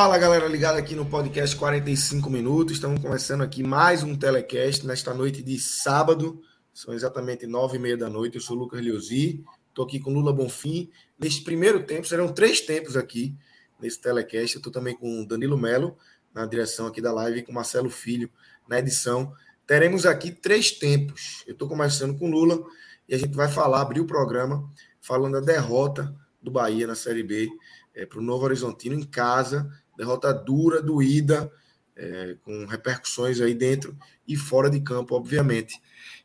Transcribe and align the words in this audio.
Fala 0.00 0.16
galera 0.16 0.46
ligada 0.46 0.78
aqui 0.78 0.94
no 0.94 1.04
podcast 1.04 1.56
45 1.56 2.30
minutos. 2.30 2.74
Estamos 2.74 3.02
começando 3.02 3.42
aqui 3.42 3.64
mais 3.64 4.04
um 4.04 4.14
telecast 4.14 4.86
nesta 4.86 5.12
noite 5.12 5.42
de 5.42 5.58
sábado. 5.58 6.40
São 6.72 6.94
exatamente 6.94 7.48
nove 7.48 7.78
e 7.78 7.80
meia 7.80 7.96
da 7.96 8.08
noite. 8.08 8.36
Eu 8.36 8.40
sou 8.40 8.56
o 8.56 8.60
Lucas 8.60 8.80
Leozzi, 8.80 9.44
estou 9.68 9.84
aqui 9.84 9.98
com 9.98 10.12
Lula 10.12 10.32
Bonfim. 10.32 10.88
Neste 11.18 11.42
primeiro 11.42 11.82
tempo, 11.82 12.06
serão 12.06 12.32
três 12.32 12.60
tempos 12.60 12.96
aqui 12.96 13.34
nesse 13.80 14.00
telecast. 14.00 14.58
Estou 14.58 14.70
também 14.72 14.96
com 14.96 15.24
Danilo 15.24 15.58
Melo 15.58 15.96
na 16.32 16.46
direção 16.46 16.86
aqui 16.86 17.00
da 17.00 17.12
live 17.12 17.40
e 17.40 17.42
com 17.42 17.50
Marcelo 17.50 17.90
Filho 17.90 18.30
na 18.68 18.78
edição. 18.78 19.32
Teremos 19.66 20.06
aqui 20.06 20.30
três 20.30 20.70
tempos. 20.70 21.42
Eu 21.44 21.54
estou 21.54 21.66
começando 21.66 22.16
com 22.16 22.30
Lula 22.30 22.64
e 23.08 23.16
a 23.16 23.18
gente 23.18 23.34
vai 23.34 23.48
falar, 23.48 23.80
abrir 23.80 23.98
o 23.98 24.06
programa, 24.06 24.64
falando 25.00 25.32
da 25.32 25.40
derrota 25.40 26.14
do 26.40 26.52
Bahia 26.52 26.86
na 26.86 26.94
Série 26.94 27.24
B 27.24 27.50
é, 27.98 28.06
para 28.06 28.20
o 28.20 28.22
Novo 28.22 28.44
Horizontino 28.44 28.94
em 28.94 29.02
casa, 29.02 29.68
derrota 29.98 30.32
dura, 30.32 30.80
doída, 30.80 31.50
é, 31.96 32.36
com 32.44 32.64
repercussões 32.66 33.40
aí 33.40 33.52
dentro 33.52 33.98
e 34.26 34.36
fora 34.36 34.70
de 34.70 34.80
campo, 34.80 35.16
obviamente. 35.16 35.74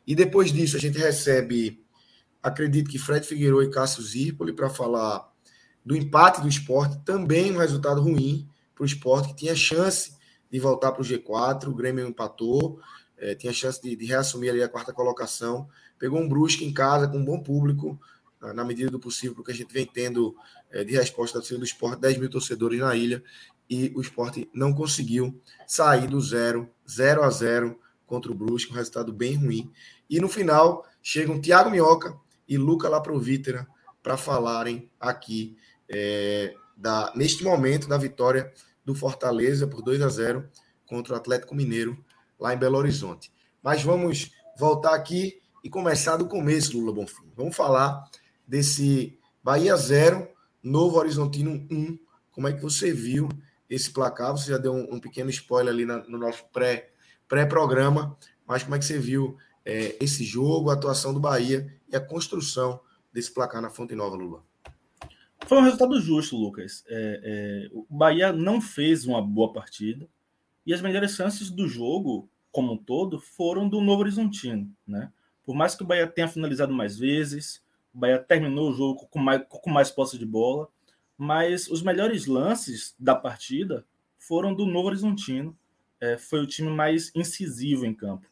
E 0.06 0.14
depois 0.14 0.52
disso, 0.52 0.76
a 0.76 0.80
gente 0.80 0.96
recebe, 0.96 1.84
acredito 2.40 2.88
que 2.88 2.98
Fred 2.98 3.26
Figueiredo 3.26 3.62
e 3.62 3.70
Cássio 3.70 4.02
Zirpoli 4.02 4.52
para 4.52 4.70
falar 4.70 5.28
do 5.84 5.96
empate 5.96 6.40
do 6.40 6.48
esporte, 6.48 6.98
também 7.04 7.52
um 7.52 7.58
resultado 7.58 8.00
ruim 8.00 8.48
para 8.74 8.84
o 8.84 8.86
esporte, 8.86 9.28
que 9.28 9.36
tinha 9.36 9.56
chance 9.56 10.14
de 10.50 10.60
voltar 10.60 10.92
para 10.92 11.02
o 11.02 11.04
G4, 11.04 11.66
o 11.66 11.74
Grêmio 11.74 12.06
empatou, 12.06 12.80
é, 13.18 13.34
tinha 13.34 13.52
chance 13.52 13.82
de, 13.82 13.96
de, 13.96 14.06
reassumir 14.06 14.50
ali 14.50 14.62
a 14.62 14.68
quarta 14.68 14.92
colocação, 14.92 15.68
pegou 15.98 16.20
um 16.20 16.28
Brusque 16.28 16.64
em 16.64 16.72
casa 16.72 17.08
com 17.08 17.18
um 17.18 17.24
bom 17.24 17.40
público, 17.40 17.98
na 18.52 18.64
medida 18.64 18.90
do 18.90 19.00
possível, 19.00 19.34
porque 19.34 19.52
a 19.52 19.54
gente 19.54 19.72
vem 19.72 19.86
tendo 19.86 20.36
é, 20.70 20.84
de 20.84 20.92
resposta 20.92 21.38
da 21.38 21.40
torcida 21.40 21.58
do 21.58 21.64
esporte 21.64 22.00
10 22.00 22.18
mil 22.18 22.28
torcedores 22.28 22.80
na 22.80 22.94
ilha 22.94 23.22
e 23.68 23.92
o 23.94 24.00
esporte 24.00 24.48
não 24.52 24.72
conseguiu 24.72 25.40
sair 25.66 26.06
do 26.06 26.20
zero, 26.20 26.68
0 26.88 27.22
a 27.22 27.30
0 27.30 27.78
contra 28.06 28.30
o 28.30 28.34
Brusque, 28.34 28.72
um 28.72 28.76
resultado 28.76 29.12
bem 29.12 29.34
ruim. 29.36 29.70
E 30.08 30.20
no 30.20 30.28
final 30.28 30.84
chegam 31.02 31.40
Thiago 31.40 31.70
Minhoca 31.70 32.16
e 32.48 32.58
Luca 32.58 32.88
Laprovítera 32.88 33.66
para 34.02 34.16
falarem 34.16 34.90
aqui 35.00 35.56
é, 35.88 36.54
da, 36.76 37.12
neste 37.16 37.42
momento 37.42 37.88
da 37.88 37.96
vitória 37.96 38.52
do 38.84 38.94
Fortaleza 38.94 39.66
por 39.66 39.82
2 39.82 40.02
a 40.02 40.08
0 40.08 40.48
contra 40.86 41.14
o 41.14 41.16
Atlético 41.16 41.54
Mineiro 41.54 42.04
lá 42.38 42.52
em 42.52 42.58
Belo 42.58 42.76
Horizonte. 42.76 43.32
Mas 43.62 43.82
vamos 43.82 44.30
voltar 44.58 44.94
aqui 44.94 45.40
e 45.62 45.70
começar 45.70 46.18
do 46.18 46.28
começo, 46.28 46.78
Lula 46.78 46.92
Bonfim. 46.92 47.32
Vamos 47.34 47.56
falar 47.56 48.04
desse 48.46 49.18
Bahia 49.42 49.74
0, 49.74 50.28
Novo 50.62 50.98
Horizontino 50.98 51.66
1. 51.70 51.98
Como 52.30 52.48
é 52.48 52.52
que 52.52 52.60
você 52.60 52.92
viu 52.92 53.28
esse 53.68 53.90
placar? 53.90 54.32
Você 54.32 54.50
já 54.50 54.58
deu 54.58 54.72
um, 54.72 54.94
um 54.94 55.00
pequeno 55.00 55.30
spoiler 55.30 55.72
ali 55.72 55.84
na, 55.84 55.98
no 56.08 56.18
nosso 56.18 56.44
pré, 56.52 56.90
pré-programa, 57.28 58.16
mas 58.46 58.62
como 58.62 58.74
é 58.74 58.78
que 58.78 58.84
você 58.84 58.98
viu 58.98 59.36
é, 59.64 59.96
esse 60.00 60.24
jogo, 60.24 60.70
a 60.70 60.74
atuação 60.74 61.12
do 61.12 61.20
Bahia 61.20 61.72
e 61.88 61.96
a 61.96 62.00
construção 62.00 62.80
desse 63.12 63.32
placar 63.32 63.62
na 63.62 63.70
Fonte 63.70 63.94
Nova, 63.94 64.16
Lula? 64.16 64.42
Foi 65.46 65.58
um 65.58 65.62
resultado 65.62 66.00
justo, 66.00 66.36
Lucas. 66.36 66.84
É, 66.88 67.20
é, 67.22 67.68
o 67.72 67.86
Bahia 67.90 68.32
não 68.32 68.60
fez 68.60 69.04
uma 69.04 69.20
boa 69.20 69.52
partida 69.52 70.08
e 70.66 70.72
as 70.72 70.80
melhores 70.80 71.12
chances 71.12 71.50
do 71.50 71.68
jogo, 71.68 72.28
como 72.50 72.72
um 72.72 72.76
todo, 72.76 73.20
foram 73.20 73.68
do 73.68 73.80
Novo 73.80 74.00
Horizontino. 74.00 74.70
Né? 74.86 75.12
Por 75.44 75.54
mais 75.54 75.74
que 75.74 75.82
o 75.82 75.86
Bahia 75.86 76.06
tenha 76.06 76.28
finalizado 76.28 76.72
mais 76.72 76.98
vezes, 76.98 77.62
o 77.92 77.98
Bahia 77.98 78.18
terminou 78.18 78.70
o 78.70 78.72
jogo 78.72 79.06
com 79.08 79.18
mais, 79.18 79.42
com 79.48 79.70
mais 79.70 79.90
posse 79.90 80.18
de 80.18 80.24
bola, 80.24 80.68
mas 81.16 81.68
os 81.68 81.82
melhores 81.82 82.26
lances 82.26 82.94
da 82.98 83.14
partida 83.14 83.86
foram 84.18 84.54
do 84.54 84.66
Novo 84.66 84.88
Horizontino. 84.88 85.56
É, 86.00 86.18
foi 86.18 86.40
o 86.40 86.46
time 86.46 86.70
mais 86.70 87.12
incisivo 87.14 87.86
em 87.86 87.94
campo. 87.94 88.26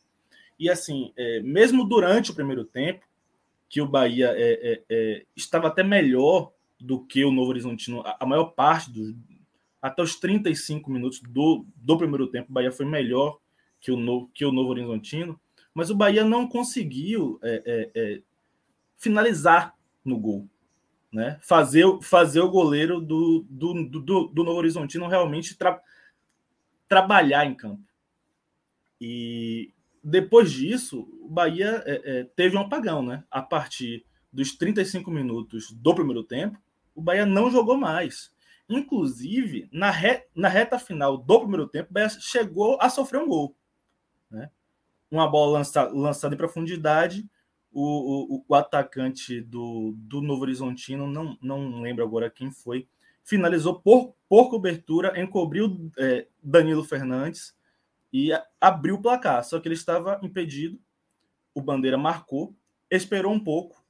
E 0.59 0.69
assim, 0.69 1.12
é, 1.16 1.41
mesmo 1.41 1.84
durante 1.84 2.31
o 2.31 2.34
primeiro 2.34 2.65
tempo, 2.65 3.06
que 3.69 3.81
o 3.81 3.88
Bahia 3.88 4.32
é, 4.37 4.72
é, 4.72 4.82
é 4.88 5.26
estava 5.34 5.69
até 5.69 5.82
melhor 5.82 6.53
do 6.78 7.00
que 7.00 7.25
o 7.25 7.31
Novo 7.31 7.50
Horizontino, 7.50 8.00
a, 8.00 8.19
a 8.20 8.26
maior 8.26 8.47
parte 8.47 8.91
dos. 8.91 9.14
Até 9.81 10.00
os 10.03 10.14
35 10.16 10.91
minutos 10.91 11.20
do, 11.20 11.66
do 11.75 11.99
primeiro 11.99 12.28
tempo, 12.28 12.50
o 12.50 12.53
Bahia 12.53 12.70
foi 12.70 12.87
melhor 12.87 13.38
que 13.81 13.91
o, 13.91 13.97
no, 13.97 14.28
que 14.28 14.44
o 14.44 14.53
Novo 14.53 14.70
Horizontino, 14.70 15.41
mas 15.75 15.91
o 15.91 15.97
Bahia 15.97 16.25
não 16.25 16.47
conseguiu 16.47 17.41
é, 17.43 18.20
finalizar 18.97 19.75
no 20.04 20.16
gol. 20.16 20.49
Né? 21.12 21.39
Fazer, 21.43 21.84
fazer 22.00 22.41
o 22.41 22.50
goleiro 22.50 23.00
do, 23.00 23.45
do, 23.49 23.89
do, 23.89 24.27
do 24.28 24.45
Novo 24.45 24.59
Horizontino 24.59 25.06
realmente 25.06 25.56
tra, 25.56 25.81
trabalhar 26.89 27.45
em 27.45 27.55
campo. 27.55 27.83
E 28.99 29.75
depois 30.03 30.50
disso, 30.50 31.06
o 31.21 31.28
Bahia 31.28 31.83
é, 31.84 32.03
é, 32.05 32.25
teve 32.25 32.56
um 32.56 32.61
apagão. 32.61 33.03
Né? 33.03 33.23
A 33.31 33.43
partir 33.43 34.06
dos 34.33 34.56
35 34.56 35.11
minutos 35.11 35.71
do 35.71 35.95
primeiro 35.95 36.25
tempo, 36.25 36.59
o 36.95 37.03
Bahia 37.03 37.27
não 37.27 37.50
jogou 37.50 37.77
mais. 37.77 38.33
Inclusive, 38.69 39.69
na, 39.71 39.91
re, 39.91 40.25
na 40.34 40.49
reta 40.49 40.79
final 40.79 41.19
do 41.19 41.41
primeiro 41.41 41.69
tempo, 41.69 41.91
o 41.91 41.93
Bahia 41.93 42.09
chegou 42.09 42.79
a 42.81 42.89
sofrer 42.89 43.21
um 43.21 43.29
gol. 43.29 43.55
Né? 44.31 44.50
Uma 45.11 45.29
bola 45.29 45.59
lança, 45.59 45.83
lançada 45.89 46.34
em 46.34 46.39
profundidade 46.39 47.29
o, 47.72 48.37
o, 48.37 48.44
o, 48.47 48.55
atacante 48.55 49.41
do, 49.41 49.94
do 49.97 50.21
Novo 50.21 50.43
Horizontino, 50.43 51.06
não, 51.06 51.37
não 51.41 51.81
lembro 51.81 52.05
agora 52.05 52.31
quem 52.31 52.50
foi, 52.50 52.87
finalizou 53.25 53.81
por, 53.81 54.15
por 54.28 54.50
cobertura, 54.50 55.21
encobriu 55.21 55.91
é, 55.99 56.27
Danilo 56.43 56.84
Fernandes 56.84 57.55
e 58.12 58.31
abriu 58.61 58.97
o 58.97 59.03
placar. 59.03 59.43
Só 59.44 59.59
que 59.59 59.69
ele 59.69 59.75
estava 59.75 60.21
impedido, 60.22 60.78
o 61.55 61.61
Bandeira 61.61 61.97
marcou, 61.97 62.55
esperou 62.91 63.32
um 63.32 63.41
pouco, 63.41 63.82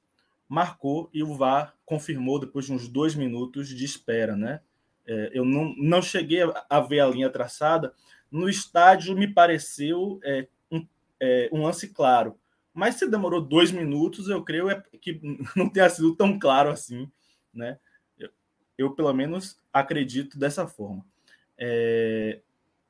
marcou 0.48 1.10
e 1.12 1.22
o 1.22 1.34
VAR 1.34 1.74
confirmou 1.84 2.38
depois 2.38 2.66
de 2.66 2.72
uns 2.72 2.88
dois 2.88 3.14
minutos 3.14 3.68
de 3.68 3.84
espera, 3.84 4.36
né? 4.36 4.60
É, 5.04 5.30
eu 5.32 5.44
não, 5.44 5.74
não 5.76 6.00
cheguei 6.00 6.42
a, 6.42 6.66
a, 6.70 6.80
ver 6.80 7.00
a 7.00 7.08
linha 7.08 7.28
traçada. 7.28 7.92
No 8.30 8.48
estádio 8.48 9.16
me 9.16 9.26
pareceu 9.26 10.20
é, 10.22 10.46
um, 10.70 10.86
é, 11.18 11.48
um 11.52 11.62
lance 11.62 11.88
claro 11.88 12.38
mas 12.74 12.96
se 12.96 13.08
demorou 13.08 13.40
dois 13.40 13.70
minutos, 13.70 14.28
eu 14.28 14.42
creio 14.42 14.70
é 14.70 14.82
que 15.00 15.20
não 15.56 15.68
tenha 15.68 15.88
sido 15.90 16.14
tão 16.14 16.38
claro 16.38 16.70
assim, 16.70 17.10
né? 17.52 17.78
Eu, 18.18 18.30
eu 18.78 18.90
pelo 18.94 19.12
menos 19.12 19.60
acredito 19.72 20.38
dessa 20.38 20.66
forma. 20.66 21.04
É, 21.58 22.40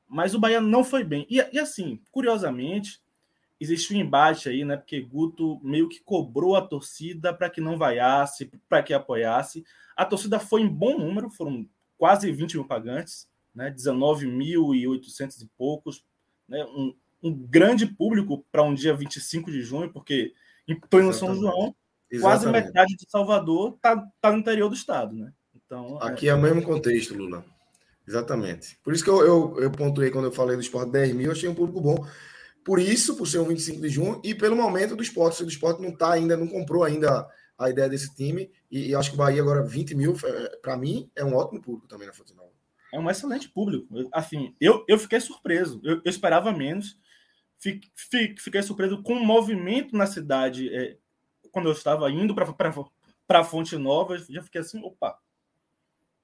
mas 0.07 0.33
o 0.33 0.39
Bahia 0.39 0.61
não 0.61 0.83
foi 0.83 1.03
bem. 1.03 1.25
E, 1.29 1.37
e, 1.51 1.59
assim, 1.59 1.99
curiosamente, 2.11 3.01
existe 3.59 3.93
um 3.93 3.97
embate 3.97 4.47
aí, 4.47 4.63
né? 4.63 4.77
Porque 4.77 5.01
Guto 5.01 5.59
meio 5.63 5.89
que 5.89 5.99
cobrou 6.01 6.55
a 6.55 6.61
torcida 6.61 7.33
para 7.33 7.49
que 7.49 7.59
não 7.59 7.77
vaiasse, 7.77 8.51
para 8.69 8.83
que 8.83 8.93
apoiasse. 8.93 9.65
A 9.95 10.05
torcida 10.05 10.39
foi 10.39 10.61
em 10.61 10.67
bom 10.67 10.97
número, 10.97 11.29
foram 11.29 11.67
quase 11.97 12.31
20 12.31 12.55
mil 12.55 12.65
pagantes, 12.65 13.27
né? 13.53 13.71
19.800 13.71 15.41
e 15.41 15.49
poucos, 15.57 16.05
né? 16.47 16.63
Um, 16.65 16.95
um 17.23 17.33
grande 17.33 17.85
público 17.85 18.45
para 18.51 18.63
um 18.63 18.73
dia 18.73 18.93
25 18.93 19.49
de 19.49 19.61
junho, 19.61 19.91
porque 19.91 20.33
em 20.67 20.79
pleno 20.79 21.13
São 21.13 21.33
João, 21.33 21.73
Exatamente. 22.11 22.21
quase 22.21 22.51
metade 22.51 22.95
de 22.95 23.09
Salvador 23.09 23.75
está 23.75 24.05
tá 24.21 24.31
no 24.31 24.39
interior 24.39 24.69
do 24.69 24.75
estado, 24.75 25.15
né? 25.15 25.31
Então, 25.55 25.97
é 26.01 26.07
Aqui 26.07 26.27
é... 26.27 26.31
é 26.31 26.35
o 26.35 26.41
mesmo 26.41 26.61
contexto, 26.61 27.15
Lula. 27.15 27.43
Exatamente. 28.07 28.77
Por 28.83 28.93
isso 28.93 29.03
que 29.03 29.09
eu, 29.09 29.25
eu, 29.25 29.59
eu 29.61 29.71
pontuei 29.71 30.11
quando 30.11 30.25
eu 30.25 30.31
falei 30.31 30.55
do 30.55 30.61
esporte 30.61 30.91
10 30.91 31.13
mil, 31.13 31.25
eu 31.27 31.31
achei 31.31 31.47
um 31.47 31.55
público 31.55 31.79
bom. 31.79 32.05
Por 32.63 32.79
isso, 32.79 33.15
por 33.15 33.27
ser 33.27 33.39
um 33.39 33.45
25 33.45 33.81
de 33.81 33.89
junho, 33.89 34.21
e 34.23 34.35
pelo 34.35 34.55
momento 34.55 34.95
do 34.95 35.03
esporte, 35.03 35.37
se 35.37 35.43
o 35.43 35.47
esporte 35.47 35.81
não 35.81 35.89
está 35.89 36.11
ainda, 36.11 36.37
não 36.37 36.47
comprou 36.47 36.83
ainda 36.83 37.27
a 37.57 37.69
ideia 37.69 37.89
desse 37.89 38.13
time. 38.13 38.49
E, 38.69 38.89
e 38.89 38.95
acho 38.95 39.09
que 39.09 39.15
o 39.15 39.17
Bahia 39.17 39.41
agora, 39.41 39.63
20 39.63 39.95
mil, 39.95 40.15
é, 40.23 40.57
para 40.57 40.77
mim, 40.77 41.09
é 41.15 41.23
um 41.23 41.35
ótimo 41.35 41.61
público 41.61 41.87
também 41.87 42.07
na 42.07 42.13
Fonte 42.13 42.33
Nova. 42.33 42.51
É 42.93 42.99
um 42.99 43.09
excelente 43.09 43.49
público. 43.49 43.87
Assim, 44.13 44.55
eu, 44.61 44.85
eu 44.87 44.99
fiquei 44.99 45.19
surpreso. 45.19 45.81
Eu, 45.83 45.95
eu 46.05 46.09
esperava 46.09 46.51
menos. 46.51 46.97
Fiquei, 47.95 48.61
surpreso 48.61 49.01
com 49.01 49.13
o 49.13 49.25
movimento 49.25 49.95
na 49.95 50.05
cidade. 50.05 50.73
É, 50.75 50.97
quando 51.51 51.69
eu 51.69 51.71
estava 51.71 52.11
indo 52.11 52.35
para 53.25 53.43
Fonte 53.43 53.77
Nova, 53.77 54.17
já 54.17 54.43
fiquei 54.43 54.59
assim, 54.59 54.83
opa, 54.83 55.17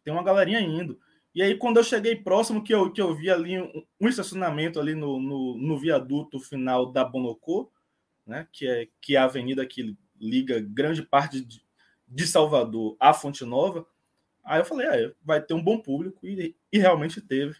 tem 0.04 0.14
uma 0.14 0.24
galerinha 0.24 0.60
indo. 0.60 1.00
E 1.34 1.42
aí, 1.42 1.56
quando 1.56 1.78
eu 1.78 1.84
cheguei 1.84 2.16
próximo, 2.16 2.64
que 2.64 2.74
eu, 2.74 2.92
que 2.92 3.00
eu 3.00 3.16
vi 3.16 3.30
ali 3.30 3.62
um, 3.62 3.86
um 4.02 4.10
estacionamento 4.10 4.80
ali 4.80 4.96
no, 4.96 5.20
no, 5.20 5.58
no, 5.58 5.78
viaduto 5.78 6.40
final 6.40 6.92
da 6.92 7.06
Bonocô, 7.06 7.72
né, 8.26 8.48
que, 8.52 8.68
é, 8.68 8.88
que 9.00 9.16
é 9.16 9.20
a 9.20 9.26
avenida 9.26 9.66
que 9.66 9.96
liga 10.20 10.60
grande 10.60 11.04
parte 11.04 11.40
de, 11.40 11.64
de 12.08 12.28
Salvador 12.28 12.98
à 13.00 13.14
Fonte 13.14 13.46
Nova, 13.46 13.86
aí 14.44 14.60
eu 14.60 14.66
falei, 14.66 14.88
ah, 14.88 15.14
vai 15.24 15.42
ter 15.42 15.54
um 15.54 15.64
bom 15.64 15.78
público, 15.78 16.28
e, 16.28 16.56
e 16.72 16.80
realmente 16.80 17.22
teve 17.22 17.56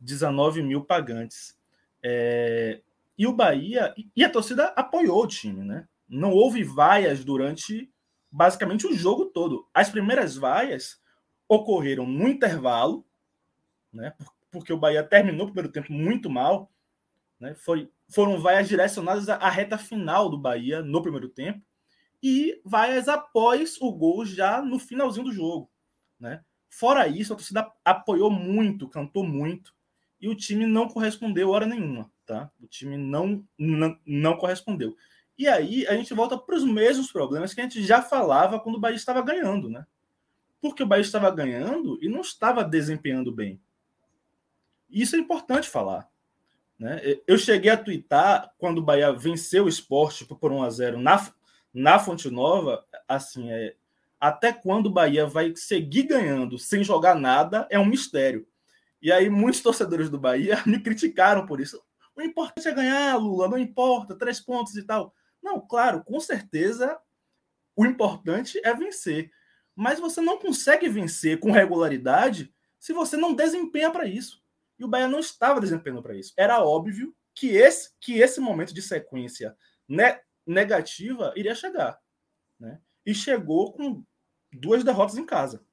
19 0.00 0.62
mil 0.62 0.82
pagantes. 0.82 1.56
É, 2.02 2.80
e 3.20 3.26
o 3.26 3.34
Bahia, 3.34 3.94
e 4.16 4.24
a 4.24 4.30
torcida 4.30 4.68
apoiou 4.68 5.22
o 5.22 5.26
time, 5.26 5.62
né? 5.62 5.86
Não 6.08 6.32
houve 6.32 6.64
vaias 6.64 7.22
durante 7.22 7.92
basicamente 8.30 8.86
o 8.86 8.96
jogo 8.96 9.26
todo. 9.26 9.68
As 9.74 9.90
primeiras 9.90 10.38
vaias 10.38 10.98
ocorreram 11.46 12.06
no 12.06 12.26
intervalo, 12.26 13.06
né? 13.92 14.14
Porque 14.50 14.72
o 14.72 14.78
Bahia 14.78 15.04
terminou 15.04 15.42
o 15.42 15.50
primeiro 15.50 15.70
tempo 15.70 15.92
muito 15.92 16.30
mal, 16.30 16.72
né? 17.38 17.54
Foi, 17.56 17.90
foram 18.08 18.40
vaias 18.40 18.66
direcionadas 18.66 19.28
à 19.28 19.50
reta 19.50 19.76
final 19.76 20.30
do 20.30 20.38
Bahia 20.38 20.80
no 20.80 21.02
primeiro 21.02 21.28
tempo 21.28 21.62
e 22.22 22.58
vaias 22.64 23.06
após 23.06 23.76
o 23.82 23.92
gol 23.92 24.24
já 24.24 24.62
no 24.62 24.78
finalzinho 24.78 25.26
do 25.26 25.32
jogo, 25.32 25.70
né? 26.18 26.42
Fora 26.70 27.06
isso, 27.06 27.34
a 27.34 27.36
torcida 27.36 27.70
apoiou 27.84 28.30
muito, 28.30 28.88
cantou 28.88 29.26
muito 29.26 29.74
e 30.18 30.26
o 30.26 30.34
time 30.34 30.64
não 30.64 30.88
correspondeu 30.88 31.50
hora 31.50 31.66
nenhuma, 31.66 32.10
tá? 32.30 32.48
O 32.62 32.66
time 32.68 32.96
não 32.96 33.44
não, 33.58 33.98
não 34.06 34.36
correspondeu. 34.36 34.96
E 35.36 35.48
aí 35.48 35.84
a 35.88 35.94
gente 35.94 36.14
volta 36.14 36.38
para 36.38 36.54
os 36.54 36.64
mesmos 36.64 37.10
problemas 37.10 37.52
que 37.52 37.60
a 37.60 37.64
gente 37.64 37.82
já 37.82 38.00
falava 38.00 38.60
quando 38.60 38.76
o 38.76 38.80
Bahia 38.80 38.94
estava 38.94 39.20
ganhando, 39.20 39.68
né? 39.68 39.84
Porque 40.60 40.82
o 40.82 40.86
Bahia 40.86 41.02
estava 41.02 41.28
ganhando 41.30 41.98
e 42.00 42.08
não 42.08 42.20
estava 42.20 42.62
desempenhando 42.62 43.32
bem. 43.32 43.60
Isso 44.88 45.16
é 45.16 45.18
importante 45.18 45.68
falar. 45.68 46.08
Né? 46.78 47.00
Eu 47.26 47.36
cheguei 47.36 47.70
a 47.70 47.76
twittar 47.76 48.52
quando 48.58 48.78
o 48.78 48.82
Bahia 48.82 49.12
venceu 49.12 49.64
o 49.64 49.68
esporte 49.68 50.24
por 50.24 50.52
1 50.52 50.62
a 50.62 50.70
0 50.70 51.00
na, 51.00 51.32
na 51.74 51.98
Fonte 51.98 52.30
Nova, 52.30 52.84
assim, 53.08 53.50
é, 53.50 53.74
até 54.20 54.52
quando 54.52 54.86
o 54.86 54.92
Bahia 54.92 55.26
vai 55.26 55.54
seguir 55.56 56.04
ganhando 56.04 56.58
sem 56.58 56.84
jogar 56.84 57.14
nada 57.14 57.66
é 57.70 57.78
um 57.78 57.86
mistério. 57.86 58.46
E 59.02 59.10
aí 59.10 59.28
muitos 59.30 59.62
torcedores 59.62 60.10
do 60.10 60.18
Bahia 60.18 60.62
me 60.66 60.78
criticaram 60.78 61.46
por 61.46 61.60
isso. 61.60 61.82
O 62.20 62.24
importante 62.24 62.68
é 62.68 62.74
ganhar, 62.74 63.16
Lula, 63.16 63.48
não 63.48 63.58
importa, 63.58 64.14
três 64.14 64.38
pontos 64.40 64.76
e 64.76 64.82
tal. 64.84 65.14
Não, 65.42 65.60
claro, 65.60 66.04
com 66.04 66.20
certeza 66.20 67.00
o 67.74 67.86
importante 67.86 68.60
é 68.62 68.74
vencer. 68.74 69.32
Mas 69.74 69.98
você 69.98 70.20
não 70.20 70.38
consegue 70.38 70.88
vencer 70.88 71.40
com 71.40 71.50
regularidade 71.50 72.52
se 72.78 72.92
você 72.92 73.16
não 73.16 73.34
desempenha 73.34 73.90
para 73.90 74.06
isso. 74.06 74.42
E 74.78 74.84
o 74.84 74.88
Bahia 74.88 75.08
não 75.08 75.18
estava 75.18 75.60
desempenhando 75.60 76.02
para 76.02 76.14
isso. 76.14 76.34
Era 76.36 76.62
óbvio 76.62 77.14
que 77.34 77.56
esse, 77.56 77.90
que 77.98 78.18
esse 78.18 78.38
momento 78.38 78.74
de 78.74 78.82
sequência 78.82 79.56
ne 79.88 80.20
negativa 80.46 81.32
iria 81.36 81.54
chegar. 81.54 81.98
Né? 82.58 82.80
E 83.06 83.14
chegou 83.14 83.72
com 83.72 84.04
duas 84.52 84.84
derrotas 84.84 85.16
em 85.16 85.24
casa. 85.24 85.64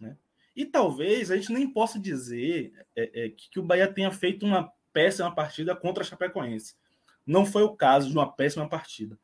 Né? 0.00 0.16
E 0.54 0.64
talvez 0.64 1.30
a 1.30 1.36
gente 1.36 1.52
nem 1.52 1.70
possa 1.70 1.98
dizer 1.98 2.72
é, 2.94 3.24
é, 3.24 3.28
que, 3.30 3.50
que 3.50 3.60
o 3.60 3.62
Bahia 3.62 3.92
tenha 3.92 4.10
feito 4.10 4.46
uma 4.46 4.72
péssima 4.96 5.30
partida 5.30 5.76
contra 5.76 6.02
a 6.02 6.06
Chapecoense. 6.06 6.74
Não 7.26 7.44
foi 7.44 7.62
o 7.62 7.76
caso 7.76 8.08
de 8.08 8.14
uma 8.14 8.32
péssima 8.32 8.66
partida. 8.66 9.18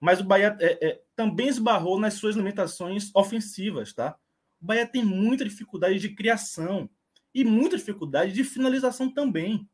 Mas 0.00 0.18
o 0.18 0.24
Bahia 0.24 0.56
é, 0.58 0.84
é, 0.84 1.02
também 1.14 1.46
esbarrou 1.46 1.96
nas 1.96 2.14
suas 2.14 2.34
limitações 2.34 3.08
ofensivas. 3.14 3.92
Tá? 3.92 4.18
O 4.60 4.66
Bahia 4.66 4.84
tem 4.84 5.04
muita 5.04 5.44
dificuldade 5.44 6.00
de 6.00 6.12
criação 6.12 6.90
e 7.32 7.44
muita 7.44 7.76
dificuldade 7.76 8.32
de 8.32 8.42
finalização 8.42 9.08
também. 9.08 9.70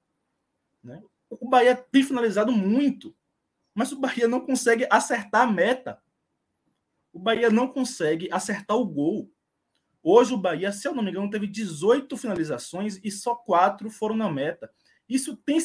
Né? 0.85 1.03
O 1.31 1.49
Bahia 1.49 1.75
tem 1.75 2.03
finalizado 2.03 2.53
muito, 2.53 3.17
mas 3.75 3.91
o 3.91 3.99
Bahia 3.99 4.29
não 4.29 4.41
consegue 4.41 4.87
acertar 4.91 5.49
a 5.49 5.51
meta. 5.51 5.99
O 7.11 7.19
Bahia 7.19 7.49
não 7.49 7.69
consegue 7.69 8.29
acertar 8.31 8.77
o 8.77 8.85
gol. 8.85 9.33
Hoje 10.03 10.35
o 10.35 10.39
Bahia, 10.39 10.73
se 10.73 10.87
eu 10.87 10.95
não 10.95 11.03
me 11.03 11.11
engano, 11.11 11.31
teve 11.31 11.47
18 11.47 12.15
finalizações 12.19 13.01
e 13.03 13.11
só 13.11 13.35
quatro 13.35 13.89
foram 13.89 14.15
na 14.15 14.31
meta. 14.31 14.71
Isso 15.09 15.37
tem, 15.37 15.59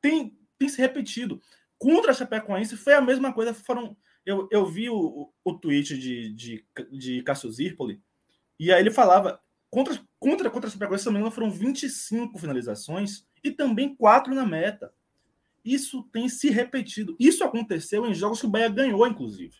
tem, 0.00 0.38
tem 0.58 0.68
se 0.68 0.80
repetido. 0.80 1.40
Contra 1.78 2.10
a 2.10 2.14
Chapecoense 2.14 2.76
foi 2.76 2.94
a 2.94 3.00
mesma 3.00 3.32
coisa. 3.32 3.54
Foram, 3.54 3.96
eu, 4.24 4.48
eu 4.50 4.66
vi 4.66 4.90
o, 4.90 5.32
o 5.44 5.54
tweet 5.54 5.98
de, 5.98 6.32
de, 6.32 6.64
de 6.92 7.22
Cássio 7.22 7.50
Zirpoli, 7.50 8.02
e 8.58 8.70
aí 8.72 8.80
ele 8.80 8.90
falava: 8.90 9.40
contra, 9.70 9.98
contra, 10.18 10.50
contra 10.50 10.68
a 10.68 10.72
Chapecoense, 10.72 11.04
se 11.04 11.10
não 11.10 11.30
foram 11.30 11.50
25 11.50 12.38
finalizações 12.38 13.24
e 13.42 13.50
também 13.50 13.94
quatro 13.94 14.34
na 14.34 14.44
meta. 14.44 14.92
Isso 15.64 16.02
tem 16.04 16.28
se 16.28 16.50
repetido. 16.50 17.16
Isso 17.18 17.44
aconteceu 17.44 18.06
em 18.06 18.14
jogos 18.14 18.40
que 18.40 18.46
o 18.46 18.50
Bahia 18.50 18.68
ganhou, 18.68 19.06
inclusive. 19.06 19.56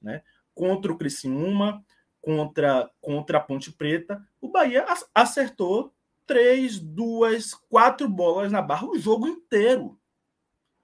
Né? 0.00 0.22
Contra 0.54 0.92
o 0.92 0.96
Criciúma, 0.96 1.84
contra, 2.20 2.88
contra 3.00 3.38
a 3.38 3.40
Ponte 3.40 3.72
Preta. 3.72 4.24
O 4.40 4.48
Bahia 4.48 4.86
acertou 5.14 5.92
três, 6.26 6.78
duas, 6.78 7.54
quatro 7.54 8.08
bolas 8.08 8.50
na 8.50 8.62
barra 8.62 8.86
o 8.86 8.98
jogo 8.98 9.26
inteiro. 9.26 9.98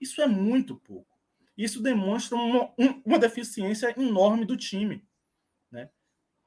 Isso 0.01 0.21
é 0.21 0.27
muito 0.27 0.77
pouco. 0.77 1.19
Isso 1.57 1.83
demonstra 1.83 2.37
uma, 2.37 2.73
uma 3.05 3.19
deficiência 3.19 3.93
enorme 3.99 4.45
do 4.45 4.57
time. 4.57 5.05
Né? 5.71 5.91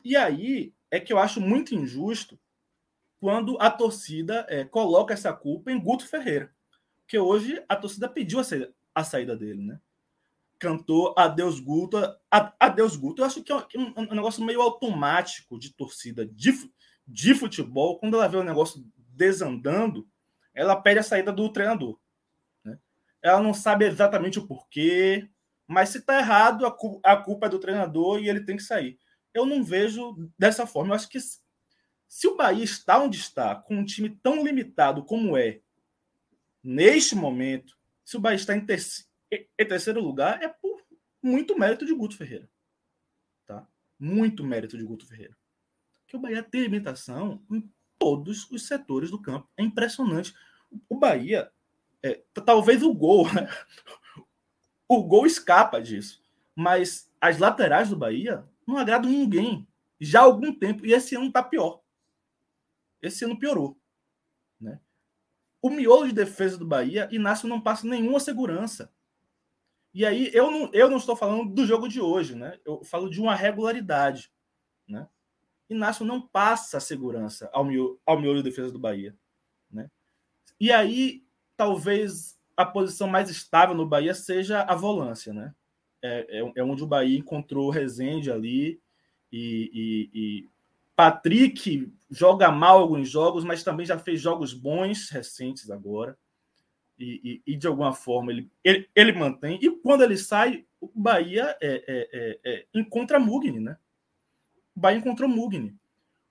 E 0.03 0.15
aí 0.15 0.73
é 0.89 0.99
que 0.99 1.11
eu 1.11 1.19
acho 1.19 1.41
muito 1.41 1.75
injusto 1.75 2.39
quando 3.19 3.57
a 3.59 3.69
torcida 3.69 4.45
é, 4.49 4.63
coloca 4.63 5.13
essa 5.13 5.31
culpa 5.31 5.71
em 5.71 5.79
Guto 5.79 6.07
Ferreira. 6.07 6.53
Porque 7.01 7.19
hoje 7.19 7.63
a 7.67 7.75
torcida 7.75 8.09
pediu 8.09 8.39
a 8.39 8.43
saída, 8.43 8.73
a 8.95 9.03
saída 9.03 9.35
dele, 9.35 9.61
né? 9.61 9.79
Cantou 10.57 11.13
Adeus 11.17 11.59
Guto, 11.59 11.97
Adeus 12.59 12.95
Guto. 12.95 13.21
Eu 13.21 13.25
acho 13.25 13.43
que 13.43 13.51
é 13.51 13.55
um, 13.55 13.93
um, 13.97 14.15
negócio 14.15 14.43
meio 14.43 14.61
automático 14.61 15.59
de 15.59 15.73
torcida 15.73 16.25
de, 16.25 16.51
de 17.11 17.35
futebol. 17.35 17.99
Quando 17.99 18.15
ela 18.15 18.27
vê 18.27 18.37
o 18.37 18.43
negócio 18.43 18.83
desandando, 19.09 20.07
ela 20.53 20.75
pede 20.75 20.99
a 20.99 21.03
saída 21.03 21.31
do 21.31 21.51
treinador. 21.51 21.99
Né? 22.63 22.77
Ela 23.21 23.41
não 23.41 23.53
sabe 23.53 23.85
exatamente 23.85 24.39
o 24.39 24.47
porquê, 24.47 25.29
mas 25.67 25.89
se 25.89 25.99
está 25.99 26.17
errado, 26.17 26.65
a, 26.65 26.71
cu 26.71 26.99
a 27.03 27.15
culpa 27.15 27.45
é 27.45 27.49
do 27.49 27.59
treinador 27.59 28.19
e 28.19 28.29
ele 28.29 28.41
tem 28.41 28.57
que 28.57 28.63
sair. 28.63 28.97
Eu 29.33 29.45
não 29.45 29.63
vejo 29.63 30.29
dessa 30.37 30.65
forma. 30.65 30.91
Eu 30.91 30.95
acho 30.95 31.09
que 31.09 31.19
se 31.19 32.27
o 32.27 32.35
Bahia 32.35 32.63
está 32.63 32.99
onde 32.99 33.17
está, 33.17 33.55
com 33.55 33.75
um 33.75 33.85
time 33.85 34.09
tão 34.09 34.43
limitado 34.43 35.05
como 35.05 35.37
é, 35.37 35.61
neste 36.63 37.15
momento, 37.15 37.77
se 38.03 38.17
o 38.17 38.19
Bahia 38.19 38.35
está 38.35 38.55
em, 38.55 38.65
terceiro, 38.65 39.09
em 39.31 39.65
terceiro 39.65 40.01
lugar, 40.01 40.41
é 40.41 40.49
por 40.49 40.81
muito 41.21 41.57
mérito 41.57 41.85
de 41.85 41.93
Guto 41.93 42.17
Ferreira. 42.17 42.49
Tá? 43.45 43.65
Muito 43.97 44.43
mérito 44.43 44.77
de 44.77 44.83
Guto 44.83 45.07
Ferreira. 45.07 45.37
Que 46.11 46.17
o 46.17 46.19
Bahia 46.19 46.43
tem 46.43 46.63
limitação 46.63 47.41
em 47.49 47.71
todos 47.97 48.51
os 48.51 48.67
setores 48.67 49.09
do 49.09 49.21
campo. 49.21 49.49
É 49.55 49.63
impressionante. 49.63 50.35
O 50.89 50.97
Bahia, 50.97 51.49
é, 52.03 52.21
talvez 52.45 52.83
o 52.83 52.93
gol, 52.93 53.25
o 54.89 55.03
gol 55.03 55.25
escapa 55.25 55.81
disso. 55.81 56.21
Mas 56.53 57.09
as 57.21 57.37
laterais 57.37 57.87
do 57.87 57.95
Bahia 57.95 58.45
não 58.67 58.75
agradam 58.75 59.09
ninguém 59.09 59.65
já 60.01 60.19
há 60.19 60.23
algum 60.23 60.53
tempo. 60.53 60.85
E 60.85 60.91
esse 60.91 61.15
ano 61.15 61.27
está 61.27 61.41
pior. 61.41 61.81
Esse 63.01 63.23
ano 63.23 63.39
piorou. 63.39 63.79
Né? 64.59 64.81
O 65.61 65.69
miolo 65.69 66.07
de 66.07 66.13
defesa 66.13 66.57
do 66.57 66.67
Bahia, 66.67 67.07
Inácio 67.09 67.47
não 67.47 67.61
passa 67.61 67.87
nenhuma 67.87 68.19
segurança. 68.19 68.93
E 69.93 70.05
aí 70.05 70.29
eu 70.33 70.51
não, 70.51 70.69
eu 70.73 70.89
não 70.89 70.97
estou 70.97 71.15
falando 71.15 71.53
do 71.53 71.65
jogo 71.65 71.87
de 71.87 72.01
hoje, 72.01 72.35
né? 72.35 72.59
Eu 72.65 72.83
falo 72.83 73.09
de 73.09 73.21
uma 73.21 73.33
regularidade. 73.33 74.29
Né? 74.85 75.07
Inácio 75.73 76.05
não 76.05 76.21
passa 76.21 76.79
segurança 76.79 77.49
ao 77.53 77.63
miolo, 77.63 77.99
ao 78.05 78.19
miolo 78.19 78.37
de 78.37 78.43
defesa 78.43 78.71
do 78.71 78.79
Bahia. 78.79 79.15
Né? 79.69 79.89
E 80.59 80.71
aí, 80.71 81.23
talvez 81.55 82.37
a 82.55 82.65
posição 82.65 83.07
mais 83.07 83.29
estável 83.29 83.75
no 83.75 83.85
Bahia 83.85 84.13
seja 84.13 84.61
a 84.63 84.75
volância, 84.75 85.33
né? 85.33 85.53
É, 86.03 86.39
é, 86.39 86.51
é 86.55 86.63
onde 86.63 86.83
o 86.83 86.87
Bahia 86.87 87.17
encontrou 87.17 87.69
Rezende 87.69 88.31
ali 88.31 88.79
e, 89.31 89.71
e, 89.73 90.09
e 90.13 90.49
Patrick 90.95 91.91
joga 92.09 92.51
mal 92.51 92.79
alguns 92.79 93.09
jogos, 93.09 93.43
mas 93.43 93.63
também 93.63 93.85
já 93.85 93.97
fez 93.97 94.19
jogos 94.19 94.53
bons 94.53 95.09
recentes 95.09 95.69
agora. 95.69 96.17
E, 96.99 97.41
e, 97.47 97.53
e 97.53 97.57
de 97.57 97.65
alguma 97.65 97.93
forma 97.93 98.31
ele, 98.31 98.51
ele, 98.63 98.89
ele, 98.95 99.11
mantém. 99.13 99.57
E 99.61 99.71
quando 99.71 100.03
ele 100.03 100.17
sai, 100.17 100.65
o 100.79 100.87
Bahia 100.93 101.57
é, 101.61 101.83
é, 101.87 102.09
é, 102.13 102.39
é 102.43 102.65
encontra 102.75 103.19
Mugni, 103.19 103.59
né? 103.59 103.77
O 104.75 104.79
Bahia 104.79 104.97
encontrou 104.97 105.29
Mugni. 105.29 105.77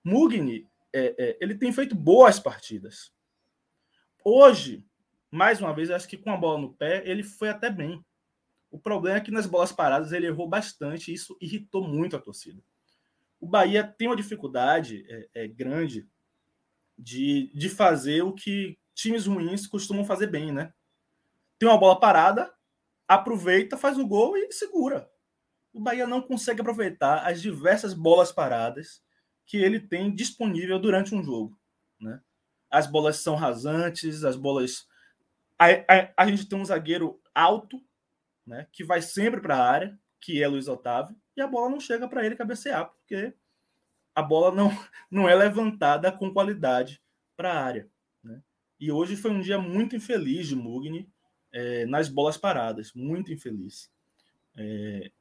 Mugni, 0.05 0.69
é, 0.93 1.15
é, 1.19 1.39
ele 1.41 1.55
tem 1.55 1.73
feito 1.73 1.95
boas 1.95 2.41
partidas. 2.41 3.13
Hoje, 4.25 4.85
mais 5.31 5.61
uma 5.61 5.75
vez, 5.75 5.91
acho 5.91 6.09
que 6.09 6.17
com 6.17 6.31
a 6.31 6.37
bola 6.37 6.61
no 6.61 6.75
pé, 6.75 7.03
ele 7.07 7.23
foi 7.23 7.49
até 7.49 7.71
bem. 7.71 8.05
O 8.71 8.79
problema 8.79 9.19
é 9.19 9.21
que 9.21 9.31
nas 9.31 9.47
bolas 9.47 9.73
paradas 9.73 10.13
ele 10.13 10.27
errou 10.27 10.49
bastante 10.49 11.11
e 11.11 11.15
isso 11.15 11.37
irritou 11.41 11.87
muito 11.87 12.17
a 12.17 12.21
torcida. 12.21 12.63
O 13.41 13.47
Bahia 13.47 13.83
tem 13.85 14.09
uma 14.09 14.17
dificuldade 14.17 15.05
é, 15.09 15.29
é, 15.35 15.49
grande 15.49 16.07
de, 16.99 17.51
de 17.55 17.69
fazer 17.69 18.23
o 18.23 18.33
que 18.33 18.79
times 18.95 19.27
ruins 19.27 19.67
costumam 19.67 20.05
fazer 20.05 20.27
bem, 20.27 20.53
né? 20.53 20.73
Tem 21.59 21.69
uma 21.69 21.79
bola 21.79 21.99
parada, 21.99 22.53
aproveita, 23.09 23.77
faz 23.77 23.99
o 23.99 24.07
gol 24.07 24.37
e 24.37 24.53
segura. 24.53 25.11
O 25.73 25.81
Bahia 25.81 26.07
não 26.07 26.21
consegue 26.21 26.61
aproveitar 26.61 27.27
as 27.27 27.41
diversas 27.41 27.95
bolas 27.95 28.33
paradas 28.33 29.03
que 29.47 29.57
ele 29.57 29.81
tem 29.81 30.15
disponível 30.15 30.79
durante 30.79 31.15
um 31.15 31.23
jogo, 31.23 31.59
né? 32.00 32.21
As 32.71 32.87
bolas 32.87 33.17
são 33.17 33.35
rasantes, 33.35 34.25
as 34.25 34.37
bolas 34.37 34.89
a, 35.61 35.67
a, 35.67 36.12
a 36.17 36.27
gente 36.27 36.49
tem 36.49 36.59
um 36.59 36.65
zagueiro 36.65 37.21
alto, 37.35 37.79
né, 38.47 38.67
que 38.73 38.83
vai 38.83 39.03
sempre 39.03 39.43
para 39.43 39.57
a 39.57 39.71
área, 39.71 39.99
que 40.19 40.43
é 40.43 40.49
Luiz 40.49 40.67
Otávio, 40.69 41.15
e 41.37 41.41
a 41.43 41.47
bola 41.47 41.69
não 41.69 41.79
chega 41.79 42.09
para 42.09 42.25
ele 42.25 42.35
cabecear, 42.35 42.89
porque 42.89 43.35
a 44.15 44.23
bola 44.23 44.55
não, 44.55 44.71
não 45.11 45.29
é 45.29 45.35
levantada 45.35 46.11
com 46.11 46.33
qualidade 46.33 47.03
para 47.37 47.53
a 47.53 47.62
área. 47.62 47.91
Né? 48.25 48.43
E 48.81 48.91
hoje 48.91 49.17
foi 49.17 49.31
um 49.31 49.41
dia 49.41 49.59
muito 49.59 49.95
infeliz 49.95 50.49
de 50.49 50.57
Mugni 50.57 51.07
é, 51.53 51.85
nas 51.85 52.09
bolas 52.09 52.39
paradas, 52.39 52.95
muito 52.95 53.31
infeliz. 53.31 53.93
É, 54.57 55.12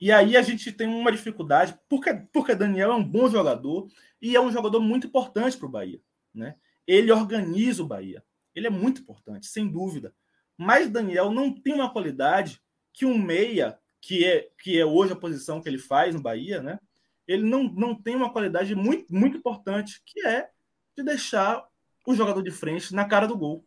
e 0.00 0.10
aí 0.10 0.36
a 0.36 0.42
gente 0.42 0.72
tem 0.72 0.88
uma 0.88 1.12
dificuldade, 1.12 1.78
porque, 1.88 2.14
porque 2.32 2.54
Daniel 2.54 2.92
é 2.92 2.94
um 2.94 3.04
bom 3.04 3.28
jogador 3.28 3.86
e 4.20 4.34
é 4.34 4.40
um 4.40 4.50
jogador 4.50 4.80
muito 4.80 5.06
importante 5.06 5.58
para 5.58 5.66
o 5.66 5.70
Bahia. 5.70 6.00
Né? 6.34 6.56
Ele 6.86 7.12
organiza 7.12 7.82
o 7.82 7.86
Bahia. 7.86 8.24
Ele 8.54 8.66
é 8.66 8.70
muito 8.70 9.02
importante, 9.02 9.46
sem 9.46 9.68
dúvida. 9.68 10.14
Mas 10.56 10.88
Daniel 10.88 11.30
não 11.30 11.52
tem 11.52 11.74
uma 11.74 11.92
qualidade 11.92 12.60
que 12.92 13.04
um 13.04 13.18
meia, 13.18 13.78
que 14.00 14.24
é, 14.24 14.48
que 14.58 14.78
é 14.78 14.84
hoje 14.84 15.12
a 15.12 15.16
posição 15.16 15.60
que 15.60 15.68
ele 15.68 15.78
faz 15.78 16.14
no 16.14 16.22
Bahia, 16.22 16.62
né? 16.62 16.78
Ele 17.26 17.44
não, 17.44 17.64
não 17.64 17.94
tem 17.94 18.16
uma 18.16 18.32
qualidade 18.32 18.74
muito, 18.74 19.14
muito 19.14 19.36
importante, 19.36 20.02
que 20.04 20.26
é 20.26 20.50
de 20.96 21.04
deixar 21.04 21.64
o 22.06 22.14
jogador 22.14 22.42
de 22.42 22.50
frente 22.50 22.94
na 22.94 23.04
cara 23.04 23.28
do 23.28 23.36
gol. 23.36 23.64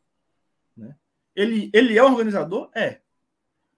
Né? 0.75 0.95
Ele, 1.35 1.69
ele 1.73 1.97
é 1.97 2.03
um 2.03 2.11
organizador? 2.11 2.69
É. 2.75 3.02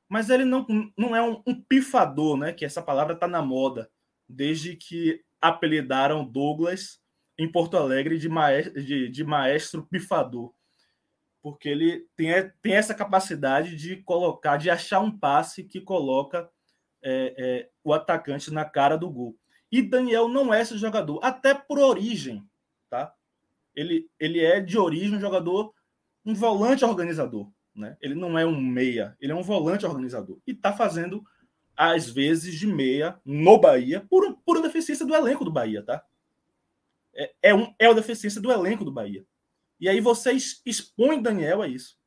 Mas 0.10 0.30
ele 0.30 0.46
não, 0.46 0.66
não 0.98 1.16
é 1.16 1.22
um, 1.22 1.42
um 1.46 1.62
pifador, 1.64 2.38
né? 2.38 2.54
Que 2.54 2.66
essa 2.66 2.82
palavra 2.82 3.14
está 3.14 3.28
na 3.28 3.42
moda, 3.42 3.90
desde 4.28 4.76
que 4.76 5.22
apelidaram 5.42 6.26
Douglas 6.26 7.00
em 7.38 7.52
Porto 7.52 7.78
Alegre 7.78 8.18
de 8.18 8.30
maestro, 8.30 8.84
de, 8.84 9.10
de 9.10 9.24
maestro 9.24 9.86
pifador 9.86 10.54
porque 11.46 11.70
ele 11.70 12.08
tem, 12.16 12.32
tem 12.60 12.74
essa 12.74 12.96
capacidade 12.96 13.76
de 13.76 13.98
colocar, 13.98 14.58
de 14.58 14.68
achar 14.68 15.00
um 15.00 15.16
passe 15.16 15.64
que 15.64 15.80
coloca 15.80 16.50
é, 17.04 17.36
é, 17.38 17.70
o 17.84 17.94
atacante 17.94 18.52
na 18.52 18.66
cara 18.66 18.98
do 18.98 19.08
gol. 19.12 19.38
E 19.72 19.80
Daniel 19.84 20.28
não 20.28 20.52
é 20.52 20.64
esse 20.64 20.76
jogador, 20.76 21.20
até 21.22 21.54
por 21.54 21.78
origem, 21.78 22.44
tá? 22.90 23.14
Ele, 23.76 24.10
ele 24.20 24.44
é 24.44 24.60
de 24.60 24.76
origem 24.76 25.18
um 25.18 25.20
jogador, 25.20 25.72
um 26.26 26.34
volante 26.34 26.84
organizador, 26.84 27.48
né? 27.75 27.98
Ele 28.01 28.15
não 28.15 28.38
é 28.38 28.46
um 28.46 28.60
meia, 28.60 29.15
ele 29.20 29.32
é 29.32 29.36
um 29.36 29.44
volante 29.44 29.86
organizador 29.86 30.39
e 30.48 30.51
está 30.51 30.72
fazendo 30.74 31.24
às 31.75 32.10
vezes 32.10 32.55
de 32.58 32.65
meia 32.65 33.20
no 33.25 33.60
Bahia 33.60 34.05
por, 34.10 34.38
por 34.46 34.62
deficiência 34.62 35.05
do 35.05 35.13
elenco 35.13 35.44
do 35.44 35.51
Bahia, 35.51 35.84
tá? 35.84 36.03
É, 37.13 37.34
é, 37.41 37.55
um, 37.55 37.74
é 37.77 37.88
uma 37.88 37.96
deficiência 37.96 38.41
do 38.41 38.51
elenco 38.51 38.86
do 38.86 38.91
Bahia. 38.91 39.25
E 39.79 39.89
aí 39.89 40.00
você 40.00 40.32
expõe 40.65 41.22
Daniel 41.22 41.62
a 41.62 41.67
isso. 41.67 41.98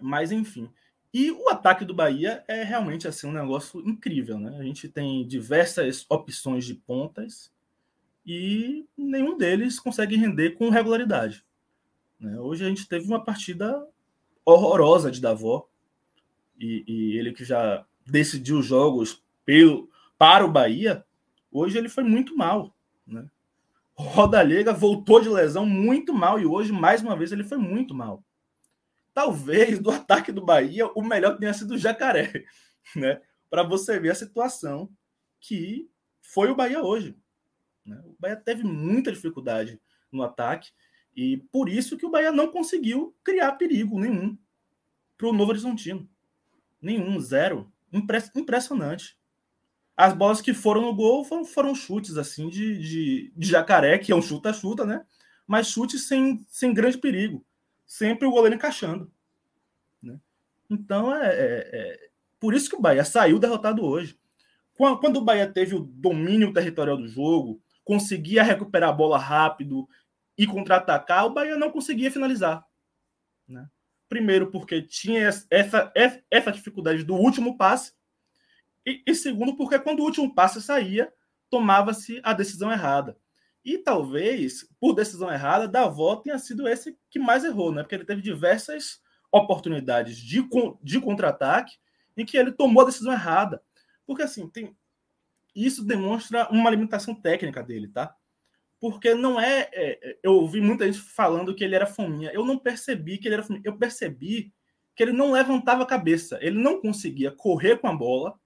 Mas, 0.00 0.30
enfim. 0.30 0.70
E 1.12 1.30
o 1.30 1.48
ataque 1.48 1.84
do 1.84 1.94
Bahia 1.94 2.44
é 2.46 2.62
realmente 2.62 3.08
assim 3.08 3.26
um 3.26 3.32
negócio 3.32 3.80
incrível, 3.88 4.38
né? 4.38 4.56
A 4.58 4.62
gente 4.62 4.88
tem 4.88 5.26
diversas 5.26 6.04
opções 6.10 6.64
de 6.64 6.74
pontas 6.74 7.50
e 8.24 8.86
nenhum 8.96 9.36
deles 9.36 9.80
consegue 9.80 10.16
render 10.16 10.52
com 10.52 10.68
regularidade. 10.68 11.44
Né? 12.18 12.38
Hoje 12.38 12.64
a 12.64 12.68
gente 12.68 12.88
teve 12.88 13.06
uma 13.06 13.22
partida 13.22 13.86
horrorosa 14.44 15.10
de 15.10 15.20
Davó 15.20 15.68
e, 16.58 16.84
e 16.86 17.18
ele 17.18 17.32
que 17.32 17.44
já 17.44 17.84
decidiu 18.06 18.62
jogos 18.62 19.22
pelo, 19.44 19.90
para 20.16 20.44
o 20.44 20.50
Bahia, 20.50 21.04
hoje 21.50 21.76
ele 21.76 21.88
foi 21.88 22.04
muito 22.04 22.36
mal, 22.36 22.74
né? 23.06 23.28
Roda 23.98 24.42
Liga 24.42 24.74
voltou 24.74 25.22
de 25.22 25.28
lesão 25.28 25.64
muito 25.64 26.12
mal 26.12 26.38
e 26.38 26.44
hoje, 26.44 26.70
mais 26.70 27.00
uma 27.00 27.16
vez, 27.16 27.32
ele 27.32 27.44
foi 27.44 27.56
muito 27.56 27.94
mal. 27.94 28.22
Talvez 29.14 29.78
do 29.78 29.90
ataque 29.90 30.30
do 30.30 30.44
Bahia, 30.44 30.86
o 30.88 31.02
melhor 31.02 31.38
tenha 31.38 31.54
sido 31.54 31.74
o 31.74 31.78
Jacaré, 31.78 32.44
né? 32.94 33.22
Para 33.48 33.62
você 33.62 33.98
ver 33.98 34.10
a 34.10 34.14
situação 34.14 34.90
que 35.40 35.88
foi 36.20 36.50
o 36.50 36.54
Bahia 36.54 36.82
hoje. 36.82 37.16
Né? 37.86 37.98
O 38.04 38.16
Bahia 38.18 38.36
teve 38.36 38.64
muita 38.64 39.10
dificuldade 39.10 39.80
no 40.12 40.22
ataque 40.22 40.72
e 41.16 41.38
por 41.50 41.68
isso 41.68 41.96
que 41.96 42.04
o 42.04 42.10
Bahia 42.10 42.30
não 42.30 42.52
conseguiu 42.52 43.16
criar 43.24 43.52
perigo 43.52 43.98
nenhum 43.98 44.36
para 45.16 45.26
o 45.26 45.32
Novo 45.32 45.50
Horizontino. 45.50 46.06
Nenhum, 46.80 47.18
zero. 47.18 47.72
Impressionante. 47.90 49.18
As 49.96 50.12
bolas 50.12 50.42
que 50.42 50.52
foram 50.52 50.82
no 50.82 50.94
gol 50.94 51.24
foram, 51.24 51.44
foram 51.46 51.74
chutes 51.74 52.18
assim 52.18 52.50
de, 52.50 52.78
de, 52.78 53.32
de, 53.34 53.48
jacaré, 53.48 53.98
que 53.98 54.12
é 54.12 54.14
um 54.14 54.20
chuta-chuta, 54.20 54.84
né? 54.84 55.06
Mas 55.46 55.68
chutes 55.68 56.06
sem, 56.06 56.44
sem 56.50 56.74
grande 56.74 56.98
perigo. 56.98 57.42
Sempre 57.86 58.26
o 58.26 58.30
goleiro 58.30 58.56
encaixando. 58.56 59.10
Né? 60.02 60.20
Então 60.68 61.14
é, 61.14 61.28
é, 61.28 61.70
é, 61.72 62.10
por 62.38 62.52
isso 62.52 62.68
que 62.68 62.76
o 62.76 62.80
Bahia 62.80 63.04
saiu 63.04 63.38
derrotado 63.38 63.82
hoje. 63.82 64.18
Quando, 64.74 65.16
o 65.16 65.24
Bahia 65.24 65.50
teve 65.50 65.74
o 65.74 65.80
domínio 65.80 66.52
territorial 66.52 66.98
do 66.98 67.08
jogo, 67.08 67.62
conseguia 67.82 68.42
recuperar 68.42 68.90
a 68.90 68.92
bola 68.92 69.16
rápido 69.16 69.88
e 70.36 70.46
contra-atacar, 70.46 71.26
o 71.26 71.30
Bahia 71.30 71.56
não 71.56 71.70
conseguia 71.70 72.10
finalizar. 72.10 72.64
Né? 73.48 73.68
Primeiro, 74.08 74.50
porque 74.50 74.82
tinha 74.82 75.20
essa, 75.50 75.92
essa 76.30 76.52
dificuldade 76.52 77.02
do 77.04 77.14
último 77.14 77.56
passe, 77.56 77.92
e, 78.84 79.02
e 79.06 79.14
segundo, 79.14 79.56
porque 79.56 79.78
quando 79.78 80.00
o 80.00 80.04
último 80.04 80.32
passe 80.32 80.62
saía, 80.62 81.12
tomava-se 81.50 82.20
a 82.22 82.32
decisão 82.32 82.70
errada. 82.70 83.18
E 83.64 83.78
talvez, 83.78 84.64
por 84.78 84.94
decisão 84.94 85.30
errada, 85.32 85.66
Davó 85.66 86.14
tenha 86.16 86.38
sido 86.38 86.68
esse 86.68 86.96
que 87.10 87.18
mais 87.18 87.44
errou, 87.44 87.72
né? 87.72 87.82
Porque 87.82 87.96
ele 87.96 88.04
teve 88.04 88.22
diversas 88.22 89.00
oportunidades 89.32 90.18
de, 90.18 90.48
de 90.82 91.00
contra-ataque 91.00 91.76
em 92.16 92.24
que 92.24 92.36
ele 92.36 92.52
tomou 92.52 92.84
a 92.84 92.86
decisão 92.86 93.12
errada. 93.12 93.60
Porque, 94.06 94.22
assim, 94.22 94.48
tem... 94.48 94.76
isso 95.52 95.84
demonstra 95.84 96.48
uma 96.50 96.70
limitação 96.70 97.12
técnica 97.12 97.60
dele, 97.60 97.88
tá? 97.88 98.14
Porque 98.80 99.14
não 99.14 99.40
é, 99.40 99.68
é, 99.72 100.18
Eu 100.22 100.34
ouvi 100.34 100.60
muita 100.60 100.84
gente 100.84 100.98
falando 100.98 101.54
que 101.54 101.64
ele 101.64 101.74
era 101.74 101.86
fominha. 101.86 102.30
Eu 102.32 102.44
não 102.44 102.58
percebi 102.58 103.18
que 103.18 103.26
ele 103.28 103.34
era 103.34 103.42
fominha. 103.42 103.62
Eu 103.64 103.76
percebi 103.76 104.52
que 104.94 105.02
ele 105.02 105.12
não 105.12 105.32
levantava 105.32 105.82
a 105.82 105.86
cabeça. 105.86 106.38
Ele 106.40 106.58
não 106.58 106.80
conseguia 106.80 107.30
correr 107.30 107.78
com 107.78 107.88
a 107.88 107.94
bola 107.94 108.38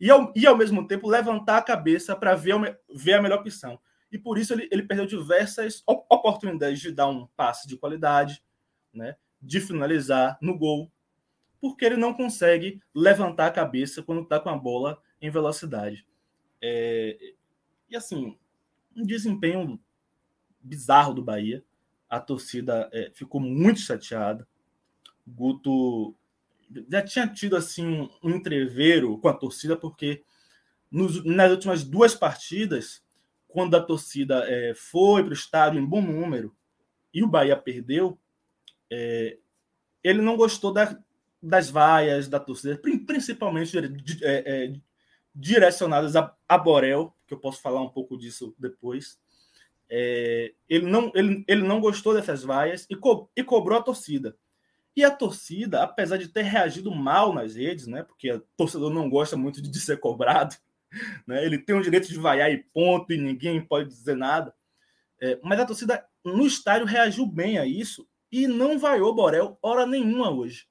e 0.00 0.10
ao, 0.10 0.32
e 0.34 0.46
ao 0.46 0.56
mesmo 0.56 0.86
tempo 0.86 1.08
levantar 1.08 1.58
a 1.58 1.62
cabeça 1.62 2.14
para 2.16 2.34
ver, 2.34 2.78
ver 2.94 3.14
a 3.14 3.22
melhor 3.22 3.40
opção. 3.40 3.78
E 4.10 4.18
por 4.18 4.38
isso 4.38 4.52
ele, 4.52 4.68
ele 4.70 4.82
perdeu 4.82 5.06
diversas 5.06 5.82
oportunidades 5.86 6.80
de 6.80 6.92
dar 6.92 7.08
um 7.08 7.26
passe 7.36 7.66
de 7.66 7.76
qualidade, 7.76 8.42
né, 8.92 9.16
de 9.40 9.60
finalizar 9.60 10.38
no 10.40 10.56
gol, 10.56 10.90
porque 11.60 11.84
ele 11.84 11.96
não 11.96 12.12
consegue 12.12 12.80
levantar 12.94 13.46
a 13.46 13.50
cabeça 13.50 14.02
quando 14.02 14.22
está 14.22 14.38
com 14.38 14.50
a 14.50 14.56
bola 14.56 15.00
em 15.20 15.30
velocidade. 15.30 16.06
É, 16.62 17.16
e 17.88 17.96
assim, 17.96 18.38
um 18.96 19.04
desempenho 19.04 19.80
bizarro 20.60 21.14
do 21.14 21.22
Bahia. 21.22 21.64
A 22.08 22.20
torcida 22.20 22.88
é, 22.92 23.10
ficou 23.14 23.40
muito 23.40 23.80
chateada. 23.80 24.46
Guto 25.26 26.14
já 26.90 27.02
tinha 27.02 27.26
tido 27.26 27.56
assim 27.56 27.86
um, 27.86 28.10
um 28.22 28.30
entreveiro 28.30 29.18
com 29.18 29.28
a 29.28 29.34
torcida, 29.34 29.76
porque 29.76 30.22
nos, 30.90 31.24
nas 31.24 31.50
últimas 31.50 31.84
duas 31.84 32.14
partidas, 32.14 33.02
quando 33.48 33.76
a 33.76 33.82
torcida 33.82 34.44
é, 34.48 34.74
foi 34.74 35.22
para 35.22 35.30
o 35.30 35.34
estádio 35.34 35.80
em 35.80 35.86
bom 35.86 36.00
número 36.00 36.54
e 37.12 37.22
o 37.22 37.28
Bahia 37.28 37.56
perdeu, 37.56 38.18
é, 38.90 39.38
ele 40.02 40.20
não 40.20 40.36
gostou 40.36 40.72
da, 40.72 40.98
das 41.42 41.70
vaias 41.70 42.28
da 42.28 42.40
torcida, 42.40 42.80
principalmente 43.06 43.76
é, 43.78 43.84
é, 44.22 44.72
direcionadas 45.34 46.16
a, 46.16 46.34
a, 46.48 46.58
Borel, 46.58 47.14
eu 47.34 47.40
posso 47.40 47.60
falar 47.60 47.82
um 47.82 47.88
pouco 47.88 48.16
disso 48.16 48.54
depois. 48.58 49.18
É, 49.88 50.52
ele, 50.68 50.86
não, 50.86 51.12
ele, 51.14 51.44
ele 51.46 51.62
não 51.62 51.80
gostou 51.80 52.14
dessas 52.14 52.42
vaias 52.42 52.86
e, 52.88 52.96
co, 52.96 53.30
e 53.36 53.44
cobrou 53.44 53.78
a 53.78 53.82
torcida. 53.82 54.36
E 54.96 55.04
a 55.04 55.10
torcida, 55.10 55.82
apesar 55.82 56.16
de 56.16 56.28
ter 56.28 56.42
reagido 56.42 56.90
mal 56.94 57.32
nas 57.32 57.56
redes, 57.56 57.86
né? 57.86 58.02
Porque 58.02 58.32
o 58.32 58.40
torcedor 58.56 58.90
não 58.90 59.10
gosta 59.10 59.36
muito 59.36 59.60
de 59.60 59.80
ser 59.80 59.98
cobrado, 59.98 60.56
né? 61.26 61.44
Ele 61.44 61.58
tem 61.58 61.74
o 61.74 61.82
direito 61.82 62.08
de 62.08 62.18
vaiar 62.18 62.50
e 62.50 62.58
ponto, 62.58 63.12
e 63.12 63.18
ninguém 63.18 63.60
pode 63.60 63.88
dizer 63.88 64.16
nada. 64.16 64.54
É, 65.20 65.38
mas 65.42 65.58
a 65.60 65.66
torcida 65.66 66.06
no 66.24 66.46
estádio 66.46 66.86
reagiu 66.86 67.26
bem 67.26 67.58
a 67.58 67.66
isso 67.66 68.08
e 68.30 68.46
não 68.46 68.78
vaiou 68.78 69.14
Borel 69.14 69.58
hora 69.62 69.86
nenhuma 69.86 70.30
hoje. 70.30 70.66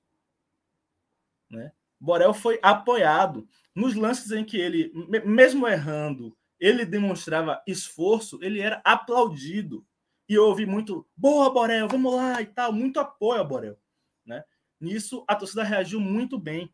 Né? 1.49 1.71
Borel 1.99 2.33
foi 2.33 2.59
apoiado 2.61 3.47
nos 3.75 3.95
lances 3.95 4.31
em 4.31 4.43
que 4.43 4.57
ele, 4.57 4.91
mesmo 5.25 5.67
errando, 5.67 6.35
ele 6.63 6.85
demonstrava 6.85 7.61
esforço, 7.67 8.39
ele 8.41 8.61
era 8.61 8.81
aplaudido. 8.85 9.85
E 10.29 10.33
eu 10.33 10.45
ouvi 10.45 10.65
muito, 10.65 11.05
boa, 11.13 11.49
Borel, 11.49 11.89
vamos 11.89 12.15
lá 12.15 12.41
e 12.41 12.45
tal, 12.45 12.71
muito 12.71 13.01
apoio 13.01 13.41
a 13.41 13.43
Borel. 13.43 13.77
Né? 14.25 14.41
Nisso, 14.79 15.25
a 15.27 15.35
torcida 15.35 15.61
reagiu 15.61 15.99
muito 15.99 16.39
bem, 16.39 16.73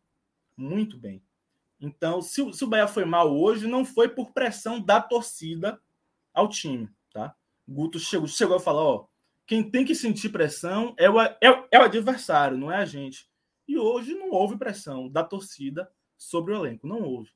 muito 0.56 0.96
bem. 0.96 1.20
Então, 1.80 2.22
se, 2.22 2.52
se 2.52 2.62
o 2.62 2.68
Bahia 2.68 2.86
foi 2.86 3.04
mal 3.04 3.36
hoje, 3.36 3.66
não 3.66 3.84
foi 3.84 4.08
por 4.08 4.30
pressão 4.30 4.80
da 4.80 5.00
torcida 5.00 5.80
ao 6.32 6.48
time, 6.48 6.88
tá? 7.12 7.34
Guto 7.66 7.98
chegou, 7.98 8.28
chegou 8.28 8.58
a 8.58 8.60
falar, 8.60 8.82
ó, 8.82 9.06
quem 9.44 9.68
tem 9.68 9.84
que 9.84 9.96
sentir 9.96 10.28
pressão 10.28 10.94
é 10.96 11.10
o, 11.10 11.20
é, 11.20 11.36
é 11.72 11.78
o 11.80 11.82
adversário, 11.82 12.56
não 12.56 12.70
é 12.70 12.76
a 12.76 12.84
gente. 12.84 13.28
E 13.66 13.76
hoje 13.76 14.14
não 14.14 14.30
houve 14.30 14.56
pressão 14.56 15.08
da 15.08 15.24
torcida 15.24 15.90
sobre 16.16 16.54
o 16.54 16.56
elenco, 16.56 16.86
não 16.86 17.02
houve. 17.02 17.32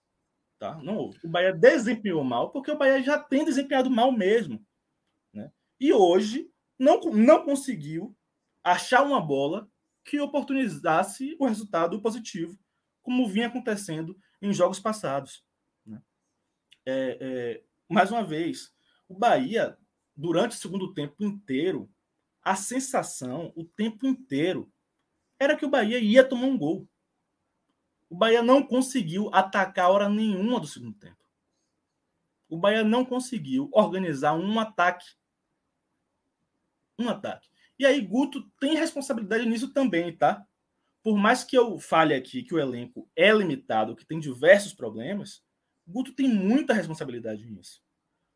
Tá? 0.65 0.83
Não 0.83 0.97
houve. 0.97 1.19
O 1.23 1.29
Bahia 1.29 1.53
desempenhou 1.53 2.25
mal, 2.25 2.51
porque 2.51 2.71
o 2.71 2.79
Bahia 2.79 3.03
já 3.03 3.19
tem 3.19 3.45
desempenhado 3.45 3.91
mal 3.91 4.11
mesmo. 4.11 4.67
Né? 5.31 5.53
E 5.79 5.93
hoje 5.93 6.51
não, 6.79 6.99
não 7.01 7.45
conseguiu 7.45 8.17
achar 8.63 9.03
uma 9.03 9.21
bola 9.21 9.71
que 10.03 10.19
oportunizasse 10.19 11.37
o 11.39 11.45
resultado 11.45 12.01
positivo, 12.01 12.59
como 13.03 13.29
vinha 13.29 13.49
acontecendo 13.49 14.19
em 14.41 14.55
jogos 14.55 14.81
passados. 14.81 15.45
Né? 15.85 16.01
É, 16.87 17.19
é, 17.21 17.65
mais 17.87 18.11
uma 18.11 18.25
vez, 18.25 18.73
o 19.07 19.15
Bahia, 19.15 19.77
durante 20.17 20.53
o 20.53 20.59
segundo 20.59 20.95
tempo 20.95 21.23
inteiro, 21.23 21.93
a 22.43 22.57
sensação 22.57 23.53
o 23.55 23.65
tempo 23.65 24.07
inteiro 24.07 24.73
era 25.39 25.59
que 25.59 25.67
o 25.67 25.71
Bahia 25.71 25.99
ia 25.99 26.25
tomar 26.25 26.47
um 26.47 26.57
gol. 26.57 26.89
O 28.15 28.17
Bahia 28.17 28.45
não 28.45 28.63
conseguiu 28.63 29.29
atacar 29.33 29.91
hora 29.91 30.09
nenhuma 30.09 30.61
do 30.61 30.69
segundo 30.69 30.97
tempo. 30.97 31.19
O 32.49 32.57
Bahia 32.57 32.85
não 32.85 33.05
conseguiu 33.05 33.69
organizar 33.73 34.35
um 34.35 34.61
ataque. 34.61 35.05
Um 36.97 37.09
ataque. 37.09 37.49
E 37.77 37.85
aí, 37.85 38.01
Guto 38.01 38.49
tem 38.61 38.77
responsabilidade 38.77 39.45
nisso 39.47 39.73
também, 39.73 40.17
tá? 40.17 40.47
Por 41.03 41.19
mais 41.19 41.43
que 41.43 41.59
eu 41.59 41.77
fale 41.81 42.15
aqui 42.15 42.45
que 42.45 42.55
o 42.55 42.59
elenco 42.61 43.11
é 43.17 43.33
limitado, 43.33 43.97
que 43.97 44.07
tem 44.07 44.21
diversos 44.21 44.73
problemas, 44.73 45.45
Guto 45.85 46.15
tem 46.15 46.29
muita 46.29 46.73
responsabilidade 46.73 47.45
nisso. 47.45 47.83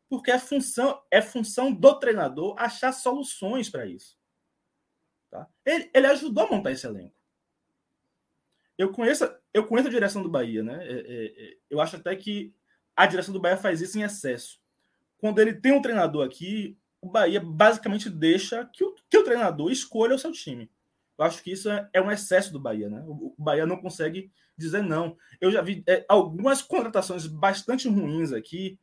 Porque 0.09 0.29
é 0.29 0.39
função, 0.39 1.01
é 1.09 1.21
função 1.21 1.71
do 1.71 1.97
treinador 1.97 2.53
achar 2.57 2.91
soluções 2.91 3.69
para 3.69 3.85
isso. 3.85 4.19
Tá? 5.31 5.47
Ele, 5.65 5.89
ele, 5.93 6.07
ajudou 6.07 6.47
a 6.47 6.51
montar 6.51 6.73
esse 6.73 6.85
elenco. 6.85 7.15
Eu 8.77 8.91
conheço, 8.91 9.23
eu 9.53 9.65
conheço 9.65 9.87
a 9.87 9.91
direção 9.91 10.21
do 10.21 10.29
Bahia, 10.29 10.63
né? 10.63 10.85
É, 10.85 10.93
é, 10.93 11.25
é, 11.25 11.57
eu 11.69 11.81
acho 11.81 11.95
até 11.95 12.15
que 12.15 12.53
a 12.95 13.05
direção 13.05 13.33
do 13.33 13.39
Bahia 13.39 13.57
faz 13.57 13.81
isso 13.81 13.97
em 13.97 14.03
excesso. 14.03 14.59
Quando 15.17 15.39
ele 15.39 15.53
tem 15.53 15.71
um 15.71 15.81
treinador 15.81 16.25
aqui, 16.25 16.77
o 17.01 17.09
Bahia 17.09 17.39
basicamente 17.39 18.09
deixa 18.09 18.65
que 18.65 18.83
o, 18.83 18.95
que 19.09 19.17
o 19.17 19.23
treinador 19.23 19.71
escolha 19.71 20.15
o 20.15 20.19
seu 20.19 20.31
time. 20.31 20.69
Eu 21.17 21.25
acho 21.25 21.43
que 21.43 21.51
isso 21.51 21.69
é, 21.69 22.01
um 22.01 22.11
excesso 22.11 22.51
do 22.51 22.59
Bahia, 22.59 22.89
né? 22.89 23.03
O, 23.07 23.35
Bahia 23.37 23.65
não 23.65 23.77
consegue 23.77 24.31
dizer 24.57 24.83
não. 24.83 25.17
Eu 25.41 25.51
já 25.51 25.61
vi 25.61 25.83
é, 25.87 26.05
algumas 26.07 26.61
contratações 26.61 27.25
bastante 27.25 27.87
ruins 27.89 28.31
aqui, 28.31 28.79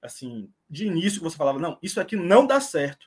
assim, 0.00 0.50
de 0.68 0.86
início 0.86 1.22
você 1.22 1.36
falava, 1.36 1.58
não, 1.58 1.78
isso 1.82 2.00
aqui 2.00 2.16
não 2.16 2.46
dá 2.46 2.60
certo. 2.60 3.06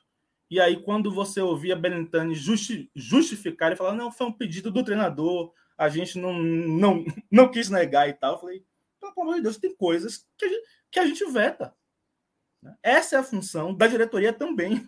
E 0.49 0.59
aí, 0.59 0.81
quando 0.81 1.11
você 1.11 1.41
ouvia 1.41 1.75
Benintani 1.75 2.33
justi 2.33 2.89
justificar 2.95 3.71
e 3.71 3.75
falar, 3.75 3.93
não, 3.93 4.11
foi 4.11 4.27
um 4.27 4.33
pedido 4.33 4.71
do 4.71 4.83
treinador, 4.83 5.53
a 5.79 5.87
gente 5.87 6.19
não, 6.19 6.33
não, 6.33 7.05
não 7.31 7.49
quis 7.49 7.69
negar 7.69 8.09
e 8.09 8.13
tal, 8.13 8.33
eu 8.33 8.39
falei, 8.39 8.65
pelo 8.99 9.21
amor 9.21 9.35
de 9.35 9.43
Deus, 9.43 9.57
tem 9.57 9.73
coisas 9.73 10.27
que 10.37 10.45
a 10.45 10.49
gente, 10.49 10.67
que 10.91 10.99
a 10.99 11.05
gente 11.05 11.31
veta. 11.31 11.73
Né? 12.61 12.75
Essa 12.83 13.15
é 13.15 13.19
a 13.19 13.23
função 13.23 13.73
da 13.73 13.87
diretoria 13.87 14.33
também. 14.33 14.87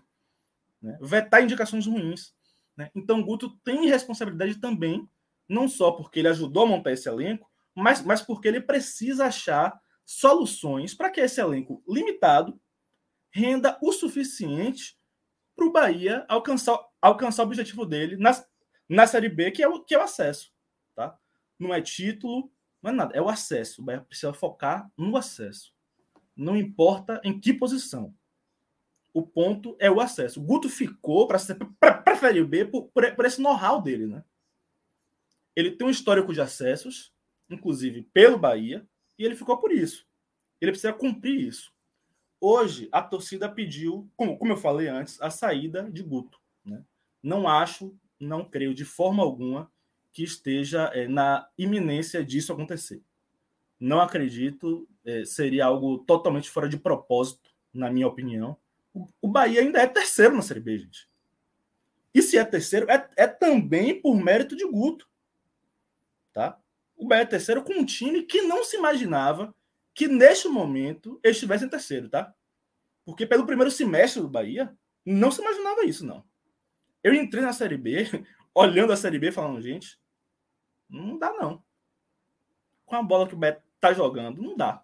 Né? 0.82 0.98
Vetar 1.02 1.42
indicações 1.42 1.88
ruins. 1.88 2.36
Né? 2.76 2.92
Então, 2.94 3.24
Guto 3.24 3.58
tem 3.64 3.88
responsabilidade 3.88 4.60
também, 4.60 5.10
não 5.48 5.70
só 5.70 5.92
porque 5.92 6.20
ele 6.20 6.28
ajudou 6.28 6.64
a 6.64 6.68
montar 6.68 6.92
esse 6.92 7.08
elenco, 7.08 7.50
mas, 7.74 8.02
mas 8.02 8.22
porque 8.22 8.50
ele 8.50 8.60
precisa 8.60 9.28
achar 9.28 9.80
soluções 10.06 10.94
para 10.94 11.10
que 11.10 11.22
esse 11.22 11.40
elenco 11.40 11.82
limitado 11.88 12.60
renda 13.34 13.78
o 13.82 13.94
suficiente 13.94 14.98
para 15.56 15.66
o 15.66 15.72
Bahia 15.72 16.26
alcançar, 16.28 16.78
alcançar 17.02 17.44
o 17.44 17.46
objetivo 17.46 17.86
dele 17.86 18.18
na, 18.18 18.32
na 18.90 19.08
Série 19.08 19.30
B, 19.30 19.52
que 19.52 19.64
é, 19.64 19.68
o, 19.70 19.82
que 19.82 19.96
é 19.96 19.98
o 19.98 20.02
acesso. 20.02 20.51
Não 21.62 21.72
é 21.72 21.80
título, 21.80 22.52
não 22.82 22.90
é 22.90 22.94
nada, 22.96 23.16
é 23.16 23.22
o 23.22 23.30
acesso. 23.30 23.82
O 23.82 23.86
Bahia 23.86 24.02
precisa 24.02 24.34
focar 24.34 24.92
no 24.98 25.16
acesso. 25.16 25.72
Não 26.36 26.58
importa 26.58 27.22
em 27.24 27.40
que 27.40 27.54
posição. 27.54 28.16
O 29.14 29.22
ponto 29.22 29.76
é 29.80 29.92
o 29.92 30.02
acesso. 30.02 30.42
O 30.42 30.44
Guto 30.44 30.68
ficou 30.68 31.28
para 31.28 31.38
a 31.38 32.16
Série 32.18 32.44
B 32.44 32.66
por, 32.66 32.90
por 32.90 33.26
esse 33.26 33.40
know-how 33.40 33.80
dele. 33.80 34.08
Né? 34.08 34.24
Ele 35.56 35.70
tem 35.70 35.86
um 35.86 35.92
histórico 35.92 36.34
de 36.34 36.42
acessos, 36.42 37.14
inclusive 37.48 38.10
pelo 38.12 38.40
Bahia, 38.40 38.84
e 39.20 39.24
ele 39.24 39.36
ficou 39.36 39.56
por 39.60 39.72
isso. 39.72 40.08
Ele 40.60 40.72
precisa 40.72 40.92
cumprir 40.92 41.48
isso. 41.48 41.72
Hoje, 42.40 42.90
a 42.92 43.04
torcida 43.04 43.48
pediu, 43.48 44.10
como, 44.16 44.36
como 44.36 44.54
eu 44.54 44.58
falei 44.58 44.88
antes, 44.88 45.22
a 45.22 45.30
saída 45.30 45.92
de 45.92 46.02
Guto. 46.02 46.40
Né? 46.66 46.84
Não 47.22 47.48
acho, 47.48 47.96
não 48.20 48.44
creio 48.44 48.74
de 48.74 48.84
forma 48.84 49.22
alguma 49.22 49.72
que 50.12 50.24
esteja 50.24 50.92
é, 50.94 51.08
na 51.08 51.48
iminência 51.58 52.24
disso 52.24 52.52
acontecer. 52.52 53.02
Não 53.80 54.00
acredito, 54.00 54.88
é, 55.06 55.26
seria 55.26 55.66
algo 55.66 56.00
totalmente 56.00 56.50
fora 56.50 56.70
de 56.70 56.78
propósito, 56.78 57.52
na 57.74 57.90
minha 57.90 58.08
opinião. 58.08 58.58
O, 58.94 59.08
o 59.22 59.28
Bahia 59.28 59.62
ainda 59.62 59.82
é 59.82 59.88
terceiro 59.88 60.36
na 60.36 60.42
Série 60.42 60.60
B, 60.60 60.78
gente. 60.78 61.10
E 62.14 62.22
se 62.22 62.38
é 62.38 62.44
terceiro, 62.44 62.90
é, 62.92 63.10
é 63.16 63.28
também 63.28 64.00
por 64.00 64.16
mérito 64.16 64.56
de 64.56 64.66
Guto. 64.68 65.08
Tá? 66.34 66.60
O 66.98 67.08
Bahia 67.08 67.24
é 67.24 67.26
terceiro 67.26 67.64
com 67.64 67.74
um 67.74 67.86
time 67.86 68.24
que 68.24 68.42
não 68.42 68.64
se 68.64 68.78
imaginava 68.78 69.56
que 69.94 70.08
neste 70.08 70.48
momento 70.48 71.20
estivesse 71.24 71.66
em 71.66 71.70
terceiro, 71.70 72.10
tá? 72.10 72.34
Porque 73.06 73.26
pelo 73.26 73.46
primeiro 73.46 73.72
semestre 73.72 74.22
do 74.22 74.30
Bahia, 74.30 74.74
não 75.06 75.32
se 75.32 75.42
imaginava 75.42 75.86
isso, 75.86 76.06
não. 76.06 76.24
Eu 77.04 77.14
entrei 77.14 77.42
na 77.42 77.52
Série 77.52 77.78
B, 77.78 78.08
olhando 78.54 78.94
a 78.94 78.98
Série 78.98 79.20
B, 79.20 79.32
falando, 79.32 79.62
gente, 79.62 80.00
não 80.90 81.18
dá 81.18 81.34
não. 81.34 81.64
Com 82.86 82.96
a 82.96 83.04
bola 83.04 83.28
que 83.28 83.34
o 83.34 83.38
Beto 83.38 83.62
tá 83.80 83.94
jogando, 83.94 84.42
não 84.42 84.56
dá. 84.56 84.84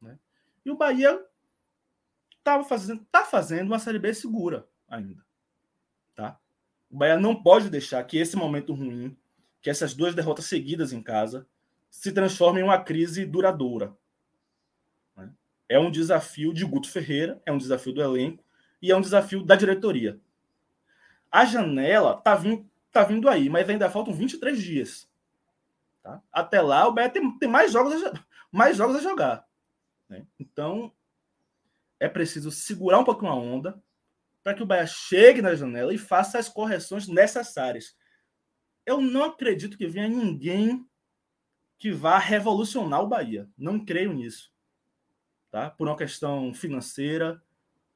Né? 0.00 0.18
E 0.64 0.70
o 0.70 0.76
Bahia 0.76 1.24
tava 2.42 2.64
fazendo, 2.64 3.04
tá 3.10 3.24
fazendo 3.24 3.68
uma 3.68 3.78
Série 3.78 3.98
B 3.98 4.12
segura 4.14 4.66
ainda. 4.88 5.24
Tá? 6.14 6.38
O 6.90 6.96
Bahia 6.96 7.18
não 7.18 7.40
pode 7.42 7.68
deixar 7.68 8.02
que 8.04 8.16
esse 8.16 8.36
momento 8.36 8.72
ruim, 8.72 9.16
que 9.60 9.68
essas 9.68 9.94
duas 9.94 10.14
derrotas 10.14 10.46
seguidas 10.46 10.92
em 10.92 11.02
casa, 11.02 11.46
se 11.90 12.12
transformem 12.12 12.62
em 12.62 12.66
uma 12.66 12.82
crise 12.82 13.24
duradoura. 13.24 13.96
É 15.68 15.78
um 15.78 15.90
desafio 15.90 16.52
de 16.54 16.64
Guto 16.64 16.88
Ferreira, 16.88 17.42
é 17.44 17.50
um 17.50 17.58
desafio 17.58 17.92
do 17.92 18.00
elenco 18.00 18.44
e 18.80 18.92
é 18.92 18.96
um 18.96 19.00
desafio 19.00 19.42
da 19.42 19.56
diretoria. 19.56 20.20
A 21.30 21.44
janela 21.44 22.16
tá 22.16 22.36
vindo, 22.36 22.68
tá 22.92 23.04
vindo 23.04 23.28
aí, 23.28 23.48
mas 23.48 23.68
ainda 23.68 23.90
faltam 23.90 24.14
23 24.14 24.62
dias. 24.62 25.10
Tá? 26.02 26.22
Até 26.32 26.60
lá, 26.60 26.86
o 26.86 26.92
Bahia 26.92 27.10
tem, 27.10 27.38
tem 27.38 27.48
mais, 27.48 27.72
jogos 27.72 28.02
a, 28.04 28.24
mais 28.50 28.76
jogos 28.76 28.96
a 28.96 29.00
jogar. 29.00 29.46
Né? 30.08 30.26
Então, 30.38 30.92
é 31.98 32.08
preciso 32.08 32.50
segurar 32.50 32.98
um 32.98 33.04
pouquinho 33.04 33.32
a 33.32 33.34
onda 33.34 33.82
para 34.42 34.54
que 34.54 34.62
o 34.62 34.66
Bahia 34.66 34.86
chegue 34.86 35.42
na 35.42 35.54
janela 35.54 35.92
e 35.92 35.98
faça 35.98 36.38
as 36.38 36.48
correções 36.48 37.08
necessárias. 37.08 37.96
Eu 38.84 39.00
não 39.00 39.24
acredito 39.24 39.76
que 39.76 39.86
venha 39.86 40.08
ninguém 40.08 40.88
que 41.78 41.90
vá 41.90 42.18
revolucionar 42.18 43.02
o 43.02 43.08
Bahia. 43.08 43.48
Não 43.58 43.84
creio 43.84 44.12
nisso 44.12 44.54
tá? 45.56 45.70
por 45.70 45.88
uma 45.88 45.96
questão 45.96 46.52
financeira, 46.52 47.42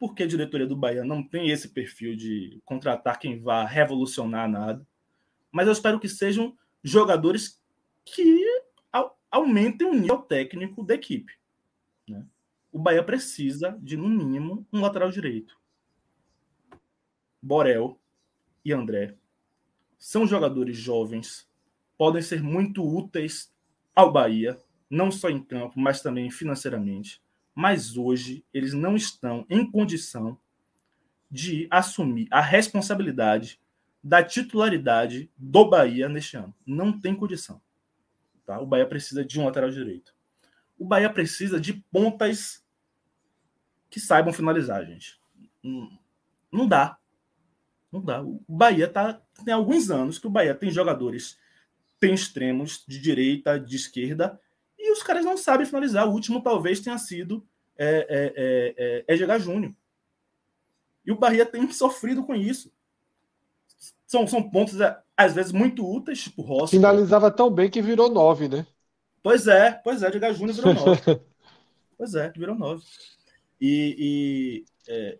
porque 0.00 0.22
a 0.22 0.26
diretoria 0.26 0.66
do 0.66 0.74
Bahia 0.74 1.04
não 1.04 1.22
tem 1.22 1.50
esse 1.50 1.68
perfil 1.68 2.16
de 2.16 2.58
contratar 2.64 3.18
quem 3.18 3.38
vá 3.38 3.66
revolucionar 3.66 4.48
nada. 4.48 4.84
Mas 5.52 5.66
eu 5.66 5.74
espero 5.74 6.00
que 6.00 6.08
sejam 6.08 6.56
jogadores 6.82 7.62
que 8.02 8.46
aumentem 9.30 9.86
o 9.86 9.94
nível 9.94 10.22
técnico 10.22 10.82
da 10.82 10.94
equipe. 10.94 11.34
Né? 12.08 12.26
O 12.72 12.78
Bahia 12.78 13.04
precisa 13.04 13.78
de, 13.82 13.94
no 13.94 14.08
mínimo, 14.08 14.66
um 14.72 14.80
lateral 14.80 15.10
direito. 15.10 15.60
Borel 17.42 18.00
e 18.64 18.72
André 18.72 19.16
são 19.98 20.26
jogadores 20.26 20.78
jovens, 20.78 21.46
podem 21.98 22.22
ser 22.22 22.42
muito 22.42 22.82
úteis 22.82 23.54
ao 23.94 24.10
Bahia, 24.10 24.58
não 24.88 25.10
só 25.10 25.28
em 25.28 25.44
campo, 25.44 25.78
mas 25.78 26.00
também 26.00 26.30
financeiramente. 26.30 27.22
Mas 27.61 27.94
hoje 27.94 28.42
eles 28.55 28.73
não 28.73 28.96
estão 28.96 29.44
em 29.51 29.70
condição 29.70 30.40
de 31.31 31.68
assumir 31.70 32.27
a 32.31 32.40
responsabilidade 32.40 33.61
da 34.03 34.25
titularidade 34.25 35.31
do 35.37 35.68
Bahia 35.68 36.09
neste 36.09 36.38
ano. 36.38 36.55
Não 36.64 36.90
tem 36.90 37.14
condição. 37.14 37.61
Tá? 38.46 38.59
O 38.59 38.64
Bahia 38.64 38.87
precisa 38.87 39.23
de 39.23 39.38
um 39.38 39.44
lateral 39.44 39.70
direito. 39.70 40.14
O 40.79 40.87
Bahia 40.87 41.11
precisa 41.12 41.61
de 41.61 41.75
pontas 41.92 42.64
que 43.90 44.01
saibam 44.01 44.33
finalizar, 44.33 44.83
gente. 44.87 45.20
Não 46.51 46.66
dá. 46.66 46.99
Não 47.92 48.03
dá. 48.03 48.23
O 48.23 48.42
Bahia 48.49 48.88
tá, 48.88 49.20
tem 49.44 49.53
alguns 49.53 49.90
anos 49.90 50.18
que 50.18 50.27
o 50.27 50.31
Bahia 50.31 50.55
tem 50.55 50.70
jogadores, 50.70 51.38
tem 51.99 52.14
extremos 52.14 52.87
de 52.88 52.99
direita, 52.99 53.61
de 53.61 53.77
esquerda, 53.77 54.40
e 54.79 54.90
os 54.90 55.03
caras 55.03 55.27
não 55.27 55.37
sabem 55.37 55.66
finalizar. 55.66 56.09
O 56.09 56.12
último 56.12 56.42
talvez 56.42 56.81
tenha 56.81 56.96
sido 56.96 57.46
é, 57.82 58.06
é, 58.36 59.04
é, 59.08 59.22
é 59.22 59.38
Júnior. 59.38 59.72
E 61.04 61.10
o 61.10 61.16
Bahia 61.16 61.46
tem 61.46 61.70
sofrido 61.72 62.22
com 62.22 62.34
isso. 62.34 62.70
São, 64.06 64.26
são 64.26 64.50
pontos, 64.50 64.78
é, 64.80 65.00
às 65.16 65.34
vezes, 65.34 65.50
muito 65.50 65.88
úteis, 65.88 66.24
tipo 66.24 66.42
Rossi. 66.42 66.76
Finalizava 66.76 67.30
tão 67.30 67.50
bem 67.50 67.70
que 67.70 67.80
virou 67.80 68.10
nove, 68.10 68.48
né? 68.48 68.66
Pois 69.22 69.46
é, 69.46 69.72
pois 69.72 70.02
é, 70.02 70.08
Edgar 70.08 70.34
Júnior 70.34 70.56
virou 70.56 70.74
nove. 70.74 71.00
pois 71.96 72.14
é, 72.14 72.30
virou 72.30 72.54
nove. 72.54 72.84
E, 73.58 73.96
e 73.98 74.64
é, 74.88 75.18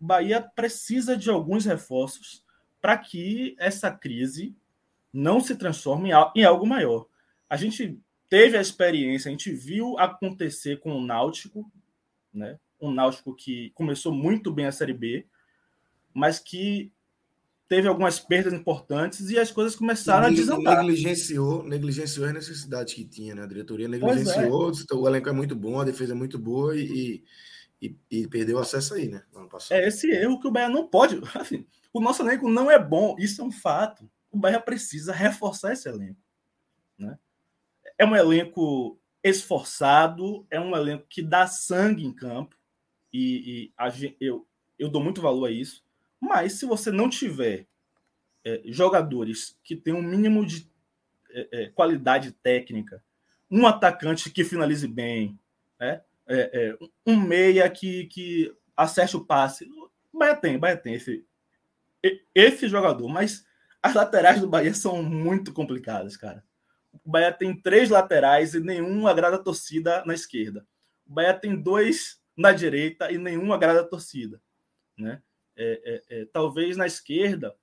Bahia 0.00 0.40
precisa 0.40 1.16
de 1.16 1.28
alguns 1.28 1.64
reforços 1.64 2.42
para 2.80 2.96
que 2.96 3.54
essa 3.58 3.90
crise 3.90 4.56
não 5.12 5.40
se 5.40 5.56
transforme 5.56 6.10
em 6.34 6.44
algo 6.44 6.66
maior. 6.66 7.06
A 7.48 7.56
gente 7.56 8.00
teve 8.28 8.56
a 8.56 8.60
experiência, 8.60 9.28
a 9.28 9.32
gente 9.32 9.52
viu 9.52 9.98
acontecer 9.98 10.78
com 10.80 10.92
o 10.92 11.04
Náutico, 11.04 11.70
né? 12.32 12.58
Um 12.80 12.92
Náutico 12.92 13.34
que 13.34 13.70
começou 13.70 14.12
muito 14.12 14.52
bem 14.52 14.66
a 14.66 14.72
Série 14.72 14.92
B, 14.92 15.26
mas 16.12 16.38
que 16.38 16.92
teve 17.68 17.88
algumas 17.88 18.20
perdas 18.20 18.52
importantes 18.52 19.30
e 19.30 19.38
as 19.38 19.50
coisas 19.50 19.74
começaram 19.74 20.26
a 20.26 20.30
desandar. 20.30 20.84
Negligenciou, 20.84 21.62
negligenciou 21.64 22.26
as 22.26 22.34
necessidades 22.34 22.94
que 22.94 23.04
tinha, 23.04 23.34
né? 23.34 23.42
A 23.42 23.46
diretoria 23.46 23.88
negligenciou, 23.88 24.70
é. 24.70 24.94
o 24.94 25.08
elenco 25.08 25.28
é 25.28 25.32
muito 25.32 25.56
bom, 25.56 25.80
a 25.80 25.84
defesa 25.84 26.12
é 26.12 26.16
muito 26.16 26.38
boa 26.38 26.76
e, 26.76 27.24
e, 27.80 27.96
e 28.10 28.28
perdeu 28.28 28.58
acesso 28.58 28.94
aí, 28.94 29.08
né? 29.08 29.22
Ano 29.34 29.48
passado. 29.48 29.78
É 29.78 29.88
esse 29.88 30.10
erro 30.10 30.40
que 30.40 30.46
o 30.46 30.50
Bahia 30.50 30.68
não 30.68 30.86
pode. 30.86 31.20
Assim, 31.34 31.66
o 31.92 32.00
nosso 32.00 32.22
elenco 32.22 32.48
não 32.48 32.70
é 32.70 32.78
bom, 32.78 33.16
isso 33.18 33.40
é 33.40 33.44
um 33.44 33.52
fato. 33.52 34.08
O 34.30 34.38
Bahia 34.38 34.60
precisa 34.60 35.12
reforçar 35.12 35.72
esse 35.72 35.88
elenco. 35.88 36.20
É 37.98 38.04
um 38.04 38.14
elenco 38.14 38.98
esforçado, 39.22 40.46
é 40.50 40.60
um 40.60 40.76
elenco 40.76 41.06
que 41.08 41.22
dá 41.22 41.46
sangue 41.46 42.04
em 42.04 42.12
campo, 42.12 42.56
e, 43.12 43.66
e 43.66 43.72
a, 43.76 43.88
eu, 44.20 44.46
eu 44.78 44.88
dou 44.88 45.02
muito 45.02 45.20
valor 45.20 45.46
a 45.46 45.50
isso. 45.50 45.84
Mas 46.20 46.54
se 46.54 46.66
você 46.66 46.90
não 46.90 47.08
tiver 47.08 47.66
é, 48.44 48.62
jogadores 48.66 49.58
que 49.64 49.74
tenham 49.74 49.98
um 49.98 50.02
mínimo 50.02 50.46
de 50.46 50.70
é, 51.30 51.48
é, 51.52 51.66
qualidade 51.70 52.32
técnica, 52.32 53.02
um 53.50 53.66
atacante 53.66 54.30
que 54.30 54.44
finalize 54.44 54.86
bem, 54.86 55.38
né? 55.78 56.02
É, 56.28 56.50
é, 56.52 56.78
um 57.06 57.16
meia 57.16 57.68
que, 57.70 58.06
que 58.06 58.52
acerte 58.76 59.16
o 59.16 59.24
passe. 59.24 59.64
O 60.12 60.18
Bahia 60.18 60.34
tem, 60.34 60.56
o 60.56 60.58
Bahia 60.58 60.76
tem 60.76 60.94
esse, 60.94 61.24
esse 62.34 62.68
jogador, 62.68 63.08
mas 63.08 63.46
as 63.82 63.94
laterais 63.94 64.40
do 64.40 64.48
Bahia 64.48 64.74
são 64.74 65.02
muito 65.02 65.52
complicadas, 65.52 66.16
cara. 66.16 66.42
O 67.06 67.10
Bahia 67.10 67.32
tem 67.32 67.58
três 67.58 67.88
laterais 67.88 68.54
e 68.54 68.60
nenhum 68.60 69.06
agrada 69.06 69.36
a 69.36 69.42
torcida 69.42 70.04
na 70.04 70.12
esquerda. 70.12 70.66
O 71.06 71.14
Bahia 71.14 71.32
tem 71.32 71.54
dois 71.56 72.20
na 72.36 72.52
direita 72.52 73.10
e 73.10 73.16
nenhum 73.16 73.52
agrada 73.52 73.80
a 73.80 73.86
torcida, 73.86 74.42
né? 74.98 75.22
é, 75.56 76.02
é, 76.10 76.20
é, 76.20 76.24
talvez 76.26 76.76
na 76.76 76.86
esquerda 76.86 77.56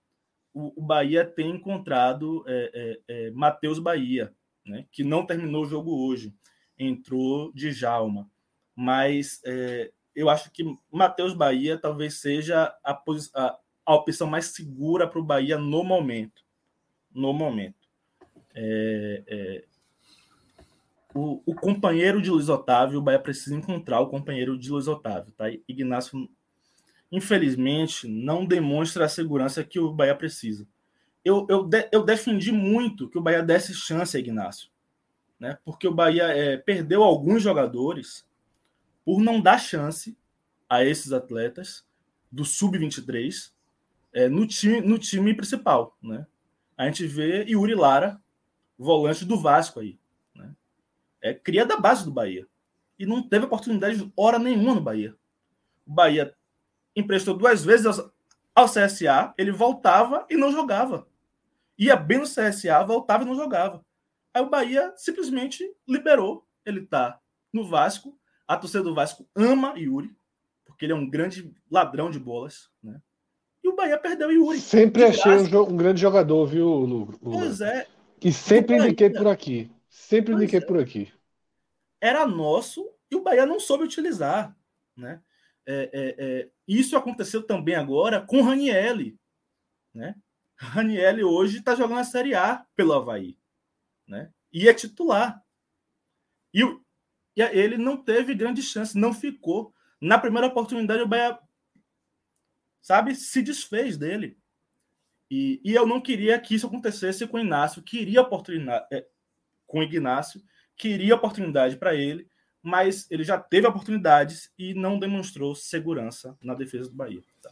o, 0.54 0.82
o 0.82 0.86
Bahia 0.86 1.26
tenha 1.26 1.54
encontrado 1.54 2.44
é, 2.48 3.00
é, 3.08 3.32
Matheus 3.32 3.80
Bahia, 3.80 4.34
né, 4.66 4.86
que 4.92 5.04
não 5.04 5.26
terminou 5.26 5.64
o 5.64 5.68
jogo 5.68 6.08
hoje, 6.08 6.34
entrou 6.78 7.52
de 7.54 7.72
Jalma. 7.72 8.30
Mas 8.76 9.42
eu 10.16 10.30
acho 10.30 10.52
que 10.52 10.64
Matheus 10.92 11.34
Bahia 11.34 11.78
talvez 11.78 12.20
seja 12.20 12.76
a, 12.84 13.04
a, 13.36 13.60
a 13.86 13.96
opção 13.96 14.28
mais 14.28 14.48
segura 14.48 15.08
para 15.08 15.20
o 15.20 15.24
Bahia 15.24 15.58
no 15.58 15.84
momento. 15.84 16.44
No 17.12 17.34
momento. 17.34 17.83
É, 18.56 19.24
é, 19.28 19.64
o, 21.14 21.42
o, 21.46 21.56
companheiro 21.56 22.22
de 22.22 22.30
Luiz 22.30 22.50
Otávio, 22.50 23.00
o 23.00 23.02
Bahia 23.02 23.20
precisa 23.20 23.56
encontrar 23.56 24.00
o 24.00 24.10
companheiro 24.10 24.58
de 24.58 24.72
Luiz 24.72 24.88
Otávio, 24.88 25.32
tá? 25.34 25.46
Ignacio 25.68 26.30
infelizmente, 27.14 28.08
não 28.08 28.44
demonstra 28.44 29.06
a 29.06 29.10
segurança 29.10 29.64
que 29.64 29.80
o 29.80 29.94
Bahia 29.94 30.16
precisa. 30.16 30.68
Eu, 31.24 31.46
eu, 31.48 31.64
de, 31.64 31.88
eu 31.92 32.04
defendi 32.04 32.52
muito 32.52 33.08
que 33.08 33.20
o 33.20 33.22
Bahia 33.22 33.44
desse 33.44 33.72
chance 33.72 34.18
a 34.18 34.20
Ignacio, 34.20 34.70
né? 35.40 35.60
porque 35.64 35.88
o 35.88 35.94
Bahia 35.94 36.24
é, 36.24 36.58
perdeu 36.58 37.04
alguns 37.04 37.44
jogadores 37.44 38.28
por 39.06 39.22
não 39.22 39.40
dar 39.40 39.60
chance 39.60 40.18
a 40.68 40.84
esses 40.84 41.14
atletas 41.14 41.86
do 42.32 42.44
sub-23 42.44 43.52
é, 44.12 44.28
no, 44.28 44.48
time, 44.48 44.82
no 44.82 44.98
time 44.98 45.36
principal. 45.36 45.96
Né? 46.02 46.26
A 46.76 46.88
gente 46.88 47.06
vê 47.06 47.46
Yuri 47.48 47.76
Lara, 47.76 48.20
volante 48.78 49.26
do 49.26 49.40
Vasco 49.40 49.80
aí. 49.80 50.00
Né? 50.36 50.54
É 51.22 51.34
cria 51.34 51.66
da 51.66 51.78
base 51.78 52.04
do 52.06 52.12
Bahia. 52.12 52.48
E 52.98 53.06
não 53.06 53.22
teve 53.22 53.46
oportunidade 53.46 54.12
hora 54.16 54.40
nenhuma 54.40 54.76
no 54.76 54.82
Bahia. 54.82 55.16
O 55.86 55.92
Bahia 55.92 56.36
emprestou 56.96 57.36
duas 57.36 57.64
vezes 57.64 57.86
ao, 58.56 58.66
CSA, 58.66 59.34
ele 59.38 59.52
voltava 59.52 60.26
e 60.30 60.38
não 60.38 60.52
jogava. 60.52 61.08
Ia 61.78 61.96
bem 61.96 62.20
no 62.20 62.26
CSA, 62.26 62.84
voltava 62.86 63.24
e 63.24 63.26
não 63.26 63.36
jogava. 63.36 63.84
Aí 64.34 64.42
o 64.42 64.50
Bahia 64.50 64.94
simplesmente 64.96 65.64
liberou. 65.88 66.46
Ele 66.66 66.86
tá 66.86 67.20
no 67.52 67.68
Vasco. 67.68 68.18
A 68.48 68.58
torcida 68.58 68.84
do 68.84 68.94
Vasco 68.94 69.28
ama 69.36 69.74
Yuri, 69.78 70.16
porque 70.66 70.86
ele 70.86 70.94
é 70.94 70.96
um 70.96 71.10
grande 71.10 71.52
ladrão 71.72 72.12
de 72.12 72.20
bolas, 72.20 72.70
né? 72.84 73.02
E 73.64 73.70
o 73.70 73.76
Bahia 73.76 73.98
perdeu 73.98 74.30
Yuri. 74.30 74.60
Sempre 74.60 75.06
achei 75.06 75.32
um, 75.32 75.62
um, 75.62 75.78
grande 75.78 76.02
jogador, 76.02 76.46
viu, 76.46 76.68
Lu? 76.68 77.18
Pois 77.22 77.62
é. 77.62 77.88
E 78.24 78.32
sempre 78.32 78.78
indiquei 78.78 79.10
por 79.10 79.28
aqui. 79.28 79.72
Sempre 79.90 80.34
indiquei 80.34 80.60
é. 80.60 80.66
por 80.66 80.80
aqui. 80.80 81.12
Era 82.00 82.26
nosso 82.26 82.90
e 83.12 83.16
o 83.16 83.22
Bahia 83.22 83.46
não 83.46 83.60
soube 83.60 83.84
utilizar, 83.84 84.56
né? 84.96 85.22
É, 85.66 85.90
é, 85.94 86.16
é, 86.18 86.52
isso 86.68 86.98
aconteceu 86.98 87.44
também 87.44 87.76
agora 87.76 88.20
com 88.26 88.40
o 88.40 88.44
Ranielli. 88.44 89.18
Né? 89.94 90.16
Ranielli 90.58 91.24
hoje 91.24 91.60
está 91.60 91.76
jogando 91.76 92.00
a 92.00 92.04
Série 92.04 92.36
A 92.36 92.66
pelo 92.76 92.94
Havaí. 92.94 93.38
Né? 94.08 94.32
E 94.52 94.68
é 94.68 94.74
titular. 94.74 95.42
E, 96.54 96.64
e 97.36 97.42
ele 97.42 97.78
não 97.78 97.96
teve 97.96 98.36
grande 98.36 98.62
chance, 98.62 98.98
não 98.98 99.14
ficou. 99.14 99.74
Na 100.02 100.20
primeira 100.20 100.48
oportunidade, 100.48 101.02
o 101.02 101.08
Bahia, 101.08 101.40
sabe, 102.82 103.16
se 103.16 103.42
desfez 103.42 103.98
dele. 103.98 104.38
E, 105.30 105.62
e 105.64 105.74
eu 105.74 105.86
não 105.86 106.02
queria 106.02 106.40
que 106.40 106.56
isso 106.56 106.68
acontecesse 106.68 107.26
com 107.28 107.38
o 107.38 107.40
Inácio. 107.42 107.82
Queria 107.82 108.22
oportunidade 108.22 108.86
é, 108.92 109.06
com 109.66 109.80
o 109.80 109.84
Ignácio, 109.84 110.42
queria 110.78 111.16
oportunidade 111.16 111.78
para 111.78 111.96
ele 111.96 112.28
mas 112.64 113.06
ele 113.12 113.26
já 113.26 113.38
teve 113.38 113.68
oportunidades 113.68 114.50
e 114.58 114.74
não 114.74 114.98
demonstrou 114.98 115.54
segurança 115.54 116.38
na 116.42 116.56
defesa 116.56 116.90
do 116.90 116.96
Bahia. 116.96 117.22
Tá. 117.42 117.52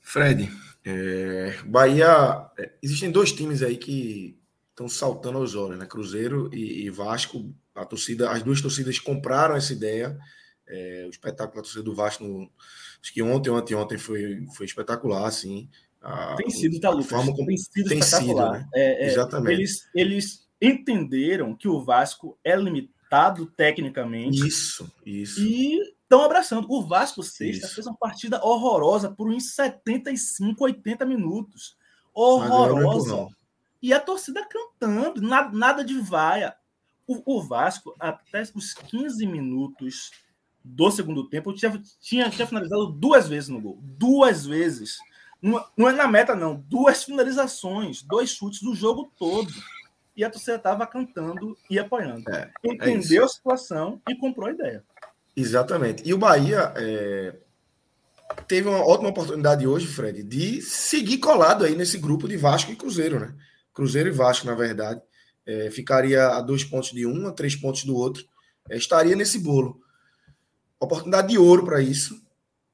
Fred, 0.00 0.50
é, 0.84 1.56
Bahia. 1.64 2.50
É, 2.58 2.72
existem 2.82 3.12
dois 3.12 3.32
times 3.32 3.62
aí 3.62 3.76
que 3.76 4.36
estão 4.70 4.88
saltando 4.88 5.38
aos 5.38 5.54
olhos, 5.54 5.78
né? 5.78 5.86
Cruzeiro 5.86 6.50
e, 6.52 6.86
e, 6.86 6.90
Vasco. 6.90 7.54
A 7.72 7.84
torcida, 7.84 8.30
as 8.30 8.42
duas 8.42 8.60
torcidas 8.60 8.98
compraram 8.98 9.54
essa 9.54 9.72
ideia. 9.72 10.18
É, 10.66 11.04
o 11.06 11.10
espetáculo 11.10 11.56
da 11.56 11.62
torcida 11.62 11.84
do 11.84 11.94
Vasco, 11.94 12.24
no, 12.24 12.50
acho 13.00 13.12
que 13.12 13.22
ontem, 13.22 13.50
ontem, 13.50 13.74
ontem 13.76 13.96
foi, 13.96 14.44
foi 14.56 14.66
espetacular, 14.66 15.24
assim. 15.24 15.70
A, 16.00 16.34
tem 16.36 16.50
sido, 16.50 16.80
tá, 16.80 16.90
Lucas? 16.90 17.08
Forma 17.08 17.34
como, 17.34 17.46
tem 17.46 17.56
sido 17.56 17.88
tem 17.88 17.98
espetacular. 17.98 18.54
Sido, 18.54 18.64
né? 18.64 18.68
É, 18.74 19.04
é, 19.04 19.06
Exatamente. 19.08 19.52
Eles, 19.52 19.88
eles 19.94 20.48
entenderam 20.60 21.54
que 21.54 21.68
o 21.68 21.82
Vasco 21.82 22.38
é 22.44 22.56
limitado 22.56 23.00
limitado 23.10 23.46
tecnicamente. 23.46 24.46
Isso, 24.46 24.90
isso. 25.04 25.40
E 25.40 25.80
estão 26.02 26.22
abraçando. 26.22 26.70
O 26.70 26.86
Vasco 26.86 27.22
Sexta 27.22 27.66
isso. 27.66 27.74
fez 27.74 27.86
uma 27.86 27.96
partida 27.96 28.42
horrorosa 28.44 29.10
por 29.10 29.28
uns 29.28 29.54
75, 29.54 30.64
80 30.64 31.04
minutos. 31.04 31.76
Horrorosa. 32.14 33.28
E 33.82 33.92
a 33.92 34.00
torcida 34.00 34.46
cantando, 34.46 35.20
nada, 35.20 35.56
nada 35.56 35.84
de 35.84 35.98
vaia. 35.98 36.54
O, 37.06 37.38
o, 37.38 37.42
Vasco, 37.42 37.94
até 37.98 38.42
os 38.54 38.72
15 38.72 39.26
minutos 39.26 40.12
do 40.62 40.90
segundo 40.90 41.28
tempo, 41.28 41.52
tinha, 41.52 41.82
tinha, 42.00 42.30
tinha 42.30 42.46
finalizado 42.46 42.86
duas 42.86 43.26
vezes 43.26 43.48
no 43.48 43.60
gol. 43.60 43.78
Duas 43.82 44.46
vezes. 44.46 44.98
Não, 45.42 45.64
não 45.76 45.88
é 45.88 45.92
na 45.92 46.06
meta, 46.06 46.34
não. 46.34 46.56
Duas 46.68 47.04
finalizações, 47.04 48.02
dois 48.02 48.30
chutes 48.30 48.60
do 48.60 48.74
jogo 48.74 49.10
todo. 49.18 49.50
E 50.16 50.24
a 50.24 50.30
torcida 50.30 50.56
estava 50.56 50.86
cantando 50.86 51.56
e 51.68 51.78
apoiando. 51.78 52.30
É, 52.30 52.50
é 52.62 52.72
Entendeu 52.72 53.22
é 53.22 53.24
a 53.24 53.28
situação 53.28 54.00
e 54.08 54.14
comprou 54.14 54.48
a 54.48 54.52
ideia. 54.52 54.84
Exatamente. 55.34 56.02
E 56.06 56.12
o 56.12 56.18
Bahia 56.18 56.72
é, 56.76 57.36
teve 58.46 58.68
uma 58.68 58.84
ótima 58.86 59.08
oportunidade 59.08 59.66
hoje, 59.66 59.86
Fred, 59.86 60.22
de 60.22 60.60
seguir 60.60 61.18
colado 61.18 61.64
aí 61.64 61.74
nesse 61.74 61.96
grupo 61.96 62.28
de 62.28 62.36
Vasco 62.36 62.70
e 62.70 62.76
Cruzeiro, 62.76 63.18
né? 63.18 63.34
Cruzeiro 63.72 64.08
e 64.08 64.12
Vasco, 64.12 64.46
na 64.46 64.54
verdade. 64.54 65.00
É, 65.46 65.70
ficaria 65.70 66.28
a 66.28 66.40
dois 66.42 66.64
pontos 66.64 66.90
de 66.90 67.06
um, 67.06 67.26
a 67.26 67.32
três 67.32 67.56
pontos 67.56 67.84
do 67.84 67.96
outro. 67.96 68.24
É, 68.68 68.76
estaria 68.76 69.16
nesse 69.16 69.38
bolo. 69.38 69.80
Oportunidade 70.78 71.28
de 71.28 71.38
ouro 71.38 71.64
para 71.64 71.80
isso. 71.80 72.20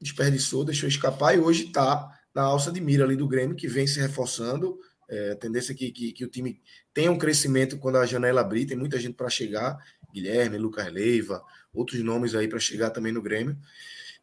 Desperdiçou, 0.00 0.64
deixou 0.64 0.88
escapar 0.88 1.36
e 1.36 1.38
hoje 1.38 1.66
está 1.66 2.15
na 2.36 2.42
alça 2.42 2.70
de 2.70 2.82
mira 2.82 3.02
ali 3.02 3.16
do 3.16 3.26
Grêmio, 3.26 3.56
que 3.56 3.66
vem 3.66 3.86
se 3.86 3.98
reforçando. 3.98 4.78
É, 5.08 5.30
a 5.30 5.36
tendência 5.36 5.72
é 5.72 5.74
que, 5.74 5.90
que, 5.90 6.12
que, 6.12 6.22
o 6.22 6.28
time 6.28 6.60
tenha 6.92 7.10
um 7.10 7.16
crescimento 7.16 7.78
quando 7.78 7.96
a 7.96 8.04
janela 8.04 8.42
abrir, 8.42 8.66
tem 8.66 8.76
muita 8.76 9.00
gente 9.00 9.14
para 9.14 9.30
chegar. 9.30 9.78
Guilherme, 10.12 10.58
Lucas 10.58 10.92
Leiva, 10.92 11.42
outros 11.72 12.02
nomes 12.02 12.34
aí 12.34 12.46
para 12.46 12.58
chegar 12.58 12.90
também 12.90 13.10
no 13.10 13.22
Grêmio. 13.22 13.56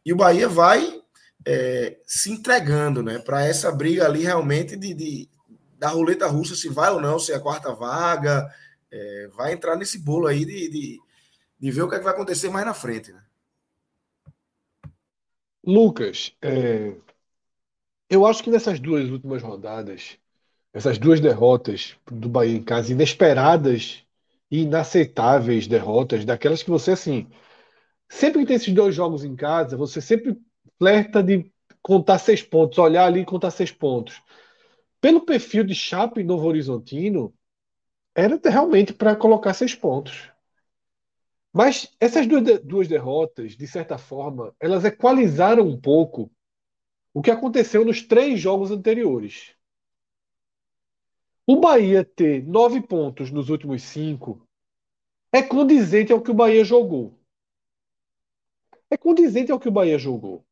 E 0.06 0.12
o 0.12 0.16
Bahia 0.16 0.48
vai 0.48 1.02
é, 1.44 1.98
se 2.06 2.30
entregando 2.30 3.02
né, 3.02 3.18
para 3.18 3.44
essa 3.44 3.72
briga 3.72 4.06
ali 4.06 4.22
realmente 4.22 4.76
de, 4.76 4.94
de, 4.94 5.28
da 5.76 5.88
roleta 5.88 6.28
russa, 6.28 6.54
se 6.54 6.68
vai 6.68 6.92
ou 6.92 7.00
não, 7.00 7.18
se 7.18 7.32
é 7.32 7.34
a 7.34 7.40
quarta 7.40 7.74
vaga. 7.74 8.48
É, 8.92 9.28
vai 9.34 9.52
entrar 9.54 9.74
nesse 9.74 9.98
bolo 9.98 10.28
aí 10.28 10.44
de, 10.44 10.68
de, 10.68 11.00
de, 11.58 11.70
ver 11.72 11.82
o 11.82 11.88
que, 11.88 11.96
é 11.96 11.98
que 11.98 12.04
vai 12.04 12.14
acontecer 12.14 12.48
mais 12.48 12.64
na 12.64 12.74
frente. 12.74 13.12
Né? 13.12 13.20
Lucas, 15.64 16.32
é, 16.40 16.94
eu 18.14 18.26
acho 18.26 18.42
que 18.42 18.50
nessas 18.50 18.80
duas 18.80 19.10
últimas 19.10 19.42
rodadas, 19.42 20.18
essas 20.72 20.98
duas 20.98 21.20
derrotas 21.20 21.96
do 22.10 22.28
Bahia 22.28 22.56
em 22.56 22.62
casa, 22.62 22.92
inesperadas 22.92 24.04
e 24.50 24.62
inaceitáveis 24.62 25.66
derrotas, 25.66 26.24
daquelas 26.24 26.62
que 26.62 26.70
você, 26.70 26.92
assim, 26.92 27.28
sempre 28.08 28.40
que 28.40 28.46
tem 28.46 28.56
esses 28.56 28.72
dois 28.72 28.94
jogos 28.94 29.24
em 29.24 29.36
casa, 29.36 29.76
você 29.76 30.00
sempre 30.00 30.38
flerta 30.78 31.22
de 31.22 31.50
contar 31.82 32.18
seis 32.18 32.42
pontos, 32.42 32.78
olhar 32.78 33.06
ali 33.06 33.20
e 33.20 33.24
contar 33.24 33.50
seis 33.50 33.70
pontos. 33.70 34.22
Pelo 35.00 35.24
perfil 35.24 35.64
de 35.64 35.74
Chape 35.74 36.20
e 36.20 36.24
Novo 36.24 36.46
Horizontino, 36.46 37.34
era 38.14 38.40
realmente 38.44 38.92
para 38.92 39.16
colocar 39.16 39.54
seis 39.54 39.74
pontos. 39.74 40.30
Mas 41.52 41.90
essas 42.00 42.26
duas, 42.26 42.60
duas 42.60 42.88
derrotas, 42.88 43.56
de 43.56 43.66
certa 43.66 43.98
forma, 43.98 44.54
elas 44.58 44.84
equalizaram 44.84 45.66
um 45.66 45.80
pouco 45.80 46.30
o 47.14 47.22
que 47.22 47.30
aconteceu 47.30 47.84
nos 47.84 48.02
três 48.02 48.40
jogos 48.40 48.72
anteriores. 48.72 49.54
O 51.46 51.60
Bahia 51.60 52.04
ter 52.04 52.44
nove 52.44 52.82
pontos 52.82 53.30
nos 53.30 53.48
últimos 53.48 53.82
cinco 53.84 54.44
é 55.32 55.40
condizente 55.40 56.12
ao 56.12 56.20
que 56.20 56.32
o 56.32 56.34
Bahia 56.34 56.64
jogou. 56.64 57.16
É 58.90 58.96
condizente 58.96 59.52
ao 59.52 59.60
que 59.60 59.68
o 59.68 59.72
Bahia 59.72 59.98
jogou. 59.98 60.44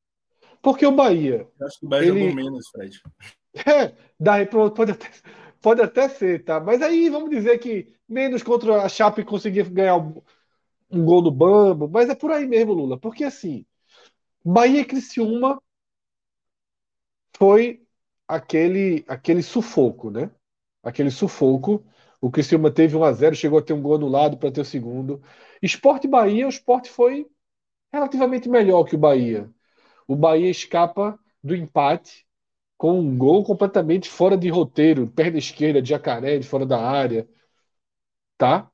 Porque 0.62 0.86
o 0.86 0.92
Bahia. 0.92 1.48
Eu 1.58 1.66
acho 1.66 1.80
que 1.80 1.86
o 1.86 1.88
Bahia 1.88 2.08
ele... 2.08 2.20
jogou 2.20 2.36
menos, 2.36 2.68
Fred. 2.68 3.02
É, 3.54 3.94
daí 4.18 4.46
pode 4.46 4.92
até, 4.92 5.10
pode 5.60 5.82
até 5.82 6.08
ser, 6.08 6.42
tá? 6.42 6.58
Mas 6.58 6.80
aí 6.80 7.10
vamos 7.10 7.28
dizer 7.28 7.58
que 7.58 7.94
menos 8.08 8.42
contra 8.42 8.82
a 8.82 8.88
Chape 8.88 9.22
conseguir 9.26 9.68
ganhar 9.68 9.98
um 9.98 11.04
gol 11.04 11.20
no 11.20 11.30
Bambo, 11.30 11.86
mas 11.86 12.08
é 12.08 12.14
por 12.14 12.30
aí 12.30 12.46
mesmo, 12.46 12.72
Lula. 12.72 12.98
Porque 12.98 13.24
assim, 13.24 13.66
Bahia 14.42 14.80
e 14.80 14.84
Criciúma 14.86 15.60
foi 17.42 17.82
aquele, 18.28 19.04
aquele 19.08 19.42
sufoco, 19.42 20.12
né? 20.12 20.30
Aquele 20.80 21.10
sufoco. 21.10 21.84
O 22.20 22.30
Criciúma 22.30 22.70
teve 22.70 22.96
1 22.96 23.02
a 23.02 23.12
0 23.12 23.34
chegou 23.34 23.58
a 23.58 23.62
ter 23.62 23.72
um 23.72 23.82
gol 23.82 23.96
anulado 23.96 24.36
para 24.36 24.52
ter 24.52 24.60
o 24.60 24.64
segundo. 24.64 25.20
Esporte 25.60 26.06
Bahia, 26.06 26.46
o 26.46 26.48
esporte 26.48 26.88
foi 26.88 27.26
relativamente 27.92 28.48
melhor 28.48 28.84
que 28.84 28.94
o 28.94 28.98
Bahia. 28.98 29.50
O 30.06 30.14
Bahia 30.14 30.48
escapa 30.48 31.18
do 31.42 31.56
empate 31.56 32.24
com 32.78 33.00
um 33.00 33.18
gol 33.18 33.42
completamente 33.42 34.08
fora 34.08 34.36
de 34.36 34.48
roteiro, 34.48 35.08
perna 35.08 35.38
esquerda 35.38 35.82
de 35.82 35.88
Jacaré, 35.88 36.38
de 36.38 36.46
fora 36.46 36.64
da 36.64 36.80
área. 36.80 37.28
Tá? 38.38 38.70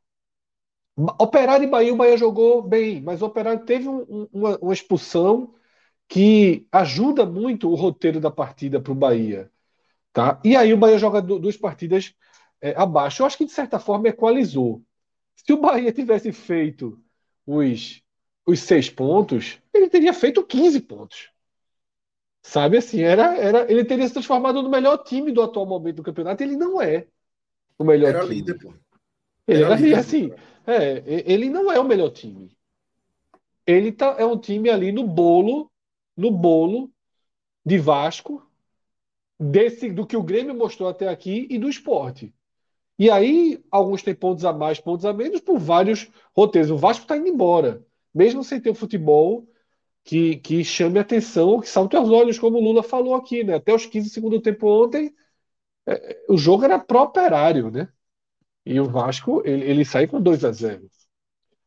Operário 1.18 1.64
e 1.64 1.70
Bahia, 1.70 1.94
o 1.94 1.96
Bahia 1.96 2.18
jogou 2.18 2.60
bem, 2.60 3.00
mas 3.00 3.22
o 3.22 3.26
Operário 3.26 3.64
teve 3.64 3.88
um, 3.88 4.28
uma, 4.30 4.58
uma 4.58 4.74
expulsão 4.74 5.54
que 6.08 6.66
ajuda 6.72 7.26
muito 7.26 7.70
o 7.70 7.74
roteiro 7.74 8.18
da 8.18 8.30
partida 8.30 8.80
para 8.80 8.92
o 8.92 8.96
Bahia. 8.96 9.50
Tá? 10.12 10.40
E 10.42 10.56
aí 10.56 10.72
o 10.72 10.76
Bahia 10.76 10.98
joga 10.98 11.20
duas 11.20 11.56
partidas 11.56 12.14
é, 12.60 12.74
abaixo. 12.76 13.22
Eu 13.22 13.26
acho 13.26 13.36
que, 13.36 13.44
de 13.44 13.52
certa 13.52 13.78
forma, 13.78 14.08
equalizou. 14.08 14.82
Se 15.36 15.52
o 15.52 15.60
Bahia 15.60 15.92
tivesse 15.92 16.32
feito 16.32 16.98
os, 17.46 18.02
os 18.46 18.60
seis 18.60 18.88
pontos, 18.88 19.60
ele 19.72 19.88
teria 19.88 20.14
feito 20.14 20.42
15 20.42 20.80
pontos. 20.80 21.30
Sabe 22.42 22.78
assim, 22.78 23.02
era, 23.02 23.36
era, 23.36 23.70
ele 23.70 23.84
teria 23.84 24.06
se 24.06 24.14
transformado 24.14 24.62
no 24.62 24.70
melhor 24.70 24.96
time 25.04 25.30
do 25.30 25.42
atual 25.42 25.66
momento 25.66 25.96
do 25.96 26.02
campeonato. 26.02 26.42
Ele 26.42 26.56
não 26.56 26.80
é 26.80 27.06
o 27.78 27.84
melhor 27.84 28.08
era 28.08 28.22
time. 28.22 28.34
Líder, 28.36 28.58
pô. 28.58 28.74
Ele 29.46 29.62
era, 29.62 29.74
era 29.74 29.80
líder, 29.80 29.98
assim. 29.98 30.32
É, 30.66 31.02
ele 31.06 31.50
não 31.50 31.70
é 31.70 31.78
o 31.78 31.84
melhor 31.84 32.10
time. 32.10 32.50
Ele 33.66 33.92
tá, 33.92 34.16
é 34.18 34.24
um 34.24 34.38
time 34.38 34.70
ali 34.70 34.90
no 34.90 35.06
bolo 35.06 35.70
no 36.18 36.32
bolo 36.32 36.92
de 37.64 37.78
Vasco, 37.78 38.44
desse 39.38 39.90
do 39.92 40.04
que 40.04 40.16
o 40.16 40.22
Grêmio 40.22 40.54
mostrou 40.54 40.88
até 40.88 41.08
aqui 41.08 41.46
e 41.48 41.58
do 41.58 41.68
esporte. 41.68 42.34
E 42.98 43.08
aí, 43.08 43.64
alguns 43.70 44.02
têm 44.02 44.14
pontos 44.14 44.44
a 44.44 44.52
mais, 44.52 44.80
pontos 44.80 45.04
a 45.06 45.12
menos, 45.12 45.40
por 45.40 45.58
vários 45.58 46.10
roteiros. 46.36 46.70
O 46.72 46.76
Vasco 46.76 47.04
está 47.04 47.16
indo 47.16 47.28
embora, 47.28 47.86
mesmo 48.12 48.42
sem 48.42 48.60
ter 48.60 48.70
o 48.70 48.74
futebol 48.74 49.48
que, 50.02 50.36
que 50.38 50.64
chame 50.64 50.98
atenção, 50.98 51.60
que 51.60 51.68
salte 51.68 51.94
aos 51.96 52.10
olhos, 52.10 52.38
como 52.38 52.58
o 52.58 52.60
Lula 52.60 52.82
falou 52.82 53.14
aqui, 53.14 53.44
né? 53.44 53.54
Até 53.54 53.72
os 53.72 53.86
15 53.86 54.10
segundos 54.10 54.42
tempo 54.42 54.66
ontem, 54.66 55.14
é, 55.86 56.24
o 56.28 56.36
jogo 56.36 56.64
era 56.64 56.78
pró-operário, 56.78 57.70
né? 57.70 57.88
E 58.66 58.80
o 58.80 58.86
Vasco, 58.86 59.42
ele, 59.44 59.64
ele 59.64 59.84
saiu 59.84 60.08
com 60.08 60.20
2 60.20 60.44
a 60.44 60.52
0 60.52 60.88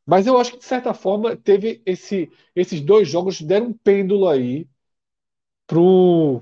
mas 0.06 0.28
eu 0.28 0.38
acho 0.38 0.54
que, 0.54 0.58
de 0.60 0.66
certa 0.66 0.94
forma, 0.94 1.36
teve 1.38 1.82
esse, 1.86 2.32
esses 2.56 2.82
dois 2.82 3.08
jogos 3.10 3.42
deram 3.42 3.68
um 3.68 3.74
pêndulo 3.74 4.28
aí 4.28 4.68
pro, 5.68 6.42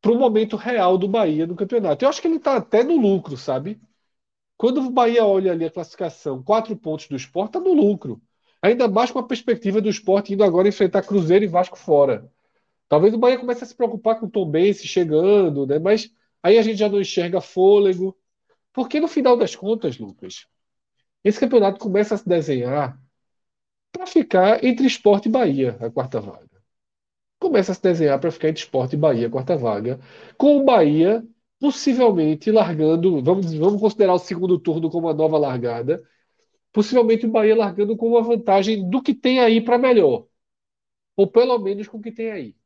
pro 0.00 0.16
momento 0.18 0.56
real 0.56 0.96
do 0.98 1.08
Bahia 1.08 1.46
no 1.46 1.56
campeonato. 1.56 2.04
Eu 2.04 2.08
acho 2.08 2.20
que 2.20 2.28
ele 2.28 2.36
está 2.36 2.56
até 2.56 2.82
no 2.82 2.96
lucro, 2.96 3.36
sabe? 3.36 3.80
Quando 4.56 4.80
o 4.80 4.90
Bahia 4.90 5.24
olha 5.24 5.52
ali 5.52 5.64
a 5.64 5.70
classificação, 5.70 6.42
quatro 6.42 6.76
pontos 6.76 7.08
do 7.08 7.16
esporte, 7.16 7.58
está 7.58 7.60
no 7.60 7.74
lucro. 7.74 8.20
Ainda 8.62 8.88
mais 8.88 9.10
com 9.10 9.18
a 9.18 9.26
perspectiva 9.26 9.80
do 9.80 9.88
esporte 9.88 10.32
indo 10.34 10.44
agora 10.44 10.68
enfrentar 10.68 11.02
Cruzeiro 11.02 11.44
e 11.44 11.48
Vasco 11.48 11.78
fora. 11.78 12.30
Talvez 12.88 13.14
o 13.14 13.18
Bahia 13.18 13.38
comece 13.38 13.64
a 13.64 13.66
se 13.66 13.74
preocupar 13.74 14.20
com 14.20 14.26
o 14.26 14.30
Tom 14.30 14.50
Bense 14.50 14.86
chegando, 14.88 15.66
né? 15.66 15.78
Mas 15.78 16.10
aí 16.42 16.58
a 16.58 16.62
gente 16.62 16.78
já 16.78 16.88
não 16.88 17.00
enxerga 17.00 17.40
fôlego. 17.40 18.16
Porque 18.72 19.00
no 19.00 19.08
final 19.08 19.36
das 19.36 19.56
contas, 19.56 19.98
Lucas, 19.98 20.46
esse 21.28 21.40
campeonato 21.40 21.80
começa 21.80 22.14
a 22.14 22.18
se 22.18 22.28
desenhar 22.28 23.00
para 23.92 24.06
ficar 24.06 24.64
entre 24.64 24.86
esporte 24.86 25.28
e 25.28 25.32
Bahia, 25.32 25.76
a 25.80 25.90
quarta 25.90 26.20
vaga. 26.20 26.46
Começa 27.40 27.72
a 27.72 27.74
se 27.74 27.82
desenhar 27.82 28.18
para 28.20 28.30
ficar 28.30 28.48
entre 28.48 28.62
esporte 28.62 28.94
e 28.94 28.98
Bahia, 28.98 29.26
a 29.26 29.30
quarta 29.30 29.56
vaga, 29.56 29.98
com 30.38 30.58
o 30.58 30.64
Bahia 30.64 31.26
possivelmente 31.58 32.50
largando, 32.50 33.22
vamos, 33.22 33.52
vamos 33.54 33.80
considerar 33.80 34.14
o 34.14 34.18
segundo 34.18 34.58
turno 34.58 34.90
como 34.90 35.06
uma 35.08 35.14
nova 35.14 35.38
largada, 35.38 36.06
possivelmente 36.72 37.26
o 37.26 37.30
Bahia 37.30 37.56
largando 37.56 37.96
com 37.96 38.08
uma 38.10 38.22
vantagem 38.22 38.88
do 38.88 39.02
que 39.02 39.14
tem 39.14 39.40
aí 39.40 39.60
para 39.60 39.78
melhor. 39.78 40.26
Ou 41.16 41.26
pelo 41.26 41.58
menos 41.58 41.88
com 41.88 41.98
o 41.98 42.02
que 42.02 42.12
tem 42.12 42.30
aí. 42.30 42.56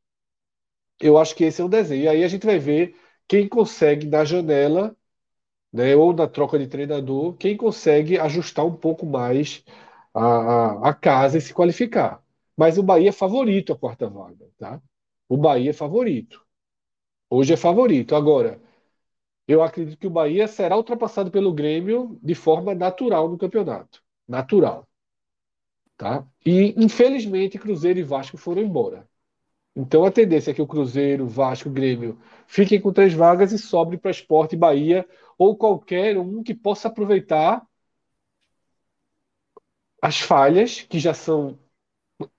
Eu 0.99 1.17
acho 1.17 1.35
que 1.35 1.43
esse 1.45 1.61
é 1.61 1.65
um 1.65 1.69
desenho. 1.69 2.03
E 2.03 2.07
aí 2.07 2.23
a 2.23 2.27
gente 2.27 2.45
vai 2.45 2.59
ver 2.59 2.95
quem 3.27 3.47
consegue, 3.47 4.07
na 4.07 4.23
janela, 4.25 4.95
né, 5.71 5.95
ou 5.95 6.13
na 6.13 6.27
troca 6.27 6.59
de 6.59 6.67
treinador, 6.67 7.35
quem 7.37 7.55
consegue 7.57 8.17
ajustar 8.19 8.65
um 8.65 8.75
pouco 8.75 9.05
mais 9.05 9.63
a, 10.13 10.23
a, 10.23 10.89
a 10.89 10.93
casa 10.93 11.37
e 11.37 11.41
se 11.41 11.53
qualificar. 11.53 12.21
Mas 12.57 12.77
o 12.77 12.83
Bahia 12.83 13.09
é 13.09 13.11
favorito 13.13 13.73
a 13.73 13.77
quarta 13.77 14.09
vaga, 14.09 14.47
tá? 14.57 14.81
O 15.29 15.37
Bahia 15.37 15.71
é 15.71 15.73
favorito. 15.73 16.45
Hoje 17.29 17.53
é 17.53 17.57
favorito. 17.57 18.15
Agora, 18.15 18.61
eu 19.47 19.63
acredito 19.63 19.97
que 19.97 20.07
o 20.07 20.09
Bahia 20.11 20.47
será 20.47 20.77
ultrapassado 20.77 21.31
pelo 21.31 21.53
Grêmio 21.53 22.19
de 22.21 22.35
forma 22.35 22.75
natural 22.75 23.29
no 23.29 23.37
campeonato. 23.37 24.03
Natural. 24.27 24.87
Tá? 25.97 26.25
E, 26.45 26.73
infelizmente, 26.77 27.59
Cruzeiro 27.59 27.99
e 27.99 28.03
Vasco 28.03 28.37
foram 28.37 28.61
embora. 28.61 29.07
Então, 29.75 30.03
a 30.03 30.11
tendência 30.11 30.51
é 30.51 30.53
que 30.53 30.61
o 30.61 30.67
Cruzeiro, 30.67 31.27
Vasco, 31.27 31.69
Grêmio 31.69 32.19
fiquem 32.47 32.81
com 32.81 32.91
três 32.91 33.13
vagas 33.13 33.51
e 33.51 33.57
sobre 33.57 33.97
para 33.97 34.11
Esporte 34.11 34.55
Bahia 34.55 35.07
ou 35.41 35.57
qualquer 35.57 36.17
um 36.19 36.43
que 36.43 36.53
possa 36.53 36.87
aproveitar 36.87 37.65
as 40.01 40.19
falhas, 40.19 40.81
que 40.81 40.99
já 40.99 41.13
são, 41.13 41.59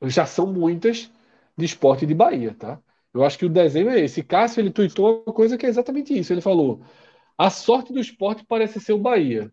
já 0.02 0.26
são 0.26 0.46
muitas, 0.52 1.10
de 1.56 1.64
esporte 1.64 2.06
de 2.06 2.14
Bahia, 2.14 2.54
tá? 2.54 2.82
Eu 3.14 3.24
acho 3.24 3.38
que 3.38 3.46
o 3.46 3.50
desenho 3.50 3.90
é 3.90 4.00
esse. 4.00 4.22
Cássio, 4.24 4.60
ele 4.60 4.72
tuitou 4.72 5.24
uma 5.26 5.34
coisa 5.34 5.58
que 5.58 5.66
é 5.66 5.68
exatamente 5.68 6.18
isso. 6.18 6.32
Ele 6.32 6.40
falou: 6.40 6.84
a 7.38 7.50
sorte 7.50 7.92
do 7.92 8.00
esporte 8.00 8.44
parece 8.46 8.80
ser 8.80 8.92
o 8.94 8.98
Bahia. 8.98 9.52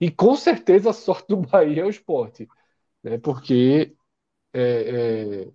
E 0.00 0.10
com 0.10 0.36
certeza 0.36 0.90
a 0.90 0.92
sorte 0.94 1.28
do 1.28 1.38
Bahia 1.38 1.82
é 1.82 1.86
o 1.86 1.90
esporte. 1.90 2.48
Né? 3.02 3.18
Porque 3.18 3.96
é, 4.52 5.42
é, 5.46 5.52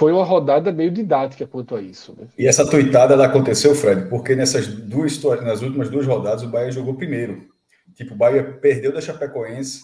foi 0.00 0.12
uma 0.14 0.24
rodada 0.24 0.72
meio 0.72 0.90
didática 0.90 1.46
quanto 1.46 1.76
a 1.76 1.82
isso. 1.82 2.16
Né? 2.18 2.26
E 2.38 2.46
essa 2.46 2.66
tuitada 2.66 3.12
ela 3.12 3.26
aconteceu, 3.26 3.74
Fred, 3.74 4.08
porque 4.08 4.34
nessas 4.34 4.66
duas 4.66 5.22
nas 5.42 5.60
últimas 5.60 5.90
duas 5.90 6.06
rodadas 6.06 6.42
o 6.42 6.48
Bahia 6.48 6.72
jogou 6.72 6.94
primeiro. 6.94 7.46
Tipo, 7.94 8.14
o 8.14 8.16
Bahia 8.16 8.42
perdeu 8.42 8.94
da 8.94 9.00
Chapecoense, 9.02 9.82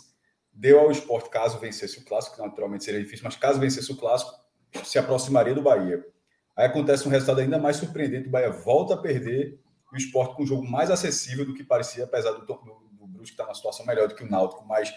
deu 0.51 0.81
ao 0.81 0.91
esporte 0.91 1.29
caso 1.29 1.59
vencesse 1.59 1.99
o 1.99 2.05
clássico, 2.07 2.37
que 2.37 2.43
naturalmente 2.43 2.83
seria 2.83 2.99
difícil, 2.99 3.25
mas 3.25 3.37
caso 3.37 3.61
vencesse 3.61 3.93
o 3.93 3.97
clássico, 3.99 4.33
se 4.85 4.99
aproximaria 4.99 5.55
do 5.55 5.61
Bahia. 5.61 6.03
Aí 6.57 6.65
acontece 6.65 7.07
um 7.07 7.11
resultado 7.11 7.43
ainda 7.43 7.59
mais 7.59 7.77
surpreendente: 7.77 8.29
o 8.29 8.31
Bahia 8.31 8.49
volta 8.51 8.95
a 8.95 8.97
perder 8.97 9.61
e 9.93 9.97
o 9.97 9.99
esporte 9.99 10.35
com 10.35 10.45
um 10.45 10.47
jogo 10.47 10.67
mais 10.67 10.91
acessível 10.91 11.45
do 11.45 11.53
que 11.53 11.63
parecia, 11.63 12.05
apesar 12.05 12.31
do, 12.31 12.47
do, 12.47 12.55
do 12.55 13.07
Brusque 13.07 13.33
estar 13.33 13.45
numa 13.45 13.55
situação 13.55 13.85
melhor 13.85 14.09
do 14.09 14.15
que 14.15 14.25
o 14.25 14.31
Náutico, 14.31 14.65
mas 14.67 14.91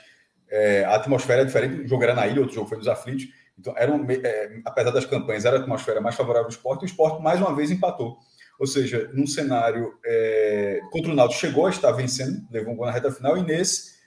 é, 0.50 0.86
a 0.86 0.96
atmosfera 0.96 1.42
é 1.42 1.46
diferente. 1.46 1.82
O 1.82 1.88
jogo 1.90 2.04
era 2.04 2.14
na 2.14 2.26
ilha, 2.26 2.40
outro 2.40 2.56
jogo 2.56 2.70
foi 2.70 2.78
nos 2.78 2.88
aflitos. 2.88 3.28
Então, 3.60 3.74
era 3.78 3.92
um, 3.92 4.10
é, 4.10 4.62
apesar 4.64 4.92
das 4.92 5.06
campanhas, 5.06 5.44
era 5.44 5.58
a 5.58 5.60
atmosfera 5.60 6.00
mais 6.00 6.16
favorável 6.16 6.46
ao 6.46 6.50
esporte, 6.50 6.82
e 6.82 6.86
o 6.86 6.88
esporte 6.88 7.22
mais 7.22 7.40
uma 7.42 7.54
vez 7.54 7.70
empatou. 7.70 8.18
Ou 8.58 8.66
seja, 8.66 9.10
num 9.14 9.28
cenário 9.28 9.94
é, 10.06 10.80
contra 10.92 11.12
o 11.12 11.16
Náutico 11.16 11.42
chegou 11.42 11.66
a 11.66 11.70
estar 11.70 11.92
vencendo, 11.92 12.48
levou 12.50 12.74
um 12.74 12.78
gol 12.78 12.86
na 12.86 12.92
reta 12.92 13.12
final, 13.12 13.38
e 13.38 13.44
nesse 13.44 14.00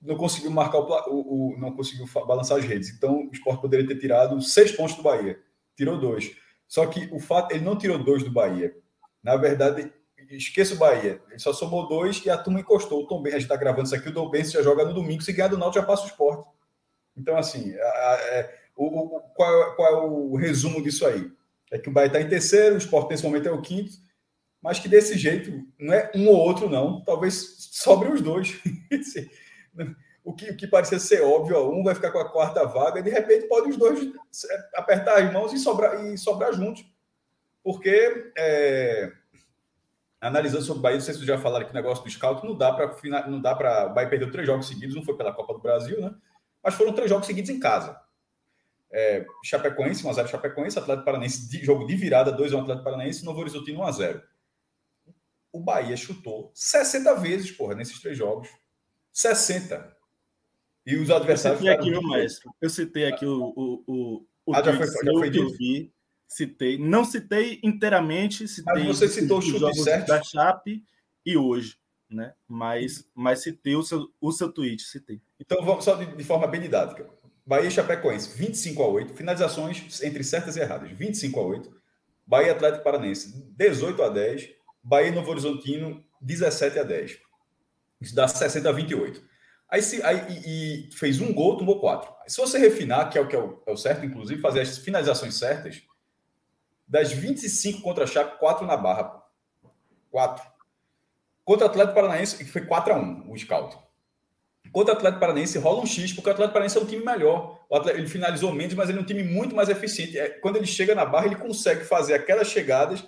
não 0.00 0.16
conseguiu 0.16 0.50
marcar 0.50 0.78
o, 0.78 0.84
o, 1.08 1.54
o 1.54 1.58
não 1.58 1.74
conseguiu 1.74 2.06
balançar 2.26 2.58
as 2.58 2.64
redes. 2.64 2.90
Então, 2.90 3.26
o 3.28 3.32
esporte 3.32 3.60
poderia 3.60 3.86
ter 3.86 3.98
tirado 3.98 4.40
seis 4.40 4.72
pontos 4.72 4.94
do 4.94 5.02
Bahia. 5.02 5.38
Tirou 5.76 5.98
dois. 5.98 6.36
Só 6.66 6.86
que 6.86 7.08
o 7.12 7.18
fato, 7.18 7.52
ele 7.52 7.64
não 7.64 7.76
tirou 7.76 7.98
dois 7.98 8.22
do 8.22 8.30
Bahia. 8.30 8.74
Na 9.22 9.36
verdade, 9.36 9.90
esqueça 10.30 10.74
o 10.74 10.78
Bahia. 10.78 11.20
Ele 11.28 11.38
só 11.38 11.52
somou 11.52 11.88
dois 11.88 12.24
e 12.24 12.30
a 12.30 12.38
turma 12.38 12.60
encostou. 12.60 13.02
O 13.02 13.06
Tom 13.06 13.22
Ben, 13.22 13.30
a 13.30 13.38
gente 13.38 13.44
está 13.44 13.56
gravando 13.56 13.86
isso 13.86 13.94
aqui, 13.94 14.08
o 14.08 14.14
Tom 14.14 14.30
Benz 14.30 14.52
já 14.52 14.62
joga 14.62 14.84
no 14.84 14.94
domingo. 14.94 15.22
Se 15.22 15.32
ganhar 15.32 15.48
do 15.48 15.58
Náutico, 15.58 15.80
já 15.80 15.86
passa 15.86 16.04
o 16.04 16.06
esporte. 16.06 16.48
Então, 17.16 17.36
assim, 17.36 17.74
a, 17.76 17.84
a, 17.84 18.18
é, 18.30 18.54
o, 18.78 19.16
o, 19.16 19.20
qual, 19.34 19.62
é, 19.62 19.74
qual, 19.74 19.88
é 19.88 20.06
o 20.06 20.36
resumo 20.36 20.80
disso 20.80 21.04
aí? 21.04 21.30
É 21.70 21.78
que 21.78 21.88
o 21.88 21.92
Bahia 21.92 22.06
está 22.06 22.20
em 22.20 22.28
terceiro, 22.28 22.76
o 22.76 22.78
esporte 22.78 23.10
nesse 23.10 23.24
momento 23.24 23.48
é 23.48 23.52
o 23.52 23.60
quinto, 23.60 23.92
mas 24.62 24.78
que 24.78 24.88
desse 24.88 25.18
jeito, 25.18 25.66
não 25.78 25.92
é 25.92 26.10
um 26.14 26.28
ou 26.28 26.36
outro, 26.36 26.70
não. 26.70 27.02
Talvez 27.04 27.68
sobre 27.72 28.08
os 28.08 28.22
dois. 28.22 28.60
o 30.24 30.32
que, 30.32 30.50
o 30.50 30.56
que 30.56 30.66
parecia 30.66 30.98
ser 30.98 31.22
óbvio, 31.22 31.56
ó, 31.56 31.70
um 31.70 31.82
vai 31.82 31.94
ficar 31.94 32.12
com 32.12 32.20
a 32.20 32.30
quarta 32.30 32.64
vaga, 32.66 33.00
e 33.00 33.02
de 33.02 33.10
repente 33.10 33.48
pode 33.48 33.68
os 33.68 33.76
dois 33.76 34.00
apertar 34.74 35.18
as 35.18 35.32
mãos 35.32 35.52
e 35.52 35.58
sobrar, 35.58 36.06
e 36.06 36.16
sobrar 36.16 36.52
juntos. 36.54 36.84
Porque, 37.64 38.32
é, 38.38 39.12
analisando 40.20 40.62
sobre 40.62 40.78
o 40.78 40.82
Bahia, 40.82 40.98
não 40.98 41.04
sei 41.04 41.14
se 41.14 41.26
já 41.26 41.38
falaram 41.38 41.66
que 41.66 41.72
o 41.72 41.74
negócio 41.74 42.04
do 42.04 42.10
scout, 42.10 42.46
não 42.46 42.56
dá 42.56 42.72
para. 42.72 42.96
Não 43.26 43.40
dá 43.40 43.54
para. 43.54 43.88
O 43.88 43.94
Bahia 43.94 44.08
perdeu 44.08 44.30
três 44.30 44.46
jogos 44.46 44.68
seguidos, 44.68 44.94
não 44.94 45.04
foi 45.04 45.16
pela 45.16 45.32
Copa 45.32 45.52
do 45.52 45.60
Brasil, 45.60 46.00
né? 46.00 46.14
Mas 46.62 46.74
foram 46.74 46.92
três 46.92 47.10
jogos 47.10 47.26
seguidos 47.26 47.50
em 47.50 47.58
casa. 47.58 48.00
É, 48.90 49.26
Chapecoense, 49.44 50.02
1x0 50.02 50.26
Chapecoense, 50.28 50.78
Atlético 50.78 51.04
Paranaense, 51.04 51.48
de, 51.48 51.64
jogo 51.64 51.86
de 51.86 51.94
virada, 51.94 52.34
2x1 52.36 52.62
Atlético 52.62 52.84
Paranaense, 52.84 53.24
Novo 53.24 53.40
Horizontino 53.40 53.80
1x0. 53.80 54.22
O 55.52 55.60
Bahia 55.60 55.96
chutou 55.96 56.50
60 56.54 57.14
vezes, 57.16 57.50
porra, 57.50 57.74
nesses 57.74 58.00
três 58.00 58.16
jogos. 58.16 58.48
60. 59.12 59.96
E 60.86 60.96
os 60.96 61.10
adversários. 61.10 61.60
Eu 61.60 61.66
citei 61.66 61.74
aqui, 61.74 61.90
meu 61.90 62.02
maestro. 62.02 62.54
Eu 62.60 62.70
citei 62.70 63.06
aqui 63.06 63.26
o. 63.26 63.52
o, 63.54 63.84
o, 63.86 64.26
o 64.46 64.54
ah, 64.54 64.62
já 64.62 64.76
foi, 64.76 64.86
já 64.86 65.12
foi 65.12 65.30
que 65.30 65.38
eu 65.38 65.50
vi. 65.50 65.92
Citei. 66.26 66.78
Não 66.78 67.04
citei 67.04 67.60
inteiramente. 67.62 68.48
Citei 68.48 68.72
Mas 68.72 68.86
você 68.86 69.08
citou 69.08 69.38
o 69.38 69.42
chute 69.42 69.82
certo. 69.82 70.08
Da 70.08 70.22
Chape 70.22 70.84
e 71.26 71.36
hoje. 71.36 71.78
Né? 72.10 72.32
Mas, 72.46 73.06
mas 73.14 73.42
citei 73.42 73.76
o 73.76 73.82
seu, 73.82 74.08
o 74.18 74.32
seu 74.32 74.50
tweet, 74.50 74.82
citei. 74.82 75.20
Então 75.38 75.62
vamos 75.62 75.84
só 75.84 75.94
de, 75.94 76.06
de 76.16 76.24
forma 76.24 76.46
bem 76.46 76.62
didática. 76.62 77.06
Bahia 77.48 77.68
e 77.68 77.70
Chapecoense, 77.70 78.36
25 78.36 78.82
a 78.82 78.88
8. 78.88 79.14
Finalizações 79.14 80.02
entre 80.02 80.22
certas 80.22 80.54
e 80.58 80.60
erradas, 80.60 80.90
25 80.90 81.40
a 81.40 81.42
8. 81.42 81.80
Bahia 82.26 82.52
Atlético 82.52 82.84
Paranense, 82.84 83.42
18 83.56 84.02
a 84.02 84.10
10. 84.10 84.50
Bahia 84.84 85.10
Novo 85.10 85.30
Horizontino, 85.30 86.04
17 86.20 86.78
a 86.78 86.82
10. 86.82 87.18
Isso 88.02 88.14
dá 88.14 88.28
60 88.28 88.68
a 88.68 88.72
28. 88.72 89.24
Aí, 89.66 89.80
se, 89.80 90.02
aí 90.02 90.26
e, 90.28 90.88
e 90.88 90.92
fez 90.92 91.22
um 91.22 91.32
gol, 91.32 91.56
tomou 91.56 91.80
quatro. 91.80 92.12
Se 92.26 92.36
você 92.36 92.58
refinar, 92.58 93.08
que 93.08 93.16
é 93.16 93.20
o 93.22 93.26
que 93.26 93.34
é 93.34 93.38
o, 93.38 93.62
é 93.66 93.72
o, 93.72 93.76
certo, 93.78 94.04
inclusive, 94.04 94.42
fazer 94.42 94.60
as 94.60 94.76
finalizações 94.76 95.38
certas, 95.38 95.80
das 96.86 97.12
25 97.12 97.80
contra 97.80 98.04
a 98.04 98.06
Chape, 98.06 98.38
4 98.38 98.66
na 98.66 98.76
barra. 98.76 99.22
4. 100.10 100.44
Contra 101.46 101.66
o 101.66 101.70
Atlético 101.70 101.94
Paranaense, 101.94 102.36
que 102.36 102.44
foi 102.44 102.66
4 102.66 102.92
a 102.92 102.98
1 102.98 103.32
o 103.32 103.38
scout. 103.38 103.87
Contra 104.72 104.94
o 104.94 104.96
Atlético 104.96 105.20
Paranaense 105.20 105.58
rola 105.58 105.82
um 105.82 105.86
X, 105.86 106.12
porque 106.12 106.28
o 106.28 106.32
Atlético 106.32 106.52
Paranaense 106.52 106.78
é 106.78 106.80
um 106.80 106.86
time 106.86 107.04
melhor. 107.04 107.64
Atlético, 107.70 108.00
ele 108.00 108.08
finalizou 108.08 108.52
menos, 108.52 108.74
mas 108.74 108.88
ele 108.88 108.98
é 108.98 109.00
um 109.00 109.04
time 109.04 109.22
muito 109.22 109.54
mais 109.54 109.68
eficiente. 109.68 110.18
É, 110.18 110.28
quando 110.28 110.56
ele 110.56 110.66
chega 110.66 110.94
na 110.94 111.04
barra, 111.04 111.26
ele 111.26 111.36
consegue 111.36 111.84
fazer 111.84 112.14
aquelas 112.14 112.48
chegadas 112.48 113.04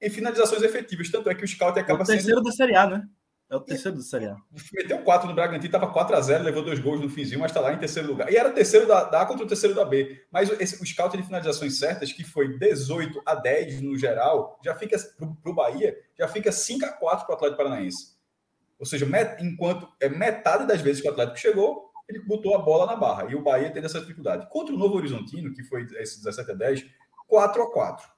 em 0.00 0.10
finalizações 0.10 0.62
efetivas. 0.62 1.10
Tanto 1.10 1.28
é 1.30 1.34
que 1.34 1.44
o 1.44 1.48
scout 1.48 1.78
acaba 1.78 2.00
é 2.00 2.02
o 2.02 2.06
terceiro 2.06 2.38
sendo... 2.38 2.44
da 2.44 2.52
Série 2.52 2.76
A, 2.76 2.86
né? 2.86 3.02
É 3.50 3.56
o 3.56 3.60
terceiro 3.60 3.96
do 3.96 4.02
Série 4.02 4.26
A. 4.26 4.36
Meteu 4.72 4.98
4 4.98 5.28
no 5.28 5.34
Bragantino, 5.34 5.66
estava 5.66 5.92
4 5.92 6.16
a 6.16 6.20
0 6.20 6.44
levou 6.44 6.64
dois 6.64 6.80
gols 6.80 7.00
no 7.00 7.10
finzinho, 7.10 7.40
mas 7.40 7.50
está 7.50 7.60
lá 7.60 7.72
em 7.72 7.78
terceiro 7.78 8.08
lugar. 8.08 8.32
E 8.32 8.36
era 8.36 8.48
o 8.48 8.52
terceiro 8.52 8.86
da, 8.86 9.04
da 9.04 9.22
A 9.22 9.26
contra 9.26 9.44
o 9.44 9.48
terceiro 9.48 9.74
da 9.74 9.84
B. 9.84 10.22
Mas 10.32 10.50
esse, 10.58 10.82
o 10.82 10.86
scout 10.86 11.16
de 11.16 11.22
finalizações 11.22 11.78
certas, 11.78 12.12
que 12.12 12.24
foi 12.24 12.58
18 12.58 13.22
a 13.24 13.34
10 13.34 13.82
no 13.82 13.96
geral, 13.98 14.58
já 14.64 14.74
fica 14.74 14.96
para 15.18 15.50
o 15.50 15.54
Bahia, 15.54 15.94
já 16.18 16.26
fica 16.26 16.50
5 16.50 16.84
a 16.86 16.92
4 16.92 17.26
para 17.26 17.32
o 17.32 17.36
Atlético 17.36 17.62
Paranaense. 17.62 18.13
Ou 18.78 18.86
seja, 18.86 19.06
enquanto 19.40 19.88
é 20.00 20.08
metade 20.08 20.66
das 20.66 20.80
vezes 20.80 21.00
que 21.00 21.08
o 21.08 21.10
Atlético 21.10 21.38
chegou, 21.38 21.90
ele 22.08 22.20
botou 22.20 22.54
a 22.54 22.58
bola 22.58 22.86
na 22.86 22.96
barra. 22.96 23.30
E 23.30 23.34
o 23.34 23.42
Bahia 23.42 23.70
teve 23.70 23.86
essa 23.86 24.00
dificuldade. 24.00 24.48
Contra 24.50 24.74
o 24.74 24.78
Novo 24.78 24.96
Horizontino, 24.96 25.52
que 25.52 25.62
foi 25.64 25.86
esse 25.98 26.22
17 26.22 26.50
a 26.50 26.54
10, 26.54 26.86
4 27.26 27.62
a 27.62 27.72
4 27.72 28.14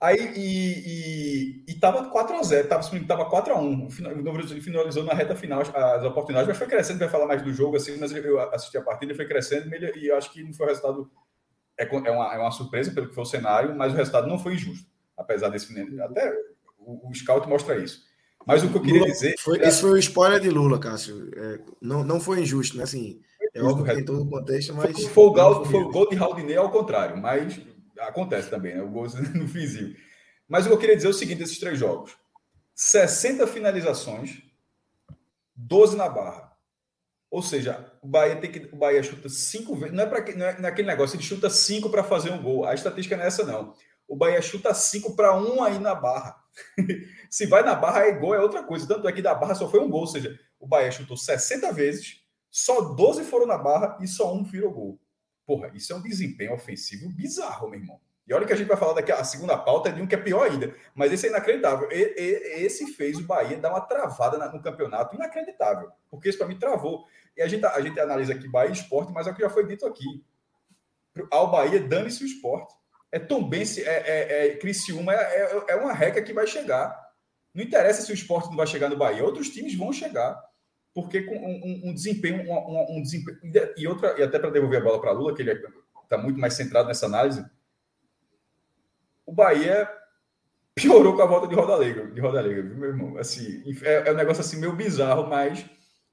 Aí, 0.00 0.16
e, 0.36 1.64
e, 1.66 1.72
e 1.72 1.74
tava 1.74 2.08
4x0, 2.08 2.68
tava, 2.68 2.84
tava 3.04 3.28
4x1. 3.28 4.12
O 4.12 4.22
Novo 4.22 4.38
Horizonte 4.38 4.60
finalizou 4.60 5.02
na 5.02 5.12
reta 5.12 5.34
final 5.34 5.60
as 5.60 6.04
oportunidades, 6.04 6.46
mas 6.46 6.56
foi 6.56 6.68
crescendo, 6.68 7.00
vai 7.00 7.08
falar 7.08 7.26
mais 7.26 7.42
do 7.42 7.52
jogo, 7.52 7.76
assim, 7.76 7.96
mas 7.98 8.12
eu 8.12 8.38
assisti 8.52 8.78
a 8.78 8.82
partida, 8.82 9.12
foi 9.12 9.26
crescendo, 9.26 9.68
e 9.74 10.06
eu 10.06 10.16
acho 10.16 10.32
que 10.32 10.44
não 10.44 10.52
foi 10.52 10.66
o 10.66 10.68
resultado. 10.68 11.10
É, 11.76 11.84
é, 11.84 12.10
uma, 12.10 12.34
é 12.34 12.38
uma 12.38 12.50
surpresa 12.52 12.92
pelo 12.92 13.08
que 13.08 13.14
foi 13.14 13.24
o 13.24 13.26
cenário, 13.26 13.74
mas 13.74 13.92
o 13.92 13.96
resultado 13.96 14.28
não 14.28 14.38
foi 14.38 14.54
injusto, 14.54 14.88
apesar 15.16 15.48
desse. 15.48 15.72
Até 16.00 16.32
o, 16.78 17.10
o 17.10 17.14
scout 17.14 17.48
mostra 17.48 17.76
isso. 17.76 18.07
Mas 18.48 18.64
o 18.64 18.68
que 18.70 18.76
eu 18.76 18.82
queria 18.82 19.00
Lula, 19.00 19.12
dizer. 19.12 19.36
Foi, 19.38 19.60
é... 19.60 19.68
Esse 19.68 19.80
foi 19.80 19.90
o 19.90 19.98
spoiler 19.98 20.40
de 20.40 20.50
Lula, 20.50 20.78
Cássio. 20.80 21.30
É, 21.36 21.60
não, 21.80 22.02
não 22.02 22.18
foi 22.18 22.40
injusto, 22.40 22.76
né? 22.76 22.82
Assim, 22.82 23.20
é 23.54 23.62
óbvio 23.62 23.84
que 23.84 23.94
tem 23.94 24.04
todo 24.04 24.22
o 24.22 24.28
contexto, 24.28 24.74
mas. 24.74 24.92
Foi, 24.92 25.08
foi, 25.10 25.24
o, 25.24 25.32
gol, 25.32 25.64
foi 25.64 25.80
o 25.82 25.90
gol 25.90 26.08
de 26.08 26.16
Raudinei 26.16 26.56
ao 26.56 26.70
contrário, 26.70 27.16
mas 27.16 27.60
Acontece 28.00 28.48
também, 28.48 28.74
né? 28.74 28.82
O 28.82 28.88
gol 28.88 29.06
no 29.34 29.48
finzinho. 29.48 29.96
Mas 30.48 30.64
o 30.64 30.68
que 30.68 30.74
eu 30.74 30.78
queria 30.78 30.96
dizer 30.96 31.08
é 31.08 31.10
o 31.10 31.14
seguinte: 31.14 31.38
desses 31.38 31.58
três 31.58 31.78
jogos: 31.78 32.16
60 32.74 33.46
finalizações, 33.46 34.42
12 35.54 35.96
na 35.96 36.08
barra. 36.08 36.48
Ou 37.30 37.42
seja, 37.42 37.92
o 38.00 38.08
Bahia 38.08 38.36
tem 38.36 38.50
que. 38.50 38.68
O 38.72 38.76
Bahia 38.76 39.02
chuta 39.02 39.28
cinco 39.28 39.74
vezes. 39.74 39.94
Não 39.94 40.04
é, 40.04 40.06
para 40.06 40.34
não 40.34 40.46
é 40.46 40.60
naquele 40.60 40.88
negócio, 40.88 41.16
ele 41.16 41.22
chuta 41.22 41.50
cinco 41.50 41.90
para 41.90 42.04
fazer 42.04 42.30
um 42.30 42.42
gol. 42.42 42.64
A 42.64 42.74
estatística 42.74 43.16
não 43.16 43.24
é 43.24 43.26
essa, 43.26 43.44
não. 43.44 43.74
O 44.06 44.16
Bahia 44.16 44.40
chuta 44.40 44.72
cinco 44.72 45.14
para 45.14 45.36
um 45.36 45.62
aí 45.62 45.78
na 45.78 45.94
barra. 45.94 46.37
Se 47.30 47.46
vai 47.46 47.62
na 47.62 47.74
barra, 47.74 48.06
é 48.06 48.12
gol, 48.12 48.34
é 48.34 48.40
outra 48.40 48.62
coisa. 48.62 48.86
Tanto 48.86 49.06
é 49.08 49.12
que 49.12 49.22
da 49.22 49.34
barra 49.34 49.54
só 49.54 49.68
foi 49.68 49.80
um 49.80 49.90
gol. 49.90 50.00
Ou 50.00 50.06
seja, 50.06 50.38
o 50.58 50.66
Bahia 50.66 50.90
chutou 50.90 51.16
60 51.16 51.72
vezes, 51.72 52.22
só 52.50 52.80
12 52.94 53.24
foram 53.24 53.46
na 53.46 53.58
barra 53.58 53.98
e 54.00 54.08
só 54.08 54.34
um 54.34 54.42
virou 54.42 54.72
gol. 54.72 55.00
Porra, 55.46 55.70
isso 55.74 55.92
é 55.92 55.96
um 55.96 56.02
desempenho 56.02 56.52
ofensivo 56.52 57.08
bizarro, 57.10 57.70
meu 57.70 57.80
irmão. 57.80 58.00
E 58.26 58.34
olha 58.34 58.46
que 58.46 58.52
a 58.52 58.56
gente 58.56 58.68
vai 58.68 58.76
falar 58.76 58.92
daqui, 58.92 59.10
a 59.10 59.24
segunda 59.24 59.56
pauta 59.56 59.88
é 59.88 59.92
de 59.92 60.02
um 60.02 60.06
que 60.06 60.14
é 60.14 60.18
pior 60.18 60.50
ainda. 60.50 60.74
Mas 60.94 61.10
esse 61.10 61.26
é 61.26 61.30
inacreditável. 61.30 61.90
E, 61.90 61.96
e, 61.96 62.64
esse 62.64 62.92
fez 62.92 63.16
o 63.16 63.22
Bahia 63.22 63.56
dar 63.56 63.70
uma 63.70 63.80
travada 63.80 64.36
no 64.52 64.60
campeonato 64.60 65.16
inacreditável. 65.16 65.90
Porque 66.10 66.28
isso 66.28 66.36
para 66.36 66.46
mim 66.46 66.58
travou. 66.58 67.06
E 67.34 67.40
a 67.40 67.48
gente, 67.48 67.64
a 67.64 67.80
gente 67.80 67.98
analisa 67.98 68.34
aqui 68.34 68.46
Bahia 68.46 68.68
e 68.68 68.74
esporte, 68.74 69.12
mas 69.12 69.26
é 69.26 69.30
o 69.30 69.34
que 69.34 69.40
já 69.40 69.48
foi 69.48 69.66
dito 69.66 69.86
aqui. 69.86 70.22
Ao 71.30 71.50
Bahia, 71.50 71.80
dane-se 71.80 72.22
o 72.22 72.26
esporte. 72.26 72.74
É 73.10 73.18
Tombense, 73.18 73.82
é, 73.82 74.02
é, 74.06 74.46
é 74.48 74.56
Criciúma, 74.56 75.14
é, 75.14 75.16
é, 75.16 75.64
é 75.68 75.76
uma 75.76 75.92
reca 75.92 76.22
que 76.22 76.32
vai 76.32 76.46
chegar. 76.46 77.08
Não 77.54 77.64
interessa 77.64 78.02
se 78.02 78.12
o 78.12 78.14
esporte 78.14 78.48
não 78.48 78.56
vai 78.56 78.66
chegar 78.66 78.88
no 78.88 78.96
Bahia, 78.96 79.24
outros 79.24 79.48
times 79.48 79.74
vão 79.74 79.92
chegar 79.92 80.38
porque 80.94 81.22
com 81.22 81.36
um, 81.36 81.90
um 81.90 81.94
desempenho, 81.94 82.42
um, 82.50 82.96
um, 82.96 83.02
desempenho 83.02 83.38
e 83.76 83.86
outra 83.86 84.18
e 84.18 84.22
até 84.24 84.36
para 84.36 84.50
devolver 84.50 84.80
a 84.80 84.84
bola 84.84 85.00
para 85.00 85.12
Lula, 85.12 85.32
que 85.32 85.42
ele 85.42 85.52
está 86.02 86.18
muito 86.18 86.40
mais 86.40 86.54
centrado 86.54 86.88
nessa 86.88 87.06
análise, 87.06 87.46
o 89.24 89.32
Bahia 89.32 89.88
piorou 90.74 91.14
com 91.14 91.22
a 91.22 91.26
volta 91.26 91.46
de 91.46 91.54
Roda 91.54 91.74
Alegre, 91.74 92.10
de 92.10 92.20
Roda 92.20 92.40
Alegre, 92.40 92.62
meu 92.62 92.88
irmão? 92.88 93.16
Assim, 93.16 93.62
é, 93.82 94.08
é, 94.08 94.12
um 94.12 94.16
negócio 94.16 94.40
assim 94.40 94.58
meio 94.58 94.74
bizarro, 94.74 95.28
mas 95.28 95.64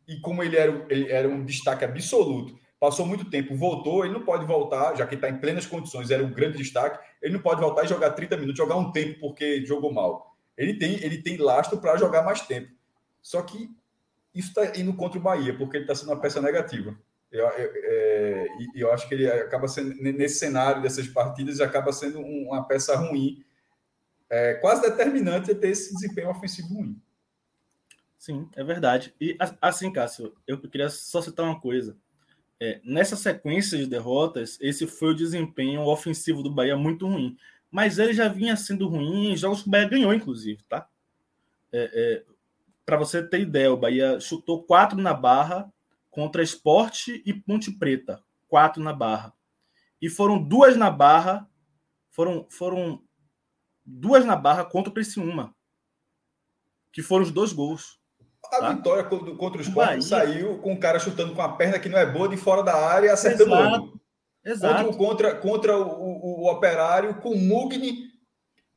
e 0.08 0.20
como 0.20 0.44
ele 0.44 0.56
era, 0.56 0.86
ele 0.88 1.12
era 1.12 1.28
um 1.28 1.44
destaque 1.44 1.84
absoluto, 1.84 2.56
passou 2.86 3.04
muito 3.04 3.26
tempo, 3.26 3.56
voltou, 3.56 4.06
ele 4.06 4.14
não 4.14 4.24
pode 4.24 4.46
voltar, 4.46 4.96
já 4.96 5.08
que 5.08 5.16
está 5.16 5.28
em 5.28 5.40
plenas 5.40 5.66
condições, 5.66 6.12
era 6.12 6.24
um 6.24 6.32
grande 6.32 6.60
destaque, 6.60 7.04
ele 7.20 7.34
não 7.34 7.42
pode 7.42 7.60
voltar 7.60 7.84
e 7.84 7.88
jogar 7.88 8.12
30 8.12 8.38
minutos, 8.38 8.58
jogar 8.58 8.76
um 8.76 8.92
tempo 8.92 9.20
porque 9.20 9.66
jogou 9.66 9.92
mal. 9.92 10.38
Ele 10.56 10.78
tem, 10.78 11.04
ele 11.04 11.20
tem 11.20 11.38
lastro 11.38 11.80
para 11.80 11.98
jogar 11.98 12.22
mais 12.22 12.42
tempo. 12.42 12.72
Só 13.24 13.42
que 13.42 13.72
isso 14.36 14.50
está 14.50 14.80
indo 14.80 14.94
contra 14.94 15.18
o 15.18 15.22
Bahia, 15.22 15.58
porque 15.58 15.78
ele 15.78 15.86
está 15.86 15.96
sendo 15.96 16.12
uma 16.12 16.22
peça 16.22 16.40
negativa. 16.40 16.96
Eu, 17.32 17.48
eu, 17.48 17.72
é, 17.74 18.48
eu, 18.76 18.92
acho 18.94 19.10
que 19.10 19.16
ele 19.16 19.32
acaba 19.32 19.68
sendo, 19.68 19.96
nesse 19.96 20.36
cenário 20.36 20.84
dessas 20.84 21.08
partidas, 21.08 21.60
acaba 21.60 21.92
sendo 21.92 22.20
uma 22.20 22.68
peça 22.68 22.96
ruim, 22.96 23.44
é, 24.30 24.54
quase 24.56 24.84
determinante 24.84 25.56
ter 25.56 25.70
esse 25.70 25.92
desempenho 25.92 26.30
ofensivo 26.30 26.76
ruim. 26.76 27.02
Sim, 28.16 28.48
é 28.56 28.64
verdade. 28.64 29.12
E 29.20 29.36
assim, 29.60 29.92
Cássio, 29.92 30.36
eu 30.46 30.60
queria 30.60 30.90
só 30.90 31.20
citar 31.20 31.46
uma 31.46 31.60
coisa. 31.60 31.98
É, 32.60 32.80
nessa 32.84 33.16
sequência 33.16 33.78
de 33.78 33.86
derrotas, 33.86 34.58
esse 34.62 34.88
foi 34.88 35.10
o 35.10 35.16
desempenho 35.16 35.82
ofensivo 35.82 36.42
do 36.42 36.50
Bahia 36.50 36.78
muito 36.78 37.08
ruim. 37.08 37.38
Mas 37.70 38.00
ele 38.00 38.14
já 38.14 38.28
vinha 38.30 38.56
sendo 38.56 38.88
ruim 38.88 39.32
em 39.32 39.38
jogos 39.38 39.62
que 39.62 39.68
o 39.68 39.72
Bahia 39.72 39.90
ganhou, 39.90 40.14
inclusive, 40.14 40.64
tá? 40.64 40.88
É, 41.72 41.90
é, 41.94 42.24
Para 42.86 42.98
você 42.98 43.22
ter 43.22 43.42
ideia, 43.42 43.74
o 43.74 43.78
Bahia 43.78 44.20
chutou 44.20 44.64
quatro 44.64 44.98
na 44.98 45.14
barra 45.14 45.72
contra 46.10 46.42
Esporte 46.42 47.22
e 47.26 47.34
Ponte 47.34 47.72
Preta. 47.72 48.24
Quatro 48.48 48.82
na 48.82 48.94
barra. 48.94 49.34
E 50.02 50.10
foram 50.10 50.42
duas 50.42 50.78
na 50.78 50.90
barra. 50.90 51.50
Foram, 52.10 52.48
foram 52.50 53.04
duas 53.84 54.24
na 54.24 54.36
barra 54.36 54.64
contra 54.64 54.90
o 54.90 54.94
Criciúma. 54.94 55.54
Que 56.94 57.02
foram 57.02 57.26
os 57.26 57.32
dois 57.32 57.52
gols. 57.52 58.00
A 58.52 58.60
tá? 58.60 58.74
vitória 58.74 59.04
contra 59.04 59.60
o 59.60 59.62
Sport 59.62 60.02
saiu 60.02 60.58
com 60.60 60.74
o 60.74 60.80
cara 60.80 61.00
chutando 61.00 61.34
com 61.34 61.42
a 61.42 61.50
perna 61.50 61.80
que 61.80 61.90
não 61.90 61.98
é 61.98 62.06
boa 62.06 62.28
de 62.28 62.38
fora 62.38 62.64
da 62.64 62.76
área 62.76 63.08
e 63.08 63.10
acertando 63.10 63.54
Exato. 63.54 64.02
Exato. 64.46 64.96
Contra, 64.96 65.34
contra, 65.34 65.36
contra 65.36 65.78
o, 65.78 65.84
o, 65.84 66.44
o, 66.44 66.52
Operário 66.52 67.16
com 67.16 67.30
o 67.30 67.38
Mugni, 67.38 68.12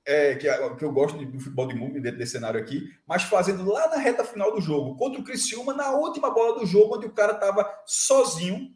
é, 0.07 0.35
que, 0.35 0.49
que, 0.77 0.85
eu 0.85 0.91
gosto 0.91 1.19
do 1.19 1.39
futebol 1.39 1.67
de 1.67 1.75
Mugni 1.75 2.01
dentro 2.01 2.19
desse 2.19 2.33
cenário 2.33 2.59
aqui, 2.59 2.89
mas 3.07 3.25
fazendo 3.25 3.71
lá 3.71 3.87
na 3.89 3.99
reta 3.99 4.25
final 4.25 4.51
do 4.55 4.61
jogo. 4.63 4.97
Contra 4.97 5.21
o 5.21 5.25
Criciúma, 5.25 5.75
na 5.75 5.91
última 5.91 6.31
bola 6.31 6.59
do 6.59 6.65
jogo, 6.65 6.97
onde 6.97 7.07
o 7.07 7.13
cara 7.13 7.35
estava 7.35 7.71
sozinho 7.85 8.75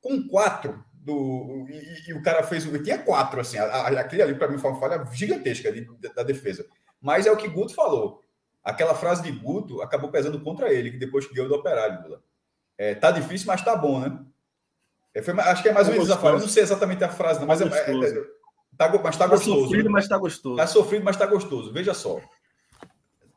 com 0.00 0.26
quatro. 0.26 0.84
Do, 0.92 1.66
e, 1.68 2.10
e, 2.10 2.14
o 2.14 2.22
cara 2.22 2.42
fez. 2.42 2.64
Tinha 2.82 2.98
quatro, 2.98 3.40
assim. 3.40 3.58
Aquele 3.58 4.22
ali, 4.22 4.34
para 4.34 4.48
mim, 4.48 4.58
foi 4.58 4.70
uma 4.70 4.80
falha 4.80 5.04
gigantesca 5.12 5.70
de, 5.70 5.86
da 6.14 6.22
defesa. 6.22 6.66
Mas 7.00 7.26
é 7.26 7.30
o 7.30 7.36
que 7.36 7.46
Guto 7.46 7.74
falou 7.74 8.23
Aquela 8.64 8.94
frase 8.94 9.22
de 9.22 9.30
Guto 9.30 9.82
acabou 9.82 10.10
pesando 10.10 10.40
contra 10.40 10.72
ele, 10.72 10.90
que 10.90 10.96
depois 10.96 11.26
que 11.26 11.34
deu 11.34 11.46
do 11.46 11.54
Operário, 11.54 12.02
Lula. 12.02 12.22
É, 12.78 12.94
tá 12.94 13.10
difícil, 13.10 13.46
mas 13.46 13.62
tá 13.62 13.76
bom, 13.76 14.00
né? 14.00 14.18
É, 15.12 15.20
foi, 15.20 15.38
acho 15.38 15.62
que 15.62 15.68
é 15.68 15.72
mais 15.72 15.86
ou 15.86 15.92
menos 15.92 16.10
a 16.10 16.16
frase. 16.16 16.36
Eu 16.36 16.40
não 16.40 16.48
sei 16.48 16.62
exatamente 16.62 17.04
a 17.04 17.10
frase, 17.10 17.40
não, 17.40 17.46
mas 17.46 17.60
é, 17.60 17.64
é, 17.64 17.68
é, 17.68 18.24
tá, 18.76 18.90
mas 19.02 19.16
tá, 19.16 19.24
tá 19.24 19.26
gostoso. 19.26 19.64
Sofrido, 19.64 19.84
né? 19.84 19.90
mas 19.90 20.08
tá 20.08 20.16
gostoso. 20.16 20.56
Tá 20.56 20.66
sofrido, 20.66 21.04
mas 21.04 21.16
tá 21.16 21.26
gostoso. 21.26 21.72
Veja 21.72 21.92
só. 21.92 22.18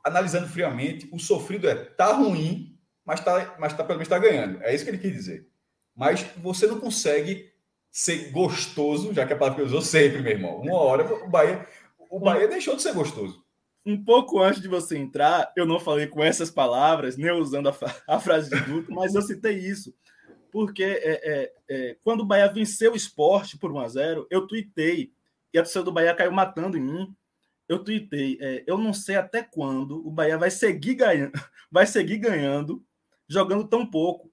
Analisando 0.02 0.48
friamente, 0.48 1.10
o 1.12 1.20
sofrido 1.20 1.68
é 1.70 1.76
tá 1.76 2.14
ruim, 2.14 2.80
mas 3.06 3.20
tá, 3.20 3.56
mas 3.60 3.74
tá, 3.74 3.84
pelo 3.84 4.00
menos 4.00 4.08
tá 4.08 4.18
ganhando. 4.18 4.64
É 4.64 4.74
isso 4.74 4.86
que 4.86 4.90
ele 4.90 4.98
quis 4.98 5.12
dizer. 5.12 5.48
Mas 5.94 6.26
você 6.38 6.66
não 6.68 6.80
consegue 6.80 7.52
ser 7.92 8.32
gostoso, 8.32 9.14
já 9.14 9.28
que 9.28 9.34
a 9.34 9.36
palavra 9.36 9.62
que 9.62 9.68
usou 9.68 9.82
sempre, 9.82 10.22
meu 10.22 10.32
irmão. 10.32 10.62
Uma 10.62 10.78
hora 10.78 11.04
o 11.04 11.30
Bahia, 11.30 11.68
o 12.10 12.20
Bahia 12.20 12.48
deixou 12.48 12.78
de 12.78 12.82
ser 12.82 12.94
gostoso 12.94 13.46
um 13.88 14.04
pouco 14.04 14.42
antes 14.42 14.62
de 14.62 14.68
você 14.68 14.98
entrar, 14.98 15.54
eu 15.56 15.66
não 15.66 15.80
falei 15.80 16.08
com 16.08 16.22
essas 16.22 16.52
palavras, 16.52 17.16
nem 17.16 17.32
usando 17.32 17.70
a, 17.70 17.76
a 18.06 18.20
frase 18.20 18.50
de 18.50 18.60
Guto, 18.60 18.92
mas 18.92 19.16
eu 19.16 19.22
citei 19.22 19.58
isso. 19.58 19.96
Porque 20.52 20.84
é, 20.84 21.22
é, 21.24 21.54
é, 21.70 21.98
quando 22.04 22.22
o 22.22 22.26
Bahia 22.26 22.52
venceu 22.52 22.92
o 22.92 22.98
esporte 22.98 23.58
por 23.58 23.72
1 23.72 23.80
a 23.80 23.88
0 23.88 24.28
eu 24.30 24.46
tuitei, 24.46 25.14
e 25.54 25.58
a 25.58 25.64
torcida 25.64 25.86
do 25.86 25.92
Bahia 25.92 26.14
caiu 26.14 26.34
matando 26.34 26.78
em 26.78 26.82
mim. 26.82 27.16
Eu 27.68 27.82
tuitei, 27.82 28.38
é, 28.42 28.64
eu 28.68 28.78
não 28.78 28.94
sei 28.94 29.16
até 29.16 29.42
quando 29.42 30.06
o 30.06 30.12
Bahia 30.12 30.38
vai 30.38 30.52
seguir 30.52 30.96
ganhando, 30.96 31.32
vai 31.72 31.86
seguir 31.88 32.18
ganhando, 32.18 32.84
jogando 33.28 33.66
tão 33.68 33.86
pouco. 33.86 34.30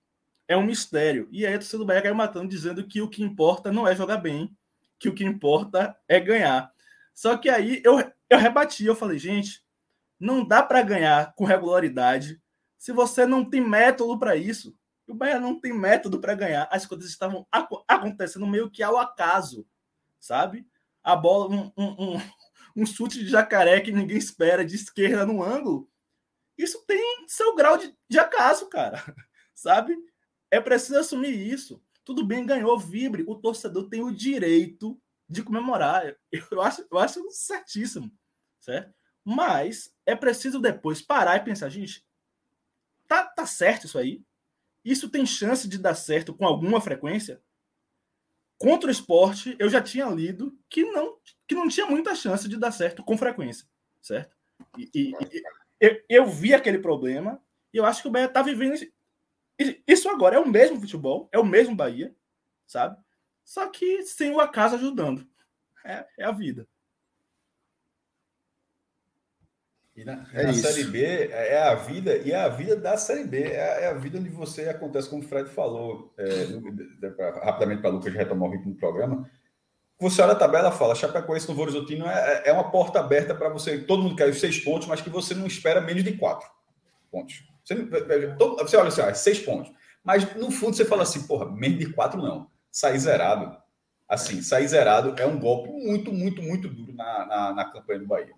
É 0.49 0.57
um 0.57 0.67
mistério. 0.67 1.29
E 1.31 1.47
aí 1.47 1.55
a 1.55 1.59
torcida 1.59 1.79
do 1.79 1.87
Bahia 1.87 2.03
caiu 2.03 2.15
matando, 2.15 2.49
dizendo 2.49 2.85
que 2.87 3.01
o 3.01 3.09
que 3.09 3.23
importa 3.23 3.71
não 3.71 3.87
é 3.87 3.95
jogar 3.95 4.17
bem, 4.17 4.51
que 4.99 5.09
o 5.09 5.15
que 5.15 5.25
importa 5.25 5.97
é 6.09 6.19
ganhar. 6.19 6.73
Só 7.15 7.37
que 7.37 7.49
aí 7.49 7.81
eu, 7.85 7.99
eu 8.31 8.39
rebati, 8.39 8.85
eu 8.85 8.97
falei, 8.97 9.19
gente, 9.19 9.65
não 10.19 10.47
dá 10.47 10.63
para 10.63 10.83
ganhar 10.83 11.35
com 11.35 11.45
regularidade 11.45 12.41
se 12.79 12.93
você 12.93 13.27
não 13.27 13.49
tem 13.49 13.61
método 13.61 14.19
para 14.19 14.37
isso. 14.37 14.77
O 15.07 15.15
Bahia 15.15 15.39
não 15.39 15.59
tem 15.59 15.73
método 15.73 16.21
para 16.21 16.35
ganhar. 16.35 16.69
As 16.71 16.87
coisas 16.87 17.09
estavam 17.09 17.47
acontecendo 17.87 18.47
meio 18.47 18.71
que 18.71 18.83
ao 18.83 18.99
acaso, 18.99 19.67
sabe? 20.19 20.67
A 21.03 21.15
bola, 21.15 21.49
um, 21.55 21.73
um, 21.77 22.15
um, 22.15 22.21
um 22.77 22.87
chute 22.87 23.19
de 23.19 23.29
jacaré 23.29 23.81
que 23.81 23.93
ninguém 23.93 24.17
espera 24.17 24.65
de 24.65 24.75
esquerda 24.75 25.27
no 25.27 25.43
ângulo. 25.43 25.91
Isso 26.57 26.85
tem 26.87 27.25
seu 27.27 27.55
grau 27.55 27.77
de, 27.77 27.95
de 28.09 28.19
acaso, 28.19 28.69
cara. 28.69 29.03
Sabe? 29.55 29.97
É 30.51 30.61
preciso 30.61 30.99
assumir 30.99 31.35
isso. 31.35 31.83
Tudo 32.05 32.25
bem, 32.25 32.45
ganhou, 32.45 32.79
vibre. 32.79 33.25
O 33.27 33.35
torcedor 33.35 33.89
tem 33.89 34.03
o 34.03 34.15
direito 34.15 35.01
de 35.29 35.43
comemorar. 35.43 36.17
Eu 36.51 36.61
acho, 36.61 36.87
eu 36.91 36.99
acho 36.99 37.31
certíssimo, 37.31 38.11
certo? 38.61 38.95
Mas 39.25 39.95
é 40.05 40.15
preciso 40.15 40.61
depois 40.61 41.01
parar 41.01 41.37
e 41.37 41.45
pensar, 41.45 41.69
gente, 41.71 42.05
tá, 43.09 43.25
tá 43.25 43.47
certo 43.47 43.87
isso 43.87 43.99
aí? 43.99 44.23
Isso 44.85 45.09
tem 45.09 45.25
chance 45.25 45.67
de 45.67 45.79
dar 45.79 45.95
certo 45.95 46.35
com 46.35 46.45
alguma 46.45 46.81
frequência? 46.81 47.43
Contra 48.59 48.89
o 48.89 48.93
esporte, 48.93 49.57
eu 49.59 49.69
já 49.69 49.81
tinha 49.81 50.07
lido 50.07 50.59
que 50.69 50.85
não, 50.85 51.19
que 51.49 51.55
não 51.55 51.69
tinha 51.69 51.87
muita 51.87 52.15
chance 52.15 52.49
de 52.49 52.59
dar 52.59 52.71
certo 52.71 53.03
com 53.03 53.17
frequência, 53.17 53.67
certo? 54.03 54.37
E, 54.79 54.91
e, 54.95 55.11
e 55.11 55.43
eu, 55.81 56.05
eu, 56.09 56.27
vi 56.27 56.55
aquele 56.55 56.79
problema 56.79 57.43
e 57.73 57.79
eu 57.79 57.85
acho 57.85 58.03
que 58.03 58.09
o 58.09 58.11
Bahia 58.11 58.29
tá 58.29 58.43
vivendo 58.43 58.75
isso 59.87 60.09
agora. 60.09 60.37
É 60.37 60.39
o 60.39 60.49
mesmo 60.49 60.81
futebol, 60.81 61.29
é 61.33 61.39
o 61.39 61.45
mesmo 61.45 61.75
Bahia, 61.75 62.15
sabe? 62.67 63.03
Só 63.45 63.69
que 63.69 64.03
sem 64.03 64.33
o 64.33 64.41
acaso 64.41 64.77
ajudando. 64.77 65.27
É, 65.85 66.07
é 66.19 66.25
a 66.25 66.33
vida. 66.33 66.67
E 69.95 70.05
na, 70.05 70.27
é 70.33 70.47
na 70.47 70.55
Série 70.55 70.85
B 70.85 71.05
é 71.05 71.63
a 71.63 71.75
vida, 71.77 72.17
e 72.17 72.33
é 72.33 72.41
a 72.41 72.49
vida 72.49 72.75
da 72.75 72.97
Série 72.97 73.23
B, 73.23 73.45
é, 73.45 73.85
é 73.85 73.87
a 73.87 73.95
vida 73.95 74.19
onde 74.19 74.29
você 74.29 74.69
acontece, 74.69 75.09
como 75.09 75.23
o 75.23 75.25
Fred 75.25 75.49
falou, 75.49 76.13
é, 76.19 76.25
rapidamente 77.45 77.81
para 77.81 77.91
Lucas 77.91 78.13
retomar 78.13 78.49
o 78.49 78.53
ritmo 78.53 78.73
do 78.73 78.79
programa. 78.79 79.31
Você 80.01 80.21
olha 80.21 80.33
a 80.33 80.37
tabela 80.37 80.73
fala, 80.73 80.97
Chapecoense 80.97 81.49
no 81.49 81.55
Vorozottino 81.55 82.09
é, 82.09 82.43
é 82.47 82.53
uma 82.53 82.73
porta 82.73 82.99
aberta 82.99 83.37
para 83.37 83.49
você, 83.51 83.79
todo 83.79 84.03
mundo 84.03 84.17
quer 84.17 84.29
os 84.29 84.41
seis 84.41 84.59
pontos, 84.59 84.89
mas 84.89 85.01
que 85.01 85.09
você 85.09 85.33
não 85.33 85.47
espera 85.47 85.81
menos 85.81 86.03
de 86.03 86.17
quatro 86.17 86.51
pontos. 87.09 87.45
Você, 87.65 87.77
você 88.59 88.77
olha 88.77 88.89
assim, 88.89 89.01
ah, 89.01 89.15
seis 89.15 89.39
pontos. 89.39 89.73
Mas 90.03 90.35
no 90.35 90.51
fundo 90.51 90.75
você 90.77 90.85
fala 90.85 91.05
assim, 91.05 91.25
porra, 91.25 91.49
menos 91.49 91.79
de 91.79 91.93
quatro 91.93 92.21
não 92.21 92.53
sair 92.75 92.99
zerado. 92.99 93.57
Assim, 94.09 94.43
sair 94.43 94.67
zerado 94.67 95.15
é 95.17 95.25
um 95.25 95.39
golpe 95.39 95.71
muito, 95.71 96.13
muito, 96.13 96.43
muito 96.43 96.69
duro 96.69 96.93
na, 96.93 97.25
na, 97.25 97.55
na 97.55 97.65
campanha 97.73 98.01
do 98.01 98.07
Bahia. 98.07 98.35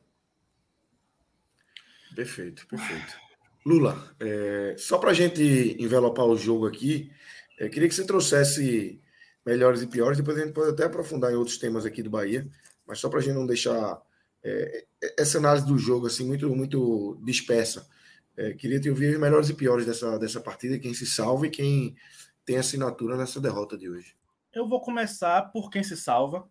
Perfeito, 2.15 2.67
perfeito. 2.69 3.17
Lula, 3.65 4.15
é, 4.21 4.77
só 4.79 4.99
para 4.99 5.11
a 5.11 5.15
gente 5.15 5.43
envelopar 5.81 6.27
o 6.27 6.37
jogo 6.37 6.67
aqui, 6.67 7.11
é, 7.59 7.69
queria 7.69 7.89
que 7.89 7.95
você 7.95 8.07
trouxesse 8.07 9.01
melhores 9.45 9.83
e 9.83 9.87
piores, 9.87 10.19
depois 10.19 10.37
a 10.39 10.45
gente 10.45 10.53
pode 10.53 10.71
até 10.71 10.85
aprofundar 10.85 11.33
em 11.33 11.37
outros 11.37 11.59
temas 11.59 11.85
aqui 11.85 12.03
do 12.03 12.11
Bahia, 12.11 12.47
mas 12.87 13.01
só 13.01 13.09
para 13.09 13.19
a 13.19 13.23
gente 13.23 13.35
não 13.35 13.47
deixar 13.47 14.01
é, 14.45 14.85
essa 15.19 15.39
análise 15.39 15.67
do 15.67 15.79
jogo 15.79 16.07
assim 16.07 16.27
muito, 16.27 16.55
muito 16.55 17.21
dispersa. 17.25 17.89
É, 18.37 18.53
queria 18.53 18.79
te 18.79 18.91
ouvir 18.91 19.15
os 19.15 19.21
melhores 19.21 19.49
e 19.49 19.55
piores 19.55 19.87
dessa, 19.87 20.19
dessa 20.19 20.41
partida, 20.41 20.79
quem 20.79 20.95
se 20.95 21.07
salva 21.07 21.47
e 21.47 21.51
quem 21.51 21.97
tem 22.45 22.59
assinatura 22.59 23.17
nessa 23.17 23.41
derrota 23.41 23.77
de 23.77 23.89
hoje. 23.89 24.15
Eu 24.57 24.67
vou 24.67 24.81
começar 24.81 25.53
por 25.53 25.69
quem 25.69 25.85
se 25.85 25.95
salva, 25.99 26.49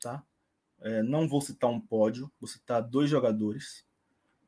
tá? 0.00 0.26
É, 0.80 1.00
não 1.00 1.28
vou 1.28 1.40
citar 1.40 1.70
um 1.70 1.80
pódio, 1.80 2.28
vou 2.40 2.48
citar 2.48 2.82
dois 2.82 3.08
jogadores. 3.08 3.86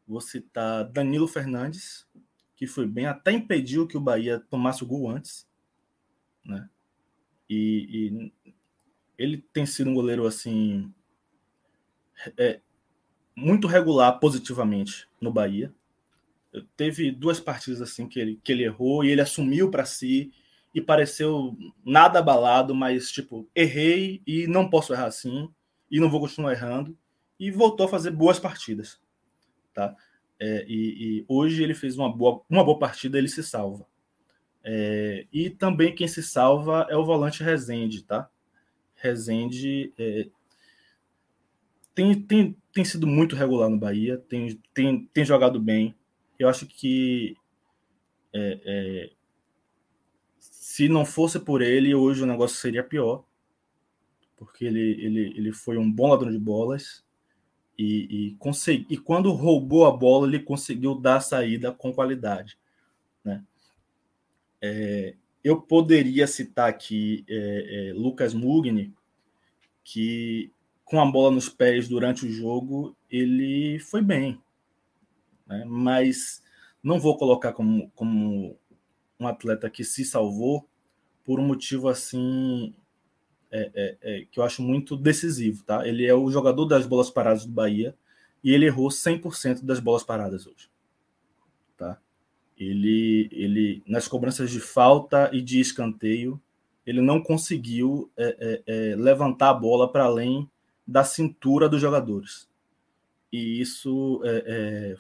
Vou 0.05 0.21
citar 0.21 0.83
Danilo 0.83 1.29
Fernandes, 1.29 2.09
que 2.57 2.67
foi 2.67 2.89
bem, 2.89 3.07
até 3.07 3.31
impediu 3.31 3.87
que 3.87 3.97
o 3.97 4.01
Bahia 4.01 4.41
tomasse 4.51 4.83
o 4.83 4.87
gol 4.89 5.09
antes, 5.09 5.49
né? 6.45 6.69
E, 7.49 7.87
e 7.89 8.33
ele 9.17 9.39
tem 9.53 9.65
sido 9.65 9.91
um 9.91 9.95
goleiro 9.95 10.27
assim 10.27 10.93
é, 12.37 12.61
muito 13.33 13.69
regular 13.69 14.19
positivamente 14.19 15.09
no 15.21 15.33
Bahia. 15.33 15.73
Teve 16.77 17.13
duas 17.13 17.39
partidas 17.39 17.81
assim 17.81 18.09
que 18.09 18.19
ele, 18.19 18.41
que 18.43 18.51
ele 18.51 18.65
errou 18.65 19.05
e 19.05 19.11
ele 19.11 19.21
assumiu 19.21 19.71
para 19.71 19.85
si 19.85 20.33
e 20.75 20.81
pareceu 20.81 21.57
nada 21.85 22.19
abalado, 22.19 22.75
mas 22.75 23.11
tipo, 23.11 23.49
errei 23.55 24.23
e 24.27 24.47
não 24.47 24.69
posso 24.69 24.93
errar 24.93 25.07
assim, 25.07 25.49
e 25.91 25.99
não 25.99 26.11
vou 26.11 26.21
continuar 26.21 26.53
errando, 26.53 26.97
e 27.39 27.51
voltou 27.51 27.87
a 27.87 27.89
fazer 27.89 28.11
boas 28.11 28.39
partidas, 28.39 29.01
tá? 29.73 29.95
É, 30.41 30.65
e, 30.69 31.21
e, 31.21 31.25
hoje 31.29 31.63
ele 31.63 31.75
fez 31.75 31.97
uma 31.99 32.15
boa, 32.15 32.43
uma 32.49 32.65
boa 32.65 32.79
partida, 32.79 33.19
ele 33.19 33.29
se 33.29 33.43
salva. 33.43 33.87
É, 34.63 35.27
e 35.33 35.51
também 35.51 35.95
quem 35.95 36.07
se 36.07 36.23
salva 36.23 36.87
é 36.91 36.97
o 36.97 37.05
volante 37.05 37.43
Rezende, 37.43 38.05
tá? 38.05 38.29
Rezende 38.95 39.93
é, 39.99 40.29
tem, 41.95 42.15
tem, 42.23 42.57
tem 42.73 42.85
sido 42.85 43.07
muito 43.09 43.35
regular 43.35 43.69
no 43.69 43.79
Bahia, 43.79 44.19
tem, 44.29 44.61
tem, 44.73 45.07
tem 45.13 45.25
jogado 45.25 45.59
bem. 45.59 45.97
Eu 46.39 46.49
acho 46.49 46.67
que 46.67 47.37
é, 48.33 48.61
é, 48.65 49.11
se 50.79 50.89
não 50.89 51.05
fosse 51.05 51.41
por 51.41 51.61
ele, 51.61 51.93
hoje 51.93 52.23
o 52.23 52.27
negócio 52.27 52.57
seria 52.57 52.85
pior, 52.85 53.25
porque 54.37 54.65
ele, 54.65 54.93
ele, 55.05 55.37
ele 55.37 55.53
foi 55.53 55.77
um 55.77 55.91
bom 55.91 56.07
ladrão 56.07 56.31
de 56.31 56.39
bolas 56.39 57.05
e, 57.77 58.29
e, 58.29 58.35
consegui, 58.37 58.87
e 58.89 58.97
quando 58.97 59.33
roubou 59.33 59.87
a 59.87 59.91
bola, 59.91 60.29
ele 60.29 60.39
conseguiu 60.39 60.95
dar 60.95 61.17
a 61.17 61.21
saída 61.21 61.73
com 61.73 61.93
qualidade. 61.93 62.57
Né? 63.25 63.45
É, 64.63 65.17
eu 65.43 65.61
poderia 65.61 66.29
citar 66.29 66.69
aqui 66.69 67.25
é, 67.29 67.89
é, 67.89 67.93
Lucas 67.93 68.33
Mugni, 68.33 68.95
que 69.83 70.53
com 70.85 71.01
a 71.01 71.11
bola 71.11 71.33
nos 71.33 71.49
pés 71.49 71.89
durante 71.89 72.25
o 72.25 72.31
jogo, 72.31 72.97
ele 73.11 73.81
foi 73.81 74.01
bem. 74.01 74.41
Né? 75.45 75.65
Mas 75.67 76.41
não 76.81 77.01
vou 77.01 77.17
colocar 77.17 77.53
como, 77.53 77.91
como 77.97 78.57
um 79.19 79.27
atleta 79.27 79.69
que 79.69 79.83
se 79.83 80.05
salvou 80.05 80.68
por 81.29 81.39
um 81.39 81.47
motivo 81.47 81.91
assim 81.91 82.75
é, 83.51 83.71
é, 83.75 83.97
é, 84.01 84.27
que 84.33 84.41
eu 84.41 84.45
acho 84.45 84.63
muito 84.63 84.97
decisivo. 84.97 85.63
Tá? 85.63 85.87
Ele 85.87 86.07
é 86.07 86.15
o 86.15 86.31
jogador 86.31 86.65
das 86.65 86.87
bolas 86.87 87.11
paradas 87.11 87.45
do 87.45 87.53
Bahia 87.53 87.95
e 88.43 88.51
ele 88.51 88.65
errou 88.65 88.89
100% 88.89 89.63
das 89.63 89.79
bolas 89.79 90.03
paradas 90.03 90.47
hoje. 90.47 90.71
Tá? 91.77 91.99
Ele, 92.57 93.29
ele, 93.31 93.83
nas 93.87 94.09
cobranças 94.09 94.51
de 94.51 94.59
falta 94.59 95.29
e 95.31 95.43
de 95.43 95.61
escanteio, 95.61 96.41
ele 96.87 97.03
não 97.03 97.23
conseguiu 97.23 98.11
é, 98.17 98.63
é, 98.67 98.93
é, 98.93 98.97
levantar 98.97 99.51
a 99.51 99.55
bola 99.55 99.93
para 99.93 100.05
além 100.05 100.49
da 100.87 101.05
cintura 101.05 101.69
dos 101.69 101.83
jogadores. 101.83 102.49
E 103.31 103.61
isso 103.61 104.23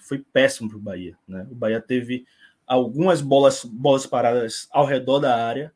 foi 0.00 0.18
péssimo 0.18 0.68
para 0.68 0.76
o 0.76 0.82
Bahia. 0.82 1.16
Né? 1.26 1.48
O 1.50 1.54
Bahia 1.54 1.80
teve 1.80 2.26
algumas 2.66 3.22
bolas, 3.22 3.64
bolas 3.64 4.04
paradas 4.04 4.68
ao 4.70 4.84
redor 4.84 5.20
da 5.20 5.34
área 5.34 5.72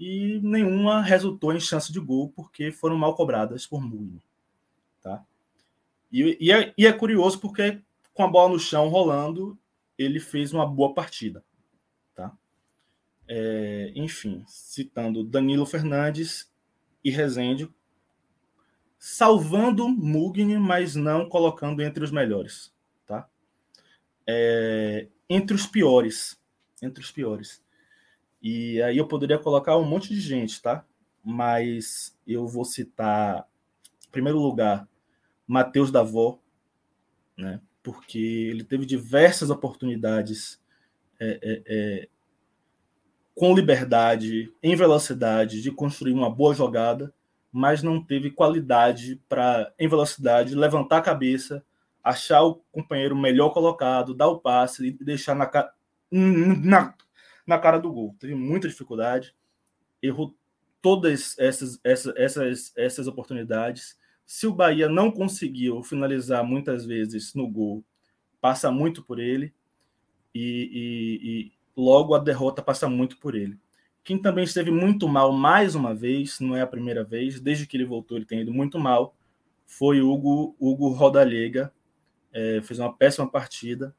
e 0.00 0.40
nenhuma 0.42 1.02
resultou 1.02 1.52
em 1.52 1.60
chance 1.60 1.92
de 1.92 2.00
gol 2.00 2.30
porque 2.30 2.72
foram 2.72 2.96
mal 2.96 3.14
cobradas 3.14 3.66
por 3.66 3.82
Mourinho. 3.82 4.22
Tá? 5.02 5.22
E, 6.10 6.38
e, 6.40 6.50
é, 6.50 6.72
e 6.76 6.86
é 6.86 6.92
curioso 6.92 7.38
porque 7.38 7.82
com 8.14 8.22
a 8.24 8.28
bola 8.28 8.54
no 8.54 8.58
chão 8.58 8.88
rolando, 8.88 9.58
ele 9.98 10.18
fez 10.18 10.54
uma 10.54 10.66
boa 10.66 10.94
partida. 10.94 11.44
Tá? 12.14 12.34
É, 13.28 13.92
enfim, 13.94 14.42
citando 14.46 15.22
Danilo 15.22 15.66
Fernandes 15.66 16.50
e 17.04 17.10
Rezende, 17.10 17.70
salvando 18.98 19.86
Mugni, 19.86 20.56
mas 20.58 20.94
não 20.94 21.28
colocando 21.28 21.82
entre 21.82 22.02
os 22.02 22.10
melhores. 22.10 22.72
Tá? 23.06 23.28
É, 24.26 25.08
entre 25.28 25.54
os 25.54 25.66
piores. 25.66 26.40
Entre 26.82 27.04
os 27.04 27.10
piores. 27.10 27.62
E 28.42 28.80
aí 28.82 28.96
eu 28.98 29.06
poderia 29.06 29.38
colocar 29.38 29.76
um 29.76 29.84
monte 29.84 30.08
de 30.08 30.20
gente, 30.20 30.60
tá? 30.62 30.84
Mas 31.22 32.16
eu 32.26 32.46
vou 32.46 32.64
citar, 32.64 33.46
em 34.06 34.10
primeiro 34.10 34.38
lugar, 34.38 34.88
Matheus 35.46 35.90
Davó, 35.90 36.38
né? 37.36 37.60
porque 37.82 38.18
ele 38.18 38.64
teve 38.64 38.84
diversas 38.84 39.50
oportunidades 39.50 40.60
é, 41.18 41.38
é, 41.42 41.62
é, 41.66 42.08
com 43.34 43.54
liberdade, 43.54 44.52
em 44.62 44.76
velocidade, 44.76 45.62
de 45.62 45.70
construir 45.70 46.12
uma 46.12 46.30
boa 46.30 46.54
jogada, 46.54 47.12
mas 47.52 47.82
não 47.82 48.02
teve 48.02 48.30
qualidade 48.30 49.20
para, 49.28 49.72
em 49.78 49.88
velocidade, 49.88 50.54
levantar 50.54 50.98
a 50.98 51.02
cabeça, 51.02 51.64
achar 52.02 52.42
o 52.42 52.56
companheiro 52.70 53.16
melhor 53.16 53.50
colocado, 53.50 54.14
dar 54.14 54.28
o 54.28 54.38
passe 54.38 54.86
e 54.86 55.04
deixar 55.04 55.34
na, 55.34 55.50
na, 56.10 56.94
na 57.46 57.58
cara 57.58 57.78
do 57.78 57.92
gol. 57.92 58.16
Teve 58.18 58.34
muita 58.34 58.68
dificuldade, 58.68 59.34
errou 60.02 60.34
todas 60.80 61.38
essas, 61.38 61.78
essas, 61.84 62.16
essas, 62.16 62.72
essas 62.76 63.06
oportunidades 63.06 63.98
se 64.30 64.46
o 64.46 64.54
Bahia 64.54 64.88
não 64.88 65.10
conseguiu 65.10 65.82
finalizar 65.82 66.44
muitas 66.44 66.86
vezes 66.86 67.34
no 67.34 67.48
gol, 67.48 67.84
passa 68.40 68.70
muito 68.70 69.02
por 69.02 69.18
ele 69.18 69.52
e, 70.32 70.70
e, 70.72 71.28
e 71.28 71.52
logo 71.76 72.14
a 72.14 72.18
derrota 72.20 72.62
passa 72.62 72.88
muito 72.88 73.18
por 73.18 73.34
ele. 73.34 73.58
Quem 74.04 74.16
também 74.22 74.44
esteve 74.44 74.70
muito 74.70 75.08
mal 75.08 75.32
mais 75.32 75.74
uma 75.74 75.92
vez, 75.92 76.38
não 76.38 76.54
é 76.54 76.60
a 76.60 76.66
primeira 76.66 77.02
vez, 77.02 77.40
desde 77.40 77.66
que 77.66 77.76
ele 77.76 77.84
voltou 77.84 78.16
ele 78.16 78.24
tem 78.24 78.42
ido 78.42 78.54
muito 78.54 78.78
mal, 78.78 79.16
foi 79.66 80.00
Hugo, 80.00 80.54
Hugo 80.60 80.90
Rodalega, 80.90 81.74
é, 82.32 82.60
fez 82.62 82.78
uma 82.78 82.96
péssima 82.96 83.28
partida 83.28 83.92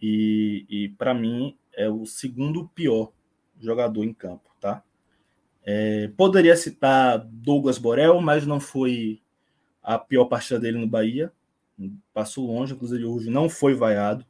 e, 0.00 0.64
e 0.70 0.88
para 0.90 1.12
mim 1.12 1.58
é 1.72 1.88
o 1.88 2.04
segundo 2.06 2.68
pior 2.68 3.12
jogador 3.58 4.04
em 4.04 4.12
campo, 4.12 4.50
tá? 4.60 4.82
É, 5.62 6.08
poderia 6.16 6.56
citar 6.56 7.18
Douglas 7.18 7.78
Borel, 7.78 8.20
mas 8.20 8.46
não 8.46 8.58
foi 8.58 9.20
a 9.82 9.98
pior 9.98 10.24
partida 10.26 10.58
dele 10.58 10.78
no 10.78 10.86
Bahia. 10.88 11.32
Passou 12.12 12.46
longe, 12.46 12.74
inclusive 12.74 13.04
hoje 13.04 13.30
não 13.30 13.48
foi 13.48 13.74
vaiado. 13.74 14.24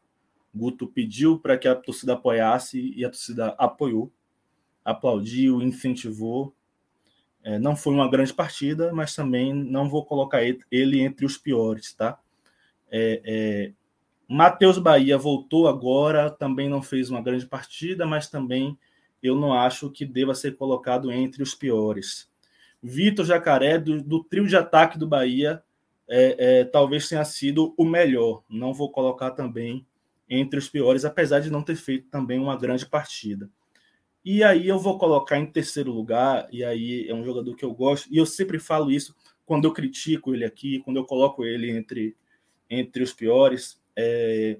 Guto 0.54 0.86
pediu 0.86 1.38
para 1.38 1.56
que 1.56 1.68
a 1.68 1.74
torcida 1.74 2.14
apoiasse 2.14 2.92
e 2.96 3.04
a 3.04 3.08
torcida 3.08 3.54
apoiou, 3.58 4.12
aplaudiu, 4.84 5.62
incentivou. 5.62 6.54
É, 7.42 7.58
não 7.58 7.74
foi 7.74 7.94
uma 7.94 8.10
grande 8.10 8.34
partida, 8.34 8.92
mas 8.92 9.14
também 9.14 9.54
não 9.54 9.88
vou 9.88 10.04
colocar 10.04 10.42
ele 10.42 11.00
entre 11.00 11.24
os 11.24 11.38
piores, 11.38 11.94
tá? 11.94 12.18
É, 12.90 13.22
é, 13.24 13.72
Matheus 14.32 14.78
Bahia 14.78 15.18
voltou 15.18 15.66
agora, 15.66 16.30
também 16.30 16.68
não 16.68 16.80
fez 16.80 17.10
uma 17.10 17.20
grande 17.20 17.44
partida, 17.44 18.06
mas 18.06 18.28
também 18.28 18.78
eu 19.20 19.34
não 19.34 19.52
acho 19.52 19.90
que 19.90 20.06
deva 20.06 20.36
ser 20.36 20.54
colocado 20.54 21.10
entre 21.10 21.42
os 21.42 21.52
piores. 21.52 22.30
Vitor 22.80 23.26
Jacaré, 23.26 23.76
do, 23.76 24.00
do, 24.00 24.22
trio 24.22 24.46
de 24.46 24.56
ataque 24.56 24.96
do 24.96 25.08
Bahia, 25.08 25.60
é, 26.08 26.60
é, 26.60 26.64
talvez 26.64 27.08
tenha 27.08 27.24
sido 27.24 27.74
o 27.76 27.84
melhor. 27.84 28.44
Não 28.48 28.72
vou 28.72 28.92
colocar 28.92 29.32
também 29.32 29.84
entre 30.28 30.60
os 30.60 30.68
piores, 30.68 31.04
apesar 31.04 31.40
de 31.40 31.50
não 31.50 31.60
ter 31.60 31.74
feito 31.74 32.08
também 32.08 32.38
uma 32.38 32.56
grande 32.56 32.86
partida. 32.86 33.50
E 34.24 34.44
aí 34.44 34.68
eu 34.68 34.78
vou 34.78 34.96
colocar 34.96 35.38
em 35.38 35.46
terceiro 35.46 35.90
lugar, 35.90 36.46
e 36.52 36.62
aí 36.62 37.08
é 37.08 37.12
um 37.12 37.24
jogador 37.24 37.56
que 37.56 37.64
eu 37.64 37.74
gosto, 37.74 38.06
e 38.08 38.18
eu 38.18 38.26
sempre 38.26 38.60
falo 38.60 38.92
isso 38.92 39.12
quando 39.44 39.64
eu 39.64 39.72
critico 39.72 40.32
ele 40.32 40.44
aqui, 40.44 40.78
quando 40.84 40.98
eu 40.98 41.04
coloco 41.04 41.44
ele 41.44 41.68
entre, 41.68 42.16
entre 42.70 43.02
os 43.02 43.12
piores, 43.12 43.79
é, 43.96 44.58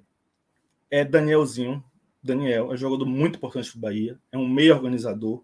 é 0.90 1.04
Danielzinho. 1.04 1.82
Daniel 2.22 2.70
é 2.70 2.74
um 2.74 2.76
jogador 2.76 3.06
muito 3.06 3.36
importante 3.36 3.72
do 3.72 3.78
Bahia, 3.80 4.18
é 4.30 4.36
um 4.36 4.48
meio 4.48 4.74
organizador, 4.74 5.42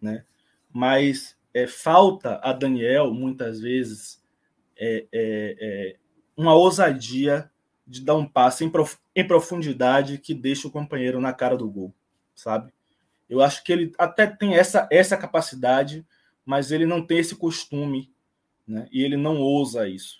né? 0.00 0.24
Mas 0.72 1.36
é, 1.54 1.66
falta 1.66 2.40
a 2.42 2.52
Daniel, 2.52 3.12
muitas 3.12 3.60
vezes, 3.60 4.22
é, 4.76 5.06
é, 5.12 5.56
é, 5.60 5.96
uma 6.36 6.54
ousadia 6.54 7.50
de 7.86 8.00
dar 8.02 8.14
um 8.14 8.26
passe 8.26 8.64
em, 8.64 8.70
prof, 8.70 8.96
em, 9.14 9.26
profundidade 9.26 10.18
que 10.18 10.32
deixa 10.32 10.66
o 10.66 10.70
companheiro 10.70 11.20
na 11.20 11.32
cara 11.32 11.56
do 11.56 11.68
gol, 11.68 11.94
sabe? 12.34 12.72
Eu 13.28 13.40
acho 13.40 13.62
que 13.62 13.72
ele 13.72 13.92
até 13.98 14.26
tem 14.26 14.54
essa, 14.54 14.88
essa 14.90 15.16
capacidade, 15.16 16.06
mas 16.44 16.72
ele 16.72 16.86
não 16.86 17.04
tem 17.04 17.18
esse 17.18 17.36
costume, 17.36 18.12
né? 18.66 18.88
E 18.90 19.02
ele 19.02 19.16
não 19.16 19.38
ousa 19.38 19.88
isso? 19.88 20.19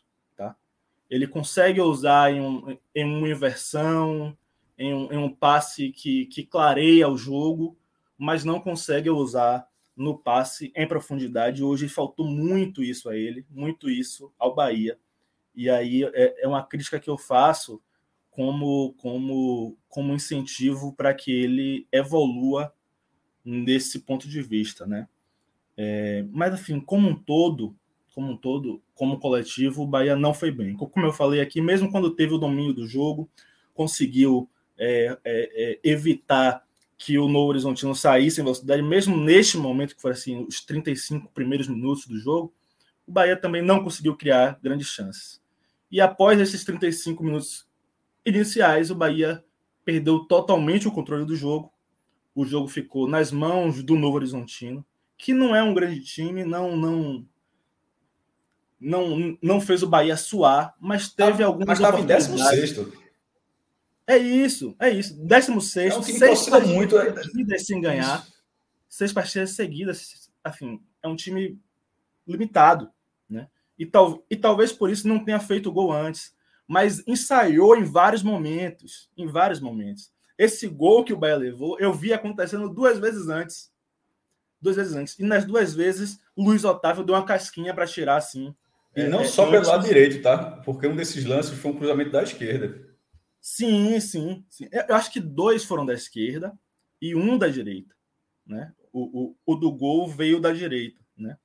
Ele 1.11 1.27
consegue 1.27 1.81
usar 1.81 2.33
em, 2.33 2.41
um, 2.41 2.79
em 2.95 3.05
uma 3.05 3.29
inversão, 3.29 4.37
em 4.79 4.95
um, 4.95 5.13
em 5.13 5.19
um 5.19 5.29
passe 5.29 5.91
que, 5.91 6.27
que 6.27 6.45
clareia 6.45 7.09
o 7.09 7.19
jogo, 7.19 7.77
mas 8.17 8.45
não 8.45 8.61
consegue 8.61 9.11
usar 9.11 9.69
no 9.97 10.17
passe 10.17 10.73
em 10.75 10.87
profundidade. 10.87 11.65
Hoje 11.65 11.89
faltou 11.89 12.27
muito 12.27 12.83
isso 12.83 13.11
a 13.11 13.17
ele, 13.17 13.45
muito 13.51 13.91
isso 13.91 14.33
ao 14.39 14.55
Bahia. 14.55 14.97
E 15.55 15.69
aí 15.69 16.05
é, 16.05 16.45
é 16.45 16.49
uma 16.49 16.63
crítica 16.63 17.01
que 17.01 17.11
eu 17.11 17.19
faço 17.19 17.83
como, 18.31 18.95
como, 18.95 19.77
como 19.89 20.15
incentivo 20.15 20.95
para 20.95 21.13
que 21.13 21.33
ele 21.33 21.87
evolua 21.93 22.73
nesse 23.45 24.01
ponto 24.01 24.29
de 24.29 24.41
vista, 24.41 24.87
né? 24.87 25.09
É, 25.77 26.25
mas 26.31 26.55
assim, 26.55 26.79
como 26.81 27.09
um 27.09 27.15
todo, 27.15 27.77
como 28.15 28.33
um 28.33 28.37
todo, 28.37 28.83
como 28.95 29.19
coletivo, 29.19 29.83
o 29.83 29.87
Bahia 29.87 30.17
não 30.17 30.35
foi 30.35 30.51
bem. 30.51 30.77
Como 30.77 31.07
eu 31.07 31.13
falei 31.13 31.41
aqui, 31.41 31.61
mesmo 31.61 31.91
quando 31.91 32.11
teve 32.11 32.35
o 32.35 32.39
domínio 32.39 32.73
do 32.73 32.87
jogo, 32.87 33.29
conseguiu 33.75 34.49
é, 34.77 35.19
é, 35.25 35.73
é 35.73 35.81
evitar 35.83 36.65
que 36.99 37.19
o 37.19 37.29
Novo 37.29 37.49
Horizontino 37.49 37.95
saísse 37.95 38.41
em 38.41 38.45
velocidade, 38.45 38.83
mesmo 38.83 39.17
neste 39.17 39.57
momento, 39.57 39.97
que 39.97 40.03
foram 40.03 40.15
assim, 40.15 40.45
os 40.47 40.61
35 40.61 41.31
primeiros 41.33 41.67
minutos 41.67 42.07
do 42.07 42.19
jogo, 42.19 42.53
o 43.07 43.13
Bahia 43.13 43.37
também 43.37 43.63
não 43.63 43.83
conseguiu 43.83 44.15
criar 44.17 44.59
grandes 44.63 44.89
chances. 44.89 45.41
E 45.91 46.01
após 46.01 46.39
esses 46.39 46.63
35 46.63 47.25
minutos 47.25 47.67
iniciais, 48.25 48.91
o 48.91 48.95
Bahia 48.95 49.43
perdeu 49.83 50.21
totalmente 50.21 50.87
o 50.87 50.93
controle 50.93 51.25
do 51.25 51.35
jogo, 51.35 51.73
o 52.35 52.45
jogo 52.45 52.69
ficou 52.69 53.09
nas 53.09 53.33
mãos 53.33 53.83
do 53.83 53.97
Novo 53.97 54.17
Horizontino, 54.17 54.85
que 55.17 55.33
não 55.33 55.57
é 55.57 55.63
um 55.63 55.75
grande 55.75 56.01
time, 56.05 56.45
não 56.45 56.77
não 56.77 57.27
não, 58.81 59.37
não 59.43 59.61
fez 59.61 59.83
o 59.83 59.89
Bahia 59.89 60.16
suar, 60.16 60.74
mas 60.81 61.09
teve 61.09 61.43
ah, 61.43 61.47
algumas 61.47 61.66
Mas 61.66 61.78
estava 61.78 62.01
em 62.01 62.07
16 62.07 62.89
É 64.07 64.16
isso, 64.16 64.74
é 64.81 64.89
isso. 64.89 65.14
16 65.22 65.93
é 65.93 65.99
um 65.99 66.03
seis 66.03 66.49
partidas 66.49 66.74
muito, 66.74 66.99
é... 66.99 67.22
seguidas 67.22 67.66
sem 67.66 67.81
ganhar. 67.81 68.26
Seis 68.89 69.12
partidas 69.12 69.51
seguidas, 69.51 70.31
assim, 70.43 70.81
é 71.03 71.09
um 71.09 71.14
time 71.14 71.61
limitado, 72.26 72.91
né? 73.28 73.49
E, 73.78 73.85
tal, 73.85 74.24
e 74.31 74.37
talvez 74.37 74.72
por 74.72 74.91
isso 74.91 75.07
não 75.07 75.24
tenha 75.24 75.39
feito 75.39 75.72
gol 75.72 75.93
antes, 75.93 76.35
mas 76.66 77.07
ensaiou 77.07 77.76
em 77.76 77.85
vários 77.85 78.22
momentos, 78.22 79.11
em 79.16 79.26
vários 79.26 79.61
momentos. 79.61 80.12
Esse 80.39 80.66
gol 80.66 81.05
que 81.05 81.12
o 81.12 81.16
Bahia 81.18 81.37
levou, 81.37 81.78
eu 81.78 81.93
vi 81.93 82.14
acontecendo 82.14 82.68
duas 82.68 82.99
vezes 82.99 83.28
antes. 83.28 83.70
Duas 84.61 84.76
vezes 84.76 84.95
antes. 84.95 85.18
E 85.18 85.22
nas 85.22 85.45
duas 85.45 85.74
vezes, 85.74 86.18
Luiz 86.37 86.64
Otávio 86.64 87.05
deu 87.05 87.14
uma 87.14 87.24
casquinha 87.24 87.74
para 87.74 87.87
tirar 87.87 88.16
assim. 88.16 88.55
E 88.95 89.05
não 89.05 89.20
é, 89.20 89.24
só 89.24 89.49
pelo 89.51 89.66
lado 89.66 89.86
direito, 89.86 90.22
tá? 90.22 90.61
Porque 90.64 90.86
um 90.86 90.97
desses 90.97 91.24
lances 91.24 91.57
foi 91.59 91.70
um 91.70 91.76
cruzamento 91.76 92.11
da 92.11 92.22
esquerda. 92.22 92.88
Sim, 93.41 93.99
sim, 94.01 94.45
sim. 94.49 94.68
Eu 94.88 94.95
acho 94.95 95.12
que 95.12 95.20
dois 95.20 95.64
foram 95.64 95.86
da 95.86 95.95
esquerda 95.95 96.53
e 97.01 97.14
um 97.14 97.38
da 97.38 97.49
direita, 97.49 97.95
né? 98.47 98.72
O, 98.93 99.22
o, 99.22 99.36
o 99.47 99.55
do 99.55 99.70
gol 99.70 100.09
veio 100.09 100.41
da 100.41 100.53
direita, 100.53 101.01
né? 101.16 101.38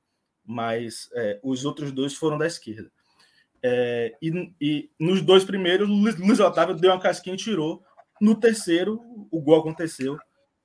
Mas 0.44 1.10
é, 1.14 1.40
os 1.44 1.64
outros 1.64 1.92
dois 1.92 2.16
foram 2.16 2.38
da 2.38 2.48
esquerda. 2.48 2.92
É, 3.64 4.16
e, 4.22 4.54
e, 4.60 4.92
nos 5.00 5.22
dois 5.22 5.44
primeiros, 5.44 5.88
Luiz, 5.88 6.16
Luiz 6.18 6.40
Otávio 6.40 6.76
deu 6.76 6.92
uma 6.92 7.00
casquinha 7.00 7.36
e 7.36 7.40
tirou. 7.40 7.84
No 8.20 8.36
terceiro, 8.36 9.02
o 9.32 9.42
gol 9.42 9.60
aconteceu 9.60 10.18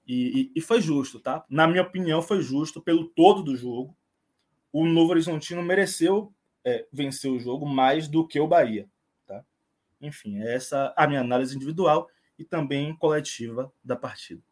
e, 0.06 0.40
e, 0.40 0.52
e, 0.56 0.60
foi 0.60 0.80
justo, 0.80 1.20
tá? 1.20 1.44
Na 1.48 1.66
minha 1.66 1.82
opinião, 1.82 2.20
foi 2.20 2.42
justo 2.42 2.80
pelo 2.80 3.08
todo 3.08 3.42
do 3.42 3.56
jogo. 3.56 3.96
O 4.72 4.86
Novo 4.86 5.10
Horizontino 5.12 5.62
mereceu 5.62 6.32
é, 6.64 6.86
vencer 6.92 7.30
o 7.30 7.38
jogo 7.38 7.66
mais 7.66 8.08
do 8.08 8.26
que 8.26 8.38
o 8.38 8.46
Bahia, 8.46 8.88
tá? 9.26 9.44
Enfim, 10.00 10.40
é 10.40 10.54
essa 10.54 10.92
a 10.96 11.06
minha 11.06 11.20
análise 11.20 11.54
individual 11.54 12.08
e 12.38 12.44
também 12.44 12.94
coletiva 12.96 13.72
da 13.82 13.96
partida. 13.96 14.42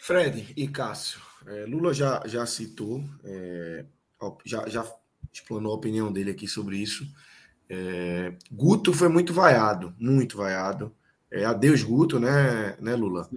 Fred 0.00 0.52
e 0.56 0.68
Cássio, 0.68 1.20
é, 1.46 1.64
Lula 1.64 1.94
já, 1.94 2.22
já 2.26 2.44
citou, 2.44 3.02
é, 3.24 3.84
já, 4.44 4.68
já 4.68 4.94
explanou 5.32 5.72
a 5.72 5.76
opinião 5.76 6.12
dele 6.12 6.30
aqui 6.30 6.46
sobre 6.46 6.76
isso. 6.76 7.06
É, 7.68 8.34
Guto 8.50 8.92
foi 8.92 9.08
muito 9.08 9.32
vaiado, 9.32 9.94
muito 9.98 10.36
vaiado. 10.36 10.94
É, 11.30 11.44
adeus, 11.44 11.82
Guto, 11.82 12.20
né, 12.20 12.76
né 12.80 12.94
Lula? 12.94 13.28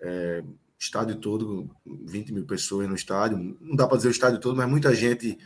É, 0.00 0.42
estádio 0.78 1.16
todo, 1.16 1.70
20 1.84 2.32
mil 2.32 2.46
pessoas 2.46 2.88
no 2.88 2.94
estádio. 2.94 3.56
Não 3.60 3.76
dá 3.76 3.86
para 3.86 3.96
dizer 3.96 4.08
o 4.08 4.12
estádio 4.12 4.40
todo, 4.40 4.56
mas 4.56 4.68
muita 4.68 4.94
gente 4.94 5.38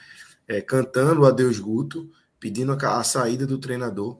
é, 0.48 0.60
cantando 0.60 1.24
Adeus 1.24 1.58
Guto, 1.58 2.10
pedindo 2.38 2.72
a, 2.72 2.98
a 2.98 3.04
saída 3.04 3.46
do 3.46 3.58
treinador. 3.58 4.18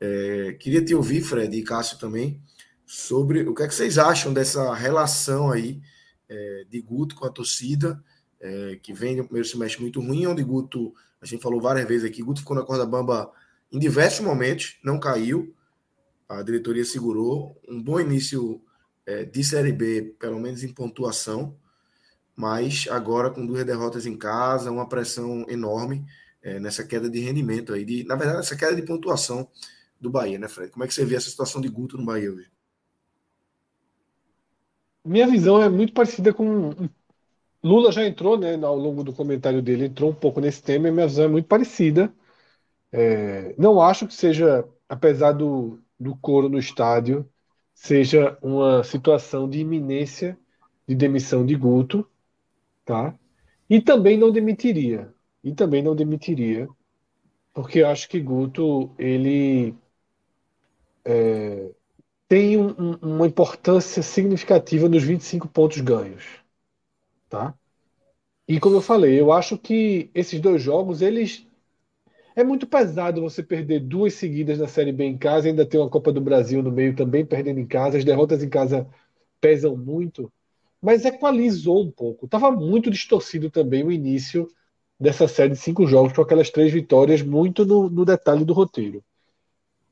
É, 0.00 0.56
queria 0.58 0.84
te 0.84 0.94
ouvir, 0.94 1.22
Fred 1.22 1.56
e 1.56 1.62
Cássio 1.62 1.98
também, 1.98 2.40
sobre 2.86 3.42
o 3.42 3.54
que, 3.54 3.62
é 3.62 3.68
que 3.68 3.74
vocês 3.74 3.98
acham 3.98 4.32
dessa 4.32 4.72
relação 4.74 5.50
aí 5.50 5.80
é, 6.28 6.64
de 6.68 6.80
Guto 6.80 7.14
com 7.14 7.26
a 7.26 7.30
torcida, 7.30 8.02
é, 8.40 8.78
que 8.82 8.92
vem 8.92 9.16
no 9.16 9.24
primeiro 9.24 9.48
semestre 9.48 9.82
muito 9.82 10.00
ruim, 10.00 10.26
onde 10.26 10.42
Guto, 10.42 10.94
a 11.20 11.26
gente 11.26 11.42
falou 11.42 11.60
várias 11.60 11.86
vezes 11.86 12.04
aqui, 12.04 12.22
Guto 12.22 12.40
ficou 12.40 12.56
na 12.56 12.62
corda 12.62 12.86
bamba 12.86 13.30
em 13.70 13.78
diversos 13.78 14.20
momentos, 14.20 14.78
não 14.82 14.98
caiu, 14.98 15.54
a 16.28 16.42
diretoria 16.42 16.84
segurou. 16.84 17.58
Um 17.68 17.82
bom 17.82 17.98
início 17.98 18.62
é, 19.06 19.24
de 19.24 19.42
Série 19.42 19.72
B, 19.72 20.14
pelo 20.18 20.38
menos 20.38 20.62
em 20.62 20.72
pontuação, 20.72 21.56
mas 22.38 22.86
agora 22.88 23.30
com 23.30 23.44
duas 23.44 23.64
derrotas 23.64 24.06
em 24.06 24.16
casa, 24.16 24.70
uma 24.70 24.88
pressão 24.88 25.44
enorme 25.48 26.06
é, 26.40 26.60
nessa 26.60 26.86
queda 26.86 27.10
de 27.10 27.18
rendimento 27.18 27.74
aí, 27.74 27.84
de, 27.84 28.04
na 28.04 28.14
verdade, 28.14 28.38
essa 28.38 28.56
queda 28.56 28.76
de 28.76 28.82
pontuação 28.82 29.48
do 30.00 30.08
Bahia, 30.08 30.38
né, 30.38 30.46
Fred? 30.46 30.70
Como 30.70 30.84
é 30.84 30.86
que 30.86 30.94
você 30.94 31.04
vê 31.04 31.16
essa 31.16 31.28
situação 31.28 31.60
de 31.60 31.68
Guto 31.68 31.98
no 31.98 32.04
Bahia 32.04 32.32
hoje? 32.32 32.48
Minha 35.04 35.26
visão 35.26 35.60
é 35.60 35.68
muito 35.68 35.92
parecida 35.92 36.32
com. 36.32 36.70
Lula 37.60 37.90
já 37.90 38.06
entrou, 38.06 38.38
né, 38.38 38.54
ao 38.62 38.76
longo 38.76 39.02
do 39.02 39.12
comentário 39.12 39.60
dele, 39.60 39.86
entrou 39.86 40.10
um 40.10 40.14
pouco 40.14 40.40
nesse 40.40 40.62
tema, 40.62 40.86
e 40.86 40.92
minha 40.92 41.08
visão 41.08 41.24
é 41.24 41.28
muito 41.28 41.48
parecida. 41.48 42.12
É, 42.92 43.52
não 43.58 43.82
acho 43.82 44.06
que 44.06 44.14
seja, 44.14 44.64
apesar 44.88 45.32
do, 45.32 45.80
do 45.98 46.14
coro 46.16 46.48
no 46.48 46.58
estádio 46.58 47.28
seja 47.74 48.38
uma 48.40 48.84
situação 48.84 49.50
de 49.50 49.58
iminência 49.58 50.38
de 50.86 50.94
demissão 50.94 51.44
de 51.44 51.56
Guto, 51.56 52.08
tá? 52.88 53.14
E 53.68 53.82
também 53.82 54.16
não 54.16 54.32
demitiria. 54.32 55.14
E 55.44 55.54
também 55.54 55.82
não 55.82 55.94
demitiria, 55.94 56.66
porque 57.54 57.80
eu 57.80 57.88
acho 57.88 58.08
que 58.08 58.20
Guto 58.20 58.94
ele 58.98 59.74
é, 61.04 61.70
tem 62.28 62.56
um, 62.56 62.70
um, 62.78 63.16
uma 63.16 63.26
importância 63.26 64.02
significativa 64.02 64.88
nos 64.88 65.02
25 65.02 65.48
pontos 65.48 65.80
ganhos, 65.80 66.24
tá? 67.28 67.54
E 68.48 68.60
como 68.60 68.76
eu 68.76 68.82
falei, 68.82 69.20
eu 69.20 69.32
acho 69.32 69.58
que 69.58 70.10
esses 70.14 70.40
dois 70.40 70.62
jogos 70.62 71.02
eles 71.02 71.46
é 72.36 72.44
muito 72.44 72.66
pesado 72.66 73.20
você 73.22 73.42
perder 73.42 73.80
duas 73.80 74.14
seguidas 74.14 74.58
na 74.58 74.68
Série 74.68 74.92
B 74.92 75.04
em 75.04 75.18
casa, 75.18 75.48
ainda 75.48 75.66
ter 75.66 75.78
uma 75.78 75.90
Copa 75.90 76.12
do 76.12 76.20
Brasil 76.20 76.62
no 76.62 76.72
meio 76.72 76.94
também 76.96 77.26
perdendo 77.26 77.60
em 77.60 77.66
casa. 77.66 77.98
As 77.98 78.04
derrotas 78.04 78.42
em 78.42 78.48
casa 78.48 78.88
pesam 79.40 79.76
muito, 79.76 80.32
mas 80.80 81.04
equalizou 81.04 81.82
um 81.82 81.90
pouco. 81.90 82.26
Estava 82.26 82.50
muito 82.50 82.90
distorcido 82.90 83.50
também 83.50 83.84
o 83.84 83.92
início 83.92 84.48
dessa 84.98 85.28
série 85.28 85.50
de 85.50 85.58
cinco 85.58 85.86
jogos, 85.86 86.12
com 86.12 86.22
aquelas 86.22 86.50
três 86.50 86.72
vitórias, 86.72 87.22
muito 87.22 87.64
no, 87.64 87.88
no 87.88 88.04
detalhe 88.04 88.44
do 88.44 88.52
roteiro. 88.52 89.02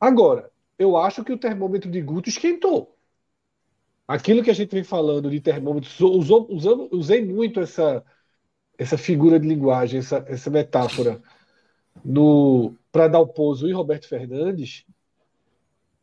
Agora, 0.01 0.51
eu 0.79 0.97
acho 0.97 1.25
que 1.25 1.33
o 1.33 1.39
termômetro 1.39 1.91
de 1.91 2.01
Guto 2.01 2.29
esquentou. 2.29 2.95
Aquilo 4.07 4.43
que 4.43 4.51
a 4.51 4.55
gente 4.55 4.71
vem 4.71 4.85
falando 4.85 5.31
de 5.31 5.41
termômetro, 5.41 5.91
usou, 6.11 6.47
usando, 6.51 6.89
usei 6.93 7.25
muito 7.25 7.61
essa, 7.61 8.05
essa 8.79 8.97
figura 8.97 9.39
de 9.41 9.49
linguagem, 9.49 9.99
essa, 9.99 10.25
essa 10.29 10.51
metáfora 10.51 11.21
no 12.05 12.75
para 12.93 13.09
dar 13.09 13.21
o 13.21 13.27
pouso 13.27 13.69
e 13.69 13.73
Roberto 13.73 14.09
Fernandes. 14.09 14.85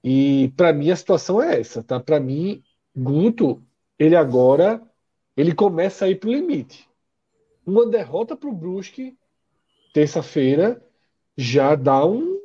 E 0.03 0.51
para 0.57 0.73
mim 0.73 0.91
a 0.91 0.95
situação 0.95 1.41
é 1.41 1.59
essa, 1.59 1.81
tá? 1.81 1.99
Para 1.99 2.19
mim, 2.19 2.61
Guto, 2.95 3.63
ele 4.03 4.15
agora 4.15 4.81
ele 5.35 5.55
começa 5.55 6.05
a 6.05 6.09
ir 6.09 6.19
para 6.19 6.29
o 6.29 6.33
limite. 6.33 6.89
Uma 7.65 7.85
derrota 7.85 8.35
para 8.35 8.49
o 8.49 8.53
Brusque 8.53 9.17
terça-feira 9.93 10.85
já 11.37 11.75
dá 11.75 12.05
um 12.05 12.39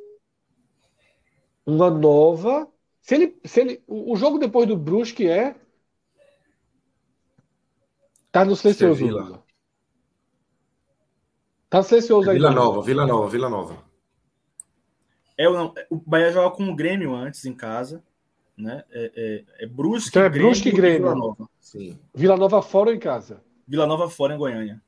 uma 1.65 1.89
nova. 1.89 2.67
Se 3.01 3.15
ele, 3.15 3.39
se 3.43 3.61
ele, 3.61 3.83
o 3.87 4.15
jogo 4.15 4.39
depois 4.39 4.67
do 4.67 4.77
Brusque 4.77 5.27
é 5.27 5.55
tá 8.31 8.45
no 8.45 8.55
silencioso. 8.55 9.43
Tá 11.69 11.83
silencioso 11.83 12.29
aí. 12.29 12.37
Vila 12.37 12.51
Nova, 12.51 12.81
Vila 12.81 13.05
Nova, 13.05 13.29
Vila 13.29 13.49
Nova. 13.49 13.83
É, 15.37 15.47
o 15.47 15.73
Bahia 16.05 16.31
joga 16.31 16.55
com 16.55 16.69
o 16.69 16.75
Grêmio 16.75 17.13
antes 17.13 17.45
em 17.45 17.53
casa. 17.53 18.03
Né? 18.59 18.83
É, 18.91 19.11
é, 19.15 19.63
é 19.63 19.65
Brusque, 19.65 20.09
então 20.09 20.23
é 20.23 20.29
Brusque 20.29 20.69
e 20.69 20.71
Grêmio. 20.71 21.07
Vila 21.07 21.15
Nova. 21.15 21.49
Sim. 21.59 21.97
Vila 22.13 22.35
Nova 22.35 22.61
fora 22.61 22.89
ou 22.89 22.95
em 22.95 22.99
casa? 22.99 23.41
Vila 23.65 23.87
Nova 23.87 24.09
fora 24.09 24.35
em 24.35 24.37
Goiânia. 24.37 24.81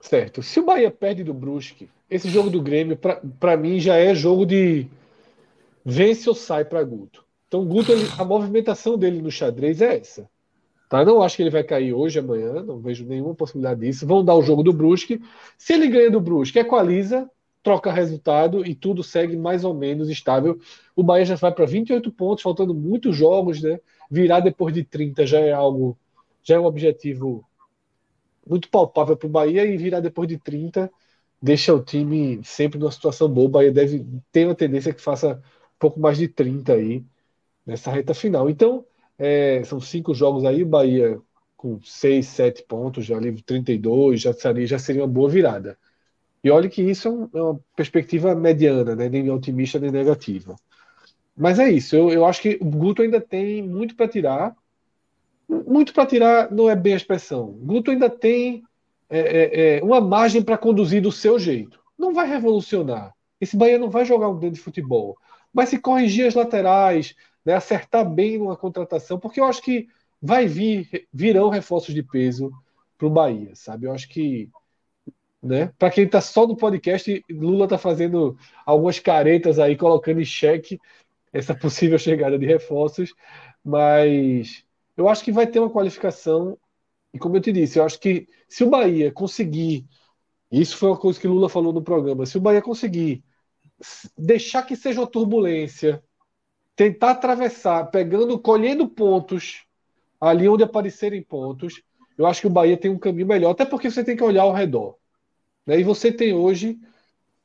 Certo. 0.00 0.42
Se 0.42 0.60
o 0.60 0.64
Bahia 0.64 0.90
perde 0.90 1.22
do 1.22 1.34
Brusque, 1.34 1.90
esse 2.08 2.30
jogo 2.30 2.48
do 2.48 2.62
Grêmio, 2.62 2.98
para 3.38 3.56
mim, 3.56 3.78
já 3.78 3.96
é 3.96 4.14
jogo 4.14 4.46
de 4.46 4.86
vence 5.84 6.28
ou 6.28 6.34
sai 6.34 6.64
para 6.64 6.82
Guto. 6.82 7.24
Então, 7.48 7.64
Guto, 7.66 7.92
ele, 7.92 8.06
a 8.18 8.24
movimentação 8.24 8.96
dele 8.96 9.20
no 9.20 9.30
xadrez 9.30 9.80
é 9.80 9.98
essa. 9.98 10.28
Tá? 10.88 11.04
Não 11.04 11.20
acho 11.20 11.36
que 11.36 11.42
ele 11.42 11.50
vai 11.50 11.64
cair 11.64 11.92
hoje, 11.92 12.18
amanhã, 12.18 12.62
não 12.62 12.78
vejo 12.78 13.04
nenhuma 13.04 13.34
possibilidade 13.34 13.80
disso. 13.80 14.06
Vão 14.06 14.24
dar 14.24 14.34
o 14.34 14.42
jogo 14.42 14.62
do 14.62 14.72
Brusque. 14.72 15.20
Se 15.58 15.74
ele 15.74 15.88
ganha 15.88 16.10
do 16.10 16.20
Brusque, 16.20 16.58
equaliza, 16.58 17.28
troca 17.66 17.90
resultado 17.92 18.64
e 18.64 18.76
tudo 18.76 19.02
segue 19.02 19.36
mais 19.36 19.64
ou 19.64 19.74
menos 19.74 20.08
estável. 20.08 20.56
O 20.94 21.02
Bahia 21.02 21.24
já 21.24 21.34
vai 21.34 21.50
para 21.52 21.66
28 21.66 22.12
pontos, 22.12 22.44
faltando 22.44 22.72
muitos 22.72 23.16
jogos, 23.16 23.60
né? 23.60 23.80
Virar 24.08 24.38
depois 24.38 24.72
de 24.72 24.84
30 24.84 25.26
já 25.26 25.40
é 25.40 25.50
algo, 25.50 25.98
já 26.44 26.54
é 26.54 26.60
um 26.60 26.64
objetivo 26.64 27.44
muito 28.46 28.70
palpável 28.70 29.16
para 29.16 29.26
o 29.26 29.30
Bahia 29.30 29.64
e 29.66 29.76
virar 29.76 29.98
depois 29.98 30.28
de 30.28 30.38
30 30.38 30.88
deixa 31.42 31.74
o 31.74 31.82
time 31.82 32.40
sempre 32.44 32.78
numa 32.78 32.92
situação 32.92 33.28
boa. 33.28 33.46
O 33.46 33.50
Bahia 33.50 33.72
deve 33.72 34.06
ter 34.30 34.46
uma 34.46 34.54
tendência 34.54 34.94
que 34.94 35.00
faça 35.02 35.34
um 35.34 35.78
pouco 35.78 35.98
mais 35.98 36.18
de 36.18 36.28
30 36.28 36.74
aí 36.74 37.04
nessa 37.66 37.90
reta 37.90 38.14
final. 38.14 38.48
Então, 38.50 38.86
é, 39.18 39.64
são 39.64 39.80
cinco 39.80 40.14
jogos 40.14 40.44
aí, 40.44 40.62
o 40.62 40.66
Bahia 40.68 41.20
com 41.56 41.80
seis, 41.82 42.28
sete 42.28 42.62
pontos, 42.64 43.04
já 43.06 43.18
livre 43.18 43.42
32, 43.42 44.20
já 44.22 44.32
seria, 44.32 44.66
já 44.66 44.78
seria 44.78 45.02
uma 45.02 45.08
boa 45.08 45.28
virada. 45.28 45.78
E 46.46 46.50
olha 46.50 46.68
que 46.68 46.80
isso 46.80 47.08
é, 47.08 47.10
um, 47.10 47.28
é 47.34 47.42
uma 47.42 47.60
perspectiva 47.74 48.32
mediana, 48.32 48.94
né? 48.94 49.08
nem 49.08 49.28
otimista 49.30 49.80
nem 49.80 49.90
negativa. 49.90 50.54
Mas 51.36 51.58
é 51.58 51.68
isso, 51.68 51.96
eu, 51.96 52.08
eu 52.08 52.24
acho 52.24 52.40
que 52.40 52.56
o 52.60 52.64
Guto 52.66 53.02
ainda 53.02 53.20
tem 53.20 53.60
muito 53.60 53.96
para 53.96 54.06
tirar. 54.06 54.54
muito 55.48 55.92
para 55.92 56.06
tirar 56.06 56.48
não 56.52 56.70
é 56.70 56.76
bem 56.76 56.92
a 56.92 56.98
expressão. 56.98 57.48
Guto 57.48 57.90
ainda 57.90 58.08
tem 58.08 58.62
é, 59.10 59.18
é, 59.18 59.78
é, 59.78 59.82
uma 59.82 60.00
margem 60.00 60.40
para 60.40 60.56
conduzir 60.56 61.02
do 61.02 61.10
seu 61.10 61.36
jeito. 61.36 61.80
Não 61.98 62.14
vai 62.14 62.28
revolucionar. 62.28 63.12
Esse 63.40 63.56
Bahia 63.56 63.76
não 63.76 63.90
vai 63.90 64.04
jogar 64.04 64.28
um 64.28 64.38
grande 64.38 64.60
futebol. 64.60 65.18
Mas 65.52 65.70
se 65.70 65.80
corrigir 65.80 66.28
as 66.28 66.36
laterais, 66.36 67.16
né, 67.44 67.54
acertar 67.54 68.08
bem 68.08 68.38
numa 68.38 68.56
contratação, 68.56 69.18
porque 69.18 69.40
eu 69.40 69.46
acho 69.46 69.62
que 69.62 69.88
vai 70.22 70.46
vir, 70.46 71.08
virão 71.12 71.48
reforços 71.48 71.92
de 71.92 72.04
peso 72.04 72.52
para 72.96 73.08
o 73.08 73.10
Bahia, 73.10 73.50
sabe? 73.56 73.86
Eu 73.88 73.92
acho 73.92 74.08
que, 74.08 74.48
né? 75.46 75.72
Para 75.78 75.90
quem 75.90 76.04
está 76.04 76.20
só 76.20 76.46
no 76.46 76.56
podcast, 76.56 77.24
Lula 77.30 77.64
está 77.64 77.78
fazendo 77.78 78.36
algumas 78.64 78.98
caretas 78.98 79.58
aí, 79.58 79.76
colocando 79.76 80.20
em 80.20 80.24
xeque 80.24 80.80
essa 81.32 81.54
possível 81.56 81.98
chegada 81.98 82.38
de 82.38 82.46
reforços, 82.46 83.14
mas 83.64 84.64
eu 84.96 85.08
acho 85.08 85.24
que 85.24 85.32
vai 85.32 85.46
ter 85.46 85.60
uma 85.60 85.70
qualificação. 85.70 86.58
E 87.12 87.18
como 87.18 87.36
eu 87.36 87.40
te 87.40 87.52
disse, 87.52 87.78
eu 87.78 87.84
acho 87.84 87.98
que 87.98 88.26
se 88.48 88.64
o 88.64 88.70
Bahia 88.70 89.10
conseguir, 89.12 89.86
isso 90.50 90.76
foi 90.76 90.90
uma 90.90 90.98
coisa 90.98 91.18
que 91.18 91.28
Lula 91.28 91.48
falou 91.48 91.72
no 91.72 91.82
programa, 91.82 92.26
se 92.26 92.36
o 92.36 92.40
Bahia 92.40 92.62
conseguir 92.62 93.24
deixar 94.16 94.62
que 94.62 94.76
seja 94.76 95.00
uma 95.00 95.06
turbulência, 95.06 96.02
tentar 96.74 97.12
atravessar, 97.12 97.86
pegando, 97.86 98.38
colhendo 98.38 98.88
pontos 98.88 99.64
ali 100.20 100.48
onde 100.48 100.62
aparecerem 100.62 101.22
pontos, 101.22 101.82
eu 102.16 102.26
acho 102.26 102.40
que 102.40 102.46
o 102.46 102.50
Bahia 102.50 102.76
tem 102.76 102.90
um 102.90 102.98
caminho 102.98 103.26
melhor, 103.26 103.50
até 103.50 103.64
porque 103.64 103.90
você 103.90 104.02
tem 104.02 104.16
que 104.16 104.24
olhar 104.24 104.42
ao 104.42 104.52
redor. 104.52 104.96
Né? 105.66 105.80
E 105.80 105.84
você 105.84 106.12
tem 106.12 106.32
hoje 106.32 106.78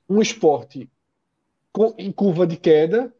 um 0.08 0.22
esporte 0.22 0.90
com, 1.72 1.94
em 1.98 2.12
curva 2.12 2.46
de 2.46 2.58
queda 2.58 3.14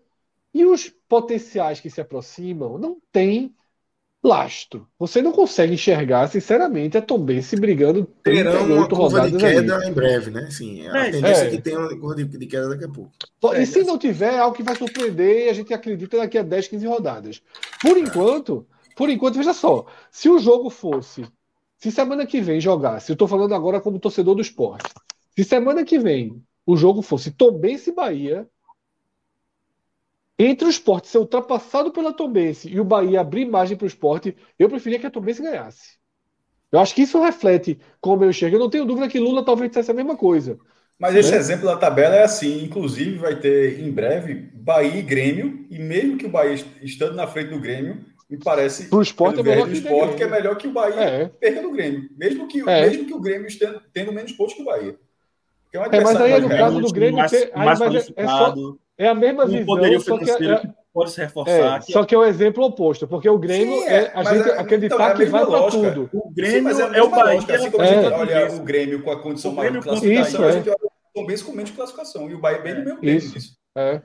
e 0.54 0.66
os 0.66 0.90
potenciais 1.08 1.80
que 1.80 1.90
se 1.90 2.02
aproximam 2.02 2.78
não 2.78 3.02
tem 3.12 3.56
lastro. 4.24 4.88
Você 5.00 5.22
não 5.22 5.32
consegue 5.32 5.74
enxergar, 5.74 6.28
sinceramente, 6.28 6.98
a 6.98 7.02
Tombense 7.02 7.56
brigando 7.56 8.06
Terão 8.24 8.66
uma 8.66 8.88
curva 8.88 9.30
de 9.30 9.38
queda 9.38 9.78
ali. 9.78 9.88
em 9.88 9.94
breve, 9.94 10.30
né? 10.30 10.50
Sim, 10.52 10.88
a 10.88 11.08
é, 11.08 11.12
tendência 11.12 11.44
é. 11.46 11.50
que 11.50 11.62
tem 11.62 11.76
uma 11.76 11.90
curva 11.98 12.24
de 12.24 12.46
queda 12.46 12.70
daqui 12.70 12.86
a 12.86 12.90
pouco. 12.90 13.12
E 13.56 13.66
se 13.66 13.84
não 13.84 13.98
tiver, 13.98 14.34
é 14.34 14.40
algo 14.40 14.56
que 14.56 14.64
vai 14.64 14.76
surpreender 14.76 15.48
e 15.48 15.50
a 15.50 15.54
gente 15.54 15.74
acredita 15.74 16.18
daqui 16.18 16.38
a 16.38 16.44
10, 16.44 16.68
15 16.68 16.86
rodadas. 16.86 17.42
Por 17.82 17.98
enquanto, 17.98 18.68
por 18.96 19.10
enquanto, 19.10 19.38
veja 19.38 19.54
só, 19.54 19.86
se 20.12 20.30
o 20.30 20.38
jogo 20.38 20.70
fosse, 20.70 21.26
se 21.82 21.92
semana 21.92 22.28
que 22.28 22.40
vem 22.40 22.62
jogasse, 22.62 23.12
eu 23.12 23.14
estou 23.14 23.28
falando 23.28 23.56
agora 23.56 23.82
como 23.82 24.00
torcedor 24.00 24.36
do 24.36 24.42
esporte, 24.42 24.94
se 25.36 25.44
semana 25.44 25.84
que 25.84 25.98
vem 25.98 26.44
o 26.64 26.78
jogo 26.78 27.02
fosse 27.02 27.32
Tombense 27.32 27.90
e 27.90 27.94
Bahia, 27.94 28.48
entre 30.38 30.68
o 30.68 30.70
esporte 30.70 31.08
ser 31.08 31.18
ultrapassado 31.18 31.92
pela 31.92 32.14
Tombense 32.14 32.70
e 32.70 32.80
o 32.80 32.84
Bahia 32.84 33.22
abrir 33.22 33.46
margem 33.46 33.76
para 33.76 33.86
o 33.86 33.88
esporte, 33.88 34.36
eu 34.60 34.70
preferia 34.70 35.00
que 35.00 35.08
a 35.08 35.12
Tombense 35.12 35.42
ganhasse. 35.42 36.00
Eu 36.72 36.80
acho 36.80 36.94
que 36.94 37.02
isso 37.02 37.22
reflete 37.22 37.80
como 38.00 38.24
eu 38.24 38.30
enxergo. 38.30 38.56
Eu 38.56 38.60
não 38.60 38.70
tenho 38.70 38.86
dúvida 38.86 39.10
que 39.10 39.20
Lula 39.20 39.44
talvez 39.44 39.70
dissesse 39.70 39.92
a 39.92 39.94
mesma 39.94 40.16
coisa. 40.16 40.58
Mas 40.98 41.16
esse 41.16 41.32
né? 41.32 41.38
exemplo 41.38 41.66
da 41.66 41.76
tabela 41.76 42.16
é 42.16 42.24
assim. 42.24 42.64
Inclusive, 42.64 43.18
vai 43.18 43.40
ter 43.40 43.82
em 43.82 43.92
breve 43.92 44.36
Bahia 44.54 45.00
e 45.00 45.02
Grêmio. 45.02 45.66
E 45.70 45.78
mesmo 45.78 46.18
que 46.18 46.28
o 46.28 46.30
Bahia 46.30 46.64
estando 46.82 47.16
na 47.16 47.28
frente 47.28 47.50
do 47.50 47.60
Grêmio, 47.60 48.06
me 48.32 48.38
parece 48.38 48.88
o 48.90 49.02
esporte 49.02 49.42
é 49.42 49.44
melhor 49.44 49.68
que, 49.68 49.74
esporte, 49.74 50.16
que 50.16 50.24
é 50.24 50.28
melhor 50.28 50.56
que 50.56 50.66
o 50.66 50.72
Bahia 50.72 51.02
é. 51.02 51.26
perca 51.28 51.62
do 51.62 51.72
Grêmio. 51.72 52.10
Mesmo 52.16 52.48
que, 52.48 52.62
é. 52.62 52.88
mesmo 52.88 53.06
que 53.06 53.14
o 53.14 53.20
Grêmio 53.20 53.46
esteja 53.46 53.82
tendo 53.92 54.14
menos 54.14 54.32
pontos 54.32 54.54
que 54.54 54.62
o 54.62 54.66
Bahia. 54.66 54.96
É, 55.74 55.80
um 55.80 55.84
é, 55.84 56.02
mas 56.02 56.16
aí 56.16 56.40
no 56.40 56.48
caso 56.48 56.80
do 56.80 56.94
Grêmio, 56.94 57.18
mais, 57.18 57.34
aí, 57.34 57.52
mais 57.54 57.80
mas 57.80 58.10
é, 58.10 58.14
é, 58.16 58.28
só, 58.28 58.56
é 58.98 59.08
a 59.10 59.14
mesma 59.14 59.46
visão. 59.46 59.66
Poderia 59.66 60.00
só 60.00 60.18
que, 60.18 60.32
é, 60.32 60.58
que 60.60 60.70
pode 60.94 61.12
se 61.12 61.20
reforçar. 61.20 61.78
É, 61.78 61.82
só 61.82 62.06
que 62.06 62.16
é 62.16 62.18
o 62.18 62.24
exemplo 62.24 62.64
oposto, 62.64 63.06
porque 63.06 63.30
o 63.30 63.38
Grêmio 63.38 63.80
Sim, 63.80 63.88
é, 63.88 64.12
a 64.16 64.24
gente 64.24 64.50
acreditar 64.52 64.96
então, 64.96 65.18
que 65.18 65.26
vai 65.26 65.46
para 65.46 65.70
tudo. 65.70 66.10
O 66.14 66.32
Grêmio 66.32 66.74
Sim, 66.74 66.82
é, 66.84 67.04
o 67.04 67.10
Bahia. 67.10 67.38
Assim 67.38 67.70
como 67.70 67.84
a 67.84 67.86
gente 67.86 68.14
olha 68.14 68.54
o 68.54 68.60
Grêmio 68.62 69.04
com 69.04 69.12
a 69.12 69.22
condição 69.22 69.52
mais 69.52 69.74
de 69.74 69.80
classificação, 69.82 70.46
a 70.46 70.52
gente 70.54 70.70
olha 70.70 70.78
o 70.78 70.90
Tom 71.14 71.26
com 71.46 71.52
menos 71.52 71.70
de 71.70 71.76
classificação. 71.76 72.30
E 72.30 72.34
o 72.34 72.40
Bahia 72.40 72.60
bem 72.60 72.76
no 72.76 72.86
mesmo 72.86 73.02
tempo. 73.02 73.38
Isso. 73.38 73.58
É. 73.78 74.02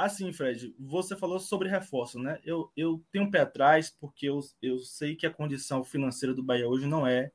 Assim, 0.00 0.32
Fred, 0.32 0.74
você 0.78 1.14
falou 1.14 1.38
sobre 1.38 1.68
reforço, 1.68 2.18
né? 2.18 2.38
Eu, 2.42 2.72
eu 2.74 3.04
tenho 3.12 3.26
um 3.26 3.30
pé 3.30 3.40
atrás 3.40 3.94
porque 4.00 4.30
eu, 4.30 4.40
eu 4.62 4.78
sei 4.78 5.14
que 5.14 5.26
a 5.26 5.30
condição 5.30 5.84
financeira 5.84 6.34
do 6.34 6.42
Bahia 6.42 6.66
hoje 6.66 6.86
não 6.86 7.06
é 7.06 7.30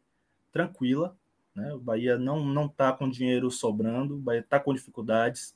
tranquila, 0.52 1.16
né? 1.54 1.72
O 1.76 1.80
Bahia 1.80 2.18
não 2.18 2.66
está 2.66 2.92
com 2.92 3.08
dinheiro 3.08 3.52
sobrando, 3.52 4.16
o 4.16 4.20
Bahia 4.20 4.40
está 4.40 4.60
com 4.60 4.74
dificuldades. 4.74 5.56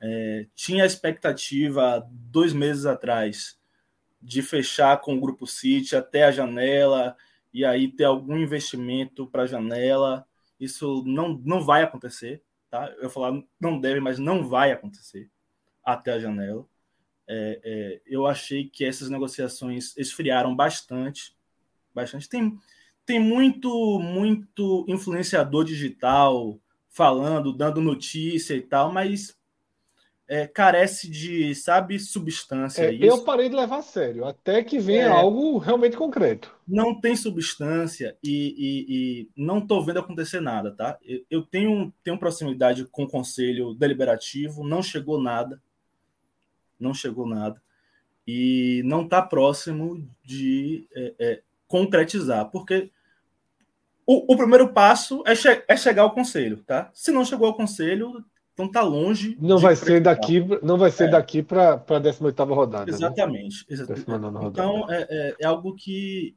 É, 0.00 0.46
tinha 0.54 0.84
a 0.84 0.86
expectativa 0.86 2.08
dois 2.08 2.52
meses 2.52 2.86
atrás 2.86 3.58
de 4.22 4.40
fechar 4.40 5.00
com 5.00 5.16
o 5.16 5.20
Grupo 5.20 5.48
City 5.48 5.96
até 5.96 6.22
a 6.22 6.30
janela 6.30 7.16
e 7.52 7.64
aí 7.64 7.88
ter 7.88 8.04
algum 8.04 8.36
investimento 8.36 9.26
para 9.26 9.42
a 9.42 9.46
janela. 9.46 10.24
Isso 10.60 11.02
não, 11.04 11.30
não 11.44 11.64
vai 11.64 11.82
acontecer, 11.82 12.44
tá? 12.70 12.94
Eu 13.00 13.10
falar 13.10 13.42
não 13.58 13.80
deve, 13.80 13.98
mas 13.98 14.20
não 14.20 14.46
vai 14.46 14.70
acontecer 14.70 15.33
até 15.84 16.12
a 16.12 16.18
janela. 16.18 16.66
É, 17.26 17.60
é, 17.64 18.00
eu 18.06 18.26
achei 18.26 18.68
que 18.68 18.84
essas 18.84 19.08
negociações 19.08 19.96
esfriaram 19.96 20.54
bastante, 20.54 21.34
bastante. 21.94 22.28
Tem, 22.28 22.58
tem 23.06 23.18
muito, 23.18 23.98
muito 24.00 24.84
influenciador 24.88 25.64
digital 25.64 26.58
falando, 26.90 27.52
dando 27.52 27.80
notícia 27.80 28.54
e 28.54 28.60
tal, 28.60 28.92
mas 28.92 29.36
é, 30.28 30.46
carece 30.46 31.10
de, 31.10 31.54
sabe, 31.54 31.98
substância. 31.98 32.84
É, 32.84 32.94
eu 32.94 33.24
parei 33.24 33.48
de 33.48 33.56
levar 33.56 33.78
a 33.78 33.82
sério, 33.82 34.24
até 34.24 34.62
que 34.62 34.78
venha 34.78 35.06
é, 35.06 35.08
algo 35.08 35.58
realmente 35.58 35.96
concreto. 35.96 36.54
Não 36.66 36.98
tem 36.98 37.16
substância 37.16 38.16
e, 38.22 38.54
e, 38.56 38.86
e 38.88 39.28
não 39.36 39.58
estou 39.58 39.84
vendo 39.84 39.98
acontecer 39.98 40.40
nada, 40.40 40.70
tá? 40.70 40.98
Eu, 41.02 41.24
eu, 41.30 41.42
tenho, 41.42 41.92
tenho 42.02 42.18
proximidade 42.18 42.84
com 42.86 43.04
o 43.04 43.08
conselho 43.08 43.74
deliberativo, 43.74 44.66
não 44.66 44.82
chegou 44.82 45.20
nada 45.20 45.60
não 46.78 46.94
chegou 46.94 47.26
nada 47.26 47.60
e 48.26 48.82
não 48.84 49.02
está 49.02 49.20
próximo 49.20 50.08
de 50.22 50.88
é, 50.94 51.14
é, 51.18 51.42
concretizar, 51.66 52.50
porque 52.50 52.90
o, 54.06 54.32
o 54.32 54.36
primeiro 54.36 54.72
passo 54.72 55.22
é, 55.26 55.34
che 55.34 55.64
é, 55.68 55.76
chegar 55.76 56.02
ao 56.02 56.14
conselho, 56.14 56.62
tá? 56.64 56.90
Se 56.92 57.10
não 57.10 57.24
chegou 57.24 57.46
ao 57.46 57.54
conselho, 57.54 58.24
então 58.52 58.70
tá 58.70 58.82
longe. 58.82 59.36
Não 59.40 59.58
vai 59.58 59.76
ser 59.76 60.00
daqui, 60.00 60.42
não 60.62 60.78
vai 60.78 60.90
ser 60.90 61.04
é. 61.04 61.10
daqui 61.10 61.42
para 61.42 61.84
a 61.88 61.98
18 61.98 62.44
rodada. 62.44 62.90
Exatamente. 62.90 63.66
Né? 63.68 63.74
exatamente. 63.74 64.46
Então 64.46 64.90
é, 64.90 65.06
é, 65.10 65.36
é, 65.40 65.46
algo 65.46 65.74
que 65.74 66.36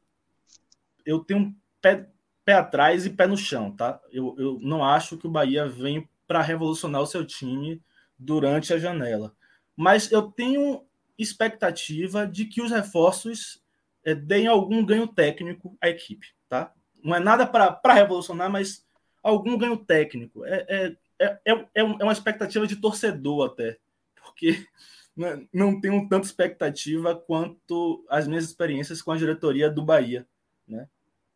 eu 1.06 1.20
tenho 1.20 1.56
pé, 1.82 2.10
pé 2.44 2.54
atrás 2.54 3.06
e 3.06 3.10
pé 3.10 3.28
no 3.28 3.38
chão, 3.38 3.72
tá? 3.72 4.02
Eu, 4.12 4.36
eu 4.38 4.60
não 4.62 4.84
acho 4.84 5.18
que 5.18 5.28
o 5.28 5.32
Bahia 5.32 5.68
vem 5.68 6.08
para 6.28 6.42
revolucionar 6.42 7.02
o 7.02 7.08
seu 7.08 7.26
time 7.26 7.82
durante 8.20 8.74
a 8.74 8.78
janela 8.78 9.37
mas 9.78 10.12
eu 10.12 10.24
tenho 10.24 10.84
expectativa 11.20 12.26
de 12.26 12.46
que 12.46 12.62
os 12.62 12.72
reforços 12.72 13.64
é, 14.04 14.16
deem 14.16 14.48
algum 14.48 14.84
ganho 14.84 15.08
técnico 15.08 15.78
à 15.80 15.88
equipe, 15.88 16.28
tá? 16.50 16.74
Não 17.04 17.16
é 17.16 17.20
nada 17.20 17.46
para 17.46 17.94
revolucionar, 17.94 18.50
mas 18.50 18.86
algum 19.22 19.56
ganho 19.56 19.78
técnico. 19.78 20.44
É, 20.46 20.66
é, 20.68 20.96
é, 21.20 21.40
é, 21.46 21.68
é 21.76 21.84
uma 21.84 22.12
expectativa 22.12 22.66
de 22.66 22.76
torcedor 22.76 23.52
até, 23.52 23.78
porque 24.16 24.66
não 25.54 25.80
tenho 25.80 26.08
tanta 26.10 26.26
expectativa 26.26 27.16
quanto 27.16 28.06
as 28.10 28.28
minhas 28.28 28.46
experiências 28.46 29.02
com 29.02 29.12
a 29.12 29.18
diretoria 29.18 29.70
do 29.70 29.86
Bahia, 29.86 30.28
né? 30.68 30.88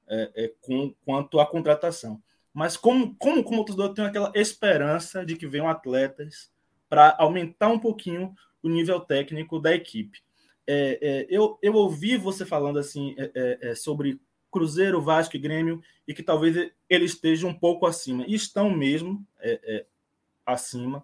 É, 0.07 0.31
é, 0.35 0.53
com, 0.59 0.93
quanto 1.05 1.39
à 1.39 1.45
contratação. 1.45 2.21
Mas 2.53 2.75
como, 2.75 3.15
como, 3.15 3.43
como 3.43 3.63
torcedor, 3.63 3.87
eu 3.87 3.93
tenho 3.93 4.07
aquela 4.07 4.31
esperança 4.35 5.25
de 5.25 5.37
que 5.37 5.47
venham 5.47 5.69
atletas 5.69 6.50
para 6.91 7.15
aumentar 7.17 7.69
um 7.69 7.79
pouquinho 7.79 8.35
o 8.61 8.67
nível 8.67 8.99
técnico 8.99 9.61
da 9.61 9.73
equipe. 9.73 10.21
É, 10.67 10.99
é, 11.01 11.27
eu, 11.29 11.57
eu 11.61 11.73
ouvi 11.73 12.17
você 12.17 12.45
falando 12.45 12.77
assim 12.79 13.15
é, 13.17 13.31
é, 13.33 13.69
é 13.69 13.75
sobre 13.75 14.19
Cruzeiro, 14.51 15.01
Vasco 15.01 15.37
e 15.37 15.39
Grêmio 15.39 15.81
e 16.05 16.13
que 16.13 16.21
talvez 16.21 16.69
eles 16.89 17.13
estejam 17.13 17.51
um 17.51 17.57
pouco 17.57 17.85
acima. 17.85 18.25
E 18.27 18.33
estão 18.33 18.69
mesmo 18.69 19.25
é, 19.39 19.85
acima. 20.45 21.01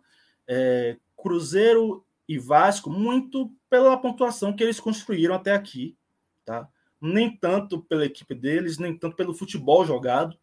Cruzeiro 1.15 2.05
e 2.27 2.37
Vasco, 2.37 2.89
muito 2.89 3.49
pela 3.69 3.95
pontuação 3.95 4.53
que 4.53 4.63
eles 4.63 4.81
construíram 4.81 5.35
até 5.35 5.53
aqui. 5.53 5.95
Tá? 6.43 6.67
Nem 6.99 7.33
tanto 7.33 7.79
pela 7.79 8.05
equipe 8.05 8.35
deles, 8.35 8.77
nem 8.77 8.93
tanto 8.93 9.15
pelo 9.15 9.33
futebol 9.33 9.85
jogado. 9.85 10.37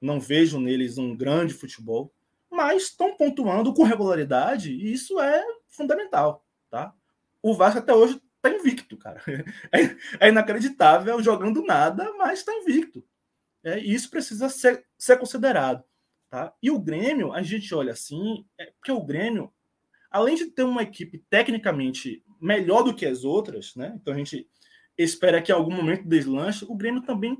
Não 0.00 0.18
vejo 0.18 0.58
neles 0.58 0.98
um 0.98 1.16
grande 1.16 1.54
futebol 1.54 2.12
mas 2.50 2.84
estão 2.84 3.16
pontuando 3.16 3.72
com 3.74 3.82
regularidade 3.82 4.72
e 4.72 4.92
isso 4.92 5.20
é 5.20 5.44
fundamental, 5.68 6.44
tá? 6.70 6.94
O 7.42 7.54
Vasco 7.54 7.78
até 7.78 7.94
hoje 7.94 8.20
está 8.36 8.50
invicto, 8.50 8.96
cara. 8.96 9.22
É, 10.20 10.26
é, 10.26 10.28
inacreditável 10.28 11.22
jogando 11.22 11.62
nada, 11.62 12.12
mas 12.16 12.40
está 12.40 12.52
invicto. 12.54 13.04
É, 13.62 13.78
e 13.78 13.92
isso 13.92 14.10
precisa 14.10 14.48
ser, 14.48 14.86
ser 14.96 15.18
considerado, 15.18 15.84
tá? 16.30 16.52
E 16.62 16.70
o 16.70 16.78
Grêmio, 16.78 17.32
a 17.32 17.42
gente 17.42 17.74
olha 17.74 17.92
assim, 17.92 18.46
é 18.58 18.66
porque 18.66 18.92
o 18.92 19.04
Grêmio, 19.04 19.52
além 20.10 20.36
de 20.36 20.46
ter 20.46 20.62
uma 20.62 20.82
equipe 20.82 21.18
tecnicamente 21.28 22.24
melhor 22.40 22.82
do 22.82 22.94
que 22.94 23.04
as 23.04 23.24
outras, 23.24 23.74
né? 23.74 23.92
Então 24.00 24.14
a 24.14 24.16
gente 24.16 24.48
espera 24.96 25.42
que 25.42 25.52
em 25.52 25.54
algum 25.54 25.74
momento 25.74 26.08
deslanche, 26.08 26.64
o 26.68 26.74
Grêmio 26.74 27.02
também 27.02 27.36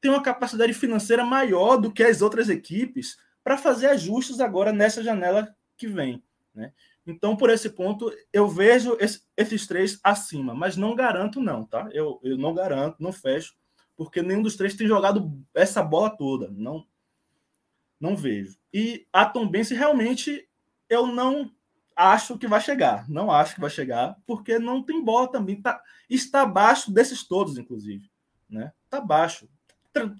tem 0.00 0.10
uma 0.10 0.22
capacidade 0.22 0.72
financeira 0.74 1.24
maior 1.24 1.76
do 1.76 1.92
que 1.92 2.02
as 2.02 2.22
outras 2.22 2.48
equipes 2.48 3.16
para 3.42 3.56
fazer 3.56 3.88
ajustes 3.88 4.40
agora 4.40 4.72
nessa 4.72 5.02
janela 5.02 5.54
que 5.76 5.86
vem. 5.86 6.22
Né? 6.54 6.72
Então, 7.06 7.36
por 7.36 7.50
esse 7.50 7.70
ponto, 7.70 8.12
eu 8.32 8.48
vejo 8.48 8.96
esse, 9.00 9.22
esses 9.36 9.66
três 9.66 9.98
acima, 10.02 10.54
mas 10.54 10.76
não 10.76 10.94
garanto, 10.94 11.40
não, 11.40 11.64
tá? 11.64 11.88
Eu, 11.92 12.20
eu 12.22 12.36
não 12.36 12.52
garanto, 12.52 12.96
não 13.00 13.12
fecho, 13.12 13.54
porque 13.96 14.22
nenhum 14.22 14.42
dos 14.42 14.56
três 14.56 14.74
tem 14.74 14.86
jogado 14.86 15.32
essa 15.54 15.82
bola 15.82 16.10
toda. 16.10 16.50
Não, 16.50 16.86
não 18.00 18.16
vejo. 18.16 18.58
E 18.72 19.06
a 19.12 19.24
Tombense 19.24 19.74
realmente 19.74 20.48
eu 20.88 21.06
não 21.06 21.50
acho 21.96 22.38
que 22.38 22.46
vai 22.46 22.60
chegar. 22.60 23.08
Não 23.08 23.30
acho 23.30 23.54
que 23.54 23.60
vai 23.60 23.70
chegar, 23.70 24.16
porque 24.26 24.58
não 24.58 24.82
tem 24.82 25.04
bola 25.04 25.30
também. 25.30 25.60
Tá, 25.60 25.82
está 26.08 26.42
abaixo 26.42 26.92
desses 26.92 27.26
todos, 27.26 27.58
inclusive. 27.58 28.08
Né? 28.48 28.72
Está 28.84 28.98
abaixo. 28.98 29.48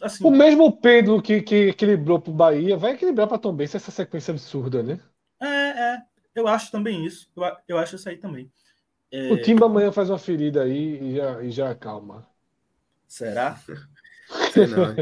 Assim, 0.02 0.24
o 0.24 0.30
mesmo 0.30 0.80
Pedro 0.80 1.22
que, 1.22 1.40
que 1.42 1.68
equilibrou 1.68 2.20
para 2.20 2.30
o 2.30 2.34
Bahia 2.34 2.76
vai 2.76 2.92
equilibrar 2.92 3.28
para 3.28 3.38
Tombense 3.38 3.76
essa 3.76 3.90
sequência 3.90 4.32
absurda, 4.32 4.82
né? 4.82 4.98
É, 5.40 5.46
é. 5.46 6.02
Eu 6.34 6.48
acho 6.48 6.70
também 6.70 7.04
isso. 7.04 7.30
Eu, 7.36 7.42
eu 7.68 7.78
acho 7.78 7.96
isso 7.96 8.08
aí 8.08 8.16
também. 8.16 8.50
É... 9.10 9.32
O 9.32 9.40
time 9.40 9.62
amanhã 9.62 9.90
faz 9.92 10.10
uma 10.10 10.18
ferida 10.18 10.62
aí 10.62 10.98
e 11.00 11.16
já, 11.16 11.42
e 11.42 11.50
já 11.50 11.70
acalma. 11.70 12.26
Será? 13.06 13.58
Sei 14.52 14.66
não. 14.66 14.94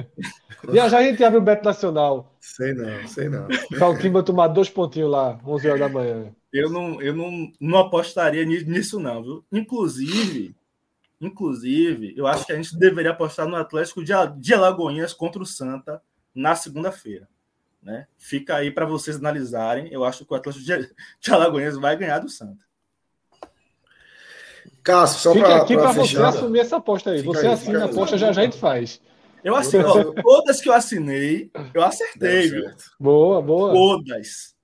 já 0.72 0.88
já 0.88 0.98
a 0.98 1.02
gente 1.02 1.24
abre 1.24 1.38
o 1.38 1.42
Beto 1.42 1.64
Nacional. 1.64 2.36
Sei 2.40 2.72
não, 2.72 3.08
sei 3.08 3.28
não. 3.28 3.48
Para 3.76 3.88
o 3.88 3.98
time 3.98 4.22
tomar 4.22 4.46
dois 4.48 4.70
pontinhos 4.70 5.10
lá, 5.10 5.38
11 5.44 5.68
horas 5.68 5.80
da 5.80 5.88
manhã. 5.88 6.32
Eu 6.52 6.70
não, 6.70 7.02
eu 7.02 7.14
não, 7.14 7.50
não 7.60 7.78
apostaria 7.78 8.44
nisso, 8.44 9.00
não, 9.00 9.22
viu? 9.22 9.44
Inclusive, 9.52 10.54
inclusive, 11.20 12.14
eu 12.16 12.26
acho 12.26 12.46
que 12.46 12.52
a 12.52 12.56
gente 12.56 12.76
deveria 12.78 13.10
apostar 13.10 13.46
no 13.48 13.56
Atlético 13.56 14.04
de, 14.04 14.12
de 14.38 14.54
Alagoinhas 14.54 15.12
contra 15.12 15.42
o 15.42 15.46
Santa 15.46 16.02
na 16.34 16.54
segunda-feira. 16.54 17.28
Né? 17.82 18.06
Fica 18.18 18.56
aí 18.56 18.70
para 18.70 18.84
vocês 18.84 19.16
analisarem. 19.16 19.92
Eu 19.92 20.04
acho 20.04 20.24
que 20.24 20.32
o 20.32 20.36
Atlético 20.36 20.64
de, 20.64 20.94
de 21.20 21.32
Alagoinhas 21.32 21.76
vai 21.76 21.96
ganhar 21.96 22.18
do 22.18 22.28
Santa. 22.28 22.66
Cássio, 24.82 25.20
só 25.20 25.32
para 25.32 25.56
aqui 25.56 25.76
para 25.76 25.92
você 25.92 26.16
assumir 26.22 26.60
essa 26.60 26.76
aposta 26.76 27.10
aí. 27.10 27.18
Fica 27.18 27.32
você 27.32 27.46
aí, 27.46 27.52
assina 27.52 27.82
a 27.82 27.84
aposta, 27.86 28.16
já 28.16 28.32
já 28.32 28.42
a 28.42 28.44
gente 28.44 28.58
faz. 28.58 29.00
Eu 29.42 29.54
assinei, 29.54 29.84
todas 30.22 30.60
que 30.60 30.68
eu 30.68 30.72
assinei, 30.72 31.50
eu 31.72 31.82
acertei, 31.82 32.50
viu? 32.50 32.70
Boa, 32.98 33.40
boa. 33.40 33.72
Todas. 33.72 34.54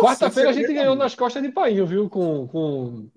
Quarta-feira 0.00 0.50
a 0.50 0.52
gente 0.52 0.72
ganhou 0.72 0.94
nas 0.94 1.14
costas 1.14 1.42
de 1.42 1.50
Painho, 1.50 1.86
viu? 1.86 2.08
Com, 2.08 2.46
com, 2.48 3.08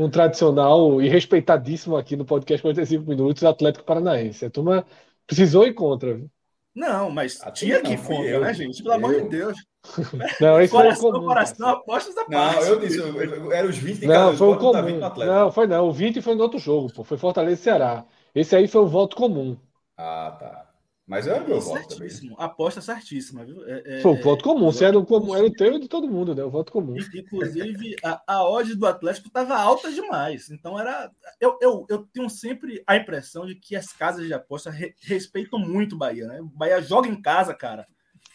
com 0.00 0.06
o 0.06 0.10
tradicional 0.10 1.02
e 1.02 1.08
respeitadíssimo 1.10 1.94
aqui 1.94 2.16
no 2.16 2.24
podcast 2.24 2.62
45 2.62 3.06
Minutos, 3.06 3.44
Atlético 3.44 3.84
Paranaense. 3.84 4.46
A 4.46 4.50
turma 4.50 4.86
precisou 5.26 5.66
ir 5.66 5.74
contra, 5.74 6.14
viu? 6.14 6.30
Não, 6.74 7.10
mas 7.10 7.38
a 7.42 7.50
tinha 7.50 7.82
que 7.82 7.92
ir 7.92 7.98
contra, 7.98 8.24
eu, 8.24 8.40
né, 8.40 8.54
gente? 8.54 8.82
Pelo 8.82 8.94
eu. 8.94 8.96
amor 8.96 9.20
de 9.20 9.28
Deus. 9.28 9.58
Não, 10.40 10.60
isso 10.60 10.74
coração, 10.74 11.02
foi 11.02 11.12
comum. 11.12 11.26
Coração, 11.26 11.68
apostas 11.68 12.14
da 12.14 12.24
parte. 12.24 12.60
Não, 12.60 12.66
eu 12.66 12.78
disse, 12.80 12.98
eu, 12.98 13.22
eu, 13.22 13.52
era 13.52 13.66
os 13.66 13.76
20 13.76 14.06
Não, 14.06 14.36
foi 14.36 14.48
o 14.48 14.58
comum. 14.58 14.98
Não, 15.26 15.52
foi 15.52 15.66
não. 15.66 15.88
O 15.88 15.92
20 15.92 16.20
foi 16.20 16.34
no 16.34 16.42
outro 16.42 16.58
jogo, 16.58 16.92
pô. 16.92 17.02
Foi 17.02 17.16
Fortaleza 17.16 17.60
e 17.60 17.64
Ceará. 17.64 18.04
Esse 18.34 18.56
aí 18.56 18.68
foi 18.68 18.82
o 18.82 18.86
voto 18.86 19.16
comum. 19.16 19.56
Ah, 19.96 20.36
tá. 20.38 20.69
Mas 21.10 21.26
é 21.26 21.34
o 21.34 21.44
meu 21.44 21.60
voto 21.60 21.92
certíssimo. 21.92 22.36
também. 22.36 22.46
Aposta 22.46 22.80
certíssima, 22.80 23.44
viu? 23.44 23.68
É, 23.68 23.98
é, 23.98 24.00
Foi 24.00 24.12
o 24.12 24.22
voto 24.22 24.44
comum. 24.44 24.70
Se 24.70 24.84
era 24.84 24.96
o, 24.96 25.04
comum, 25.04 25.34
era 25.34 25.44
o 25.44 25.52
teu 25.52 25.74
e 25.74 25.80
de 25.80 25.88
todo 25.88 26.08
mundo, 26.08 26.36
né? 26.36 26.44
O 26.44 26.50
voto 26.52 26.70
comum. 26.70 26.94
Inclusive, 26.96 27.96
a, 28.04 28.22
a 28.28 28.48
odd 28.48 28.76
do 28.76 28.86
Atlético 28.86 29.26
estava 29.26 29.56
alta 29.58 29.90
demais. 29.90 30.50
Então 30.50 30.78
era. 30.78 31.10
Eu, 31.40 31.58
eu, 31.60 31.84
eu 31.90 32.06
tenho 32.12 32.30
sempre 32.30 32.80
a 32.86 32.96
impressão 32.96 33.44
de 33.44 33.56
que 33.56 33.74
as 33.74 33.92
casas 33.92 34.24
de 34.24 34.32
aposta 34.32 34.70
re, 34.70 34.94
respeitam 35.02 35.58
muito 35.58 35.96
o 35.96 35.98
Bahia, 35.98 36.28
né? 36.28 36.40
O 36.40 36.46
Bahia 36.46 36.80
joga 36.80 37.08
em 37.08 37.20
casa, 37.20 37.52
cara. 37.54 37.84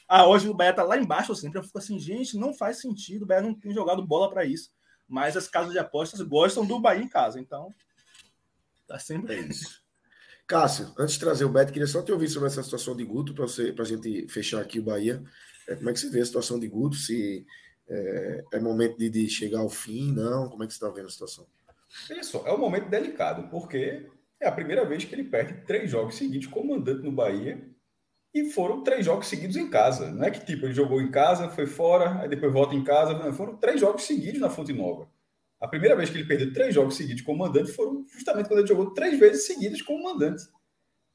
A 0.06 0.28
odd 0.28 0.46
do 0.46 0.54
Bahia 0.54 0.74
tá 0.74 0.84
lá 0.84 0.98
embaixo 0.98 1.34
sempre. 1.34 1.58
Eu 1.58 1.64
fico 1.64 1.78
assim, 1.78 1.98
gente, 1.98 2.38
não 2.38 2.54
faz 2.54 2.82
sentido. 2.82 3.24
O 3.24 3.26
Bahia 3.26 3.42
não 3.42 3.54
tem 3.54 3.74
jogado 3.74 4.06
bola 4.06 4.30
para 4.30 4.44
isso. 4.44 4.70
Mas 5.08 5.38
as 5.38 5.48
casas 5.48 5.72
de 5.72 5.80
apostas 5.80 6.20
gostam 6.20 6.66
do 6.66 6.78
Bahia 6.78 7.02
em 7.02 7.08
casa. 7.08 7.40
Então, 7.40 7.74
tá 8.86 9.00
sempre 9.00 9.34
isso. 9.48 9.85
Cássio, 10.48 10.94
antes 10.98 11.16
de 11.16 11.20
trazer 11.20 11.46
o 11.46 11.50
Beto, 11.50 11.74
queria 11.74 11.88
só 11.88 12.04
te 12.04 12.12
ouvir 12.12 12.28
sobre 12.28 12.48
essa 12.48 12.62
situação 12.62 12.96
de 12.96 13.04
Guto, 13.04 13.34
para 13.34 13.84
a 13.84 13.88
gente 13.88 14.28
fechar 14.28 14.62
aqui 14.62 14.80
o 14.80 14.84
Bahia. 14.84 15.24
É, 15.68 15.76
como 15.76 15.90
é 15.90 15.94
que 15.94 16.00
você 16.00 16.10
vê 16.10 16.22
a 16.22 16.26
situação 16.26 16.60
de 16.60 16.68
Guto? 16.68 16.96
Se 16.96 17.46
é, 17.88 18.44
é 18.54 18.60
momento 18.60 18.98
de, 18.98 19.10
de, 19.10 19.28
chegar 19.28 19.60
ao 19.60 19.70
fim, 19.70 20.12
não? 20.12 20.48
Como 20.48 20.64
é 20.64 20.68
que 20.68 20.74
você 20.74 20.78
está 20.78 20.90
vendo 20.90 21.08
a 21.08 21.12
situação? 21.12 21.48
Olha 22.12 22.24
só, 22.24 22.46
é 22.46 22.54
um 22.54 22.60
momento 22.60 22.90
delicado, 22.90 23.50
porque 23.50 24.08
é 24.40 24.48
a 24.48 24.52
primeira 24.52 24.86
vez 24.86 25.04
que 25.04 25.16
ele 25.16 25.24
perde 25.24 25.66
três 25.66 25.90
jogos 25.90 26.16
seguidos 26.16 26.48
como 26.48 26.76
mandante 26.76 27.04
no 27.04 27.12
Bahia 27.12 27.64
e 28.34 28.52
foram 28.52 28.84
três 28.84 29.06
jogos 29.06 29.28
seguidos 29.28 29.56
em 29.56 29.70
casa. 29.70 30.12
Não 30.12 30.26
é 30.26 30.32
que 30.32 30.46
tipo, 30.46 30.66
ele 30.66 30.74
jogou 30.74 31.02
em 31.02 31.10
casa, 31.10 31.50
foi 31.50 31.66
fora, 31.66 32.22
aí 32.22 32.30
depois 32.30 32.52
volta 32.52 32.76
em 32.76 32.84
casa. 32.84 33.14
Não, 33.14 33.34
foram 33.34 33.56
três 33.56 33.80
jogos 33.80 34.04
seguidos 34.04 34.42
na 34.42 34.50
Fonte 34.50 34.74
Nova. 34.74 35.08
A 35.60 35.68
primeira 35.68 35.96
vez 35.96 36.10
que 36.10 36.18
ele 36.18 36.28
perdeu 36.28 36.54
três 36.54 36.74
jogos 36.74 36.96
seguidos 36.96 37.22
como 37.22 37.40
mandante 37.40 37.72
foram 37.72 38.06
justamente 38.14 38.48
quando 38.48 38.60
ele 38.60 38.68
jogou 38.68 38.94
três 38.94 39.20
vezes 39.20 39.46
seguidas 39.46 39.82
como 39.82 40.04
mandante. 40.04 40.44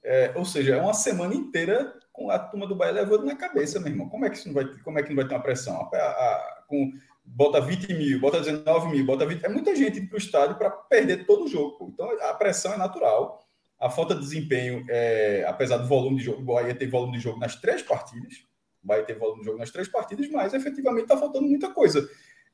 É, 0.02 0.32
ou 0.34 0.44
seja, 0.44 0.76
é 0.76 0.80
uma 0.80 0.94
semana 0.94 1.34
inteira 1.34 1.94
com 2.12 2.30
a 2.30 2.38
turma 2.38 2.66
do 2.66 2.74
Bahia 2.74 2.92
levando 2.92 3.24
na 3.24 3.36
cabeça, 3.36 3.78
meu 3.78 3.90
irmão. 3.90 4.08
Como 4.08 4.24
é 4.24 4.30
que 4.30 4.36
isso 4.36 4.48
não 4.48 4.54
vai, 4.54 4.66
como 4.82 4.98
é 4.98 5.02
que 5.02 5.10
não 5.10 5.16
vai 5.16 5.28
ter 5.28 5.34
uma 5.34 5.42
pressão? 5.42 5.74
A, 5.92 5.96
a, 5.96 6.64
com, 6.66 6.90
bota 7.24 7.60
20 7.60 7.94
mil, 7.94 8.20
bota 8.20 8.40
19 8.40 8.88
mil, 8.90 9.04
bota 9.04 9.26
20. 9.26 9.44
É 9.44 9.48
muita 9.48 9.74
gente 9.76 10.00
para 10.02 10.14
o 10.14 10.18
estádio 10.18 10.56
para 10.56 10.70
perder 10.70 11.26
todo 11.26 11.44
o 11.44 11.48
jogo. 11.48 11.90
Então 11.92 12.08
a 12.22 12.34
pressão 12.34 12.72
é 12.72 12.76
natural. 12.76 13.46
A 13.78 13.88
falta 13.88 14.14
de 14.14 14.20
desempenho, 14.20 14.84
é, 14.88 15.44
apesar 15.46 15.78
do 15.78 15.88
volume 15.88 16.18
de 16.18 16.24
jogo, 16.24 16.42
o 16.42 16.44
Bahia 16.44 16.74
tem 16.74 16.88
volume 16.88 17.16
de 17.16 17.22
jogo 17.22 17.38
nas 17.38 17.56
três 17.56 17.82
partidas. 17.82 18.44
O 18.82 18.86
Bahia 18.86 19.04
tem 19.04 19.16
volume 19.16 19.40
de 19.40 19.46
jogo 19.46 19.58
nas 19.58 19.70
três 19.70 19.88
partidas, 19.88 20.28
mas 20.30 20.52
efetivamente 20.52 21.04
está 21.04 21.16
faltando 21.16 21.46
muita 21.46 21.70
coisa. 21.70 22.06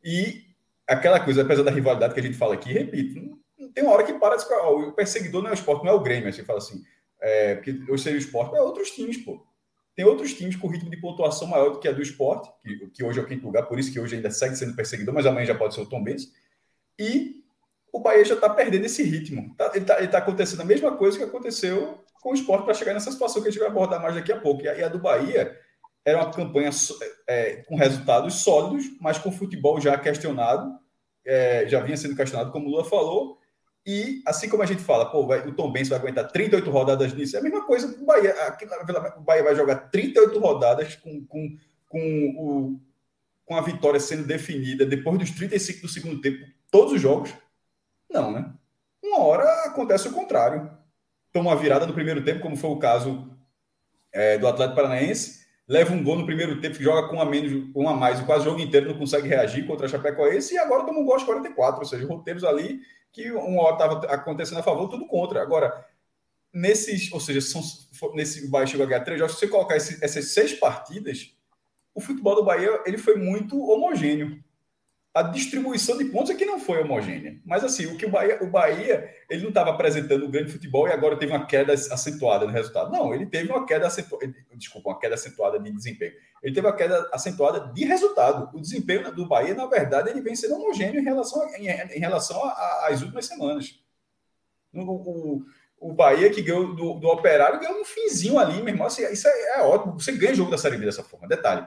E 0.05 0.46
aquela 0.87 1.21
coisa, 1.21 1.43
apesar 1.43 1.63
da 1.63 1.71
rivalidade 1.71 2.15
que 2.15 2.21
a 2.21 2.23
gente 2.23 2.37
fala 2.37 2.55
aqui, 2.55 2.73
repito, 2.73 3.39
tem 3.75 3.85
uma 3.85 3.93
hora 3.93 4.05
que 4.05 4.15
para 4.15 4.37
de 4.37 4.45
o 4.45 4.93
perseguidor 4.93 5.43
não 5.43 5.49
é 5.49 5.53
o 5.53 5.55
esporte, 5.55 5.85
não 5.85 5.93
é 5.93 5.95
o 5.95 6.01
Grêmio, 6.01 6.29
assim, 6.29 6.45
fala 6.45 6.59
assim, 6.59 6.83
é, 7.21 7.55
porque 7.57 7.83
eu 7.89 7.99
sei 7.99 8.15
o 8.15 8.19
esporte, 8.19 8.57
é 8.57 8.61
outros 8.61 8.91
times, 8.91 9.19
pô. 9.19 9.45
Tem 9.95 10.05
outros 10.05 10.35
times 10.35 10.57
com 10.57 10.69
ritmo 10.69 10.91
de 10.91 10.99
pontuação 10.99 11.49
maior 11.49 11.71
do 11.71 11.79
que 11.79 11.89
a 11.89 11.93
do 11.93 12.03
esporte, 12.03 12.51
que, 12.63 12.91
que 12.91 13.05
hoje 13.05 13.19
é 13.19 13.23
o 13.23 13.27
quinto 13.27 13.47
lugar, 13.47 13.65
por 13.65 13.79
isso 13.79 13.91
que 13.91 13.99
hoje 13.99 14.17
ainda 14.17 14.31
segue 14.31 14.55
sendo 14.55 14.77
perseguidor, 14.77 15.15
mas 15.15 15.25
amanhã 15.25 15.47
já 15.47 15.55
pode 15.55 15.75
ser 15.75 15.81
o 15.81 15.87
Tom 15.87 16.05
Benz. 16.05 16.31
E 16.99 17.43
o 17.93 18.01
Bahia 18.01 18.25
já 18.25 18.35
está 18.35 18.51
perdendo 18.51 18.85
esse 18.85 19.03
ritmo. 19.03 19.55
Tá, 19.57 19.71
ele 19.75 19.85
está 19.85 20.07
tá 20.07 20.19
acontecendo 20.19 20.61
a 20.61 20.67
mesma 20.67 20.95
coisa 20.97 21.17
que 21.17 21.25
aconteceu 21.25 21.99
com 22.21 22.31
o 22.31 22.35
esporte 22.35 22.65
para 22.65 22.75
chegar 22.75 22.93
nessa 22.93 23.11
situação 23.11 23.41
que 23.41 23.49
a 23.49 23.51
gente 23.51 23.61
vai 23.61 23.69
abordar 23.69 24.03
mais 24.03 24.15
daqui 24.15 24.33
a 24.33 24.39
pouco. 24.39 24.63
E 24.63 24.69
a, 24.69 24.75
e 24.75 24.83
a 24.83 24.89
do 24.89 24.99
Bahia 24.99 25.59
era 26.07 26.19
uma 26.23 26.33
campanha 26.33 26.71
é, 27.27 27.57
com 27.67 27.75
resultados 27.75 28.35
sólidos, 28.35 28.87
mas 29.01 29.19
com 29.19 29.33
futebol 29.33 29.81
já 29.81 29.99
questionado, 29.99 30.79
é, 31.25 31.67
já 31.67 31.81
vinha 31.81 31.97
sendo 31.97 32.15
questionado, 32.15 32.53
como 32.53 32.69
o 32.69 32.71
Lula 32.71 32.85
falou, 32.85 33.41
e 33.85 34.23
assim 34.25 34.49
como 34.49 34.63
a 34.63 34.67
gente 34.67 34.83
fala, 34.83 35.11
pô, 35.11 35.27
vai, 35.27 35.45
o 35.45 35.53
Tom 35.53 35.73
Benz 35.73 35.89
vai 35.89 35.99
aguentar 35.99 36.31
38 36.31 36.71
rodadas 36.71 37.13
nisso, 37.13 37.37
é 37.37 37.41
a 37.41 37.43
mesma 37.43 37.67
coisa 37.67 37.93
que 37.93 38.01
o 38.01 38.07
Bahia. 38.07 38.31
Aqui, 38.47 38.65
o 39.17 39.21
Bahia 39.21 39.43
vai 39.43 39.57
jogar 39.57 39.77
38 39.91 40.39
rodadas 40.39 40.95
com, 40.95 41.27
com, 41.27 41.57
com, 41.89 42.35
o, 42.39 42.81
com 43.45 43.57
a 43.57 43.61
vitória 43.61 43.99
sendo 43.99 44.25
definida 44.25 44.87
depois 44.87 45.19
dos 45.19 45.33
35 45.33 45.83
do 45.83 45.89
segundo 45.89 46.21
tempo, 46.21 46.47
todos 46.71 46.93
os 46.93 47.01
jogos. 47.01 47.35
Não, 48.09 48.31
né? 48.31 48.53
Uma 49.03 49.19
hora 49.25 49.45
acontece 49.65 50.07
o 50.07 50.13
contrário. 50.13 50.71
Toma 51.33 51.51
uma 51.51 51.57
virada 51.57 51.85
no 51.85 51.95
primeiro 51.95 52.25
tempo, 52.25 52.41
como 52.41 52.57
foi 52.57 52.71
o 52.71 52.79
caso 52.79 53.29
é, 54.13 54.39
do 54.39 54.47
Atlético 54.47 54.77
Paranaense, 54.77 55.46
leva 55.69 55.93
um 55.93 56.03
gol 56.03 56.17
no 56.17 56.27
primeiro 56.27 56.61
tempo, 56.61 56.81
joga 56.83 57.09
com 57.09 57.17
um 57.17 57.21
a 57.21 57.25
menos, 57.25 57.71
um 57.75 57.89
a 57.89 57.95
mais, 57.95 58.21
quase 58.21 58.43
o 58.43 58.51
jogo 58.51 58.61
inteiro 58.61 58.89
não 58.89 58.99
consegue 58.99 59.29
reagir 59.29 59.67
contra 59.67 59.87
a 59.87 59.89
Chapecoense 59.89 60.55
e 60.55 60.59
agora 60.59 60.85
toma 60.85 61.01
um 61.01 61.05
gol 61.05 61.15
aos 61.15 61.25
44, 61.25 61.81
ou 61.81 61.87
seja, 61.87 62.07
roteiros 62.07 62.45
ali 62.45 62.81
que 63.13 63.31
uma 63.33 63.63
hora 63.63 63.73
estava 63.73 64.07
acontecendo 64.13 64.59
a 64.59 64.63
favor, 64.63 64.89
tudo 64.89 65.07
contra. 65.07 65.43
Agora, 65.43 65.87
nesses, 66.53 67.11
ou 67.13 67.19
seja, 67.19 67.41
são, 67.41 67.63
nesse 68.15 68.49
Bahia 68.49 68.67
chegou 68.67 68.85
a 68.85 68.89
ganhar 68.89 69.05
três 69.05 69.19
jogos, 69.19 69.35
se 69.35 69.41
você 69.41 69.49
colocar 69.49 69.77
esse, 69.77 70.05
essas 70.05 70.33
seis 70.33 70.53
partidas, 70.53 71.35
o 71.95 72.01
futebol 72.01 72.35
do 72.35 72.45
Bahia 72.45 72.83
ele 72.85 72.99
foi 72.99 73.17
muito 73.17 73.59
homogêneo 73.59 74.43
a 75.17 75.23
distribuição 75.23 75.97
de 75.97 76.05
pontos 76.05 76.31
é 76.31 76.35
que 76.35 76.45
não 76.45 76.61
foi 76.61 76.83
homogênea. 76.83 77.41
Mas 77.43 77.65
assim, 77.65 77.87
o 77.87 77.97
que 77.97 78.05
o 78.05 78.11
Bahia, 78.11 78.39
o 78.43 78.51
Bahia 78.51 79.11
ele 79.31 79.41
não 79.41 79.49
estava 79.49 79.71
apresentando 79.71 80.27
um 80.27 80.31
grande 80.31 80.53
futebol 80.53 80.87
e 80.87 80.93
agora 80.93 81.17
teve 81.17 81.33
uma 81.33 81.47
queda 81.47 81.73
acentuada 81.73 82.45
no 82.45 82.53
resultado. 82.53 82.93
Não, 82.93 83.15
ele 83.15 83.25
teve 83.25 83.51
uma 83.51 83.65
queda 83.65 83.87
acentuada, 83.87 84.31
desculpa, 84.55 84.91
uma 84.91 84.99
queda 84.99 85.15
acentuada 85.15 85.59
de 85.59 85.73
desempenho. 85.73 86.13
Ele 86.43 86.55
teve 86.55 86.67
uma 86.67 86.77
queda 86.77 87.09
acentuada 87.15 87.73
de 87.73 87.83
resultado. 87.87 88.55
O 88.55 88.61
desempenho 88.61 89.11
do 89.11 89.27
Bahia, 89.27 89.55
na 89.55 89.65
verdade, 89.65 90.11
ele 90.11 90.21
vem 90.21 90.37
sendo 90.37 90.57
homogêneo 90.57 91.01
em 91.01 91.05
relação, 91.05 91.41
a, 91.41 91.59
em, 91.59 91.67
em, 91.67 91.99
relação 91.99 92.39
às 92.83 93.01
últimas 93.01 93.25
semanas. 93.25 93.81
O, 94.75 94.83
o, 94.83 95.45
o 95.81 95.95
Bahia 95.95 96.29
que 96.29 96.43
ganhou 96.43 96.75
do, 96.75 96.93
do 97.01 97.09
Operário 97.09 97.59
ganhou 97.59 97.81
um 97.81 97.87
finzinho 97.87 98.39
ali, 98.39 98.63
meu 98.63 98.69
irmão. 98.75 98.87
Assim, 98.87 99.11
isso 99.11 99.27
é, 99.27 99.61
é 99.61 99.63
ótimo. 99.63 99.99
Você 99.99 100.13
ganha 100.13 100.35
jogo 100.35 100.51
da 100.51 100.59
Série 100.59 100.77
B 100.77 100.85
dessa 100.85 101.03
forma. 101.03 101.27
Detalhe 101.27 101.67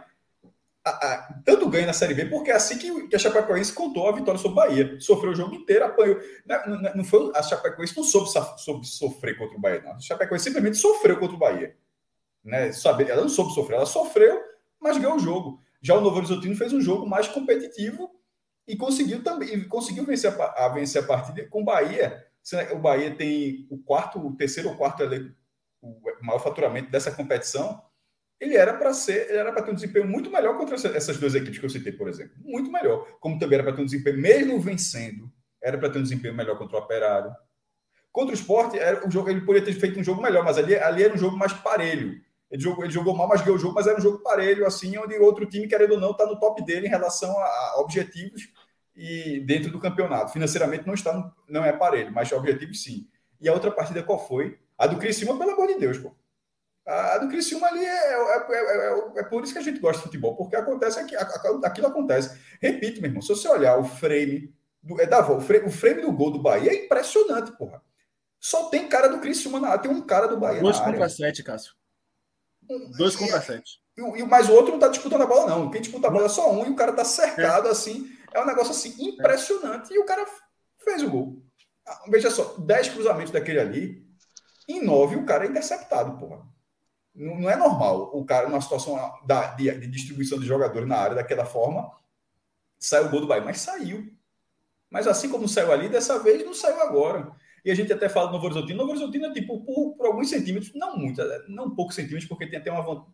tanto 1.44 1.70
ganha 1.70 1.88
na 1.88 1.94
Série 1.94 2.14
B, 2.14 2.26
porque 2.26 2.52
é 2.52 2.56
assim 2.56 2.78
que, 2.78 3.08
que 3.08 3.16
a 3.16 3.20
Chapecoense 3.20 3.74
contou 3.74 4.08
a 4.08 4.12
vitória 4.12 4.40
sobre 4.40 4.52
o 4.52 4.56
Bahia. 4.56 5.00
Sofreu 5.00 5.32
o 5.32 5.36
jogo 5.36 5.56
inteiro, 5.56 5.86
apanhou. 5.86 6.20
Não, 6.46 6.82
não, 6.82 6.96
não 6.96 7.04
foi, 7.04 7.32
a 7.36 7.42
Chapecoense 7.42 7.96
não 7.96 8.04
soube, 8.04 8.30
soube, 8.58 8.88
sofrer 8.88 9.38
contra 9.38 9.58
o 9.58 9.62
Bahia, 9.62 9.82
não. 9.82 9.94
A 9.94 10.00
Chapecoense 10.00 10.46
simplesmente 10.46 10.78
sofreu 10.78 11.18
contra 11.20 11.36
o 11.36 11.40
Bahia. 11.40 11.76
Né? 12.44 12.72
Sabe, 12.72 13.10
ela 13.10 13.22
não 13.22 13.30
soube 13.30 13.54
sofrer, 13.54 13.76
ela 13.76 13.86
sofreu, 13.86 14.42
mas 14.80 14.98
ganhou 14.98 15.16
o 15.16 15.20
jogo. 15.20 15.62
Já 15.82 15.96
o 15.96 16.02
Novo 16.02 16.18
Horizontino 16.18 16.56
fez 16.56 16.74
um 16.74 16.82
jogo 16.82 17.08
mais 17.08 17.28
competitivo 17.28 18.10
e 18.68 18.76
conseguiu 18.76 19.24
também 19.24 19.68
conseguiu 19.68 20.06
vencer 20.06 20.34
a, 20.40 20.66
a 20.66 20.70
vencer 20.70 21.04
a 21.04 21.08
partida 21.08 21.48
com 21.48 21.62
o 21.62 21.66
Bahia. 21.66 22.26
O 22.74 22.80
Bahia 22.80 23.16
tem 23.16 23.68
o 23.70 23.78
quarto, 23.78 24.20
o 24.20 24.36
terceiro 24.36 24.70
ou 24.70 24.76
quarto 24.76 25.04
o 25.82 26.02
maior 26.22 26.40
faturamento 26.40 26.92
dessa 26.92 27.12
competição 27.12 27.82
ele 28.40 28.56
era 28.56 28.74
para 28.74 28.94
ser, 28.94 29.30
ele 29.30 29.38
era 29.38 29.52
para 29.52 29.64
ter 29.64 29.72
um 29.72 29.76
desempenho 29.76 30.08
muito 30.08 30.32
melhor 30.32 30.58
contra 30.58 30.76
essas 30.76 31.18
duas 31.18 31.36
equipes 31.36 31.60
que 31.60 31.66
eu 31.66 31.70
citei, 31.70 31.92
por 31.92 32.08
exemplo. 32.08 32.34
Muito 32.42 32.72
melhor. 32.72 33.06
Como 33.20 33.38
também 33.38 33.56
era 33.56 33.64
para 33.64 33.76
ter 33.76 33.82
um 33.82 33.86
desempenho, 33.86 34.18
mesmo 34.18 34.60
vencendo, 34.60 35.30
era 35.62 35.78
para 35.78 35.90
ter 35.90 36.00
um 36.00 36.04
desempenho 36.04 36.34
melhor 36.34 36.58
contra 36.58 36.78
o 36.78 36.80
Operário. 36.80 37.32
Contra 38.12 38.34
o 38.34 38.38
Sport, 38.38 38.76
era 38.76 39.06
um 39.06 39.12
jogo, 39.12 39.30
ele 39.30 39.42
poderia 39.42 39.66
ter 39.66 39.78
feito 39.78 40.00
um 40.00 40.04
jogo 40.04 40.22
melhor, 40.22 40.44
mas 40.44 40.58
ali, 40.58 40.76
ali 40.76 41.04
era 41.04 41.14
um 41.14 41.18
jogo 41.18 41.38
mais 41.38 41.52
parelho. 41.52 42.22
Ele 42.50 42.62
jogou, 42.62 42.84
ele 42.84 42.94
jogou 42.94 43.16
mal, 43.16 43.28
mas 43.28 43.42
ganhou 43.42 43.58
o 43.58 43.60
jogo, 43.60 43.76
mas 43.76 43.86
era 43.86 43.98
um 43.98 44.02
jogo 44.02 44.20
parelho, 44.20 44.66
assim, 44.66 44.98
onde 44.98 45.16
outro 45.20 45.46
time, 45.46 45.68
querendo 45.68 45.92
ou 45.92 46.00
não, 46.00 46.12
está 46.12 46.26
no 46.26 46.40
top 46.40 46.64
dele 46.66 46.88
em 46.88 46.90
relação 46.90 47.38
a, 47.38 47.44
a, 47.44 47.76
objetivos 47.80 48.50
e 48.96 49.42
dentro 49.42 49.70
do 49.72 49.80
campeonato. 49.80 50.32
Financeiramente 50.32 50.88
não 50.88 50.94
está, 50.94 51.14
no, 51.14 51.32
não 51.48 51.64
é 51.64 51.72
parelho, 51.72 52.12
mas 52.12 52.32
objetivos 52.32 52.82
sim. 52.82 53.08
E 53.40 53.48
a 53.48 53.54
outra 53.54 53.70
partida 53.70 54.02
qual 54.02 54.26
foi? 54.28 54.58
A 54.78 54.88
do 54.88 54.98
Criciúma, 54.98 55.38
pelo 55.38 55.52
amor 55.52 55.68
de 55.68 55.78
Deus, 55.78 55.98
pô. 55.98 56.16
A 56.90 57.18
do 57.20 57.28
Criciúma 57.28 57.68
ali 57.68 57.86
é, 57.86 58.14
é, 58.14 58.38
é, 58.50 59.20
é, 59.20 59.24
por 59.24 59.44
isso 59.44 59.54
que 59.54 59.60
a 59.60 59.62
gente 59.62 59.80
gosta 59.80 60.00
de 60.00 60.06
futebol, 60.06 60.36
porque 60.36 60.56
acontece 60.56 61.00
aqui, 61.00 61.16
aquilo 61.16 61.88
acontece. 61.88 62.36
Repito, 62.60 63.00
meu 63.00 63.10
irmão, 63.10 63.22
se 63.22 63.30
você 63.30 63.48
olhar 63.48 63.78
o 63.78 63.84
frame 63.84 64.52
do, 64.82 65.00
é 65.00 65.06
da 65.06 65.20
o 65.32 65.40
frame, 65.40 65.68
o 65.68 65.72
frame 65.72 66.02
do 66.02 66.12
gol 66.12 66.32
do 66.32 66.42
Bahia 66.42 66.72
é 66.72 66.86
impressionante, 66.86 67.52
porra. 67.52 67.82
Só 68.40 68.70
tem 68.70 68.88
cara 68.88 69.08
do 69.08 69.20
Criciúma 69.20 69.60
na 69.60 69.78
tem 69.78 69.92
um 69.92 70.02
cara 70.02 70.28
do 70.28 70.40
Bahia. 70.40 70.62
Dois 70.62 70.80
contra 70.80 70.94
área. 70.94 71.10
sete, 71.10 71.44
Cássio. 71.44 71.74
Dois 72.98 73.16
contra 73.16 73.40
sete. 73.40 73.82
E, 73.96 74.24
mas 74.24 74.50
o 74.50 74.54
outro 74.54 74.72
não 74.72 74.80
tá 74.80 74.88
disputando 74.88 75.22
a 75.22 75.28
bola, 75.28 75.48
não. 75.48 75.70
Quem 75.70 75.82
disputa 75.82 76.08
a 76.08 76.12
bola 76.12 76.26
é 76.26 76.30
só 76.30 76.52
um 76.52 76.66
e 76.66 76.70
o 76.70 76.76
cara 76.76 76.94
tá 76.94 77.06
cercado 77.06 77.68
é. 77.68 77.72
assim. 77.72 78.10
É 78.34 78.42
um 78.42 78.46
negócio 78.48 78.72
assim 78.72 78.96
impressionante. 79.00 79.94
E 79.94 80.00
o 80.00 80.06
cara 80.06 80.26
fez 80.84 81.04
o 81.04 81.10
gol. 81.10 81.44
Veja 82.08 82.32
só, 82.32 82.56
dez 82.60 82.88
cruzamentos 82.88 83.32
daquele 83.32 83.60
ali, 83.60 84.08
em 84.68 84.84
nove 84.84 85.16
o 85.16 85.26
cara 85.26 85.46
é 85.46 85.50
interceptado, 85.50 86.18
porra. 86.18 86.48
Não, 87.20 87.50
é 87.50 87.56
normal 87.58 88.12
o 88.14 88.24
cara, 88.24 88.48
numa 88.48 88.62
situação 88.62 88.98
da, 89.26 89.48
de, 89.54 89.70
de, 89.78 89.88
distribuição 89.88 90.40
de 90.40 90.46
jogadores 90.46 90.88
na 90.88 90.96
área 90.96 91.16
daquela 91.16 91.44
forma, 91.44 91.92
saiu 92.80 93.08
o 93.08 93.10
gol 93.10 93.20
do 93.20 93.28
Bahia, 93.28 93.44
mas 93.44 93.60
saiu. 93.60 94.10
Mas 94.90 95.06
assim 95.06 95.30
como 95.30 95.46
saiu 95.46 95.74
ali, 95.74 95.90
dessa 95.90 96.18
vez 96.24 96.46
não 96.46 96.54
saiu 96.54 96.82
agora. 96.82 97.30
E 97.66 97.70
a 97.70 97.76
gente 97.76 97.92
até 97.92 98.08
fala 98.08 98.28
do 98.28 98.34
Novo 98.34 98.46
Horizontino. 98.46 98.78
Novo 98.78 98.92
Horizontino 98.92 99.26
é 99.26 99.34
tipo 99.34 99.60
por, 99.66 99.96
por, 99.98 100.08
alguns 100.08 100.30
centímetros, 100.30 100.74
não 100.74 100.96
muito, 100.96 101.22
não 101.50 101.76
poucos 101.76 101.96
centímetros, 101.96 102.26
porque 102.26 102.48
tem 102.48 102.58
até 102.58 102.72
uma, 102.72 103.06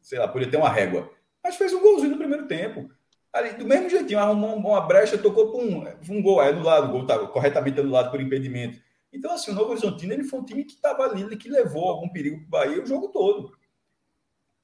sei 0.00 0.18
lá, 0.18 0.26
poderia 0.26 0.50
ter 0.50 0.56
uma 0.56 0.70
régua. 0.70 1.10
Mas 1.42 1.56
fez 1.56 1.74
um 1.74 1.82
golzinho 1.82 2.12
no 2.12 2.18
primeiro 2.18 2.46
tempo. 2.46 2.90
Ali, 3.30 3.52
do 3.52 3.66
mesmo 3.66 3.90
jeitinho, 3.90 4.20
arrumou 4.20 4.56
uma 4.56 4.80
brecha, 4.80 5.18
tocou 5.18 5.52
por 5.52 5.60
um, 5.60 5.84
um 6.08 6.22
gol, 6.22 6.42
é 6.42 6.48
anulado, 6.48 6.88
o 6.88 6.92
gol 6.92 7.02
estava 7.02 7.26
corretamente 7.28 7.78
anulado 7.78 8.10
por 8.10 8.22
impedimento. 8.22 8.80
Então, 9.14 9.32
assim, 9.32 9.52
o 9.52 9.54
Novo 9.54 9.70
Horizontino 9.70 10.12
ele 10.12 10.24
foi 10.24 10.40
um 10.40 10.44
time 10.44 10.64
que 10.64 10.74
estava 10.74 11.04
ali, 11.04 11.36
que 11.36 11.48
levou 11.48 11.88
algum 11.88 12.08
perigo 12.08 12.38
para 12.38 12.46
o 12.46 12.50
Bahia 12.50 12.82
o 12.82 12.86
jogo 12.86 13.08
todo. 13.08 13.56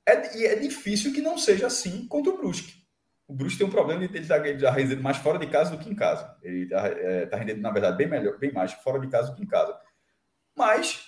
É, 0.07 0.37
e 0.37 0.45
é 0.45 0.57
difícil 0.57 1.13
que 1.13 1.23
não 1.23 1.39
seja 1.39 1.69
assim 1.69 2.07
contra 2.09 2.33
o 2.33 2.37
Brusque. 2.37 2.81
O 3.29 3.33
Brusque 3.33 3.59
tem 3.59 3.67
um 3.67 3.71
problema 3.71 4.01
de 4.01 4.13
ele 4.13 4.25
estar 4.25 4.43
tá, 4.43 4.71
rendendo 4.73 5.03
mais 5.03 5.19
fora 5.19 5.39
de 5.39 5.47
casa 5.47 5.71
do 5.71 5.79
que 5.79 5.89
em 5.89 5.95
casa. 5.95 6.37
Ele 6.43 6.65
está 6.65 6.89
é, 6.89 7.27
tá 7.27 7.37
rendendo, 7.37 7.61
na 7.61 7.71
verdade, 7.71 7.97
bem 7.97 8.09
melhor, 8.09 8.39
bem 8.39 8.53
mais 8.53 8.73
fora 8.73 8.99
de 8.99 9.07
casa 9.07 9.31
do 9.31 9.37
que 9.37 9.45
em 9.45 9.47
casa. 9.47 9.79
Mas, 10.59 11.01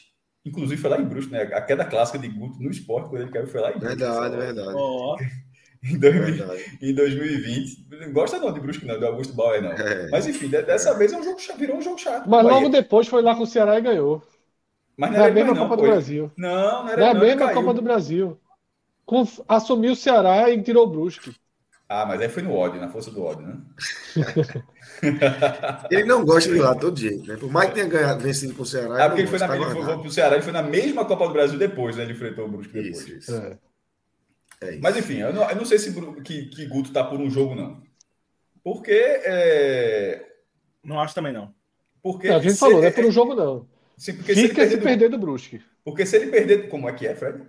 inclusive, 0.44 0.80
foi 0.80 0.90
lá 0.90 1.00
em 1.00 1.04
Brusque, 1.04 1.32
né? 1.32 1.42
A 1.42 1.60
queda 1.60 1.84
clássica 1.84 2.20
de 2.20 2.28
Guto 2.28 2.62
no 2.62 2.70
esporte, 2.70 3.08
quando 3.08 3.22
ele 3.22 3.32
caiu, 3.32 3.48
foi 3.48 3.60
lá 3.60 3.70
em 3.70 3.78
Brusque. 3.78 3.96
Verdade, 3.96 4.36
verdade. 4.36 4.76
Oh. 4.76 5.16
Em, 5.82 5.98
2000, 5.98 6.46
em 6.80 6.94
2020. 6.94 7.86
Não 7.90 8.12
gosta 8.12 8.38
não 8.38 8.52
de 8.52 8.60
Brusque, 8.60 8.86
não, 8.86 8.98
do 8.98 9.06
Augusto 9.06 9.34
Bauer, 9.34 9.62
não. 9.62 9.72
É. 9.72 10.08
Mas 10.10 10.26
enfim, 10.26 10.48
dessa 10.48 10.90
é. 10.90 10.94
vez 10.94 11.12
é 11.12 11.18
um 11.18 11.22
jogo, 11.22 11.38
virou 11.58 11.76
um 11.76 11.82
jogo 11.82 11.98
chato. 11.98 12.28
Mas 12.28 12.44
logo 12.44 12.68
depois 12.68 13.08
foi 13.08 13.22
lá 13.22 13.34
com 13.34 13.42
o 13.42 13.46
Ceará 13.46 13.78
e 13.78 13.82
ganhou. 13.82 14.22
Mas 14.96 15.10
não, 15.10 15.24
é 15.24 15.28
a 15.28 15.32
mesma 15.32 15.56
Copa 15.56 15.76
do 15.76 15.82
Brasil. 15.82 16.30
Não, 16.36 16.84
não 16.84 16.88
era 16.88 17.00
não. 17.00 17.06
É 17.06 17.10
a 17.10 17.14
mesma 17.14 17.52
Copa 17.52 17.74
do 17.74 17.82
Brasil. 17.82 18.38
Com, 19.04 19.26
assumiu 19.48 19.92
o 19.92 19.96
Ceará 19.96 20.48
e 20.50 20.62
tirou 20.62 20.86
o 20.86 20.90
Brusque. 20.90 21.34
Ah, 21.88 22.06
mas 22.06 22.20
aí 22.20 22.28
foi 22.28 22.42
no 22.42 22.54
ódio, 22.54 22.80
na 22.80 22.88
força 22.88 23.10
do 23.10 23.22
ódio, 23.22 23.46
né? 23.46 23.58
ele 25.90 26.04
não 26.04 26.24
gosta 26.24 26.50
de 26.50 26.56
ir 26.56 26.62
lá 26.62 26.74
todo 26.74 26.98
jeito, 26.98 27.26
né? 27.26 27.36
Por 27.36 27.50
mais 27.50 27.68
que 27.68 27.74
tenha 27.74 27.86
ganhado, 27.86 28.20
vencido 28.22 28.54
com 28.54 28.62
o 28.62 28.66
Ceará. 28.66 29.04
Ah, 29.04 29.08
porque 29.08 29.22
ele 29.22 29.28
foi, 29.28 29.38
na, 29.38 29.56
ele 29.56 29.64
foi, 29.64 29.84
foi 29.84 29.98
pro 29.98 30.10
Ceará, 30.10 30.36
ele 30.36 30.44
foi 30.44 30.52
na 30.52 30.62
mesma 30.62 31.04
Copa 31.04 31.26
do 31.26 31.34
Brasil 31.34 31.58
depois, 31.58 31.96
né? 31.96 32.04
Ele 32.04 32.12
enfrentou 32.12 32.46
o 32.46 32.48
Brusque 32.48 32.72
depois. 32.72 33.06
Isso, 33.06 33.14
isso. 33.14 33.34
É. 33.34 33.58
É 34.62 34.78
Mas 34.80 34.96
enfim, 34.96 35.18
eu 35.18 35.32
não, 35.32 35.48
eu 35.48 35.56
não 35.56 35.64
sei 35.64 35.78
se 35.78 35.92
que, 36.22 36.46
que 36.46 36.66
Guto 36.66 36.88
está 36.88 37.02
por 37.04 37.20
um 37.20 37.28
jogo, 37.28 37.54
não. 37.54 37.82
Porque. 38.62 38.92
É... 38.92 40.26
Não 40.84 41.00
acho 41.00 41.14
também, 41.14 41.32
não. 41.32 41.54
Porque 42.02 42.28
não, 42.28 42.36
a 42.36 42.40
gente 42.40 42.56
falou, 42.56 42.80
não 42.80 42.88
é 42.88 42.90
por 42.90 43.04
um 43.04 43.12
jogo, 43.12 43.34
não. 43.34 43.66
Sim, 43.96 44.14
porque 44.14 44.34
Fica 44.34 44.36
se, 44.36 44.42
ele 44.42 44.54
perder, 44.54 44.76
se 44.76 44.82
perder 44.82 45.08
do, 45.08 45.18
do 45.18 45.20
Brusque. 45.20 45.62
Porque 45.84 46.06
se 46.06 46.16
ele 46.16 46.30
perder. 46.30 46.68
Como 46.68 46.88
é 46.88 46.92
que 46.92 47.06
é, 47.06 47.14
Fred? 47.14 47.42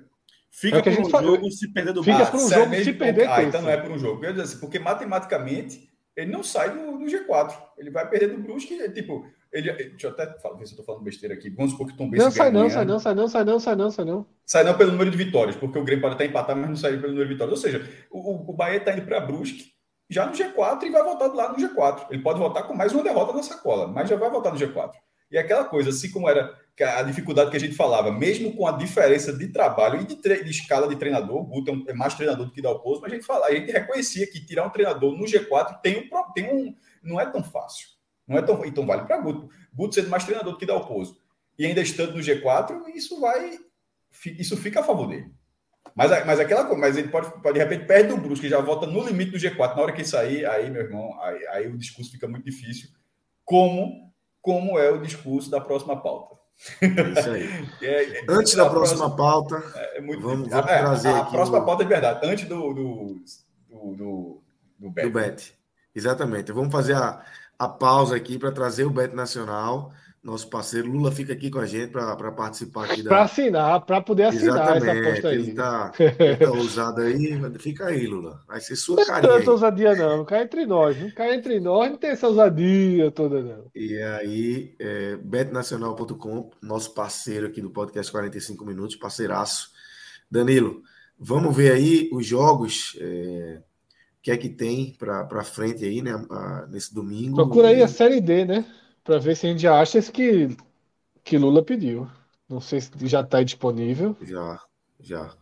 Fica 0.51 0.77
é 0.77 0.81
por 0.81 0.99
um 0.99 1.09
falou. 1.09 1.35
jogo 1.35 1.51
se 1.51 1.67
perder 1.73 1.93
do 1.93 2.03
Fica 2.03 2.23
ah, 2.23 2.25
por 2.27 2.39
um 2.39 2.49
jogo 2.49 2.75
se 2.75 2.93
perder 2.93 3.27
Ah, 3.27 3.43
então 3.43 3.61
não 3.61 3.69
é 3.69 3.77
por 3.77 3.91
um 3.91 3.97
jogo. 3.97 4.23
Assim, 4.25 4.59
porque 4.59 4.77
matematicamente 4.77 5.89
ele 6.15 6.31
não 6.31 6.43
sai 6.43 6.69
do, 6.69 6.99
do, 6.99 7.05
G4. 7.05 7.55
Ele 7.77 7.89
vai 7.89 8.07
perder 8.07 8.27
do 8.27 8.37
Brusque. 8.37 8.77
Tipo, 8.91 9.25
ele, 9.53 9.71
deixa 9.71 10.07
eu 10.07 10.11
até 10.11 10.25
ver 10.25 10.65
se 10.65 10.73
eu 10.73 10.77
tô 10.77 10.83
falando 10.83 11.03
besteira 11.03 11.35
aqui. 11.35 11.49
Vamos 11.51 11.71
supor 11.71 11.87
que 11.87 11.93
o 11.93 11.97
Tom 11.97 12.09
Benz 12.09 12.23
Não, 12.23 12.31
sai 12.31 12.51
não, 12.51 12.69
sai 12.69 12.85
não, 12.85 12.99
sai 12.99 13.13
não, 13.13 13.27
sai 13.27 13.43
não, 13.45 13.59
sai 13.59 13.75
não, 13.75 13.91
sai 13.91 14.05
não. 14.05 14.25
Sai 14.45 14.63
não 14.63 14.75
pelo 14.75 14.91
número 14.91 15.11
de 15.11 15.17
vitórias, 15.17 15.55
porque 15.55 15.77
o 15.77 15.83
Grêmio 15.83 16.01
pode 16.01 16.15
até 16.15 16.25
empatar, 16.25 16.55
mas 16.55 16.69
não 16.69 16.75
sai 16.75 16.97
pelo 16.97 17.13
número 17.13 17.27
de 17.27 17.33
vitórias. 17.33 17.57
Ou 17.57 17.63
seja, 17.63 17.87
o, 18.11 18.51
o 18.51 18.53
Bahia 18.53 18.77
está 18.77 18.91
indo 18.91 19.05
para 19.05 19.19
Brusque 19.19 19.71
já 20.09 20.25
no 20.25 20.33
G4 20.33 20.83
e 20.83 20.89
vai 20.89 21.03
voltar 21.03 21.27
do 21.27 21.37
lado 21.37 21.59
no 21.59 21.67
G4. 21.67 22.07
Ele 22.09 22.21
pode 22.21 22.39
voltar 22.39 22.63
com 22.63 22.73
mais 22.73 22.93
uma 22.93 23.03
derrota 23.03 23.33
na 23.33 23.43
sacola, 23.43 23.87
mas 23.87 24.09
já 24.09 24.15
vai 24.15 24.29
voltar 24.29 24.51
no 24.51 24.57
G4. 24.57 24.91
E 25.31 25.37
aquela 25.37 25.65
coisa, 25.65 25.91
assim 25.91 26.11
como 26.11 26.29
era 26.29 26.55
a 26.81 27.03
dificuldade 27.03 27.51
que 27.51 27.57
a 27.57 27.59
gente 27.59 27.75
falava, 27.75 28.11
mesmo 28.11 28.55
com 28.55 28.67
a 28.67 28.71
diferença 28.71 29.31
de 29.31 29.47
trabalho 29.47 30.01
e 30.01 30.05
de, 30.05 30.15
de 30.15 30.49
escala 30.49 30.87
de 30.87 30.95
treinador, 30.95 31.37
o 31.37 31.45
Guto 31.45 31.71
é, 31.87 31.91
é 31.91 31.93
mais 31.93 32.15
treinador 32.15 32.47
do 32.47 32.51
que 32.51 32.61
Dalpozo, 32.61 33.01
mas 33.01 33.11
a 33.11 33.15
gente, 33.15 33.25
fala, 33.25 33.47
a 33.47 33.53
gente 33.53 33.71
reconhecia 33.71 34.25
que 34.25 34.43
tirar 34.43 34.65
um 34.65 34.71
treinador 34.71 35.15
no 35.15 35.25
G4 35.25 35.79
tem 35.81 35.97
um, 35.97 36.33
tem 36.33 36.51
um 36.51 36.75
não 37.03 37.19
é 37.19 37.25
tão 37.25 37.43
fácil. 37.43 37.92
Não 38.27 38.37
é 38.37 38.41
tão, 38.41 38.63
então 38.65 38.85
vale 38.85 39.05
para 39.05 39.17
Guto. 39.17 39.49
Guto 39.73 39.95
sendo 39.95 40.09
mais 40.09 40.23
treinador 40.23 40.53
do 40.53 40.59
que 40.59 40.65
Dalpozo. 40.65 41.17
E 41.57 41.65
ainda 41.65 41.81
estando 41.81 42.13
no 42.13 42.19
G4, 42.19 42.87
isso 42.95 43.19
vai. 43.19 43.59
Isso 44.37 44.57
fica 44.57 44.79
a 44.79 44.83
favor 44.83 45.07
dele. 45.07 45.31
Mas, 45.95 46.25
mas 46.25 46.39
aquela 46.39 46.65
coisa, 46.65 46.79
mas 46.79 46.97
ele 46.97 47.09
pode, 47.09 47.29
pode, 47.41 47.53
de 47.53 47.63
repente, 47.63 47.85
perde 47.85 48.13
o 48.13 48.17
Brusque, 48.17 48.49
já 48.49 48.59
volta 48.59 48.87
no 48.87 49.05
limite 49.05 49.31
do 49.31 49.37
G4. 49.37 49.75
Na 49.75 49.81
hora 49.81 49.91
que 49.91 50.03
sair, 50.03 50.45
aí, 50.45 50.69
meu 50.69 50.81
irmão, 50.81 51.19
aí, 51.21 51.47
aí 51.47 51.67
o 51.67 51.77
discurso 51.77 52.11
fica 52.11 52.27
muito 52.27 52.45
difícil. 52.45 52.89
Como, 53.45 54.11
como 54.41 54.79
é 54.79 54.89
o 54.89 55.01
discurso 55.01 55.51
da 55.51 55.61
próxima 55.61 56.01
pauta. 56.01 56.35
Isso 56.81 57.29
aí. 57.29 57.49
É, 57.81 58.19
é, 58.19 58.25
Antes 58.29 58.55
da 58.55 58.69
próxima, 58.69 59.09
próxima 59.09 59.15
pauta, 59.15 59.63
é, 59.75 59.97
é 59.97 60.01
muito 60.01 60.21
vamos, 60.21 60.47
vamos 60.47 60.69
é, 60.69 60.77
trazer 60.77 61.09
a, 61.09 61.19
a 61.19 61.25
próxima 61.25 61.59
o... 61.59 61.65
pauta 61.65 61.83
é 61.83 61.87
verdade. 61.87 62.25
Antes 62.25 62.47
do 62.47 62.73
do 62.73 63.23
do, 63.69 63.95
do, 63.95 64.41
do, 64.79 64.89
do 64.89 65.11
Bet. 65.11 65.53
Exatamente. 65.93 66.51
Vamos 66.51 66.71
fazer 66.71 66.95
a, 66.95 67.23
a 67.57 67.67
pausa 67.67 68.15
aqui 68.15 68.37
para 68.37 68.51
trazer 68.51 68.85
o 68.85 68.89
Bet 68.89 69.15
Nacional. 69.15 69.93
Nosso 70.23 70.49
parceiro 70.49 70.89
Lula 70.89 71.11
fica 71.11 71.33
aqui 71.33 71.51
com 71.51 71.59
a 71.59 71.65
gente 71.65 71.91
para 71.91 72.31
participar 72.31 72.85
aqui 72.85 73.03
da. 73.03 73.09
Para 73.09 73.23
assinar, 73.23 73.85
para 73.85 73.99
poder 73.99 74.23
assinar 74.23 74.77
Exatamente. 74.77 74.89
essa 74.89 75.09
aposta 75.09 75.27
aí. 75.27 75.49
Está 75.49 75.91
tá 76.45 76.51
ousado 76.51 77.01
aí. 77.01 77.59
Fica 77.59 77.87
aí, 77.87 78.07
Lula. 78.07 78.39
Vai 78.47 78.61
ser 78.61 78.77
sua 78.77 78.95
não 78.95 79.05
carinha. 79.05 79.31
Não 79.33 79.39
tanta 79.39 79.51
ousadia, 79.51 79.95
não. 79.95 80.17
Não 80.17 80.25
cai 80.25 80.43
entre 80.43 80.65
nós. 80.65 80.97
Não 80.97 81.11
cai 81.11 81.35
entre 81.35 81.59
nós, 81.59 81.91
não 81.91 81.97
tem 81.97 82.11
essa 82.11 82.29
ousadia 82.29 83.11
toda, 83.11 83.41
não. 83.41 83.65
E 83.75 83.97
aí, 83.97 84.75
é, 84.79 85.17
betnacional.com, 85.17 86.51
nosso 86.61 86.93
parceiro 86.93 87.47
aqui 87.47 87.61
do 87.61 87.69
podcast 87.69 88.09
45 88.09 88.63
Minutos, 88.63 88.95
parceiraço. 88.95 89.71
Danilo, 90.31 90.83
vamos 91.19 91.53
ver 91.53 91.73
aí 91.73 92.09
os 92.13 92.25
jogos. 92.25 92.97
É 93.01 93.59
que 94.23 94.31
é 94.31 94.37
que 94.37 94.47
tem 94.47 94.95
para 94.97 95.43
frente 95.43 95.83
aí, 95.83 96.01
né, 96.01 96.13
nesse 96.69 96.95
domingo. 96.95 97.35
Procura 97.35 97.67
aí 97.67 97.83
a 97.83 97.89
Série 97.89 98.21
D, 98.21 98.45
né, 98.45 98.65
para 99.03 99.19
ver 99.19 99.35
se 99.35 99.45
a 99.45 99.49
gente 99.49 99.67
acha 99.67 99.97
esse 99.97 100.09
que, 100.09 100.55
que 101.25 101.37
Lula 101.37 101.61
pediu. 101.61 102.07
Não 102.47 102.61
sei 102.61 102.79
se 102.79 102.89
já 103.01 103.19
está 103.19 103.43
disponível. 103.43 104.15
Já, 104.21 104.61
já. 105.01 105.33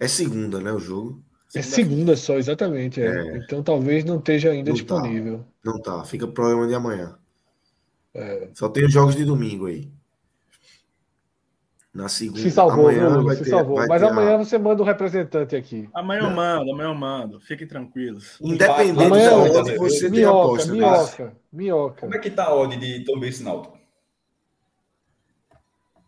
É 0.00 0.08
segunda, 0.08 0.60
né, 0.60 0.72
o 0.72 0.80
jogo? 0.80 1.22
É 1.54 1.62
segunda 1.62 2.16
só, 2.16 2.36
exatamente. 2.36 3.00
É. 3.00 3.06
É. 3.06 3.36
Então 3.36 3.62
talvez 3.62 4.04
não 4.04 4.18
esteja 4.18 4.50
ainda 4.50 4.70
não 4.70 4.76
tá. 4.76 4.82
disponível. 4.82 5.38
Tá. 5.38 5.44
Não 5.64 5.80
tá, 5.80 6.04
fica 6.04 6.26
pro 6.26 6.34
programa 6.34 6.66
de 6.66 6.74
amanhã. 6.74 7.16
É. 8.12 8.48
Só 8.52 8.68
tem 8.68 8.84
os 8.84 8.92
jogos 8.92 9.14
de 9.14 9.24
domingo 9.24 9.66
aí. 9.66 9.88
Na 11.94 12.08
segunda. 12.08 12.40
Se 12.40 12.50
salvou, 12.50 12.88
amanhã 12.88 13.00
viu, 13.06 13.10
Lula? 13.10 13.22
vai 13.24 13.36
Se 13.36 13.44
ter- 13.44 13.50
salvou. 13.50 13.76
vai 13.76 13.86
Mas 13.86 14.00
ter 14.02 14.08
a- 14.08 14.10
amanhã 14.10 14.36
você 14.38 14.58
manda 14.58 14.82
um 14.82 14.84
representante 14.86 15.54
aqui. 15.54 15.88
Amanhã 15.94 16.22
eu 16.22 16.30
mando, 16.30 16.72
amanhã 16.72 16.88
eu 16.88 16.94
mando. 16.94 17.40
Fiquem 17.40 17.68
tranquilos. 17.68 18.36
Independente 18.40 19.04
Amanhã 19.04 19.30
da 19.30 19.36
eu- 19.60 19.64
que 19.64 19.78
você 19.78 20.00
tem 20.10 20.10
Minhoca, 20.10 20.44
aposta. 20.44 20.66
né? 20.72 20.78
minhoca, 20.78 21.36
minhoca. 21.52 22.00
Como 22.00 22.14
é 22.14 22.18
que 22.18 22.30
tá 22.30 22.46
a 22.46 22.54
odd 22.56 22.76
de 22.76 23.04
Tom 23.04 23.20
Benz 23.20 23.40
Náutico? 23.40 23.78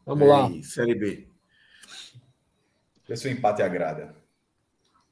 Vamos 0.05 0.29
lá. 0.29 0.51
Série 0.63 0.95
B. 0.97 1.29
Vê 3.09 3.17
se 3.17 3.29
o 3.29 3.31
empate 3.31 3.63
agrada. 3.63 4.15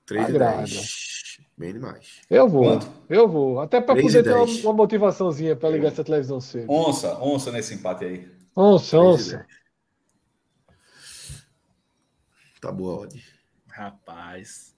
3 0.07 0.29
e 0.29 0.31
Agrada. 0.33 0.57
10. 0.59 1.39
Bem 1.57 1.73
demais. 1.73 2.21
Eu 2.29 2.49
vou, 2.49 2.65
Quanto? 2.65 2.91
eu 3.09 3.29
vou. 3.29 3.61
Até 3.61 3.81
para 3.81 4.01
poder 4.01 4.23
ter 4.25 4.33
uma, 4.35 4.45
uma 4.45 4.73
motivaçãozinha 4.73 5.55
para 5.55 5.71
ligar 5.71 5.89
essa 5.89 6.03
televisão 6.03 6.41
cedo. 6.41 6.67
Onça, 6.71 7.17
onça 7.23 7.53
nesse 7.53 7.75
empate 7.75 8.05
aí. 8.05 8.29
Onça, 8.57 8.99
onça. 8.99 9.47
Tá 12.65 12.73
boa 12.73 12.95
a 12.95 13.01
odd. 13.03 13.25
Rapaz. 13.69 14.75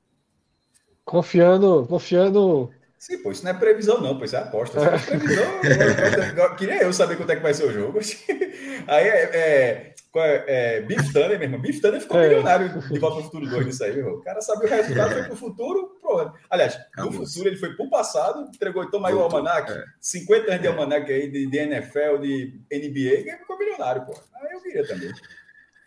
Confiando, 1.05 1.87
confiando. 1.89 2.70
Sim, 2.99 3.18
pô, 3.22 3.30
isso 3.30 3.45
não 3.45 3.53
é 3.53 3.55
previsão, 3.55 4.01
não, 4.01 4.18
pô, 4.18 4.24
isso 4.24 4.34
é 4.34 4.41
aposta. 4.41 4.80
Se 4.80 4.91
fosse 4.91 5.07
previsão, 5.07 5.45
eu- 5.62 6.43
eu- 6.45 6.57
queria 6.57 6.82
eu 6.82 6.93
saber 6.93 7.16
quanto 7.16 7.30
é 7.30 7.37
que 7.37 7.43
vai 7.43 7.55
ser 7.55 7.64
o 7.66 7.72
jogo. 7.72 8.01
Aí 8.89 9.05
é. 9.07 9.30
é, 9.37 9.95
é, 10.16 10.76
é 10.78 10.80
Beef 10.80 11.12
Thunder, 11.12 11.39
meu 11.39 11.43
irmão. 11.43 11.61
Beef 11.61 11.80
Thunder 11.80 12.01
ficou 12.01 12.18
É. 12.18 12.28
milionário 12.28 12.68
de 12.80 12.99
volta 12.99 13.16
pro 13.16 13.24
futuro 13.24 13.49
2 13.51 13.66
nisso 13.66 13.84
aí, 13.84 13.91
meu 13.93 13.99
irmão. 14.07 14.14
O 14.18 14.22
cara 14.22 14.41
sabia 14.41 14.66
o 14.66 14.70
resultado, 14.70 15.12
foi 15.12 15.22
pro 15.24 15.37
futuro, 15.37 15.97
pô. 16.01 16.32
Aliás, 16.51 16.74
do 16.74 16.80
Acabou. 16.80 17.12
futuro 17.12 17.49
ele 17.49 17.57
foi 17.59 17.76
pro 17.76 17.91
passado, 17.91 18.49
entregou, 18.49 18.91
toma 18.91 19.09
aí 19.09 19.14
o 19.14 19.20
almanac, 19.20 19.70
é. 19.70 19.84
50 20.01 20.51
anos 20.51 20.62
de 20.62 20.68
almanac 20.68 21.12
aí, 21.12 21.30
de, 21.30 21.47
de 21.47 21.57
NFL, 21.59 22.18
de 22.22 22.61
NBA, 22.72 23.30
e 23.30 23.39
ficou 23.39 23.59
milionário, 23.59 24.07
pô. 24.07 24.14
Aí 24.34 24.53
eu 24.53 24.61
queria 24.62 24.87
também. 24.87 25.12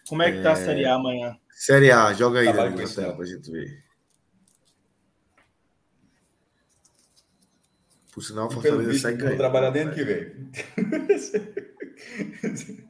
Como 0.10 0.24
é 0.24 0.32
que 0.32 0.42
tá 0.42 0.54
a 0.54 0.56
Série 0.56 0.86
A 0.86 0.96
amanhã? 0.96 1.38
Série 1.52 1.92
A, 1.92 2.12
joga 2.14 2.40
aí 2.40 2.48
com 2.48 2.54
na 2.54 2.88
tela 2.88 3.16
pra 3.16 3.26
gente 3.26 3.52
ver. 3.52 3.84
Por 8.12 8.24
sinal, 8.24 8.48
o 8.48 8.52
Fortaleza 8.52 8.90
visto, 8.90 9.04
sai 9.04 9.16
vou 9.16 9.38
trabalhar 9.38 9.70
dentro 9.70 9.94
que 9.94 10.04
vem. 10.04 10.50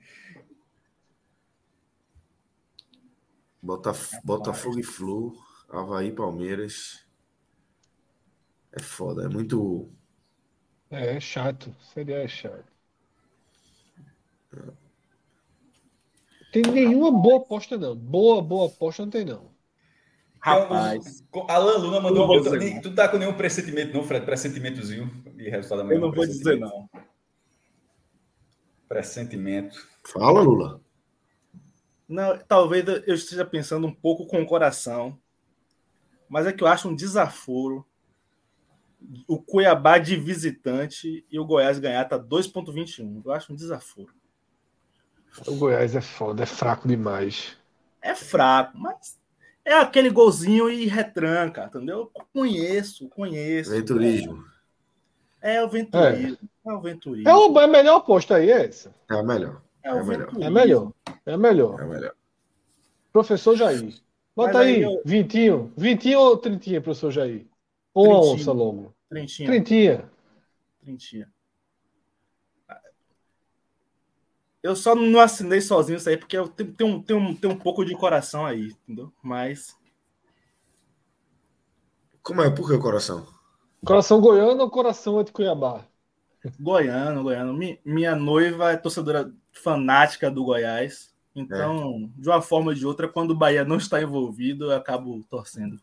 Botaf 3.61 4.15
Botafogo 4.23 4.79
e 4.79 4.83
Flu, 4.83 5.35
Havaí, 5.69 6.13
Palmeiras. 6.13 7.05
É 8.71 8.81
foda, 8.81 9.25
é 9.25 9.27
muito. 9.27 9.91
É, 10.89 11.17
é 11.17 11.19
chato. 11.19 11.75
Seria 11.93 12.25
chato. 12.27 12.71
Tem 16.51 16.63
nenhuma 16.63 17.11
boa 17.11 17.37
aposta, 17.37 17.77
não. 17.77 17.95
Boa, 17.95 18.41
boa 18.41 18.67
aposta 18.67 19.03
não 19.03 19.09
tem, 19.09 19.25
não. 19.25 19.51
Rapaz, 20.41 21.23
Alan 21.49 21.77
Luna 21.77 21.99
mandou 21.99 22.25
uma 22.25 22.41
dizer 22.41 22.73
não. 22.75 22.81
Tu 22.81 22.95
tá 22.95 23.09
com 23.09 23.17
nenhum 23.17 23.33
pressentimento, 23.33 23.93
não, 23.93 24.03
Fred? 24.03 24.25
Pressentimentozinho 24.25 25.07
de 25.35 25.49
resultado 25.49 25.81
amanhã. 25.81 25.97
eu 25.97 26.01
não 26.01 26.11
vou 26.11 26.25
dizer 26.25 26.57
não. 26.57 26.89
Pressentimento. 28.87 29.85
Fala, 30.05 30.41
Lula. 30.41 30.81
Não, 32.07 32.39
talvez 32.47 32.87
eu 33.05 33.13
esteja 33.13 33.43
pensando 33.43 33.85
um 33.85 33.93
pouco 33.93 34.25
com 34.25 34.41
o 34.41 34.45
coração, 34.45 35.19
mas 36.29 36.47
é 36.47 36.53
que 36.53 36.63
eu 36.63 36.67
acho 36.67 36.87
um 36.87 36.95
desaforo 36.95 37.85
o 39.27 39.39
Cuiabá 39.39 39.97
de 39.97 40.15
visitante 40.17 41.25
e 41.31 41.39
o 41.39 41.45
Goiás 41.45 41.79
ganhar 41.79 42.05
tá 42.05 42.19
2.21. 42.19 43.21
Eu 43.23 43.31
acho 43.31 43.53
um 43.53 43.55
desaforo. 43.55 44.13
O 45.47 45.55
Goiás 45.55 45.95
é 45.95 46.01
foda, 46.01 46.43
é 46.43 46.45
fraco 46.45 46.87
demais. 46.87 47.55
É 48.01 48.13
fraco, 48.15 48.77
mas 48.77 49.17
é 49.63 49.73
aquele 49.73 50.09
golzinho 50.09 50.69
e 50.69 50.85
retranca, 50.85 51.65
entendeu? 51.65 52.11
Eu 52.15 52.25
conheço, 52.33 53.07
conheço. 53.09 53.71
Venturismo. 53.71 54.43
É 55.41 55.63
o 55.63 55.69
Venturismo. 55.69 56.37
É, 56.65 56.73
o 56.73 56.81
Venturismo. 56.81 57.29
É 57.29 57.33
o- 57.35 57.59
é 57.59 57.63
a 57.63 57.67
melhor 57.67 57.97
aposta 57.97 58.35
aí, 58.35 58.51
é 58.51 58.65
essa. 58.65 58.93
É 59.09 59.13
a 59.15 59.23
melhor. 59.23 59.61
É 59.83 59.93
o 59.93 59.99
é 59.99 60.03
melhor. 60.03 60.29
É 60.41 60.49
melhor. 60.49 60.93
É 61.25 61.37
melhor. 61.37 61.79
É 61.79 61.83
a 61.83 61.87
melhor. 61.87 62.13
Professor 63.13 63.55
Jair. 63.55 63.93
Bota 64.35 64.53
Mas 64.53 64.67
aí, 64.67 64.75
aí 64.75 64.81
eu- 64.83 65.01
vintinho. 65.05 65.73
Vintinho 65.75 66.19
ou 66.19 66.37
trintinha, 66.37 66.81
professor 66.81 67.11
Jair? 67.11 67.45
Ou 67.93 68.05
Trintinho. 68.05 68.33
onça 68.35 68.51
logo? 68.51 68.93
Trintinha. 69.09 69.49
Trintinha. 69.49 70.11
Trintinha. 70.81 71.29
Eu 74.63 74.75
só 74.75 74.95
não 74.95 75.19
assinei 75.19 75.61
sozinho 75.61 75.97
isso 75.97 76.09
aí, 76.09 76.17
porque 76.17 76.37
eu 76.37 76.47
tenho, 76.47 76.73
tenho, 76.73 76.89
um- 76.91 77.01
tenho, 77.03 77.19
um- 77.19 77.35
tenho 77.35 77.53
um 77.53 77.57
pouco 77.59 77.85
de 77.85 77.95
coração 77.95 78.45
aí, 78.45 78.67
entendeu? 78.87 79.11
Mas 79.23 79.75
Como 82.25 82.41
é? 82.41 82.49
Por 82.49 82.65
que 82.67 82.75
o 82.75 82.79
coração? 82.87 83.19
Coração 83.85 84.21
goiano 84.21 84.61
ou 84.61 84.69
coração 84.69 85.19
anti-Cuiabá? 85.19 85.85
Goiano, 86.59 87.23
Goiano. 87.23 87.53
Mi- 87.53 87.79
minha 87.85 88.15
noiva 88.15 88.71
é 88.71 88.77
torcedora 88.77 89.31
fanática 89.51 90.29
do 90.31 90.43
Goiás. 90.43 91.13
Então, 91.35 92.11
de 92.17 92.27
uma 92.29 92.41
forma 92.41 92.69
ou 92.69 92.73
de 92.75 92.85
outra, 92.85 93.07
quando 93.07 93.31
o 93.31 93.35
Bahia 93.37 93.63
não 93.65 93.77
está 93.77 94.01
envolvido, 94.01 94.65
eu 94.65 94.75
acabo 94.75 95.23
torcendo. 95.29 95.79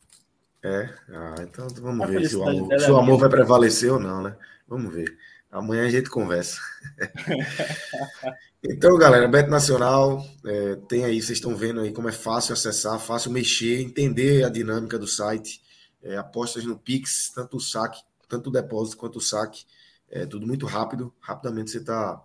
É? 0.62 0.88
Ah, 1.10 1.34
então 1.42 1.68
vamos 1.80 2.04
A 2.04 2.06
ver 2.08 2.24
se 2.24 2.36
o 2.36 2.42
amor, 2.42 2.78
se 2.78 2.90
é 2.90 2.90
o 2.90 2.96
amor 2.96 3.18
vai 3.18 3.28
prevalecer 3.28 3.92
ou 3.92 4.00
não, 4.00 4.22
né? 4.22 4.36
Vamos 4.66 4.92
ver. 4.92 5.16
Amanhã 5.50 5.86
a 5.86 5.90
gente 5.90 6.10
conversa. 6.10 6.60
então, 8.70 8.96
galera, 8.96 9.28
Bet 9.28 9.48
Nacional, 9.48 10.24
é, 10.44 10.76
tem 10.88 11.04
aí, 11.04 11.20
vocês 11.20 11.38
estão 11.38 11.54
vendo 11.54 11.80
aí 11.80 11.92
como 11.92 12.08
é 12.08 12.12
fácil 12.12 12.52
acessar, 12.52 12.98
fácil 12.98 13.30
mexer, 13.30 13.80
entender 13.80 14.44
a 14.44 14.48
dinâmica 14.48 14.98
do 14.98 15.06
site. 15.06 15.60
É, 16.02 16.16
apostas 16.16 16.64
no 16.64 16.78
Pix, 16.78 17.30
tanto 17.34 17.56
o 17.56 17.60
saque, 17.60 18.00
tanto 18.28 18.48
o 18.48 18.52
depósito 18.52 18.96
quanto 18.96 19.16
o 19.16 19.20
saque. 19.20 19.64
É 20.08 20.24
tudo 20.24 20.46
muito 20.46 20.66
rápido. 20.66 21.12
Rapidamente 21.20 21.70
você 21.70 21.78
está 21.78 22.22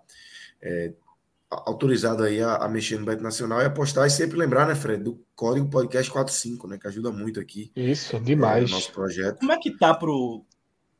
autorizado 1.50 2.24
aí 2.24 2.42
a, 2.42 2.56
a 2.56 2.70
mexer 2.70 2.98
no 2.98 3.06
Bet 3.06 3.22
Nacional 3.22 3.62
e 3.62 3.66
apostar. 3.66 4.08
E 4.08 4.10
sempre 4.10 4.38
lembrar, 4.38 4.68
né, 4.68 4.76
Fred, 4.76 5.04
do 5.04 5.24
código 5.36 5.70
podcast 5.70 6.10
45, 6.12 6.68
né? 6.68 6.78
Que 6.78 6.88
ajuda 6.88 7.12
muito 7.12 7.40
aqui. 7.40 7.72
Isso, 7.76 8.16
é, 8.16 8.20
demais. 8.20 8.70
no 8.70 8.78
nosso 8.78 8.92
projeto. 8.92 9.40
Como 9.40 9.52
é 9.52 9.58
que 9.58 9.78
tá 9.78 9.94
pro, 9.94 10.46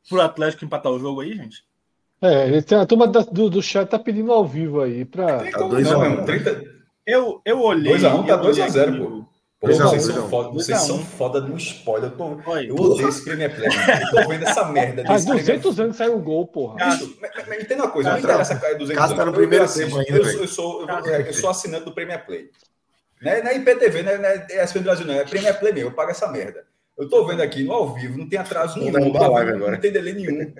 pro 0.08 0.20
Atlético 0.20 0.64
empatar 0.64 0.92
o 0.92 0.98
jogo 0.98 1.20
aí, 1.20 1.34
gente? 1.34 1.64
É, 2.22 2.46
ele 2.46 2.62
tem- 2.62 2.78
a 2.78 2.86
turma 2.86 3.06
da- 3.08 3.20
do, 3.20 3.50
do 3.50 3.60
chat 3.62 3.88
tá 3.88 3.98
pedindo 3.98 4.30
ao 4.32 4.46
vivo 4.46 4.80
aí 4.80 5.04
pra. 5.04 5.38
Tá 5.38 5.52
como 5.58 5.70
dois 5.70 5.84
não, 5.90 6.00
a 6.02 6.06
um. 6.06 6.10
meu. 6.16 6.24
30... 6.24 6.62
Eu, 7.06 7.40
eu 7.44 7.60
olhei. 7.60 7.92
2x1 7.94 8.26
tá 8.26 8.32
eu 8.34 8.38
olhei 8.40 8.64
2x0, 8.64 8.88
aqui 8.88 8.98
pô. 8.98 9.04
o- 9.04 9.32
Pô, 9.62 9.68
Dois 9.68 9.80
a 9.80 9.84
um, 9.86 9.88
vocês 9.90 10.06
dois 10.06 10.10
a 10.10 10.18
são 10.18 10.24
um. 10.24 10.28
foda, 10.28 10.48
vocês 10.50 10.78
um. 10.82 10.86
são 10.86 10.98
foda 11.04 11.40
no 11.40 11.56
spoiler. 11.56 12.10
Eu, 12.10 12.16
tô, 12.16 12.56
eu 12.58 12.74
odeio 12.74 13.08
esse 13.08 13.22
Premier 13.24 13.54
Play. 13.54 13.68
Eu 13.68 14.10
tô 14.22 14.28
vendo 14.28 14.42
essa 14.42 14.64
merda 14.64 15.04
Faz 15.04 15.24
desse 15.24 15.36
Premier 15.36 15.60
200 15.60 15.80
anos 15.80 15.92
que 15.92 15.98
saiu 15.98 16.16
um 16.16 16.20
gol, 16.20 16.48
porra. 16.48 16.74
Mas- 16.80 17.00
mas 17.48 17.62
entenda 17.62 17.84
uma 17.84 17.90
coisa, 17.92 18.10
não 18.10 18.16
Cássio 18.20 18.30
interessa 18.32 18.56
cair 18.58 18.78
200 18.78 19.00
Cássio 19.00 19.16
tá 19.16 19.24
no 19.24 19.30
anos. 19.30 19.34
Eu- 19.40 19.48
primeiro 19.48 19.64
eu 19.64 19.72
tempo 19.72 19.98
ainda, 19.98 20.10
Eu, 20.32 20.40
eu 20.42 20.48
sou, 20.48 20.80
eu, 20.80 20.86
vou- 20.88 21.08
eu 21.10 21.32
sou 21.34 21.50
assinante 21.50 21.84
do 21.84 21.92
Premier 21.92 22.26
Play. 22.26 22.46
Não 23.22 23.30
é, 23.30 23.40
não 23.42 23.50
é 23.52 23.56
IPTV, 23.56 24.02
não 24.02 24.10
é, 24.12 24.18
não 24.18 24.28
é 24.28 24.46
ESPN 24.64 24.80
Brasil, 24.82 25.06
não. 25.06 25.14
É 25.14 25.24
Premier 25.24 25.56
Play 25.60 25.72
mesmo. 25.72 25.90
Eu 25.90 25.94
pago 25.94 26.10
essa 26.10 26.26
merda. 26.28 26.64
Eu 26.98 27.08
tô 27.08 27.24
vendo 27.24 27.40
aqui 27.40 27.62
no 27.62 27.72
ao 27.72 27.94
vivo, 27.94 28.18
não 28.18 28.28
tem 28.28 28.40
atraso 28.40 28.80
nenhum. 28.80 28.90
não, 28.92 29.70
não 29.70 29.78
tem 29.80 29.92
delay 29.92 30.12
nenhum. 30.14 30.52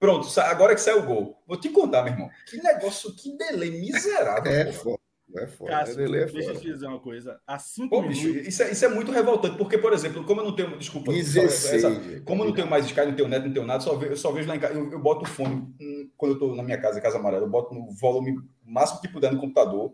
Pronto, 0.00 0.26
agora 0.40 0.74
que 0.74 0.80
saiu 0.80 1.00
o 1.00 1.06
gol. 1.06 1.42
Vou 1.46 1.56
te 1.60 1.68
contar, 1.68 2.02
meu 2.02 2.12
irmão. 2.14 2.30
Que 2.48 2.56
negócio, 2.62 3.14
que 3.14 3.36
delay 3.36 3.70
miserável. 3.70 4.50
É 4.50 4.64
porra. 4.64 4.72
foda. 4.78 4.98
É 5.36 5.46
foda. 5.46 5.70
Cássio, 5.70 5.92
é 5.92 5.96
delay, 5.96 6.22
é 6.22 6.24
deixa 6.24 6.38
eu 6.40 6.54
foda. 6.54 6.58
te 6.60 6.72
dizer 6.72 6.86
uma 6.86 6.98
coisa. 6.98 7.38
Há 7.46 7.58
cinco 7.58 7.90
Pô, 7.90 8.02
minutos. 8.02 8.20
bicho, 8.22 8.48
isso 8.48 8.62
é, 8.62 8.72
isso 8.72 8.84
é 8.84 8.88
muito 8.88 9.12
revoltante, 9.12 9.56
porque, 9.58 9.76
por 9.78 9.92
exemplo, 9.92 10.24
como 10.24 10.40
eu 10.40 10.44
não 10.46 10.56
tenho. 10.56 10.76
Desculpa, 10.78 11.12
só- 11.12 11.18
16. 11.18 11.84
essa- 11.84 12.20
como 12.22 12.42
eu 12.42 12.46
não 12.48 12.54
tenho 12.54 12.66
mais 12.66 12.86
Sky, 12.86 13.02
não 13.04 13.14
tenho 13.14 13.28
net, 13.28 13.44
não 13.46 13.52
tenho 13.52 13.66
nada, 13.66 13.80
só 13.80 13.94
vejo, 13.94 14.12
eu 14.12 14.16
só 14.16 14.32
vejo 14.32 14.48
lá 14.48 14.56
em 14.56 14.58
casa. 14.58 14.74
Eu, 14.74 14.90
eu 14.90 14.98
boto 14.98 15.24
o 15.24 15.28
fone 15.28 15.54
hum, 15.80 16.10
quando 16.16 16.32
eu 16.32 16.38
tô 16.38 16.56
na 16.56 16.62
minha 16.64 16.80
casa, 16.80 17.00
Casa 17.00 17.18
Amarela, 17.18 17.44
eu 17.44 17.48
boto 17.50 17.74
no 17.74 17.92
volume 17.92 18.40
máximo 18.64 19.00
que 19.02 19.08
puder 19.08 19.30
no 19.32 19.38
computador, 19.38 19.92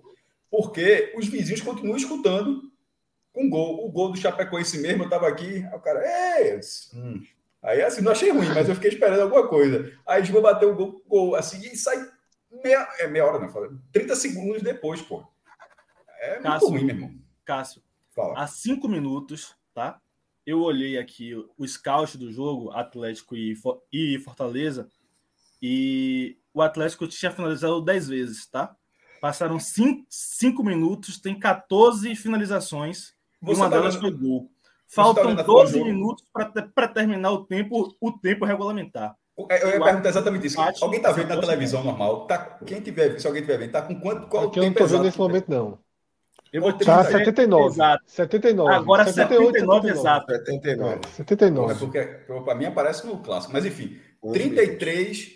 porque 0.50 1.12
os 1.16 1.26
vizinhos 1.26 1.60
continuam 1.60 1.96
escutando 1.96 2.62
com 3.32 3.50
gol. 3.50 3.84
O 3.86 3.90
gol 3.90 4.12
do 4.12 4.16
Chapecoense 4.18 4.78
mesmo, 4.78 5.02
eu 5.04 5.10
tava 5.10 5.26
aqui, 5.28 5.56
aí 5.70 5.74
o 5.76 5.80
cara, 5.80 6.00
é, 6.00 6.58
hum. 6.94 7.20
Aí 7.66 7.82
assim, 7.82 8.00
não 8.00 8.12
achei 8.12 8.30
ruim, 8.30 8.46
mas 8.54 8.68
eu 8.68 8.74
fiquei 8.76 8.90
esperando 8.90 9.20
alguma 9.22 9.48
coisa. 9.48 9.92
Aí 10.06 10.22
vão 10.24 10.40
bater 10.40 10.66
o 10.66 10.74
gol, 10.74 11.02
gol 11.06 11.34
assim, 11.34 11.58
e 11.60 11.76
sai 11.76 11.96
meia, 12.62 12.88
é 12.98 13.06
meia 13.08 13.26
hora, 13.26 13.40
não, 13.40 13.48
fala, 13.52 13.68
30 13.92 14.14
segundos 14.14 14.62
depois, 14.62 15.02
pô. 15.02 15.26
É 16.20 16.30
muito 16.34 16.42
Cássio. 16.44 16.68
ruim, 16.68 16.84
meu 16.84 16.94
irmão. 16.94 17.14
Cássio, 17.44 17.82
Fala. 18.14 18.38
há 18.38 18.46
cinco 18.46 18.88
minutos, 18.88 19.54
tá? 19.74 20.00
Eu 20.46 20.60
olhei 20.60 20.96
aqui 20.96 21.34
o- 21.58 21.66
scout 21.66 22.16
do 22.16 22.30
jogo, 22.32 22.70
Atlético 22.70 23.34
e, 23.36 23.54
e 23.92 24.18
Fortaleza, 24.20 24.88
e 25.60 26.36
o 26.54 26.62
Atlético 26.62 27.06
tinha 27.06 27.30
finalizado 27.32 27.80
10 27.82 28.08
vezes, 28.08 28.46
tá? 28.46 28.76
Passaram 29.20 29.58
cinco, 29.58 30.06
cinco 30.08 30.62
minutos, 30.62 31.18
tem 31.20 31.38
14 31.38 32.14
finalizações, 32.14 33.14
e 33.42 33.46
Você 33.46 33.60
uma 33.60 33.68
tá 33.70 33.76
delas 33.76 33.94
vendo- 33.96 34.02
foi 34.02 34.10
gol. 34.12 34.50
Faltam 34.88 35.24
olhando 35.24 35.40
a 35.40 35.44
tua 35.44 35.62
12 35.62 35.72
jogo? 35.74 35.84
minutos 35.84 36.24
para 36.74 36.88
terminar 36.88 37.30
o 37.32 37.44
tempo, 37.44 37.96
o 38.00 38.12
tempo 38.12 38.44
regulamentar. 38.44 39.16
É, 39.50 39.62
Eu 39.62 39.68
ia 39.70 39.84
perguntar 39.84 40.08
exatamente 40.08 40.46
isso. 40.46 40.58
Alguém 40.60 41.02
tá 41.02 41.12
que 41.12 41.20
vendo 41.20 41.28
na 41.28 41.40
televisão 41.40 41.84
normal? 41.84 42.26
Tá, 42.26 42.58
quem 42.64 42.80
tiver, 42.80 43.18
se 43.20 43.26
alguém 43.26 43.42
tiver 43.42 43.58
vendo, 43.58 43.72
tá 43.72 43.82
com 43.82 44.00
quanto? 44.00 44.26
Qual 44.28 44.46
Aqui 44.46 44.58
eu 44.58 44.62
não 44.64 44.70
tempo 44.72 44.78
tô 44.78 44.86
vendo 44.86 45.04
nesse 45.04 45.18
momento, 45.18 45.50
não. 45.50 45.78
Eu 46.52 46.62
vou 46.62 46.72
ter 46.72 46.84
Tá, 46.86 47.04
que 47.04 47.12
79. 47.12 47.74
Exato. 47.74 48.04
79. 48.06 48.74
Agora 48.74 49.04
78, 49.04 49.52
79 49.52 49.88
exato. 49.90 50.32
79. 50.32 51.00
É, 51.04 51.08
79. 51.08 51.72
É 51.72 51.76
porque 51.76 52.02
para 52.44 52.54
mim 52.54 52.64
aparece 52.64 53.06
no 53.06 53.18
clássico. 53.18 53.52
Mas 53.52 53.66
enfim, 53.66 53.98
11 54.22 54.38
33 54.38 55.30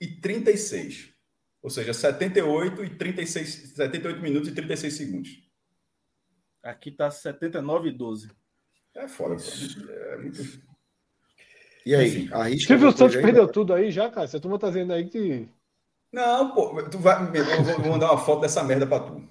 e 0.00 0.06
36. 0.20 1.14
Ou 1.62 1.70
seja, 1.70 1.94
78 1.94 2.84
e 2.84 2.90
36, 2.90 3.72
78 3.76 4.20
minutos 4.20 4.48
e 4.48 4.52
36 4.54 4.94
segundos. 4.94 5.30
Aqui 6.62 6.90
tá 6.90 7.10
79 7.10 7.88
e 7.88 7.92
12. 7.92 8.30
É 8.94 9.06
foda, 9.08 9.36
pô. 9.36 9.92
É 9.92 10.16
muito... 10.18 10.68
E 11.86 11.94
aí, 11.94 12.28
arrisca. 12.32 12.66
Silvio 12.68 12.88
alguma 12.88 12.92
Santos 12.92 12.98
coisa 13.14 13.18
aí, 13.18 13.24
perdeu 13.24 13.48
tudo 13.48 13.72
aí 13.72 13.90
já, 13.90 14.10
cara. 14.10 14.24
Essa 14.24 14.40
turma 14.40 14.58
tá 14.58 14.68
dizendo 14.68 14.92
aí 14.92 15.08
que. 15.08 15.48
Não, 16.12 16.52
pô, 16.54 16.82
tu 16.84 16.98
vai, 16.98 17.30
eu 17.34 17.64
vou 17.64 17.92
mandar 17.92 18.10
uma 18.12 18.18
foto 18.18 18.40
dessa 18.42 18.62
merda 18.62 18.86
pra 18.86 19.00
tu. 19.00 19.22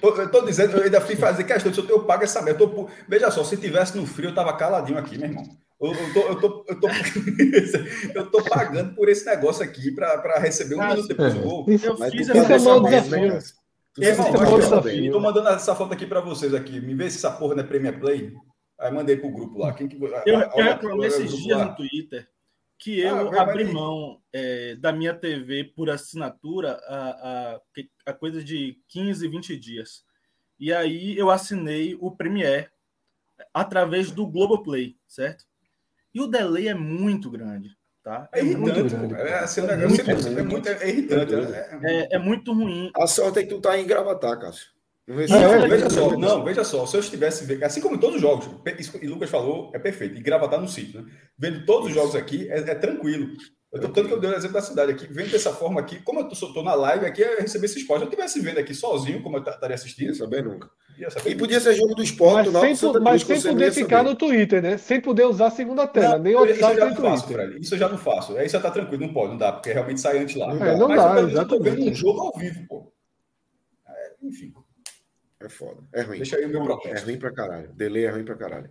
Tô- 0.00 0.08
Eu 0.16 0.30
tô 0.30 0.40
dizendo, 0.42 0.76
eu 0.76 0.84
ainda 0.84 1.00
fui 1.00 1.16
fazer 1.16 1.44
questão 1.44 1.70
de 1.70 1.78
eu 1.90 2.04
pago 2.04 2.24
essa 2.24 2.40
merda. 2.40 2.62
Eu 2.64 2.68
tô 2.70 2.88
veja 3.08 3.30
só, 3.30 3.44
se 3.44 3.56
tivesse 3.56 3.96
no 3.96 4.06
frio, 4.06 4.30
eu 4.30 4.34
tava 4.34 4.56
caladinho 4.56 4.98
aqui, 4.98 5.18
meu 5.18 5.28
irmão. 5.28 5.44
Eu, 5.80 5.92
eu 5.92 6.12
tô, 6.14 6.20
eu, 6.20 6.40
tô, 6.40 6.64
eu, 6.68 6.80
tô, 6.80 6.88
eu 8.14 8.30
tô 8.30 8.42
pagando 8.44 8.94
por 8.94 9.08
esse 9.08 9.26
negócio 9.26 9.62
aqui 9.62 9.90
pra, 9.90 10.16
pra 10.18 10.38
receber 10.38 10.76
um 10.76 10.80
Ah, 10.80 10.88
minuto 10.90 11.08
depois 11.08 11.34
do 11.34 11.40
gol. 11.40 11.66
Isso, 11.68 11.86
Eu 11.86 11.98
Mas 11.98 12.10
fiz 12.12 12.26
tu 12.26 12.32
essa 12.38 12.52
é 12.52 12.56
essa 12.56 12.80
mesma- 13.20 13.38
é. 14.00 15.10
Tô 15.10 15.20
mandando 15.20 15.48
essa 15.50 15.74
foto 15.74 15.92
aqui 15.92 16.06
pra 16.06 16.20
vocês 16.20 16.54
aqui. 16.54 16.80
Me 16.80 16.94
vê 16.94 17.10
se 17.10 17.18
essa 17.18 17.30
porra 17.30 17.54
não 17.54 17.62
é 17.62 17.66
Premier 17.66 17.98
Play. 17.98 18.32
Aí 18.78 18.92
mandei 18.92 19.16
pro 19.16 19.30
grupo 19.30 19.58
lá. 19.58 19.72
Quem 19.72 19.86
que, 19.86 19.96
Eu, 20.26 20.38
reclamei 20.38 20.98
o 20.98 21.04
esses 21.04 21.36
dias 21.36 21.58
lá. 21.58 21.66
no 21.66 21.76
Twitter 21.76 22.28
que 22.78 23.00
eu 23.00 23.32
Ah, 23.32 23.42
abri 23.42 23.64
mão 23.64 24.20
é, 24.32 24.74
da 24.76 24.92
minha 24.92 25.14
TV 25.14 25.64
por 25.64 25.88
assinatura 25.88 26.72
a, 26.86 27.54
a, 27.54 27.60
a 28.06 28.12
coisa 28.12 28.42
de 28.42 28.78
15, 28.88 29.26
20 29.26 29.56
dias. 29.56 30.04
E 30.58 30.72
aí 30.72 31.16
eu 31.16 31.30
assinei 31.30 31.96
o 32.00 32.10
Premiere 32.10 32.68
através 33.52 34.10
do 34.10 34.26
Globoplay, 34.26 34.96
certo? 35.06 35.44
E 36.12 36.20
o 36.20 36.26
delay 36.26 36.68
é 36.68 36.74
muito 36.74 37.30
grande, 37.30 37.76
tá? 38.04 38.28
É 38.32 38.42
muito 38.42 38.78
irritante. 38.78 39.14
É, 39.14 39.38
assim, 39.38 39.62
um 39.62 39.64
É 39.70 39.86
muito 39.88 40.10
é, 40.10 40.42
muito, 40.42 40.68
é 40.68 40.88
irritante. 40.88 41.34
é- 41.34 41.38
é- 41.38 41.78
É, 41.82 42.16
é 42.16 42.18
muito 42.18 42.52
ruim. 42.52 42.92
A 42.94 43.06
sorte 43.06 43.38
é 43.38 43.42
que 43.42 43.48
tu 43.48 43.60
tá 43.60 43.78
em 43.78 43.86
Gravatar, 43.86 44.38
Cássio. 44.38 44.74
Não 45.06 45.20
É, 45.20 45.64
é, 45.64 45.68
veja 45.68 45.90
só, 45.90 46.16
não, 46.16 46.42
veja 46.44 46.64
só, 46.64 46.86
se 46.86 46.96
eu 46.96 47.00
estivesse 47.00 47.44
vendo, 47.44 47.62
assim 47.62 47.80
como 47.80 47.94
em 47.96 47.98
todos 47.98 48.16
os 48.16 48.22
jogos, 48.22 48.48
isso 48.78 48.98
que 48.98 49.06
o 49.06 49.10
Lucas 49.10 49.28
falou 49.28 49.70
é 49.74 49.78
perfeito, 49.78 50.16
e 50.16 50.22
gravatar 50.22 50.58
no 50.58 50.66
sítio, 50.66 51.02
né? 51.02 51.10
Vendo 51.38 51.66
todos 51.66 51.88
os 51.88 51.94
jogos 51.94 52.14
aqui 52.14 52.48
é, 52.50 52.58
é 52.58 52.74
tranquilo. 52.74 53.28
Eu 53.70 53.80
tô, 53.82 53.88
tanto 53.88 54.08
que 54.08 54.14
eu 54.14 54.20
dei 54.20 54.30
o 54.30 54.34
exemplo 54.34 54.54
da 54.54 54.62
cidade 54.62 54.92
aqui, 54.92 55.06
vendo 55.10 55.30
dessa 55.30 55.52
forma 55.52 55.78
aqui, 55.80 56.00
como 56.00 56.20
eu 56.20 56.28
tô, 56.28 56.34
tô 56.54 56.62
na 56.62 56.74
live 56.74 57.04
aqui, 57.04 57.20
eu 57.20 57.38
recebi 57.38 57.66
esse 57.66 57.80
esporte. 57.80 58.00
Se 58.00 58.04
eu 58.06 58.10
estivesse 58.10 58.40
vendo 58.40 58.58
aqui 58.60 58.72
sozinho, 58.74 59.22
como 59.22 59.36
eu 59.36 59.42
estaria 59.42 59.74
assistindo, 59.74 60.14
saber 60.14 60.42
nunca. 60.42 60.70
E 61.26 61.34
podia 61.34 61.58
ser 61.60 61.74
jogo 61.74 61.94
do 61.94 62.02
esporte, 62.02 62.44
Mas 62.50 62.52
Náutico, 62.52 62.66
sem, 62.66 62.76
Santa 62.76 63.00
mas 63.00 63.22
sem 63.22 63.36
você 63.36 63.48
não 63.48 63.54
poder 63.54 63.72
ficar 63.72 63.96
saber. 63.98 64.08
no 64.10 64.14
Twitter, 64.16 64.62
né? 64.62 64.78
Sem 64.78 65.00
poder 65.00 65.24
usar 65.26 65.46
a 65.46 65.50
segunda 65.50 65.86
tela, 65.86 66.18
nem 66.18 66.34
Não, 66.34 66.44
isso 66.46 66.60
eu 66.60 66.66
WhatsApp 66.66 66.76
já 66.78 66.84
nem 66.86 66.94
não 66.94 67.00
o 67.00 67.10
faço, 67.10 67.26
Twitter. 67.26 67.46
Fred. 67.46 67.62
Isso 67.62 67.74
eu 67.74 67.78
já 67.78 67.88
não 67.88 67.98
faço. 67.98 68.36
Aí 68.36 68.48
você 68.48 68.60
tá 68.60 68.70
tranquilo, 68.70 69.06
não 69.06 69.12
pode, 69.12 69.30
não 69.32 69.38
dá, 69.38 69.52
porque 69.52 69.72
realmente 69.72 70.00
sai 70.00 70.18
antes 70.18 70.36
lá. 70.36 70.52
É, 70.52 70.76
não 70.76 70.88
Mas 70.88 71.02
dá, 71.02 71.20
eu, 71.20 71.28
eu 71.30 71.48
tô 71.48 71.58
vendo 71.60 71.82
um 71.90 71.94
jogo 71.94 72.20
ao 72.20 72.32
vivo, 72.38 72.64
pô. 72.68 72.92
É, 73.88 74.12
enfim, 74.22 74.52
É 75.40 75.48
foda. 75.48 75.80
É 75.92 76.02
ruim. 76.02 76.16
deixa 76.18 76.36
aí 76.36 76.44
o 76.44 76.48
meu 76.48 76.62
É 76.62 76.64
protesto. 76.64 77.06
ruim 77.06 77.18
pra 77.18 77.32
caralho. 77.32 77.72
Delay 77.74 78.04
é 78.06 78.10
ruim 78.10 78.24
pra 78.24 78.36
caralho. 78.36 78.70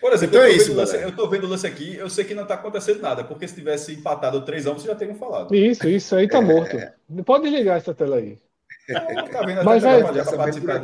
Por 0.00 0.12
exemplo, 0.12 0.36
Então 0.36 0.48
eu, 0.48 0.52
é 0.52 0.56
tô 0.56 0.56
isso, 0.56 0.66
vendo 0.70 0.74
o 0.74 0.80
lance, 0.80 0.96
eu 0.96 1.12
tô 1.16 1.28
vendo 1.28 1.44
o 1.44 1.48
lance 1.48 1.66
aqui, 1.66 1.94
eu 1.94 2.10
sei 2.10 2.24
que 2.24 2.34
não 2.34 2.44
tá 2.44 2.54
acontecendo 2.54 3.00
nada, 3.00 3.22
porque 3.22 3.46
se 3.46 3.54
tivesse 3.54 3.92
empatado 3.94 4.42
3x1, 4.44 4.62
vocês 4.74 4.82
já 4.84 4.96
teriam 4.96 5.16
falado. 5.16 5.54
Isso, 5.54 5.88
isso 5.88 6.16
aí 6.16 6.26
tá 6.26 6.40
morto. 6.40 6.76
Não 7.08 7.22
pode 7.22 7.44
desligar 7.44 7.76
essa 7.76 7.94
tela 7.94 8.16
aí. 8.16 8.36
Tá 8.92 9.42
vendo? 9.44 9.64
Mas 9.64 9.84
é- 9.84 10.02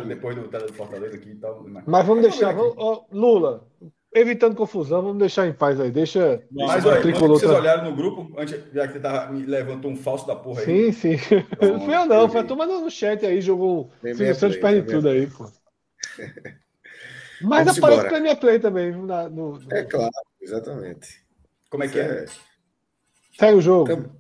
depois 0.05 0.37
do, 0.37 0.73
Fortaleza 0.75 1.17
aqui 1.17 1.31
e 1.31 1.35
tal. 1.37 1.65
Mas, 1.69 1.85
Mas 1.87 2.07
vamos 2.07 2.23
deixar. 2.23 2.53
vamos 2.55 2.75
ó, 2.77 3.05
Lula, 3.13 3.67
evitando 4.15 4.55
confusão, 4.57 5.03
vamos 5.03 5.19
deixar 5.19 5.47
em 5.47 5.53
paz 5.53 5.81
aí. 5.81 5.91
Deixa. 5.91 6.43
mas 6.51 6.85
o 6.85 6.89
olha, 6.89 7.03
tricolor 7.03 7.39
vocês 7.39 7.51
olharam 7.51 7.91
no 7.91 7.97
grupo, 7.97 8.33
antes, 8.39 8.61
já 8.73 8.87
que 8.87 8.95
você 8.95 9.01
tava, 9.01 9.33
me 9.33 9.45
levantou 9.45 9.91
um 9.91 9.97
falso 9.97 10.27
da 10.27 10.35
porra 10.37 10.61
aí. 10.61 10.93
Sim, 10.93 11.17
sim. 11.17 11.19
Pronto, 11.59 11.73
Não 11.73 11.81
fui 11.85 11.95
eu 11.95 12.07
não, 12.07 12.29
foi 12.29 12.41
a 12.41 12.45
turma 12.45 12.67
no 12.67 12.91
chat 12.91 13.25
aí, 13.25 13.41
jogou. 13.41 13.91
Silvio 14.03 14.35
Santos 14.35 14.59
perde 14.59 14.83
tudo 14.91 15.09
aí, 15.09 15.27
pô. 15.27 15.51
Mas 17.41 17.67
Vamos 17.67 17.79
aparece. 17.79 18.09
Premier 18.09 18.37
Play 18.41 18.59
também. 18.59 18.91
Na, 18.93 19.29
no, 19.29 19.59
no- 19.61 19.73
É 19.73 19.85
claro, 19.85 20.11
exatamente. 20.41 21.25
Como 21.71 21.85
é 21.85 21.89
que 21.89 22.01
é? 22.01 22.25
Segue 23.39 23.59
o 23.59 23.61
jogo. 23.61 23.87
Tam- 23.87 24.11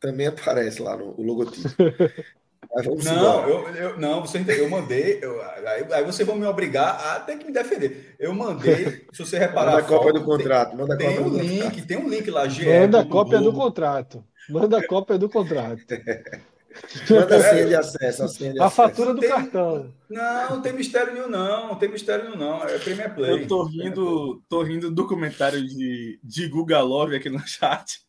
Também 0.00 0.26
aparece 0.26 0.82
lá 0.82 0.96
no 0.96 1.14
o 1.16 1.22
logotipo. 1.22 1.68
Vamos 2.72 3.04
Não, 3.04 3.48
eu, 3.48 3.68
eu, 3.74 3.98
não, 3.98 4.20
você 4.20 4.38
entendeu? 4.38 4.64
Eu 4.64 4.70
mandei, 4.70 5.18
eu, 5.20 5.42
aí, 5.42 5.84
aí 5.92 6.04
vocês 6.04 6.26
vão 6.26 6.36
me 6.36 6.46
obrigar 6.46 6.94
a 7.16 7.20
ter 7.20 7.36
que 7.36 7.44
me 7.46 7.52
defender. 7.52 8.14
Eu 8.18 8.32
mandei, 8.32 9.06
se 9.12 9.18
você 9.18 9.38
reparar. 9.38 9.72
Manda 9.72 9.78
a 9.82 9.86
cópia 9.88 10.12
foto, 10.12 10.20
do 10.20 10.24
contrato. 10.24 10.76
Manda 10.76 10.96
Tem, 10.96 11.16
do 11.16 11.20
um 11.20 11.24
contrato. 11.24 11.46
link, 11.46 11.82
tem 11.82 11.96
um 11.96 12.08
link 12.08 12.30
lá, 12.30 12.46
GE. 12.48 12.64
Manda 12.66 13.00
a 13.00 13.02
do 13.02 13.08
cópia 13.08 13.38
do 13.38 13.44
Globo. 13.44 13.58
contrato. 13.58 14.24
Manda 14.48 14.78
a 14.78 14.86
cópia 14.86 15.18
do 15.18 15.28
contrato. 15.28 15.80
Manda 17.10 17.36
a 17.36 17.40
senha 17.42 17.66
de 17.66 17.74
acesso. 17.74 18.22
A, 18.22 18.28
senha 18.28 18.52
de 18.52 18.60
A 18.60 18.66
acesso. 18.66 18.76
fatura 18.76 19.14
do 19.14 19.20
Tem- 19.20 19.28
cartão. 19.30 19.92
Não, 20.08 20.50
não 20.50 20.62
tem 20.62 20.72
mistério 20.72 21.12
nenhum, 21.12 21.28
não. 21.28 21.68
Não 21.68 21.74
tem 21.74 21.88
mistério 21.90 22.24
nenhum, 22.26 22.36
não. 22.38 22.62
É 22.64 22.78
Premier 22.78 23.12
Play. 23.14 23.32
Eu 23.42 23.48
tô 23.48 23.64
rindo, 23.64 24.40
tô 24.48 24.62
rindo 24.62 24.90
do 24.92 25.06
comentário 25.08 25.60
de, 25.66 26.20
de 26.22 26.48
Guga 26.48 26.80
Love 26.80 27.16
aqui 27.16 27.28
no 27.28 27.40
chat. 27.46 28.00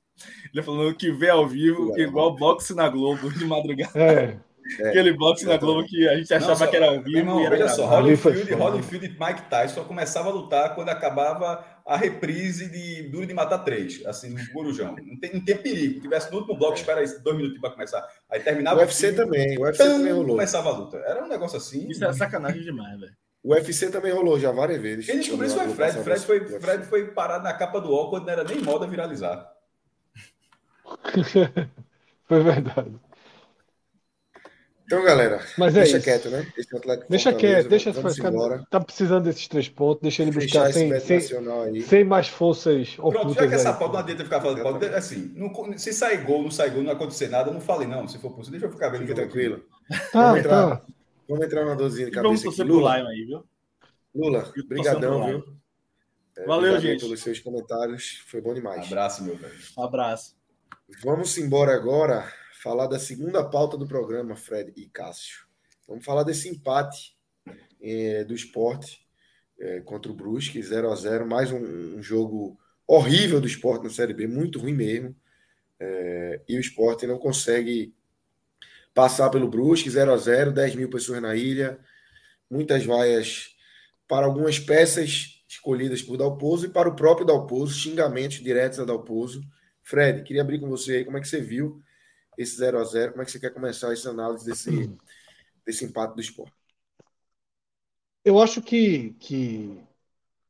Ele 0.53 0.61
falando 0.61 0.93
que 0.95 1.11
vê 1.11 1.29
ao 1.31 1.47
vivo 1.47 1.87
Guga 1.87 2.01
igual 2.01 2.35
boxe 2.35 2.75
na 2.75 2.87
Globo 2.87 3.31
de 3.33 3.43
madrugada. 3.43 3.91
É. 3.99 4.37
Aquele 4.79 5.13
boxe 5.13 5.45
na 5.45 5.57
Globo 5.57 5.85
que 5.87 6.07
a 6.07 6.15
gente 6.15 6.29
Não, 6.29 6.37
achava 6.37 6.55
só- 6.55 6.67
que 6.67 6.75
era 6.75 6.87
ao 6.87 7.01
vivo 7.01 7.17
irmão, 7.17 7.41
e 7.41 7.45
era 7.45 7.55
veja 7.57 7.69
só, 7.69 7.85
Holyfield. 7.87 8.53
Holyfield 8.53 9.05
e 9.05 9.09
Mike 9.09 9.41
Tyson 9.49 9.75
só 9.75 9.83
começava 9.83 10.29
a 10.29 10.31
lutar 10.31 10.75
quando 10.75 10.89
acabava 10.89 11.65
a 11.85 11.97
reprise 11.97 12.69
de 12.69 13.09
Duro 13.09 13.25
de 13.25 13.33
Matar 13.33 13.59
3, 13.59 14.05
assim, 14.05 14.29
no 14.29 14.53
Corujão. 14.53 14.95
Não 15.03 15.19
tem, 15.19 15.33
não 15.33 15.41
tem 15.43 15.57
perigo. 15.57 15.95
Se 15.95 16.01
tivesse 16.01 16.31
no 16.31 16.37
último 16.37 16.57
bloco, 16.57 16.75
espera 16.77 17.01
aí 17.01 17.07
dois 17.23 17.35
minutos 17.37 17.59
para 17.59 17.71
começar. 17.71 18.07
Aí 18.29 18.39
terminava 18.39 18.77
O 18.77 18.79
UFC 18.81 19.07
filme, 19.07 19.17
também. 19.17 19.57
O 19.57 19.61
UFC 19.63 19.83
tam, 19.83 19.97
também 19.97 20.13
rolou. 20.13 20.29
começava 20.35 20.69
a 20.69 20.77
luta. 20.77 20.97
Era 20.97 21.23
um 21.23 21.27
negócio 21.27 21.57
assim. 21.57 21.87
Isso 21.89 22.05
é 22.05 22.13
sacanagem 22.13 22.61
demais, 22.61 22.99
velho. 22.99 23.13
O 23.43 23.53
UFC 23.53 23.89
também 23.89 24.11
rolou 24.13 24.39
já 24.39 24.51
várias 24.51 24.79
vezes. 24.79 25.05
Quem 25.07 25.17
descobriu 25.17 25.47
isso 25.47 25.57
foi 25.57 25.69
Fred. 25.69 26.03
Fred 26.03 26.19
foi, 26.21 26.39
UFC. 26.39 26.59
Fred 26.59 26.85
foi 26.85 27.05
parado 27.07 27.43
na 27.43 27.53
capa 27.53 27.81
do 27.81 27.89
UOL 27.89 28.09
quando 28.11 28.25
não 28.25 28.33
era 28.33 28.43
nem 28.43 28.61
moda 28.61 28.85
viralizar. 28.87 29.51
Foi 32.27 32.43
verdade. 32.43 32.91
Então, 34.91 35.05
galera, 35.05 35.41
Mas 35.57 35.73
é 35.75 35.79
deixa 35.83 35.97
isso. 35.97 36.03
quieto, 36.03 36.29
né? 36.29 36.45
Deixa, 37.07 37.31
quieto, 37.33 37.69
deixa 37.69 37.91
vamos 37.93 38.15
ficar. 38.15 38.29
embora. 38.29 38.65
Tá 38.69 38.77
precisando 38.79 39.23
desses 39.23 39.47
três 39.47 39.69
pontos, 39.69 40.01
deixa 40.01 40.21
ele 40.21 40.31
buscar 40.31 40.69
esse 40.69 40.79
sem, 40.79 40.99
sem, 40.99 41.17
nacional 41.19 41.61
aí. 41.61 41.81
sem 41.81 42.03
mais 42.03 42.27
forças 42.27 42.95
Pronto, 42.95 43.17
ocultas. 43.17 43.35
já 43.43 43.47
que 43.47 43.55
essa 43.55 43.73
pauta 43.73 43.93
não 43.93 43.99
adianta 44.01 44.23
ficar 44.25 44.41
falando 44.41 44.61
pauta, 44.61 44.97
assim, 44.97 45.31
não- 45.33 45.77
se 45.77 45.93
sair 45.93 46.25
gol, 46.25 46.43
não 46.43 46.51
sair 46.51 46.71
gol, 46.71 46.83
não 46.83 46.91
acontecer 46.91 47.29
nada, 47.29 47.51
não 47.51 47.61
falei 47.61 47.87
não, 47.87 48.05
se 48.05 48.17
for 48.19 48.31
possível. 48.31 48.59
Deixa 48.59 48.65
eu 48.65 48.71
ficar 48.73 48.89
vendo. 48.89 49.01
Fica 49.03 49.15
tranquilo. 49.15 49.63
Tá, 50.11 50.23
Vamos 50.33 50.39
entrar. 50.39 50.77
tá. 50.77 50.85
Vamos 51.29 51.45
entrar 51.45 51.65
na 51.65 51.73
dorzinha 51.75 52.09
de 52.11 52.15
vamos 52.19 52.41
cabeça 52.43 52.61
aqui. 52.61 52.71
Lula, 52.71 52.93
aí, 52.95 53.25
viu? 53.25 53.45
Lula, 54.13 54.53
brigadão, 54.67 55.25
viu? 55.25 55.43
É, 56.37 56.45
Valeu, 56.45 56.79
gente. 56.81 56.99
pelos 56.99 57.21
seus 57.21 57.39
comentários. 57.39 58.23
Foi 58.27 58.41
bom 58.41 58.53
demais. 58.53 58.87
Abraço, 58.87 59.23
meu 59.23 59.37
velho. 59.37 59.53
Um 59.77 59.83
abraço. 59.83 60.35
Vamos 61.01 61.37
embora 61.37 61.73
agora 61.73 62.29
falar 62.61 62.85
da 62.85 62.99
segunda 62.99 63.43
pauta 63.43 63.75
do 63.75 63.87
programa, 63.87 64.35
Fred 64.35 64.71
e 64.75 64.87
Cássio. 64.87 65.47
Vamos 65.87 66.05
falar 66.05 66.21
desse 66.21 66.47
empate 66.47 67.17
eh, 67.81 68.23
do 68.23 68.35
esporte 68.35 69.03
eh, 69.59 69.81
contra 69.81 70.11
o 70.11 70.15
Brusque, 70.15 70.61
0 70.61 70.91
a 70.91 70.95
0 70.95 71.25
mais 71.25 71.51
um, 71.51 71.57
um 71.97 72.03
jogo 72.03 72.59
horrível 72.85 73.41
do 73.41 73.47
esporte 73.47 73.83
na 73.83 73.89
Série 73.89 74.13
B, 74.13 74.27
muito 74.27 74.59
ruim 74.59 74.73
mesmo. 74.73 75.15
Eh, 75.79 76.41
e 76.47 76.55
o 76.55 76.59
esporte 76.59 77.07
não 77.07 77.17
consegue 77.17 77.95
passar 78.93 79.31
pelo 79.31 79.49
Brusque, 79.49 79.89
0 79.89 80.13
a 80.13 80.17
0 80.17 80.51
10 80.51 80.75
mil 80.75 80.89
pessoas 80.89 81.19
na 81.19 81.35
ilha, 81.35 81.79
muitas 82.47 82.85
vaias 82.85 83.55
para 84.07 84.27
algumas 84.27 84.59
peças 84.59 85.43
escolhidas 85.47 86.03
por 86.03 86.15
Dalpozo 86.15 86.67
e 86.67 86.69
para 86.69 86.87
o 86.87 86.95
próprio 86.95 87.25
Dalpozo, 87.25 87.73
xingamentos 87.73 88.37
diretos 88.37 88.79
a 88.79 88.85
Dalpozo. 88.85 89.41
Fred, 89.81 90.21
queria 90.21 90.43
abrir 90.43 90.59
com 90.59 90.69
você 90.69 90.97
aí, 90.97 91.05
como 91.05 91.17
é 91.17 91.21
que 91.21 91.27
você 91.27 91.41
viu 91.41 91.81
esse 92.37 92.55
0 92.57 92.79
a 92.79 92.83
0 92.83 93.11
Como 93.11 93.21
é 93.21 93.25
que 93.25 93.31
você 93.31 93.39
quer 93.39 93.53
começar 93.53 93.91
essa 93.91 94.09
análise 94.09 94.45
desse, 94.45 94.69
desse 95.65 95.85
empate 95.85 96.15
do 96.15 96.21
esporte? 96.21 96.53
Eu 98.23 98.39
acho 98.39 98.61
que, 98.61 99.13
que 99.13 99.83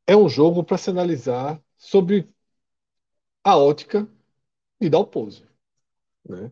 é 0.05 0.15
um 0.15 0.27
jogo 0.27 0.63
para 0.63 0.77
se 0.77 0.89
analisar 0.89 1.61
sobre 1.77 2.29
a 3.43 3.57
ótica 3.57 4.07
de 4.79 4.89
Dalpozo, 4.89 5.47
né? 6.27 6.51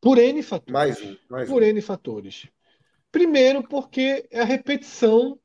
Por 0.00 0.18
N 0.18 0.42
fatores. 0.42 0.72
Mais 0.72 1.00
um, 1.00 1.16
mais 1.30 1.48
um. 1.48 1.52
Por 1.52 1.62
N 1.62 1.80
fatores. 1.80 2.48
Primeiro, 3.10 3.62
porque 3.66 4.26
é 4.30 4.40
a 4.40 4.44
repetição 4.44 5.38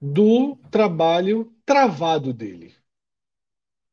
do 0.00 0.56
trabalho 0.70 1.54
travado 1.64 2.32
dele. 2.32 2.74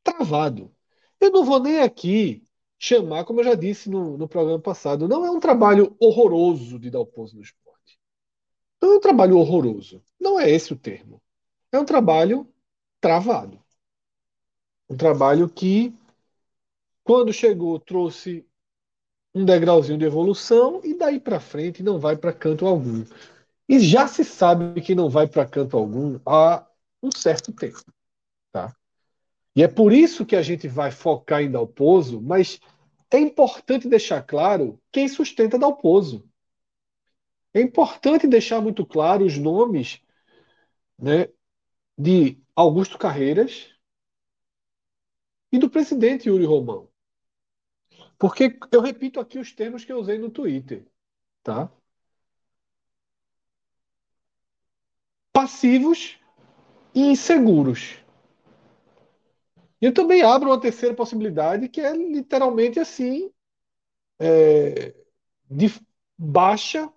Travado. 0.03 0.73
Eu 1.19 1.31
não 1.31 1.43
vou 1.43 1.59
nem 1.59 1.80
aqui 1.80 2.47
chamar, 2.80 3.26
como 3.26 3.40
eu 3.40 3.45
já 3.45 3.56
disse 3.56 3.90
no, 3.90 4.18
no 4.18 4.28
programa 4.28 4.60
passado, 4.60 5.08
não 5.08 5.26
é 5.26 5.32
um 5.32 5.40
trabalho 5.40 5.95
horroroso 5.99 6.80
de 6.80 6.90
Dalpozo 6.90 7.36
no 7.36 7.41
esporte. 7.41 7.99
Não 8.82 8.94
é 8.94 8.95
um 8.98 8.99
trabalho 8.99 9.38
horroroso. 9.38 10.02
Não 10.20 10.40
é 10.40 10.49
esse 10.49 10.74
o 10.74 10.78
termo. 10.78 11.22
É 11.72 11.80
um 11.80 11.86
trabalho 11.86 12.48
travado. 13.02 13.60
Um 14.90 14.95
trabalho 14.95 15.49
que, 15.49 15.94
quando 17.04 17.34
chegou, 17.34 17.80
trouxe 17.80 18.45
um 19.34 19.45
degrauzinho 19.45 19.98
de 19.98 20.06
evolução 20.06 20.82
e 20.84 20.94
daí 20.94 21.20
para 21.20 21.40
frente 21.40 21.84
não 21.84 21.99
vai 21.99 22.16
para 22.16 22.34
canto 22.34 22.66
algum. 22.66 23.04
E 23.68 23.80
já 23.80 24.08
se 24.08 24.24
sabe 24.24 24.82
que 24.82 24.95
não 24.95 25.10
vai 25.10 25.28
para 25.28 25.45
canto 25.45 25.78
algum 25.78 26.20
há 26.26 26.66
um 27.04 27.12
certo 27.12 27.52
tempo. 27.52 27.84
E 29.57 29.63
é 29.63 29.67
por 29.67 29.91
isso 29.91 30.23
que 30.23 30.35
a 30.35 30.41
gente 30.43 30.67
vai 30.67 30.91
focar 30.91 31.41
em 31.41 31.49
Dalpozo, 31.49 32.21
mas 32.21 32.59
é 33.09 33.17
importante 33.17 33.88
deixar 33.88 34.21
claro 34.21 34.79
quem 34.91 35.07
sustenta 35.07 35.57
Dalpozo. 35.57 36.29
É 37.55 37.59
importante 37.59 38.27
deixar 38.27 38.61
muito 38.61 38.85
claro 38.85 39.25
os 39.25 39.35
nomes 39.35 39.99
né, 40.95 41.27
de 41.97 42.39
Augusto 42.55 42.99
Carreiras 42.99 43.73
e 45.51 45.57
do 45.57 45.71
presidente 45.71 46.29
Yuri 46.29 46.45
Romão. 46.45 46.88
Porque 48.19 48.59
eu 48.71 48.81
repito 48.81 49.19
aqui 49.19 49.39
os 49.39 49.51
termos 49.51 49.84
que 49.84 49.91
eu 49.91 49.97
usei 49.97 50.19
no 50.19 50.29
Twitter, 50.29 50.85
tá? 51.41 51.71
Passivos 55.34 56.19
e 56.93 57.01
inseguros. 57.01 58.05
E 59.82 59.91
também 59.91 60.24
abro 60.24 60.49
uma 60.49 60.60
terceira 60.60 60.95
possibilidade, 60.95 61.70
que 61.70 61.82
é 61.82 61.95
literalmente 61.95 62.80
assim, 62.80 63.32
é, 64.20 64.95
de 65.49 65.72
baixa 66.18 66.91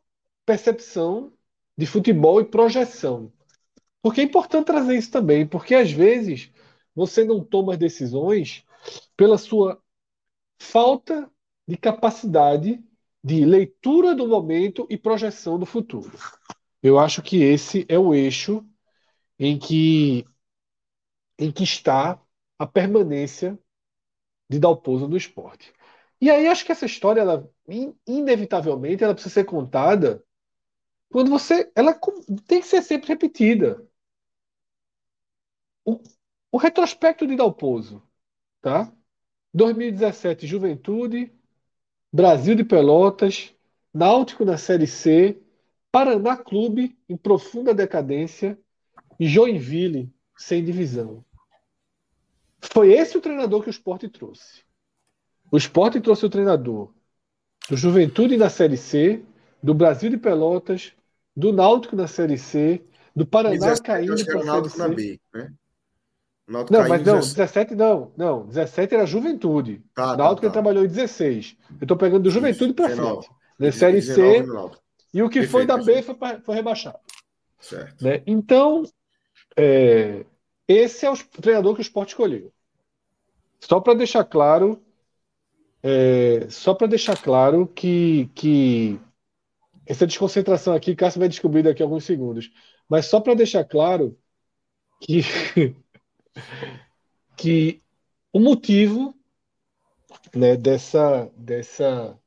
percepção 0.47 1.33
de 1.77 1.87
futebol 1.87 2.41
e 2.41 2.45
projeção. 2.45 3.33
Porque 4.03 4.21
é 4.21 4.25
importante 4.25 4.67
trazer 4.67 4.97
isso 4.97 5.11
também, 5.11 5.47
porque 5.47 5.75
às 5.75 5.91
vezes 5.91 6.51
você 6.95 7.25
não 7.25 7.45
toma 7.45 7.73
as 7.75 7.79
decisões 7.79 8.65
pela 9.17 9.37
sua 9.37 9.83
falta 10.59 11.31
de 11.67 11.77
capacidade 11.77 12.83
de 13.23 13.45
leitura 13.45 14.15
do 14.15 14.27
momento 14.27 14.87
e 14.91 14.97
projeção 14.97 15.59
do 15.59 15.67
futuro. 15.67 16.11
Eu 16.83 16.99
acho 16.99 17.23
que 17.23 17.43
esse 17.43 17.85
é 17.89 17.99
o 17.99 18.15
eixo 18.15 18.65
em 19.39 19.59
que 19.59 20.25
em 21.39 21.51
que 21.51 21.65
está 21.65 22.21
a 22.61 22.67
permanência 22.67 23.59
de 24.47 24.59
Dalpozo 24.59 25.09
no 25.09 25.17
esporte. 25.17 25.73
E 26.21 26.31
aí 26.31 26.47
acho 26.47 26.63
que 26.63 26.71
essa 26.71 26.85
história, 26.85 27.23
ela, 27.23 27.51
inevitavelmente, 28.07 29.03
ela 29.03 29.15
precisa 29.15 29.33
ser 29.33 29.45
contada 29.45 30.23
quando 31.11 31.31
você. 31.31 31.73
Ela 31.75 31.99
tem 32.47 32.61
que 32.61 32.67
ser 32.67 32.83
sempre 32.83 33.09
repetida. 33.09 33.83
O, 35.87 36.03
o 36.53 36.59
retrospecto 36.59 37.27
de 37.27 37.35
Dalpozo, 37.35 38.03
tá? 38.61 38.93
2017, 39.55 40.47
Juventude, 40.47 41.33
Brasil 42.13 42.55
de 42.55 42.63
Pelotas, 42.63 43.55
Náutico 43.93 44.45
na 44.45 44.59
Série 44.59 44.87
C, 44.87 45.41
Paraná 45.91 46.37
Clube 46.37 46.95
em 47.09 47.17
profunda 47.17 47.73
decadência 47.73 48.59
e 49.19 49.27
Joinville 49.27 50.13
sem 50.37 50.63
divisão. 50.63 51.25
Foi 52.61 52.93
esse 52.93 53.17
o 53.17 53.21
treinador 53.21 53.63
que 53.63 53.69
o 53.69 53.71
esporte 53.71 54.09
trouxe. 54.09 54.63
O 55.51 55.57
esporte 55.57 56.01
trouxe 56.01 56.27
o 56.27 56.31
treinador 56.31 56.93
do 57.69 57.77
Juventude 57.77 58.37
na 58.37 58.49
Série 58.49 58.77
C, 58.77 59.23
do 59.63 59.75
Brasil 59.75 60.11
de 60.11 60.17
Pelotas, 60.17 60.93
do 61.37 61.53
Náutico 61.53 61.97
na 61.97 62.07
Série 62.07 62.39
C, 62.39 62.83
do 63.15 63.27
Paraná 63.27 63.55
17, 63.55 63.83
caindo 63.83 64.25
para 64.25 64.41
a 64.41 64.69
Série 64.69 64.71
C. 64.71 64.95
B, 64.95 65.21
né? 65.35 65.53
Náutico 66.47 66.73
não, 66.73 66.89
mas 66.89 67.07
não, 67.07 67.21
17 67.21 67.75
não. 67.77 68.13
Não, 68.17 68.47
17 68.47 68.95
era 68.95 69.07
Juventude. 69.07 69.85
Tá, 69.95 70.17
Náutico 70.17 70.43
tá, 70.43 70.49
tá. 70.49 70.53
trabalhou 70.53 70.85
em 70.85 70.89
16. 70.89 71.57
Eu 71.71 71.77
estou 71.83 71.97
pegando 71.97 72.25
do 72.25 72.31
Juventude 72.31 72.75
para 72.75 72.89
frente. 72.89 73.29
Na 73.59 73.71
Série 73.71 74.03
C. 74.03 74.45
E 75.15 75.23
o 75.23 75.29
que 75.29 75.41
Perfeito, 75.41 75.51
foi 75.51 75.67
da 75.67 75.77
B 75.77 76.03
foi, 76.03 76.17
foi 76.45 76.55
rebaixado. 76.55 76.99
Certo. 77.61 78.05
Né? 78.05 78.23
Então, 78.27 78.83
é, 79.57 80.25
esse 80.73 81.05
é 81.05 81.11
o 81.11 81.17
treinador 81.17 81.75
que 81.75 81.81
o 81.81 81.83
esporte 81.83 82.11
escolheu. 82.11 82.53
Só 83.59 83.81
para 83.81 83.95
deixar 83.95 84.25
claro, 84.25 84.81
é, 85.83 86.49
só 86.49 86.75
para 86.75 86.87
deixar 86.87 87.21
claro 87.21 87.67
que, 87.67 88.27
que 88.35 89.01
essa 89.85 90.07
desconcentração 90.07 90.73
aqui, 90.73 90.95
Cássio 90.95 91.19
vai 91.19 91.29
descobrir 91.29 91.65
daqui 91.65 91.83
a 91.83 91.87
alguns 91.87 92.05
segundos. 92.05 92.51
Mas 92.89 93.07
só 93.07 93.21
para 93.21 93.35
deixar 93.35 93.65
claro 93.65 94.17
que, 95.01 95.23
que 97.37 97.83
o 98.33 98.39
motivo 98.39 99.15
né, 100.35 100.57
dessa, 100.57 101.31
dessa 101.37 102.19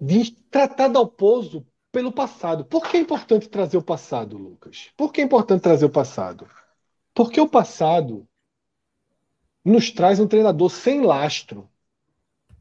de 0.00 0.32
tratar 0.50 0.88
do 0.88 1.00
oposto 1.00 1.66
pelo 1.96 2.12
passado. 2.12 2.62
Por 2.62 2.86
que 2.86 2.98
é 2.98 3.00
importante 3.00 3.48
trazer 3.48 3.78
o 3.78 3.82
passado, 3.82 4.36
Lucas? 4.36 4.90
Por 4.98 5.10
que 5.10 5.22
é 5.22 5.24
importante 5.24 5.62
trazer 5.62 5.86
o 5.86 5.90
passado? 5.90 6.46
Porque 7.14 7.40
o 7.40 7.48
passado 7.48 8.28
nos 9.64 9.90
traz 9.90 10.20
um 10.20 10.28
treinador 10.28 10.68
sem 10.68 11.00
lastro. 11.00 11.70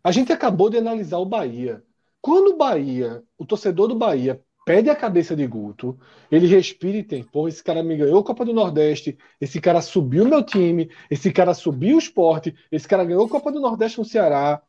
A 0.01 0.09
gente 0.09 0.31
acabou 0.31 0.69
de 0.69 0.77
analisar 0.77 1.17
o 1.17 1.25
Bahia. 1.25 1.83
Quando 2.21 2.53
o 2.53 2.55
Bahia, 2.55 3.25
o 3.37 3.45
torcedor 3.45 3.89
do 3.89 3.95
Bahia, 3.95 4.41
pede 4.65 4.89
a 4.89 4.95
cabeça 4.95 5.35
de 5.35 5.45
Guto, 5.45 5.99
ele 6.31 6.47
respira 6.47 6.95
e 6.95 7.03
tem, 7.03 7.21
pô, 7.21 7.49
esse 7.49 7.61
cara 7.61 7.83
me 7.83 7.97
ganhou 7.97 8.21
a 8.21 8.23
Copa 8.23 8.45
do 8.45 8.53
Nordeste, 8.53 9.17
esse 9.41 9.59
cara 9.59 9.81
subiu 9.81 10.23
meu 10.23 10.45
time, 10.45 10.89
esse 11.11 11.29
cara 11.29 11.53
subiu 11.53 11.97
o 11.97 11.99
esporte, 11.99 12.55
esse 12.71 12.87
cara 12.87 13.03
ganhou 13.03 13.25
a 13.25 13.29
Copa 13.29 13.51
do 13.51 13.59
Nordeste 13.59 13.97
no 13.97 14.05
Ceará. 14.05 14.63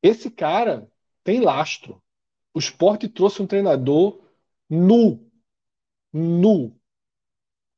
Esse 0.00 0.30
cara 0.30 0.88
tem 1.24 1.40
lastro. 1.40 2.00
O 2.58 2.66
esporte 2.68 3.08
trouxe 3.08 3.40
um 3.40 3.46
treinador 3.46 4.18
nu. 4.68 5.24
Nu. 6.12 6.76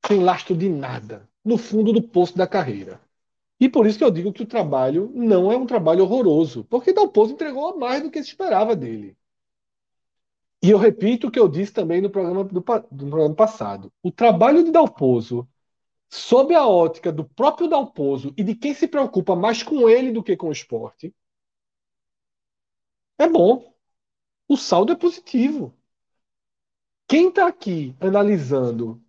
Sem 0.06 0.20
lastro 0.20 0.56
de 0.56 0.70
nada. 0.70 1.28
No 1.44 1.58
fundo 1.58 1.92
do 1.92 2.02
poço 2.02 2.34
da 2.34 2.46
carreira. 2.46 2.98
E 3.60 3.68
por 3.68 3.86
isso 3.86 3.98
que 3.98 4.04
eu 4.04 4.10
digo 4.10 4.32
que 4.32 4.42
o 4.42 4.46
trabalho 4.46 5.12
não 5.14 5.52
é 5.52 5.56
um 5.58 5.66
trabalho 5.66 6.02
horroroso. 6.02 6.64
Porque 6.64 6.94
Dalpozo 6.94 7.34
entregou 7.34 7.78
mais 7.78 8.02
do 8.02 8.10
que 8.10 8.22
se 8.22 8.30
esperava 8.30 8.74
dele. 8.74 9.18
E 10.62 10.70
eu 10.70 10.78
repito 10.78 11.26
o 11.26 11.30
que 11.30 11.38
eu 11.38 11.46
disse 11.46 11.74
também 11.74 12.00
no 12.00 12.08
programa, 12.08 12.42
do, 12.42 12.54
do 12.54 12.62
programa 13.10 13.34
passado. 13.34 13.92
O 14.02 14.10
trabalho 14.10 14.64
de 14.64 14.70
Dalpozo, 14.70 15.46
sob 16.08 16.54
a 16.54 16.66
ótica 16.66 17.12
do 17.12 17.26
próprio 17.26 17.68
Dalpozo 17.68 18.32
e 18.34 18.42
de 18.42 18.54
quem 18.54 18.72
se 18.72 18.88
preocupa 18.88 19.36
mais 19.36 19.62
com 19.62 19.90
ele 19.90 20.10
do 20.10 20.22
que 20.22 20.38
com 20.38 20.48
o 20.48 20.52
esporte, 20.52 21.14
é 23.18 23.28
bom. 23.28 23.69
O 24.50 24.56
saldo 24.56 24.92
é 24.92 24.96
positivo. 24.96 25.72
Quem 27.06 27.28
está 27.28 27.46
aqui 27.46 27.94
analisando 28.00 29.00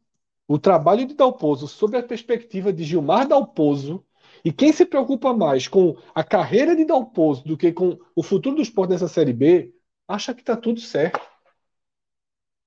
o 0.48 0.60
trabalho 0.60 1.04
de 1.08 1.16
Dalpozo 1.16 1.68
sob 1.68 1.98
a 1.98 2.04
perspectiva 2.04 2.72
de 2.72 2.84
Gilmar 2.84 3.28
Dalpozo, 3.28 4.06
e 4.46 4.54
quem 4.54 4.72
se 4.72 4.86
preocupa 4.86 5.34
mais 5.34 5.68
com 5.68 5.98
a 6.14 6.24
carreira 6.24 6.76
de 6.76 6.86
Dalpozo 6.86 7.44
do 7.44 7.58
que 7.58 7.72
com 7.72 7.98
o 8.16 8.22
futuro 8.22 8.58
do 8.58 8.62
esporte 8.62 8.92
nessa 8.92 9.08
Série 9.08 9.34
B, 9.34 9.74
acha 10.08 10.32
que 10.32 10.42
está 10.42 10.56
tudo 10.56 10.80
certo. 10.80 11.20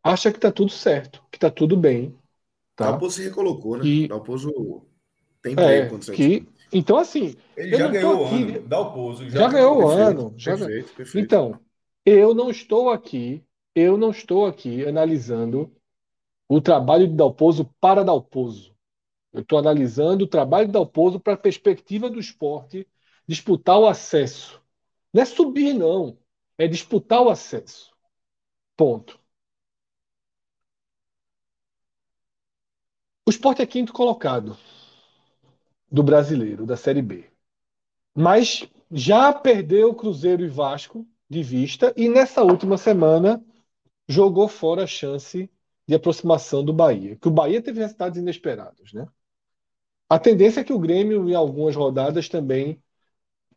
Acha 0.03 0.33
que 0.33 0.39
está 0.39 0.51
tudo 0.51 0.73
certo, 0.73 1.23
que 1.31 1.37
está 1.37 1.53
tudo 1.53 1.77
bem. 1.77 2.13
Tá? 2.75 2.91
Dalpozo 2.91 3.19
se 3.19 3.23
recolocou, 3.23 3.77
né? 3.77 3.87
E... 3.87 4.09
Dalpozo 4.09 4.51
tem 5.41 5.55
é, 5.57 5.89
que... 6.13 6.49
Então, 6.73 6.97
assim. 6.97 7.37
Ele 7.57 7.77
já 7.77 7.87
ganhou 7.87 8.23
o 8.23 8.25
ano. 8.25 8.61
Dalpozo 8.63 9.31
já, 9.31 9.41
já 9.43 9.49
ganhou 9.49 9.79
o 9.79 9.89
ano. 9.89 10.35
Já... 10.37 10.57
Perfeito, 10.57 10.93
perfeito. 10.95 11.25
Então, 11.25 11.61
eu 12.05 12.35
não 12.35 12.51
estou 12.51 12.91
aqui, 12.91 13.45
eu 13.75 13.97
não 13.97 14.11
estou 14.11 14.47
aqui 14.47 14.85
analisando 14.87 15.75
o 16.49 16.61
trabalho 16.61 17.09
de 17.09 17.15
Dalpozo 17.15 17.65
para 17.81 18.05
Dalpozo. 18.05 18.75
Eu 19.33 19.41
estou 19.43 19.59
analisando 19.59 20.25
o 20.25 20.29
trabalho 20.29 20.67
de 20.67 20.73
Dalpozo 20.73 21.19
para 21.19 21.35
a 21.35 21.39
perspectiva 21.39 22.09
do 22.09 22.21
esporte 22.21 22.87
disputar 23.27 23.79
o 23.79 23.87
acesso. 23.87 24.63
Não 25.13 25.23
é 25.23 25.25
subir, 25.25 25.73
não. 25.75 26.19
É 26.59 26.69
disputar 26.69 27.23
o 27.23 27.31
acesso. 27.31 27.93
Ponto. 28.77 29.19
O 33.27 33.31
esporte 33.31 33.63
é 33.63 33.67
quinto 33.67 33.93
colocado 33.93 34.57
do 35.91 36.03
brasileiro, 36.03 36.67
da 36.67 36.77
Série 36.77 37.03
B. 37.03 37.31
Mas 38.15 38.69
já 38.91 39.33
perdeu 39.33 39.95
Cruzeiro 39.95 40.45
e 40.45 40.49
Vasco 40.49 41.07
de 41.29 41.43
vista 41.43 41.93
e 41.97 42.09
nessa 42.09 42.43
última 42.43 42.77
semana 42.77 43.43
jogou 44.09 44.49
fora 44.49 44.85
a 44.85 44.87
chance 44.87 45.51
de 45.87 45.95
aproximação 45.95 46.65
do 46.65 46.73
Bahia, 46.73 47.17
que 47.17 47.29
o 47.29 47.31
Bahia 47.31 47.63
teve 47.63 47.81
resultados 47.81 48.19
inesperados, 48.19 48.93
né? 48.93 49.07
A 50.09 50.19
tendência 50.19 50.61
é 50.61 50.65
que 50.65 50.73
o 50.73 50.79
Grêmio 50.79 51.29
em 51.29 51.35
algumas 51.35 51.75
rodadas 51.75 52.29
também 52.29 52.83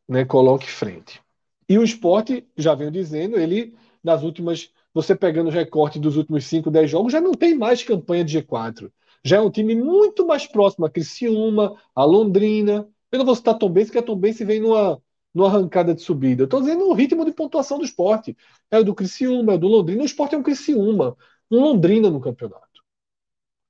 né, 0.07 0.25
coloque 0.25 0.65
frente. 0.69 1.21
E 1.67 1.77
o 1.77 1.83
esporte, 1.83 2.47
já 2.55 2.73
venho 2.73 2.91
dizendo, 2.91 3.37
ele 3.37 3.75
nas 4.03 4.23
últimas, 4.23 4.71
você 4.93 5.15
pegando 5.15 5.49
os 5.49 5.53
recortes 5.53 5.99
dos 6.01 6.15
últimos 6.15 6.45
5, 6.45 6.71
10 6.71 6.89
jogos, 6.89 7.11
já 7.11 7.19
não 7.19 7.33
tem 7.33 7.55
mais 7.55 7.83
campanha 7.83 8.23
de 8.23 8.39
G4. 8.39 8.91
Já 9.23 9.37
é 9.37 9.41
um 9.41 9.51
time 9.51 9.75
muito 9.75 10.25
mais 10.25 10.47
próximo 10.47 10.85
a 10.85 10.89
Criciúma, 10.89 11.75
a 11.93 12.05
Londrina. 12.05 12.87
Eu 13.11 13.19
não 13.19 13.25
vou 13.25 13.35
citar 13.35 13.57
Tom 13.57 13.69
Benz, 13.69 13.87
porque 13.87 13.99
a 13.99 14.03
Tom 14.03 14.15
Benz 14.15 14.39
vem 14.39 14.61
numa, 14.61 15.01
numa 15.37 15.49
arrancada 15.49 15.93
de 15.93 16.01
subida. 16.01 16.45
Estou 16.45 16.61
dizendo 16.61 16.89
o 16.89 16.93
ritmo 16.93 17.23
de 17.23 17.31
pontuação 17.31 17.77
do 17.77 17.85
esporte. 17.85 18.35
É 18.71 18.79
o 18.79 18.83
do 18.83 18.95
Criciúma, 18.95 19.53
é 19.53 19.55
o 19.55 19.59
do 19.59 19.67
Londrina. 19.67 20.01
O 20.01 20.05
esporte 20.05 20.33
é 20.33 20.37
um 20.37 20.43
Criciúma, 20.43 21.15
um 21.51 21.59
Londrina 21.61 22.09
no 22.09 22.19
campeonato. 22.19 22.83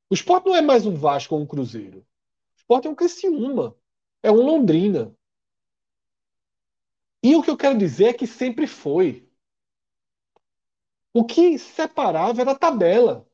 O 0.09 0.13
esporte 0.13 0.45
não 0.47 0.55
é 0.55 0.61
mais 0.61 0.85
um 0.85 0.95
Vasco 0.95 1.35
ou 1.35 1.41
um 1.41 1.45
Cruzeiro. 1.45 1.99
O 1.99 2.59
esporte 2.59 2.87
é 2.87 2.89
um 2.89 2.95
Criciúma, 2.95 3.75
é 4.23 4.31
um 4.31 4.41
Londrina. 4.41 5.13
E 7.21 7.35
o 7.35 7.43
que 7.43 7.49
eu 7.49 7.57
quero 7.57 7.77
dizer 7.77 8.05
é 8.05 8.13
que 8.13 8.25
sempre 8.25 8.65
foi. 8.65 9.27
O 11.13 11.25
que 11.25 11.57
separava 11.59 12.39
era 12.41 12.51
a 12.51 12.55
tabela. 12.55 13.27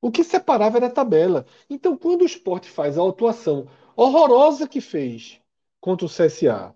O 0.00 0.10
que 0.10 0.24
separava 0.24 0.78
era 0.78 0.86
a 0.86 0.90
tabela. 0.90 1.46
Então, 1.70 1.96
quando 1.96 2.22
o 2.22 2.26
esporte 2.26 2.68
faz 2.68 2.98
a 2.98 3.08
atuação 3.08 3.68
horrorosa 3.96 4.68
que 4.68 4.80
fez 4.80 5.40
contra 5.80 6.06
o 6.06 6.08
CSA, 6.08 6.74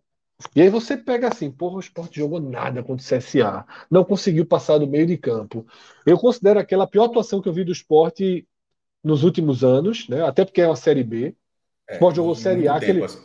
e 0.55 0.63
aí 0.63 0.69
você 0.69 0.97
pega 0.97 1.29
assim, 1.29 1.51
porra, 1.51 1.77
o 1.77 1.81
esporte 1.81 2.19
jogou 2.19 2.41
nada 2.41 2.83
contra 2.83 3.05
o 3.05 3.19
CSA, 3.19 3.65
não 3.91 4.05
conseguiu 4.05 4.47
passar 4.47 4.79
do 4.79 4.87
meio 4.87 5.07
de 5.07 5.17
campo. 5.17 5.67
Eu 6.07 6.19
considero 6.19 6.59
aquela 6.59 6.85
a 6.85 6.87
pior 6.87 7.05
atuação 7.05 7.43
que 7.43 7.49
eu 7.49 7.53
vi 7.53 7.65
do 7.65 7.73
esporte 7.73 8.47
nos 9.05 9.23
últimos 9.23 9.63
anos, 9.63 10.09
né? 10.09 10.23
até 10.25 10.45
porque 10.45 10.61
é 10.61 10.67
uma 10.67 10.77
Série 10.77 11.05
B. 11.05 11.35
O 11.91 11.95
Sport 11.95 12.17
jogou 12.17 12.35
Série 12.35 12.69
A. 12.69 12.77
Aquele... 12.77 13.05
Assim. 13.05 13.19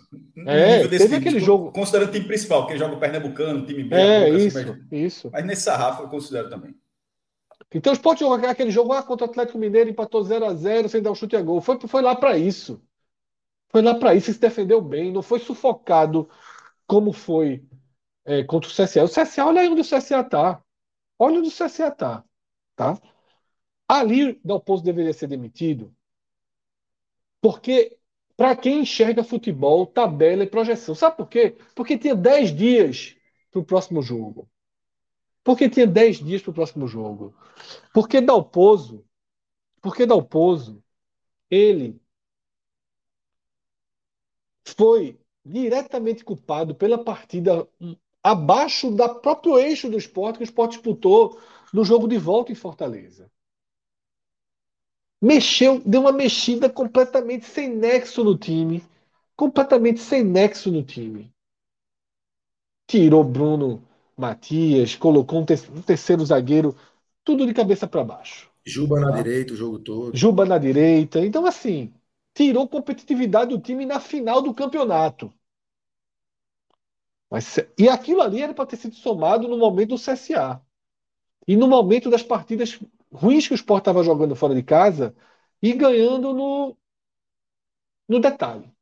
É, 0.47 0.87
teve 0.87 1.05
time, 1.05 1.15
aquele 1.17 1.39
jogo. 1.39 1.71
Considerando 1.71 2.09
o 2.09 2.11
time 2.11 2.25
principal, 2.25 2.65
que 2.65 2.77
joga 2.77 2.95
o 2.95 2.99
Pernambucano, 2.99 3.65
time 3.65 3.83
B. 3.83 3.95
É, 3.95 4.29
isso, 4.29 4.57
assim, 4.57 4.67
mas... 4.67 4.91
isso. 4.91 5.29
Mas 5.31 5.45
nesse 5.45 5.61
sarrafo 5.61 6.03
eu 6.03 6.09
considero 6.09 6.49
também. 6.49 6.73
Então 7.73 7.93
o 7.93 7.95
Sport 7.95 8.19
jogou 8.19 8.49
aquele 8.49 8.71
jogo 8.71 8.91
ah, 8.93 9.03
contra 9.03 9.27
o 9.27 9.29
Atlético 9.29 9.57
Mineiro, 9.57 9.89
empatou 9.89 10.23
0 10.23 10.45
a 10.45 10.53
0 10.53 10.89
sem 10.89 11.01
dar 11.01 11.11
um 11.11 11.15
chute 11.15 11.35
a 11.35 11.41
gol. 11.41 11.61
Foi, 11.61 11.79
foi 11.87 12.01
lá 12.01 12.15
para 12.15 12.37
isso. 12.37 12.81
Foi 13.69 13.81
lá 13.81 13.95
para 13.95 14.15
isso 14.15 14.31
e 14.31 14.33
se 14.33 14.39
defendeu 14.39 14.81
bem. 14.81 15.11
Não 15.11 15.21
foi 15.21 15.39
sufocado 15.39 16.29
como 16.87 17.11
foi 17.13 17.65
é, 18.25 18.43
contra 18.43 18.69
o 18.69 18.73
CSA. 18.73 19.03
O 19.03 19.09
CSA, 19.09 19.45
olha 19.45 19.61
aí 19.61 19.69
onde 19.69 19.81
o 19.81 19.85
CSA 19.85 20.23
tá. 20.23 20.63
Olha 21.19 21.39
onde 21.39 21.49
o 21.49 21.51
CSA 21.51 21.91
tá. 21.91 22.23
tá? 22.75 22.99
Ali, 23.87 24.39
Dalpozo 24.43 24.83
deveria 24.83 25.13
ser 25.13 25.27
demitido 25.27 25.95
porque 27.45 27.95
para 28.35 28.55
quem 28.55 28.79
enxerga 28.79 29.23
futebol, 29.23 29.85
tabela 29.85 30.43
e 30.43 30.49
projeção. 30.49 30.95
Sabe 30.95 31.17
por 31.17 31.27
quê? 31.29 31.55
Porque 31.75 31.95
tinha 31.95 32.15
10 32.15 32.55
dias 32.55 33.15
para 33.51 33.61
o 33.61 33.63
próximo 33.63 34.01
jogo. 34.01 34.49
Porque 35.43 35.69
tinha 35.69 35.85
10 35.85 36.23
dias 36.23 36.41
para 36.41 36.49
o 36.49 36.53
próximo 36.55 36.87
jogo. 36.87 37.35
Porque 37.93 38.19
Dalpozo, 38.19 39.05
porque 39.79 40.07
Dalpozo, 40.07 40.83
ele 41.51 42.01
foi 44.65 45.19
diretamente 45.45 46.23
culpado 46.23 46.73
pela 46.73 46.97
partida 46.97 47.67
abaixo 48.23 48.91
da 48.91 49.07
próprio 49.07 49.59
eixo 49.59 49.89
do 49.89 49.97
esporte 49.97 50.37
que 50.37 50.43
o 50.43 50.45
esporte 50.45 50.73
disputou 50.73 51.39
no 51.71 51.85
jogo 51.85 52.07
de 52.07 52.17
volta 52.17 52.51
em 52.51 52.55
Fortaleza 52.55 53.29
mexeu, 55.25 55.81
deu 55.83 56.01
uma 56.01 56.11
mexida 56.11 56.69
completamente 56.69 57.45
sem 57.45 57.69
nexo 57.69 58.23
no 58.23 58.37
time. 58.37 58.83
Completamente 59.35 59.99
sem 59.99 60.23
nexo 60.23 60.71
no 60.71 60.83
time. 60.83 61.33
Tirou 62.87 63.23
Bruno 63.23 63.81
Matias, 64.15 64.95
colocou 64.95 65.41
um, 65.41 65.45
te 65.45 65.53
um 65.71 65.81
terceiro 65.81 66.25
zagueiro, 66.25 66.75
tudo 67.23 67.45
de 67.45 67.53
cabeça 67.53 67.87
para 67.87 68.03
baixo. 68.03 68.49
Juba 68.65 68.99
na 68.99 69.11
tá? 69.11 69.17
direita 69.17 69.53
o 69.53 69.57
jogo 69.57 69.79
todo. 69.79 70.15
Juba 70.15 70.45
na 70.45 70.57
direita. 70.57 71.25
Então, 71.25 71.45
assim, 71.45 71.91
tirou 72.35 72.69
competitividade 72.69 73.49
do 73.49 73.59
time 73.59 73.85
na 73.85 73.99
final 73.99 74.41
do 74.43 74.53
campeonato. 74.53 75.33
Mas, 77.29 77.57
e 77.77 77.89
aquilo 77.89 78.21
ali 78.21 78.41
era 78.41 78.53
para 78.53 78.65
ter 78.65 78.77
sido 78.77 78.95
somado 78.95 79.47
no 79.47 79.57
momento 79.57 79.89
do 79.89 79.97
CSA. 79.97 80.61
E 81.47 81.55
no 81.57 81.67
momento 81.67 82.09
das 82.09 82.23
partidas 82.23 82.79
ruins 83.11 83.47
que 83.47 83.53
o 83.53 83.55
Sport 83.55 83.81
estava 83.81 84.03
jogando 84.03 84.35
fora 84.35 84.55
de 84.55 84.63
casa 84.63 85.15
e 85.61 85.73
ganhando 85.73 86.33
no, 86.33 86.77
no 88.07 88.19
detalhe. 88.19 88.73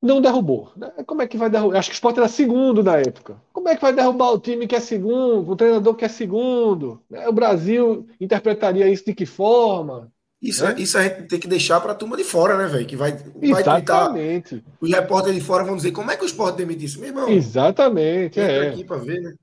Não 0.00 0.20
derrubou. 0.20 0.72
Como 1.06 1.22
é 1.22 1.26
que 1.26 1.36
vai 1.36 1.50
derrubar? 1.50 1.78
Acho 1.78 1.90
que 1.90 1.94
o 1.94 1.96
Sport 1.96 2.18
era 2.18 2.28
segundo 2.28 2.82
na 2.84 2.98
época. 2.98 3.40
Como 3.52 3.68
é 3.68 3.74
que 3.74 3.82
vai 3.82 3.92
derrubar 3.92 4.30
o 4.32 4.38
time 4.38 4.66
que 4.66 4.76
é 4.76 4.80
segundo, 4.80 5.50
o 5.50 5.56
treinador 5.56 5.96
que 5.96 6.04
é 6.04 6.08
segundo? 6.08 7.02
O 7.26 7.32
Brasil 7.32 8.08
interpretaria 8.20 8.88
isso 8.88 9.04
de 9.04 9.14
que 9.14 9.26
forma? 9.26 10.12
Isso, 10.40 10.64
né? 10.64 10.74
isso 10.78 10.96
a 10.96 11.02
gente 11.02 11.26
tem 11.26 11.40
que 11.40 11.48
deixar 11.48 11.80
para 11.80 11.92
a 11.92 11.94
turma 11.94 12.16
de 12.16 12.22
fora, 12.22 12.56
né, 12.56 12.66
velho? 12.66 12.86
Que 12.86 12.94
vai, 12.94 13.12
vai 13.12 13.60
Exatamente. 13.60 14.64
os 14.80 14.90
repórteres 14.90 15.40
de 15.40 15.44
fora 15.44 15.64
vão 15.64 15.76
dizer 15.76 15.90
como 15.90 16.10
é 16.10 16.16
que 16.16 16.24
o 16.24 16.26
Sport 16.26 16.56
demite 16.56 16.84
isso, 16.84 17.00
meu 17.00 17.08
irmão. 17.08 17.28
Exatamente. 17.28 18.38
É. 18.38 18.68
aqui 18.68 18.84
ver, 18.84 19.20
né? 19.20 19.34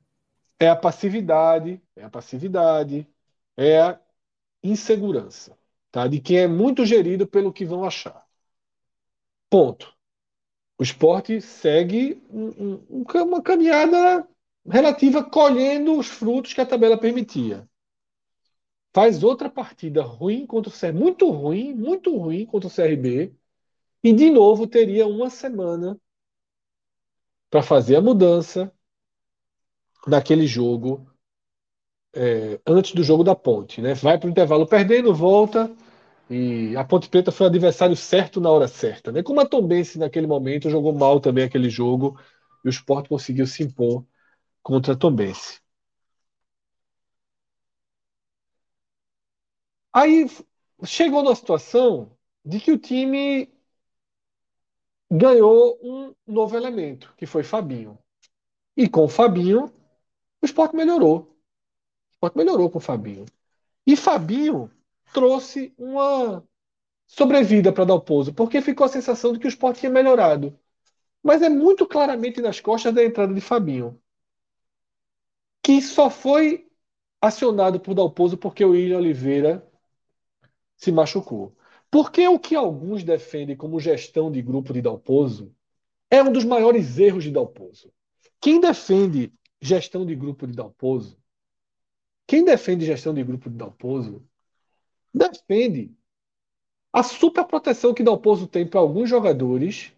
é 0.59 0.69
a 0.69 0.75
passividade, 0.75 1.81
é 1.95 2.03
a 2.03 2.09
passividade, 2.09 3.07
é 3.57 3.81
a 3.81 3.99
insegurança, 4.63 5.57
tá? 5.91 6.07
De 6.07 6.19
quem 6.19 6.39
é 6.39 6.47
muito 6.47 6.85
gerido 6.85 7.27
pelo 7.27 7.53
que 7.53 7.65
vão 7.65 7.83
achar. 7.83 8.25
Ponto. 9.49 9.93
O 10.77 10.83
esporte 10.83 11.39
segue 11.41 12.21
um, 12.29 12.81
um, 12.89 13.03
uma 13.23 13.41
caminhada 13.41 14.27
relativa 14.67 15.23
colhendo 15.23 15.97
os 15.97 16.07
frutos 16.07 16.53
que 16.53 16.61
a 16.61 16.65
tabela 16.65 16.97
permitia. 16.97 17.67
Faz 18.95 19.25
outra 19.25 19.49
partida 19.49 20.01
ruim 20.01 20.47
contra 20.47 20.71
o 20.71 20.73
CRB, 20.73 20.97
muito 20.97 21.29
ruim, 21.29 21.73
muito 21.73 22.17
ruim 22.17 22.45
contra 22.45 22.69
o 22.69 22.71
CRB, 22.71 23.35
e 24.01 24.13
de 24.13 24.31
novo 24.31 24.65
teria 24.65 25.05
uma 25.05 25.29
semana 25.29 25.99
para 27.49 27.61
fazer 27.61 27.97
a 27.97 28.01
mudança, 28.01 28.71
naquele 30.07 30.47
jogo 30.47 31.05
é, 32.15 32.57
antes 32.65 32.93
do 32.93 33.03
jogo 33.03 33.21
da 33.21 33.35
Ponte, 33.35 33.81
né? 33.81 33.93
Vai 33.95 34.17
para 34.17 34.27
o 34.27 34.31
intervalo 34.31 34.65
perdendo, 34.65 35.13
volta 35.13 35.69
e 36.29 36.73
a 36.77 36.85
Ponte 36.85 37.09
Preta 37.09 37.33
foi 37.33 37.47
o 37.47 37.49
adversário 37.49 37.97
certo 37.97 38.39
na 38.39 38.49
hora 38.49 38.69
certa, 38.69 39.11
né? 39.11 39.21
Como 39.21 39.41
a 39.41 39.45
Tombense 39.45 39.99
naquele 39.99 40.25
momento 40.25 40.69
jogou 40.69 40.93
mal 40.93 41.19
também 41.19 41.43
aquele 41.43 41.69
jogo 41.69 42.17
e 42.63 42.69
o 42.69 42.71
Sport 42.71 43.09
conseguiu 43.09 43.45
se 43.45 43.61
impor 43.61 44.05
contra 44.63 44.93
a 44.93 44.95
Tombense. 44.95 45.64
Aí 49.95 50.25
chegou 50.83 51.23
na 51.23 51.33
situação 51.33 52.11
de 52.43 52.59
que 52.59 52.69
o 52.69 52.77
time 52.77 53.49
ganhou 55.09 55.79
um 55.81 56.13
novo 56.27 56.57
elemento, 56.57 57.13
que 57.15 57.25
foi 57.25 57.43
Fabinho. 57.43 57.97
E 58.75 58.89
com 58.89 59.05
o 59.05 59.07
Fabinho, 59.07 59.73
o 60.41 60.45
esporte 60.45 60.75
melhorou. 60.75 61.19
O 61.19 62.11
esporte 62.11 62.35
melhorou 62.35 62.69
com 62.69 62.79
o 62.79 62.81
Fabinho. 62.81 63.23
E 63.87 63.95
Fabinho 63.95 64.69
trouxe 65.13 65.73
uma 65.77 66.45
sobrevida 67.07 67.71
para 67.71 67.85
Dalpozo, 67.85 68.33
porque 68.33 68.61
ficou 68.61 68.85
a 68.87 68.89
sensação 68.89 69.31
de 69.31 69.39
que 69.39 69.47
o 69.47 69.47
esporte 69.47 69.79
tinha 69.79 69.91
melhorado. 69.91 70.59
Mas 71.23 71.41
é 71.41 71.47
muito 71.47 71.87
claramente 71.87 72.41
nas 72.41 72.59
costas 72.59 72.93
da 72.93 73.01
entrada 73.01 73.33
de 73.33 73.39
Fabinho. 73.39 73.97
Que 75.63 75.81
só 75.81 76.09
foi 76.09 76.69
acionado 77.21 77.79
por 77.79 77.93
Dalpozo 77.93 78.37
porque 78.37 78.65
o 78.65 78.71
William 78.71 78.97
Oliveira 78.97 79.65
se 80.75 80.91
machucou. 80.91 81.55
Porque 81.89 82.27
o 82.27 82.39
que 82.39 82.55
alguns 82.55 83.03
defendem 83.03 83.55
como 83.55 83.79
gestão 83.79 84.31
de 84.31 84.41
grupo 84.41 84.73
de 84.73 84.81
Dalpozo 84.81 85.55
é 86.09 86.21
um 86.21 86.31
dos 86.31 86.43
maiores 86.43 86.97
erros 86.97 87.23
de 87.23 87.31
Dalpozo. 87.31 87.91
Quem 88.41 88.59
defende 88.59 89.33
gestão 89.61 90.05
de 90.05 90.15
grupo 90.15 90.45
de 90.45 90.53
Dalpozo, 90.53 91.17
quem 92.27 92.43
defende 92.43 92.85
gestão 92.85 93.13
de 93.13 93.23
grupo 93.23 93.49
de 93.49 93.55
Dalpozo, 93.55 94.27
defende 95.13 95.95
a 96.91 97.03
superproteção 97.03 97.93
que 97.93 98.03
Dalpozo 98.03 98.47
tem 98.47 98.67
para 98.67 98.79
alguns 98.79 99.09
jogadores, 99.09 99.91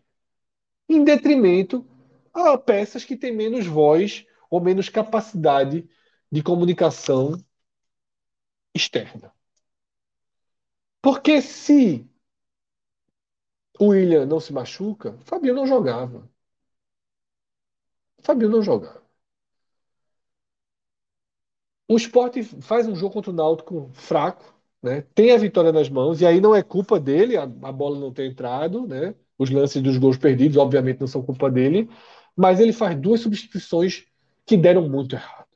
em 0.90 1.04
detrimento 1.04 1.86
a 2.34 2.58
peças 2.58 3.04
que 3.04 3.18
têm 3.18 3.36
menos 3.36 3.66
voz 3.66 4.26
ou 4.50 4.62
menos 4.62 4.90
capacidade 4.90 5.88
de 6.32 6.42
comunicação 6.44 7.38
externa. 8.74 9.37
Porque 11.08 11.42
se 11.42 12.06
o 13.80 13.88
William 13.88 14.24
não 14.28 14.40
se 14.40 14.54
machuca, 14.54 15.18
Fabio 15.26 15.52
não 15.54 15.66
jogava. 15.66 16.30
Fabio 18.22 18.48
não 18.48 18.62
jogava. 18.62 19.02
O 21.90 21.96
esporte 21.96 22.44
faz 22.44 22.88
um 22.88 22.96
jogo 22.96 23.14
contra 23.14 23.32
o 23.32 23.34
Náutico 23.34 23.90
fraco, 23.94 24.54
né? 24.82 25.02
tem 25.16 25.32
a 25.32 25.38
vitória 25.38 25.72
nas 25.72 25.90
mãos, 25.90 26.22
e 26.22 26.26
aí 26.26 26.42
não 26.42 26.54
é 26.56 26.62
culpa 26.64 27.00
dele, 27.00 27.38
a, 27.38 27.44
a 27.44 27.72
bola 27.72 28.00
não 28.00 28.14
ter 28.14 28.30
entrado, 28.30 28.86
né? 28.88 29.16
os 29.38 29.50
lances 29.50 29.82
dos 29.82 29.98
gols 29.98 30.18
perdidos, 30.18 30.58
obviamente, 30.58 31.00
não 31.00 31.08
são 31.08 31.24
culpa 31.24 31.50
dele, 31.50 31.90
mas 32.36 32.60
ele 32.60 32.74
faz 32.74 33.00
duas 33.00 33.22
substituições 33.22 34.06
que 34.46 34.58
deram 34.58 34.88
muito 34.90 35.16
errado. 35.16 35.48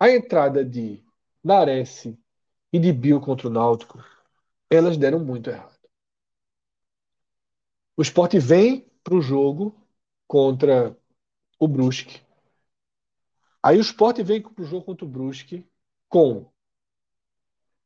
a 0.00 0.08
entrada 0.10 0.64
de 0.64 1.02
Nares 1.44 2.06
e 2.72 2.78
de 2.78 2.92
Bill 2.92 3.20
contra 3.20 3.48
o 3.48 3.50
Náutico, 3.50 4.02
elas 4.70 4.96
deram 4.96 5.18
muito 5.18 5.50
errado. 5.50 5.76
O 7.96 8.02
Sport 8.02 8.34
vem 8.34 8.86
para 9.02 9.14
o 9.14 9.22
jogo 9.22 9.74
contra 10.26 10.96
o 11.58 11.68
Brusque. 11.68 12.20
Aí 13.62 13.78
o 13.78 13.80
Sport 13.80 14.22
vem 14.22 14.42
para 14.42 14.62
o 14.62 14.66
jogo 14.66 14.84
contra 14.84 15.04
o 15.04 15.08
Brusque 15.08 15.66
com 16.08 16.50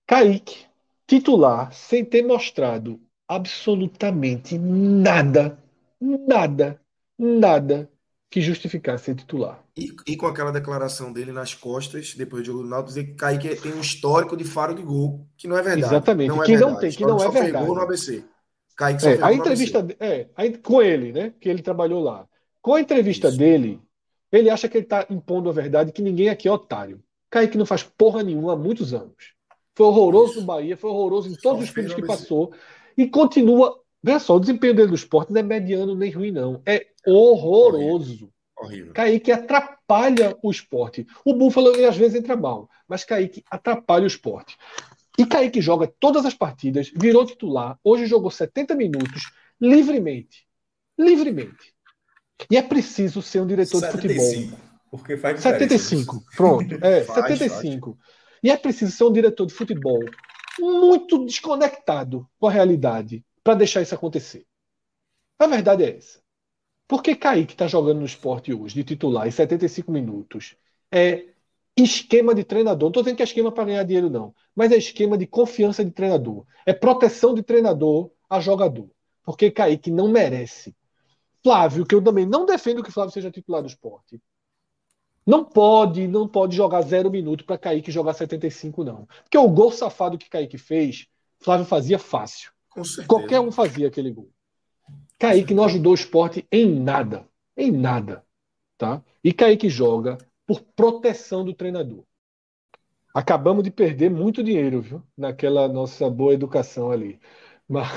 Kaique, 0.06 0.66
titular, 1.06 1.72
sem 1.72 2.04
ter 2.04 2.22
mostrado 2.22 3.00
absolutamente 3.28 4.58
nada, 4.58 5.62
nada, 6.00 6.80
nada 7.16 7.89
que 8.30 8.40
justificasse 8.40 9.06
ser 9.06 9.16
titular. 9.16 9.60
E, 9.76 9.92
e, 10.06 10.16
com 10.16 10.26
aquela 10.26 10.52
declaração 10.52 11.12
dele 11.12 11.32
nas 11.32 11.52
costas, 11.52 12.14
depois 12.14 12.42
do 12.42 12.46
jogo 12.46 12.62
do 12.62 12.68
Náutico, 12.68 12.88
dizer 12.88 13.04
que 13.04 13.14
Kaique 13.14 13.56
tem 13.56 13.72
um 13.72 13.80
histórico 13.80 14.36
de 14.36 14.44
faro 14.44 14.72
de 14.72 14.82
gol, 14.82 15.26
que 15.36 15.48
não 15.48 15.58
é 15.58 15.62
verdade. 15.62 15.92
Exatamente, 15.92 16.28
não 16.28 16.42
é 16.42 16.46
que 16.46 16.52
verdade. 16.52 16.72
não 16.72 16.80
tem, 16.80 16.90
que 16.92 17.02
não 17.02 17.22
é 17.22 17.28
verdade. 17.28 17.66
Gol 17.66 17.74
no 17.74 17.80
ABC. 17.80 18.24
Kaique 18.76 19.02
só 19.02 19.10
é, 19.10 19.18
a 19.20 19.32
entrevista, 19.32 19.86
é, 19.98 20.28
a, 20.36 20.58
com 20.62 20.80
ele, 20.80 21.12
né, 21.12 21.34
que 21.40 21.48
ele 21.48 21.60
trabalhou 21.60 22.00
lá. 22.00 22.24
Com 22.62 22.74
a 22.74 22.80
entrevista 22.80 23.28
Isso. 23.28 23.36
dele, 23.36 23.80
ele 24.30 24.48
acha 24.48 24.68
que 24.68 24.76
ele 24.76 24.84
está 24.84 25.04
impondo 25.10 25.50
a 25.50 25.52
verdade, 25.52 25.90
que 25.90 26.00
ninguém 26.00 26.28
aqui 26.28 26.46
é 26.46 26.52
otário. 26.52 27.02
Kaique 27.28 27.58
não 27.58 27.66
faz 27.66 27.82
porra 27.82 28.22
nenhuma 28.22 28.52
há 28.52 28.56
muitos 28.56 28.94
anos. 28.94 29.34
Foi 29.74 29.86
horroroso 29.86 30.32
Isso. 30.32 30.40
no 30.40 30.46
Bahia, 30.46 30.76
foi 30.76 30.90
horroroso 30.90 31.28
em 31.28 31.34
Só 31.34 31.50
todos 31.50 31.64
os 31.64 31.70
fez 31.70 31.86
clubes 31.86 31.94
que 31.94 32.12
ABC. 32.12 32.22
passou 32.22 32.52
e 32.96 33.08
continua. 33.08 33.80
Veja 34.02 34.20
só, 34.20 34.36
o 34.36 34.40
desempenho 34.40 34.74
dele 34.74 34.88
do 34.88 34.94
esporte 34.94 35.32
não 35.32 35.40
é 35.40 35.42
mediano 35.42 35.94
nem 35.96 36.10
ruim, 36.10 36.30
não. 36.30 36.62
É 36.64 36.86
horroroso. 37.06 38.32
Horrível. 38.56 38.92
Kaique 38.92 39.32
atrapalha 39.32 40.36
o 40.42 40.50
esporte. 40.50 41.06
O 41.24 41.34
Búfalo 41.34 41.74
ele, 41.74 41.86
às 41.86 41.96
vezes 41.96 42.18
entra 42.18 42.36
mal, 42.36 42.68
mas 42.86 43.04
Kaique 43.04 43.42
atrapalha 43.50 44.04
o 44.04 44.06
esporte. 44.06 44.56
E 45.18 45.24
Kaique 45.26 45.60
joga 45.60 45.92
todas 45.98 46.24
as 46.26 46.34
partidas, 46.34 46.90
virou 46.94 47.24
titular, 47.24 47.78
hoje 47.82 48.06
jogou 48.06 48.30
70 48.30 48.74
minutos 48.74 49.32
livremente. 49.60 50.46
Livremente. 50.98 51.74
E 52.50 52.56
é 52.56 52.62
preciso 52.62 53.20
ser 53.20 53.40
um 53.40 53.46
diretor 53.46 53.80
de 53.80 53.90
futebol. 53.90 54.24
75, 54.24 54.58
porque 54.90 55.16
faz 55.16 55.36
diferença. 55.36 55.66
75, 55.66 56.24
pronto. 56.36 56.74
É, 56.84 57.04
Faz, 57.04 57.38
75. 57.38 57.98
E 58.42 58.50
é 58.50 58.56
preciso 58.56 58.92
ser 58.92 59.04
um 59.04 59.12
diretor 59.12 59.46
de 59.46 59.52
futebol 59.52 60.00
muito 60.58 61.24
desconectado 61.24 62.26
com 62.38 62.46
a 62.46 62.50
realidade 62.50 63.24
para 63.42 63.54
deixar 63.54 63.82
isso 63.82 63.94
acontecer. 63.94 64.46
A 65.38 65.46
verdade 65.46 65.84
é 65.84 65.96
essa. 65.96 66.20
Porque 66.90 67.14
Kaique 67.14 67.52
está 67.52 67.68
jogando 67.68 68.00
no 68.00 68.04
esporte 68.04 68.52
hoje, 68.52 68.74
de 68.74 68.82
titular, 68.82 69.24
em 69.24 69.30
75 69.30 69.92
minutos, 69.92 70.56
é 70.90 71.24
esquema 71.76 72.34
de 72.34 72.42
treinador. 72.42 72.86
Não 72.86 72.88
estou 72.88 73.04
dizendo 73.04 73.16
que 73.16 73.22
é 73.22 73.26
esquema 73.26 73.52
para 73.52 73.62
ganhar 73.62 73.84
dinheiro, 73.84 74.10
não. 74.10 74.34
Mas 74.56 74.72
é 74.72 74.76
esquema 74.76 75.16
de 75.16 75.24
confiança 75.24 75.84
de 75.84 75.92
treinador. 75.92 76.44
É 76.66 76.72
proteção 76.72 77.32
de 77.32 77.44
treinador 77.44 78.10
a 78.28 78.40
jogador. 78.40 78.90
Porque 79.22 79.52
Kaique 79.52 79.88
não 79.88 80.08
merece. 80.08 80.74
Flávio, 81.44 81.86
que 81.86 81.94
eu 81.94 82.02
também 82.02 82.26
não 82.26 82.44
defendo 82.44 82.82
que 82.82 82.90
Flávio 82.90 83.12
seja 83.12 83.30
titular 83.30 83.62
do 83.62 83.68
esporte. 83.68 84.20
Não 85.24 85.44
pode, 85.44 86.08
não 86.08 86.26
pode 86.26 86.56
jogar 86.56 86.82
zero 86.82 87.08
minuto 87.08 87.44
para 87.44 87.56
Kaique 87.56 87.92
jogar 87.92 88.14
75, 88.14 88.82
não. 88.82 89.06
Porque 89.22 89.38
o 89.38 89.48
gol 89.48 89.70
safado 89.70 90.18
que 90.18 90.28
Kaique 90.28 90.58
fez, 90.58 91.06
Flávio 91.38 91.66
fazia 91.66 92.00
fácil. 92.00 92.50
Qualquer 93.06 93.38
um 93.38 93.52
fazia 93.52 93.86
aquele 93.86 94.10
gol. 94.10 94.28
Kaique 95.20 95.52
não 95.52 95.64
ajudou 95.64 95.92
o 95.92 95.94
esporte 95.94 96.48
em 96.50 96.80
nada. 96.80 97.28
Em 97.54 97.70
nada. 97.70 98.24
Tá? 98.78 99.04
E 99.22 99.34
Kaique 99.34 99.68
joga 99.68 100.16
por 100.46 100.62
proteção 100.74 101.44
do 101.44 101.52
treinador. 101.52 102.04
Acabamos 103.14 103.62
de 103.62 103.70
perder 103.70 104.10
muito 104.10 104.42
dinheiro, 104.42 104.80
viu? 104.80 105.02
Naquela 105.14 105.68
nossa 105.68 106.08
boa 106.08 106.32
educação 106.32 106.90
ali. 106.90 107.20
Mas 107.68 107.90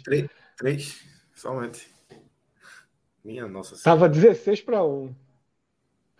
Três, 0.56 1.04
somente. 1.34 1.86
Minha 3.22 3.46
nossa 3.46 3.76
senhora. 3.76 4.06
estava 4.06 4.08
16 4.08 4.62
para 4.62 4.82
1. 4.82 5.14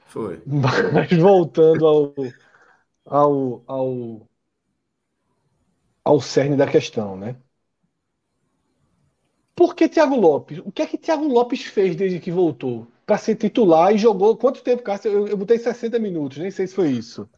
Foi. 0.06 0.42
Mas 0.46 1.10
voltando 1.16 1.86
ao, 1.86 2.14
ao, 3.06 3.62
ao, 3.66 4.28
ao 6.05 6.20
cerne 6.20 6.56
da 6.56 6.66
questão, 6.70 7.16
né? 7.16 7.36
Por 9.59 9.74
que 9.74 9.89
Thiago 9.89 10.14
Lopes? 10.14 10.60
O 10.64 10.70
que 10.70 10.82
é 10.82 10.86
que 10.86 10.97
Thiago 10.97 11.26
Lopes 11.26 11.64
fez 11.64 11.97
desde 11.97 12.20
que 12.20 12.30
voltou? 12.30 12.86
Para 13.05 13.18
ser 13.18 13.35
titular 13.35 13.93
e 13.93 13.98
jogou. 13.98 14.36
Quanto 14.36 14.62
tempo, 14.62 14.85
Cássio? 14.85 15.10
Eu, 15.10 15.26
eu 15.26 15.36
botei 15.36 15.59
60 15.59 15.98
minutos, 15.98 16.39
nem 16.39 16.48
sei 16.48 16.68
se 16.68 16.76
foi 16.76 16.90
isso. 16.90 17.28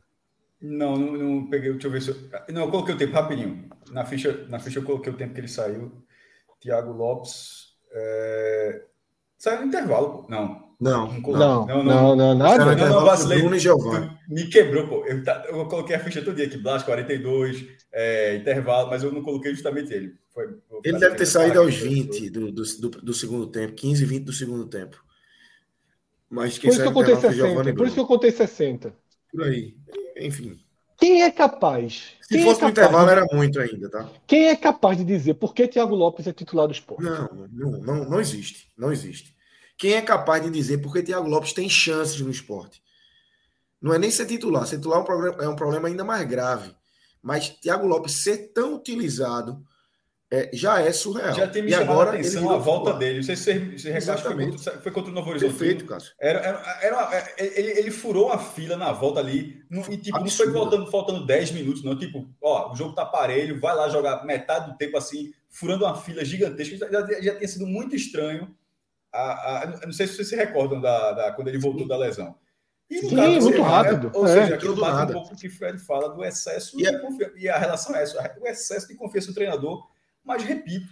Não, 0.60 0.96
não, 0.96 1.12
não 1.14 1.46
peguei. 1.48 1.72
Deixa 1.72 1.86
eu 1.86 1.90
ver 1.90 2.02
se 2.02 2.10
eu. 2.10 2.16
Não, 2.52 2.64
eu 2.66 2.70
coloquei 2.70 2.94
o 2.94 2.98
tempo 2.98 3.14
rapidinho. 3.14 3.70
Na 3.90 4.04
ficha, 4.04 4.46
na 4.50 4.58
ficha 4.58 4.80
eu 4.80 4.84
coloquei 4.84 5.10
o 5.10 5.16
tempo 5.16 5.32
que 5.32 5.40
ele 5.40 5.48
saiu. 5.48 5.90
Thiago 6.60 6.92
Lopes. 6.92 7.70
É... 7.90 8.82
Saiu 9.38 9.62
no 9.62 9.68
intervalo, 9.68 10.10
pô. 10.10 10.26
Não. 10.30 10.68
Não. 10.78 11.08
Não, 11.20 11.66
não, 11.66 11.84
não, 11.84 12.16
não, 12.16 12.34
nada. 12.34 12.76
Não, 12.76 12.88
não, 12.88 13.04
vacilei. 13.04 13.38
Bruno 13.38 13.56
e 13.56 13.58
Giovanni. 13.60 14.10
Me 14.28 14.46
quebrou, 14.48 14.86
pô. 14.86 15.06
Eu, 15.06 15.24
tá- 15.24 15.44
eu 15.48 15.66
coloquei 15.66 15.96
a 15.96 16.00
ficha 16.00 16.20
todo 16.22 16.36
dia 16.36 16.46
aqui. 16.46 16.58
Blas 16.58 16.82
42, 16.82 17.66
é, 17.92 18.36
intervalo, 18.36 18.90
mas 18.90 19.02
eu 19.02 19.10
não 19.10 19.22
coloquei 19.22 19.52
justamente 19.52 19.92
ele. 19.92 20.14
Foi, 20.34 20.46
Ele 20.84 20.98
deve 20.98 21.16
ter 21.16 21.26
saído 21.26 21.60
aos 21.60 21.74
20 21.74 22.30
do, 22.30 22.52
do, 22.52 22.62
do, 22.62 22.88
do 22.90 23.14
segundo 23.14 23.46
tempo, 23.46 23.74
15, 23.74 24.04
20 24.04 24.24
do 24.24 24.32
segundo 24.32 24.66
tempo. 24.66 25.02
Mas 26.28 26.54
Por 26.54 26.60
quem 26.62 26.70
isso 26.70 26.80
que 26.82 26.88
eu 26.88 26.92
contei 26.92 27.14
intervalo 27.14 27.34
foi 27.34 27.48
Giovanni 27.48 27.56
60. 27.56 27.70
e 27.70 27.74
Por 27.74 27.86
isso 27.86 27.94
que 27.94 28.00
eu 28.00 28.06
contei 28.06 28.30
60. 28.30 28.94
Por 29.32 29.42
aí. 29.42 29.76
Enfim. 30.18 30.60
Quem 30.98 31.22
é 31.22 31.30
capaz? 31.30 32.12
Se 32.20 32.34
Quem 32.34 32.44
fosse 32.44 32.62
é 32.62 32.66
no 32.68 32.72
capaz 32.74 32.88
intervalo, 32.88 33.06
de- 33.06 33.12
era 33.12 33.26
muito 33.36 33.58
ainda, 33.60 33.88
tá? 33.90 34.08
Quem 34.26 34.48
é 34.48 34.56
capaz 34.56 34.98
de 34.98 35.04
dizer 35.04 35.34
por 35.34 35.54
que 35.54 35.66
Thiago 35.66 35.94
Lopes 35.94 36.26
é 36.26 36.32
titular 36.32 36.66
do 36.66 36.72
esporte? 36.72 37.02
Não, 37.04 37.48
não, 37.50 37.70
não, 37.80 38.04
não 38.10 38.20
existe. 38.20 38.68
Não 38.76 38.92
existe. 38.92 39.34
Quem 39.78 39.94
é 39.94 40.02
capaz 40.02 40.42
de 40.44 40.50
dizer 40.50 40.78
porque 40.78 41.02
Thiago 41.02 41.26
Lopes 41.28 41.52
tem 41.54 41.68
chances 41.68 42.20
no 42.20 42.30
esporte? 42.30 42.82
Não 43.80 43.94
é 43.94 43.98
nem 43.98 44.10
ser 44.10 44.26
titular. 44.26 44.66
Ser 44.66 44.76
titular 44.76 44.98
é 44.98 45.02
um 45.02 45.06
problema, 45.06 45.42
é 45.42 45.48
um 45.48 45.56
problema 45.56 45.88
ainda 45.88 46.04
mais 46.04 46.28
grave. 46.28 46.74
Mas 47.22 47.48
Thiago 47.48 47.86
Lopes 47.86 48.12
ser 48.22 48.52
tão 48.52 48.74
utilizado 48.76 49.64
é, 50.32 50.48
já 50.52 50.80
é 50.80 50.92
surreal. 50.92 51.34
Já 51.34 51.46
tem 51.48 51.62
me 51.62 51.68
e 51.68 51.72
chamado 51.72 51.90
agora 51.90 52.10
a 52.10 52.14
atenção 52.14 52.50
a 52.50 52.56
volta 52.56 52.92
dele. 52.94 53.16
Não 53.16 53.22
sei 53.24 53.34
se 53.36 53.42
você, 53.42 53.58
você 53.58 53.90
recorda, 53.90 54.22
foi 54.22 54.30
Exatamente. 54.32 54.56
contra, 54.58 54.80
foi 54.80 54.92
contra 54.92 55.10
o 55.10 55.14
Novo 55.14 55.30
Horizonte. 55.30 55.50
Perfeito, 55.50 55.84
Cássio. 55.86 56.12
Era, 56.20 56.38
era, 56.40 56.78
era 56.82 57.16
é, 57.36 57.58
ele, 57.60 57.70
ele 57.78 57.90
furou 57.90 58.30
a 58.32 58.38
fila 58.38 58.76
na 58.76 58.92
volta 58.92 59.18
ali. 59.18 59.62
não- 59.68 59.82
e 59.90 59.96
tipo, 59.96 60.18
não 60.20 60.28
foi 60.28 60.50
voltando, 60.50 60.90
faltando 60.90 61.26
10 61.26 61.50
minutos, 61.50 61.82
não. 61.82 61.98
Tipo, 61.98 62.28
ó, 62.40 62.72
o 62.72 62.76
jogo 62.76 62.94
tá 62.94 63.04
parelho, 63.04 63.58
vai 63.58 63.74
lá 63.74 63.88
jogar 63.88 64.24
metade 64.24 64.70
do 64.70 64.76
tempo 64.76 64.96
assim, 64.96 65.32
furando 65.48 65.84
uma 65.84 65.96
fila 65.96 66.24
gigantesca. 66.24 66.76
Já, 66.76 67.20
já, 67.20 67.34
tinha 67.36 67.48
sido 67.48 67.66
muito 67.66 67.96
estranho. 67.96 68.54
A, 69.12 69.62
a- 69.64 69.66
não 69.86 69.92
sei 69.92 70.06
se 70.06 70.14
vocês 70.14 70.28
se 70.28 70.36
recordam 70.36 70.80
da, 70.80 71.12
da- 71.12 71.32
quando 71.32 71.48
ele 71.48 71.58
voltou 71.58 71.88
da 71.88 71.96
lesão. 71.96 72.36
E 72.88 73.02
no 73.02 73.08
Sim, 73.10 73.16
caso, 73.16 73.40
muito 73.40 73.58
é, 73.58 73.62
rápido. 73.62 74.10
Ou 74.14 74.26
É. 74.26 74.32
seja, 74.32 74.54
aquilo 74.54 74.74
Tudo 74.74 74.80
bate 74.84 75.10
um 75.10 75.14
pouco 75.14 75.34
o 75.34 75.36
que 75.36 75.46
o 75.48 75.50
Fred 75.56 75.78
fala 75.80 76.08
do 76.08 76.24
excesso 76.24 76.80
E 76.80 76.86
a- 76.86 76.92
de 76.92 77.00
confiança. 77.00 77.32
E 77.36 77.48
a 77.48 77.58
relação 77.58 77.94
é 77.96 78.02
essa, 78.02 78.36
o 78.40 78.46
excesso 78.46 78.86
de 78.88 78.94
confiança 78.94 79.28
do 79.28 79.34
treinador. 79.34 79.88
Mas 80.30 80.44
repito, 80.44 80.86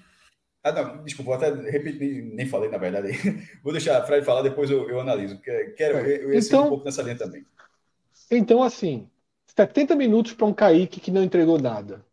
ah, 0.65 0.73
não, 0.73 1.05
desculpa, 1.05 1.37
até 1.37 1.51
repetir, 1.71 2.01
nem, 2.01 2.35
nem 2.35 2.47
falei 2.47 2.69
na 2.69 2.77
verdade. 2.77 3.13
Vou 3.63 3.73
deixar 3.73 3.97
a 3.97 4.05
Fred 4.05 4.27
falar, 4.27 4.43
depois 4.43 4.69
eu, 4.69 4.91
eu 4.91 4.99
analiso. 5.01 5.39
Quero, 5.41 5.99
É. 5.99 6.25
eu 6.25 6.33
ia 6.33 6.43
seguir 6.43 6.57
Então- 6.57 6.67
um 6.67 6.69
pouco 6.71 6.85
nessa 6.85 7.03
linha 7.03 7.17
também. 7.17 7.47
Então, 8.31 8.63
assim, 8.65 9.09
70 9.47 9.95
minutos 9.95 10.33
para 10.33 10.47
um 10.47 10.53
Kaique 10.53 10.99
que 11.01 11.13
não 11.13 11.23
entregou 11.23 11.57
nada. 11.59 12.05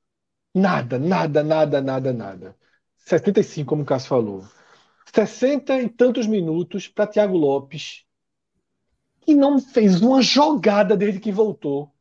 Nada, 0.54 1.00
nada, 1.00 1.44
nada, 1.44 1.82
nada, 1.82 2.14
nada. 2.14 2.56
75, 2.98 3.68
como 3.68 3.82
o 3.82 3.86
Cássio 3.86 4.10
falou. 4.10 4.46
60 5.14 5.82
e 5.82 5.90
tantos 5.90 6.28
minutos 6.28 6.88
para 6.88 7.08
Thiago 7.08 7.36
Lopes, 7.36 8.06
que 9.22 9.34
não 9.34 9.60
fez 9.60 10.00
uma 10.00 10.22
jogada 10.22 10.96
desde 10.96 11.20
que 11.20 11.32
voltou. 11.32 11.92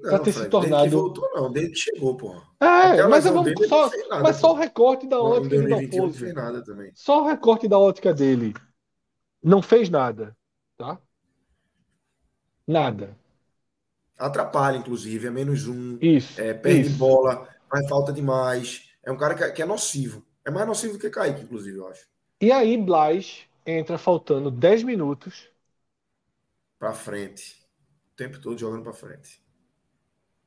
Pra 0.00 0.18
ter 0.18 0.32
se 0.32 0.38
Fred, 0.38 0.50
tornado- 0.50 0.70
Desde 0.82 0.90
que 0.90 0.96
voltou, 0.96 1.30
não. 1.34 1.52
Que 1.52 1.74
chegou, 1.74 2.16
porra. 2.16 2.42
É, 2.60 3.06
mas, 3.06 3.24
vamos 3.24 3.44
dele, 3.44 3.56
ele 3.58 3.68
só, 3.68 3.90
nada, 4.08 4.22
mas 4.22 4.36
só 4.36 4.52
o 4.52 4.54
pô. 4.54 4.60
recorte 4.60 5.06
da 5.06 5.20
ótica 5.20 5.56
de 5.58 5.66
2021 5.66 6.06
não 6.06 6.12
fez 6.12 6.34
nada 6.34 6.64
também. 6.64 6.90
Só 6.94 7.22
o 7.22 7.26
recorte 7.26 7.68
da 7.68 7.78
ótica 7.78 8.14
dele. 8.14 8.54
Não 9.42 9.60
fez 9.60 9.90
nada, 9.90 10.34
tá? 10.76 10.98
Nada. 12.66 13.16
Atrapalha, 14.18 14.78
inclusive, 14.78 15.26
é 15.26 15.30
menos 15.30 15.66
um. 15.68 15.98
Isso. 16.00 16.40
É, 16.40 16.54
perde 16.54 16.88
isso. 16.88 16.96
bola, 16.98 17.46
faz 17.68 17.86
falta 17.88 18.12
demais. 18.12 18.90
É 19.04 19.12
um 19.12 19.16
cara 19.18 19.34
que, 19.34 19.50
que 19.52 19.62
é 19.62 19.66
nocivo. 19.66 20.24
É 20.44 20.50
mais 20.50 20.66
nocivo 20.66 20.94
do 20.94 20.98
que 20.98 21.10
Kaique, 21.10 21.42
inclusive, 21.42 21.76
eu 21.76 21.88
acho. 21.88 22.06
E 22.40 22.50
aí, 22.50 22.76
Blas 22.78 23.42
entra 23.66 23.98
faltando 23.98 24.50
10 24.50 24.82
minutos 24.82 25.48
Pra 26.78 26.92
frente. 26.92 27.62
O 28.12 28.16
tempo 28.16 28.40
todo 28.40 28.58
jogando 28.58 28.82
pra 28.82 28.92
frente. 28.92 29.43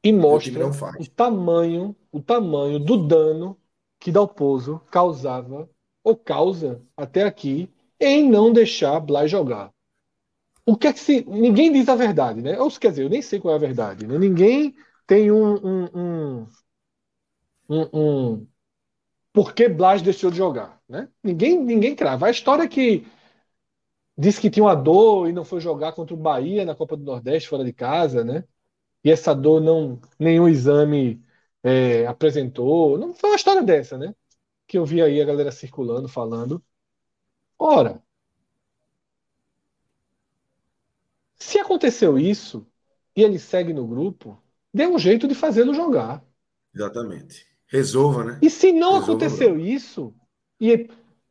E 0.07 0.11
O 0.29 0.39
mostra 0.39 0.71
faz. 0.73 0.97
o 0.97 1.05
tamanho, 1.05 1.95
o 2.11 2.21
tamanho 2.21 2.79
do 2.79 2.97
dano 3.07 3.57
que 3.99 4.11
Dalpozo 4.11 4.79
causava 4.91 5.69
ou 6.03 6.15
causa 6.15 6.81
até 6.95 7.23
aqui 7.23 7.69
em 7.99 8.29
não 8.29 8.53
deixar 8.53 8.99
Blas 8.99 9.29
jogar. 9.31 9.73
o 10.65 10.75
que 10.77 10.87
é 10.87 10.93
que 10.93 10.99
se. 10.99 11.23
Ninguém 11.25 11.71
diz 11.71 11.87
a 11.89 11.95
verdade, 11.95 12.41
né? 12.41 12.59
Ou 12.59 12.69
quer 12.71 12.89
dizer, 12.91 13.03
eu 13.03 13.09
nem 13.09 13.21
sei 13.21 13.39
qual 13.39 13.53
é 13.53 13.57
a 13.57 13.59
verdade, 13.59 14.05
né? 14.07 14.17
Ninguém 14.17 14.75
tem 15.07 15.31
um. 15.31 15.55
um, 15.55 15.85
um, 16.41 16.47
um, 17.69 17.89
um 18.33 18.47
por 19.33 19.53
que 19.55 19.69
Blas 19.69 20.01
deixou 20.01 20.31
de 20.31 20.37
jogar, 20.37 20.81
né? 20.89 21.09
Ninguém, 21.23 21.59
ninguém 21.63 21.95
crava. 21.95 22.27
A 22.27 22.31
história 22.31 22.63
é 22.63 22.67
que 22.69 23.05
disse 24.17 24.39
que 24.41 24.49
tinha 24.49 24.63
uma 24.63 24.75
dor 24.75 25.27
e 25.29 25.33
não 25.33 25.45
foi 25.45 25.59
jogar 25.61 25.93
contra 25.93 26.13
o 26.13 26.17
Bahia 26.17 26.65
na 26.65 26.75
Copa 26.75 26.95
do 26.97 27.03
Nordeste 27.03 27.49
fora 27.49 27.63
de 27.63 27.73
casa, 27.73 28.23
né? 28.23 28.43
E 29.07 29.09
essa 29.09 29.33
dor 29.33 29.61
não 29.61 30.01
nenhum 30.19 30.49
exame 30.49 31.23
é, 31.63 32.05
apresentou. 32.07 32.97
Não 32.97 33.13
foi 33.13 33.29
uma 33.29 33.37
história 33.37 33.63
dessa, 33.63 33.97
né? 33.97 34.13
Que 34.67 34.77
eu 34.77 34.85
vi 34.85 35.01
aí 35.01 35.21
a 35.21 35.25
galera 35.25 35.49
circulando, 35.49 36.09
falando. 36.09 36.61
Ora, 37.57 38.03
se 41.39 41.57
aconteceu 41.57 42.19
isso 42.19 42.67
e 43.15 43.23
ele 43.23 43.39
segue 43.39 43.71
no 43.71 43.87
grupo, 43.87 44.37
dê 44.73 44.85
um 44.85 44.99
jeito 44.99 45.25
de 45.25 45.33
fazê-lo 45.33 45.73
jogar. 45.73 46.21
Exatamente. 46.75 47.47
Resolva, 47.67 48.25
né? 48.25 48.39
E 48.43 48.49
se 48.49 48.73
não 48.73 48.99
Resolva 48.99 49.13
aconteceu 49.13 49.51
agora. 49.51 49.61
isso, 49.61 50.13
e 50.59 50.89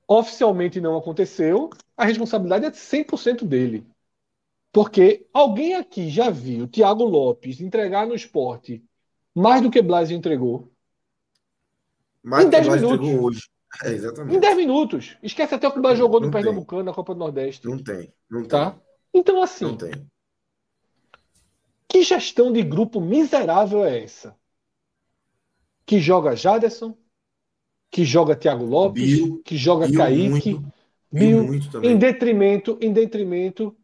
oficialmente 0.08 0.80
não 0.80 0.96
aconteceu, 0.96 1.68
a 1.94 2.06
responsabilidade 2.06 2.64
é 2.64 2.72
100% 2.72 3.44
dele. 3.44 3.86
Porque 4.76 5.26
alguém 5.32 5.74
aqui 5.74 6.10
já 6.10 6.28
viu 6.28 6.64
o 6.64 6.68
Thiago 6.68 7.02
Lopes 7.02 7.62
entregar 7.62 8.06
no 8.06 8.14
esporte 8.14 8.84
mais 9.34 9.62
do 9.62 9.70
que 9.70 9.80
Blas 9.80 10.10
entregou? 10.10 10.70
Mais 12.22 12.44
Em 12.44 12.50
do 12.50 12.50
que 12.50 12.60
10 12.60 12.66
Blas 12.66 12.82
minutos. 12.82 13.08
hoje. 13.08 13.40
É, 13.82 13.90
Em 13.90 13.94
exatamente. 13.94 14.38
10 14.38 14.56
minutos. 14.58 15.16
Esquece 15.22 15.54
até 15.54 15.66
o 15.66 15.72
que 15.72 15.78
o 15.78 15.80
Blas 15.80 15.96
jogou 15.96 16.20
no 16.20 16.26
tem. 16.30 16.42
Pernambucano, 16.42 16.82
na 16.82 16.92
Copa 16.92 17.14
do 17.14 17.20
Nordeste. 17.20 17.66
Não 17.66 17.82
tem. 17.82 18.12
Não 18.30 18.40
tem. 18.40 18.48
Tá? 18.50 18.78
Então, 19.14 19.42
assim, 19.42 19.64
Não 19.64 19.78
tem. 19.78 19.92
que 21.88 22.02
gestão 22.02 22.52
de 22.52 22.62
grupo 22.62 23.00
miserável 23.00 23.82
é 23.82 24.02
essa? 24.04 24.36
Que 25.86 25.98
joga 26.00 26.36
Jaderson, 26.36 26.94
que 27.90 28.04
joga 28.04 28.36
Thiago 28.36 28.66
Lopes, 28.66 29.40
que 29.42 29.56
joga 29.56 29.86
Bill 29.86 29.98
Kaique, 29.98 30.28
muito. 30.28 30.76
Muito 31.10 31.82
em 31.82 31.96
detrimento, 31.96 32.76
em 32.82 32.92
detrimento 32.92 33.74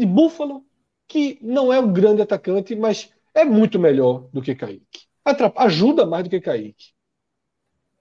de 0.00 0.06
Buffalo, 0.06 0.64
que 1.06 1.38
não 1.42 1.72
é 1.72 1.78
um 1.78 1.92
grande 1.92 2.22
atacante, 2.22 2.74
mas 2.74 3.12
é 3.34 3.44
muito 3.44 3.78
melhor 3.78 4.28
do 4.32 4.42
que 4.42 4.54
Kaique. 4.54 5.06
Atrapa- 5.24 5.62
ajuda 5.64 6.06
mais 6.06 6.24
do 6.24 6.30
que 6.30 6.40
Kaique. 6.40 6.92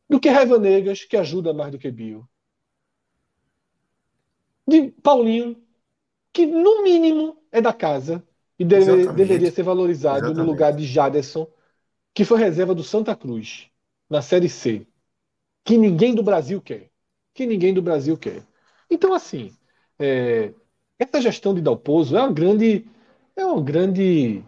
Do 0.09 0.19
que 0.19 0.29
Raiva 0.29 0.57
Negas, 0.57 1.03
que 1.03 1.17
ajuda 1.17 1.53
mais 1.53 1.71
do 1.71 1.77
que 1.77 1.91
Bill. 1.91 2.25
De 4.67 4.91
Paulinho, 5.03 5.61
que 6.31 6.45
no 6.45 6.83
mínimo 6.83 7.37
é 7.51 7.61
da 7.61 7.73
casa 7.73 8.25
e 8.57 8.65
deve- 8.65 9.07
deveria 9.13 9.51
ser 9.51 9.63
valorizado 9.63 10.17
no 10.17 10.27
Exatamente. 10.27 10.47
lugar 10.51 10.73
de 10.73 10.85
Jaderson, 10.85 11.47
que 12.13 12.25
foi 12.25 12.39
reserva 12.39 12.73
do 12.75 12.83
Santa 12.83 13.15
Cruz, 13.15 13.69
na 14.09 14.21
Série 14.21 14.49
C. 14.49 14.87
Que 15.63 15.77
ninguém 15.77 16.15
do 16.15 16.23
Brasil 16.23 16.61
quer. 16.61 16.89
Que 17.33 17.45
ninguém 17.45 17.73
do 17.73 17.81
Brasil 17.81 18.17
quer. 18.17 18.43
Então, 18.89 19.13
assim, 19.13 19.53
é, 19.99 20.53
essa 20.99 21.21
gestão 21.21 21.53
de 21.55 21.61
Dalpozo 21.61 22.15
é 22.17 22.21
uma 22.21 22.31
grande. 22.33 22.85
É 23.35 23.45
uma 23.45 23.61
grande. 23.63 24.43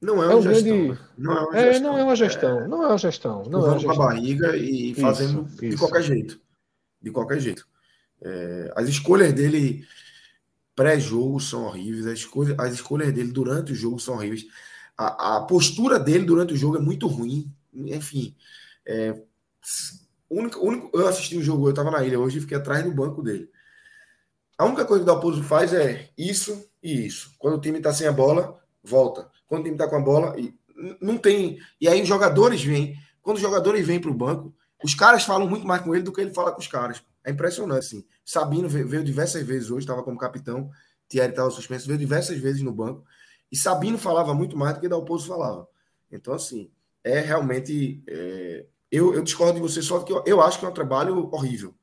Não 0.00 0.22
é 0.22 0.26
É 0.26 0.28
uma 0.28 0.36
um 0.36 0.42
gestão. 0.42 0.62
grande- 0.62 0.88
né? 0.88 0.98
Não 1.16 1.32
é 1.32 1.40
uma 1.40 1.56
É, 1.58 1.72
gestão. 1.72 1.82
não 1.92 1.98
é 1.98 2.04
uma 2.04 2.16
gestão. 2.16 2.68
Não 2.68 2.82
é 2.82 2.86
uma 2.88 2.98
gestão. 2.98 3.42
Não 3.44 3.58
é 3.60 3.62
uma 3.62 3.70
com 3.70 3.74
a 3.74 3.78
gestão. 3.78 3.96
barriga 3.98 4.56
e 4.56 4.94
fazendo 4.94 5.44
de 5.44 5.68
isso. 5.68 5.78
qualquer 5.78 6.02
jeito. 6.02 6.40
De 7.00 7.10
qualquer 7.10 7.40
jeito. 7.40 7.66
É, 8.22 8.72
as 8.76 8.88
escolhas 8.88 9.32
dele 9.32 9.86
pré-jogo 10.76 11.40
são 11.40 11.64
horríveis, 11.64 12.06
as 12.06 12.18
escolhas, 12.18 12.58
as 12.58 12.72
escolhas 12.74 13.12
dele 13.12 13.32
durante 13.32 13.72
o 13.72 13.74
jogo 13.74 13.98
são 13.98 14.14
horríveis. 14.14 14.46
A, 14.96 15.36
a 15.36 15.40
postura 15.42 15.98
dele 15.98 16.24
durante 16.24 16.52
o 16.54 16.56
jogo 16.56 16.76
é 16.76 16.80
muito 16.80 17.06
ruim. 17.06 17.50
Enfim, 17.72 18.34
é, 18.86 19.20
único, 20.30 20.60
único- 20.60 20.90
eu 20.98 21.06
assisti 21.08 21.36
o 21.36 21.42
jogo, 21.42 21.66
eu 21.66 21.70
estava 21.70 21.90
na 21.90 22.04
ilha 22.04 22.18
hoje 22.20 22.38
e 22.38 22.40
fiquei 22.40 22.56
atrás 22.56 22.84
do 22.84 22.92
banco 22.92 23.22
dele. 23.22 23.50
A 24.58 24.64
única 24.64 24.84
coisa 24.84 25.04
que 25.04 25.10
o 25.10 25.12
Dalpozo 25.12 25.42
faz 25.42 25.72
é 25.72 26.10
isso 26.16 26.64
e 26.82 27.06
isso. 27.06 27.32
Quando 27.38 27.56
o 27.56 27.60
time 27.60 27.78
está 27.78 27.92
sem 27.92 28.06
a 28.06 28.12
bola, 28.12 28.58
volta. 28.82 29.30
Quando 29.46 29.62
o 29.62 29.64
time 29.64 29.74
está 29.76 29.88
com 29.88 29.96
a 29.96 30.00
bola, 30.00 30.34
não 31.00 31.18
tem. 31.18 31.58
E 31.80 31.88
aí 31.88 32.00
os 32.02 32.08
jogadores 32.08 32.62
vêm. 32.62 32.96
Quando 33.22 33.36
os 33.36 33.42
jogadores 33.42 33.86
vêm 33.86 34.00
para 34.00 34.10
o 34.10 34.14
banco, 34.14 34.54
os 34.82 34.94
caras 34.94 35.24
falam 35.24 35.48
muito 35.48 35.66
mais 35.66 35.82
com 35.82 35.94
ele 35.94 36.04
do 36.04 36.12
que 36.12 36.20
ele 36.20 36.32
fala 36.34 36.52
com 36.52 36.60
os 36.60 36.68
caras. 36.68 37.02
É 37.24 37.30
impressionante, 37.30 37.78
assim. 37.86 38.04
Sabino 38.24 38.68
ve- 38.68 38.84
veio 38.84 39.02
diversas 39.02 39.42
vezes 39.44 39.70
hoje, 39.70 39.80
estava 39.84 40.02
como 40.02 40.18
capitão. 40.18 40.70
Thierry 41.08 41.30
estava 41.30 41.50
suspenso, 41.50 41.86
veio 41.86 41.98
diversas 41.98 42.38
vezes 42.38 42.62
no 42.62 42.72
banco. 42.72 43.04
E 43.50 43.56
Sabino 43.56 43.98
falava 43.98 44.34
muito 44.34 44.56
mais 44.56 44.74
do 44.74 44.80
que 44.80 44.88
Dalpozo 44.88 45.26
falava. 45.26 45.66
Então, 46.12 46.34
assim, 46.34 46.70
é 47.02 47.18
realmente. 47.20 48.02
é, 48.08 48.66
eu, 48.90 49.12
eu 49.14 49.22
discordo 49.22 49.54
de 49.54 49.60
você 49.60 49.82
só 49.82 50.00
que 50.00 50.12
eu, 50.12 50.22
eu 50.26 50.40
acho 50.40 50.58
que 50.60 50.64
é 50.64 50.68
um 50.68 50.72
trabalho 50.72 51.28
horrível. 51.32 51.74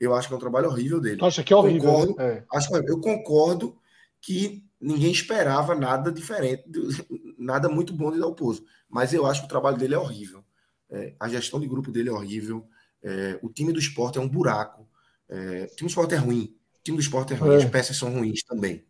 Eu 0.00 0.14
acho 0.14 0.28
que 0.28 0.34
é 0.34 0.36
um 0.36 0.40
trabalho 0.40 0.68
horrível 0.68 1.00
dele. 1.00 1.16
Tu 1.16 1.24
acha 1.24 1.42
que 1.42 1.52
é 1.52 1.56
horrível? 1.56 1.90
Concordo. 1.90 2.16
né? 2.16 2.24
É. 2.24 2.44
Acho 2.52 2.76
eu 2.76 3.00
concordo 3.00 3.76
que 4.20 4.64
ninguém 4.80 5.10
esperava 5.10 5.74
nada 5.74 6.12
diferente, 6.12 6.64
nada 7.38 7.68
muito 7.68 7.92
bom 7.92 8.12
de 8.12 8.18
Dalpozo. 8.18 8.64
Mas 8.88 9.12
eu 9.12 9.26
acho 9.26 9.40
que 9.40 9.46
o 9.46 9.50
trabalho 9.50 9.76
dele 9.76 9.94
é 9.94 9.98
horrível. 9.98 10.44
É, 10.90 11.14
a 11.18 11.28
gestão 11.28 11.60
de 11.60 11.66
grupo 11.66 11.90
dele 11.90 12.08
é 12.08 12.12
horrível. 12.12 12.66
É, 13.02 13.38
o 13.42 13.48
time 13.48 13.72
do 13.72 13.78
esporte 13.78 14.18
é 14.18 14.20
um 14.20 14.28
buraco. 14.28 14.88
É, 15.28 15.68
o 15.70 15.76
time 15.76 15.88
do 15.88 15.90
esporte 15.90 16.14
é 16.14 16.18
ruim. 16.18 16.54
O 16.78 16.82
time 16.82 16.96
do 16.96 17.02
esporte 17.02 17.32
é 17.32 17.36
ruim. 17.36 17.54
É. 17.54 17.56
As 17.56 17.64
peças 17.64 17.96
são 17.96 18.12
ruins 18.12 18.42
também. 18.44 18.84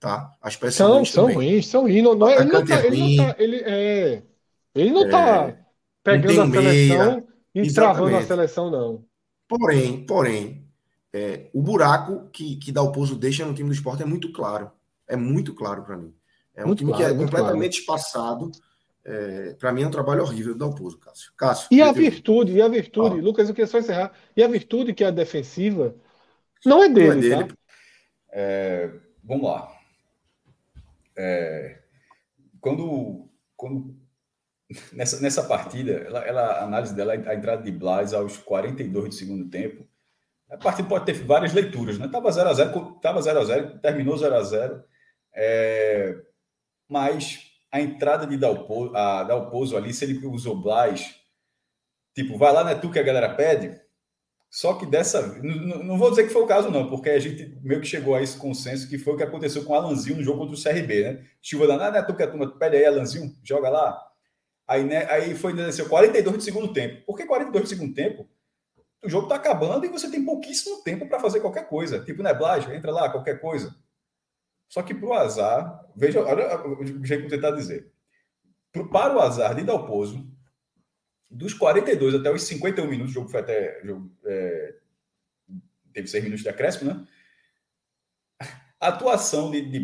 Tá? 0.00 0.30
As 0.40 0.56
peças 0.56 0.74
São, 0.74 0.94
ruins 0.96 1.10
são 1.10 1.24
também. 1.24 1.36
ruins, 1.36 1.66
são 1.66 1.82
ruins. 1.82 2.02
Não, 2.02 2.14
não, 2.14 2.30
ele 2.30 2.52
não 2.52 2.64
tá, 2.64 2.80
é 2.82 2.86
ele 2.86 3.16
não 3.16 3.26
tá, 3.26 3.36
ele 3.38 3.56
é, 3.56 4.22
ele 4.74 4.90
não 4.90 5.08
tá 5.08 5.56
pegando 6.02 6.42
a 6.42 6.62
seleção 6.62 7.14
meia. 7.14 7.24
e 7.54 7.72
travando 7.72 8.16
a 8.16 8.22
seleção, 8.22 8.70
não. 8.70 9.04
Porém, 9.48 10.04
porém, 10.06 10.68
é, 11.12 11.48
o 11.52 11.62
buraco 11.62 12.28
que, 12.30 12.56
que 12.56 12.72
Dalpozo 12.72 13.16
deixa 13.16 13.44
no 13.44 13.54
time 13.54 13.68
do 13.68 13.74
esporte 13.74 14.02
é 14.02 14.06
muito 14.06 14.32
claro. 14.32 14.70
É 15.06 15.16
muito 15.16 15.54
claro 15.54 15.82
para 15.84 15.96
mim. 15.96 16.14
É 16.54 16.62
um 16.62 16.68
Muito 16.68 16.78
time 16.78 16.92
claro, 16.92 17.04
que 17.04 17.10
é 17.10 17.24
completamente 17.24 17.80
espaçado. 17.80 18.50
É, 19.04 19.54
para 19.54 19.72
mim 19.72 19.82
é 19.82 19.86
um 19.86 19.90
trabalho 19.90 20.22
horrível 20.22 20.54
do 20.54 20.60
Dalpozo, 20.60 20.98
Cássio. 20.98 21.32
Cássio, 21.36 21.68
E 21.70 21.82
a 21.82 21.92
virtude, 21.92 22.52
e 22.52 22.62
a 22.62 22.68
virtude, 22.68 23.20
Ó. 23.20 23.22
Lucas, 23.22 23.48
eu 23.48 23.54
queria 23.54 23.66
só 23.66 23.78
encerrar. 23.78 24.12
E 24.36 24.42
a 24.42 24.48
virtude 24.48 24.94
que 24.94 25.04
é 25.04 25.08
a 25.08 25.10
defensiva 25.10 25.94
não 26.64 26.82
é 26.82 26.88
não 26.88 26.94
dele, 26.94 27.34
é 27.34 27.36
dele. 27.38 27.48
tá? 27.48 27.54
Vamos 29.22 29.44
lá. 29.44 29.72
É, 31.16 31.82
quando, 32.60 33.28
quando 33.56 33.94
nessa, 34.92 35.20
nessa 35.20 35.42
partida, 35.44 35.92
ela, 35.92 36.20
ela- 36.20 36.52
a 36.60 36.64
análise 36.64 36.94
dela, 36.94 37.12
a 37.14 37.34
entrada 37.34 37.62
de 37.62 37.70
Blas 37.72 38.12
aos 38.14 38.36
42 38.36 39.08
do 39.08 39.14
segundo 39.14 39.48
tempo, 39.50 39.86
a 40.50 40.56
partida 40.56 40.88
pode 40.88 41.06
ter 41.06 41.14
várias 41.14 41.52
leituras, 41.52 41.98
né? 41.98 42.08
Tava 42.08 42.30
0 42.30 42.48
a 42.50 42.54
0, 42.54 42.92
tava 43.00 43.20
0 43.22 43.40
a 43.40 43.44
0, 43.44 43.78
terminou 43.80 44.16
0 44.16 44.34
a 44.34 44.42
0. 44.42 44.84
É, 45.34 46.16
mas 46.88 47.40
a 47.72 47.80
entrada 47.80 48.26
de 48.26 48.36
Dalpozo, 48.36 48.94
a 48.96 49.24
Dalpozo 49.24 49.76
ali, 49.76 49.92
se 49.92 50.04
ele 50.04 50.24
usou 50.26 50.60
Blas, 50.60 51.14
tipo, 52.14 52.38
vai 52.38 52.52
lá, 52.52 52.62
não 52.64 52.70
é 52.70 52.74
tu 52.74 52.90
que 52.90 52.98
a 52.98 53.02
galera 53.02 53.34
pede? 53.34 53.82
Só 54.50 54.74
que 54.74 54.86
dessa 54.86 55.26
não, 55.42 55.82
não- 55.82 55.98
vou 55.98 56.10
dizer 56.10 56.24
que 56.28 56.32
foi 56.32 56.42
o 56.42 56.46
caso, 56.46 56.70
não, 56.70 56.88
porque 56.88 57.10
a 57.10 57.18
gente 57.18 57.58
meio 57.60 57.80
que 57.80 57.86
chegou 57.88 58.14
a 58.14 58.22
esse 58.22 58.36
consenso 58.38 58.88
que 58.88 58.96
foi 58.98 59.14
o 59.14 59.16
que 59.16 59.24
aconteceu 59.24 59.64
com 59.64 59.72
o 59.72 59.76
Alanzinho 59.76 60.16
no 60.18 60.22
jogo 60.22 60.38
contra 60.46 60.54
o 60.54 60.58
CRB, 60.62 61.02
né? 61.02 61.24
Chuva 61.42 61.66
danada, 61.66 62.00
né? 62.00 62.06
Tu 62.06 62.14
que 62.14 62.22
a 62.22 62.30
turma 62.30 62.48
pede 62.56 62.76
aí, 62.76 62.84
Alanzinho, 62.86 63.34
joga 63.42 63.68
lá. 63.68 64.00
Aí, 64.66 64.82
né, 64.84 65.06
aí 65.10 65.34
foi 65.34 65.58
assim, 65.62 65.86
42 65.86 66.36
do 66.36 66.42
segundo 66.42 66.72
tempo. 66.72 67.04
Por 67.04 67.16
que 67.16 67.26
42 67.26 67.64
do 67.64 67.68
segundo 67.68 67.94
tempo? 67.94 68.28
O 69.04 69.08
jogo 69.08 69.28
tá 69.28 69.34
acabando 69.34 69.84
e 69.84 69.88
você 69.88 70.10
tem 70.10 70.24
pouquíssimo 70.24 70.82
tempo 70.82 71.06
para 71.06 71.20
fazer 71.20 71.40
qualquer 71.40 71.68
coisa. 71.68 72.02
Tipo, 72.02 72.22
né, 72.22 72.32
Blas, 72.32 72.66
entra 72.70 72.90
lá, 72.90 73.10
qualquer 73.10 73.40
coisa. 73.40 73.76
Só 74.68 74.82
que 74.82 74.94
pro 74.94 75.12
azar, 75.12 75.86
veja, 75.94 76.22
olha 76.22 76.58
o 76.66 77.04
jeito 77.04 77.26
que 77.28 77.34
eu 77.34 77.40
tentar 77.40 77.50
dizer. 77.50 77.92
Pro, 78.72 78.88
para 78.90 79.14
o 79.14 79.20
azar 79.20 79.54
de 79.54 79.62
Dalpozo, 79.62 80.26
dos 81.30 81.52
42 81.52 82.14
até 82.14 82.30
os 82.30 82.42
51 82.44 82.88
minutos, 82.88 83.10
o 83.10 83.14
jogo 83.14 83.28
foi 83.28 83.40
até. 83.40 83.82
o 83.82 83.86
jogo, 83.86 84.10
é, 84.24 84.74
teve 85.92 86.08
6 86.08 86.24
minutos 86.24 86.42
de 86.42 86.48
acréscimo, 86.48 86.92
né? 86.92 87.06
A 88.80 88.88
atuação 88.88 89.50
de, 89.50 89.60
de 89.60 89.78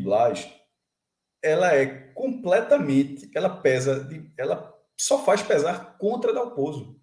ela 1.42 1.74
é 1.74 1.86
completamente. 2.14 3.30
Ela 3.34 3.48
pesa. 3.48 4.08
ela 4.38 4.74
só 4.96 5.24
faz 5.24 5.42
pesar 5.42 5.96
contra 5.98 6.32
Dalpozo. 6.32 6.98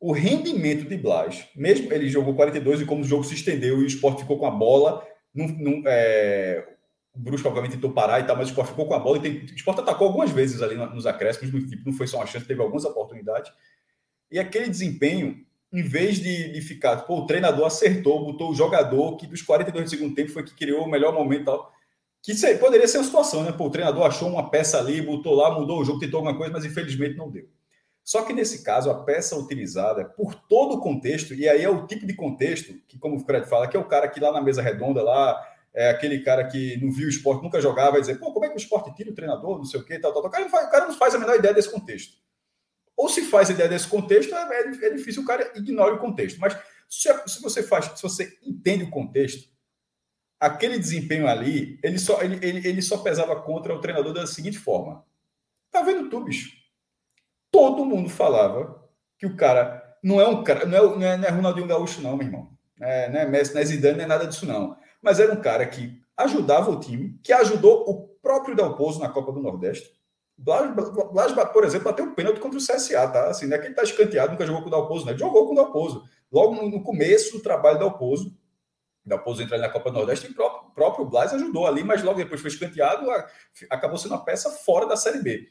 O 0.00 0.12
rendimento 0.12 0.88
de 0.88 0.96
Blas, 0.96 1.46
mesmo 1.54 1.92
ele 1.92 2.08
jogou 2.08 2.34
42 2.34 2.80
e 2.80 2.86
como 2.86 3.02
o 3.02 3.06
jogo 3.06 3.22
se 3.22 3.34
estendeu 3.34 3.80
e 3.80 3.84
o 3.84 3.86
esporte 3.86 4.22
ficou 4.22 4.36
com 4.38 4.46
a 4.46 4.50
bola, 4.50 5.06
não, 5.32 5.46
não, 5.46 5.82
é, 5.86 6.66
o 7.14 7.18
Brusco, 7.20 7.46
obviamente, 7.46 7.72
tentou 7.74 7.92
parar 7.92 8.20
e 8.20 8.24
tal, 8.24 8.36
mas 8.36 8.48
o 8.48 8.50
Sport 8.50 8.70
ficou 8.70 8.86
com 8.86 8.94
a 8.94 8.98
bola 8.98 9.18
e 9.18 9.20
tem, 9.20 9.32
o 9.38 9.54
Sport 9.54 9.78
atacou 9.78 10.08
algumas 10.08 10.30
vezes 10.30 10.62
ali 10.62 10.74
nos 10.74 11.06
acréscimos, 11.06 11.68
tipo, 11.68 11.84
não 11.86 11.92
foi 11.92 12.06
só 12.06 12.16
uma 12.16 12.26
chance, 12.26 12.46
teve 12.46 12.60
algumas 12.60 12.84
oportunidades. 12.84 13.52
E 14.30 14.38
aquele 14.38 14.68
desempenho 14.68 15.44
em 15.72 15.82
vez 15.82 16.20
de, 16.20 16.52
de 16.52 16.60
ficar, 16.60 16.96
pô, 16.98 17.20
o 17.20 17.26
treinador 17.26 17.66
acertou, 17.66 18.24
botou 18.24 18.50
o 18.50 18.54
jogador 18.54 19.16
que 19.16 19.26
dos 19.26 19.40
42 19.40 19.84
do 19.84 19.90
segundo 19.90 20.14
tempo 20.14 20.30
foi 20.30 20.44
que 20.44 20.54
criou 20.54 20.84
o 20.84 20.90
melhor 20.90 21.14
momento 21.14 21.42
e 21.42 21.44
tal. 21.46 21.72
Que 22.22 22.32
isso 22.32 22.46
aí 22.46 22.56
poderia 22.56 22.86
ser 22.86 22.98
uma 22.98 23.04
situação, 23.04 23.42
né? 23.42 23.50
Pô, 23.50 23.66
o 23.66 23.70
treinador 23.70 24.06
achou 24.06 24.28
uma 24.28 24.48
peça 24.48 24.78
ali, 24.78 25.02
botou 25.02 25.34
lá, 25.34 25.50
mudou 25.58 25.80
o 25.80 25.84
jogo, 25.84 25.98
tentou 25.98 26.18
alguma 26.18 26.36
coisa, 26.36 26.52
mas 26.52 26.64
infelizmente 26.64 27.16
não 27.16 27.28
deu. 27.28 27.48
Só 28.04 28.22
que 28.22 28.32
nesse 28.32 28.62
caso, 28.62 28.90
a 28.90 29.02
peça 29.02 29.36
utilizada 29.36 30.04
por 30.04 30.34
todo 30.34 30.74
o 30.74 30.80
contexto, 30.80 31.34
e 31.34 31.48
aí 31.48 31.62
é 31.62 31.68
o 31.68 31.86
tipo 31.86 32.06
de 32.06 32.14
contexto 32.14 32.74
que, 32.88 32.98
como 32.98 33.16
o 33.16 33.20
Fred 33.20 33.48
fala, 33.48 33.68
que 33.68 33.76
é 33.76 33.80
o 33.80 33.88
cara 33.88 34.08
que 34.08 34.20
lá 34.20 34.32
na 34.32 34.40
mesa 34.40 34.62
redonda, 34.62 35.02
lá, 35.02 35.40
é 35.74 35.90
aquele 35.90 36.20
cara 36.20 36.46
que 36.46 36.76
não 36.82 36.92
viu 36.92 37.06
o 37.06 37.10
esporte, 37.10 37.42
nunca 37.42 37.60
jogava, 37.60 37.92
vai 37.92 38.00
dizer, 38.00 38.18
pô, 38.18 38.32
como 38.32 38.44
é 38.44 38.48
que 38.48 38.54
o 38.54 38.58
esporte 38.58 38.94
tira 38.94 39.10
o 39.10 39.14
treinador, 39.14 39.58
não 39.58 39.64
sei 39.64 39.80
o 39.80 39.84
quê, 39.84 39.98
tal, 39.98 40.12
tal, 40.12 40.22
tal. 40.22 40.30
O 40.30 40.32
cara 40.32 40.44
não 40.44 40.50
faz, 40.50 40.70
cara 40.70 40.86
não 40.86 40.94
faz 40.94 41.14
a 41.14 41.18
menor 41.18 41.36
ideia 41.36 41.54
desse 41.54 41.70
contexto. 41.70 42.18
Ou 42.96 43.08
se 43.08 43.22
faz 43.22 43.50
ideia 43.50 43.68
desse 43.68 43.88
contexto, 43.88 44.34
é, 44.34 44.42
é, 44.42 44.86
é 44.86 44.90
difícil 44.90 45.22
o 45.22 45.24
cara 45.24 45.50
ignore 45.56 45.94
o 45.94 45.98
contexto. 45.98 46.38
Mas 46.38 46.56
se, 46.88 47.08
se, 47.26 47.40
você 47.40 47.62
faz, 47.62 47.86
se 47.96 48.02
você 48.02 48.36
entende 48.44 48.84
o 48.84 48.90
contexto, 48.90 49.48
aquele 50.42 50.78
desempenho 50.78 51.26
ali, 51.26 51.78
ele 51.82 51.98
só, 51.98 52.20
ele, 52.22 52.38
ele, 52.46 52.66
ele 52.66 52.82
só 52.82 52.98
pesava 52.98 53.36
contra 53.36 53.74
o 53.74 53.80
treinador 53.80 54.12
da 54.12 54.26
seguinte 54.26 54.58
forma. 54.58 55.04
Tá 55.70 55.82
vendo 55.82 56.10
tu, 56.10 56.24
bicho? 56.24 56.50
Todo 57.50 57.84
mundo 57.84 58.08
falava 58.08 58.82
que 59.18 59.26
o 59.26 59.36
cara 59.36 59.82
não 60.02 60.20
é 60.20 60.26
um 60.26 60.42
cara, 60.42 60.66
não 60.66 60.76
é, 60.76 60.80
não 60.80 61.06
é, 61.06 61.16
não 61.16 61.24
é 61.24 61.30
Ronaldinho 61.30 61.66
Gaúcho, 61.66 62.02
não, 62.02 62.16
meu 62.16 62.26
irmão. 62.26 62.50
É, 62.80 63.08
não 63.08 63.20
é 63.20 63.26
Messi, 63.26 63.54
não 63.54 63.60
é 63.60 63.64
Zidane, 63.64 63.98
não 63.98 64.04
é 64.04 64.08
nada 64.08 64.26
disso, 64.26 64.44
não. 64.44 64.76
Mas 65.00 65.20
era 65.20 65.32
um 65.32 65.40
cara 65.40 65.64
que 65.66 66.02
ajudava 66.16 66.70
o 66.70 66.80
time, 66.80 67.18
que 67.22 67.32
ajudou 67.32 67.88
o 67.88 68.08
próprio 68.20 68.56
Dalpozo 68.56 69.00
na 69.00 69.08
Copa 69.08 69.32
do 69.32 69.40
Nordeste 69.40 69.92
Blas, 70.36 70.74
Blas, 71.12 71.52
por 71.52 71.64
exemplo, 71.64 71.84
bateu 71.84 72.04
um 72.04 72.14
pênalti 72.14 72.40
contra 72.40 72.58
o 72.58 72.62
CSA, 72.62 73.06
tá? 73.08 73.28
Assim, 73.28 73.46
não 73.46 73.56
é 73.56 73.58
que 73.60 73.66
ele 73.66 73.74
tá 73.74 73.82
escanteado, 73.82 74.32
nunca 74.32 74.46
jogou 74.46 74.62
com 74.62 74.68
o 74.68 74.70
Dalpozo, 74.70 75.06
né? 75.06 75.16
Jogou 75.16 75.46
com 75.46 75.52
o 75.52 75.56
Dalpozo. 75.56 76.02
Logo 76.32 76.54
no, 76.54 76.68
no 76.68 76.82
começo 76.82 77.36
do 77.36 77.42
trabalho 77.42 77.78
do 77.78 77.84
Dalpozo, 77.84 78.36
Dalpozo 79.04 79.42
entrar 79.42 79.58
na 79.58 79.68
Copa 79.68 79.90
do 79.90 79.98
Nordeste, 79.98 80.30
o 80.30 80.34
próprio, 80.34 80.70
próprio 80.72 81.04
Blas 81.04 81.34
ajudou 81.34 81.66
ali, 81.66 81.82
mas 81.82 82.02
logo 82.02 82.18
depois 82.18 82.40
foi 82.40 82.50
escanteado, 82.50 83.06
acabou 83.68 83.98
sendo 83.98 84.12
uma 84.12 84.24
peça 84.24 84.50
fora 84.50 84.86
da 84.86 84.96
Série 84.96 85.22
B. 85.22 85.48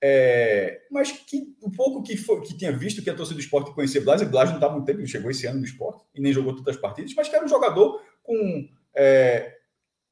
É, 0.00 0.82
mas 0.90 1.10
que 1.10 1.56
o 1.62 1.70
pouco 1.70 2.02
que, 2.02 2.16
foi, 2.16 2.42
que 2.42 2.56
tinha 2.56 2.70
visto 2.70 3.02
que 3.02 3.10
a 3.10 3.14
torcida 3.14 3.36
do 3.36 3.42
esporte 3.42 3.72
conhecia 3.74 4.00
Blas, 4.00 4.20
e 4.20 4.26
Blas 4.26 4.50
não 4.50 4.56
está 4.56 4.68
muito 4.68 4.84
tempo, 4.84 5.00
ele 5.00 5.08
chegou 5.08 5.30
esse 5.30 5.46
ano 5.46 5.58
no 5.58 5.64
esporte 5.64 6.04
e 6.14 6.20
nem 6.20 6.32
jogou 6.32 6.54
todas 6.54 6.76
as 6.76 6.80
partidas, 6.80 7.14
mas 7.14 7.28
que 7.28 7.34
era 7.34 7.44
um 7.44 7.48
jogador 7.48 8.00
com 8.22 8.68
é, 8.94 9.56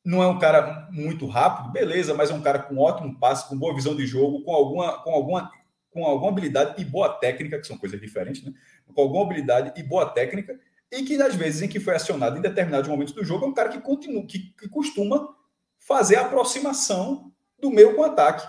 não 0.05 0.23
é 0.23 0.27
um 0.27 0.39
cara 0.39 0.87
muito 0.93 1.27
rápido, 1.27 1.73
beleza, 1.73 2.13
mas 2.13 2.31
é 2.31 2.35
um 2.35 2.43
cara 2.43 2.59
com 2.59 2.77
ótimo 2.77 3.19
passe, 3.19 3.49
com 3.49 3.57
boa 3.57 3.75
visão 3.75 3.97
de 3.97 4.07
jogo, 4.07 4.43
com 4.43 4.53
alguma, 4.53 5.03
com 5.03 5.11
alguma, 5.11 5.51
com 5.91 6.05
alguma 6.05 6.31
habilidade 6.31 6.81
e 6.81 6.85
boa 6.85 7.09
técnica, 7.09 7.59
que 7.59 7.67
são 7.67 7.79
coisas 7.79 7.99
diferentes, 7.99 8.43
né? 8.43 8.53
Com 8.95 9.01
alguma 9.01 9.25
habilidade 9.25 9.73
e 9.81 9.83
boa 9.83 10.05
técnica, 10.07 10.61
e 10.91 11.03
que 11.03 11.17
nas 11.17 11.35
vezes 11.35 11.63
em 11.63 11.69
que 11.69 11.81
foi 11.81 11.95
acionado 11.95 12.39
em 12.39 12.43
determinados 12.43 12.89
momentos 12.89 13.15
do 13.15 13.25
jogo 13.25 13.45
é 13.45 13.49
um 13.49 13.55
cara 13.55 13.69
que 13.69 13.81
continua, 13.81 14.27
que, 14.27 14.55
que 14.59 14.69
costuma 14.69 15.35
fazer 15.79 16.17
a 16.17 16.23
aproximação 16.23 17.33
do 17.59 17.71
meio 17.71 17.95
com 17.95 18.05
ataque. 18.05 18.49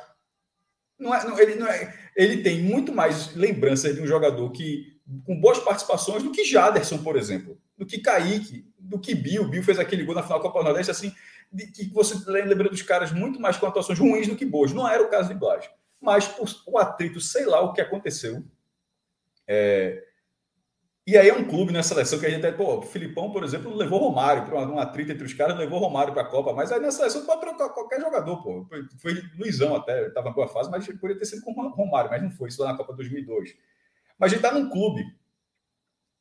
Não 0.98 1.14
é, 1.14 1.24
não, 1.26 1.40
ele, 1.40 1.56
não 1.56 1.68
é, 1.68 1.94
ele 2.16 2.42
tem 2.42 2.62
muito 2.62 2.94
mais 2.94 3.36
lembranças 3.36 3.96
de 3.96 4.02
um 4.02 4.08
jogador 4.08 4.50
que 4.52 4.96
com 5.24 5.40
boas 5.40 5.60
participações 5.60 6.24
do 6.24 6.32
que 6.32 6.44
Jaderson, 6.44 6.98
por 6.98 7.16
exemplo, 7.16 7.60
do 7.78 7.86
que 7.86 8.00
Kaique, 8.00 8.66
do 8.80 9.00
que 9.00 9.14
Bill. 9.14 9.48
Bill 9.48 9.64
fez 9.64 9.78
aquele 9.78 10.04
gol 10.04 10.16
na 10.16 10.24
final 10.24 10.40
da 10.40 10.44
Copa 10.44 10.60
do 10.60 10.66
Nordeste, 10.66 10.92
assim, 10.92 11.14
de, 11.52 11.68
que 11.68 11.94
você 11.94 12.16
lembra 12.30 12.70
dos 12.70 12.82
caras 12.82 13.12
muito 13.12 13.40
mais 13.40 13.58
com 13.58 13.66
atuações 13.66 14.00
ruins 14.00 14.28
do 14.28 14.36
que 14.36 14.46
boas. 14.46 14.74
Não 14.74 14.88
era 14.88 15.04
o 15.04 15.10
caso 15.10 15.30
de 15.30 15.36
Blas. 15.36 15.70
Mas 16.02 16.28
por, 16.28 16.48
o 16.68 16.78
atrito, 16.78 17.20
sei 17.20 17.46
lá 17.46 17.62
o 17.62 17.74
que 17.74 17.82
aconteceu. 17.82 18.44
É... 19.48 20.04
E 21.08 21.16
aí 21.16 21.30
é 21.30 21.34
um 21.34 21.48
clube 21.48 21.72
na 21.72 21.84
seleção 21.84 22.18
que 22.18 22.26
a 22.26 22.30
gente 22.30 22.44
até, 22.44 22.52
pô, 22.52 22.80
o 22.80 22.82
Filipão, 22.82 23.32
por 23.32 23.44
exemplo, 23.44 23.76
levou 23.76 24.00
Romário 24.00 24.44
para 24.44 24.60
um 24.60 24.80
atrito 24.80 25.12
entre 25.12 25.24
os 25.24 25.34
caras, 25.34 25.56
levou 25.56 25.78
Romário 25.78 26.12
para 26.12 26.24
a 26.24 26.28
Copa, 26.28 26.52
mas 26.52 26.72
aí 26.72 26.80
na 26.80 26.90
seleção 26.90 27.26
pode 27.28 27.42
trocar 27.42 27.70
qualquer 27.70 28.02
jogador, 28.02 28.42
pô. 28.42 28.68
Foi 29.00 29.14
Luizão 29.38 29.76
até, 29.76 30.08
estava 30.08 30.32
boa 30.32 30.48
fase, 30.48 30.72
mas 30.72 30.88
poderia 30.88 31.20
ter 31.20 31.26
sido 31.26 31.44
com 31.44 31.52
Romário, 31.52 32.10
mas 32.10 32.24
não 32.24 32.32
foi, 32.32 32.50
isso 32.50 32.64
lá 32.64 32.72
na 32.72 32.78
Copa 32.78 32.94
2002. 32.94 33.56
Mas 34.18 34.32
a 34.32 34.36
gente 34.36 34.44
está 34.44 34.58
num 34.58 34.68
clube 34.68 35.06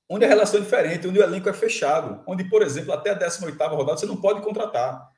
onde 0.06 0.26
a 0.26 0.28
relação 0.28 0.60
é 0.60 0.62
diferente, 0.62 1.08
onde 1.08 1.18
o 1.18 1.22
elenco 1.22 1.48
é 1.48 1.54
fechado, 1.54 2.22
onde, 2.26 2.44
por 2.44 2.60
exemplo, 2.60 2.92
até 2.92 3.10
a 3.10 3.14
18 3.14 3.56
rodada 3.56 3.96
você 3.98 4.06
não 4.06 4.20
pode 4.20 4.42
contratar. 4.42 5.10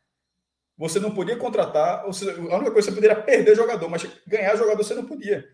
Você 0.79 1.01
não 1.01 1.13
podia 1.13 1.37
contratar, 1.37 2.05
seja, 2.13 2.33
a 2.33 2.57
única 2.57 2.71
coisa 2.71 2.89
que 2.89 2.95
você 2.95 2.95
poderia 2.95 3.21
perder 3.21 3.57
jogador, 3.57 3.89
mas 3.89 4.07
ganhar 4.27 4.55
jogador 4.57 4.85
você 4.85 4.95
não 4.95 5.07
podia. 5.07 5.45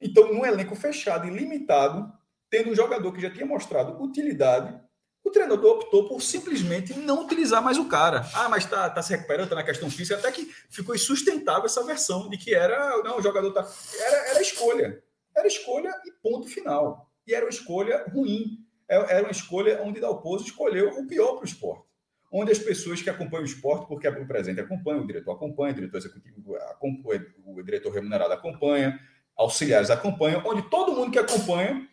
Então, 0.00 0.32
num 0.32 0.44
elenco 0.44 0.76
fechado 0.76 1.26
e 1.26 1.30
limitado, 1.30 2.12
tendo 2.52 2.70
um 2.70 2.74
jogador 2.74 3.10
que 3.12 3.22
já 3.22 3.30
tinha 3.30 3.46
mostrado 3.46 4.00
utilidade, 4.04 4.78
o 5.24 5.30
treinador 5.30 5.76
optou 5.76 6.06
por 6.06 6.20
simplesmente 6.20 6.92
não 6.92 7.22
utilizar 7.22 7.62
mais 7.62 7.78
o 7.78 7.88
cara. 7.88 8.26
Ah, 8.34 8.46
mas 8.46 8.66
tá, 8.66 8.90
tá 8.90 9.00
se 9.00 9.14
recuperando, 9.14 9.48
tá 9.48 9.54
na 9.54 9.64
questão 9.64 9.90
física, 9.90 10.18
até 10.18 10.30
que 10.30 10.44
ficou 10.68 10.94
insustentável 10.94 11.64
essa 11.64 11.82
versão 11.82 12.28
de 12.28 12.36
que 12.36 12.54
era, 12.54 13.02
não, 13.02 13.16
o 13.16 13.22
jogador 13.22 13.50
tá. 13.52 13.66
Era, 13.98 14.30
era 14.32 14.42
escolha. 14.42 15.02
Era 15.34 15.48
escolha 15.48 15.90
e 16.04 16.12
ponto 16.22 16.46
final. 16.46 17.10
E 17.26 17.32
era 17.32 17.46
uma 17.46 17.50
escolha 17.50 18.04
ruim. 18.12 18.58
É, 18.86 18.96
era 18.96 19.22
uma 19.22 19.30
escolha 19.30 19.80
onde 19.82 19.98
Dalpozo 19.98 20.44
escolheu 20.44 20.90
o 20.90 21.06
pior 21.06 21.36
para 21.36 21.42
o 21.42 21.46
esporte 21.46 21.90
onde 22.34 22.50
as 22.50 22.58
pessoas 22.58 23.02
que 23.02 23.10
acompanham 23.10 23.42
o 23.42 23.46
esporte, 23.46 23.86
porque 23.86 24.08
o 24.08 24.26
presente 24.26 24.58
acompanha, 24.58 25.02
o 25.02 25.06
diretor 25.06 25.32
acompanha, 25.32 25.72
o 25.72 25.74
diretor 25.74 25.98
executivo 25.98 26.56
acompanha, 26.70 27.26
o 27.44 27.62
diretor 27.62 27.92
remunerado 27.92 28.32
acompanha, 28.32 28.98
auxiliares 29.36 29.90
acompanham, 29.90 30.42
onde 30.46 30.62
todo 30.70 30.94
mundo 30.94 31.10
que 31.10 31.18
acompanha 31.18 31.86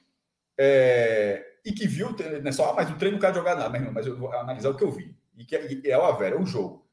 é, 0.60 1.44
e 1.65 1.72
que 1.72 1.88
viu, 1.88 2.10
não 2.41 2.49
é 2.49 2.52
só, 2.52 2.72
ah, 2.72 2.73
mas 2.76 2.90
o 2.90 2.98
treino 2.98 3.15
não 3.15 3.22
quer 3.22 3.34
jogar 3.34 3.56
nada, 3.56 3.69
mas, 3.69 3.94
mas 3.94 4.06
eu 4.06 4.18
vou 4.18 4.31
analisar 4.34 4.69
o 4.69 4.76
que 4.76 4.84
eu 4.84 4.91
vi. 4.91 5.15
E 5.38 5.45
que 5.45 5.56
é, 5.56 5.91
é 5.91 5.98
o 5.98 6.03
Avera, 6.03 6.36
é 6.36 6.40
o 6.40 6.45
jogo. 6.45 6.86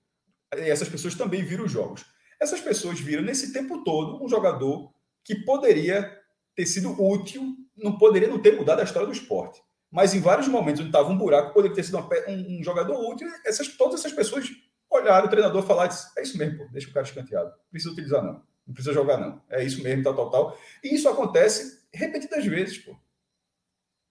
E 0.56 0.70
essas 0.70 0.88
pessoas 0.88 1.14
também 1.14 1.42
viram 1.42 1.64
os 1.64 1.72
jogos. 1.72 2.04
Essas 2.40 2.60
pessoas 2.60 3.00
viram 3.00 3.22
nesse 3.22 3.52
tempo 3.52 3.82
todo 3.82 4.24
um 4.24 4.28
jogador 4.28 4.92
que 5.24 5.34
poderia 5.34 6.10
ter 6.54 6.66
sido 6.66 6.90
útil, 7.02 7.56
não 7.76 7.98
poderia 7.98 8.28
não 8.28 8.38
ter 8.38 8.56
mudado 8.56 8.80
a 8.80 8.84
história 8.84 9.06
do 9.06 9.12
esporte 9.12 9.60
mas 9.90 10.14
em 10.14 10.20
vários 10.20 10.48
momentos 10.48 10.80
onde 10.80 10.90
estava 10.90 11.08
um 11.08 11.16
buraco, 11.16 11.54
poderia 11.54 11.74
ter 11.74 11.82
sido 11.82 11.98
um, 11.98 12.58
um, 12.58 12.62
jogador 12.62 12.98
útil. 13.10 13.28
Essas, 13.44 13.68
todas 13.68 14.00
essas 14.00 14.12
pessoas 14.12 14.46
olharam 14.90 15.26
o 15.26 15.30
treinador 15.30 15.62
falaram: 15.62 15.94
é 16.16 16.22
isso 16.22 16.36
mesmo, 16.36 16.58
pô, 16.58 16.68
deixa 16.72 16.90
o 16.90 16.92
cara 16.92 17.06
escanteado. 17.06 17.48
Não 17.48 17.70
precisa 17.70 17.92
utilizar, 17.92 18.22
não. 18.22 18.42
Não 18.66 18.74
precisa 18.74 18.92
jogar, 18.92 19.16
não. 19.16 19.40
É 19.48 19.64
isso 19.64 19.82
mesmo, 19.82 20.02
tal, 20.02 20.14
tal, 20.14 20.30
tal. 20.30 20.58
E 20.82 20.94
isso 20.94 21.08
acontece 21.08 21.82
repetidas 21.92 22.44
vezes, 22.44 22.78
pô. 22.78 22.96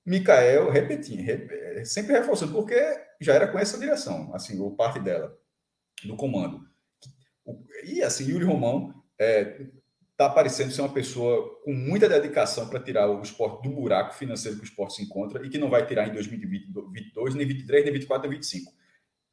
Mikael 0.06 0.69
repetindo, 0.69 1.27
é, 1.27 1.84
sempre 1.84 2.14
reforçando, 2.14 2.53
porque 2.53 2.76
já 3.19 3.34
era 3.34 3.48
com 3.48 3.57
essa 3.57 3.77
direção, 3.77 4.34
assim, 4.34 4.60
ou 4.60 4.76
parte 4.76 4.99
dela, 4.99 5.36
do 6.03 6.15
comando. 6.15 6.61
E 7.84 8.02
assim, 8.02 8.26
Yuri 8.26 8.45
Romão 8.45 8.94
é, 9.19 9.61
está 10.11 10.30
parecendo 10.30 10.72
ser 10.72 10.82
uma 10.82 10.94
pessoa 10.94 11.60
com 11.64 11.73
muita 11.73 12.07
dedicação 12.07 12.69
para 12.69 12.80
tirar 12.80 13.10
o 13.10 13.22
esporte 13.22 13.68
do 13.68 13.76
buraco 13.76 14.15
financeiro 14.15 14.57
que 14.57 14.64
o 14.64 14.65
esporte 14.65 14.95
se 14.95 15.03
encontra 15.03 15.45
e 15.45 15.49
que 15.49 15.57
não 15.57 15.69
vai 15.69 15.86
tirar 15.86 16.07
em 16.07 16.14
2022, 16.14 17.36
nem 17.36 17.45
23, 17.45 17.84
nem 17.84 17.94
24, 17.94 18.30
nem 18.30 18.38
25. 18.38 18.72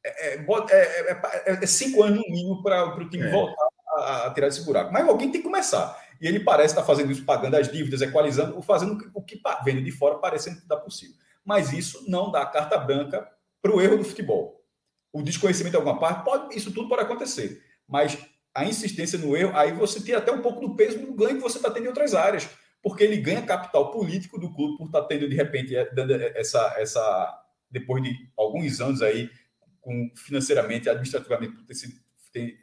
É, 0.05 0.33
é, 0.33 0.35
é, 0.35 1.21
é, 1.45 1.63
é 1.63 1.65
cinco 1.65 2.03
anos 2.03 2.17
no 2.17 2.29
mínimo 2.29 2.61
para 2.61 2.97
o 2.97 3.09
time 3.09 3.29
voltar 3.29 3.67
a, 3.95 4.27
a, 4.27 4.33
tirar 4.33 4.47
esse 4.47 4.65
buraco. 4.65 4.91
Mas 4.91 5.07
alguém 5.07 5.31
tem 5.31 5.41
que 5.41 5.47
começar. 5.47 6.02
E 6.23 6.27
ele 6.27 6.39
parece 6.39 6.73
estar 6.73 6.85
fazendo 6.85 7.11
isso, 7.11 7.25
pagando 7.25 7.57
as 7.57 7.69
dívidas, 7.69 8.01
equalizando, 8.01 8.61
fazendo 8.61 8.97
o 9.13 9.21
que 9.21 9.41
vendo 9.65 9.83
de 9.83 9.91
fora, 9.91 10.15
parecendo 10.15 10.61
que 10.61 10.67
dá 10.69 10.77
possível. 10.77 11.17
Mas 11.43 11.73
isso 11.73 12.09
não 12.09 12.31
dá 12.31 12.45
carta 12.45 12.77
branca 12.77 13.29
para 13.61 13.75
o 13.75 13.81
erro 13.81 13.97
do 13.97 14.05
futebol. 14.05 14.65
O 15.11 15.21
desconhecimento 15.21 15.71
de 15.71 15.75
alguma 15.75 15.99
parte, 15.99 16.23
pode, 16.23 16.57
isso 16.57 16.71
tudo 16.71 16.87
pode 16.87 17.01
acontecer. 17.01 17.61
Mas 17.85 18.17
a 18.55 18.63
insistência 18.63 19.19
no 19.19 19.35
erro, 19.35 19.51
aí 19.53 19.73
você 19.73 19.99
tira 19.99 20.19
até 20.19 20.31
um 20.31 20.41
pouco 20.41 20.65
do 20.65 20.77
peso 20.77 20.97
do 20.97 21.13
ganho 21.13 21.35
que 21.35 21.41
você 21.41 21.57
está 21.57 21.69
tendo 21.69 21.83
em 21.83 21.89
outras 21.89 22.15
áreas, 22.15 22.47
porque 22.81 23.03
ele 23.03 23.17
ganha 23.17 23.41
capital 23.41 23.91
político 23.91 24.39
do 24.39 24.53
clube 24.53 24.77
por 24.77 24.85
estar 24.85 25.01
tá 25.01 25.07
tendo, 25.07 25.27
de 25.27 25.35
repente, 25.35 25.75
é, 25.75 25.81
é, 25.81 26.39
essa, 26.39 26.73
essa 26.77 27.43
depois 27.69 28.01
de 28.01 28.15
alguns 28.37 28.79
anos 28.79 29.01
aí, 29.01 29.29
com, 29.81 30.09
financeiramente, 30.15 30.87
administrativamente, 30.87 31.65
ter 31.65 31.75
sido, 31.75 31.95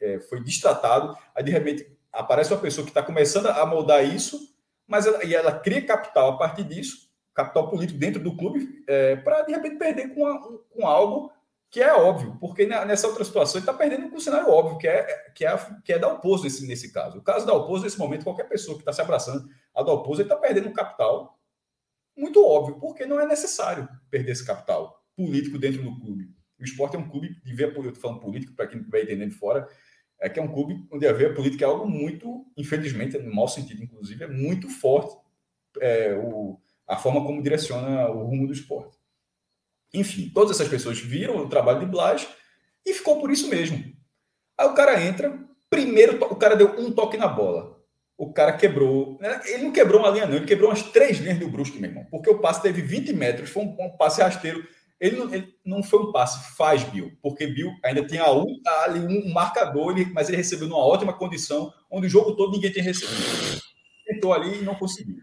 é, 0.00 0.18
foi 0.30 0.42
distratado, 0.42 1.14
aí 1.36 1.44
de 1.44 1.50
repente 1.50 1.99
aparece 2.12 2.52
uma 2.52 2.60
pessoa 2.60 2.84
que 2.84 2.90
está 2.90 3.02
começando 3.02 3.46
a 3.46 3.64
moldar 3.66 4.04
isso, 4.04 4.54
mas 4.86 5.06
ela, 5.06 5.24
e 5.24 5.34
ela 5.34 5.58
cria 5.58 5.84
capital 5.84 6.30
a 6.30 6.36
partir 6.36 6.64
disso, 6.64 7.08
capital 7.34 7.68
político 7.68 7.98
dentro 7.98 8.22
do 8.22 8.36
clube, 8.36 8.82
é, 8.86 9.16
para 9.16 9.42
de 9.42 9.52
repente 9.52 9.76
perder 9.76 10.14
com, 10.14 10.26
a, 10.26 10.38
com 10.68 10.86
algo 10.86 11.32
que 11.70 11.80
é 11.80 11.94
óbvio, 11.94 12.36
porque 12.40 12.66
nessa 12.66 13.06
outra 13.06 13.24
situação 13.24 13.60
ele 13.60 13.62
está 13.62 13.72
perdendo 13.72 14.10
com 14.10 14.16
um 14.16 14.20
cenário 14.20 14.50
óbvio, 14.50 14.76
que 14.76 14.88
é, 14.88 15.04
que 15.34 15.46
é, 15.46 15.56
que 15.84 15.92
é 15.92 15.98
da 16.00 16.12
oposto 16.12 16.42
nesse, 16.42 16.66
nesse 16.66 16.92
caso. 16.92 17.18
O 17.18 17.22
caso 17.22 17.46
da 17.46 17.54
oposto, 17.54 17.84
nesse 17.84 17.98
momento, 17.98 18.24
qualquer 18.24 18.48
pessoa 18.48 18.76
que 18.76 18.82
está 18.82 18.92
se 18.92 19.00
abraçando 19.00 19.48
a 19.72 19.82
da 19.84 19.92
oposto, 19.92 20.20
ele 20.20 20.22
está 20.24 20.36
perdendo 20.36 20.68
um 20.68 20.72
capital 20.72 21.38
muito 22.16 22.44
óbvio, 22.44 22.80
porque 22.80 23.06
não 23.06 23.20
é 23.20 23.26
necessário 23.26 23.88
perder 24.10 24.32
esse 24.32 24.44
capital 24.44 25.00
político 25.16 25.58
dentro 25.58 25.80
do 25.82 26.00
clube. 26.00 26.28
O 26.58 26.64
esporte 26.64 26.96
é 26.96 26.98
um 26.98 27.08
clube 27.08 27.40
de 27.42 27.54
ver, 27.54 27.74
eu 27.74 27.88
estou 27.88 27.94
falando 27.94 28.20
político, 28.20 28.52
para 28.52 28.66
quem 28.66 28.82
vai 28.82 29.02
entendendo 29.02 29.30
de 29.30 29.36
fora, 29.36 29.68
é 30.20 30.28
que 30.28 30.38
é 30.38 30.42
um 30.42 30.52
clube 30.52 30.86
onde 30.92 31.06
a 31.06 31.12
ver 31.12 31.34
política 31.34 31.64
é 31.64 31.68
algo 31.68 31.88
muito, 31.88 32.46
infelizmente, 32.56 33.18
no 33.18 33.34
mau 33.34 33.48
sentido, 33.48 33.82
inclusive, 33.82 34.24
é 34.24 34.28
muito 34.28 34.68
forte. 34.68 35.16
É, 35.80 36.14
o, 36.14 36.60
a 36.86 36.96
forma 36.96 37.24
como 37.24 37.42
direciona 37.42 38.10
o 38.10 38.24
rumo 38.24 38.46
do 38.46 38.52
esporte. 38.52 38.98
Enfim, 39.94 40.30
todas 40.34 40.56
essas 40.56 40.68
pessoas 40.68 40.98
viram 40.98 41.36
o 41.36 41.48
trabalho 41.48 41.80
de 41.80 41.86
Blas 41.86 42.28
e 42.84 42.92
ficou 42.92 43.20
por 43.20 43.30
isso 43.30 43.48
mesmo. 43.48 43.78
Aí 44.58 44.66
o 44.66 44.74
cara 44.74 45.00
entra, 45.02 45.38
primeiro 45.70 46.22
o 46.24 46.36
cara 46.36 46.56
deu 46.56 46.78
um 46.78 46.92
toque 46.92 47.16
na 47.16 47.28
bola. 47.28 47.78
O 48.18 48.32
cara 48.32 48.52
quebrou. 48.52 49.16
Né? 49.20 49.40
Ele 49.46 49.64
não 49.64 49.72
quebrou 49.72 50.00
uma 50.00 50.10
linha, 50.10 50.26
não, 50.26 50.36
ele 50.36 50.46
quebrou 50.46 50.68
umas 50.68 50.82
três 50.82 51.18
linhas 51.18 51.38
do 51.38 51.48
Brusque, 51.48 51.80
meu 51.80 51.88
irmão. 51.88 52.06
Porque 52.10 52.28
o 52.28 52.38
passe 52.38 52.60
teve 52.60 52.82
20 52.82 53.12
metros, 53.14 53.50
foi 53.50 53.62
um, 53.62 53.76
um 53.80 53.96
passe 53.96 54.20
rasteiro. 54.20 54.66
Ele 55.00 55.16
não, 55.16 55.32
ele 55.32 55.54
não, 55.64 55.82
foi 55.82 56.00
um 56.00 56.12
passe, 56.12 56.54
faz 56.56 56.84
Bill, 56.84 57.10
porque 57.22 57.46
Bill 57.46 57.72
ainda 57.82 58.06
tinha 58.06 58.30
um, 58.30 58.60
ali 58.84 59.00
um 59.00 59.32
marcador, 59.32 59.96
ele, 59.96 60.12
mas 60.12 60.28
ele 60.28 60.36
recebeu 60.36 60.68
numa 60.68 60.84
ótima 60.84 61.12
condição, 61.12 61.72
onde 61.90 62.06
o 62.06 62.10
jogo 62.10 62.36
todo 62.36 62.52
ninguém 62.52 62.70
tinha 62.70 62.84
recebido. 62.84 63.62
Tentou 64.06 64.34
ali 64.34 64.60
e 64.60 64.62
não 64.62 64.74
conseguiu. 64.74 65.16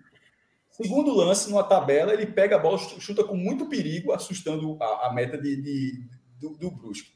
Segundo 0.71 1.13
lance, 1.13 1.49
numa 1.49 1.63
tabela, 1.63 2.13
ele 2.13 2.25
pega 2.25 2.55
a 2.55 2.59
bola, 2.59 2.77
chuta 2.77 3.23
com 3.23 3.35
muito 3.35 3.67
perigo, 3.67 4.11
assustando 4.11 4.77
a, 4.81 5.07
a 5.07 5.13
meta 5.13 5.37
de, 5.37 5.61
de 5.61 6.07
do, 6.39 6.57
do 6.57 6.71
Brusque. 6.71 7.11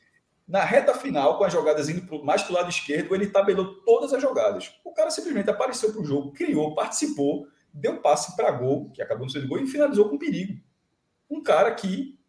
Na 0.48 0.66
reta 0.66 0.94
final, 0.94 1.38
com 1.38 1.44
as 1.44 1.54
jogadas 1.54 1.88
indo 1.88 2.06
pro, 2.06 2.24
mais 2.26 2.44
para 2.44 2.52
o 2.52 2.56
lado 2.56 2.70
esquerdo, 2.70 3.16
ele 3.16 3.28
tabelou 3.28 3.76
todas 3.86 4.12
as 4.14 4.22
jogadas. 4.22 4.74
O 4.84 4.92
cara 4.94 5.10
simplesmente 5.10 5.50
apareceu 5.50 5.92
para 5.92 6.02
o 6.02 6.06
jogo, 6.06 6.32
criou, 6.34 6.76
participou, 6.76 7.48
deu 7.74 8.02
passe 8.02 8.36
para 8.36 8.52
gol, 8.52 8.90
que 8.92 9.02
acabou 9.02 9.26
no 9.26 9.32
sendo 9.32 9.48
gol, 9.48 9.60
e 9.60 9.68
finalizou 9.68 10.10
com 10.10 10.18
perigo. 10.18 10.60
Um 11.30 11.42
cara 11.42 11.72
que. 11.74 12.20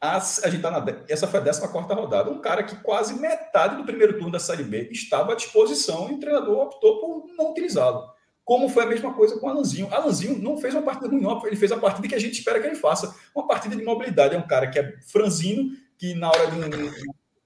A, 0.00 0.20
gente 0.20 0.56
está 0.56 0.70
na. 0.70 0.84
Essa 1.08 1.26
foi 1.26 1.40
a 1.40 1.44
14 1.44 1.70
rodada. 1.94 2.30
Um 2.30 2.40
cara 2.40 2.62
que 2.62 2.76
quase 2.76 3.14
metade 3.18 3.76
do 3.76 3.84
primeiro 3.84 4.14
turno 4.14 4.30
da 4.30 4.38
Série 4.38 4.62
B 4.62 4.88
estava 4.92 5.32
à 5.32 5.34
disposição 5.34 6.08
e 6.10 6.14
o 6.14 6.20
treinador 6.20 6.58
optou 6.58 7.00
por 7.00 7.26
não 7.36 7.50
utilizá-lo. 7.50 8.08
Como 8.44 8.68
foi 8.68 8.84
a 8.84 8.86
mesma 8.86 9.12
coisa 9.12 9.38
com 9.38 9.46
o 9.46 9.50
Alanzinho. 9.50 9.92
Alanzinho 9.92 10.40
não 10.40 10.56
fez 10.56 10.72
uma 10.72 10.82
partida 10.82 11.08
ruim. 11.08 11.26
Ele 11.44 11.56
fez 11.56 11.72
a 11.72 11.76
partida 11.76 12.06
que 12.06 12.14
a 12.14 12.18
gente 12.18 12.38
espera 12.38 12.60
que 12.60 12.66
ele 12.66 12.76
faça. 12.76 13.14
Uma 13.34 13.46
partida 13.46 13.74
de 13.74 13.84
mobilidade. 13.84 14.34
É 14.34 14.38
um 14.38 14.46
cara 14.46 14.68
que 14.68 14.78
é 14.78 14.96
franzino, 15.00 15.70
que 15.98 16.14
na 16.14 16.28
hora 16.28 16.46
de 16.46 16.56
um, 16.56 16.90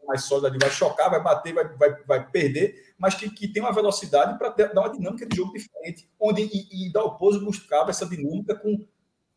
mais 0.07 0.25
sólida 0.25 0.49
ali, 0.49 0.59
vai 0.61 0.71
chocar, 0.71 1.11
vai 1.11 1.23
bater, 1.23 1.55
vai, 1.55 1.69
vai, 1.77 2.03
vai 2.05 2.31
perder, 2.31 2.93
mas 2.99 3.15
que, 3.15 3.31
que 3.31 3.49
tem 3.49 3.63
uma 3.63 3.73
velocidade 3.73 4.39
para 4.39 4.51
dar 4.51 4.83
uma 4.83 4.93
dinâmica 4.93 5.27
de 5.27 5.37
jogo 5.37 5.53
diferente, 5.53 6.09
onde 6.21 6.43
e, 6.43 6.87
e 6.87 6.93
Dalpozo 6.93 7.45
buscava 7.45 7.91
essa 7.91 8.05
dinâmica 8.05 8.55
com 8.55 8.85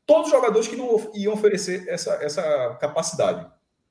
todos 0.06 0.28
os 0.28 0.32
jogadores 0.32 0.68
que 0.68 0.76
não 0.76 1.12
iam 1.14 1.34
oferecer 1.34 1.88
essa, 1.88 2.14
essa 2.16 2.78
capacidade. 2.80 3.50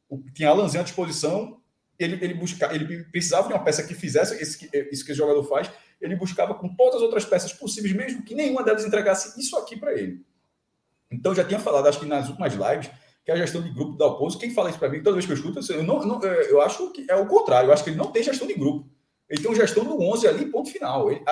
O, 0.09 0.19
tinha 0.33 0.51
Alanzinho 0.51 0.81
à 0.81 0.85
disposição, 0.85 1.61
ele, 1.99 2.23
ele, 2.25 2.35
busca, 2.35 2.73
ele 2.75 3.05
precisava 3.05 3.49
de 3.49 3.55
uma 3.55 3.63
peça 3.63 3.83
que 3.83 3.95
fizesse 3.95 4.41
isso 4.43 4.59
que, 4.59 4.67
isso 4.91 5.05
que 5.05 5.13
esse 5.13 5.19
jogador 5.19 5.43
faz, 5.45 5.71
ele 6.01 6.17
buscava 6.17 6.55
com 6.55 6.69
todas 6.75 6.97
as 6.97 7.03
outras 7.03 7.25
peças 7.25 7.53
possíveis, 7.53 7.95
mesmo 7.95 8.23
que 8.25 8.35
nenhuma 8.35 8.63
delas 8.63 8.85
entregasse 8.85 9.41
isso 9.41 9.57
aqui 9.57 9.77
para 9.77 9.93
ele. 9.93 10.25
Então, 11.11 11.35
já 11.35 11.45
tinha 11.45 11.61
falado, 11.61 11.87
acho 11.87 12.01
que 12.01 12.07
nas 12.07 12.29
últimas 12.29 12.53
lives, 12.55 12.91
que 13.25 13.31
a 13.33 13.37
gestão 13.37 13.63
de 13.63 13.71
grupo 13.71 13.97
da 13.97 14.07
Oposo. 14.07 14.39
Quem 14.39 14.53
fala 14.53 14.69
isso 14.69 14.79
para 14.79 14.89
mim, 14.89 15.03
toda 15.03 15.15
vez 15.15 15.25
que 15.25 15.33
eu 15.33 15.37
escuto, 15.37 15.61
eu, 15.73 15.83
não, 15.83 16.01
não, 16.05 16.23
é, 16.23 16.51
eu 16.51 16.61
acho 16.61 16.91
que 16.93 17.07
é 17.09 17.17
o 17.17 17.27
contrário. 17.27 17.69
Eu 17.69 17.73
acho 17.73 17.83
que 17.83 17.91
ele 17.91 17.97
não 17.97 18.13
tem 18.13 18.23
gestão 18.23 18.47
de 18.47 18.55
grupo. 18.55 18.89
Ele 19.29 19.41
tem 19.41 19.51
uma 19.51 19.57
gestão 19.57 19.85
do 19.85 20.01
11 20.01 20.29
ali, 20.29 20.47
ponto 20.47 20.71
final. 20.71 21.11
Ele, 21.11 21.23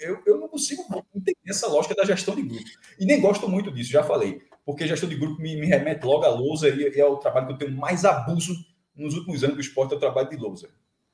eu, 0.00 0.22
eu 0.26 0.38
não 0.38 0.48
consigo 0.48 0.82
entender 1.14 1.36
essa 1.46 1.66
lógica 1.66 1.94
da 1.94 2.04
gestão 2.04 2.34
de 2.34 2.42
grupo. 2.42 2.64
E 2.98 3.04
nem 3.04 3.20
gosto 3.20 3.48
muito 3.48 3.70
disso, 3.70 3.90
já 3.90 4.02
falei. 4.02 4.40
Porque 4.64 4.86
gestão 4.86 5.08
de 5.08 5.16
grupo 5.16 5.40
me, 5.40 5.56
me 5.56 5.66
remete 5.66 6.04
logo 6.06 6.24
à 6.24 6.28
lousa 6.28 6.68
e 6.68 6.98
é 6.98 7.04
o 7.04 7.16
trabalho 7.16 7.46
que 7.46 7.52
eu 7.52 7.58
tenho 7.58 7.72
mais 7.72 8.04
abuso 8.04 8.54
nos 8.96 9.14
últimos 9.14 9.44
anos 9.44 9.56
do 9.56 9.60
esporte, 9.60 9.92
é 9.92 9.96
o 9.96 10.00
trabalho 10.00 10.30
de 10.30 10.36
lousa. 10.36 10.70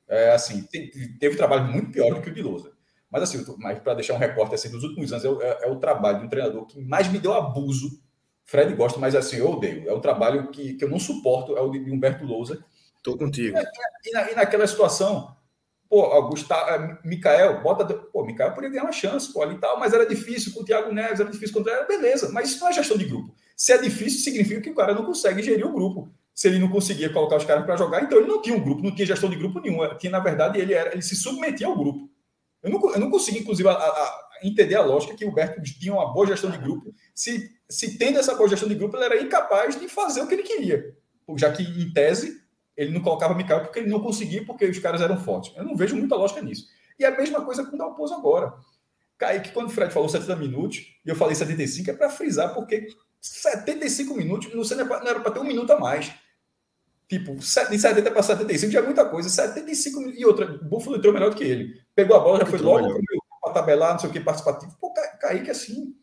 É, 0.09 0.33
assim, 0.33 0.63
tem, 0.63 0.91
teve 1.19 1.37
trabalho 1.37 1.65
muito 1.65 1.91
pior 1.91 2.15
do 2.15 2.21
que 2.21 2.31
o 2.31 2.35
de 2.35 2.43
lousa. 2.43 2.73
Mas 3.11 3.25
assim, 3.25 3.45
mas 3.59 3.79
para 3.81 3.95
deixar 3.95 4.15
um 4.15 4.19
recorte 4.19 4.55
assim, 4.55 4.71
dos 4.71 4.85
últimos 4.85 5.13
anos, 5.13 5.25
é, 5.25 5.29
é, 5.29 5.59
é 5.65 5.71
o 5.71 5.77
trabalho 5.77 6.21
de 6.21 6.27
um 6.27 6.29
treinador 6.29 6.65
que 6.67 6.81
mais 6.81 7.09
me 7.09 7.19
deu 7.19 7.33
abuso 7.33 8.01
Fred 8.51 8.75
gosta, 8.75 8.99
mas 8.99 9.15
assim, 9.15 9.37
eu 9.37 9.49
odeio. 9.49 9.89
É 9.89 9.93
o 9.93 10.01
trabalho 10.01 10.49
que, 10.51 10.75
que 10.75 10.83
eu 10.83 10.91
não 10.91 10.99
suporto, 10.99 11.57
é 11.57 11.61
o 11.61 11.71
de 11.71 11.89
Humberto 11.89 12.25
Lousa. 12.25 12.59
Tô 13.01 13.17
contigo. 13.17 13.57
E, 13.57 14.09
e, 14.09 14.13
na, 14.13 14.31
e 14.33 14.35
naquela 14.35 14.67
situação, 14.67 15.37
pô, 15.91 16.29
Gustavo, 16.29 16.71
é, 16.71 16.99
Mikael, 17.05 17.61
bota. 17.61 17.85
Pô, 17.93 18.25
Mikael 18.25 18.53
podia 18.53 18.71
ganhar 18.71 18.85
uma 18.85 18.93
chance, 18.93 19.33
pô, 19.33 19.43
ali 19.43 19.57
e 19.57 19.59
tal, 19.59 19.79
mas 19.79 19.93
era 19.93 20.07
difícil 20.07 20.53
com 20.55 20.61
o 20.61 20.65
Thiago 20.65 20.95
Neves, 20.95 21.19
era 21.19 21.29
difícil 21.29 21.53
contra 21.53 21.73
ele, 21.73 21.87
beleza, 21.87 22.31
mas 22.33 22.51
isso 22.51 22.61
não 22.61 22.69
é 22.69 22.73
gestão 22.73 22.97
de 22.97 23.05
grupo. 23.05 23.35
Se 23.57 23.73
é 23.73 23.79
difícil, 23.79 24.21
significa 24.21 24.61
que 24.61 24.71
o 24.71 24.75
cara 24.75 24.95
não 24.95 25.05
consegue 25.05 25.43
gerir 25.43 25.67
o 25.67 25.73
grupo. 25.73 26.15
Se 26.33 26.49
ele 26.49 26.61
não 26.61 26.71
conseguia 26.71 27.13
colocar 27.13 27.37
os 27.37 27.45
caras 27.45 27.67
para 27.67 27.77
jogar, 27.77 28.03
então 28.03 28.19
ele 28.19 28.29
não 28.29 28.41
tinha 28.41 28.57
um 28.57 28.63
grupo, 28.63 28.83
não 28.83 28.95
tinha 28.95 29.05
gestão 29.05 29.29
de 29.29 29.37
grupo 29.37 29.61
nenhum. 29.61 29.81
Tinha, 29.99 30.13
na 30.13 30.21
verdade, 30.21 30.59
ele 30.59 30.73
era, 30.73 30.93
ele 30.93 31.03
se 31.03 31.17
submetia 31.17 31.67
ao 31.67 31.77
grupo. 31.77 32.09
Eu 32.63 32.71
não, 32.71 32.93
eu 32.93 33.01
não 33.01 33.11
consigo, 33.11 33.39
inclusive, 33.39 33.69
a, 33.69 33.73
a, 33.73 34.29
entender 34.43 34.77
a 34.77 34.83
lógica 34.83 35.15
que 35.15 35.25
o 35.25 35.29
Humberto 35.29 35.61
tinha 35.63 35.93
uma 35.93 36.13
boa 36.13 36.27
gestão 36.27 36.51
de 36.51 36.59
grupo. 36.59 36.95
Se, 37.15 37.51
se 37.69 37.99
tendo 37.99 38.19
essa 38.19 38.35
boa 38.35 38.49
gestão 38.49 38.69
de 38.69 38.75
grupo, 38.77 38.97
ele 38.97 39.05
era 39.05 39.21
incapaz 39.21 39.79
de 39.79 39.89
fazer 39.89 40.23
o 40.23 40.29
que 40.29 40.35
ele 40.35 40.43
queria. 40.45 40.97
Já 41.37 41.53
que, 41.53 41.63
em 41.63 41.93
tese, 41.93 42.40
ele 42.81 42.93
não 42.93 43.03
colocava 43.03 43.35
Mikael 43.35 43.61
porque 43.61 43.81
ele 43.81 43.91
não 43.91 44.01
conseguia, 44.01 44.43
porque 44.43 44.65
os 44.65 44.79
caras 44.79 45.03
eram 45.03 45.19
fortes. 45.19 45.55
Eu 45.55 45.65
não 45.65 45.77
vejo 45.77 45.95
muita 45.95 46.17
lógica 46.17 46.41
nisso. 46.41 46.67
E 46.99 47.05
a 47.05 47.11
mesma 47.11 47.45
coisa 47.45 47.65
com 47.65 47.77
o 47.77 47.79
Dalpozo 47.79 48.15
agora. 48.15 48.55
Kaique, 49.19 49.53
quando 49.53 49.67
o 49.67 49.71
Fred 49.71 49.93
falou 49.93 50.09
70 50.09 50.35
minutos, 50.37 50.79
e 51.05 51.11
eu 51.11 51.15
falei 51.15 51.35
75, 51.35 51.91
é 51.91 51.93
para 51.93 52.09
frisar, 52.09 52.55
porque 52.55 52.87
75 53.21 54.15
minutos 54.15 54.49
não 54.55 54.63
era 55.07 55.21
para 55.21 55.31
ter 55.31 55.41
um 55.41 55.45
minuto 55.45 55.71
a 55.71 55.79
mais. 55.79 56.11
Tipo, 57.07 57.35
de 57.35 57.45
70 57.45 58.11
para 58.11 58.23
75 58.23 58.73
já 58.73 58.79
é 58.79 58.83
muita 58.83 59.05
coisa. 59.05 59.29
75 59.29 60.01
e 60.17 60.25
outra, 60.25 60.47
Buffalo 60.47 60.97
entrou 60.97 61.13
melhor 61.13 61.29
do 61.29 61.37
que 61.37 61.45
ele. 61.45 61.83
Pegou 61.95 62.17
a 62.17 62.21
bola, 62.21 62.39
já 62.39 62.47
foi 62.47 62.61
logo 62.61 62.99
para 63.43 63.53
tabelar, 63.53 63.93
não 63.93 63.99
sei 63.99 64.09
o 64.09 64.13
que, 64.13 64.21
participativo. 64.21 64.75
Pô, 64.81 64.91
Kaique 65.21 65.51
assim. 65.51 65.95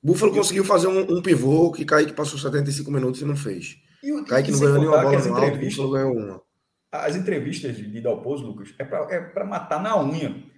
Búfalo 0.00 0.32
conseguiu 0.32 0.64
fazer 0.64 0.86
um, 0.86 1.00
um, 1.00 1.22
pivô 1.22 1.72
que 1.72 1.84
Kaique 1.84 2.12
passou 2.12 2.38
75 2.38 2.90
minutos 2.92 3.20
e 3.20 3.24
não 3.24 3.36
fez. 3.36 3.76
E 4.02 4.12
o, 4.12 4.24
Kaique 4.24 4.50
não 4.50 4.58
ganhou 4.58 4.78
nenhuma 4.78 5.02
bola 5.02 5.18
no 5.18 5.36
alto, 5.36 5.58
Búfalo 5.58 5.90
ganhou 5.90 6.16
uma. 6.16 6.42
As 6.90 7.16
entrevistas 7.16 7.76
de, 7.76 7.86
de 7.86 8.00
Dalpozo, 8.00 8.44
Lucas, 8.44 8.74
é 8.78 8.84
para 8.84 9.06
é 9.10 9.44
matar 9.44 9.82
na 9.82 9.98
unha. 10.02 10.52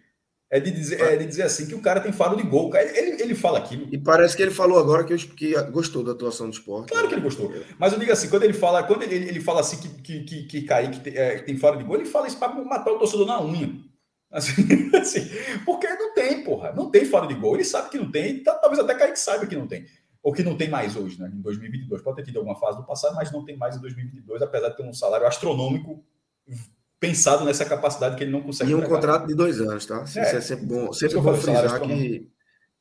É 0.51 0.61
de, 0.61 0.71
dizer, 0.71 1.01
é 1.01 1.17
de 1.17 1.27
dizer 1.27 1.43
assim 1.43 1.67
que 1.67 1.75
o 1.75 1.81
cara 1.81 2.01
tem 2.01 2.13
faro 2.13 2.37
de 2.37 2.45
gol. 2.45 2.71
Ele, 2.77 3.21
ele 3.21 3.35
fala 3.35 3.59
aquilo. 3.59 3.89
E 3.91 3.99
parece 3.99 4.37
que 4.37 4.43
ele 4.43 4.53
falou 4.53 4.79
agora 4.79 5.03
que, 5.03 5.17
que 5.17 5.61
gostou 5.71 6.05
da 6.05 6.13
atuação 6.13 6.49
do 6.49 6.53
esporte. 6.53 6.93
Claro 6.93 7.09
que 7.09 7.15
ele 7.15 7.23
gostou. 7.23 7.53
Mas 7.79 7.93
eu 7.93 7.99
digo 7.99 8.13
assim, 8.13 8.29
quando 8.29 8.45
ele 8.45 8.53
fala, 8.53 8.83
quando 8.85 9.03
ele, 9.03 9.17
ele 9.17 9.41
fala 9.41 9.61
assim 9.61 9.79
que, 9.79 9.89
que, 10.03 10.25
que, 10.25 10.43
que 10.45 10.63
Kaique 10.63 11.01
tem, 11.01 11.17
é, 11.17 11.39
tem 11.39 11.57
faro 11.57 11.77
de 11.77 11.83
gol, 11.83 11.97
ele 11.97 12.05
fala 12.05 12.29
isso 12.29 12.39
para 12.39 12.55
matar 12.55 12.93
o 12.93 12.99
torcedor 12.99 13.27
na 13.27 13.43
unha. 13.43 13.75
Assim, 14.31 14.53
assim, 14.95 15.29
porque 15.65 15.89
não 15.89 16.15
tem, 16.15 16.45
porra. 16.45 16.73
Não 16.73 16.91
tem 16.91 17.05
fora 17.05 17.27
de 17.27 17.35
gol. 17.35 17.55
Ele 17.55 17.65
sabe 17.65 17.91
que 17.91 17.99
não 17.99 18.11
tem. 18.11 18.43
Tá, 18.43 18.55
talvez 18.55 18.79
até 18.79 18.95
Kaique 18.95 19.19
saiba 19.19 19.47
que 19.47 19.57
não 19.57 19.67
tem. 19.67 19.87
Ou 20.25 20.33
que 20.33 20.43
não 20.43 20.57
tem 20.57 20.71
mais 20.71 20.97
hoje, 20.97 21.21
né? 21.21 21.31
Em 21.33 21.43
2022. 21.43 22.01
Pode 22.01 22.17
ter 22.17 22.25
tido 22.25 22.39
alguma 22.39 22.57
fase 22.59 22.79
do 22.79 22.85
passado, 22.85 23.15
mas 23.15 23.31
não 23.31 23.45
tem 23.45 23.59
mais 23.59 23.77
em 23.77 23.81
2022, 23.81 24.41
apesar 24.41 24.71
de 24.71 24.77
ter 24.79 24.83
um 24.83 24.95
salário 24.95 25.27
astronômico 25.27 26.03
pensado 26.99 27.45
nessa 27.45 27.67
capacidade 27.67 28.17
que 28.17 28.25
ele 28.25 28.31
não 28.33 28.41
consegue. 28.41 28.71
E 28.71 28.75
um 28.75 28.79
entregar. 28.79 28.97
contrato 28.97 29.27
de 29.27 29.35
dois 29.35 29.61
anos, 29.61 29.85
tá? 29.85 30.03
Isso 30.03 30.19
é, 30.19 30.37
é 30.37 30.41
sempre 30.41 30.65
bom. 30.65 30.91
Sempre 30.95 31.21
bom 31.21 31.35
frisar 31.35 31.79
que 31.83 32.27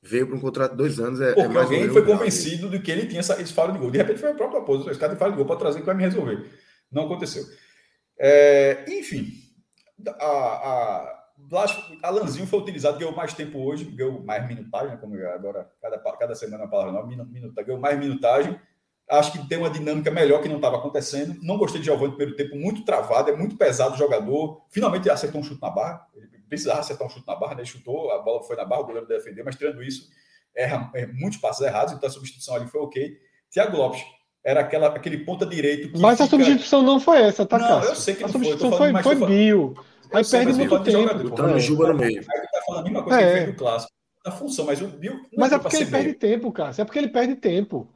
veio 0.02 0.26
para 0.26 0.38
um 0.38 0.40
contrato 0.40 0.72
de 0.72 0.78
dois 0.78 0.98
anos. 1.02 1.20
É, 1.20 1.32
é 1.32 1.34
Porque 1.34 1.58
é 1.58 1.62
alguém 1.62 1.90
foi 1.90 2.06
convencido 2.06 2.70
de 2.70 2.80
que 2.80 2.90
ele 2.90 3.08
tinha 3.08 3.20
essa, 3.20 3.42
esse 3.42 3.52
faro 3.52 3.74
de 3.74 3.80
gol. 3.80 3.92
De 3.92 3.98
repente 3.98 4.22
foi 4.22 4.32
o 4.32 4.36
próprio 4.36 4.62
aposto. 4.62 4.90
Esse 4.90 5.00
cara 5.00 5.12
tem 5.12 5.20
faro 5.20 5.32
de 5.32 5.38
gol 5.38 5.46
para 5.46 5.58
trazer 5.58 5.82
que 5.82 5.86
vai 5.86 5.96
me 5.96 6.04
resolver. 6.04 6.50
Não 6.90 7.04
aconteceu. 7.04 7.44
É, 8.18 8.86
enfim, 8.88 9.34
a, 10.08 10.26
a 10.26 11.13
Alanzinho 12.02 12.48
foi 12.48 12.60
utilizado, 12.60 12.98
ganhou 12.98 13.16
mais 13.16 13.34
tempo 13.34 13.60
hoje, 13.60 13.86
ganhou 13.86 14.24
mais 14.24 14.48
minutagem, 14.48 14.98
como 14.98 15.16
agora, 15.16 15.70
cada, 15.82 15.98
cada 15.98 16.36
semana 16.36 16.64
a 16.64 16.68
palavra 16.68 16.92
nova, 16.92 17.08
minuta, 17.08 17.64
ganhou 17.64 17.80
mais 17.80 17.98
minutagem. 17.98 18.60
Acho 19.10 19.34
que 19.34 19.48
tem 19.48 19.58
uma 19.58 19.70
dinâmica 19.70 20.10
melhor 20.10 20.42
que 20.42 20.48
não 20.48 20.56
estava 20.56 20.78
acontecendo. 20.78 21.38
Não 21.42 21.58
gostei 21.58 21.80
de 21.80 21.86
Giovanni 21.86 22.12
no 22.12 22.18
primeiro 22.18 22.38
tempo, 22.38 22.56
muito 22.56 22.86
travado, 22.86 23.30
é 23.30 23.36
muito 23.36 23.58
pesado 23.58 23.96
o 23.96 23.98
jogador. 23.98 24.66
Finalmente 24.70 25.10
acertou 25.10 25.42
um 25.42 25.44
chute 25.44 25.62
na 25.62 25.70
barra. 25.70 26.08
Ele 26.16 26.28
precisava 26.48 26.80
acertar 26.80 27.06
um 27.06 27.10
chute 27.10 27.28
na 27.28 27.36
barra, 27.36 27.56
né? 27.56 27.62
ele 27.62 27.68
chutou, 27.68 28.12
a 28.12 28.20
bola 28.20 28.42
foi 28.44 28.56
na 28.56 28.64
barra, 28.64 28.82
o 28.82 28.86
goleiro 28.86 29.08
defendeu, 29.08 29.44
mas 29.44 29.56
tirando 29.56 29.84
isso, 29.84 30.10
erra, 30.56 30.90
é, 30.96 31.06
muitos 31.08 31.40
passos 31.40 31.66
errados, 31.66 31.94
então 31.94 32.08
a 32.08 32.12
substituição 32.12 32.56
ali 32.56 32.68
foi 32.68 32.82
ok. 32.82 33.18
Tiago 33.52 33.78
Lopes 33.78 34.04
era 34.44 34.62
aquela, 34.62 34.88
aquele 34.88 35.20
ponta 35.20 35.46
direito. 35.46 36.00
mas 36.00 36.14
fica... 36.14 36.24
a 36.24 36.28
substituição 36.28 36.82
não 36.82 37.00
foi 37.00 37.22
essa, 37.22 37.46
tá, 37.46 37.58
Não, 37.58 37.68
Cássio? 37.68 37.90
eu 37.90 37.96
sei 37.96 38.16
que 38.16 38.24
a 38.24 38.28
não 38.28 38.34
substituição 38.34 38.78
foi. 38.78 38.92
Foi, 38.92 39.04
foi, 39.04 39.16
foi 39.16 39.28
Bill. 39.28 39.76
Aí 40.14 40.24
sei, 40.24 40.46
perde 40.46 40.60
muito 40.60 40.80
tempo. 40.84 41.00
Jogador, 41.00 41.30
botando 41.30 41.60
Juba 41.60 41.88
no 41.88 42.00
meio. 42.00 42.20
Aí 42.20 42.42
tá 42.42 42.62
falando 42.66 42.82
a 42.82 42.84
mesma 42.84 43.04
coisa 43.04 43.20
é. 43.20 43.24
que 43.24 43.30
ele 43.30 43.38
fez 43.38 43.48
no 43.48 43.56
clássico. 43.56 43.94
Da 44.24 44.32
função, 44.32 44.66
mas 44.66 44.82
o 44.82 44.88
Bill. 44.88 45.20
Mas 45.38 45.52
é, 45.52 45.56
é 45.56 45.60
porque 45.60 45.76
ele 45.76 45.86
meio. 45.86 46.04
perde 46.04 46.20
tempo, 46.20 46.52
cara. 46.52 46.74
É 46.78 46.86
porque 46.86 47.00
ele 47.00 47.10
perde 47.10 47.36
tempo. 47.36 47.90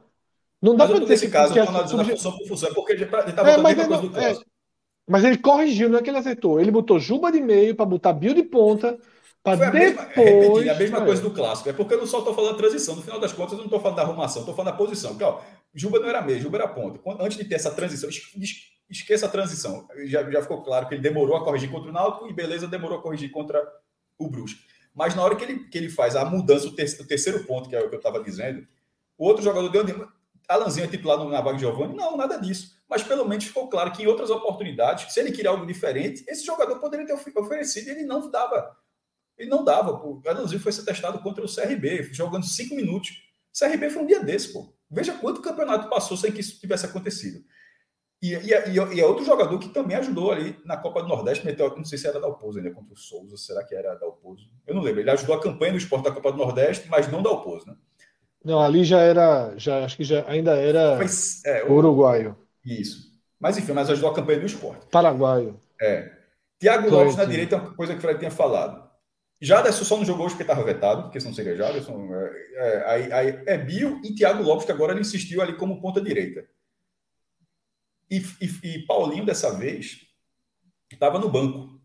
Não 0.60 0.76
dá 0.76 0.86
para 0.86 0.98
dizer 0.98 1.10
nesse 1.10 1.30
caso, 1.30 1.56
eu 1.56 1.64
tô 1.64 1.70
analisando 1.70 2.02
a 2.02 2.04
função 2.04 2.36
por 2.36 2.48
função, 2.48 2.68
é 2.68 2.74
porque 2.74 2.92
ele 2.92 3.06
tá, 3.06 3.20
ele 3.20 3.32
tá 3.32 3.42
é, 3.42 3.56
botando 3.56 3.66
a 3.66 3.68
mesma 3.68 3.86
coisa 3.86 4.02
do 4.02 4.08
é, 4.08 4.20
clássico. 4.20 4.50
Mas 5.08 5.24
ele 5.24 5.38
corrigiu, 5.38 5.88
não 5.88 5.98
é 5.98 6.02
que 6.02 6.10
ele 6.10 6.18
acertou. 6.18 6.60
Ele 6.60 6.70
botou 6.70 6.98
Juba 6.98 7.32
de 7.32 7.40
meio 7.40 7.74
para 7.74 7.86
botar 7.86 8.12
Bill 8.12 8.34
de 8.34 8.42
ponta. 8.42 8.98
Para 9.42 9.70
depois. 9.70 10.66
Mesma, 10.66 10.72
a 10.72 10.78
mesma 10.78 11.04
coisa 11.04 11.22
do 11.22 11.30
clássico. 11.30 11.68
É 11.70 11.72
porque 11.72 11.94
eu 11.94 11.98
não 11.98 12.06
só 12.06 12.18
estou 12.18 12.34
falando 12.34 12.52
da 12.52 12.58
transição. 12.58 12.96
No 12.96 13.02
final 13.02 13.18
das 13.18 13.32
contas, 13.32 13.52
eu 13.52 13.58
não 13.58 13.64
estou 13.64 13.80
falando 13.80 13.96
da 13.96 14.02
arrumação, 14.02 14.42
estou 14.42 14.54
falando 14.54 14.72
da 14.72 14.76
posição. 14.76 15.10
Porque, 15.12 15.24
ó, 15.24 15.40
Juba 15.72 15.98
não 16.00 16.08
era 16.08 16.20
meio, 16.20 16.40
Juba 16.40 16.58
era 16.58 16.68
ponta. 16.68 17.00
Antes 17.20 17.38
de 17.38 17.44
ter 17.44 17.54
essa 17.54 17.70
transição, 17.70 18.10
esqueça 18.90 19.26
a 19.26 19.28
transição. 19.28 19.86
Já, 20.06 20.28
já 20.30 20.42
ficou 20.42 20.62
claro 20.62 20.88
que 20.88 20.94
ele 20.94 21.02
demorou 21.02 21.36
a 21.36 21.44
corrigir 21.44 21.70
contra 21.70 21.90
o 21.90 21.92
Náutico 21.92 22.28
e 22.28 22.32
beleza, 22.32 22.66
demorou 22.66 22.98
a 22.98 23.02
corrigir 23.02 23.30
contra 23.30 23.62
o 24.18 24.28
Brusque. 24.28 24.60
Mas 24.94 25.14
na 25.14 25.22
hora 25.22 25.36
que 25.36 25.44
ele, 25.44 25.58
que 25.68 25.78
ele 25.78 25.88
faz 25.88 26.16
a 26.16 26.24
mudança, 26.24 26.66
o, 26.66 26.74
ter, 26.74 26.84
o 27.00 27.06
terceiro 27.06 27.44
ponto, 27.44 27.68
que 27.68 27.76
é 27.76 27.80
o 27.80 27.88
que 27.88 27.94
eu 27.94 27.98
estava 27.98 28.22
dizendo, 28.22 28.66
o 29.16 29.26
outro 29.26 29.42
jogador 29.42 29.68
deu 29.68 29.84
uma. 29.84 30.12
Alanzinho 30.48 30.86
é 30.86 30.88
titular 30.88 31.18
na 31.18 31.40
vaga 31.42 31.56
de 31.56 31.60
Giovanni? 31.60 31.94
Não, 31.94 32.16
nada 32.16 32.38
disso. 32.38 32.78
Mas 32.88 33.02
pelo 33.02 33.28
menos 33.28 33.44
ficou 33.44 33.68
claro 33.68 33.92
que 33.92 34.02
em 34.02 34.06
outras 34.06 34.30
oportunidades, 34.30 35.12
se 35.12 35.20
ele 35.20 35.30
queria 35.30 35.50
algo 35.50 35.66
diferente, 35.66 36.24
esse 36.26 36.44
jogador 36.44 36.78
poderia 36.78 37.06
ter 37.06 37.12
oferecido 37.12 37.88
e 37.88 37.90
ele 37.90 38.04
não 38.04 38.30
dava. 38.30 38.74
Ele 39.36 39.50
não 39.50 39.62
dava. 39.62 39.92
O 39.92 40.22
Alanzinho 40.26 40.60
foi 40.60 40.72
ser 40.72 40.84
testado 40.84 41.18
contra 41.18 41.44
o 41.44 41.54
CRB, 41.54 42.14
jogando 42.14 42.46
cinco 42.46 42.74
minutos. 42.74 43.10
O 43.54 43.58
CRB 43.58 43.90
foi 43.90 44.02
um 44.02 44.06
dia 44.06 44.20
desse, 44.20 44.52
pô. 44.52 44.74
Veja 44.90 45.12
quanto 45.12 45.42
campeonato 45.42 45.90
passou 45.90 46.16
sem 46.16 46.32
que 46.32 46.40
isso 46.40 46.58
tivesse 46.58 46.86
acontecido. 46.86 47.44
E, 48.20 48.34
e, 48.34 48.50
e, 48.50 49.00
é 49.00 49.06
outro 49.06 49.24
jogador 49.24 49.58
que 49.58 49.68
também 49.68 49.96
ajudou 49.96 50.32
ali 50.32 50.58
na 50.64 50.76
Copa 50.76 51.02
do 51.02 51.08
Nordeste, 51.08 51.46
meteu, 51.46 51.74
não 51.76 51.84
sei 51.84 51.96
se 51.96 52.06
era 52.08 52.18
da 52.18 52.26
Dalpozo 52.26 52.58
ainda 52.58 52.72
contra 52.72 52.92
o 52.92 52.96
Souza, 52.96 53.36
será 53.36 53.62
que 53.64 53.74
era 53.74 53.94
da 53.94 54.00
Dalpozo? 54.00 54.48
Eu 54.66 54.74
não 54.74 54.82
lembro. 54.82 55.00
Ele 55.00 55.10
ajudou 55.10 55.36
a 55.36 55.40
campanha 55.40 55.72
do 55.72 55.78
esporte 55.78 56.04
da 56.04 56.10
Copa 56.10 56.32
do 56.32 56.38
Nordeste, 56.38 56.88
mas 56.88 57.10
não 57.10 57.22
da 57.22 57.30
Dalpozo, 57.30 57.68
né? 57.68 57.76
Não, 58.44 58.60
ali 58.60 58.84
já 58.84 59.00
era, 59.00 59.52
já 59.56 59.84
acho 59.84 59.96
que 59.96 60.04
já 60.04 60.24
ainda 60.28 60.56
era 60.56 60.96
mas, 60.96 61.44
é, 61.44 61.64
o, 61.64 61.72
uruguaio. 61.74 62.36
Isso. 62.64 63.08
Mas 63.38 63.56
enfim, 63.56 63.72
mas 63.72 63.90
ajudou 63.90 64.10
a 64.10 64.14
campanha 64.14 64.40
do 64.40 64.46
esporte. 64.46 64.86
Paraguaio. 64.90 65.58
É. 65.80 66.10
Tiago 66.58 66.90
Lopes 66.90 67.16
na 67.16 67.24
direita 67.24 67.54
é 67.54 67.58
uma 67.58 67.74
coisa 67.74 67.92
que 67.92 67.98
o 67.98 68.02
Fred 68.02 68.18
tinha 68.18 68.30
falado. 68.30 68.88
Jaderson 69.40 69.84
só 69.84 69.96
não 69.96 70.04
jogou 70.04 70.26
hoje 70.26 70.34
porque 70.34 70.42
estava 70.42 70.64
vetado, 70.64 71.02
porque 71.02 71.20
senão 71.20 71.34
seria 71.34 71.56
Jaderson. 71.56 72.08
É, 72.12 72.56
é, 72.56 73.12
aí, 73.12 73.42
é 73.46 73.56
Bio 73.56 74.00
e 74.02 74.12
Thiago 74.12 74.42
Lopes, 74.42 74.66
que 74.66 74.72
agora 74.72 74.92
ele 74.92 75.02
insistiu 75.02 75.40
ali 75.40 75.56
como 75.56 75.80
ponta 75.80 76.00
direita. 76.00 76.44
E, 78.10 78.22
e, 78.40 78.74
e 78.74 78.86
Paulinho, 78.86 79.24
dessa 79.24 79.56
vez, 79.56 80.00
estava 80.90 81.18
no 81.18 81.28
banco. 81.28 81.78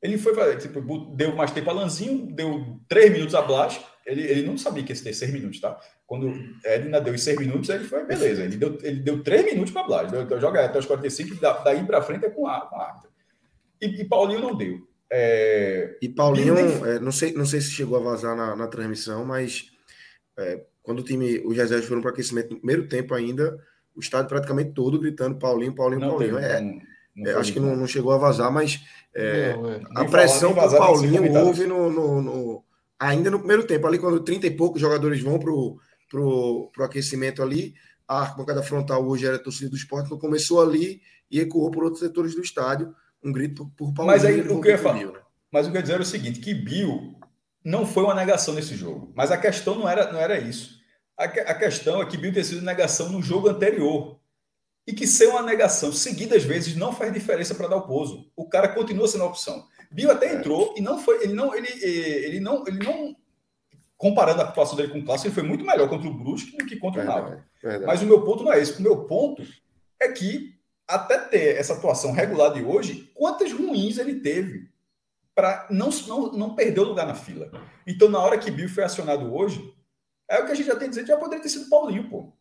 Ele 0.00 0.16
foi, 0.16 0.56
tipo, 0.56 0.80
deu 1.14 1.34
mais 1.34 1.50
tempo 1.50 1.70
a 1.70 1.72
Lanzinho, 1.72 2.26
deu 2.32 2.80
três 2.88 3.10
minutos 3.10 3.34
a 3.34 3.42
Blas. 3.42 3.80
Ele, 4.06 4.22
ele 4.22 4.46
não 4.46 4.56
sabia 4.56 4.82
que 4.82 4.92
ia 4.92 5.02
ter 5.02 5.12
seis 5.12 5.32
minutos, 5.32 5.60
tá? 5.60 5.78
Quando 6.06 6.32
Edna 6.64 7.00
deu 7.00 7.14
os 7.14 7.22
seis 7.22 7.38
minutos, 7.38 7.68
ele 7.68 7.84
foi, 7.84 8.04
beleza. 8.06 8.44
Ele 8.44 8.56
deu, 8.56 8.78
ele 8.82 9.00
deu 9.00 9.22
três 9.22 9.44
minutos 9.44 9.72
para 9.72 9.82
Blas. 9.82 10.10
Joga 10.40 10.64
até 10.64 10.78
os 10.78 10.86
45, 10.86 11.36
daí 11.64 11.84
para 11.84 12.02
frente 12.02 12.24
é 12.24 12.30
com 12.30 12.46
a, 12.46 12.60
com 12.62 12.76
a 12.76 13.02
E, 13.80 14.02
e 14.02 14.04
Paulinho 14.04 14.40
não 14.40 14.56
deu. 14.56 14.86
É... 15.10 15.96
E 16.00 16.08
Paulinho, 16.08 16.56
é, 16.56 16.98
não, 16.98 17.12
sei, 17.12 17.32
não 17.32 17.44
sei 17.44 17.60
se 17.60 17.70
chegou 17.70 17.96
a 17.98 18.00
vazar 18.00 18.36
na, 18.36 18.54
na 18.54 18.68
transmissão, 18.68 19.24
mas 19.24 19.70
é, 20.38 20.64
quando 20.82 21.00
o 21.00 21.04
time, 21.04 21.42
os 21.44 21.56
reservas 21.56 21.86
foram 21.86 22.00
para 22.00 22.10
aquecimento 22.10 22.50
no 22.50 22.58
primeiro 22.58 22.88
tempo 22.88 23.14
ainda, 23.14 23.58
o 23.98 24.00
estádio 24.00 24.28
praticamente 24.28 24.70
todo 24.70 24.98
gritando 24.98 25.36
Paulinho, 25.36 25.74
Paulinho, 25.74 26.00
não, 26.00 26.10
Paulinho. 26.10 26.38
é, 26.38 26.60
não, 26.60 26.80
não 27.16 27.30
é, 27.32 27.34
acho 27.34 27.52
que 27.52 27.58
não, 27.58 27.74
não, 27.74 27.86
chegou 27.86 28.12
a 28.12 28.16
vazar, 28.16 28.50
mas 28.52 28.80
é, 29.12 29.50
é. 29.50 29.80
a 29.96 30.04
pressão 30.04 30.54
que 30.54 30.60
o 30.60 30.70
Paulinho 30.70 31.44
houve 31.44 31.66
no, 31.66 31.90
no, 31.90 32.22
no, 32.22 32.64
ainda 32.98 33.28
no 33.28 33.40
primeiro 33.40 33.66
tempo, 33.66 33.88
ali 33.88 33.98
quando 33.98 34.20
30 34.20 34.46
e 34.46 34.50
poucos 34.52 34.80
jogadores 34.80 35.20
vão 35.20 35.36
para 35.36 35.50
o 35.50 36.70
aquecimento 36.78 37.42
ali, 37.42 37.74
a 38.06 38.20
arquibancada 38.20 38.62
frontal 38.62 39.04
hoje 39.04 39.26
era 39.26 39.34
a 39.34 39.42
torcida 39.42 39.68
do 39.68 39.76
esporte, 39.76 40.06
então 40.06 40.18
começou 40.18 40.62
ali 40.62 41.02
e 41.28 41.40
ecoou 41.40 41.70
por 41.72 41.82
outros 41.82 42.00
setores 42.00 42.36
do 42.36 42.40
estádio 42.40 42.94
um 43.22 43.32
grito 43.32 43.68
por, 43.76 43.92
Paulinho. 43.92 44.16
Mas 44.16 44.24
aí 44.24 44.40
o 44.40 44.60
que 44.60 44.68
eu 44.68 44.72
ia 44.72 44.78
falar, 44.78 45.04
né? 45.04 45.12
mas 45.50 45.66
o 45.66 45.70
que 45.70 45.76
eu 45.76 45.80
ia 45.80 45.82
dizer 45.82 45.94
era 45.94 46.02
o 46.02 46.06
seguinte, 46.06 46.38
que 46.38 46.54
Bill 46.54 47.16
não 47.64 47.84
foi 47.84 48.04
uma 48.04 48.14
negação 48.14 48.54
nesse 48.54 48.76
jogo, 48.76 49.12
mas 49.16 49.32
a 49.32 49.36
questão 49.36 49.74
não 49.74 49.88
era, 49.88 50.12
não 50.12 50.20
era 50.20 50.38
isso. 50.38 50.77
A, 51.18 51.54
questão 51.54 52.00
é 52.00 52.06
que 52.06 52.16
Bill 52.16 52.32
ter 52.32 52.44
sido 52.44 52.62
negação 52.62 53.08
no 53.08 53.20
jogo 53.20 53.48
anterior. 53.48 54.20
E 54.86 54.92
que 54.92 55.06
ser 55.06 55.26
uma 55.26 55.42
negação 55.42 55.92
seguidas 55.92 56.44
vezes 56.44 56.76
não 56.76 56.92
faz 56.92 57.12
diferença 57.12 57.54
para 57.54 57.66
dar 57.66 57.76
o 57.76 57.86
pouso. 57.86 58.30
O 58.36 58.48
cara 58.48 58.68
continua 58.68 59.08
sendo 59.08 59.24
a 59.24 59.26
opção. 59.26 59.66
Bill 59.90 60.10
até 60.10 60.32
entrou 60.32 60.74
e 60.76 60.80
não 60.80 60.98
foi. 60.98 61.24
Ele 61.24 61.34
não. 61.34 61.54
Ele, 61.54 61.68
ele 61.82 62.40
não. 62.40 62.64
Ele 62.66 62.78
não 62.78 63.16
comparando 63.98 64.40
a 64.40 64.44
atuação 64.44 64.76
dele 64.76 64.92
com 64.92 65.00
o 65.00 65.04
Clássico, 65.04 65.26
ele 65.26 65.34
foi 65.34 65.42
muito 65.42 65.66
melhor 65.66 65.88
contra 65.88 66.08
o 66.08 66.14
Brusque 66.14 66.56
do 66.56 66.64
que 66.64 66.76
contra 66.76 67.02
o 67.02 67.04
Náutico. 67.04 67.42
Mas 67.84 68.00
o 68.00 68.06
meu 68.06 68.22
ponto 68.24 68.44
não 68.44 68.52
é 68.52 68.60
esse. 68.60 68.78
O 68.78 68.82
meu 68.82 69.04
ponto 69.06 69.42
é 70.00 70.08
que 70.08 70.54
até 70.86 71.18
ter 71.18 71.56
essa 71.56 71.74
atuação 71.74 72.12
regular 72.12 72.52
de 72.54 72.62
hoje, 72.62 73.10
quantas 73.12 73.52
ruins 73.52 73.98
ele 73.98 74.20
teve 74.20 74.70
para 75.34 75.66
não, 75.68 75.90
não, 76.06 76.32
não 76.32 76.54
perder 76.54 76.80
o 76.80 76.84
lugar 76.84 77.06
na 77.06 77.14
fila. 77.14 77.50
Então, 77.86 78.08
na 78.08 78.20
hora 78.20 78.38
que 78.38 78.50
Bill 78.50 78.68
foi 78.68 78.84
acionado 78.84 79.34
hoje, 79.34 79.74
é 80.28 80.38
o 80.40 80.46
que 80.46 80.52
a 80.52 80.54
gente 80.54 80.66
já 80.66 80.76
tem 80.76 80.88
dizer, 80.88 81.06
já 81.06 81.16
poderia 81.16 81.42
ter 81.42 81.48
sido 81.48 81.70
Paulinho, 81.70 82.08
pô. 82.08 82.32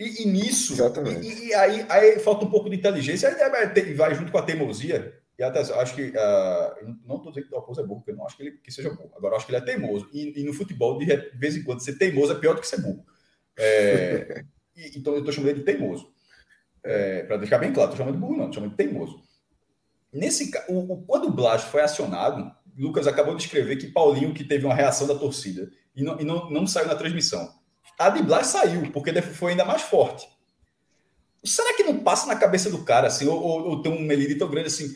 E, 0.00 0.22
e 0.22 0.26
nisso, 0.26 0.74
e, 1.22 1.48
e, 1.48 1.54
aí, 1.54 1.86
aí 1.88 2.18
falta 2.18 2.44
um 2.44 2.50
pouco 2.50 2.68
de 2.68 2.76
inteligência, 2.76 3.28
aí 3.28 3.50
vai, 3.50 3.94
vai 3.94 4.14
junto 4.14 4.32
com 4.32 4.38
a 4.38 4.42
teimosia. 4.42 5.16
E 5.38 5.42
até 5.42 5.60
acho 5.60 5.94
que. 5.94 6.08
Uh, 6.10 6.96
não 7.06 7.16
estou 7.16 7.30
dizendo 7.30 7.44
que 7.44 7.48
o 7.48 7.50
Dalpozo 7.56 7.80
é 7.80 7.84
burro, 7.84 8.00
porque 8.00 8.10
eu 8.10 8.16
não 8.16 8.26
acho 8.26 8.36
que 8.36 8.42
ele 8.42 8.52
que 8.52 8.70
seja 8.70 8.90
burro. 8.90 9.12
Agora, 9.16 9.36
acho 9.36 9.46
que 9.46 9.52
ele 9.52 9.62
é 9.62 9.64
teimoso. 9.64 10.08
E, 10.12 10.40
e, 10.40 10.44
no 10.44 10.52
futebol, 10.52 10.98
de 10.98 11.06
vez 11.34 11.56
em 11.56 11.62
quando, 11.62 11.80
ser 11.80 11.98
teimoso 11.98 12.32
é 12.32 12.34
pior 12.34 12.54
do 12.54 12.60
que 12.60 12.66
ser 12.66 12.80
burro. 12.80 13.04
É, 13.56 14.44
então, 14.96 15.12
eu 15.12 15.20
estou 15.20 15.32
chamando 15.32 15.50
ele 15.50 15.60
de 15.60 15.64
teimoso. 15.64 16.12
É, 16.84 17.22
para 17.22 17.36
deixar 17.36 17.58
bem 17.58 17.72
claro, 17.72 17.90
estou 17.90 18.04
chamando 18.04 18.14
de 18.14 18.20
burro, 18.20 18.36
não, 18.36 18.44
estou 18.46 18.54
chamando 18.54 18.70
de 18.72 18.76
teimoso. 18.76 19.22
Nesse, 20.12 20.50
o, 20.68 20.92
o, 20.92 21.02
quando 21.04 21.28
o 21.28 21.32
Blas 21.32 21.62
foi 21.64 21.80
acionado, 21.80 22.54
Lucas 22.76 23.06
acabou 23.06 23.34
de 23.34 23.42
escrever 23.42 23.76
que 23.76 23.86
Paulinho 23.86 24.34
que 24.34 24.44
teve 24.44 24.66
uma 24.66 24.74
reação 24.74 25.06
da 25.06 25.14
torcida 25.14 25.70
e 25.94 26.02
não, 26.02 26.20
e 26.20 26.24
não, 26.24 26.50
não 26.50 26.66
saiu 26.66 26.88
na 26.88 26.94
transmissão. 26.94 27.52
A 27.98 28.08
de 28.08 28.22
Blas 28.22 28.48
saiu, 28.48 28.90
porque 28.92 29.20
foi 29.22 29.52
ainda 29.52 29.64
mais 29.64 29.82
forte. 29.82 30.26
Será 31.44 31.74
que 31.74 31.82
não 31.82 31.98
passa 31.98 32.26
na 32.26 32.36
cabeça 32.36 32.70
do 32.70 32.84
cara, 32.84 33.08
assim, 33.08 33.26
ou, 33.26 33.40
ou, 33.40 33.68
ou 33.68 33.82
tem 33.82 33.92
um 33.92 34.00
meliri 34.00 34.36
tão 34.36 34.48
grande 34.48 34.68
assim? 34.68 34.94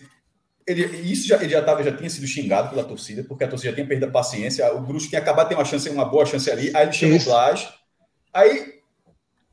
Ele, 0.66 0.84
isso 1.10 1.26
já, 1.26 1.36
ele 1.36 1.50
já, 1.50 1.62
tava, 1.62 1.82
já 1.82 1.96
tinha 1.96 2.10
sido 2.10 2.26
xingado 2.26 2.70
pela 2.70 2.84
torcida, 2.84 3.22
porque 3.24 3.44
a 3.44 3.48
torcida 3.48 3.70
já 3.70 3.74
tinha 3.76 3.86
perdido 3.86 4.08
a 4.08 4.12
paciência. 4.12 4.72
O 4.74 4.80
Brusque 4.80 5.10
tinha 5.10 5.20
acabado 5.20 5.46
de 5.46 5.50
ter 5.50 5.54
uma 5.54 5.64
chance, 5.64 5.88
uma 5.88 6.04
boa 6.04 6.26
chance 6.26 6.50
ali. 6.50 6.74
Aí 6.74 6.86
ele 6.86 6.92
chegou 6.92 7.18
o 7.18 7.24
Blas. 7.24 7.72
Aí 8.32 8.80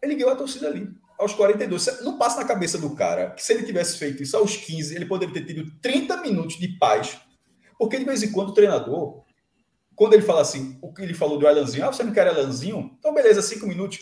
ele 0.02 0.16
ganhou 0.16 0.32
a 0.32 0.36
torcida 0.36 0.68
ali 0.68 0.88
aos 1.18 1.34
42. 1.34 2.02
Não 2.02 2.18
passa 2.18 2.38
na 2.38 2.46
cabeça 2.46 2.78
do 2.78 2.96
cara 2.96 3.32
que 3.32 3.44
se 3.44 3.54
ele 3.54 3.64
tivesse 3.64 3.98
feito 3.98 4.24
isso 4.24 4.36
aos 4.36 4.56
15, 4.56 4.96
ele 4.96 5.06
poderia 5.06 5.34
ter 5.34 5.46
tido 5.46 5.72
30 5.82 6.18
minutos 6.18 6.58
de 6.58 6.68
paz. 6.80 7.18
Porque 7.78 7.98
de 7.98 8.06
vez 8.06 8.24
em 8.24 8.32
quando 8.32 8.50
o 8.50 8.54
treinador, 8.54 9.24
quando 9.96 10.14
ele 10.14 10.24
fala 10.24 10.42
assim, 10.42 10.78
o 10.82 10.94
que 10.94 11.02
ele 11.02 11.14
falou 11.14 11.38
do 11.38 11.48
Alanzinho, 11.48 11.86
ah, 11.86 11.92
você 11.92 12.04
não 12.04 12.14
quer 12.14 12.28
Alanzinho? 12.28 12.96
Então 13.00 13.14
beleza, 13.14 13.42
cinco 13.42 13.68
minutos. 13.68 14.00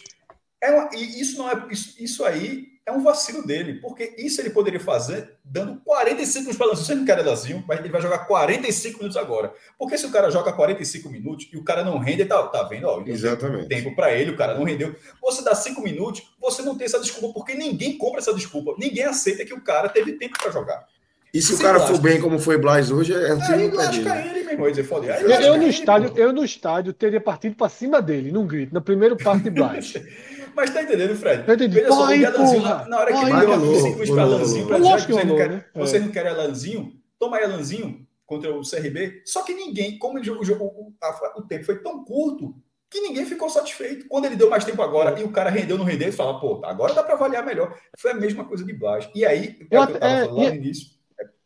É 0.61 0.71
uma, 0.71 0.89
e 0.93 1.19
isso 1.21 1.37
não 1.37 1.49
é 1.49 1.67
isso, 1.71 1.95
isso 2.01 2.23
aí 2.23 2.71
é 2.85 2.91
um 2.91 3.03
vacilo 3.03 3.45
dele, 3.45 3.75
porque 3.79 4.15
isso 4.17 4.41
ele 4.41 4.49
poderia 4.49 4.79
fazer 4.79 5.37
dando 5.45 5.79
45 5.81 6.39
minutos 6.39 6.57
para 6.57 6.67
Lanzinho. 6.67 6.85
Você 6.85 6.95
não 6.95 7.05
quer 7.05 7.25
Lanzinho, 7.25 7.63
mas 7.67 7.79
ele 7.79 7.89
vai 7.89 8.01
jogar 8.01 8.19
45 8.19 8.97
minutos 8.97 9.17
agora. 9.17 9.53
Porque 9.77 9.97
se 9.97 10.05
o 10.05 10.11
cara 10.11 10.31
joga 10.31 10.51
45 10.51 11.09
minutos 11.09 11.47
e 11.53 11.57
o 11.57 11.63
cara 11.63 11.83
não 11.83 11.99
rende, 11.99 12.25
tá, 12.25 12.41
tá 12.47 12.63
vendo? 12.63 12.87
Ó, 12.87 13.03
Exatamente. 13.05 13.67
Tempo 13.67 13.95
para 13.95 14.13
ele, 14.13 14.31
o 14.31 14.37
cara 14.37 14.55
não 14.55 14.63
rendeu. 14.63 14.95
Você 15.21 15.43
dá 15.43 15.53
5 15.53 15.81
minutos, 15.81 16.23
você 16.39 16.61
não 16.63 16.75
tem 16.75 16.85
essa 16.85 16.99
desculpa, 16.99 17.33
porque 17.33 17.53
ninguém 17.53 17.97
compra 17.97 18.19
essa 18.19 18.33
desculpa. 18.33 18.75
Ninguém 18.77 19.03
aceita 19.03 19.45
que 19.45 19.53
o 19.53 19.61
cara 19.61 19.87
teve 19.87 20.13
tempo 20.13 20.37
para 20.41 20.51
jogar. 20.51 20.87
E 21.33 21.41
se, 21.41 21.47
se 21.47 21.53
o 21.55 21.59
cara 21.59 21.79
for 21.79 21.97
bem 21.97 22.19
como 22.19 22.37
foi 22.37 22.57
Blas 22.57 22.91
hoje, 22.91 23.13
é 23.13 23.33
um 23.33 23.39
time 23.39 23.63
aí, 23.63 23.71
lasca 23.71 24.19
ele, 24.19 24.43
meu 24.43 24.51
irmão. 24.51 24.69
Dizer, 24.69 24.83
foda. 24.83 25.13
Aí, 25.13 25.23
eu, 25.23 25.29
eu, 25.29 25.57
no 25.57 25.67
estádio, 25.67 26.13
eu 26.15 26.33
no 26.33 26.43
estádio 26.43 26.93
teria 26.93 27.21
partido 27.21 27.55
para 27.55 27.69
cima 27.69 28.01
dele, 28.01 28.31
num 28.31 28.45
grito, 28.45 28.73
no 28.73 28.81
primeiro 28.81 29.15
parte 29.15 29.43
de 29.43 29.49
Blas. 29.49 29.93
Mas 30.53 30.69
tá 30.71 30.83
entendendo, 30.83 31.15
Fred? 31.15 31.43
Eu 31.47 31.55
entendi. 31.55 31.75
Veja 31.75 31.87
só, 31.87 32.03
Alanzinho, 32.03 32.61
na, 32.61 32.99
hora 32.99 33.13
que 33.13 33.19
ele 33.19 33.39
deu 33.39 33.53
a 33.53 33.81
sequência 33.81 34.13
para 34.13 34.23
Alanzinho, 34.23 34.67
para 34.67 34.79
dizer 34.79 35.05
que 35.05 35.13
você 35.13 35.23
não, 35.23 35.35
quer, 35.35 35.51
é. 35.51 35.65
você 35.73 35.99
não 35.99 36.07
quer 36.09 36.27
Alanzinho, 36.27 36.93
toma 37.17 37.37
aí 37.37 37.43
Alanzinho 37.45 38.05
contra 38.25 38.53
o 38.53 38.61
CRB. 38.61 39.21
Só 39.25 39.43
que 39.43 39.53
ninguém, 39.53 39.97
como 39.97 40.19
o, 40.19 40.23
jogo, 40.23 40.93
o, 41.35 41.41
tempo 41.43 41.65
foi 41.65 41.79
tão 41.81 42.03
curto, 42.03 42.55
que 42.89 42.99
ninguém 42.99 43.25
ficou 43.25 43.49
satisfeito. 43.49 44.07
Quando 44.09 44.25
ele 44.25 44.35
deu 44.35 44.49
mais 44.49 44.65
tempo 44.65 44.81
agora 44.81 45.17
e 45.19 45.23
o 45.23 45.31
cara 45.31 45.49
rendeu 45.49 45.77
no 45.77 45.85
render, 45.85 46.05
ele 46.05 46.11
fala, 46.11 46.39
pô, 46.39 46.61
agora 46.65 46.93
dá 46.93 47.01
para 47.01 47.13
avaliar 47.13 47.45
melhor. 47.45 47.73
Foi 47.97 48.11
a 48.11 48.15
mesma 48.15 48.43
coisa 48.43 48.65
de 48.65 48.73
Blas. 48.73 49.09
E 49.15 49.25
aí, 49.25 49.57
é 49.71 49.77
eu, 49.77 49.81
eu 49.81 49.99
tava 49.99 50.05
é, 50.05 50.25
lá 50.25 50.31
no 50.33 50.55
início. 50.55 51.00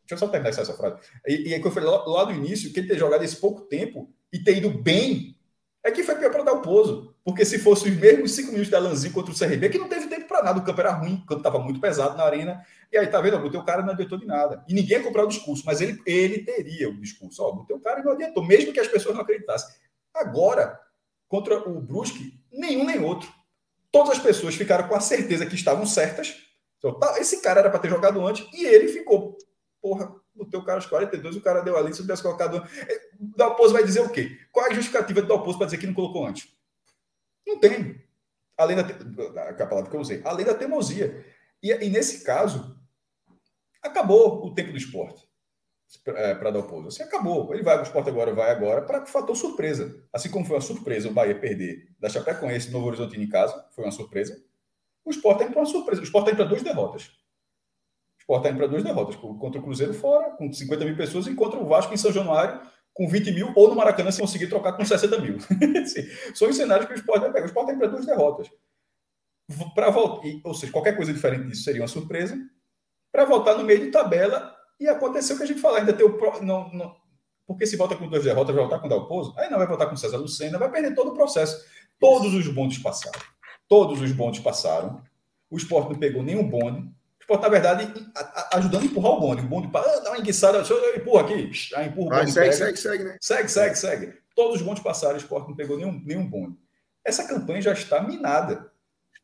É, 0.06 0.10
deixa 0.10 0.14
eu 0.14 0.18
só 0.18 0.28
terminar 0.28 0.50
essa 0.50 0.74
frase. 0.74 0.98
E, 1.28 1.50
e 1.50 1.54
aí, 1.54 1.62
que 1.62 1.68
eu 1.68 1.72
falei 1.72 1.90
lá, 1.90 2.06
lá 2.06 2.26
no 2.26 2.32
início, 2.32 2.72
que 2.72 2.80
ele 2.80 2.88
ter 2.88 2.98
jogado 2.98 3.24
esse 3.24 3.38
pouco 3.38 3.62
tempo 3.62 4.14
e 4.32 4.40
ter 4.40 4.58
ido 4.58 4.70
bem, 4.70 5.36
é 5.84 5.92
que 5.92 6.04
foi 6.04 6.16
pior 6.16 6.32
para 6.32 6.44
dar 6.44 6.54
o 6.54 6.62
pouso. 6.62 7.16
Porque 7.24 7.46
se 7.46 7.60
fosse 7.60 7.90
os 7.90 7.96
mesmos 7.96 8.32
cinco 8.32 8.52
minutos 8.52 8.70
da 8.70 8.80
Lanzinho 8.80 9.14
contra 9.14 9.32
o 9.32 9.38
CRB, 9.38 9.70
que 9.70 9.78
não 9.78 9.88
teve 9.88 10.08
tempo 10.08 10.28
para 10.28 10.44
nada, 10.44 10.60
o 10.60 10.64
campo 10.64 10.80
era 10.80 10.92
ruim, 10.92 11.16
o 11.24 11.26
campo 11.26 11.42
estava 11.42 11.60
muito 11.60 11.80
pesado 11.80 12.18
na 12.18 12.24
arena. 12.24 12.64
E 12.92 12.98
aí, 12.98 13.08
tá 13.08 13.20
vendo? 13.22 13.38
O 13.38 13.50
teu 13.50 13.64
cara 13.64 13.82
não 13.82 13.94
adiantou 13.94 14.18
de 14.18 14.26
nada. 14.26 14.64
E 14.68 14.74
ninguém 14.74 14.98
ia 14.98 15.04
comprar 15.04 15.24
o 15.24 15.28
discurso, 15.28 15.64
mas 15.66 15.82
ele, 15.82 16.02
ele 16.06 16.40
teria 16.40 16.90
o 16.90 17.00
discurso. 17.00 17.44
Ó, 17.44 17.54
o 17.54 17.66
teu 17.66 17.80
cara 17.80 18.04
não 18.04 18.14
adiantou, 18.14 18.44
mesmo 18.46 18.74
que 18.74 18.80
as 18.80 18.88
pessoas 18.88 19.16
não 19.16 19.22
acreditassem. 19.22 19.76
Agora, 20.14 20.80
contra 21.28 21.58
o 21.70 21.82
Brusque, 21.82 22.40
nenhum 22.52 22.86
nem 22.86 23.00
outro. 23.00 23.32
Todas 23.92 24.18
as 24.18 24.20
pessoas 24.20 24.56
ficaram 24.56 24.88
com 24.88 24.96
a 24.96 25.00
certeza 25.00 25.46
que 25.46 25.56
estavam 25.56 25.86
certas. 25.86 26.36
Então, 26.78 27.00
tá, 27.00 27.20
esse 27.20 27.42
cara 27.42 27.62
era 27.62 27.70
para 27.70 27.80
ter 27.80 27.90
jogado 27.90 28.26
antes 28.26 28.48
e 28.54 28.66
ele 28.66 28.88
ficou. 28.88 29.38
Porra, 29.86 30.16
o 30.36 30.44
teu 30.48 30.64
cara 30.64 30.80
aos 30.80 30.88
42, 30.88 31.36
o 31.36 31.42
cara 31.42 31.62
deu 31.62 31.78
ali, 31.78 31.94
se 31.94 32.02
tivesse 32.02 32.24
colocado. 32.24 32.68
Dalpozo 33.20 33.72
vai 33.72 33.84
dizer 33.84 34.00
o 34.00 34.10
quê? 34.10 34.36
Qual 34.52 34.66
é 34.66 34.72
a 34.72 34.74
justificativa 34.74 35.22
do 35.22 35.28
Dalpozo 35.28 35.60
para 35.60 35.68
dizer 35.68 35.78
que 35.78 35.86
não 35.86 35.94
colocou 35.94 36.26
antes? 36.26 36.52
Não 37.46 37.60
tem. 37.60 38.04
Além 38.58 38.78
da, 38.78 38.84
a 39.52 39.68
palavra 39.68 39.88
que 39.88 39.96
eu 39.96 40.00
usei, 40.00 40.24
além 40.26 40.44
da 40.44 40.56
teimosia. 40.56 41.24
E, 41.62 41.72
e 41.72 41.88
nesse 41.92 42.24
caso, 42.24 42.76
acabou 43.80 44.44
o 44.44 44.56
tempo 44.56 44.72
do 44.72 44.78
esporte. 44.80 45.24
para 46.04 46.50
dar 46.50 46.62
o 46.62 46.68
pouso. 46.68 46.88
Assim, 46.88 47.04
acabou. 47.04 47.54
Ele 47.54 47.62
vai, 47.62 47.78
o 47.78 47.84
esporte 47.84 48.10
agora 48.10 48.34
vai 48.34 48.50
agora 48.50 48.82
para 48.82 49.04
o 49.04 49.06
fator 49.06 49.36
surpresa. 49.36 50.04
Assim 50.12 50.32
como 50.32 50.46
foi 50.46 50.56
uma 50.56 50.62
surpresa 50.64 51.10
o 51.10 51.14
Bahia 51.14 51.40
perder 51.40 51.94
da 52.00 52.10
Chapecoense 52.10 52.72
Novo 52.72 52.88
Horizonte 52.88 53.22
em 53.22 53.30
casa, 53.30 53.68
foi 53.70 53.84
uma 53.84 53.92
surpresa. 53.92 54.36
O 55.06 55.12
esporte 55.12 55.44
indo 55.44 55.52
para 55.52 55.62
uma 55.62 55.68
surpresa. 55.68 56.02
O 56.02 56.04
esporte 56.04 56.30
indo 56.30 56.38
para 56.38 56.46
duas 56.46 56.64
derrotas. 56.64 57.24
O 58.28 58.34
esporte 58.34 58.48
está 58.48 58.58
para 58.58 58.68
duas 58.68 58.84
derrotas. 58.84 59.16
Contra 59.16 59.60
o 59.60 59.64
Cruzeiro 59.64 59.94
fora, 59.94 60.32
com 60.32 60.52
50 60.52 60.86
mil 60.86 60.98
pessoas, 60.98 61.28
e 61.28 61.36
contra 61.36 61.60
o 61.60 61.66
Vasco 61.66 61.94
em 61.94 61.98
São 61.98 62.12
Januário, 62.12 62.60
com 62.94 63.08
20 63.08 63.32
mil, 63.32 63.52
ou 63.56 63.70
no 63.70 63.76
Maracanã, 63.76 64.12
se 64.12 64.22
conseguir 64.22 64.48
trocar 64.48 64.74
com 64.74 64.86
60 64.86 65.20
mil. 65.20 65.38
São 66.34 66.50
os 66.50 66.56
cenários 66.56 66.88
que 66.88 66.94
o 66.94 66.98
esporte 66.98 67.22
vai 67.22 67.32
pegar. 67.32 67.46
O 67.46 67.48
esporte 67.48 67.72
está 67.72 67.80
para 67.80 67.90
duas 67.90 68.06
derrotas. 68.06 68.50
Para 69.76 69.92
voltar, 69.92 70.28
ou 70.44 70.54
seja, 70.54 70.72
qualquer 70.72 70.96
coisa 70.96 71.14
diferente 71.14 71.48
disso 71.48 71.64
seria 71.64 71.82
uma 71.82 71.88
surpresa. 71.88 72.38
Para 73.12 73.26
voltar 73.26 73.56
no 73.56 73.64
meio 73.64 73.80
de 73.80 73.92
tabela, 73.92 74.56
e 74.80 74.88
aconteceu 74.88 75.36
o 75.36 75.38
que 75.38 75.44
a 75.44 75.48
gente 75.48 75.62
fala, 75.62 75.80
ainda 75.80 75.94
tem 75.94 76.06
o. 76.06 76.18
Não, 76.42 76.74
não, 76.74 76.96
porque 77.48 77.68
se 77.68 77.78
volta 77.78 77.96
com 77.96 78.08
duas 78.08 78.24
derrotas, 78.24 78.56
vai 78.56 78.64
voltar 78.64 78.80
com 78.80 78.88
o 78.88 78.90
Dalpozo, 78.90 79.34
aí 79.38 79.50
não 79.50 79.58
vai 79.58 79.68
voltar 79.68 79.86
com 79.86 79.94
o 79.94 79.98
César 79.98 80.18
Lucena, 80.18 80.58
vai 80.58 80.72
perder 80.72 80.96
todo 80.96 81.12
o 81.12 81.14
processo. 81.14 81.64
Todos 82.00 82.34
os 82.34 82.48
bondes 82.48 82.80
passaram. 82.80 83.20
Todos 83.68 84.02
os 84.02 84.12
bondes 84.12 84.40
passaram. 84.40 85.02
O 85.50 85.58
esporte 85.58 85.92
não 85.92 86.00
pegou 86.00 86.24
nenhum 86.24 86.48
bonde. 86.48 86.90
Esporte, 87.26 87.42
na 87.42 87.50
verdade, 87.50 88.12
ajudando 88.54 88.84
a 88.84 88.86
empurrar 88.86 89.12
o 89.14 89.20
bonde. 89.20 89.42
O 89.42 89.48
bonde 89.48 89.68
para, 89.70 89.82
ah, 89.82 90.00
dá 90.02 90.12
uma 90.12 90.20
enguiçada, 90.20 90.60
eu 90.60 90.96
empurro 90.96 91.18
aqui, 91.18 91.50
aí 91.76 91.88
empurra 91.88 92.18
o 92.18 92.20
bonde. 92.20 92.32
Segue, 92.32 92.54
segue, 92.54 92.78
segue, 92.78 93.04
né? 93.04 93.18
Segue, 93.20 93.50
segue, 93.50 93.76
segue. 93.76 94.14
Todos 94.36 94.58
os 94.58 94.62
bondes 94.62 94.84
passaram, 94.84 95.16
o 95.16 95.18
esporte 95.18 95.48
não 95.48 95.56
pegou 95.56 95.76
nenhum, 95.76 96.00
nenhum 96.06 96.30
bonde. 96.30 96.56
Essa 97.04 97.28
campanha 97.28 97.64
já 97.64 97.74
está 97.74 98.00
minada. 98.00 98.72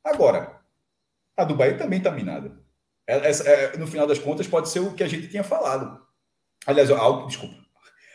Agora, 0.03 0.59
a 1.37 1.43
do 1.43 1.55
Bahia 1.55 1.77
também 1.77 1.99
está 1.99 2.09
minada. 2.09 2.59
É, 3.05 3.29
é, 3.29 3.77
no 3.77 3.85
final 3.85 4.07
das 4.07 4.17
contas, 4.17 4.47
pode 4.47 4.69
ser 4.69 4.79
o 4.79 4.95
que 4.95 5.03
a 5.03 5.07
gente 5.07 5.27
tinha 5.27 5.43
falado. 5.43 6.01
Aliás, 6.65 6.89
algo, 6.89 7.27
desculpa, 7.27 7.55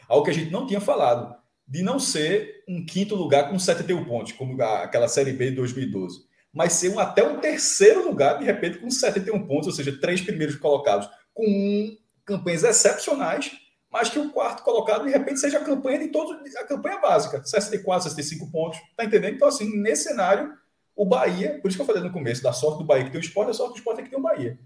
algo 0.09 0.25
que 0.25 0.31
a 0.33 0.35
gente 0.35 0.51
não 0.51 0.67
tinha 0.67 0.81
falado, 0.81 1.33
de 1.67 1.81
não 1.83 2.01
ser 2.01 2.65
um 2.69 2.85
quinto 2.85 3.15
lugar 3.15 3.51
com 3.51 3.59
71 3.59 4.05
pontos, 4.05 4.33
como 4.33 4.61
aquela 4.61 5.07
Série 5.07 5.33
B 5.33 5.51
de 5.51 5.57
2012, 5.57 6.26
mas 6.57 6.73
ser 6.73 6.89
um, 6.89 6.99
até 6.99 7.23
um 7.23 7.39
terceiro 7.39 8.09
lugar, 8.09 8.39
de 8.39 8.45
repente, 8.47 8.79
com 8.79 8.89
71 8.89 9.47
pontos, 9.47 9.67
ou 9.67 9.75
seja, 9.75 10.01
três 10.01 10.23
primeiros 10.23 10.57
colocados 10.57 11.07
com 11.35 11.95
campanhas 12.25 12.65
excepcionais, 12.65 13.53
mas 13.91 14.09
que 14.09 14.19
o 14.19 14.31
quarto 14.31 14.63
colocado, 14.63 15.05
de 15.05 15.11
repente, 15.11 15.39
seja 15.39 15.59
a 15.59 15.65
campanha 15.65 15.99
de 15.99 16.09
todos, 16.09 16.57
a 16.57 16.65
campanha 16.65 16.99
básica, 16.99 17.45
64, 17.45 18.05
65 18.05 18.51
pontos, 18.51 18.81
tá 18.97 19.05
entendendo? 19.05 19.35
Então, 19.35 19.49
assim, 19.49 19.79
nesse 19.83 20.05
cenário, 20.05 20.51
o 20.97 21.05
Bahia, 21.05 21.61
por 21.61 21.69
isso 21.69 21.77
que 21.77 21.83
eu 21.83 21.87
falei 21.87 22.03
no 22.03 22.11
começo, 22.11 22.43
da 22.43 22.55
sorte 22.55 22.79
do 22.79 22.87
Bahia 22.87 23.05
que 23.05 23.11
tem 23.11 23.21
o 23.21 23.23
esporte, 23.23 23.51
a 23.51 23.55
sorte 23.55 23.75
do 23.75 23.77
esporte 23.77 24.01
é 24.01 24.05
que 24.05 24.09
tem 24.09 24.19
o 24.19 24.23
Bahia. 24.23 24.59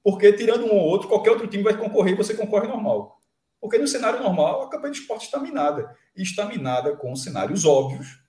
Porque 0.00 0.32
tirando 0.32 0.66
um 0.66 0.70
ou 0.76 0.80
outro, 0.80 1.08
qualquer 1.08 1.30
outro 1.30 1.48
time 1.48 1.64
vai 1.64 1.76
concorrer 1.76 2.14
e 2.14 2.16
você 2.16 2.34
concorre 2.34 2.68
normal. 2.68 3.20
Porque 3.60 3.78
no 3.78 3.88
cenário 3.88 4.22
normal, 4.22 4.62
a 4.62 4.70
campanha 4.70 4.92
de 4.92 5.00
esporte 5.00 5.24
está 5.24 5.40
minada. 5.40 5.92
E 6.16 6.22
está 6.22 6.46
minada 6.46 6.94
com 6.94 7.16
cenários 7.16 7.64
óbvios. 7.64 8.20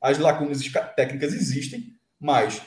As 0.00 0.16
lacunas 0.18 0.62
técnicas 0.96 1.34
existem, 1.34 1.97
mas 2.20 2.62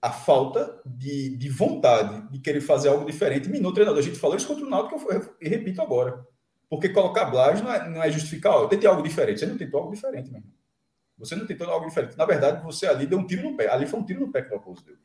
a 0.00 0.12
falta 0.12 0.80
de, 0.86 1.36
de 1.36 1.48
vontade 1.48 2.30
de 2.30 2.38
querer 2.38 2.60
fazer 2.60 2.88
algo 2.88 3.04
diferente 3.04 3.48
minou 3.48 3.70
o 3.72 3.74
treinador. 3.74 4.00
A 4.00 4.04
gente 4.04 4.18
falou 4.18 4.36
isso 4.36 4.46
contra 4.46 4.64
o 4.64 4.68
Náutico, 4.68 5.06
que 5.06 5.12
eu, 5.12 5.36
eu 5.40 5.50
repito 5.50 5.82
agora. 5.82 6.24
Porque 6.70 6.88
colocar 6.90 7.24
Blas 7.24 7.60
não 7.60 7.72
é, 7.72 7.88
não 7.88 8.02
é 8.02 8.10
justificar, 8.10 8.54
ó, 8.54 8.62
eu 8.62 8.68
tentei 8.68 8.88
algo 8.88 9.02
diferente. 9.02 9.40
Você 9.40 9.46
não 9.46 9.56
tentou 9.56 9.80
algo 9.80 9.92
diferente, 9.92 10.30
meu 10.30 10.40
irmão. 10.40 10.52
Você 11.18 11.34
não 11.34 11.46
tentou 11.46 11.68
algo 11.68 11.86
diferente. 11.86 12.16
Na 12.16 12.24
verdade, 12.24 12.62
você 12.62 12.86
ali 12.86 13.06
deu 13.06 13.18
um 13.18 13.26
tiro 13.26 13.42
no 13.42 13.56
pé. 13.56 13.68
Ali 13.68 13.86
foi 13.86 13.98
um 13.98 14.04
tiro 14.04 14.20
no 14.20 14.30
pé 14.30 14.42
que 14.42 14.52
o 14.52 14.54
Alpozo 14.54 14.84
deu. 14.84 14.96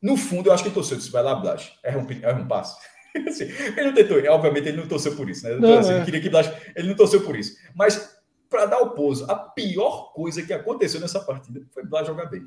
No 0.00 0.16
fundo, 0.16 0.48
eu 0.48 0.52
acho 0.52 0.62
que 0.62 0.68
ele 0.68 0.74
torceu. 0.74 0.96
Disse, 0.96 1.10
vai 1.10 1.22
lá, 1.22 1.34
Blas. 1.34 1.72
Erra 1.84 1.98
um, 1.98 2.06
erra 2.10 2.40
um 2.40 2.48
passe. 2.48 2.78
assim, 3.28 3.44
ele 3.44 3.84
não 3.84 3.94
tentou. 3.94 4.16
Obviamente, 4.32 4.68
ele 4.68 4.78
não 4.78 4.88
torceu 4.88 5.14
por 5.14 5.28
isso. 5.28 5.46
Né? 5.46 5.56
Não, 5.56 5.78
assim, 5.78 5.92
é. 5.92 5.96
Ele 5.96 6.04
queria 6.06 6.20
que 6.22 6.30
Blas... 6.30 6.50
Ele 6.74 6.88
não 6.88 6.96
torceu 6.96 7.22
por 7.22 7.36
isso. 7.36 7.58
Mas, 7.74 8.17
para 8.48 8.66
dar 8.66 8.80
o 8.80 8.90
pouso, 8.90 9.30
a 9.30 9.34
pior 9.34 10.12
coisa 10.12 10.42
que 10.42 10.52
aconteceu 10.52 11.00
nessa 11.00 11.20
partida 11.20 11.60
foi 11.70 11.84
Blas 11.84 12.06
jogar 12.06 12.26
bem. 12.26 12.46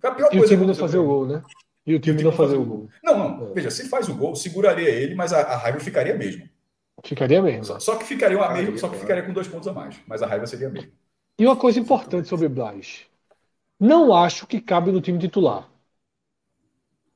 Foi 0.00 0.10
a 0.10 0.14
pior 0.14 0.28
e 0.28 0.38
coisa 0.38 0.46
o 0.46 0.48
time 0.48 0.66
não 0.66 0.74
fazer 0.74 0.98
o 0.98 1.04
gol, 1.04 1.26
né? 1.26 1.42
E 1.86 1.94
o 1.94 2.00
time, 2.00 2.12
e 2.12 2.14
o 2.14 2.18
time 2.18 2.22
não 2.22 2.32
fazer 2.32 2.56
o 2.56 2.64
gol. 2.64 2.88
Não, 3.02 3.18
não. 3.18 3.48
É. 3.48 3.52
Veja, 3.52 3.70
se 3.70 3.88
faz 3.88 4.08
o 4.08 4.14
gol, 4.14 4.34
seguraria 4.34 4.88
ele, 4.88 5.14
mas 5.14 5.32
a, 5.32 5.40
a 5.40 5.56
raiva 5.56 5.80
ficaria 5.80 6.14
mesmo. 6.14 6.48
Ficaria 7.04 7.42
mesmo. 7.42 7.64
Só, 7.64 7.80
só 7.80 7.96
que 7.96 8.04
ficaria 8.04 8.40
a 8.40 8.52
mesmo, 8.52 8.78
só 8.78 8.88
que 8.88 8.96
ficaria 8.96 9.22
com 9.22 9.32
dois 9.32 9.48
pontos 9.48 9.66
a 9.66 9.72
mais. 9.72 9.96
Mas 10.06 10.22
a 10.22 10.26
raiva 10.26 10.46
seria 10.46 10.68
a 10.68 10.70
mesma. 10.70 10.90
E 11.38 11.46
uma 11.46 11.56
coisa 11.56 11.80
importante 11.80 12.28
sobre 12.28 12.48
Blas. 12.48 13.02
Não 13.78 14.14
acho 14.14 14.46
que 14.46 14.60
cabe 14.60 14.92
no 14.92 15.00
time 15.00 15.18
titular. 15.18 15.68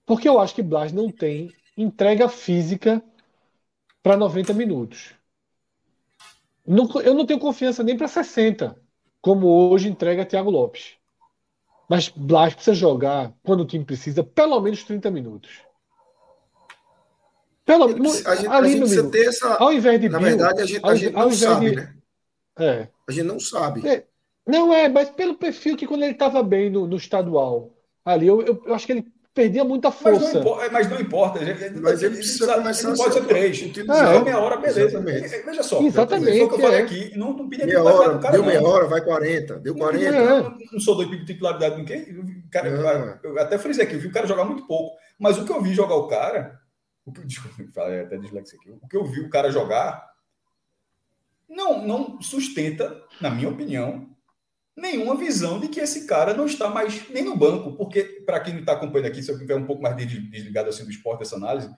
Porque 0.05 0.29
eu 0.29 0.41
acho 0.41 0.55
que 0.55 0.63
Blas 0.63 0.93
não 0.93 1.11
tem 1.11 1.53
entrega 1.77 2.29
física 2.29 3.03
para 4.03 4.17
90 4.17 4.53
minutos. 4.53 5.16
Não, 6.67 6.89
eu 7.01 7.15
não 7.15 7.27
tenho 7.27 7.39
confiança 7.39 7.83
nem 7.83 7.97
para 7.97 8.09
60, 8.09 8.77
como 9.21 9.47
hoje 9.47 9.89
entrega 9.89 10.27
Thiago 10.27 10.51
Lopes. 10.51 10.97
Mas 11.89 12.09
Blas 12.09 12.55
precisa 12.55 12.75
jogar, 12.75 13.33
quando 13.45 13.61
o 13.61 13.67
time 13.67 13.85
precisa, 13.85 14.25
pelo 14.25 14.61
menos 14.61 14.83
30 14.83 15.11
minutos. 15.11 15.67
Pelo 17.65 17.89
menos. 17.89 18.25
A 18.27 18.37
gente, 18.37 18.47
ali 18.47 18.69
a 18.69 18.71
gente 18.71 18.79
precisa 18.79 19.11
ter 19.11 19.27
essa. 19.27 19.55
Ao 19.55 19.73
invés 19.73 20.01
de 20.01 20.09
Na 20.09 20.19
Bill, 20.19 20.29
verdade, 20.29 20.63
a 20.63 20.67
gente, 20.67 20.87
a 20.87 20.95
gente 20.95 21.13
não 21.13 21.31
sabe, 21.33 21.71
de, 21.71 21.77
né? 21.77 21.97
É. 22.59 22.89
A 23.09 23.13
gente 23.13 23.25
não 23.25 23.41
sabe. 23.41 23.89
É, 23.89 24.05
não 24.47 24.73
é, 24.73 24.89
mas 24.89 25.11
pelo 25.11 25.37
perfil 25.37 25.77
que 25.77 25.87
quando 25.87 26.05
ele 26.05 26.13
estava 26.13 26.43
bem 26.43 26.71
no, 26.71 26.87
no 26.87 26.97
estadual, 26.97 27.75
ali, 28.05 28.29
eu, 28.29 28.41
eu, 28.43 28.63
eu, 28.65 28.75
acho 28.75 28.87
que 28.87 28.93
ele 28.93 29.13
perdia 29.37 29.63
muita 29.63 29.93
força. 29.93 30.25
Mas 30.25 30.33
não 30.33 30.41
importa. 30.41 30.71
Mas 30.73 30.91
não 30.91 31.01
importa 31.01 31.41
mas 31.83 32.03
ele 32.03 32.17
precisa 32.17 32.55
começar 32.55 32.89
ele 32.89 32.97
pode 32.97 33.15
ser 33.15 33.25
três. 33.27 33.63
É, 33.63 34.21
meia 34.21 34.39
hora, 34.41 34.57
beleza. 34.57 34.81
Exatamente. 34.81 35.29
Veja 35.45 35.63
só. 35.63 35.83
Exatamente. 35.83 36.39
Foi 36.39 36.47
o 36.47 36.49
que 36.49 36.55
eu 36.55 36.59
falei 36.59 36.79
é. 36.79 36.83
aqui. 36.83 37.19
Não, 37.19 37.33
não 37.35 37.47
meia 37.47 37.83
hora, 37.83 38.19
cara, 38.19 38.33
deu 38.33 38.45
meia 38.45 38.63
hora, 38.63 38.87
vai 38.87 39.03
40. 39.03 39.59
Deu 39.59 39.75
40. 39.75 40.05
É. 40.05 40.43
Não, 40.43 40.59
não 40.73 40.81
sou 40.81 40.95
doido 40.97 41.19
de 41.19 41.27
titularidade 41.27 41.77
ninguém. 41.77 42.41
Cara, 42.51 43.19
eu 43.23 43.39
até 43.39 43.59
frisei 43.59 43.85
aqui, 43.85 43.95
eu 43.95 44.01
vi 44.01 44.09
o 44.09 44.13
cara 44.13 44.27
jogar 44.27 44.47
muito 44.47 44.67
pouco. 44.67 44.97
Mas 45.19 45.37
o 45.37 45.45
que 45.45 45.53
eu 45.53 45.63
vi 45.63 45.75
jogar 45.75 45.97
o 45.97 46.09
cara. 46.09 46.59
O 47.05 47.13
que, 47.13 47.21
desculpa, 47.27 47.63
falei 47.75 48.01
até 48.01 48.17
dislexia 48.17 48.59
aqui. 48.59 48.71
O 48.71 48.89
que 48.89 48.97
eu 48.97 49.05
vi 49.05 49.21
o 49.21 49.29
cara 49.29 49.51
jogar 49.51 50.03
não, 51.47 51.87
não 51.87 52.21
sustenta, 52.23 53.01
na 53.21 53.31
minha 53.31 53.51
opinião, 53.51 54.09
nenhuma 54.77 55.17
visão 55.17 55.59
de 55.59 55.69
que 55.69 55.81
esse 55.81 56.07
cara 56.07 56.35
não 56.35 56.47
está 56.47 56.69
mais 56.69 57.09
nem 57.09 57.25
no 57.25 57.37
banco, 57.37 57.73
porque, 57.73 58.03
para 58.27 58.41
quem 58.41 58.53
não 58.53 58.61
está 58.61 58.73
acompanhando 58.73 59.07
aqui, 59.07 59.23
se 59.23 59.31
eu 59.31 59.39
tiver 59.39 59.57
um 59.57 59.65
pouco 59.65 59.83
mais 59.83 59.97
desligado 59.97 60.69
assim 60.69 60.85
do 60.85 60.91
esporte, 60.91 61.21
dessa 61.21 61.37
análise, 61.37 61.71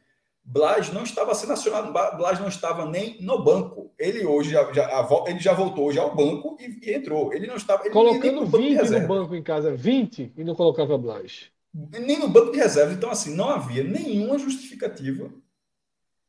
Blas 0.44 0.90
não 0.90 1.02
estava 1.02 1.34
sendo 1.34 1.52
acionado, 1.52 1.92
Blas 1.92 2.40
não 2.40 2.48
estava 2.48 2.86
nem 2.86 3.20
no 3.20 3.44
banco. 3.44 3.92
Ele 3.98 4.24
hoje 4.24 4.50
já, 4.50 4.72
já 4.72 5.08
ele 5.26 5.38
já 5.40 5.52
voltou 5.52 5.92
já 5.92 6.00
ao 6.00 6.16
banco 6.16 6.56
e, 6.58 6.88
e 6.88 6.94
entrou. 6.94 7.34
Ele 7.34 7.46
não 7.46 7.56
estava. 7.56 7.82
Ele 7.82 7.90
Colocando 7.90 8.46
20 8.46 8.90
no 8.90 9.06
banco 9.06 9.34
em 9.34 9.42
casa, 9.42 9.76
20 9.76 10.32
e 10.34 10.44
não 10.44 10.54
colocava 10.54 10.96
Blas. 10.96 11.50
Nem 11.74 12.18
no 12.18 12.30
banco 12.30 12.50
de 12.50 12.58
reserva. 12.58 12.94
Então, 12.94 13.10
assim, 13.10 13.34
não 13.34 13.50
havia 13.50 13.84
nenhuma 13.84 14.38
justificativa 14.38 15.30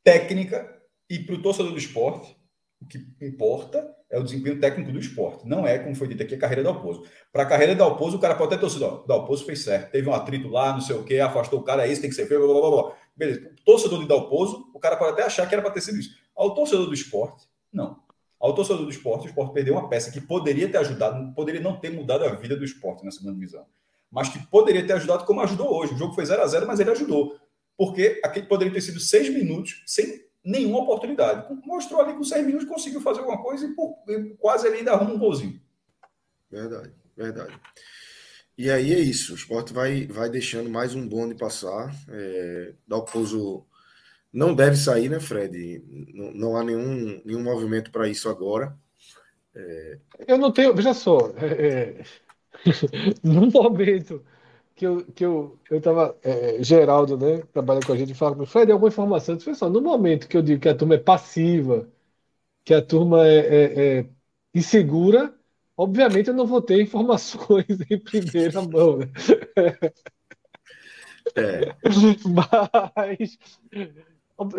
técnica 0.04 0.70
e 1.10 1.18
para 1.20 1.36
o 1.36 1.42
torcedor 1.42 1.72
do 1.72 1.78
esporte, 1.78 2.36
o 2.82 2.86
que 2.86 3.00
importa 3.22 3.90
é 4.10 4.18
o 4.18 4.24
desempenho 4.24 4.60
técnico 4.60 4.92
do 4.92 5.00
esporte. 5.00 5.48
Não 5.48 5.68
é, 5.68 5.78
como 5.78 5.96
foi 5.96 6.08
dito 6.08 6.24
aqui, 6.24 6.36
a 6.36 6.40
carreira 6.40 6.64
do 6.64 6.70
Alpozo. 6.70 7.04
Para 7.32 7.44
a 7.44 7.46
carreira 7.46 7.76
do 7.76 7.84
Alpozo, 7.84 8.18
o 8.18 8.20
cara 8.20 8.36
pode 8.36 8.50
ter 8.50 8.58
torcido, 8.58 8.86
ó, 8.86 9.06
o 9.08 9.14
Alpozo 9.14 9.46
fez 9.46 9.64
certo, 9.64 9.92
teve 9.92 10.10
um 10.10 10.14
atrito 10.14 10.48
lá, 10.48 10.74
não 10.74 10.82
sei 10.82 10.96
o 10.96 11.04
quê, 11.04 11.20
afastou 11.20 11.60
o 11.60 11.64
cara, 11.64 11.86
é 11.86 11.92
isso 11.92 12.02
tem 12.02 12.10
que 12.10 12.16
ser 12.16 12.26
feito, 12.28 12.46
blá, 12.46 12.60
blá, 12.60 12.70
blá. 12.70 12.96
Beleza. 13.16 13.52
O 13.60 13.64
torcedor 13.64 14.00
de 14.00 14.08
Dalpozo, 14.08 14.70
o 14.74 14.80
cara 14.80 14.96
pode 14.98 15.12
até 15.12 15.24
achar 15.24 15.48
que 15.48 15.54
era 15.54 15.62
para 15.62 15.72
ter 15.72 15.82
sido 15.82 16.00
isso. 16.00 16.18
Ao 16.36 16.54
torcedor 16.54 16.88
do 16.88 16.94
esporte, 16.94 17.48
não. 17.72 18.00
Ao 18.40 18.54
torcedor 18.56 18.84
do 18.84 18.90
esporte, 18.90 19.28
o 19.28 19.30
esporte 19.30 19.54
perdeu 19.54 19.74
uma 19.74 19.90
peça 19.90 20.12
que 20.12 20.22
poderia 20.22 20.70
ter 20.70 20.78
ajudado, 20.78 21.34
poderia 21.34 21.60
não 21.60 21.78
ter 21.78 21.92
mudado 21.92 22.24
a 22.24 22.34
vida 22.36 22.56
do 22.56 22.64
esporte 22.64 23.04
na 23.04 23.12
segunda 23.12 23.34
divisão, 23.34 23.66
mas 24.10 24.30
que 24.30 24.40
poderia 24.48 24.86
ter 24.86 24.94
ajudado 24.94 25.26
como 25.26 25.42
ajudou 25.42 25.72
hoje. 25.72 25.94
O 25.94 25.98
jogo 25.98 26.14
foi 26.14 26.26
0 26.26 26.42
a 26.42 26.48
0 26.48 26.66
mas 26.66 26.80
ele 26.80 26.90
ajudou. 26.92 27.38
Porque 27.78 28.20
aquele 28.24 28.46
poderia 28.46 28.74
ter 28.74 28.82
sido 28.82 29.00
seis 29.00 29.30
minutos 29.30 29.84
sem 29.86 30.29
nenhuma 30.44 30.80
oportunidade. 30.80 31.48
Mostrou 31.66 32.02
ali 32.02 32.14
com 32.14 32.24
seis 32.24 32.46
minutos 32.46 32.68
conseguiu 32.68 33.02
fazer 33.02 33.20
alguma 33.20 33.42
coisa 33.42 33.66
e, 33.66 33.74
por, 33.74 33.98
quase 34.38 34.68
ele 34.68 34.78
ainda 34.78 34.94
arruma 34.94 35.14
um 35.14 35.20
golzinho. 35.20 35.60
Verdade, 36.50 36.92
verdade. 37.16 37.60
E 38.58 38.70
aí 38.70 38.94
é 38.94 39.00
isso. 39.00 39.34
O 39.34 39.36
esporte 39.36 39.74
vai, 39.74 40.08
vai 40.08 40.30
deixando 40.30 40.70
mais 40.70 40.96
um 40.96 41.08
bonde 41.08 41.36
passar. 41.36 41.94
É, 42.10 42.74
Dalpozo 42.88 43.66
não 44.34 44.54
deve 44.54 44.76
sair, 44.76 45.10
né, 45.10 45.20
Fred? 45.20 45.84
Não, 46.14 46.32
não 46.34 46.58
há 46.58 46.64
nenhum, 46.64 47.22
nenhum 47.24 47.44
movimento 47.44 47.92
para 47.92 48.08
isso 48.08 48.30
agora. 48.30 48.78
É... 49.56 50.00
Eu 50.28 50.38
não 50.38 50.52
tenho, 50.52 50.74
veja 50.74 50.94
só, 50.94 51.34
é, 51.38 52.02
é 52.02 52.04
no 53.24 53.48
momento 53.48 54.24
que 54.80 54.88
eu, 54.88 55.06
que 55.14 55.26
eu, 55.26 55.60
eu 55.70 55.82
tava, 55.82 56.18
é, 56.24 56.64
Geraldo, 56.64 57.18
né, 57.18 57.44
trabalhando 57.52 57.86
com 57.86 57.92
a 57.92 57.98
gente, 57.98 58.14
falava, 58.14 58.46
Fred, 58.46 58.72
alguma 58.72 58.88
informação? 58.88 59.36
Eu 59.36 59.38
disse, 59.38 59.66
no 59.66 59.82
momento 59.82 60.26
que 60.26 60.38
eu 60.38 60.42
digo 60.42 60.62
que 60.62 60.70
a 60.70 60.76
turma 60.76 60.96
é 60.96 60.98
passiva, 60.98 61.86
que 62.64 62.74
a 62.74 62.82
turma 62.82 63.28
é, 63.28 63.40
é, 63.40 63.98
é 64.00 64.06
insegura, 64.56 65.36
obviamente 65.76 66.30
eu 66.30 66.34
não 66.34 66.48
vou 66.48 66.62
ter 66.62 66.82
informações 66.82 67.66
em 67.92 68.00
primeira 68.00 68.62
mão, 68.62 69.00
né? 69.00 69.12
É. 71.36 71.76
Mas 72.96 73.38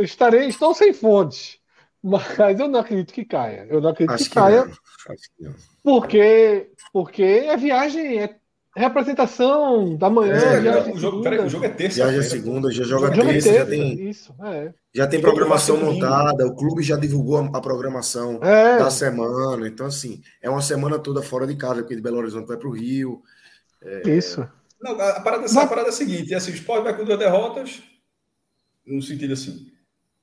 estarei, 0.01 0.49
estou 0.49 0.75
sem 0.75 0.93
fontes. 0.93 1.59
Mas 2.03 2.61
eu 2.61 2.69
não 2.69 2.81
acredito 2.81 3.15
que 3.15 3.25
caia. 3.25 3.67
Eu 3.71 3.81
não 3.81 3.89
acredito 3.89 4.19
que 4.19 4.25
que 4.25 4.35
caia, 4.35 4.67
que 4.67 5.51
porque 5.83 6.71
porque 6.93 7.23
é 7.23 7.57
viagem, 7.57 8.19
é 8.19 8.39
representação 8.77 9.97
da 9.97 10.09
manhã, 10.11 10.35
É, 10.35 10.61
viagem 10.61 10.95
o, 10.95 10.99
jogo, 10.99 11.23
peraí, 11.23 11.41
o 11.41 11.49
jogo 11.49 11.65
é 11.65 11.69
terça. 11.71 11.99
Já 11.99 12.13
é 12.13 12.23
segunda, 12.23 12.71
já 12.71 12.85
joga 12.85 13.13
Jogo 13.15 13.29
é 13.31 13.33
terça, 13.33 13.49
já 13.53 13.67
terça, 13.67 13.67
tem, 13.67 14.09
isso, 14.09 14.35
é. 14.45 14.73
já 14.95 15.07
tem 15.07 15.21
programação 15.21 15.77
montada, 15.77 16.47
o 16.47 16.55
clube 16.55 16.83
já 16.83 16.97
divulgou 16.97 17.39
a, 17.39 17.47
a 17.59 17.61
programação 17.61 18.39
É, 18.43 18.79
da 18.79 18.91
semana. 18.91 19.67
Então, 19.67 19.87
assim, 19.87 20.21
é 20.41 20.49
uma 20.49 20.63
semana 20.63 20.99
toda 20.99 21.23
fora 21.23 21.47
de 21.47 21.57
casa, 21.57 21.83
porque 21.83 21.97
de 21.97 22.03
Belo 22.03 22.19
Horizonte 22.19 22.47
vai 22.47 22.57
para 22.57 22.69
o 22.69 22.73
Rio. 22.73 23.23
isso. 24.05 24.47
Não, 24.81 24.99
a, 24.99 25.11
a 25.11 25.21
parada, 25.21 25.47
a 25.61 25.67
parada 25.67 25.89
é 25.89 25.91
a 25.91 25.93
seguinte: 25.93 26.33
é 26.33 26.37
assim, 26.37 26.53
o 26.53 26.55
Sport 26.55 26.83
vai 26.85 26.97
com 26.97 27.05
duas 27.05 27.19
derrotas, 27.19 27.83
no 28.87 29.03
sentido 29.03 29.33
assim. 29.35 29.67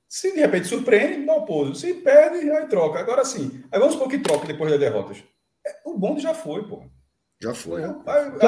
Se 0.08 0.32
de 0.32 0.40
repente 0.40 0.66
surpreende, 0.68 1.26
dá 1.26 1.34
o 1.34 1.44
pouso. 1.44 1.74
Se 1.74 1.92
perde, 1.94 2.50
aí 2.50 2.66
troca. 2.66 2.98
Agora 2.98 3.24
sim, 3.24 3.62
aí 3.70 3.78
vamos 3.78 3.94
supor 3.94 4.08
que 4.08 4.18
troca 4.18 4.46
depois 4.46 4.70
das 4.70 4.80
derrotas. 4.80 5.22
É, 5.66 5.76
o 5.84 5.98
bonde 5.98 6.22
já 6.22 6.34
foi, 6.34 6.66
pô. 6.66 6.82
Já 7.40 7.54
foi. 7.54 7.80
Já 7.82 7.90
o 7.90 8.02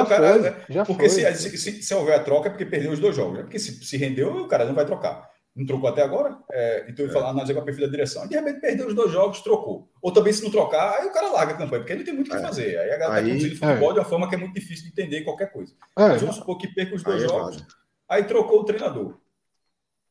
cara- 0.05 0.39
foi, 0.39 0.47
é, 0.47 0.65
já 0.69 0.85
porque 0.85 1.09
foi. 1.09 1.33
se, 1.33 1.35
se, 1.49 1.57
se- 1.57 1.81
se 1.83 1.93
houver 1.93 2.15
a 2.19 2.23
troca 2.23 2.47
é 2.47 2.51
porque 2.51 2.65
perdeu 2.65 2.91
os 2.91 2.99
dois 2.99 3.15
jogos. 3.15 3.39
É 3.39 3.41
porque 3.43 3.57
se, 3.59 3.83
se 3.85 3.97
rendeu, 3.97 4.35
o 4.35 4.47
cara 4.47 4.65
não 4.65 4.73
vai 4.75 4.85
trocar. 4.85 5.29
Não 5.55 5.65
trocou 5.65 5.89
até 5.89 6.01
agora? 6.01 6.37
É, 6.51 6.85
então 6.89 7.03
ele 7.05 7.13
fala, 7.13 7.29
analisar 7.29 7.53
com 7.53 7.59
a 7.59 7.63
perfil 7.63 7.85
da 7.85 7.91
direção. 7.91 8.25
De 8.27 8.35
repente 8.35 8.61
perdeu 8.61 8.87
os 8.87 8.93
dois 8.93 9.11
jogos, 9.11 9.41
trocou. 9.41 9.89
Ou 10.01 10.11
também 10.11 10.31
se 10.31 10.43
não 10.43 10.49
trocar, 10.51 10.97
aí 10.99 11.07
o 11.07 11.11
cara 11.13 11.29
larga 11.31 11.53
a 11.53 11.57
campanha, 11.57 11.81
porque 11.81 11.91
ele 11.93 11.99
não 11.99 12.05
tem 12.05 12.13
muito 12.15 12.27
o 12.27 12.31
que 12.31 12.37
É. 12.37 12.41
fazer. 12.41 12.77
Aí 12.79 12.91
a 12.91 12.97
galera 12.97 13.19
Aí- 13.21 13.27
tá 13.27 13.33
conduzindo 13.33 13.55
futebol 13.59 13.93
de 13.93 13.99
uma 13.99 14.05
forma 14.05 14.29
que 14.29 14.35
é 14.35 14.37
muito 14.37 14.53
difícil 14.53 14.85
de 14.85 14.91
entender 14.91 15.21
qualquer 15.23 15.51
coisa. 15.51 15.73
É, 15.97 16.07
Mas 16.09 16.21
vamos 16.21 16.35
supor 16.37 16.57
que 16.57 16.67
perca 16.73 16.95
os 16.95 17.03
dois 17.03 17.19
Aí 17.21 17.25
é 17.25 17.29
jogos, 17.29 17.65
aí 18.09 18.23
trocou 18.23 18.61
o 18.61 18.65
treinador. 18.65 19.17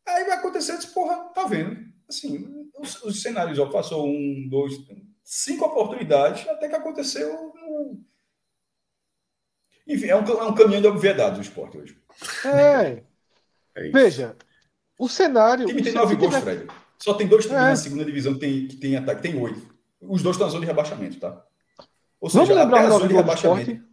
Aí 0.06 0.24
vai 0.24 0.36
acontecer, 0.38 0.76
disse, 0.76 0.92
porra, 0.92 1.16
tá 1.34 1.46
vendo? 1.46 1.76
Assim, 2.08 2.68
os, 2.78 3.02
os 3.04 3.22
cenários, 3.22 3.58
ó, 3.58 3.66
passou 3.66 4.06
um, 4.06 4.46
dois, 4.50 4.74
cinco 5.22 5.64
oportunidades, 5.66 6.46
até 6.48 6.68
que 6.68 6.74
aconteceu. 6.76 7.32
um- 7.32 8.02
Enfim, 9.86 10.06
é 10.06 10.16
um, 10.16 10.24
é 10.24 10.42
um 10.44 10.54
caminho 10.54 10.80
de 10.80 10.86
obviedade 10.86 11.38
o 11.38 11.42
esporte 11.42 11.78
hoje. 11.78 11.96
é. 12.44 13.02
É 13.74 13.82
isso. 13.84 13.92
Veja, 13.92 14.36
o 14.98 15.08
cenário. 15.08 15.64
O 15.64 15.68
time 15.68 15.82
tem 15.82 15.92
nove 15.92 16.16
gols, 16.16 16.34
Fred. 16.36 16.66
Só 16.98 17.14
tem 17.14 17.26
dois 17.28 17.44
times 17.46 17.58
É. 17.60 17.68
na 17.70 17.76
segunda 17.76 18.04
divisão 18.04 18.34
que 18.34 18.40
tem, 18.40 18.66
que 18.68 18.76
tem 18.76 18.96
ataque, 18.96 19.22
tem 19.22 19.40
oito. 19.40 19.74
Os 20.00 20.22
dois 20.22 20.34
estão 20.34 20.46
na 20.46 20.50
zona 20.52 20.60
de 20.62 20.66
rebaixamento, 20.66 21.18
tá? 21.20 21.44
Ou 22.20 22.28
Vamos 22.28 22.48
seja, 22.48 22.60
lembrar 22.60 22.78
até 22.80 22.88
os 22.88 22.94
a 22.94 22.98
nove 22.98 23.00
zona 23.00 23.08
de 23.08 23.14
gols 23.14 23.40
do 23.40 23.48
rebaixamento. 23.48 23.90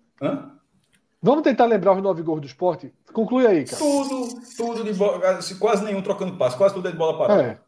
Vamos 1.22 1.43
tentar 1.43 1.65
lembrar 1.65 1.93
os 1.93 2.01
nove 2.03 2.22
gols 2.22 2.41
do 2.41 2.47
esporte? 2.47 2.93
Conclui 3.14 3.45
aí, 3.47 3.65
cara. 3.65 3.77
Tudo, 3.77 4.41
tudo 4.55 4.84
de 4.84 4.93
bola, 4.93 5.39
quase 5.59 5.84
nenhum 5.84 6.01
trocando 6.01 6.38
passe, 6.38 6.57
quase 6.57 6.73
tudo 6.73 6.88
é 6.88 6.91
de 6.91 6.97
bola 6.97 7.18
parada. 7.18 7.43
É. 7.43 7.59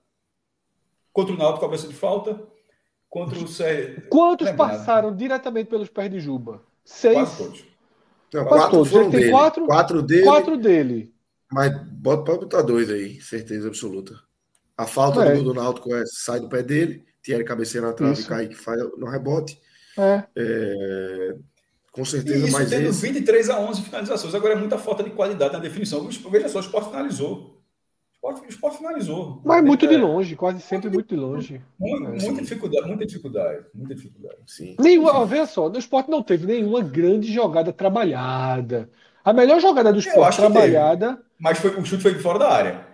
Contra 1.13 1.33
o 1.33 1.37
Náutico, 1.37 1.61
cabeça 1.65 1.87
de 1.87 1.93
falta. 1.93 2.39
Contra 3.09 3.39
o 3.39 3.45
CR, 3.45 4.07
Quantos 4.09 4.45
nada. 4.45 4.57
passaram 4.57 5.15
diretamente 5.15 5.67
pelos 5.69 5.89
pés 5.89 6.11
de 6.11 6.19
Juba? 6.19 6.61
Seis. 6.85 7.15
quase 7.15 7.37
todos. 7.37 7.65
Não, 8.33 8.45
Quase 8.45 8.61
quatro 8.63 8.77
todos. 8.77 8.91
foram 8.91 9.09
dele. 9.09 9.31
quatro- 9.31 9.65
Quatro 9.65 10.01
dele, 10.01 10.23
Quatro 10.23 10.57
dele. 10.57 11.13
mas 11.51 11.71
bota, 11.91 12.23
pode 12.23 12.39
botar 12.41 12.61
dois 12.61 12.89
aí, 12.89 13.19
certeza 13.21 13.67
absoluta. 13.67 14.19
A 14.77 14.85
falta 14.85 15.23
É. 15.23 15.29
do 15.31 15.43
gol 15.43 15.53
do 15.53 15.59
Náutico 15.59 15.93
é, 15.95 16.03
sai 16.05 16.39
do 16.39 16.47
pé 16.49 16.61
dele, 16.63 17.03
Thierry 17.23 17.43
cabeceia 17.43 17.81
na 17.81 17.91
trave, 17.93 18.13
Isso. 18.13 18.27
Kaique 18.29 18.55
faz 18.55 18.79
no 18.97 19.07
rebote. 19.07 19.59
É. 19.97 20.23
É, 20.35 21.35
com 21.91 22.01
E 22.03 22.05
certeza 22.05 22.45
isso 22.45 22.53
mais 22.53 22.69
tendo 22.69 22.89
esse. 22.89 23.01
23 23.01 23.49
a 23.49 23.59
11 23.59 23.81
finalizações. 23.81 24.33
Agora 24.33 24.53
é 24.53 24.57
muita 24.57 24.77
falta 24.77 25.03
de 25.03 25.09
qualidade 25.09 25.51
na 25.53 25.59
definição. 25.59 26.07
Veja 26.31 26.47
só, 26.47 26.59
o 26.59 26.61
Sport 26.61 26.87
finalizou. 26.91 27.58
O 28.21 28.29
Sport, 28.31 28.45
o 28.45 28.49
Sport 28.49 28.75
finalizou. 28.77 29.41
Mas 29.43 29.63
muito 29.63 29.87
de 29.87 29.95
É, 29.95 29.97
longe, 29.97 30.35
quase 30.35 30.61
sempre 30.61 30.89
muito 30.89 31.07
de 31.09 31.15
longe. 31.15 31.55
É, 31.55 32.19
Muita 32.19 32.19
sim. 32.19 32.43
dificuldade, 32.43 32.87
muita 32.87 33.05
dificuldade. 33.05 33.65
Muita 33.73 33.95
dificuldade. 33.95 34.37
Sim. 34.47 34.75
Nenhuma, 34.79 35.25
veja 35.25 35.45
só, 35.45 35.67
o 35.69 35.77
esporte 35.77 36.09
não 36.09 36.23
teve 36.23 36.45
nenhuma 36.47 36.81
grande 36.81 37.31
jogada 37.31 37.73
trabalhada. 37.73 38.89
A 39.23 39.33
melhor 39.33 39.59
jogada 39.59 39.91
do 39.91 39.99
esporte 39.99 40.39
que 40.39 40.47
teve. 40.47 40.77
trabalhada. 40.77 41.21
Mas 41.39 41.59
foi, 41.59 41.71
o 41.79 41.85
chute 41.85 42.01
foi 42.03 42.13
de 42.15 42.21
fora 42.21 42.39
da 42.39 42.49
área. 42.51 42.87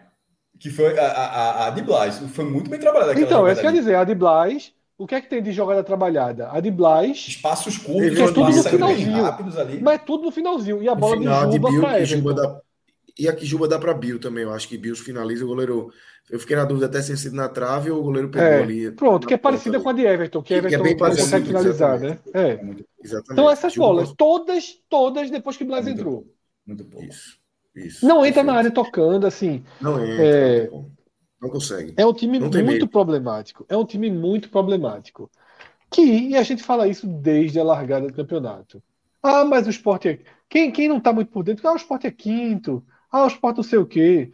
Que 0.59 0.69
foi 0.71 0.97
a, 0.99 1.05
a, 1.07 1.67
a, 1.67 1.69
de 1.71 1.81
Blas. 1.81 2.19
Foi 2.35 2.45
muito 2.45 2.69
bem 2.69 2.79
trabalhada 2.79 3.13
aquela 3.13 3.31
Então, 3.31 3.47
é 3.47 3.51
jogada 3.51 3.53
isso 3.53 3.61
que 3.61 3.67
eu 3.67 3.71
ia 3.71 3.73
ali. 3.73 3.79
dizer, 3.79 3.95
a 3.95 4.03
de 4.03 4.15
Blas. 4.15 4.73
O 4.97 5.05
que 5.07 5.15
é 5.15 5.21
que 5.21 5.29
tem 5.29 5.41
de 5.43 5.51
jogada 5.51 5.83
trabalhada? 5.83 6.49
A 6.51 6.59
de 6.61 6.71
Blas, 6.71 7.33
Espaços 7.33 7.77
curtos, 7.77 8.17
Teve 8.17 8.21
os 8.21 8.31
tudo 8.31 8.51
no 8.53 8.63
finalzinho. 8.63 9.23
rápidos 9.23 9.57
ali. 9.57 9.79
mas 9.79 10.03
tudo 10.03 10.23
no 10.25 10.31
finalzinho. 10.31 10.81
E 10.83 10.89
a 10.89 10.95
No 10.95 11.01
bola 11.01 11.15
final 11.17 11.47
de 11.49 11.57
Juba 11.57 11.73
para 11.73 12.03
Juba 12.03 12.33
Everton. 12.33 12.61
E 13.17 13.27
aqui 13.29 13.45
Juba 13.45 13.67
dá 13.67 13.79
para 13.79 13.93
Bill 13.93 14.19
também. 14.19 14.43
Eu 14.43 14.53
acho 14.53 14.67
que 14.67 14.77
Bill 14.77 14.95
finaliza 14.95 15.45
o 15.45 15.47
goleiro. 15.47 15.91
Eu 16.29 16.39
fiquei 16.39 16.55
na 16.55 16.65
dúvida 16.65 16.87
até 16.87 16.99
se 17.01 17.07
tinha 17.07 17.17
sido 17.17 17.35
na 17.35 17.47
trave 17.49 17.89
ou 17.91 17.99
o 17.99 18.03
goleiro 18.03 18.29
pegou 18.29 18.45
É, 18.47 18.63
ali. 18.63 18.91
pronto, 18.91 19.27
que 19.27 19.33
é 19.33 19.37
na 19.37 19.41
parecida 19.43 19.77
ali. 19.77 19.83
com 19.83 19.89
a 19.89 19.93
de 19.93 20.01
Everton, 20.05 20.41
que 20.43 20.47
Que- 20.47 20.53
é 20.55 20.57
Everton 20.57 20.83
bem 20.83 20.91
não 20.93 20.97
parecido, 20.99 21.23
consegue 21.25 21.47
finalizar, 21.47 21.99
né? 21.99 22.19
exatamente. 22.23 22.29
É. 22.33 22.49
É 22.51 22.63
muito. 22.63 22.85
Então 23.31 23.49
essas 23.49 23.73
Juba 23.73 23.87
bolas, 23.87 24.11
todas, 24.13 24.81
todas 24.89 25.29
depois 25.29 25.55
que 25.57 25.63
Blas 25.63 25.85
É 25.87 25.91
muito 25.91 25.99
entrou. 25.99 26.27
muito 26.65 26.85
pouco. 26.85 27.05
Isso. 27.07 27.39
Isso. 27.75 28.05
Não 28.05 28.25
entra 28.25 28.43
na 28.43 28.53
Perfeito. 28.53 28.57
área 28.57 28.71
tocando, 28.71 29.27
assim. 29.27 29.63
Não 29.81 29.99
entra. 30.03 30.25
É. 30.25 30.69
não 31.41 31.49
consegue. 31.49 31.93
É 31.97 32.05
um 32.05 32.13
time 32.13 32.39
muito 32.39 32.87
problemático. 32.87 33.65
É 33.69 33.77
um 33.77 33.85
time 33.85 34.09
muito 34.09 34.49
problemático. 34.49 35.29
Que, 35.91 36.01
e 36.01 36.35
a 36.37 36.43
gente 36.43 36.63
fala 36.63 36.87
isso 36.87 37.07
desde 37.07 37.59
a 37.59 37.63
largada 37.63 38.07
do 38.07 38.13
campeonato. 38.13 38.81
Ah, 39.21 39.45
mas 39.45 39.67
o 39.67 39.69
esporte 39.69 40.07
é. 40.09 40.19
Quem, 40.49 40.71
quem 40.71 40.87
não 40.89 40.97
está 40.97 41.13
muito 41.13 41.31
por 41.31 41.43
dentro? 41.43 41.67
Ah, 41.67 41.73
o 41.73 41.77
esporte 41.77 42.07
é 42.07 42.11
quinto. 42.11 42.85
Ah, 43.15 43.23
o 43.23 43.27
esporte 43.27 43.55
não 43.55 43.63
sei 43.63 43.79
o 43.79 43.85
quê. 43.85 44.29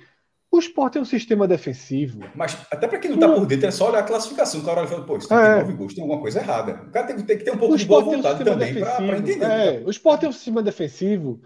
O 0.50 0.58
esporte 0.58 0.98
é 0.98 1.02
um 1.02 1.06
sistema 1.06 1.48
defensivo. 1.48 2.20
Mas 2.36 2.58
até 2.72 2.88
para 2.88 2.98
quem 2.98 3.12
não 3.12 3.16
está 3.18 3.32
por 3.32 3.46
dentro, 3.46 3.68
é 3.68 3.72
só 3.72 3.90
olhar 3.90 4.00
a 4.00 4.04
classificação. 4.04 4.62
O 4.62 4.66
cara 4.66 4.80
olha 4.82 4.88
e 4.88 4.90
fala, 4.90 5.06
pô, 5.06 5.18
isso 5.18 5.28
tem 5.28 5.38
É. 5.38 5.60
nove 5.62 5.74
gols, 5.74 5.94
tem 5.94 6.02
alguma 6.04 6.20
coisa 6.20 6.40
errada. 6.40 6.82
O 6.88 6.92
cara 6.92 7.06
tem, 7.06 7.24
tem 7.24 7.38
que 7.38 7.44
ter 7.44 7.52
um 7.52 7.60
pouco 7.60 7.78
de 7.78 7.86
boa 7.86 8.02
esporte 8.02 8.10
tem 8.10 8.20
um 8.20 8.22
vontade 8.24 8.44
também 8.44 8.74
para 8.74 9.18
entender. 9.20 9.46
É, 9.46 9.84
o 9.86 9.92
esporte 9.92 10.26
é 10.26 10.30
um 10.30 10.32
sistema 10.32 10.64
defensivo 10.64 11.40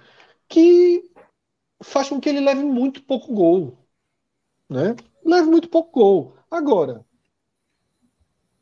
que 0.48 1.04
faz 1.84 2.08
com 2.08 2.22
que 2.22 2.30
ele 2.30 2.40
leve 2.40 2.64
muito 2.64 3.04
pouco 3.04 3.34
gol. 3.34 3.78
Né? 4.70 4.96
Leve 5.26 5.50
muito 5.50 5.68
pouco 5.68 5.92
gol. 5.92 6.38
Agora, 6.50 7.06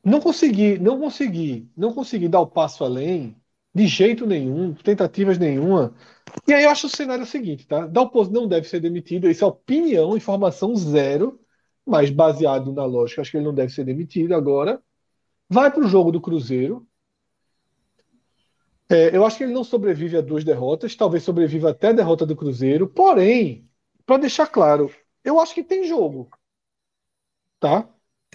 não 0.03 0.19
consegui, 0.19 0.79
não 0.79 0.99
consegui, 0.99 1.69
não 1.77 1.93
consegui 1.93 2.27
dar 2.27 2.41
o 2.41 2.47
passo 2.47 2.83
além 2.83 3.35
de 3.73 3.85
jeito 3.87 4.25
nenhum, 4.25 4.73
tentativas 4.73 5.37
nenhuma. 5.37 5.93
E 6.47 6.53
aí 6.53 6.63
eu 6.63 6.69
acho 6.69 6.87
o 6.87 6.89
cenário 6.89 7.25
seguinte, 7.25 7.67
tá? 7.67 7.85
Dalpozo 7.87 8.31
não 8.31 8.47
deve 8.47 8.67
ser 8.67 8.79
demitido, 8.79 9.29
isso 9.29 9.43
é 9.43 9.47
opinião, 9.47 10.15
informação 10.17 10.75
zero, 10.75 11.39
mas 11.85 12.09
baseado 12.09 12.71
na 12.73 12.85
lógica, 12.85 13.21
acho 13.21 13.31
que 13.31 13.37
ele 13.37 13.45
não 13.45 13.53
deve 13.53 13.71
ser 13.73 13.83
demitido 13.85 14.33
agora. 14.33 14.81
Vai 15.49 15.71
para 15.71 15.83
o 15.85 15.87
jogo 15.87 16.11
do 16.11 16.21
Cruzeiro. 16.21 16.87
É, 18.89 19.15
eu 19.15 19.25
acho 19.25 19.37
que 19.37 19.43
ele 19.43 19.53
não 19.53 19.63
sobrevive 19.63 20.17
a 20.17 20.21
duas 20.21 20.43
derrotas, 20.43 20.95
talvez 20.95 21.23
sobreviva 21.23 21.71
até 21.71 21.87
a 21.89 21.93
derrota 21.93 22.25
do 22.25 22.35
Cruzeiro. 22.35 22.87
Porém, 22.87 23.67
para 24.05 24.17
deixar 24.17 24.47
claro, 24.47 24.91
eu 25.23 25.39
acho 25.39 25.53
que 25.53 25.63
tem 25.63 25.85
jogo. 25.85 26.29
Tá? 27.59 27.87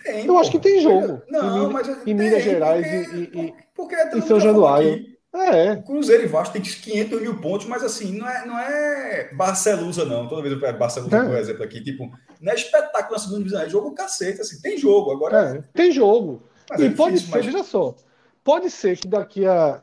Tem, 0.03 0.27
Eu 0.27 0.39
acho 0.39 0.51
que 0.51 0.59
tem 0.59 0.81
jogo. 0.81 1.23
Não, 1.29 1.69
Em 1.69 1.73
mas 1.73 1.89
em 1.89 2.05
tem, 2.05 2.15
Minas 2.15 2.43
Gerais 2.43 2.87
porque, 2.87 3.17
e- 3.17 3.47
e- 3.47 3.55
porque 3.75 3.95
é 3.95 4.17
em 4.17 4.21
São 4.23 4.41
Januário. 4.41 5.18
É, 5.35 5.73
O 5.73 5.83
Cruzeiro 5.83 6.25
e 6.25 6.27
Vasco 6.27 6.55
tem 6.55 6.63
500 6.63 7.21
mil 7.21 7.39
pontos, 7.41 7.67
mas 7.67 7.83
assim, 7.85 8.17
não 8.17 8.27
é, 8.29 8.47
não 8.47 8.59
é 8.59 9.33
Barcelusa, 9.35 10.05
não. 10.05 10.27
Toda 10.27 10.41
vez 10.41 10.55
eu 10.55 10.61
pego 10.61 10.79
Barcelusa, 10.79 11.17
É. 11.17 11.25
por 11.27 11.37
exemplo, 11.37 11.63
aqui, 11.63 11.83
tipo, 11.83 12.11
não 12.41 12.53
é 12.53 12.55
espetáculo 12.55 13.13
na 13.13 13.19
segunda 13.19 13.39
divisão, 13.41 13.61
é 13.61 13.69
jogo 13.69 13.95
cacete, 13.95 14.41
assim, 14.41 14.61
tem 14.63 14.79
jogo. 14.79 15.13
Agora, 15.13 15.57
é, 15.59 15.63
tem 15.75 15.93
jogo. 15.93 16.43
mas 16.71 16.81
E 16.81 16.87
é 16.87 16.91
pode 16.91 17.15
difícil, 17.17 17.31
ser, 17.33 17.37
mas- 17.37 17.47
veja 17.47 17.65
só, 17.65 17.95
pode 18.43 18.71
ser 18.71 18.97
que 18.97 19.07
daqui 19.07 19.47
a 19.47 19.83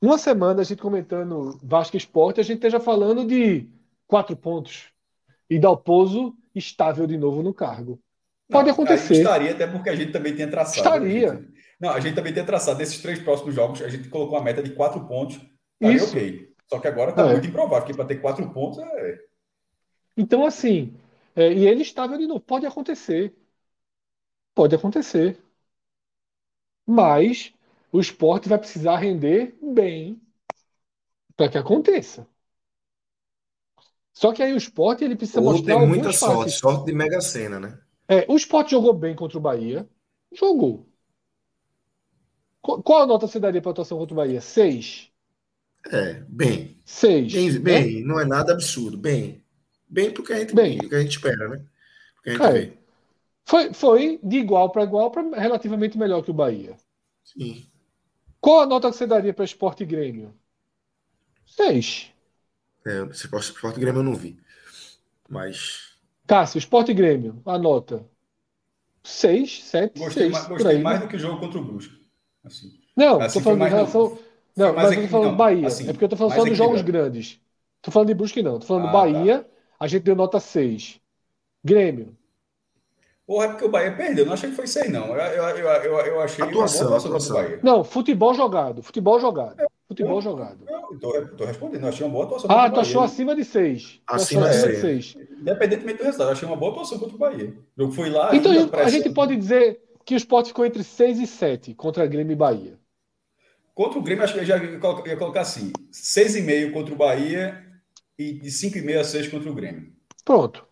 uma 0.00 0.16
semana 0.16 0.62
a 0.62 0.64
gente 0.64 0.80
comentando 0.80 1.58
Vasco 1.62 1.96
Esporte, 1.96 2.40
a 2.40 2.42
gente 2.44 2.56
esteja 2.56 2.80
falando 2.80 3.26
de 3.26 3.68
quatro 4.06 4.34
pontos 4.36 4.86
e 5.50 5.58
Dalpozo 5.58 6.34
estável 6.54 7.06
de 7.06 7.18
novo 7.18 7.42
no 7.42 7.52
cargo. 7.52 7.98
Pode 8.50 8.68
Não, 8.68 8.72
acontecer. 8.74 9.14
Estaria, 9.14 9.50
até 9.50 9.66
porque 9.66 9.90
a 9.90 9.94
gente 9.94 10.10
também 10.10 10.34
tem 10.34 10.48
traçado. 10.48 10.78
Estaria. 10.78 11.32
A 11.32 11.34
gente- 11.34 11.57
não, 11.80 11.90
a 11.90 12.00
gente 12.00 12.14
também 12.14 12.34
tem 12.34 12.44
traçado 12.44 12.78
nesses 12.78 13.00
três 13.00 13.18
próximos 13.20 13.54
jogos, 13.54 13.82
a 13.82 13.88
gente 13.88 14.08
colocou 14.08 14.36
uma 14.36 14.44
meta 14.44 14.62
de 14.62 14.72
quatro 14.74 15.06
pontos. 15.06 15.38
Estaria 15.76 15.96
Isso. 15.96 16.14
ok. 16.16 16.54
Só 16.68 16.78
que 16.80 16.88
agora 16.88 17.12
tá 17.12 17.22
É. 17.22 17.32
muito 17.32 17.46
improvável, 17.46 17.80
porque 17.86 17.94
para 17.94 18.04
ter 18.06 18.20
quatro 18.20 18.48
pontos 18.52 18.78
é. 18.78 19.18
Então, 20.16 20.44
assim, 20.44 20.94
é, 21.34 21.50
e 21.52 21.66
ele 21.66 21.82
estável 21.82 22.18
de 22.18 22.26
novo. 22.26 22.40
Pode 22.40 22.66
acontecer. 22.66 23.34
Pode 24.54 24.74
acontecer. 24.74 25.38
Mas 26.88 27.52
o 27.92 28.00
esporte 28.00 28.48
vai 28.48 28.58
precisar 28.58 28.96
render 28.96 29.56
bem 29.62 30.20
para 31.36 31.48
que 31.50 31.56
aconteça. 31.58 32.26
Só 34.12 34.32
que 34.34 34.42
aí 34.42 34.52
o 34.52 34.56
esporte 34.58 35.02
ele 35.04 35.16
precisa 35.16 35.40
Ou 35.40 35.52
mostrar 35.52 35.78
tem 35.78 35.88
muita 35.88 36.12
sorte, 36.12 36.50
faces. 36.50 36.58
sorte 36.58 36.84
de 36.86 36.92
mega 36.92 37.20
sena, 37.20 37.58
né? 37.60 37.78
É, 38.08 38.26
o 38.28 38.36
esporte 38.36 38.70
jogou 38.72 38.92
bem 38.94 39.14
contra 39.14 39.38
o 39.38 39.40
Bahia. 39.40 39.88
Jogou. 40.32 40.86
Qu- 42.62 42.82
Qual 42.84 43.02
a 43.02 43.06
nota 43.06 43.26
você 43.26 43.40
daria 43.40 43.60
para 43.60 43.70
a 43.70 43.72
atuação 43.72 43.98
contra 43.98 44.14
o 44.14 44.16
Bahia? 44.16 44.40
Seis. 44.40 45.10
É, 45.92 46.22
bem. 46.28 46.76
Seis. 46.84 47.32
Bem, 47.32 47.58
né? 47.60 47.60
bem, 47.62 48.04
não 48.04 48.18
é 48.20 48.24
nada 48.24 48.52
absurdo. 48.52 48.96
Bem. 48.98 49.42
Bem 49.88 50.12
porque 50.12 50.32
a 50.32 50.38
gente, 50.40 50.54
Bem. 50.54 50.78
porque 50.78 50.94
a 50.94 51.00
gente 51.00 51.12
espera, 51.12 51.48
né? 51.48 51.64
Porque 52.16 52.30
a 52.30 52.34
gente 52.34 52.48
É. 52.48 52.50
vê. 52.50 52.78
Foi, 53.46 53.74
foi 53.74 54.20
de 54.22 54.38
igual 54.38 54.70
para 54.70 54.84
igual 54.84 55.10
para 55.10 55.22
relativamente 55.40 55.98
melhor 55.98 56.22
que 56.22 56.30
o 56.30 56.34
Bahia. 56.34 56.76
Sim. 57.22 57.70
Qual 58.40 58.60
a 58.62 58.66
nota 58.66 58.90
que 58.90 58.96
você 58.96 59.06
daria 59.06 59.32
para 59.32 59.44
Esporte 59.44 59.84
e 59.84 59.86
Grêmio? 59.86 60.34
Seis. 61.56 62.12
É, 62.86 63.02
Esporte, 63.12 63.50
Esporte 63.52 63.80
Grêmio 63.80 64.00
eu 64.00 64.04
não 64.04 64.14
vi. 64.14 64.36
Mas. 65.28 65.98
Cássio, 66.28 66.58
Esporte 66.58 66.90
e 66.92 66.94
Grêmio, 66.94 67.42
a 67.44 67.58
nota. 67.58 68.08
Seis, 69.04 69.64
sete, 69.64 69.98
Gostei, 69.98 70.12
seis. 70.12 70.32
mais, 70.32 70.48
gostei 70.48 70.78
aí, 70.78 70.78
mais 70.78 71.00
né? 71.00 71.06
do 71.06 71.08
que 71.08 71.16
o 71.16 71.18
jogo 71.18 71.40
contra 71.40 71.58
o 71.60 71.64
Brusque. 71.64 71.97
Assim. 72.48 72.70
Não, 72.96 73.20
Assim, 73.20 73.38
tô 73.38 73.40
falando 73.44 73.64
em 73.66 73.68
relação. 73.68 74.18
Não, 74.56 74.74
mas 74.74 74.90
eu 74.92 75.02
tô 75.02 75.08
falando 75.08 75.30
não, 75.30 75.36
Bahia. 75.36 75.66
assim, 75.68 75.88
é 75.88 75.92
porque 75.92 76.04
eu 76.04 76.08
tô 76.08 76.16
falando 76.16 76.34
só 76.34 76.44
dos 76.44 76.56
jogos 76.56 76.80
equilibrado. 76.80 77.10
grandes. 77.10 77.40
Tô 77.80 77.90
falando 77.90 78.08
de 78.08 78.14
Brusque, 78.14 78.42
não. 78.42 78.58
Tô 78.58 78.66
falando 78.66 78.84
do 78.84 78.88
Ah, 78.88 78.92
Bahia, 78.92 79.48
a 79.78 79.86
gente 79.86 80.02
deu 80.02 80.16
nota 80.16 80.40
6. 80.40 81.00
Grêmio. 81.64 82.16
Porra, 83.26 83.44
é 83.44 83.48
porque 83.48 83.64
o 83.64 83.68
Bahia 83.70 83.94
perdeu. 83.94 84.24
Não 84.24 84.32
achei 84.32 84.48
que 84.48 84.56
foi 84.56 84.66
seis, 84.66 84.90
não. 84.90 85.08
Eu, 85.08 85.16
eu, 85.16 85.44
eu, 85.58 85.68
eu, 85.68 85.98
eu 86.06 86.20
achei 86.20 86.42
Atuação, 86.42 86.46
uma 86.46 86.52
boa 86.52 86.64
atuação 86.64 86.96
atuação. 86.96 87.12
contra 87.12 87.28
o 87.30 87.32
Bahia. 87.34 87.60
Não, 87.62 87.84
futebol 87.84 88.32
jogado. 88.34 88.82
Futebol 88.82 89.20
jogado. 89.20 89.56
Futebol 89.86 90.20
jogado. 90.22 90.58
Eu 90.66 90.98
tô, 90.98 91.26
tô 91.36 91.44
respondendo. 91.44 91.82
Eu 91.82 91.88
achei 91.88 92.06
uma 92.06 92.12
boa 92.12 92.24
atuação 92.24 92.50
Ah, 92.50 92.70
tu 92.70 92.80
achou 92.80 93.02
acima 93.02 93.36
de 93.36 93.44
6. 93.44 94.00
Acima 94.06 94.48
de 94.48 94.56
de 94.56 94.76
seis. 94.76 95.12
6. 95.12 95.16
Independentemente 95.40 95.98
do 95.98 96.04
resultado, 96.04 96.28
eu 96.28 96.32
achei 96.32 96.48
uma 96.48 96.56
boa 96.56 96.72
atuação 96.72 96.98
contra 96.98 97.14
o 97.14 97.18
Bahia. 97.18 97.54
O 97.76 97.82
jogo 97.82 97.92
foi 97.92 98.08
lá. 98.10 98.34
Então 98.34 98.50
a 98.72 98.88
gente 98.88 99.10
pode 99.10 99.36
dizer 99.36 99.80
que 100.08 100.14
o 100.14 100.16
Sport 100.16 100.46
ficou 100.46 100.64
entre 100.64 100.82
6 100.82 101.20
e 101.20 101.26
7 101.26 101.74
contra 101.74 102.06
Grêmio 102.06 102.32
e 102.32 102.36
Bahia. 102.36 102.80
Contra 103.74 103.98
o 103.98 104.02
Grêmio, 104.02 104.24
acho 104.24 104.32
que 104.32 104.40
eu 104.40 104.44
já 104.46 104.56
ia 104.56 104.80
colocar, 104.80 105.42
assim: 105.42 105.70
6,5 105.92 106.72
contra 106.72 106.94
o 106.94 106.96
Bahia 106.96 107.62
e 108.18 108.32
de 108.32 108.48
5,5 108.48 108.98
a 108.98 109.04
6 109.04 109.28
contra 109.28 109.50
o 109.50 109.54
Grêmio. 109.54 109.92
Pronto. 110.24 110.66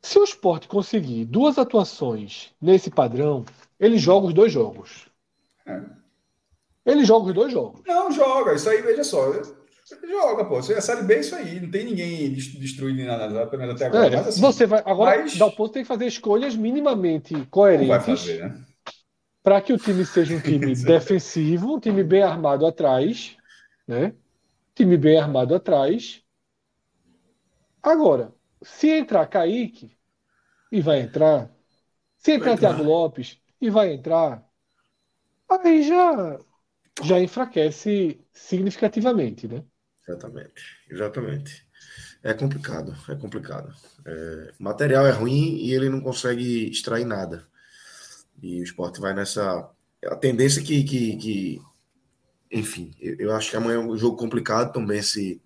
Se 0.00 0.18
o 0.18 0.24
Sport 0.24 0.66
conseguir 0.66 1.26
duas 1.26 1.58
atuações 1.58 2.54
nesse 2.58 2.90
padrão, 2.90 3.44
ele 3.78 3.98
joga 3.98 4.28
os 4.28 4.32
dois 4.32 4.50
jogos. 4.50 5.08
É. 5.66 5.82
Ele 6.86 7.04
joga 7.04 7.26
os 7.26 7.34
dois 7.34 7.52
jogos. 7.52 7.82
Não, 7.86 8.10
joga. 8.10 8.54
Isso 8.54 8.70
aí, 8.70 8.80
veja 8.80 9.04
só. 9.04 9.30
Joga, 10.08 10.44
pô. 10.44 10.56
A 10.58 10.62
Série 10.62 11.02
B, 11.02 11.14
é 11.14 11.20
isso 11.20 11.34
aí. 11.34 11.60
Não 11.60 11.70
tem 11.70 11.84
ninguém 11.84 12.32
des- 12.32 12.54
destruído 12.54 12.96
nem 12.96 13.06
nada, 13.06 13.46
pelo 13.46 13.62
menos 13.62 13.76
até 13.76 13.86
agora. 13.86 14.12
É, 14.14 14.16
Mas 14.16 14.28
assim, 14.28 14.40
você 14.40 14.66
vai 14.66 14.82
agora 14.84 15.18
mas- 15.18 15.36
dá 15.36 15.46
o 15.46 15.52
ponto 15.52 15.72
tem 15.72 15.82
que 15.82 15.88
fazer 15.88 16.06
escolhas 16.06 16.56
minimamente 16.56 17.34
coerentes 17.46 18.26
né? 18.38 18.64
para 19.42 19.60
que 19.60 19.72
o 19.72 19.78
time 19.78 20.04
seja 20.04 20.34
um 20.34 20.40
time 20.40 20.74
defensivo, 20.84 21.76
um 21.76 21.80
time 21.80 22.02
bem 22.02 22.22
armado 22.22 22.66
atrás, 22.66 23.36
né? 23.86 24.12
Time 24.74 24.96
bem 24.96 25.18
armado 25.18 25.54
atrás. 25.54 26.22
Agora, 27.82 28.32
se 28.62 28.88
entrar 28.90 29.26
Kaique 29.26 29.96
e 30.72 30.80
vai 30.80 31.00
entrar, 31.00 31.50
se 32.18 32.32
entrar 32.32 32.54
entrar. 32.54 32.74
Thiago 32.74 32.82
Lopes 32.84 33.38
e 33.60 33.70
vai 33.70 33.92
entrar, 33.92 34.44
aí 35.48 35.82
já 35.82 36.38
já 37.04 37.20
enfraquece 37.20 38.20
significativamente, 38.32 39.46
né? 39.48 39.64
Exatamente. 40.08 40.62
Exatamente. 40.90 41.66
É 42.22 42.34
complicado. 42.34 42.94
É 43.08 43.14
complicado. 43.16 43.74
É, 44.06 44.52
material 44.58 45.06
é 45.06 45.10
ruim 45.10 45.56
e 45.58 45.72
ele 45.74 45.88
não 45.90 46.00
consegue 46.00 46.70
extrair 46.70 47.04
nada. 47.04 47.46
E 48.42 48.60
o 48.60 48.64
esporte 48.64 49.00
vai 49.00 49.14
nessa. 49.14 49.68
A 50.06 50.16
tendência 50.16 50.62
que. 50.62 50.84
que, 50.84 51.16
que- 51.16 51.62
enfim, 52.50 52.94
eu, 53.00 53.34
acho 53.34 53.50
que 53.50 53.56
amanhã 53.56 53.76
é 53.76 53.80
um 53.80 53.96
jogo 53.98 54.16
complicado 54.16 54.72
também. 54.72 55.02
Se 55.02 55.40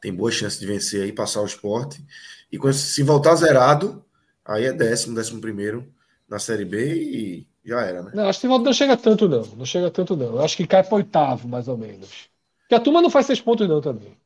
tem 0.00 0.14
boa 0.14 0.30
chance 0.30 0.58
de 0.58 0.66
vencer 0.66 1.02
aí, 1.02 1.12
passar 1.12 1.40
o 1.40 1.46
esporte. 1.46 2.04
E 2.50 2.72
se 2.72 3.02
voltar 3.02 3.34
zerado, 3.36 4.04
aí 4.44 4.64
é 4.64 4.72
décimo, 4.72 5.14
décimo 5.14 5.40
primeiro 5.40 5.92
na 6.28 6.38
Série 6.38 6.64
B 6.64 6.94
e 6.94 7.46
já 7.64 7.80
era, 7.82 8.02
né? 8.02 8.12
Não, 8.14 8.28
acho 8.28 8.40
que 8.40 8.46
não 8.46 8.72
chega 8.72 8.96
tanto, 8.96 9.28
não. 9.28 9.42
Não 9.56 9.64
chega 9.64 9.90
tanto, 9.90 10.16
não. 10.16 10.26
Eu 10.26 10.42
acho 10.42 10.56
que 10.56 10.66
cai 10.66 10.82
para 10.82 10.96
oitavo, 10.96 11.48
mais 11.48 11.68
ou 11.68 11.76
menos. 11.76 12.28
Porque 12.64 12.74
a 12.74 12.80
turma 12.80 13.00
não 13.02 13.10
faz 13.10 13.26
seis 13.26 13.40
pontos, 13.40 13.68
não, 13.68 13.80
também. 13.80 14.16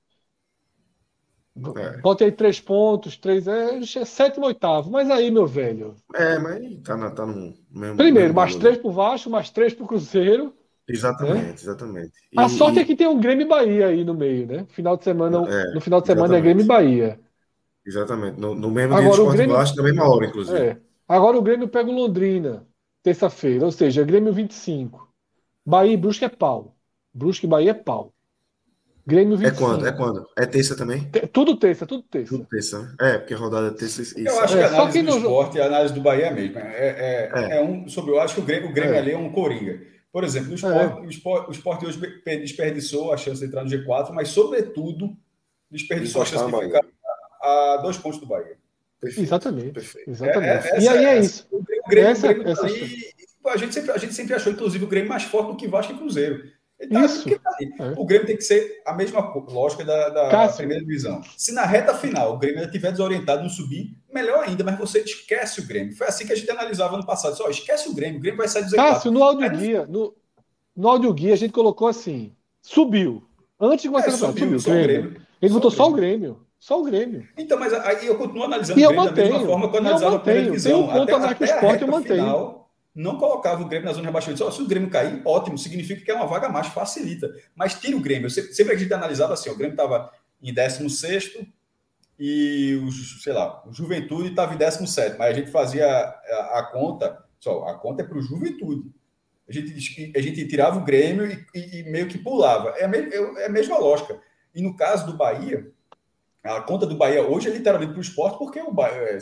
É. 1.76 2.00
Bota 2.00 2.24
aí 2.24 2.30
três 2.30 2.60
pontos, 2.60 3.16
três. 3.16 3.48
É, 3.48 3.78
é 3.80 4.04
sétimo, 4.04 4.46
oitavo. 4.46 4.90
Mas 4.92 5.10
aí, 5.10 5.28
meu 5.30 5.44
velho. 5.46 5.96
É, 6.14 6.38
mas 6.38 6.78
tá, 6.82 6.96
na, 6.96 7.10
tá 7.10 7.26
no 7.26 7.52
mesmo. 7.70 7.96
Primeiro, 7.96 8.28
mesmo 8.28 8.34
mais 8.34 8.52
valor. 8.52 8.62
três 8.62 8.78
pro 8.78 8.92
Vasco, 8.92 9.28
mais 9.28 9.50
três 9.50 9.74
pro 9.74 9.86
Cruzeiro. 9.86 10.54
Exatamente, 10.88 11.62
exatamente. 11.62 12.12
A 12.36 12.46
E- 12.46 12.48
sorte 12.50 12.78
e- 12.78 12.82
é 12.82 12.84
que 12.84 12.94
tem 12.94 13.08
um 13.08 13.18
Grêmio 13.20 13.44
e 13.44 13.48
Bahia 13.48 13.88
aí 13.88 14.04
no 14.04 14.14
meio, 14.14 14.46
né? 14.46 14.66
Final 14.68 14.96
de 14.96 15.04
semana, 15.04 15.36
É, 15.50 15.74
no 15.74 15.80
final 15.80 16.00
de 16.00 16.06
semana 16.06 16.36
é 16.36 16.38
exatamente. 16.38 16.42
Grêmio 16.42 16.64
e 16.64 16.66
Bahia. 16.66 17.20
Exatamente. 17.84 18.38
No, 18.40 18.54
no 18.54 18.70
mesmo 18.70 18.94
Agora, 18.94 19.14
dia 19.14 19.22
o 19.24 19.26
do 19.26 19.32
Grêmio- 19.32 19.56
Vasco, 19.56 19.76
na 19.78 19.82
mesma 19.82 20.08
hora, 20.08 20.26
inclusive. 20.26 20.58
É. 20.58 20.80
Agora 21.08 21.36
o 21.36 21.42
Grêmio 21.42 21.68
pega 21.68 21.90
o 21.90 21.92
Londrina, 21.94 22.66
terça-feira. 23.02 23.64
Ou 23.64 23.72
seja, 23.72 24.04
Grêmio 24.04 24.32
25. 24.32 25.08
Bahia 25.66 25.92
e 25.92 25.96
Brusque 25.96 26.24
é 26.24 26.28
pau. 26.28 26.76
Brusque 27.12 27.46
e 27.46 27.48
Bahia 27.48 27.70
é 27.72 27.74
pau. 27.74 28.12
Grêmio 29.08 29.34
É 29.34 29.38
25. 29.38 29.56
quando? 29.58 29.86
É 29.86 29.92
quando? 29.92 30.28
É 30.36 30.44
terça 30.46 30.76
também? 30.76 31.00
Te- 31.10 31.26
Tudo 31.28 31.56
terça, 31.56 31.86
tudo 31.86 32.02
terça. 32.02 32.28
Tudo 32.28 32.44
terça, 32.44 32.78
né? 32.82 32.94
É, 33.00 33.18
porque 33.18 33.32
a 33.32 33.38
rodada 33.38 33.68
é 33.68 33.70
terça 33.70 34.02
e 34.20 34.24
Eu 34.26 34.34
e 34.34 34.38
acho 34.38 34.54
É, 34.54 34.58
que 34.58 34.64
a 34.64 34.68
só 34.68 34.74
análise 34.76 34.98
que 34.98 35.04
do 35.10 35.16
esporte 35.16 35.56
e 35.56 35.60
a 35.62 35.66
análise 35.66 35.94
do 35.94 36.00
Bahia 36.02 36.24
é 36.26 36.28
a 36.28 36.34
mesma. 36.34 36.60
É, 36.60 37.30
é, 37.34 37.54
É. 37.54 37.58
é 37.58 37.62
um 37.64 37.88
sobre. 37.88 38.10
Eu 38.12 38.20
acho 38.20 38.34
que 38.34 38.40
o 38.40 38.44
Grêmio, 38.44 38.68
o 38.68 38.72
Grêmio 38.72 38.94
É. 38.94 38.98
ali 38.98 39.12
é 39.12 39.16
um 39.18 39.32
coringa. 39.32 39.80
Por 40.12 40.24
exemplo, 40.24 40.52
o 40.52 40.54
esporte, 40.54 41.00
o 41.06 41.08
esporte, 41.10 41.48
o 41.48 41.52
esporte 41.52 41.86
hoje 41.86 41.98
pe- 41.98 42.36
desperdiçou 42.38 43.12
a 43.12 43.16
chance 43.16 43.40
de 43.40 43.46
entrar 43.46 43.64
no 43.64 43.70
G4, 43.70 44.12
mas, 44.12 44.28
sobretudo, 44.28 45.16
desperdiçou 45.70 46.22
a 46.22 46.24
chance 46.24 46.44
de 46.44 46.50
ficar 46.60 46.84
a 47.42 47.76
dois 47.82 47.96
pontos 47.96 48.18
do 48.20 48.26
Bahia. 48.26 48.56
Perfeito, 49.00 49.26
Exatamente. 49.26 49.70
perfeito. 49.70 50.10
Exatamente. 50.10 50.66
É- 50.68 50.76
é- 50.76 50.80
e 50.80 50.88
aí 50.88 51.04
é 51.04 51.16
essa- 51.18 51.26
isso. 51.26 51.46
O 51.52 51.62
Grêmio, 51.62 51.82
o 51.84 51.88
Grêmio, 51.88 52.10
Essa- 52.10 52.26
o 52.26 52.34
Grêmio 52.34 52.50
essa 52.52 52.60
tá 52.62 52.66
ali, 52.66 53.04
a, 53.46 53.56
gente 53.56 53.74
sempre, 53.74 53.90
a 53.92 53.98
gente 53.98 54.12
sempre 54.14 54.34
achou, 54.34 54.52
inclusive, 54.52 54.84
o 54.84 54.88
Grêmio 54.88 55.08
mais 55.08 55.22
forte 55.22 55.48
do 55.52 55.56
que 55.56 55.68
Vasco 55.68 55.92
e 55.92 55.96
Cruzeiro. 55.96 56.42
Ele 56.80 56.92
tá 56.92 57.04
Isso. 57.04 57.28
tá. 57.40 57.56
É. 57.80 57.94
O 57.96 58.04
Grêmio 58.04 58.26
tem 58.26 58.36
que 58.36 58.42
ser 58.44 58.80
a 58.86 58.92
mesma 58.94 59.20
lógica 59.48 59.84
da, 59.84 60.08
da 60.10 60.28
Cássio. 60.28 60.58
primeira 60.58 60.82
divisão. 60.84 61.20
Se 61.36 61.52
na 61.52 61.64
reta 61.64 61.92
final 61.94 62.34
o 62.34 62.38
Grêmio 62.38 62.58
ainda 62.58 62.68
estiver 62.70 62.92
desorientado 62.92 63.42
no 63.42 63.50
subir, 63.50 63.96
melhor 64.12 64.44
ainda, 64.44 64.62
mas 64.62 64.78
você 64.78 65.00
esquece 65.00 65.60
o 65.60 65.66
Grêmio. 65.66 65.96
Foi 65.96 66.06
assim 66.06 66.24
que 66.24 66.32
a 66.32 66.36
gente 66.36 66.50
analisava 66.50 66.96
no 66.96 67.04
passado. 67.04 67.36
Só 67.36 67.48
esquece 67.50 67.88
o 67.88 67.94
Grêmio, 67.94 68.18
o 68.18 68.22
Grêmio 68.22 68.38
vai 68.38 68.46
sair 68.48 68.62
do 68.64 68.70
Z4. 68.70 68.76
Cássio, 68.76 69.10
no 69.10 69.24
áudio 69.24 69.50
guia, 69.50 69.86
no, 69.88 70.14
no 70.76 70.88
áudio 70.88 71.12
guia 71.12 71.32
a 71.34 71.36
gente 71.36 71.52
colocou 71.52 71.88
assim: 71.88 72.32
subiu. 72.62 73.24
Antes 73.60 73.82
de 73.82 73.88
começar 73.88 74.08
É, 74.08 74.12
subiu, 74.12 74.34
subiu. 74.44 74.60
só 74.60 74.70
o 74.70 74.74
Grêmio. 74.74 75.02
Grêmio. 75.10 75.22
Ele 75.42 75.48
Só 75.52 75.54
botou 75.56 75.70
só 75.72 75.88
o 75.88 75.92
Grêmio. 75.92 76.18
Grêmio. 76.20 76.46
Só 76.60 76.80
o 76.80 76.84
Grêmio. 76.84 77.28
Então, 77.36 77.58
mas 77.58 77.72
aí 77.72 78.06
eu 78.06 78.16
continuo 78.16 78.44
analisando 78.44 78.78
E 78.78 78.82
o 78.82 78.86
eu 78.86 78.90
Grêmio 78.90 79.06
da 79.10 79.12
mesma 79.16 79.32
mantenho. 79.34 79.48
forma 79.50 79.68
que 79.70 79.76
eu 79.76 79.80
E 79.80 79.82
eu 79.82 79.86
analisava 79.88 80.16
a 80.16 80.18
primeira 80.20 80.48
mantenho. 80.48 80.60
divisão. 80.62 80.72
Tem 80.72 80.82
um 80.82 80.92
ponto 81.06 81.14
a 81.14 81.18
mais 81.18 81.36
que 81.38 81.42
o 81.42 81.44
até 81.44 81.52
a 81.52 81.56
Sport, 81.56 81.80
eu 81.80 81.88
mantenho. 81.88 82.20
final, 82.20 82.67
não 82.94 83.16
colocava 83.18 83.62
o 83.62 83.68
Grêmio 83.68 83.86
na 83.86 83.92
zona 83.92 84.02
de 84.02 84.06
rebaixamento. 84.08 84.38
Só 84.38 84.50
se 84.50 84.60
o 84.62 84.66
Grêmio 84.66 84.90
cair, 84.90 85.22
ótimo, 85.24 85.56
significa 85.58 86.04
que 86.04 86.10
é 86.10 86.14
uma 86.14 86.26
vaga 86.26 86.48
mais, 86.48 86.66
facilita. 86.68 87.32
Mas 87.54 87.74
tira 87.74 87.96
o 87.96 88.00
Grêmio. 88.00 88.26
Eu 88.26 88.30
sempre, 88.30 88.52
sempre 88.54 88.74
a 88.74 88.78
gente 88.78 88.92
analisava 88.92 89.34
assim, 89.34 89.50
o 89.50 89.56
Grêmio 89.56 89.74
estava 89.74 90.10
em 90.42 90.52
16 90.52 91.38
e 92.18 92.80
o, 92.84 92.90
sei 92.90 93.32
lá, 93.32 93.62
o 93.66 93.72
Juventude 93.72 94.30
estava 94.30 94.54
em 94.54 94.58
17. 94.58 95.16
Mas 95.18 95.30
a 95.30 95.38
gente 95.38 95.50
fazia 95.50 95.86
a, 95.86 96.58
a 96.58 96.62
conta, 96.72 97.22
só, 97.38 97.64
a 97.68 97.74
conta 97.78 98.02
é 98.02 98.06
para 98.06 98.18
o 98.18 98.22
Juventude. 98.22 98.90
A 99.48 99.52
gente, 99.52 100.12
a 100.16 100.20
gente 100.20 100.46
tirava 100.46 100.78
o 100.78 100.84
Grêmio 100.84 101.26
e, 101.26 101.46
e- 101.54 101.80
e 101.80 101.82
meio 101.90 102.08
que 102.08 102.18
pulava. 102.18 102.70
É 102.76 102.84
a, 102.84 102.88
me- 102.88 102.98
é 103.38 103.46
a 103.46 103.48
mesma 103.48 103.78
lógica. 103.78 104.20
E 104.54 104.60
no 104.60 104.76
caso 104.76 105.06
do 105.06 105.16
Bahia, 105.16 105.70
a 106.42 106.60
conta 106.62 106.86
do 106.86 106.96
Bahia 106.96 107.22
hoje 107.22 107.48
é 107.48 107.52
literalmente 107.52 107.92
para 107.92 107.98
o 107.98 108.02
esporte, 108.02 108.38
porque 108.38 108.60
o 108.60 108.72
Bahia, 108.72 108.94
é, 108.96 109.18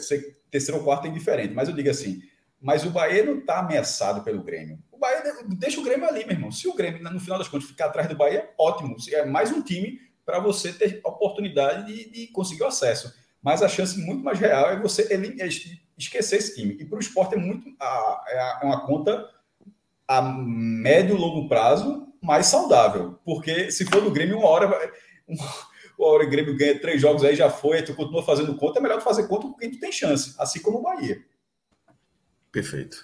terceiro 0.51 0.79
ou 0.79 0.85
quarto 0.85 1.07
é 1.07 1.11
indiferente. 1.11 1.55
Mas 1.55 1.69
eu 1.69 1.75
digo 1.75 1.91
assim, 1.91 2.21
mas 2.61 2.85
o 2.85 2.91
Bahia 2.91 3.25
não 3.25 3.39
está 3.39 3.59
ameaçado 3.61 4.23
pelo 4.23 4.43
Grêmio. 4.43 4.79
O 4.91 4.99
Bahia 4.99 5.23
deixa 5.57 5.79
o 5.81 5.83
Grêmio 5.85 6.09
ali, 6.09 6.25
meu 6.25 6.35
irmão. 6.35 6.51
Se 6.51 6.67
o 6.69 6.75
Grêmio, 6.75 7.03
no 7.03 7.21
final 7.21 7.39
das 7.39 7.49
contas, 7.49 7.69
ficar 7.69 7.87
atrás 7.87 8.09
do 8.09 8.17
Bahia, 8.17 8.49
ótimo. 8.59 8.97
É 9.13 9.25
mais 9.25 9.53
um 9.53 9.63
time 9.63 10.01
para 10.25 10.39
você 10.41 10.73
ter 10.73 11.01
oportunidade 11.05 11.87
de, 11.93 12.11
de 12.11 12.27
conseguir 12.29 12.63
o 12.63 12.67
acesso. 12.67 13.13
Mas 13.43 13.63
a 13.63 13.69
chance 13.69 13.99
muito 14.01 14.25
mais 14.25 14.39
real 14.41 14.71
é 14.71 14.81
você 14.81 15.03
é 15.13 15.47
esquecer 15.97 16.37
esse 16.39 16.55
time. 16.57 16.77
E 16.81 16.85
para 16.85 16.97
o 16.97 17.01
esporte 17.01 17.35
é 17.35 17.39
muito. 17.39 17.69
a- 17.81 18.25
é 18.29 18.65
é 18.65 18.67
uma 18.67 18.87
conta 18.87 19.29
a 20.09 20.23
médio 20.23 21.17
e 21.17 21.19
longo 21.19 21.49
prazo 21.49 22.09
mais 22.23 22.47
saudável. 22.47 23.19
Porque 23.25 23.71
se 23.71 23.85
for 23.85 24.01
do 24.01 24.11
Grêmio, 24.11 24.39
uma 24.39 24.49
hora. 24.49 24.67
Uma 25.99 26.09
hora 26.09 26.25
o 26.25 26.31
Grêmio 26.31 26.57
ganha 26.57 26.79
três 26.79 27.01
jogos 27.01 27.25
aí, 27.25 27.35
já 27.35 27.49
foi, 27.49 27.83
tu 27.83 27.95
continua 27.95 28.23
fazendo 28.23 28.55
conta, 28.57 28.79
é 28.79 28.83
melhor 28.83 28.99
tu 28.99 29.05
fazer 29.05 29.27
conta 29.29 29.47
com 29.47 29.55
quem 29.55 29.71
tu 29.71 29.81
tem 29.81 29.91
chance, 29.91 30.35
assim 30.39 30.61
como 30.61 30.79
o 30.79 30.83
Bahia. 30.83 31.25
Perfeito. 32.57 32.97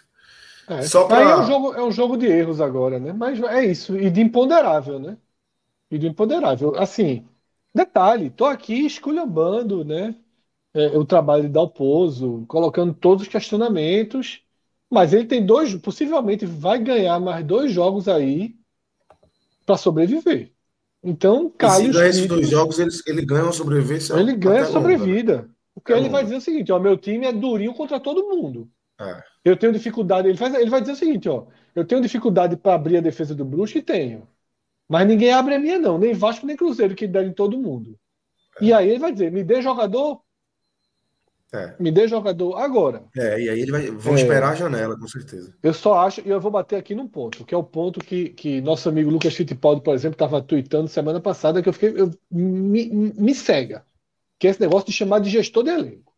É. 0.67 0.83
Só 0.83 1.07
pra- 1.07 1.19
Aí 1.19 1.25
é 1.29 1.37
um, 1.37 1.45
jogo, 1.47 1.75
é 1.75 1.83
um 1.83 1.93
jogo 1.93 2.17
de 2.17 2.27
erros 2.27 2.61
agora, 2.61 2.99
né? 2.99 3.13
Mas 3.13 3.41
é 3.43 3.65
isso. 3.65 3.97
E 3.97 4.11
de 4.11 4.21
imponderável, 4.21 4.99
né? 4.99 5.19
E 5.91 5.99
de 5.99 6.09
imponderável. 6.09 6.77
Assim, 6.79 7.29
detalhe, 7.75 8.31
tô 8.31 8.47
aqui 8.47 8.87
esculhambando, 8.87 9.85
né? 9.85 10.17
é, 10.75 10.89
o 10.99 11.05
trabalho 11.05 11.45
de 11.45 11.51
Dalpozo, 11.51 12.47
colocando 12.49 12.95
todos 12.95 13.25
os 13.25 13.29
questionamentos. 13.29 14.43
Mas 14.91 15.13
ele 15.15 15.27
tem 15.27 15.45
dois, 15.47 15.75
possivelmente 15.77 16.47
vai 16.47 16.79
ganhar 16.81 17.21
mais 17.21 17.45
dois 17.47 17.73
jogos 17.73 18.09
aí 18.09 18.57
para 19.67 19.77
sobreviver. 19.77 20.53
Então, 21.03 21.51
E 21.51 21.59
cale 21.59 21.89
se 21.89 21.93
ganhar 21.93 22.09
esses 22.09 22.27
dois 22.27 22.49
jogos, 22.49 22.79
ele, 22.79 22.91
ele 23.07 23.25
ganha 23.25 23.45
uma 23.45 23.53
sobrevivência. 23.53 24.15
ele 24.15 24.35
ganha 24.37 24.65
até 24.65 24.69
longa, 24.69 25.07
né? 25.07 25.15
sobrevida. 25.15 25.51
Porque 25.75 25.93
é 25.93 25.97
ele 25.97 26.09
vai 26.09 26.23
dizer 26.25 26.37
o 26.37 26.41
seguinte: 26.41 26.73
ó, 26.73 26.79
meu 26.79 26.97
time 26.97 27.27
é 27.27 27.33
durinho 27.33 27.75
contra 27.75 27.99
todo 28.01 28.29
mundo. 28.29 28.71
É. 29.01 29.23
Eu 29.45 29.57
tenho 29.57 29.73
dificuldade. 29.73 30.29
Ele, 30.29 30.39
faz, 30.39 30.55
ele 30.55 30.71
vai 30.71 30.81
dizer 30.81 30.93
o 30.93 30.97
seguinte: 30.97 31.29
ó, 31.29 31.47
eu 31.75 31.85
tenho 31.85 32.01
dificuldade 32.01 32.57
para 32.57 32.75
abrir 32.75 32.99
a 32.99 33.01
defesa 33.01 33.35
do 33.35 33.45
Brusque 33.45 33.79
e 33.79 33.83
tenho. 33.83 34.27
Mas 34.89 35.07
ninguém 35.07 35.33
abre 35.33 35.55
a 35.55 35.59
minha, 35.59 35.79
não. 35.79 35.99
Nem 35.99 36.13
Vasco, 36.13 36.47
nem 36.47 36.57
Cruzeiro, 36.57 36.95
que 36.95 37.07
derem 37.07 37.33
todo 37.33 37.59
mundo. 37.59 37.99
É. 38.61 38.65
E 38.65 38.73
aí 38.73 38.91
ele 38.91 38.99
vai 38.99 39.13
dizer: 39.13 39.33
me 39.33 39.43
dê 39.43 39.63
jogador. 39.63 40.21
É. 41.53 41.75
Me 41.79 41.91
dê 41.91 42.09
jogador 42.09 42.57
agora. 42.57 43.05
É, 43.17 43.41
e 43.41 43.49
aí 43.51 43.61
ele 43.61 43.71
vai. 43.71 43.91
Vão 43.91 44.15
é. 44.15 44.17
esperar 44.17 44.53
a 44.53 44.55
janela, 44.55 44.99
com 44.99 45.07
certeza. 45.07 45.55
Eu 45.63 45.75
só 45.75 45.99
acho, 45.99 46.23
e 46.27 46.31
eu 46.31 46.41
vou 46.41 46.51
bater 46.51 46.77
aqui 46.77 46.95
num 46.95 47.07
ponto, 47.07 47.45
que 47.45 47.55
é 47.55 47.59
o 47.59 47.65
ponto 47.65 48.01
que, 48.01 48.31
que 48.31 48.61
nosso 48.61 48.89
amigo 48.89 49.11
Lucas 49.11 49.35
Fittipaldi, 49.35 49.83
por 49.83 49.95
exemplo, 49.95 50.15
estava 50.15 50.41
tweetando 50.41 50.89
semana 50.89 51.21
passada, 51.21 51.63
que 51.63 51.69
eu 51.69 51.73
fiquei. 51.73 51.95
Eu, 52.01 52.11
me, 52.31 52.87
me 52.91 53.35
cega. 53.35 53.85
Que 54.39 54.47
é 54.47 54.51
esse 54.51 54.61
negócio 54.61 54.87
de 54.87 54.93
chamar 54.93 55.21
de 55.21 55.31
gestor 55.31 55.63
de 55.63 55.71
elenco. 55.71 56.13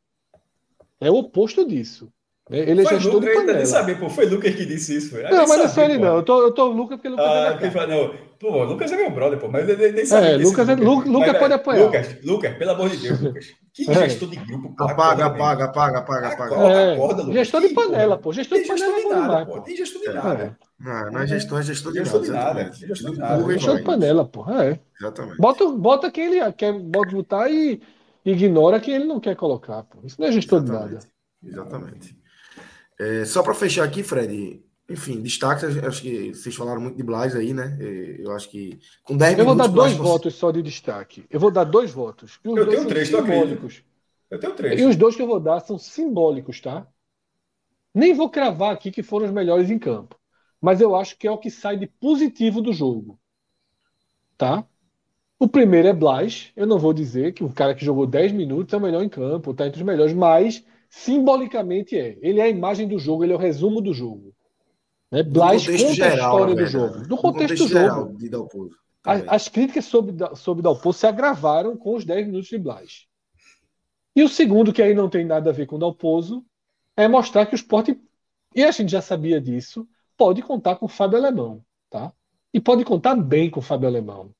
É 1.01 1.11
o 1.11 1.17
oposto 1.17 1.67
disso. 1.67 2.11
É, 2.51 2.59
ele 2.59 2.83
é 2.83 2.85
foi 2.85 2.95
gestor 2.97 3.15
Lucas, 3.15 3.31
de 3.31 3.37
panela. 3.37 3.61
Eu 3.61 3.67
saber, 3.67 3.99
pô, 3.99 4.11
foi 4.11 4.27
Lucas 4.27 4.55
que 4.55 4.67
disse 4.67 4.97
isso. 4.97 5.11
Foi. 5.13 5.23
Não, 5.23 5.49
mas 5.49 5.57
não 5.57 5.65
é 5.65 5.69
só 5.69 5.83
ele, 5.83 5.97
não. 5.97 6.17
Eu 6.17 6.23
tô, 6.23 6.43
eu 6.43 6.53
tô 6.53 6.67
Lucas 6.67 6.99
porque 6.99 7.09
Lucas 7.09 7.25
ah, 7.27 7.59
é 7.59 7.71
fala, 7.71 7.87
não. 7.87 8.15
Pô, 8.39 8.65
Lucas 8.65 8.93
é 8.93 8.97
meu 8.97 9.11
brother, 9.11 9.39
pô, 9.39 9.49
mas 9.49 9.67
ele 9.67 9.93
nem 9.93 10.05
sabe. 10.05 10.27
É, 10.27 10.37
Lucas, 10.37 10.69
é, 10.69 10.75
Lucas, 10.75 11.11
Lucas 11.11 11.39
pode 11.39 11.55
apoiar. 11.55 11.85
Lucas, 11.85 12.17
Lucas, 12.23 12.55
pelo 12.59 12.71
amor 12.73 12.91
de 12.91 12.99
Deus, 12.99 13.21
Lucas. 13.21 13.47
Que 13.73 13.91
é. 13.91 13.95
gestor 13.95 14.29
de 14.29 14.37
grupo, 14.37 14.77
pô. 14.77 14.85
Apaga, 14.85 15.25
apaga, 15.25 15.65
apaga, 15.65 15.99
apaga, 16.01 16.29
apaga. 16.29 16.55
É, 16.55 16.93
acorda, 16.93 17.23
Lucas. 17.23 17.35
Gestor 17.35 17.61
de 17.63 17.69
panela, 17.71 18.19
pô. 18.19 18.33
Gestor 18.35 18.59
de 18.59 18.67
panela 18.67 18.99
é 18.99 19.09
nada, 19.09 19.47
pô. 19.47 19.61
Tem 19.63 19.77
gestor 19.77 20.03
de 20.03 20.13
nada. 20.13 20.59
Não, 20.79 21.11
não 21.13 21.21
é 21.21 21.27
gestor, 21.27 21.61
é 21.61 21.63
gestor 21.63 21.93
de 21.93 21.99
gestor 22.01 22.27
nada. 22.27 22.73
Gestor 22.75 23.13
de 23.13 23.19
nada. 23.19 23.53
Gestor 23.55 23.77
de 23.77 23.83
panela, 23.83 24.25
pô. 24.27 24.45
É. 24.51 24.79
Exatamente. 25.01 25.39
Bota, 25.39 25.67
bota 25.71 26.11
quem 26.11 26.27
ele 26.27 26.53
quer 26.53 26.75
botar 26.75 27.49
e 27.49 27.81
ignora 28.23 28.79
quem 28.81 28.97
ele 28.97 29.07
não 29.07 29.19
quer 29.19 29.35
colocar, 29.35 29.83
pô. 29.85 30.01
Isso 30.05 30.21
não 30.21 30.29
é 30.29 30.33
gestor 30.33 30.63
de 30.63 30.71
nada. 30.71 30.99
Exatamente. 31.43 32.24
É, 32.99 33.25
só 33.25 33.43
para 33.43 33.55
fechar 33.55 33.85
aqui, 33.85 34.03
Fred, 34.03 34.63
enfim, 34.89 35.23
destaque, 35.23 35.65
acho 35.65 36.03
que 36.03 36.35
vocês 36.35 36.55
falaram 36.55 36.81
muito 36.81 36.97
de 36.97 37.03
Blas 37.03 37.35
aí, 37.35 37.55
né? 37.55 37.77
É, 37.81 38.17
eu 38.21 38.33
acho 38.33 38.51
que 38.51 38.79
com 39.03 39.17
10 39.17 39.39
Eu 39.39 39.45
vou 39.45 39.55
dar 39.55 39.67
dois 39.67 39.95
votos 39.95 40.35
só 40.35 40.51
de 40.51 40.63
destaque. 40.63 41.25
Eu 41.31 41.41
vou 41.41 41.51
dar 41.51 41.65
dois 41.65 41.91
votos. 41.91 42.39
eu 42.45 42.69
tenho 42.69 42.87
três, 42.87 43.09
simbólicos. 43.09 43.83
Eu 44.31 44.39
tenho 44.39 44.55
três. 44.55 44.81
E 44.81 44.85
os 44.85 44.97
dois 44.97 45.17
que 45.17 45.23
eu 45.23 45.27
vou 45.27 45.41
dar 45.41 45.61
são 45.61 45.79
simbólicos, 45.79 46.61
tá? 46.61 46.87
Nem 47.95 48.13
vou 48.13 48.29
cravar 48.29 48.75
aqui 48.75 48.91
que 48.91 49.03
foram 49.03 49.27
os 49.27 49.33
melhores 49.33 49.71
em 49.71 49.79
campo. 49.79 50.19
Mas 50.61 50.81
eu 50.81 50.95
acho 50.95 51.17
que 51.17 51.27
é 51.27 51.31
o 51.31 51.39
que 51.39 51.51
sai 51.51 51.77
de 51.77 51.87
positivo 51.87 52.61
do 52.61 52.73
jogo. 52.73 53.19
Tá? 54.37 54.67
O 55.39 55.49
primeiro 55.49 55.89
é 55.89 55.93
Blas. 55.93 56.53
Eu 56.57 56.67
não 56.67 56.79
vou 56.79 56.93
dizer 56.93 57.33
que 57.33 57.45
o 57.45 57.53
cara 57.53 57.75
que 57.75 57.85
jogou 57.85 58.07
10 58.07 58.33
minutos 58.33 58.75
é 58.75 58.77
o 58.77 58.81
melhor 58.81 59.03
em 59.03 59.09
campo, 59.09 59.55
tá 59.55 59.67
entre 59.67 59.81
os 59.81 59.87
melhores, 59.87 60.13
mas 60.13 60.65
simbolicamente 60.95 61.99
é. 61.99 62.17
Ele 62.23 62.41
é 62.41 62.45
a 62.45 62.49
imagem 62.49 62.87
do 62.87 62.99
jogo, 62.99 63.25
ele 63.25 63.33
é 63.33 63.37
o 63.37 63.39
resumo 63.39 63.81
do 63.81 63.93
jogo. 63.93 64.33
Né? 65.11 65.23
Blas 65.23 65.67
conta 65.67 65.93
geral, 65.93 66.13
a 66.13 66.15
história 66.15 66.55
do 66.55 66.67
jogo. 66.67 67.07
Do 67.07 67.17
contexto, 67.17 67.23
contexto 67.23 67.69
do 67.69 67.69
jogo. 67.69 68.19
De 68.19 68.29
Dalpozo, 68.29 68.77
as, 69.05 69.49
críticas 69.49 69.85
sobre, 69.85 70.15
sobre 70.37 70.63
Dalpozo 70.63 70.99
se 70.99 71.07
agravaram 71.07 71.77
com 71.77 71.97
os 71.97 72.05
10 72.05 72.27
minutos 72.27 72.49
de 72.49 72.59
Blas. 72.59 73.07
E 74.17 74.23
o 74.23 74.29
segundo, 74.29 74.73
que 74.73 74.81
aí 74.81 74.95
não 74.95 75.11
tem 75.11 75.25
nada 75.25 75.51
a 75.51 75.53
ver 75.53 75.67
com 75.67 75.79
Dalpozo, 75.79 76.45
é 76.97 77.09
mostrar 77.09 77.45
que 77.47 77.55
o 77.55 77.57
esporte, 77.57 78.01
e 78.55 78.63
a 78.63 78.71
gente 78.71 78.93
já 78.93 79.03
sabia 79.03 79.41
disso, 79.41 79.87
pode 80.17 80.43
contar 80.43 80.77
com 80.77 80.87
o 80.87 80.89
Fábio 80.89 81.19
Alemão. 81.19 81.63
Tá? 81.91 82.13
E 82.53 82.61
pode 82.61 82.85
contar 82.85 83.17
bem 83.17 83.51
com 83.51 83.59
o 83.59 83.63
Fábio 83.63 83.89
Alemão. 83.89 84.31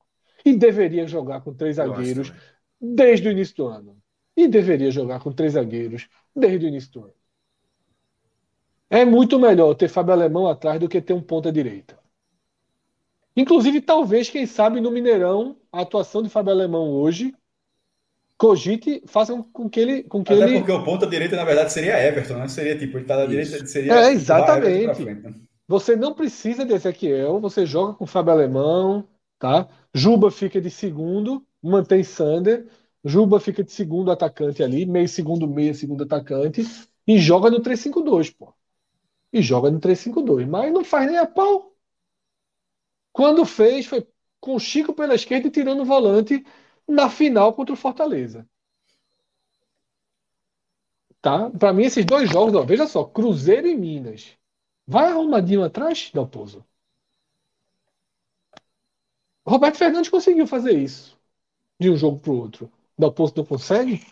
E 0.43 0.55
deveria 0.55 1.05
jogar 1.05 1.41
com 1.41 1.53
três 1.53 1.75
zagueiros 1.75 2.31
desde 2.79 3.27
o 3.27 3.31
início 3.31 3.55
do 3.57 3.67
ano. 3.67 3.97
E 4.37 4.47
deveria 4.47 4.89
jogar 4.89 5.19
com 5.19 5.31
três 5.31 5.53
zagueiros 5.53 6.07
desde 6.35 6.65
o 6.65 6.69
início 6.69 6.91
do 6.91 7.03
ano. 7.05 7.13
É 8.89 9.03
muito 9.03 9.39
melhor 9.39 9.73
ter 9.73 9.87
Fábio 9.87 10.13
Alemão 10.13 10.47
atrás 10.47 10.79
do 10.79 10.87
que 10.87 11.01
ter 11.01 11.13
um 11.13 11.21
ponta 11.21 11.51
direita. 11.51 11.97
Inclusive, 13.35 13.81
talvez, 13.81 14.29
quem 14.29 14.45
sabe, 14.45 14.79
no 14.79 14.91
Mineirão, 14.91 15.57
a 15.71 15.81
atuação 15.81 16.21
de 16.21 16.29
Fábio 16.29 16.53
Alemão 16.53 16.89
hoje 16.89 17.33
cogite, 18.37 19.01
façam 19.07 19.43
com 19.43 19.69
que 19.69 19.79
ele. 19.79 20.03
Com 20.03 20.23
que 20.23 20.33
Até 20.33 20.43
ele... 20.43 20.59
porque 20.59 20.71
o 20.71 20.83
ponta 20.83 21.07
direita, 21.07 21.35
na 21.35 21.43
verdade, 21.43 21.71
seria 21.71 22.01
Everton, 22.01 22.35
né? 22.35 22.47
Seria 22.47 22.77
tipo, 22.77 22.97
ele 22.97 23.05
tá 23.05 23.17
na 23.17 23.25
direita, 23.25 23.65
seria. 23.65 23.93
É, 23.93 24.11
exatamente. 24.11 25.03
Frente, 25.03 25.21
né? 25.21 25.33
Você 25.67 25.95
não 25.95 26.13
precisa 26.13 26.63
de 26.63 26.73
Ezequiel, 26.73 27.39
você 27.39 27.65
joga 27.65 27.93
com 27.95 28.05
Fábio 28.05 28.33
Alemão, 28.33 29.07
tá? 29.39 29.67
Juba 29.93 30.29
fica 30.29 30.61
de 30.61 30.69
segundo, 30.69 31.43
mantém 31.61 32.03
Sander. 32.03 32.67
Juba 33.05 33.39
fica 33.39 33.63
de 33.63 33.71
segundo 33.71 34.11
atacante 34.11 34.63
ali, 34.63 34.85
meio 34.85 35.07
segundo, 35.07 35.47
meio 35.47 35.75
segundo 35.75 36.03
atacante, 36.03 36.61
e 37.07 37.19
joga 37.19 37.51
no 37.51 37.61
3-5-2, 37.61 38.31
pô. 38.31 38.53
E 39.33 39.41
joga 39.41 39.71
no 39.71 39.79
3-5-2, 39.79 40.47
mas 40.47 40.73
não 40.73 40.83
faz 40.83 41.07
nem 41.07 41.17
a 41.17 41.27
pau. 41.27 41.75
Quando 43.11 43.45
fez, 43.45 43.85
foi 43.85 44.07
com 44.39 44.55
o 44.55 44.59
Chico 44.59 44.93
pela 44.93 45.15
esquerda 45.15 45.47
e 45.47 45.51
tirando 45.51 45.81
o 45.81 45.85
volante 45.85 46.45
na 46.87 47.09
final 47.09 47.53
contra 47.53 47.73
o 47.73 47.77
Fortaleza. 47.77 48.47
Tá? 51.21 51.49
Para 51.49 51.73
mim, 51.73 51.83
esses 51.83 52.05
dois 52.05 52.29
jogos, 52.29 52.53
ó, 52.55 52.63
veja 52.63 52.87
só, 52.87 53.03
Cruzeiro 53.03 53.67
e 53.67 53.75
Minas. 53.75 54.37
Vai 54.87 55.07
arrumadinho 55.07 55.63
atrás, 55.63 56.11
Dalpozo. 56.13 56.63
Roberto 59.45 59.77
Fernandes 59.77 60.09
conseguiu 60.09 60.45
fazer 60.45 60.77
isso 60.77 61.17
de 61.79 61.89
um 61.89 61.97
jogo 61.97 62.19
para 62.19 62.31
o 62.31 62.37
outro. 62.37 62.71
Dalpozo 62.97 63.33
não 63.37 63.45
consegue? 63.45 64.05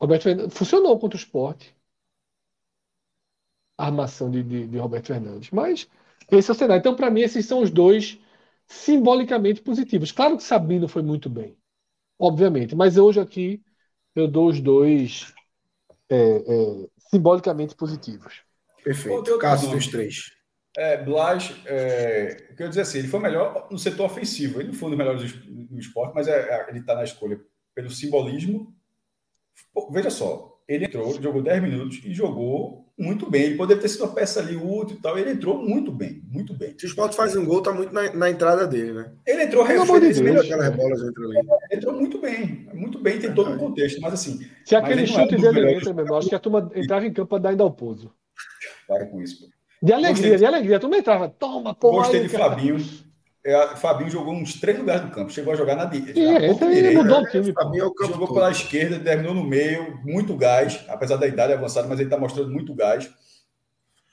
Roberto 0.00 0.24
Fernandes 0.24 0.56
funcionou 0.56 0.98
contra 0.98 1.16
o 1.16 1.20
esporte. 1.20 1.74
A 3.78 3.86
armação 3.86 4.30
de, 4.30 4.42
de, 4.42 4.66
de 4.66 4.78
Roberto 4.78 5.08
Fernandes. 5.08 5.50
Mas 5.50 5.88
esse 6.30 6.50
é 6.50 6.52
o 6.52 6.56
cenário. 6.56 6.80
Então, 6.80 6.96
para 6.96 7.10
mim, 7.10 7.20
esses 7.20 7.44
são 7.46 7.60
os 7.60 7.70
dois 7.70 8.18
simbolicamente 8.66 9.62
positivos. 9.62 10.12
Claro 10.12 10.36
que 10.36 10.42
Sabino 10.42 10.88
foi 10.88 11.02
muito 11.02 11.30
bem, 11.30 11.56
obviamente, 12.18 12.74
mas 12.74 12.96
hoje 12.96 13.20
aqui 13.20 13.62
eu 14.14 14.26
dou 14.26 14.48
os 14.48 14.60
dois 14.60 15.32
é, 16.08 16.16
é, 16.16 16.88
simbolicamente 17.10 17.74
positivos. 17.74 18.42
Perfeito. 18.82 19.38
Caso 19.38 19.70
dos 19.70 19.86
três. 19.86 20.35
É, 20.76 21.02
Blas, 21.02 21.54
é, 21.64 22.48
o 22.50 22.54
que 22.54 22.62
eu 22.62 22.68
dizer 22.68 22.82
assim, 22.82 22.98
ele 22.98 23.08
foi 23.08 23.20
melhor 23.20 23.66
no 23.70 23.78
setor 23.78 24.04
ofensivo. 24.04 24.60
Ele 24.60 24.68
não 24.68 24.74
foi 24.74 24.88
um 24.88 24.90
dos 24.90 24.98
melhores 24.98 25.32
do, 25.32 25.78
esporte, 25.78 26.14
mas 26.14 26.28
é, 26.28 26.38
é 26.38 26.66
ele 26.68 26.80
está 26.80 26.94
na 26.94 27.04
escolha 27.04 27.40
pelo 27.74 27.90
simbolismo. 27.90 28.74
Pô, 29.72 29.90
veja 29.90 30.10
só, 30.10 30.60
ele 30.68 30.84
entrou, 30.84 31.20
jogou 31.20 31.42
10 31.42 31.62
minutos 31.62 32.00
e 32.04 32.12
jogou 32.12 32.86
muito 32.98 33.30
bem. 33.30 33.44
Ele 33.44 33.56
poderia 33.56 33.80
ter 33.80 33.88
sido 33.88 34.04
uma 34.04 34.14
peça 34.14 34.40
ali 34.40 34.56
útil 34.56 34.96
e 34.96 35.00
tal. 35.00 35.18
Ele 35.18 35.30
entrou 35.30 35.62
muito 35.62 35.92
bem, 35.92 36.22
muito 36.28 36.52
bem. 36.52 36.74
Se 36.78 36.86
o 36.86 36.88
esporte 36.88 37.14
faz 37.14 37.36
um 37.36 37.44
gol, 37.44 37.62
tá 37.62 37.72
muito 37.72 37.92
na, 37.92 38.12
na 38.12 38.30
entrada 38.30 38.66
dele, 38.66 38.92
né? 38.92 39.12
Ele 39.26 39.44
entrou 39.44 39.64
melhor 40.22 40.44
aquelas 40.44 40.74
bolas 40.74 41.02
entrou 41.02 41.30
ali. 41.30 41.48
Entrou 41.72 41.94
muito 41.94 42.18
bem, 42.18 42.68
muito 42.74 42.98
bem, 42.98 43.18
tem 43.18 43.34
todo 43.34 43.54
o 43.54 43.58
contexto, 43.58 44.00
mas 44.00 44.14
assim. 44.14 44.40
Se 44.64 44.74
aquele 44.74 45.06
chute 45.06 45.36
dele 45.36 45.74
entra, 45.74 45.94
mesmo, 45.94 46.14
acho 46.14 46.28
que 46.28 46.34
a 46.34 46.38
turma 46.38 46.70
entrava 46.74 47.06
em 47.06 47.12
campo 47.12 47.28
para 47.28 47.42
dar 47.42 47.48
ainda 47.50 47.62
ao 47.62 47.70
pouso. 47.70 48.12
Para 48.88 49.06
com 49.06 49.22
isso, 49.22 49.40
pô. 49.40 49.56
De 49.86 49.92
alegria, 49.92 50.30
Gostei. 50.30 50.36
de 50.38 50.44
alegria. 50.44 50.80
Tu 50.80 50.88
me 50.88 50.98
entrava, 50.98 51.28
toma, 51.28 51.72
porra. 51.72 51.98
Gostei 51.98 52.22
de 52.22 52.28
Fabinho. 52.28 52.76
É, 53.44 53.76
Fabinho 53.76 54.10
jogou 54.10 54.34
uns 54.34 54.58
três 54.58 54.76
lugares 54.76 55.02
do 55.02 55.12
campo. 55.12 55.32
Chegou 55.32 55.52
a 55.52 55.56
jogar 55.56 55.76
na, 55.76 55.84
direita. 55.84 56.18
É, 56.18 56.50
então 56.50 56.68
direita. 56.68 57.00
Mudou 57.00 57.20
o 57.20 57.26
time. 57.28 57.52
Fabinho 57.52 57.84
é 57.84 57.86
o 57.86 57.94
campo 57.94 58.14
jogou 58.14 58.34
pela 58.34 58.50
esquerda, 58.50 58.98
terminou 58.98 59.32
no 59.32 59.44
meio, 59.44 59.96
muito 60.04 60.36
gás, 60.36 60.84
apesar 60.88 61.18
da 61.18 61.28
idade 61.28 61.52
avançada, 61.52 61.86
mas 61.86 62.00
ele 62.00 62.08
está 62.08 62.18
mostrando 62.18 62.50
muito 62.50 62.74
gás. 62.74 63.08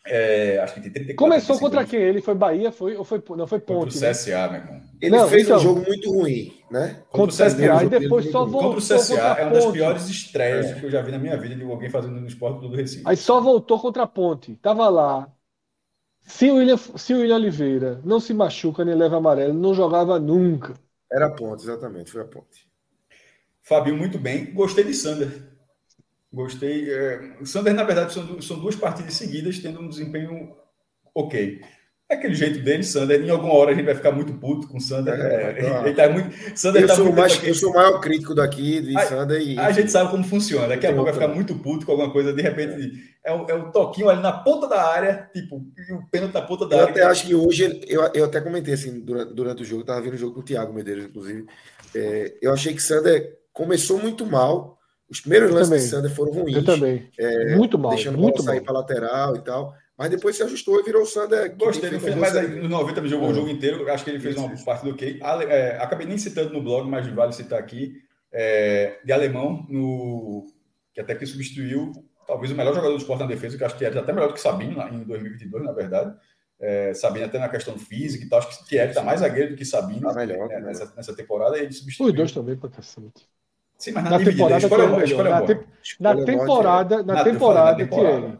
É, 0.06 0.60
acho 0.60 0.76
que 0.76 0.82
tem 0.82 0.92
34. 0.92 1.16
Começou 1.16 1.58
contra 1.58 1.84
quem? 1.86 2.00
Ele 2.00 2.22
foi 2.22 2.36
Bahia, 2.36 2.72
foi 2.72 2.96
ou 2.96 3.04
foi 3.04 3.24
não 3.36 3.48
foi 3.48 3.60
Ponte? 3.60 3.94
Contra 3.94 4.10
o 4.10 4.12
CSA, 4.12 4.32
né? 4.32 4.50
meu 4.50 4.60
irmão. 4.60 4.82
Ele 5.02 5.18
não, 5.18 5.28
fez 5.28 5.44
então, 5.44 5.58
um 5.58 5.60
jogo 5.60 5.82
muito 5.88 6.12
ruim, 6.12 6.54
né? 6.70 6.98
Contra, 7.10 7.46
contra 7.48 7.74
o 7.74 7.78
CSA 7.78 7.84
e 7.84 7.90
depois 7.90 8.30
só 8.30 8.46
voltou. 8.46 8.74
Contra 8.74 8.96
o 8.96 8.98
CSA 9.00 9.16
é 9.40 9.44
uma 9.44 9.52
das 9.54 9.66
piores 9.66 10.08
estreias 10.10 10.68
é. 10.68 10.74
que 10.76 10.86
eu 10.86 10.92
já 10.92 11.02
vi 11.02 11.12
na 11.12 11.18
minha 11.18 11.38
vida 11.38 11.56
de 11.56 11.64
alguém 11.64 11.90
fazendo 11.90 12.20
no 12.20 12.28
esporte 12.28 12.60
do 12.60 12.76
Recife. 12.76 13.02
Aí 13.06 13.18
só 13.18 13.42
voltou 13.42 13.80
contra 13.80 14.04
a 14.04 14.08
Ponte. 14.08 14.56
Tava 14.62 14.90
lá, 14.90 15.33
se 16.24 16.50
o, 16.50 16.56
William, 16.56 16.78
se 16.78 17.14
o 17.14 17.20
William 17.20 17.36
Oliveira 17.36 18.02
não 18.04 18.20
se 18.20 18.34
machuca 18.34 18.84
nem 18.86 18.96
leva 18.96 19.18
amarelo, 19.18 19.54
não 19.54 19.74
jogava 19.74 20.20
nunca. 20.20 20.74
Era 21.12 21.28
a 21.28 21.32
ponte, 21.32 21.64
exatamente, 21.64 22.12
foi 22.12 22.22
a 22.22 22.26
ponte. 22.26 22.68
Fabinho, 23.62 23.98
muito 23.98 24.18
bem. 24.18 24.54
Gostei 24.54 24.84
de 24.84 24.94
Sander. 24.94 25.32
Gostei. 26.32 26.92
É... 26.92 27.38
Sander, 27.46 27.74
na 27.74 27.84
verdade, 27.84 28.14
são, 28.14 28.42
são 28.42 28.60
duas 28.60 28.76
partidas 28.76 29.14
seguidas 29.14 29.60
tendo 29.60 29.80
um 29.80 29.88
desempenho 29.88 30.56
ok. 31.14 31.62
É 32.10 32.16
aquele 32.16 32.36
jeito 32.36 32.60
dele, 32.60 32.84
Sander. 32.84 33.22
Em 33.22 33.30
alguma 33.30 33.54
hora 33.54 33.72
a 33.72 33.74
gente 33.74 33.86
vai 33.86 33.96
ficar 33.96 34.12
muito 34.12 34.34
puto 34.34 34.68
com 34.68 34.78
o 34.78 34.82
Sander. 34.82 35.14
É, 35.14 35.60
é, 35.60 35.82
ele 35.86 35.94
tá 35.94 36.10
muito. 36.10 36.36
Sander 36.56 36.82
eu, 36.82 36.88
tá 36.88 36.96
sou 36.96 37.06
muito 37.06 37.18
mais, 37.18 37.44
eu 37.44 37.56
sou 37.56 37.72
o 37.72 37.74
maior 37.74 38.00
crítico 38.00 38.36
daqui 38.36 38.82
de 38.82 38.98
a, 38.98 39.02
Sander. 39.02 39.42
E... 39.42 39.58
A 39.58 39.72
gente 39.72 39.92
sabe 39.92 40.12
como 40.12 40.24
funciona. 40.24 40.68
Daqui 40.68 40.86
a 40.86 40.90
pouco 40.90 41.06
vai 41.06 41.14
ficar 41.14 41.28
muito 41.30 41.56
puto 41.56 41.86
com 41.86 41.94
alguma 41.94 42.12
coisa. 42.12 42.34
De 42.34 42.42
repente, 42.42 43.02
é, 43.26 43.32
é, 43.32 43.34
um, 43.34 43.50
é 43.50 43.54
um 43.56 43.72
toquinho 43.72 44.10
ali 44.10 44.22
na 44.22 44.32
ponta 44.32 44.68
da 44.68 44.84
área, 44.84 45.30
tipo, 45.34 45.66
e 45.78 45.94
o 45.94 46.06
pênalti 46.12 46.34
na 46.34 46.42
ponta 46.42 46.68
da 46.68 46.76
eu 46.76 46.82
área. 46.82 46.92
Eu 46.92 46.96
até 46.96 47.04
acho 47.06 47.26
que 47.26 47.34
hoje, 47.34 47.82
eu, 47.88 48.02
eu 48.14 48.26
até 48.26 48.42
comentei 48.42 48.74
assim 48.74 49.00
durante, 49.00 49.34
durante 49.34 49.62
o 49.64 49.66
jogo, 49.66 49.82
eu 49.82 49.86
tava 49.86 50.02
vendo 50.02 50.14
o 50.14 50.18
jogo 50.18 50.36
com 50.36 50.42
o 50.42 50.44
Thiago 50.44 50.74
Medeiros, 50.74 51.06
inclusive. 51.06 51.46
É, 51.96 52.36
eu 52.42 52.54
achei 52.54 52.74
que 52.74 52.84
Sander 52.84 53.40
começou 53.54 54.00
muito 54.00 54.26
mal 54.26 54.78
Os 55.10 55.22
primeiros 55.22 55.50
Eu 55.50 55.56
lances 55.56 55.70
também. 55.70 55.84
de 55.84 55.90
Sander 55.90 56.12
foram 56.12 56.32
ruins. 56.32 56.56
Eu 56.56 56.66
também. 56.66 57.10
É, 57.18 57.56
muito 57.56 57.78
mal, 57.78 57.92
deixando 57.92 58.18
muito 58.18 58.44
bola 58.44 58.50
sair 58.50 58.62
para 58.62 58.74
lateral 58.74 59.36
e 59.36 59.42
tal. 59.42 59.74
Mas 60.04 60.12
depois 60.12 60.36
se 60.36 60.44
ajustou 60.44 60.82
e 60.82 60.84
virou 60.84 61.04
o 61.04 61.06
Sander. 61.06 61.50
que 61.52 61.64
Gostei, 61.66 61.90
não 61.90 61.98
feito 61.98 62.04
fez, 62.04 62.16
mas 62.18 62.36
aí, 62.36 62.60
no 62.62 62.68
90 62.68 63.00
me 63.00 63.08
jogou 63.08 63.30
É. 63.30 63.32
o 63.32 63.34
jogo 63.34 63.48
inteiro. 63.50 63.90
Acho 63.90 64.04
que 64.04 64.10
ele 64.10 64.20
fez 64.20 64.36
Isso, 64.36 64.44
uma 64.44 64.54
isso. 64.54 64.66
partida 64.66 64.92
ok. 64.92 65.18
Ale- 65.22 65.46
é, 65.46 65.78
acabei 65.82 66.06
nem 66.06 66.18
citando 66.18 66.52
no 66.52 66.62
blog, 66.62 66.90
mas 66.90 67.08
vale 67.08 67.32
citar 67.32 67.58
aqui. 67.58 67.94
é, 68.36 69.00
de 69.06 69.14
alemão, 69.14 69.66
no, 69.70 70.46
que 70.94 71.00
até 71.00 71.16
que 71.16 71.26
substituiu 71.26 71.92
talvez 72.28 72.52
o 72.52 72.56
melhor 72.56 72.74
jogador 72.74 72.94
do 72.96 72.98
esporte 73.00 73.20
na 73.22 73.28
defesa, 73.28 73.58
que 73.58 73.64
acho 73.64 73.78
que 73.78 73.86
era 73.86 74.00
até 74.02 74.12
melhor 74.12 74.28
do 74.28 74.34
que 74.34 74.42
Sabino 74.42 74.82
em 74.92 75.04
2022, 75.06 75.64
na 75.64 75.72
verdade. 75.72 76.14
É, 76.60 76.94
Sabino 76.96 77.26
até 77.28 77.38
na 77.40 77.48
questão 77.48 77.78
física 77.78 78.26
e 78.26 78.28
tal. 78.28 78.40
Acho 78.40 78.50
que 78.60 78.66
Thierry 78.70 78.90
está 78.90 79.04
mais 79.04 79.20
zagueiro 79.22 79.52
do 79.52 79.56
que 79.56 79.64
Sabino 79.64 80.08
Tá 80.10 80.16
melhor, 80.16 80.48
né, 80.50 80.56
melhor. 80.56 80.68
nessa, 80.68 80.92
nessa 80.98 81.16
temporada. 81.16 81.58
E 81.58 81.62
ele 81.62 81.72
substituiu. 81.74 82.10
Os 82.10 82.16
dois 82.16 82.32
também 82.32 82.58
pra 82.58 82.70
cacete. 82.70 83.30
Sim, 83.78 83.92
mas 83.92 84.04
na, 84.04 84.10
Na 84.12 84.18
dividida, 84.18 84.44
temporada 84.60 85.04
escolha 85.06 85.46
que. 85.46 86.02
Na 86.02 86.26
temporada, 86.26 86.98
na 87.04 87.14
Na- 87.14 87.24
temporada, 87.24 87.72
na 87.72 87.78
temporada. 87.78 88.20
Thierry. 88.20 88.40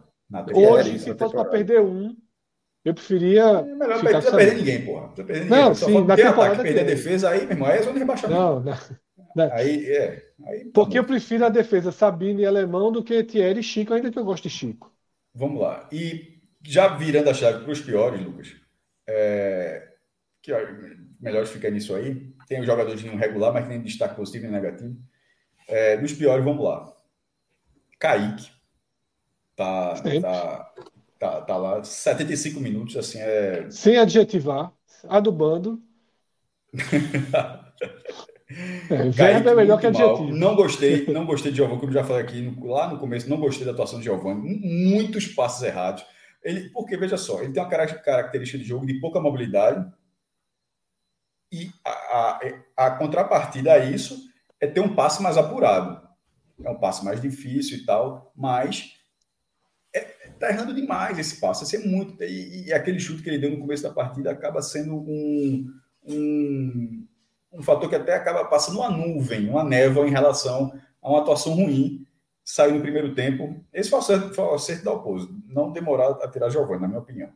Hoje, 0.54 1.00
se 1.00 1.14
fosse 1.16 1.36
para 1.36 1.46
perder 1.46 1.82
um, 1.82 2.16
eu 2.84 2.94
preferia. 2.94 3.44
É 3.44 3.76
melhor 3.76 4.00
ficar 4.00 4.22
não 4.22 4.32
perder 4.34 4.52
Sabino. 4.52 4.58
ninguém, 4.58 4.86
porra. 4.86 5.14
Não 5.18 5.26
perder 5.26 5.46
Não. 5.46 5.76
Só 5.76 5.86
sim, 5.86 6.04
na 6.06 6.18
temporada 6.18 6.54
ataque, 6.54 6.62
perder 6.62 6.82
a 6.82 6.86
tem. 6.86 6.96
defesa, 6.96 7.30
aí, 7.30 7.42
meu 7.42 7.52
irmão, 7.52 7.68
aí 7.70 7.78
é 7.80 7.82
zona 7.82 7.94
de 7.94 8.00
rebaixamento. 8.00 8.40
Não, 8.40 8.60
não. 8.60 8.78
não. 9.36 9.52
Aí, 9.54 9.86
é. 9.92 10.34
Aí, 10.46 10.66
tá 10.66 10.72
Porque 10.74 10.98
eu 11.00 11.06
prefiro 11.06 11.46
a 11.46 11.50
defesa 11.50 11.92
Sabino 11.92 12.40
e 12.42 12.46
Alemão 12.46 12.92
do 12.92 13.04
que 13.04 13.24
Thierry 13.24 13.60
e 13.62 13.64
Chico, 13.64 13.94
ainda 13.94 14.12
que 14.12 14.20
eu 14.20 14.26
goste 14.26 14.50
de 14.50 14.56
Chico. 14.56 14.92
Vamos 15.34 15.62
lá. 15.62 15.88
E 15.92 16.42
já 16.62 16.88
virando 16.96 17.30
a 17.30 17.34
chave 17.34 17.64
para 17.64 17.72
os 17.72 17.82
piores, 17.82 18.22
Lucas, 18.22 18.56
é, 19.08 19.94
que 20.42 20.52
ó, 20.52 20.60
melhor 21.20 21.46
ficar 21.46 21.72
nisso 21.72 21.96
aí. 21.96 22.34
Tem 22.48 22.60
os 22.60 22.66
jogadores 22.66 23.02
de 23.02 23.08
regular, 23.10 23.54
mas 23.54 23.64
que 23.64 23.70
nem 23.70 23.82
destaque 23.82 24.16
positivo 24.16 24.46
e 24.46 24.50
negativo. 24.50 24.98
É, 25.68 25.98
dos 25.98 26.14
piores, 26.14 26.44
vamos 26.44 26.64
lá. 26.64 26.94
Kaique. 28.00 28.53
Tá, 29.56 29.94
tá, 30.22 30.74
tá, 31.20 31.42
tá 31.42 31.58
lá. 31.58 31.84
75 31.84 32.60
minutos, 32.60 32.98
assim, 32.98 33.20
é. 33.20 33.70
Sem 33.70 33.98
adjetivar, 33.98 34.72
adubando. 35.08 35.82
É, 38.90 39.10
verbo 39.10 39.50
é 39.50 39.56
melhor 39.56 39.80
que 39.80 39.88
muito 39.88 40.00
mal. 40.00 40.14
adjetivo. 40.16 40.38
Não 40.38 40.56
gostei, 40.56 41.08
não 41.08 41.26
gostei 41.26 41.52
de 41.52 41.58
Giovanni, 41.58 41.80
como 41.80 41.90
eu 41.92 41.96
já 41.96 42.04
falei 42.04 42.22
aqui 42.24 42.42
no- 42.42 42.68
lá 42.68 42.88
no 42.88 43.00
começo, 43.00 43.28
não 43.30 43.38
gostei 43.40 43.66
da 43.66 43.72
atuação 43.72 43.98
de 43.98 44.06
Giovanni. 44.06 44.60
Muitos 44.60 45.26
passos 45.28 45.64
errados. 45.64 46.06
Ele, 46.44 46.70
porque, 46.70 46.96
veja 46.98 47.18
só, 47.18 47.42
ele 47.42 47.52
tem 47.54 47.64
uma 47.64 47.70
cara- 47.70 47.88
característica 47.88 48.60
de 48.60 48.64
jogo 48.66 48.86
de 48.86 49.00
pouca 49.00 49.20
mobilidade. 49.20 49.90
E 51.52 51.72
a, 51.86 52.40
a, 52.78 52.86
a 52.88 52.92
contrapartida 52.92 53.74
a 53.74 53.80
isso 53.80 54.18
é 54.60 54.68
ter 54.68 54.82
um 54.82 54.94
passe 54.94 55.22
mais 55.24 55.38
apurado. 55.38 56.02
É 56.64 56.70
um 56.70 56.80
passe 56.80 57.04
mais 57.04 57.22
difícil 57.22 57.78
e 57.80 57.86
tal, 57.86 58.32
mas 58.36 58.94
tá 60.44 60.50
errando 60.52 60.74
demais 60.74 61.18
esse 61.18 61.40
passe. 61.40 61.64
Assim, 61.64 61.78
é 61.78 61.88
muito. 61.88 62.22
E, 62.24 62.68
e 62.68 62.74
aquele 62.74 63.00
chute 63.00 63.24
que 63.24 63.30
ele 63.30 63.38
deu 63.38 63.52
no 63.52 63.60
começo 63.60 63.84
da 63.84 63.92
partida 63.92 64.32
acaba 64.32 64.62
sendo 64.62 64.96
um, 64.96 65.72
um, 66.06 67.08
um 67.54 67.62
fator 67.64 67.90
que 67.90 67.96
até 67.96 68.14
acaba 68.14 68.46
passando 68.46 68.80
uma 68.80 68.90
nuvem, 68.90 69.50
uma 69.50 69.64
névoa 69.64 70.08
em 70.08 70.12
relação 70.12 70.74
a 71.02 71.10
uma 71.10 71.22
atuação 71.22 71.54
ruim. 71.54 72.06
Saiu 72.44 72.76
no 72.76 72.82
primeiro 72.82 73.16
tempo. 73.16 73.64
Esse 73.74 73.90
foi 73.90 74.00
o 74.00 74.02
acerto, 74.02 74.34
foi 74.34 74.44
o 74.44 74.54
acerto 74.54 74.84
da 74.84 74.92
Oposo. 74.92 75.34
Não 75.48 75.72
demorar 75.72 76.10
a 76.22 76.28
tirar 76.28 76.50
Giovanni, 76.50 76.82
na 76.82 76.88
minha 76.88 77.00
opinião. 77.00 77.32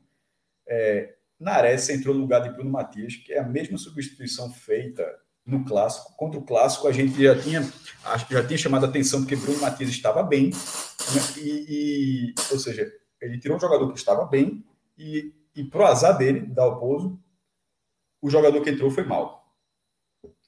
É, 0.68 1.14
Nares 1.40 1.88
entrou 1.90 2.14
no 2.14 2.22
lugar 2.22 2.42
de 2.42 2.50
Bruno 2.50 2.70
Matias, 2.70 3.16
que 3.16 3.32
é 3.32 3.40
a 3.40 3.48
mesma 3.48 3.78
substituição 3.78 4.52
feita 4.52 5.04
no 5.48 5.64
clássico. 5.64 6.14
Contra 6.18 6.40
o 6.40 6.44
clássico, 6.44 6.88
a 6.88 6.92
gente 6.92 7.24
já 7.24 7.40
tinha, 7.42 7.62
já 8.30 8.46
tinha 8.46 8.58
chamado 8.58 8.86
a 8.86 8.90
atenção 8.90 9.22
porque 9.22 9.36
Bruno 9.36 9.60
Matias 9.62 9.90
estava 9.90 10.22
bem, 10.22 10.50
né? 10.50 11.22
e, 11.38 11.66
e- 11.70 12.36
ou 12.52 12.60
seja, 12.60 12.92
ele 13.22 13.40
tirou 13.40 13.58
um 13.58 13.60
jogador 13.60 13.92
que 13.92 13.98
estava 13.98 14.26
bem 14.26 14.64
e, 14.98 15.34
e 15.56 15.64
pro 15.64 15.86
azar 15.86 16.18
dele, 16.18 16.42
da 16.42 16.66
Oposo, 16.68 17.18
o 18.22 18.30
jogador 18.30 18.62
que 18.62 18.70
entrou 18.70 18.92
foi 18.92 19.04
mal. 19.06 19.56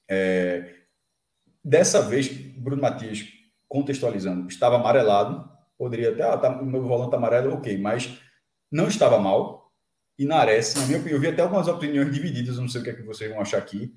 É, 0.08 0.74
dessa 1.64 2.02
vez, 2.02 2.28
Bruno 2.28 2.82
Matias, 2.82 3.24
contextualizando, 3.68 4.48
estava 4.48 4.76
amarelado, 4.76 5.48
poderia 5.78 6.10
até, 6.10 6.22
ah, 6.22 6.36
tá, 6.36 6.50
meu 6.62 6.82
volante 6.82 7.14
amarelo, 7.14 7.54
ok, 7.54 7.78
mas 7.78 8.18
não 8.70 8.86
estava 8.88 9.18
mal. 9.18 9.72
E 10.18 10.26
Nares, 10.26 10.74
na 10.74 10.84
minha 10.84 10.98
opinião, 10.98 11.16
eu 11.16 11.20
vi 11.20 11.28
até 11.28 11.40
algumas 11.40 11.68
opiniões 11.68 12.12
divididas, 12.12 12.58
não 12.58 12.68
sei 12.68 12.82
o 12.82 12.84
que 12.84 12.90
é 12.90 12.94
que 12.94 13.02
vocês 13.02 13.30
vão 13.30 13.40
achar 13.40 13.56
aqui. 13.58 13.94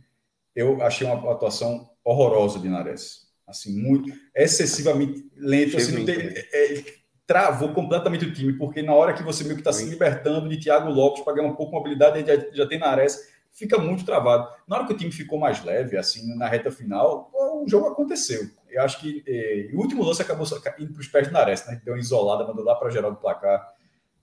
Eu 0.55 0.81
achei 0.81 1.05
uma 1.07 1.31
atuação 1.31 1.89
horrorosa 2.03 2.59
de 2.59 2.69
Nares. 2.69 3.23
Assim, 3.47 3.75
muito 3.81 4.11
excessivamente 4.35 5.25
lento. 5.35 5.77
Assim, 5.77 6.05
tem- 6.05 6.15
é, 6.53 6.71
ele 6.71 6.85
travou 7.25 7.73
completamente 7.73 8.25
o 8.25 8.33
time, 8.33 8.53
porque 8.53 8.81
na 8.81 8.93
hora 8.93 9.13
que 9.13 9.23
você 9.23 9.43
meio 9.43 9.55
que 9.55 9.61
está 9.61 9.71
se 9.73 9.85
libertando 9.85 10.47
de 10.49 10.57
Thiago 10.57 10.89
Lopes 10.89 11.23
para 11.23 11.33
ganhar 11.33 11.47
um 11.49 11.55
pouco 11.55 11.71
de 11.71 11.77
mobilidade, 11.77 12.19
ele 12.19 12.27
já, 12.27 12.51
já 12.51 12.67
tem 12.67 12.79
Nares, 12.79 13.17
fica 13.51 13.77
muito 13.77 14.05
travado. 14.05 14.47
Na 14.67 14.77
hora 14.77 14.87
que 14.87 14.93
o 14.93 14.97
time 14.97 15.11
ficou 15.11 15.39
mais 15.39 15.63
leve, 15.63 15.97
assim, 15.97 16.35
na 16.35 16.47
reta 16.47 16.71
final, 16.71 17.29
o 17.33 17.65
jogo 17.67 17.87
aconteceu. 17.87 18.47
Eu 18.69 18.81
acho 18.81 18.99
que 18.99 19.23
eh, 19.27 19.69
o 19.73 19.79
último 19.79 20.03
lance 20.03 20.21
acabou 20.21 20.45
indo 20.79 20.93
para 20.93 21.01
os 21.01 21.07
pés 21.07 21.27
do 21.27 21.33
Nares, 21.33 21.65
né? 21.67 21.79
Deu 21.85 21.93
uma 21.93 21.99
isolada, 21.99 22.45
mandou 22.45 22.63
lá 22.65 22.75
para 22.75 22.89
geral 22.89 23.11
do 23.11 23.17
placar 23.17 23.73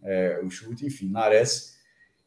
eh, 0.03 0.41
o 0.43 0.51
chute, 0.51 0.85
enfim, 0.85 1.09
Nares, 1.11 1.79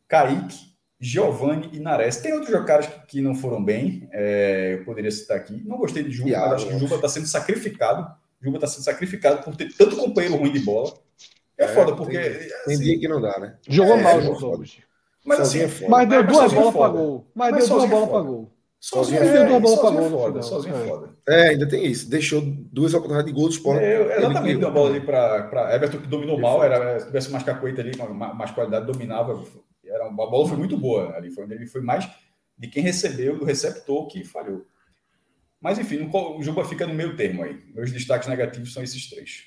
Kaique, 0.08 0.73
Giovanni 1.04 1.70
e 1.74 1.80
Nares. 1.80 2.18
Tem 2.18 2.34
outros 2.34 2.66
caras 2.66 2.88
que, 2.88 3.00
que 3.08 3.22
não 3.22 3.36
foram 3.36 3.64
bem, 3.64 4.08
eh, 4.14 4.78
eu 4.80 4.86
poderia 4.86 5.12
citar 5.12 5.38
aqui. 5.38 5.62
Não 5.66 5.78
gostei 5.78 6.04
de 6.04 6.12
Juba, 6.12 6.32
mas 6.32 6.54
acho 6.54 6.68
que. 6.68 6.80
Juba 6.80 6.96
está 6.96 7.10
sendo 7.10 7.28
sacrificado. 7.28 8.08
Juba 8.42 8.58
está 8.58 8.68
sendo 8.68 8.84
sacrificado 8.84 9.44
por 9.44 9.56
ter 9.56 9.72
tanto 9.74 9.96
companheiro 9.98 10.36
ruim 10.38 10.52
de 10.52 10.60
bola. 10.60 10.94
É, 11.58 11.66
É, 11.66 11.68
foda, 11.68 11.96
porque. 11.96 12.18
tem- 12.20 12.40
Tem 12.40 12.76
assim, 12.76 12.84
dia 12.84 13.00
que 13.00 13.08
não 13.08 13.22
dá, 13.22 13.38
né? 13.40 13.56
Jogou 13.68 13.98
É, 13.98 14.02
mal 14.04 14.14
é 14.14 14.18
os 14.20 14.26
foda. 14.26 14.40
jogos. 14.40 14.78
mas 15.26 15.38
Sozinho 15.40 15.66
assim, 15.66 15.74
é 15.76 15.78
foda. 15.78 15.92
Mas 15.92 16.10
deu 16.10 16.24
Mas 16.24 16.34
duas 16.34 16.52
é 16.52 16.56
bolas 16.56 16.74
para 16.76 16.88
gol. 16.90 17.28
Mas, 17.36 17.52
Mas 17.52 17.60
deu 17.60 17.78
duas 17.78 17.82
sozinho 17.82 17.86
é 17.86 17.90
bolas 17.90 18.10
para 18.10 18.18
foda. 18.18 18.30
gol. 18.30 18.52
sozinho, 18.80 19.20
Sozinho 19.20 19.38
é, 19.38 19.42
é 19.42 19.60
duas 19.60 19.62
bolas 19.76 19.94
é 19.94 19.98
gol 20.10 20.20
foda, 20.20 20.42
sozinho 20.42 20.76
é 20.76 20.80
É. 20.84 20.88
foda. 20.88 21.10
É, 21.26 21.50
ainda 21.50 21.68
tem 21.68 21.86
isso. 21.86 22.10
Deixou 22.10 22.42
duas 22.42 22.94
oportunidades 22.94 23.32
de 23.34 23.40
gol 23.40 23.48
do 23.48 23.54
esporte. 23.54 23.84
É, 23.84 24.02
Ele 24.02 24.26
exatamente, 24.26 24.58
deu 24.60 24.68
uma 24.68 24.74
bola 24.74 24.90
ali 24.90 25.02
para 25.02 25.76
Everton, 25.76 25.98
que 26.00 26.08
dominou 26.08 26.38
mal, 26.40 26.62
era, 26.64 27.00
se 27.00 27.06
tivesse 27.06 27.32
mais 27.32 27.44
cacoeta 27.46 27.82
ali, 27.82 27.92
mais 28.36 28.52
qualidade, 28.52 28.86
dominava. 28.86 29.42
A 30.22 30.28
bola 30.28 30.48
foi 30.48 30.58
muito 30.58 30.78
boa 30.78 31.16
ali, 31.16 31.32
foi 31.32 31.44
onde 31.46 31.54
ele 31.56 31.66
foi 31.68 31.82
mais 31.82 32.10
de 32.58 32.68
quem 32.68 32.84
recebeu, 32.84 33.38
do 33.38 33.46
receptor 33.46 34.08
que 34.08 34.24
falhou. 34.24 34.66
Mas 35.60 35.80
enfim, 35.80 35.98
no- 35.98 36.38
o 36.38 36.44
Juba 36.44 36.66
fica 36.66 36.86
no 36.86 36.94
meio 36.94 37.16
termo 37.16 37.44
aí. 37.44 37.58
Meus 37.74 37.92
destaques 37.92 38.28
negativos 38.28 38.74
são 38.74 38.84
esses 38.84 39.10
três. 39.10 39.44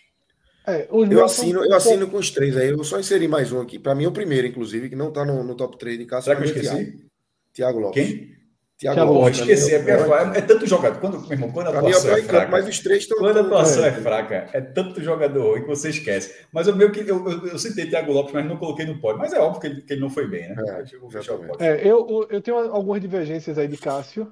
É, 0.67 0.89
os 0.91 1.09
Eu 1.11 1.17
são 1.19 1.25
assino, 1.27 1.61
um 1.61 1.65
eu 1.65 1.75
assino 1.75 2.11
com 2.11 2.17
os 2.17 2.31
três 2.31 2.57
aí. 2.57 2.71
Eu 2.71 2.83
só 2.83 2.99
inseri 2.99 3.29
mais 3.29 3.53
um 3.53 3.61
aqui. 3.61 3.79
Para 3.79 3.95
mim, 3.95 4.05
é 4.05 4.09
o 4.09 4.13
primeiro, 4.13 4.47
inclusive, 4.47 4.89
que 4.89 4.97
não 4.97 5.09
está 5.11 5.25
no, 5.25 5.45
no 5.45 5.55
top 5.55 5.79
3 5.79 5.97
de 5.99 6.07
casa. 6.07 6.25
Será 6.25 6.37
que 6.43 6.49
eu 6.49 6.53
Thiago. 6.61 6.79
esqueci? 6.81 7.07
Thiago 7.53 7.79
Lopes. 7.79 8.05
Quem? 8.09 8.36
Thiago 8.79 9.13
Lopes. 9.13 9.39
Lopes. 9.39 9.59
esqueci, 9.59 9.75
é, 9.75 9.79
é, 9.79 10.39
é 10.39 10.41
tanto 10.43 10.67
jogador. 10.67 11.01
Quando, 11.01 11.21
meu 11.21 11.33
irmão, 11.33 11.51
quando 11.51 11.69
a 11.69 11.73
é 11.73 11.77
atuação 11.79 12.11
é 12.11 12.17
campo, 12.17 12.29
fraca. 12.29 12.51
mas 12.51 12.69
os 12.69 12.79
três 12.81 13.03
estão. 13.03 13.19
Quando 13.19 13.39
a 13.39 13.41
atuação 13.41 13.85
é 13.85 13.93
fraca, 13.93 14.51
é 14.53 14.61
tanto 14.61 15.03
jogador 15.03 15.53
ruim 15.53 15.63
que 15.63 15.69
você 15.69 15.89
esquece. 15.89 16.45
Mas 16.53 16.67
eu 16.67 16.77
meio 16.77 16.93
que 16.93 17.01
eu, 17.01 17.27
eu, 17.27 17.47
eu 17.47 17.59
citei 17.59 17.89
Thiago 17.89 18.13
Lopes, 18.13 18.35
mas 18.35 18.45
não 18.45 18.59
coloquei 18.59 18.85
no 18.85 19.01
pódio. 19.01 19.19
Mas 19.19 19.33
é 19.33 19.41
óbvio 19.41 19.61
que 19.61 19.67
ele, 19.67 19.83
que 19.83 19.93
ele 19.95 20.01
não 20.03 20.11
foi 20.11 20.29
bem, 20.29 20.51
né? 20.51 20.57
É, 20.59 20.85
eu. 20.95 21.57
É, 21.59 21.89
eu, 21.89 22.27
eu 22.31 22.41
tenho 22.43 22.59
algumas 22.59 23.01
divergências 23.01 23.57
aí 23.57 23.67
de 23.67 23.79
Cássio. 23.79 24.31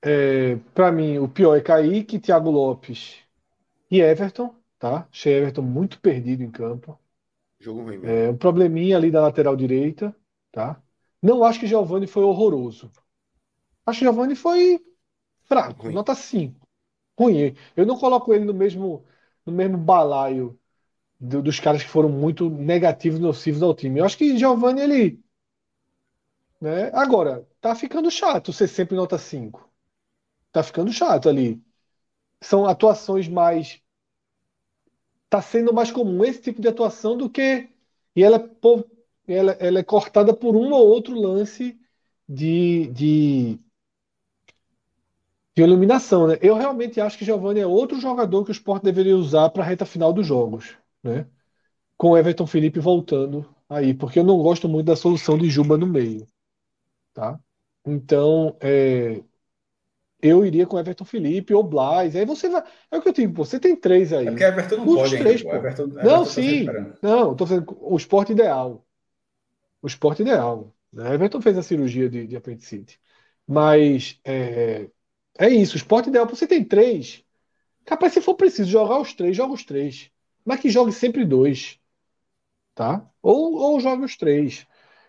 É, 0.00 0.56
para 0.72 0.92
mim, 0.92 1.18
o 1.18 1.26
pior 1.26 1.56
é 1.56 1.60
Kaique, 1.60 2.20
Thiago 2.20 2.50
Lopes 2.50 3.16
e 3.90 4.00
Everton, 4.00 4.54
tá? 4.78 5.08
Achei 5.10 5.34
Everton 5.34 5.62
muito 5.62 5.98
perdido 5.98 6.44
em 6.44 6.50
campo. 6.50 6.96
Jogo 7.58 7.82
ruim 7.82 7.98
mesmo. 7.98 8.08
É 8.08 8.28
um 8.30 8.36
probleminha 8.36 8.96
ali 8.96 9.10
da 9.10 9.22
lateral 9.22 9.56
direita, 9.56 10.14
tá? 10.52 10.80
Não 11.20 11.42
acho 11.42 11.58
que 11.58 11.66
Giovani 11.66 12.06
foi 12.06 12.22
horroroso. 12.22 12.92
Acho 13.86 14.00
que 14.00 14.04
Giovani 14.04 14.34
foi 14.36 14.80
fraco, 15.44 15.84
Ruim. 15.84 15.94
nota 15.94 16.14
5. 16.14 16.66
Ruim. 17.18 17.56
Eu 17.76 17.86
não 17.86 17.98
coloco 17.98 18.34
ele 18.34 18.44
no 18.44 18.54
mesmo, 18.54 19.04
no 19.46 19.52
mesmo 19.52 19.78
balaio 19.78 20.58
do- 21.20 21.42
dos 21.42 21.60
caras 21.60 21.82
que 21.82 21.88
foram 21.90 22.08
muito 22.10 22.50
negativos, 22.50 23.20
nocivos 23.20 23.62
ao 23.62 23.74
time. 23.74 24.00
Eu 24.00 24.06
acho 24.06 24.18
que 24.18 24.38
Giovani, 24.38 24.82
ele. 24.82 25.24
Né? 26.60 26.90
Agora, 26.94 27.46
tá 27.60 27.74
ficando 27.74 28.10
chato 28.10 28.52
ser 28.52 28.68
sempre 28.68 28.96
nota 28.96 29.18
5. 29.18 29.70
Tá 30.52 30.62
ficando 30.62 30.92
chato 30.92 31.28
ali. 31.28 31.62
São 32.42 32.66
atuações 32.66 33.28
mais. 33.28 33.82
Tá 35.28 35.42
sendo 35.42 35.72
mais 35.72 35.90
comum 35.90 36.24
esse 36.24 36.40
tipo 36.40 36.60
de 36.60 36.68
atuação 36.68 37.16
do 37.16 37.28
que. 37.28 37.68
E 38.14 38.22
ela 38.22 38.36
é, 38.38 39.34
ela, 39.34 39.52
ela 39.52 39.78
é 39.80 39.82
cortada 39.82 40.32
por 40.34 40.54
um 40.56 40.72
ou 40.72 40.88
outro 40.88 41.14
lance 41.18 41.78
de, 42.28 42.86
de, 42.88 43.58
de 45.56 45.62
iluminação, 45.62 46.26
né? 46.26 46.38
Eu 46.42 46.56
realmente 46.56 47.00
acho 47.00 47.18
que 47.18 47.24
Giovani 47.24 47.60
é 47.60 47.66
outro 47.66 48.00
jogador 48.00 48.44
que 48.44 48.50
o 48.50 48.52
Sport 48.52 48.82
deveria 48.82 49.16
usar 49.16 49.50
para 49.50 49.62
a 49.62 49.66
reta 49.66 49.86
final 49.86 50.12
dos 50.12 50.26
jogos, 50.26 50.76
né? 51.02 51.26
Com 51.96 52.10
o 52.10 52.18
Everton 52.18 52.46
Felipe 52.46 52.80
voltando 52.80 53.48
aí, 53.68 53.94
porque 53.94 54.18
eu 54.20 54.24
não 54.24 54.38
gosto 54.38 54.68
muito 54.68 54.86
da 54.86 54.96
solução 54.96 55.38
de 55.38 55.50
Juba 55.50 55.78
no 55.78 55.86
meio, 55.86 56.28
tá? 57.14 57.38
Então, 57.86 58.56
é, 58.60 59.22
eu 60.22 60.44
iria 60.44 60.66
com 60.66 60.78
Everton 60.78 61.04
Felipe 61.04 61.52
ou 61.52 61.62
Blas. 61.62 62.16
Aí 62.16 62.24
você 62.24 62.48
vai. 62.48 62.62
É 62.90 62.96
o 62.96 63.02
que 63.02 63.08
eu 63.08 63.12
digo, 63.12 63.34
pô, 63.34 63.44
você 63.44 63.60
tem 63.60 63.76
três 63.76 64.12
aí. 64.12 64.26
É 64.26 64.30
porque 64.30 64.44
Everton 64.44 64.76
não 64.76 64.86
Os 64.86 64.94
pode 64.94 65.18
três, 65.18 65.40
ainda. 65.42 65.50
pô. 65.50 65.56
Everton, 65.56 65.82
Everton 65.84 66.06
Não, 66.06 66.24
tá 66.24 66.30
sim. 66.30 66.64
Não, 67.02 67.28
eu 67.30 67.34
tô 67.34 67.46
fazendo 67.46 67.76
o 67.80 67.96
esporte 67.96 68.32
ideal. 68.32 68.84
O 69.82 69.86
esporte 69.86 70.22
ideal. 70.22 70.72
Né? 70.92 71.14
Everton 71.14 71.40
fez 71.40 71.58
a 71.58 71.62
cirurgia 71.62 72.08
de, 72.08 72.26
de 72.26 72.36
apendicite. 72.36 73.00
Mas 73.46 74.18
é, 74.24 74.88
é 75.38 75.48
isso, 75.48 75.74
o 75.74 75.76
esporte 75.76 76.08
ideal. 76.08 76.26
Você 76.26 76.46
tem 76.46 76.64
três. 76.64 77.24
Capaz, 77.84 78.12
se 78.12 78.20
for 78.20 78.34
preciso 78.34 78.70
jogar 78.70 79.00
os 79.00 79.14
três, 79.14 79.36
joga 79.36 79.52
os 79.54 79.64
três. 79.64 80.10
Mas 80.44 80.60
que 80.60 80.70
jogue 80.70 80.92
sempre 80.92 81.24
dois. 81.24 81.78
Tá? 82.74 83.08
Ou, 83.22 83.54
ou 83.56 83.80
jogue 83.80 84.04
os 84.04 84.16
três. 84.16 84.66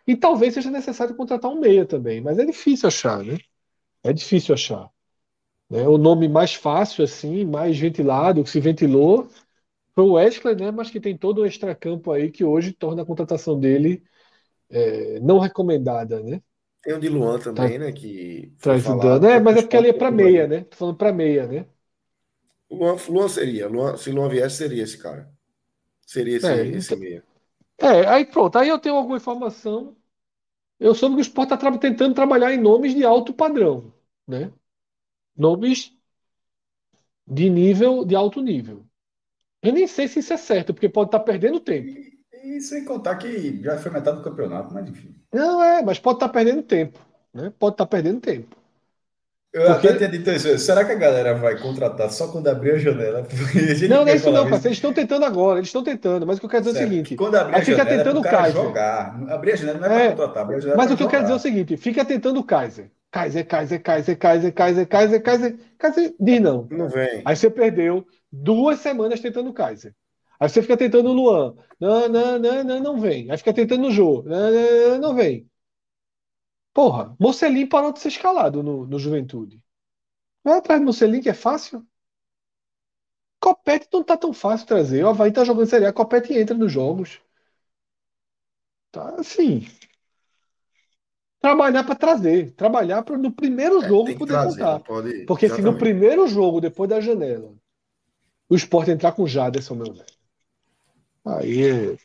E 0.08 0.16
talvez 0.16 0.54
seja 0.54 0.72
necessário 0.72 1.16
contratar 1.16 1.52
um 1.52 1.60
meia 1.60 1.86
também. 1.86 2.22
Mas 2.22 2.38
é 2.40 2.46
difícil 2.46 2.88
achar, 2.88 3.24
né? 3.24 3.38
É 4.04 4.14
difícil 4.14 4.54
achar. 4.54 4.90
Né? 5.70 5.88
O 5.88 5.98
nome 5.98 6.28
mais 6.28 6.54
fácil, 6.56 7.04
assim, 7.04 7.46
mais 7.46 7.78
ventilado, 7.80 8.44
que 8.44 8.50
se 8.50 8.60
ventilou, 8.60 9.30
foi 9.96 10.04
o 10.06 10.14
Wesley, 10.14 10.56
né? 10.56 10.72
Mas 10.72 10.92
que 10.92 11.00
tem 11.02 11.18
todo 11.18 11.42
o 11.42 11.46
extracampo 11.46 12.12
aí 12.12 12.32
que 12.32 12.44
hoje 12.44 12.74
torna 12.74 13.04
a 13.04 13.06
contratação 13.06 13.60
dele 13.60 14.04
é, 14.70 15.20
não 15.22 15.40
recomendada, 15.40 16.22
né? 16.22 16.42
Tem 16.86 16.94
o 16.94 17.00
de 17.00 17.10
Luan 17.10 17.40
também, 17.40 17.80
né? 17.80 17.92
Que 17.92 18.54
Tá 18.60 18.72
foi 18.74 18.80
falado, 18.80 19.08
ajudando. 19.10 19.26
É, 19.26 19.40
mas 19.40 19.58
é 19.58 19.62
porque 19.64 19.76
ali 19.76 19.90
é 19.90 19.94
para 19.94 20.12
meia, 20.12 20.48
né? 20.48 20.64
Tô 20.66 20.78
falando 20.78 20.98
para 20.98 21.12
meia, 21.12 21.48
né? 21.48 21.66
Luan, 22.70 22.96
Luan 23.10 23.28
seria. 23.28 23.68
Luan, 23.68 23.98
se 23.98 24.12
Luan 24.12 24.30
viesse, 24.30 24.58
seria 24.58 24.84
esse 24.84 24.98
cara. 25.00 25.32
Seria 26.06 26.38
esse, 26.38 26.48
É, 26.48 26.68
esse 26.68 26.94
então- 26.94 27.00
meia. 27.00 27.24
É, 27.80 28.08
aí 28.08 28.26
pronto. 28.26 28.56
Aí 28.58 28.70
eu 28.70 28.78
tenho 28.80 28.96
alguma 28.96 29.18
informação. 29.18 29.98
Eu 30.80 30.94
soube 30.94 31.16
que 31.16 31.22
o 31.22 31.24
Sport 31.24 31.52
está 31.52 31.78
tentando 31.78 32.14
trabalhar 32.14 32.54
em 32.54 32.60
nomes 32.62 32.94
de 32.94 33.04
alto 33.04 33.34
padrão, 33.34 33.94
né? 34.28 34.52
Nomes 35.36 35.92
de 37.28 37.50
nível, 37.50 38.06
de 38.06 38.16
alto 38.16 38.42
nível. 38.42 38.86
Eu 39.64 39.74
nem 39.74 39.88
sei 39.88 40.08
se 40.08 40.20
isso 40.20 40.34
é 40.34 40.38
certo, 40.38 40.74
porque 40.74 40.88
pode 40.90 41.08
estar 41.08 41.22
perdendo 41.22 41.60
tempo. 41.60 42.15
E, 42.46 42.62
sem 42.62 42.86
contar 42.86 43.16
que 43.18 43.62
já 43.64 43.78
foi 43.78 43.92
metade 43.92 44.18
do 44.18 44.24
campeonato, 44.24 44.74
mas 44.74 44.88
enfim. 44.88 45.16
Não 45.34 45.64
é, 45.64 45.82
mas 45.82 46.00
pode 46.00 46.18
estar 46.18 46.30
perdendo 46.30 46.64
tempo, 46.64 47.00
né? 47.34 47.52
Pode 47.60 47.74
estar 47.74 47.86
perdendo 47.88 48.22
tempo. 48.22 48.56
Eu 49.54 49.66
Porque- 49.68 49.88
até 49.88 49.98
tinha 50.00 50.10
dito 50.10 50.30
isso. 50.32 50.58
Será 50.60 50.84
que 50.84 50.92
a 50.92 50.96
galera 50.96 51.34
vai 51.34 51.58
contratar 51.58 52.12
só 52.12 52.28
quando 52.28 52.48
abrir 52.50 52.72
a 52.72 52.78
janela? 52.78 53.20
A 53.86 53.88
Não, 53.88 54.04
não 54.04 54.08
é 54.12 54.16
isso 54.16 54.30
não, 54.30 54.44
parceiro. 54.50 54.68
Eles 54.68 54.78
estão 54.78 54.94
tentando 54.94 55.24
agora, 55.26 55.60
eles 55.60 55.70
estão 55.70 55.82
tentando. 55.84 56.28
Mas 56.28 56.38
o 56.38 56.40
que 56.42 56.46
eu 56.46 56.50
quero 56.50 56.66
dizer 56.66 56.72
é 56.72 56.74
o 56.74 56.78
Certo, 56.80 56.90
seguinte: 56.92 57.16
quando 57.16 57.36
abrir 57.36 57.56
a 57.56 57.62
fica 57.62 57.78
janela 57.78 57.98
tentando 57.98 58.18
é 58.18 58.20
o 58.20 58.24
Kaiser. 58.24 58.62
jogar. 58.64 59.32
Abrir 59.32 59.52
a 59.54 59.56
janela 59.56 59.80
não 59.80 59.88
é 59.88 59.90
É, 59.96 60.00
para 60.00 60.10
contratar, 60.10 60.44
abrir 60.44 60.56
a 60.56 60.60
janela 60.60 60.78
Mas 60.78 60.92
é 60.92 60.94
o 60.94 60.98
que 60.98 61.04
eu 61.04 61.08
pra 61.08 61.12
quero 61.12 61.24
dizer 61.24 61.34
é 61.34 61.36
o 61.36 61.40
jogar. 61.40 61.50
seguinte: 61.50 61.78
fica 61.78 62.06
tentando 62.06 62.40
o 62.40 62.44
Kaiser. 62.44 62.92
Kaiser, 63.12 63.48
Kaiser, 63.48 63.82
Kaiser, 63.82 64.18
Kaiser, 64.18 64.54
Kaiser, 64.54 64.88
Kaiser, 64.88 65.24
Kaiser, 65.24 65.58
Kaiser, 65.78 66.16
diz 66.20 66.42
não. 66.42 66.68
Não 66.70 66.90
vem. 66.90 67.22
Aí 67.24 67.36
você 67.36 67.50
perdeu 67.50 68.06
duas 68.30 68.80
semanas 68.80 69.22
tentando 69.22 69.50
o 69.50 69.54
Kaiser. 69.54 69.94
Aí 70.40 70.50
você 70.50 70.62
fica 70.62 70.78
tentando 70.78 71.10
o 71.10 71.14
Luan. 71.14 71.56
Não, 71.80 72.08
não, 72.10 72.40
não, 72.40 72.64
não, 72.64 72.80
não 72.82 73.00
vem. 73.00 73.30
Aí 73.32 73.38
fica 73.38 73.54
tentando 73.54 73.88
o 73.88 73.92
Jô. 73.92 74.24
Não, 74.24 74.52
não, 74.52 74.90
não, 74.92 75.00
não 75.00 75.16
vem. 75.16 75.50
Porra, 76.74 77.16
Mocelin 77.20 77.68
parou 77.68 77.92
de 77.92 78.00
ser 78.00 78.10
escalado 78.10 78.62
no, 78.64 78.86
no 78.86 79.00
Juventude. 79.00 79.62
Vai 80.44 80.58
atrás 80.60 80.82
do 80.82 80.86
Mocelin, 80.88 81.22
que 81.22 81.30
é 81.30 81.34
fácil. 81.36 81.86
Copete 83.40 83.88
não 83.94 84.04
tá 84.04 84.18
tão 84.18 84.34
fácil 84.34 84.68
trazer. 84.68 85.06
O 85.06 85.08
Avaí 85.10 85.32
tá 85.32 85.44
jogando 85.46 85.68
Série 85.70 85.86
A, 85.86 85.94
Copete 85.94 86.34
entra 86.34 86.54
nos 86.56 86.70
jogos. 86.72 87.22
Tá 88.92 89.16
assim. 89.20 89.68
Trabalhar 91.40 91.84
para 91.84 91.96
trazer. 91.96 92.52
Trabalhar 92.56 93.04
para 93.04 93.18
no 93.18 93.32
primeiro 93.32 93.82
É, 93.82 93.88
jogo 93.88 94.14
poder 94.14 94.38
trazer, 94.38 94.42
contar. 94.42 94.84
pode. 94.84 95.12
Porque 95.26 95.50
se 95.50 95.62
no 95.62 95.76
primeiro 95.78 96.28
jogo, 96.28 96.60
depois 96.62 96.90
da 96.90 97.00
janela, 97.02 97.54
o 98.50 98.56
Sport 98.56 98.90
entrar 98.90 99.14
com 99.14 99.24
o 99.24 99.28
Jaderson, 99.30 99.76
meu 99.76 99.94
velho. 99.94 100.15
Aí 101.26 101.98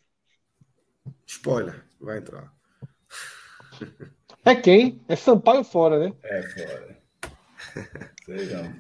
Spoiler, 1.27 1.85
vai 2.01 2.19
entrar. 2.19 2.53
é 4.45 4.55
quem? 4.55 5.01
É 5.09 5.17
Sampaio 5.17 5.63
fora, 5.63 5.99
né? 5.99 6.15
É, 6.23 6.43
fora. 6.43 6.99
Não. 8.29 8.75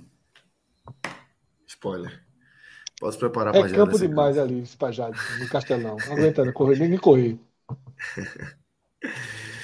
Spoiler. 1.66 2.24
Posso 2.98 3.18
preparar 3.18 3.52
pra 3.52 3.66
É 3.66 3.70
campo 3.70 3.92
dessa 3.92 4.06
demais 4.06 4.36
ali, 4.36 4.64
pra 4.78 4.92
Jaderson, 4.92 5.38
no 5.42 5.48
Castelão. 5.48 5.96
Aguentando 6.10 6.52
correr, 6.52 6.78
nem, 6.78 6.88
nem 6.88 6.98
correr. 6.98 7.38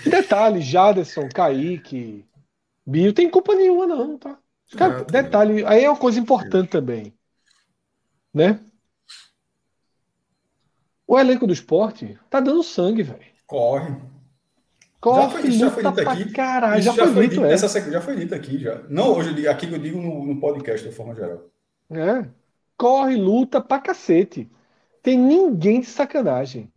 E 0.04 0.08
detalhe, 0.08 0.60
Jaderson, 0.62 1.28
Kaique, 1.28 2.24
Bio, 2.86 3.12
tem 3.12 3.28
culpa 3.28 3.54
nenhuma, 3.54 3.86
não, 3.86 4.16
tá? 4.16 4.38
Cara, 4.76 4.98
não. 4.98 5.04
detalhe, 5.06 5.64
aí 5.66 5.84
é 5.84 5.90
uma 5.90 5.98
coisa 5.98 6.18
importante 6.20 6.70
também. 6.70 7.12
Né? 8.32 8.60
O 11.06 11.18
elenco 11.18 11.46
do 11.46 11.52
esporte 11.52 12.18
tá 12.28 12.40
dando 12.40 12.62
sangue, 12.62 13.02
velho. 13.02 13.20
Corre. 13.46 13.94
Corre, 15.00 15.30
foi- 15.30 15.48
isso 15.48 15.58
já 15.58 15.70
foi 15.70 15.82
dito 15.84 16.00
aqui. 16.08 16.32
caralho. 16.32 16.82
Já, 16.82 16.92
foi 16.92 17.28
dito, 17.28 17.44
é. 17.44 17.56
sequ- 17.56 17.90
já 17.92 18.00
foi 18.00 18.16
dito 18.16 18.34
aqui 18.34 18.58
já. 18.58 18.82
Não 18.88 19.12
hoje, 19.14 19.46
aqui 19.46 19.70
eu 19.72 19.78
digo 19.78 20.00
no, 20.00 20.26
no 20.26 20.40
podcast 20.40 20.88
de 20.88 20.94
forma 20.94 21.14
geral. 21.14 21.42
É. 21.90 22.28
Corre, 22.76 23.16
luta 23.16 23.60
pra 23.60 23.78
cacete. 23.78 24.50
Tem 25.02 25.16
ninguém 25.16 25.80
de 25.80 25.86
sacanagem. 25.86 26.72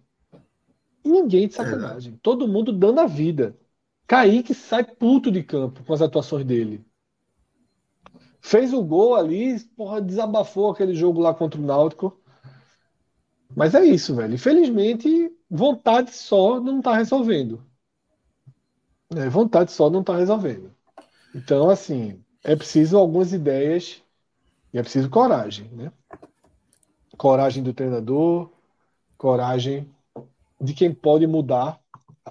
Ninguém 1.04 1.48
de 1.48 1.56
sacanagem. 1.56 2.20
Todo 2.22 2.48
mundo 2.48 2.72
dando 2.72 3.00
a 3.00 3.08
vida. 3.08 3.58
Kaique 4.06 4.54
sai 4.54 4.84
puto 4.84 5.32
de 5.32 5.42
campo 5.42 5.84
com 5.84 5.94
as 5.94 6.02
atuações 6.02 6.46
dele. 6.46 6.86
Fez 8.42 8.74
o 8.74 8.84
gol 8.84 9.16
ali, 9.16 9.60
porra, 9.76 10.02
desabafou 10.02 10.72
aquele 10.72 10.94
jogo 10.94 11.20
lá 11.20 11.34
contra 11.34 11.60
o 11.60 11.64
Náutico. 11.66 12.20
Mas 13.56 13.74
é 13.74 13.84
isso, 13.84 14.16
velho. 14.16 14.34
Infelizmente, 14.34 15.32
vontade 15.50 16.14
só 16.14 16.60
não 16.60 16.82
tá 16.82 16.96
resolvendo. 16.96 17.64
É, 19.16 19.28
vontade 19.28 19.72
só 19.72 19.90
não 19.90 20.04
tá 20.04 20.16
resolvendo. 20.16 20.72
Então, 21.34 21.70
assim, 21.70 22.24
é 22.44 22.56
preciso 22.56 22.98
algumas 22.98 23.34
ideias 23.34 24.02
e 24.74 24.78
é 24.78 24.82
preciso 24.82 25.10
coragem, 25.10 25.68
né? 25.70 25.92
Coragem 27.18 27.64
do 27.64 27.74
treinador, 27.74 28.50
coragem 29.18 29.90
de 30.62 30.74
quem 30.74 30.94
pode 30.94 31.26
mudar 31.26 31.80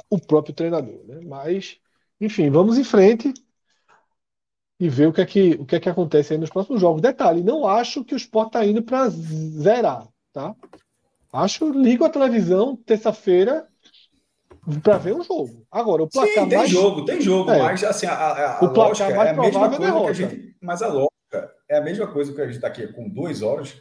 o 0.09 0.19
próprio 0.19 0.55
treinador, 0.55 1.05
né? 1.05 1.21
Mas, 1.25 1.79
enfim, 2.21 2.51
vamos 2.51 2.79
em 2.79 2.85
frente 2.85 3.35
e 4.81 4.89
ver 4.89 5.09
o 5.09 5.13
que 5.13 5.21
é 5.21 5.27
que, 5.27 5.51
o 5.55 5.67
que, 5.67 5.77
é 5.77 5.81
que 5.81 5.89
acontece 5.89 6.33
aí 6.33 6.39
nos 6.39 6.51
próximos 6.51 6.81
jogos. 6.81 7.03
Detalhe, 7.03 7.43
não 7.43 7.67
acho 7.67 8.05
que 8.05 8.15
o 8.15 8.17
Sport 8.17 8.49
está 8.49 8.65
indo 8.65 8.83
para 8.83 9.09
zerar, 9.09 10.07
tá? 10.33 10.55
Acho, 11.33 11.71
ligo 11.71 12.05
a 12.05 12.11
televisão 12.11 12.77
terça-feira 12.77 13.67
para 14.83 14.99
ver 14.99 15.15
um 15.15 15.23
jogo. 15.23 15.67
Agora, 15.71 16.03
o 16.03 16.09
placar 16.09 16.45
Sim, 16.45 16.49
tem 16.49 16.59
mais 16.59 16.71
jogo, 16.71 17.05
tem 17.05 17.21
jogo, 17.21 17.51
É. 17.51 17.59
mas 17.59 17.85
assim, 17.85 18.07
a, 18.07 18.13
a, 18.15 18.59
a 18.59 18.65
O 18.65 18.73
placar 18.73 19.15
mais 19.15 19.29
é 19.29 19.31
a 19.33 19.35
mesma 19.35 19.67
é 19.67 19.69
coisa 19.69 19.69
que 19.69 19.75
a 19.77 19.79
derrota. 19.87 20.15
gente. 20.15 20.57
Mas 20.61 20.83
a 20.83 20.89
lógica 20.89 21.55
é 21.69 21.77
a 21.79 21.81
mesma 21.83 22.07
coisa 22.07 22.33
que 22.33 22.41
a 22.41 22.47
gente 22.47 22.57
está 22.57 22.69
aqui 22.69 22.87
com 22.93 23.09
duas 23.09 23.43
horas, 23.43 23.75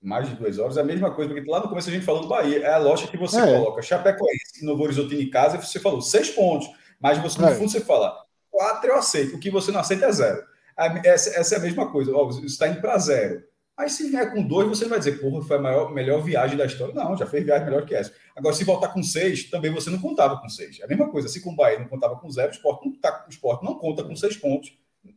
mais 0.00 0.28
de 0.28 0.34
duas 0.36 0.58
horas, 0.58 0.76
é 0.76 0.80
a 0.80 0.84
mesma 0.84 1.10
coisa, 1.10 1.32
porque 1.34 1.50
lá 1.50 1.60
no 1.60 1.68
começo 1.68 1.88
a 1.88 1.92
gente 1.92 2.04
falou 2.04 2.22
do 2.22 2.28
Bahia. 2.28 2.58
É 2.64 2.74
a 2.74 2.78
lógica 2.78 3.10
que 3.10 3.16
você 3.16 3.40
É. 3.40 3.58
coloca 3.58 3.82
Chapecoense 3.82 4.64
Novo 4.64 4.82
Horizonte 4.84 5.14
em 5.16 5.28
casa, 5.30 5.56
e 5.56 5.60
você 5.64 5.80
falou 5.80 6.00
seis 6.00 6.30
pontos, 6.30 6.68
mas 7.00 7.18
você, 7.18 7.40
no 7.40 7.48
É. 7.48 7.54
fundo 7.54 7.70
você 7.70 7.80
fala 7.80 8.14
quatro 8.50 8.90
eu 8.90 8.96
aceito, 8.96 9.36
o 9.36 9.40
que 9.40 9.50
você 9.50 9.70
não 9.72 9.80
aceita 9.80 10.06
é 10.06 10.12
zero. 10.12 10.42
A- 10.76 11.00
Essa, 11.04 11.30
essa 11.40 11.54
é 11.56 11.58
a 11.58 11.62
mesma 11.62 11.90
coisa, 11.90 12.14
ó, 12.14 12.24
você 12.26 12.44
está 12.46 12.68
indo 12.68 12.80
para 12.80 12.96
zero. 12.98 13.42
Aí 13.78 13.88
se 13.88 14.10
vier 14.10 14.32
com 14.32 14.42
dois, 14.42 14.68
você 14.68 14.82
não 14.84 14.90
vai 14.90 14.98
dizer, 14.98 15.20
porra, 15.20 15.40
foi 15.42 15.56
a 15.56 15.60
maior, 15.60 15.92
melhor 15.94 16.20
viagem 16.20 16.56
da 16.56 16.66
história. 16.66 16.92
Não, 16.92 17.16
já 17.16 17.26
fez 17.26 17.44
viagem 17.44 17.64
melhor 17.66 17.86
que 17.86 17.94
essa. 17.94 18.12
Agora, 18.34 18.54
se 18.54 18.64
voltar 18.64 18.88
com 18.88 19.02
seis, 19.02 19.44
também 19.48 19.70
você 19.72 19.88
não 19.88 19.98
contava 20.00 20.36
com 20.40 20.48
seis. 20.48 20.80
É 20.80 20.84
a 20.84 20.88
mesma 20.88 21.08
coisa. 21.08 21.28
Se 21.28 21.40
com 21.40 21.50
o 21.50 21.56
Bahia 21.56 21.78
não 21.78 21.86
contava 21.86 22.16
com 22.16 22.28
zero, 22.30 22.48
o 22.50 22.54
Sport 22.54 22.84
não, 22.84 22.92
tá, 23.00 23.24
o 23.26 23.30
Sport 23.30 23.62
não 23.62 23.74
conta 23.76 24.02
com 24.02 24.16
seis 24.16 24.36
pontos 24.36 24.72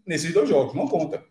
nesses 0.06 0.32
dois 0.32 0.48
jogos. 0.48 0.76
Não 0.76 0.88
conta. 0.88 1.24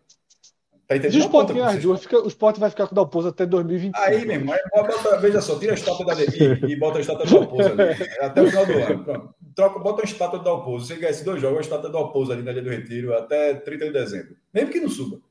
Tá 0.87 0.97
entendendo? 0.97 1.11
Se 1.13 1.17
o 1.17 1.19
Não 1.21 1.25
Sport 1.27 1.47
ganhar 1.53 1.69
as 1.69 1.81
duas, 1.81 2.01
fica- 2.01 2.19
o 2.21 2.27
Sport 2.27 2.57
vai 2.57 2.69
ficar 2.69 2.85
com 2.87 2.91
o 2.91 2.95
Dalpozo 2.95 3.29
até 3.29 3.45
2025. 3.45 3.97
Aí, 3.97 4.25
meu 4.25 4.35
irmão, 4.35 4.53
aí 4.53 4.61
bota, 4.69 5.17
veja 5.19 5.39
só, 5.39 5.57
tira 5.57 5.71
a 5.71 5.75
estátua 5.75 6.05
da 6.05 6.13
Demi 6.15 6.59
e 6.69 6.75
bota 6.75 6.97
a 6.97 7.01
estátua 7.01 7.25
do 7.25 7.37
Alpozo 7.37 7.69
ali. 7.69 7.83
Até 8.19 8.41
o 8.41 8.47
final 8.49 8.65
do 8.65 8.73
ano. 8.73 9.03
Pronto. 9.05 9.35
Troca, 9.55 9.79
bota 9.79 10.01
a 10.01 10.05
estátua 10.05 10.39
do 10.39 10.49
Alpozo. 10.49 10.85
Você 10.87 10.95
ganha 10.97 11.11
esses 11.11 11.23
dois 11.23 11.41
jogos, 11.41 11.59
a 11.59 11.61
estátua 11.61 11.89
do 11.89 11.97
Alpozo 11.97 12.33
ali 12.33 12.41
na 12.43 12.51
Ilha 12.51 12.61
do 12.61 12.69
Retiro 12.69 13.13
até 13.17 13.53
30 13.53 13.85
de 13.85 13.93
dezembro. 13.93 14.35
Mesmo 14.53 14.69
que 14.69 14.81
não 14.81 14.89
suba. 14.89 15.21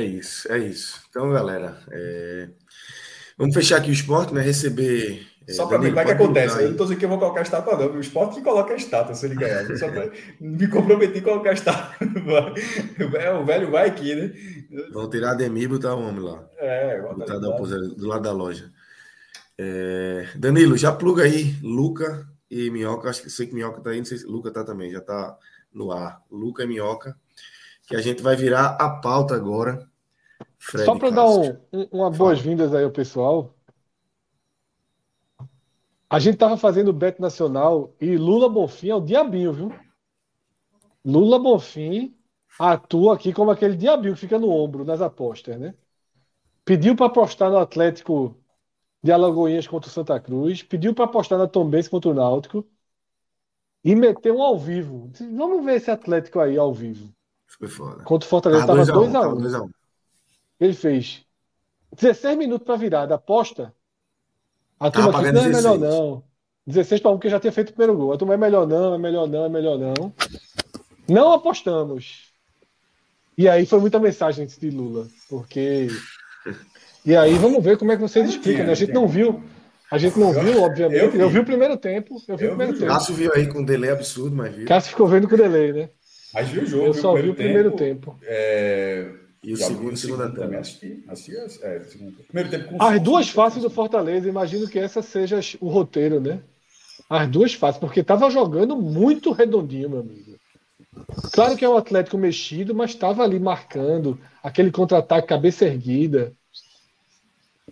É 0.00 0.04
isso, 0.04 0.50
é 0.52 0.58
isso. 0.58 1.00
Então, 1.10 1.30
galera, 1.30 1.78
é, 1.90 2.48
vamos 3.36 3.54
fechar 3.54 3.76
aqui 3.78 3.90
o 3.90 3.92
esporte, 3.92 4.32
né? 4.32 4.40
Receber. 4.40 5.26
é, 5.48 5.52
Só 5.52 5.66
para 5.66 5.78
como 5.78 5.98
é 5.98 6.04
que 6.04 6.10
acontece. 6.12 6.62
Eu 6.62 6.70
não 6.70 6.76
tô 6.76 6.84
dizendo 6.84 6.98
que 6.98 7.04
eu 7.04 7.08
vou 7.08 7.18
colocar 7.18 7.40
a 7.40 7.42
estátua, 7.42 7.76
não. 7.76 7.92
O 7.96 8.00
esporte 8.00 8.36
que 8.36 8.42
coloca 8.42 8.72
a 8.72 8.76
estátua 8.76 9.14
se 9.14 9.26
ele 9.26 9.34
ganhar. 9.34 9.76
Só 9.76 9.88
pra 9.90 10.10
me 10.40 10.68
comprometer 10.68 11.18
em 11.18 11.24
colocar 11.24 11.50
a 11.50 11.54
estátua. 11.54 12.54
É, 13.18 13.32
o 13.32 13.44
velho 13.44 13.70
vai 13.70 13.88
aqui, 13.88 14.14
né? 14.14 14.32
Vão 14.92 15.08
tirar 15.10 15.32
a 15.32 15.34
Demi 15.34 15.62
e 15.62 15.68
botar 15.68 15.94
o 15.94 16.02
homem 16.02 16.20
lá. 16.22 16.44
É, 16.58 17.00
bota 17.00 17.14
Botar 17.16 17.34
lá. 17.34 17.48
opos- 17.48 17.70
do 17.96 18.06
lado 18.06 18.22
da 18.22 18.32
loja. 18.32 18.70
É, 19.58 20.26
Danilo, 20.36 20.76
já 20.76 20.92
pluga 20.92 21.24
aí, 21.24 21.54
Luca 21.62 22.26
e 22.50 22.70
Minhoca. 22.70 23.10
Acho 23.10 23.22
que 23.22 23.30
sei 23.30 23.46
que 23.46 23.54
Minhoca 23.54 23.80
tá 23.80 23.90
aí, 23.90 23.98
não 23.98 24.04
sei 24.04 24.18
se 24.18 24.24
Luca 24.26 24.50
tá 24.50 24.64
também. 24.64 24.90
Já 24.90 25.00
tá 25.00 25.36
no 25.72 25.92
ar, 25.92 26.22
Luca 26.30 26.62
e 26.64 26.66
Minhoca, 26.66 27.16
que 27.86 27.94
a 27.96 28.00
gente 28.00 28.22
vai 28.22 28.36
virar 28.36 28.76
a 28.80 28.88
pauta 28.88 29.34
agora. 29.34 29.86
Fred 30.60 30.84
Só 30.84 30.94
para 30.98 31.10
dar 31.10 31.26
um, 31.26 31.56
um, 31.72 31.88
uma 31.90 32.10
boas-vindas 32.10 32.74
aí 32.74 32.84
ao 32.84 32.90
pessoal. 32.90 33.54
A 36.08 36.18
gente 36.18 36.36
tava 36.36 36.56
fazendo 36.58 36.88
o 36.88 36.92
Bet 36.92 37.18
Nacional 37.18 37.94
e 37.98 38.16
Lula 38.16 38.48
Bonfim 38.48 38.90
é 38.90 38.94
o 38.94 39.00
diabinho, 39.00 39.52
viu? 39.54 39.72
Lula 41.02 41.38
Bonfim 41.38 42.14
atua 42.58 43.14
aqui 43.14 43.32
como 43.32 43.50
aquele 43.50 43.74
diabinho 43.74 44.12
que 44.14 44.20
fica 44.20 44.38
no 44.38 44.50
ombro 44.50 44.84
nas 44.84 45.00
apostas, 45.00 45.58
né? 45.58 45.74
Pediu 46.62 46.94
para 46.94 47.06
apostar 47.06 47.50
no 47.50 47.56
Atlético 47.56 48.36
de 49.02 49.10
Alagoinhas 49.10 49.66
contra 49.66 49.88
o 49.88 49.92
Santa 49.92 50.20
Cruz, 50.20 50.62
pediu 50.62 50.94
para 50.94 51.06
apostar 51.06 51.38
na 51.38 51.48
Tombense 51.48 51.88
contra 51.88 52.10
o 52.10 52.14
Náutico 52.14 52.66
e 53.82 53.94
meteu 53.94 54.36
um 54.36 54.42
ao 54.42 54.58
vivo. 54.58 55.10
Vamos 55.34 55.64
ver 55.64 55.76
esse 55.76 55.90
Atlético 55.90 56.38
aí 56.38 56.58
ao 56.58 56.74
vivo. 56.74 57.10
Foi 57.46 57.66
foda. 57.66 58.04
Contra 58.04 58.26
o 58.26 58.28
Fortaleza 58.28 58.60
estava 58.60 58.82
2x1. 58.82 59.70
Ele 60.60 60.74
fez 60.74 61.22
16 61.96 62.36
minutos 62.36 62.66
para 62.66 62.76
virada. 62.76 63.14
Aposta. 63.14 63.72
A 64.78 64.90
turma 64.90 65.20
aqui 65.20 65.32
não 65.32 65.44
é 65.44 65.48
melhor 65.48 65.78
não. 65.78 66.22
16 66.66 67.00
para 67.00 67.10
1, 67.10 67.14
porque 67.14 67.30
já 67.30 67.40
tinha 67.40 67.52
feito 67.52 67.70
o 67.70 67.72
primeiro 67.72 67.96
gol. 67.96 68.12
A 68.12 68.18
turma 68.18 68.34
é 68.34 68.36
melhor 68.36 68.66
não, 68.66 68.94
é 68.94 68.98
melhor 68.98 69.26
não, 69.26 69.44
é 69.44 69.48
melhor 69.48 69.78
não. 69.78 70.12
Não 71.08 71.32
apostamos. 71.32 72.30
E 73.36 73.48
aí 73.48 73.66
foi 73.66 73.80
muita 73.80 73.98
mensagem 73.98 74.46
de 74.46 74.70
Lula, 74.70 75.06
porque. 75.28 75.88
E 77.04 77.16
aí 77.16 77.34
vamos 77.34 77.64
ver 77.64 77.78
como 77.78 77.90
é 77.90 77.96
que 77.96 78.02
vocês 78.02 78.28
explicam, 78.28 78.66
né? 78.66 78.72
A 78.72 78.74
gente 78.74 78.92
não 78.92 79.08
viu. 79.08 79.42
A 79.90 79.98
gente 79.98 80.18
não 80.18 80.32
viu, 80.32 80.62
obviamente. 80.62 81.00
Eu 81.00 81.10
vi, 81.10 81.18
eu 81.18 81.30
vi 81.30 81.38
o 81.40 81.44
primeiro 81.44 81.76
tempo. 81.76 82.22
Eu 82.28 82.36
vi 82.36 82.44
eu 82.44 82.52
o 82.52 82.56
primeiro 82.56 82.74
vi. 82.74 82.80
tempo. 82.80 82.92
Cássio 82.92 83.14
viu 83.14 83.32
aí 83.34 83.46
com 83.46 83.60
um 83.60 83.64
delay 83.64 83.90
absurdo, 83.90 84.36
mas 84.36 84.54
viu. 84.54 84.66
Cássio 84.66 84.90
ficou 84.90 85.08
vendo 85.08 85.28
com 85.28 85.36
delay, 85.36 85.72
né? 85.72 85.88
Mas 86.32 86.48
viu 86.48 86.62
o 86.62 86.66
jogo. 86.66 86.86
Eu 86.86 86.94
só 86.94 87.14
vi 87.14 87.30
o 87.30 87.34
primeiro 87.34 87.72
tempo. 87.72 88.16
É... 88.22 89.10
E 89.42 89.54
o 89.54 89.56
segundo, 89.56 89.96
segundo 89.96 90.22
tempo. 90.24 90.36
Também 90.36 90.58
assisti. 90.58 91.02
assisti 91.08 91.36
é, 91.62 91.80
primeiro 92.28 92.50
tempo 92.50 92.68
com 92.68 92.82
As 92.82 93.00
duas 93.00 93.28
faces 93.30 93.62
do 93.62 93.70
Fortaleza, 93.70 94.28
imagino 94.28 94.68
que 94.68 94.78
essa 94.78 95.00
seja 95.00 95.40
o 95.60 95.68
roteiro, 95.68 96.20
né? 96.20 96.42
As 97.08 97.28
duas 97.28 97.54
faces, 97.54 97.80
porque 97.80 98.00
estava 98.00 98.30
jogando 98.30 98.76
muito 98.76 99.32
redondinho, 99.32 99.90
meu 99.90 100.00
amigo. 100.00 100.38
Claro 101.32 101.56
que 101.56 101.64
é 101.64 101.68
um 101.68 101.76
Atlético 101.76 102.18
mexido, 102.18 102.74
mas 102.74 102.90
estava 102.90 103.22
ali 103.22 103.38
marcando 103.38 104.18
aquele 104.42 104.70
contra-ataque 104.70 105.28
cabeça 105.28 105.64
erguida. 105.64 106.32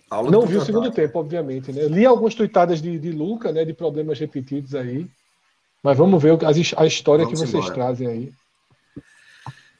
Aula 0.09 0.31
não 0.31 0.41
vi 0.45 0.57
o 0.57 0.61
segundo 0.61 0.89
tempo, 0.91 1.19
obviamente. 1.19 1.71
Né? 1.71 1.83
Li 1.83 2.05
algumas 2.05 2.33
tuitadas 2.33 2.81
de, 2.81 2.97
de 2.97 3.11
Luca, 3.11 3.51
né, 3.51 3.63
de 3.63 3.73
problemas 3.73 4.19
repetidos 4.19 4.73
aí. 4.73 5.07
Mas 5.83 5.97
vamos 5.97 6.21
ver 6.21 6.31
a, 6.43 6.81
a 6.81 6.85
história 6.85 7.25
vamos 7.25 7.39
que 7.39 7.47
vocês 7.47 7.63
embora. 7.63 7.73
trazem 7.73 8.07
aí. 8.07 8.33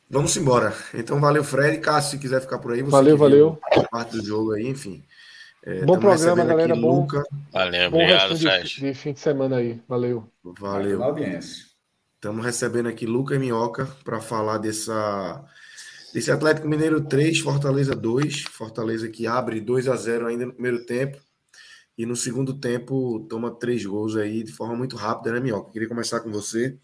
Vamos 0.09 0.35
embora. 0.35 0.73
Então, 0.93 1.19
valeu, 1.19 1.43
Fred. 1.43 1.77
Cássio, 1.77 2.11
se 2.11 2.17
quiser 2.17 2.41
ficar 2.41 2.57
por 2.57 2.73
aí, 2.73 2.81
você 2.81 2.91
valeu, 2.91 3.15
valeu. 3.15 3.59
parte 3.91 4.17
do 4.17 4.25
jogo 4.25 4.53
aí, 4.53 4.67
enfim. 4.67 5.03
É, 5.63 5.85
bom 5.85 5.99
programa, 5.99 6.43
galera. 6.43 6.75
Bom, 6.75 7.01
Luca. 7.01 7.23
Valeu, 7.51 7.91
bom 7.91 7.97
obrigado, 7.97 8.35
Fred. 8.35 8.67
De, 8.67 8.79
de, 8.81 8.93
fim 8.95 9.13
de 9.13 9.19
semana 9.19 9.57
aí. 9.57 9.79
Valeu. 9.87 10.27
Valeu. 10.43 11.03
audiência. 11.03 11.65
Estamos 12.15 12.43
recebendo 12.43 12.89
aqui 12.89 13.05
Luca 13.05 13.35
e 13.35 13.39
Minhoca 13.39 13.87
para 14.03 14.19
falar 14.19 14.57
dessa, 14.57 15.45
desse 16.11 16.31
Atlético 16.31 16.67
Mineiro 16.67 17.01
3, 17.01 17.39
Fortaleza 17.39 17.95
2. 17.95 18.45
Fortaleza 18.45 19.07
que 19.09 19.27
abre 19.27 19.61
2 19.61 19.87
a 19.87 19.95
0 19.95 20.25
ainda 20.25 20.47
no 20.47 20.53
primeiro 20.53 20.85
tempo. 20.85 21.19
E 21.95 22.05
no 22.05 22.15
segundo 22.15 22.53
tempo 22.55 23.27
toma 23.29 23.51
três 23.51 23.85
gols 23.85 24.15
aí 24.15 24.43
de 24.43 24.51
forma 24.51 24.75
muito 24.75 24.95
rápida, 24.95 25.33
né, 25.33 25.39
Minhoca? 25.39 25.71
Queria 25.71 25.87
começar 25.87 26.21
com 26.21 26.31
você. 26.31 26.77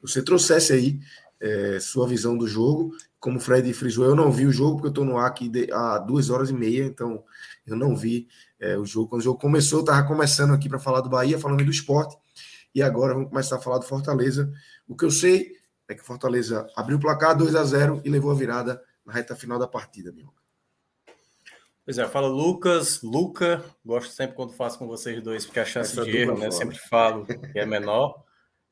Você 0.00 0.22
trouxesse 0.22 0.72
aí 0.72 1.00
é, 1.40 1.78
sua 1.80 2.06
visão 2.06 2.36
do 2.36 2.46
jogo. 2.46 2.94
Como 3.20 3.38
o 3.38 3.40
Fred 3.40 3.72
frisou, 3.72 4.04
eu 4.04 4.14
não 4.14 4.30
vi 4.30 4.46
o 4.46 4.52
jogo, 4.52 4.76
porque 4.76 4.88
eu 4.88 4.90
estou 4.90 5.04
no 5.04 5.18
ar 5.18 5.26
aqui 5.26 5.48
de, 5.48 5.72
há 5.72 5.98
duas 5.98 6.30
horas 6.30 6.50
e 6.50 6.52
meia, 6.52 6.84
então 6.84 7.24
eu 7.66 7.76
não 7.76 7.96
vi 7.96 8.28
é, 8.60 8.76
o 8.76 8.84
jogo. 8.84 9.08
Quando 9.08 9.20
o 9.20 9.24
jogo 9.24 9.40
começou, 9.40 9.80
eu 9.80 9.84
estava 9.84 10.06
começando 10.06 10.52
aqui 10.52 10.68
para 10.68 10.78
falar 10.78 11.00
do 11.00 11.08
Bahia, 11.08 11.38
falando 11.38 11.64
do 11.64 11.70
esporte. 11.70 12.16
E 12.74 12.82
agora 12.82 13.14
vamos 13.14 13.30
começar 13.30 13.56
a 13.56 13.60
falar 13.60 13.78
do 13.78 13.86
Fortaleza. 13.86 14.52
O 14.86 14.96
que 14.96 15.04
eu 15.04 15.10
sei 15.10 15.52
é 15.88 15.94
que 15.94 16.02
o 16.02 16.04
Fortaleza 16.04 16.66
abriu 16.76 16.98
o 16.98 17.00
placar 17.00 17.36
2 17.36 17.54
a 17.54 17.64
0 17.64 18.02
e 18.04 18.10
levou 18.10 18.30
a 18.30 18.34
virada 18.34 18.80
na 19.04 19.12
reta 19.12 19.34
final 19.34 19.58
da 19.58 19.66
partida, 19.66 20.12
meu. 20.12 20.32
Pois 21.84 21.96
é, 21.96 22.06
fala 22.06 22.28
Lucas, 22.28 23.00
Luca, 23.00 23.64
gosto 23.82 24.12
sempre 24.12 24.36
quando 24.36 24.52
faço 24.52 24.78
com 24.78 24.86
vocês 24.86 25.22
dois, 25.22 25.46
porque 25.46 25.58
a 25.58 25.64
chance 25.64 25.92
Essa 25.92 26.04
de 26.04 26.18
erro, 26.18 26.38
né? 26.38 26.50
Sempre 26.50 26.76
falo 26.76 27.24
que 27.24 27.58
é 27.58 27.64
menor. 27.64 28.22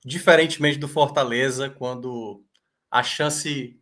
Diferentemente 0.04 0.78
do 0.78 0.86
Fortaleza, 0.86 1.70
quando 1.70 2.44
a 2.90 3.02
chance 3.02 3.78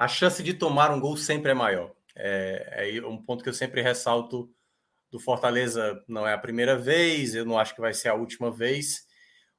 a 0.00 0.08
chance 0.08 0.42
de 0.42 0.54
tomar 0.54 0.90
um 0.90 0.98
gol 0.98 1.14
sempre 1.14 1.50
é 1.50 1.54
maior. 1.54 1.92
É, 2.16 2.96
é 2.96 3.06
um 3.06 3.18
ponto 3.22 3.42
que 3.42 3.50
eu 3.50 3.54
sempre 3.54 3.82
ressalto 3.82 4.50
do 5.10 5.20
Fortaleza. 5.20 6.02
Não 6.08 6.26
é 6.26 6.32
a 6.32 6.38
primeira 6.38 6.74
vez, 6.74 7.34
eu 7.34 7.44
não 7.44 7.58
acho 7.58 7.74
que 7.74 7.82
vai 7.82 7.92
ser 7.92 8.08
a 8.08 8.14
última 8.14 8.50
vez. 8.50 9.06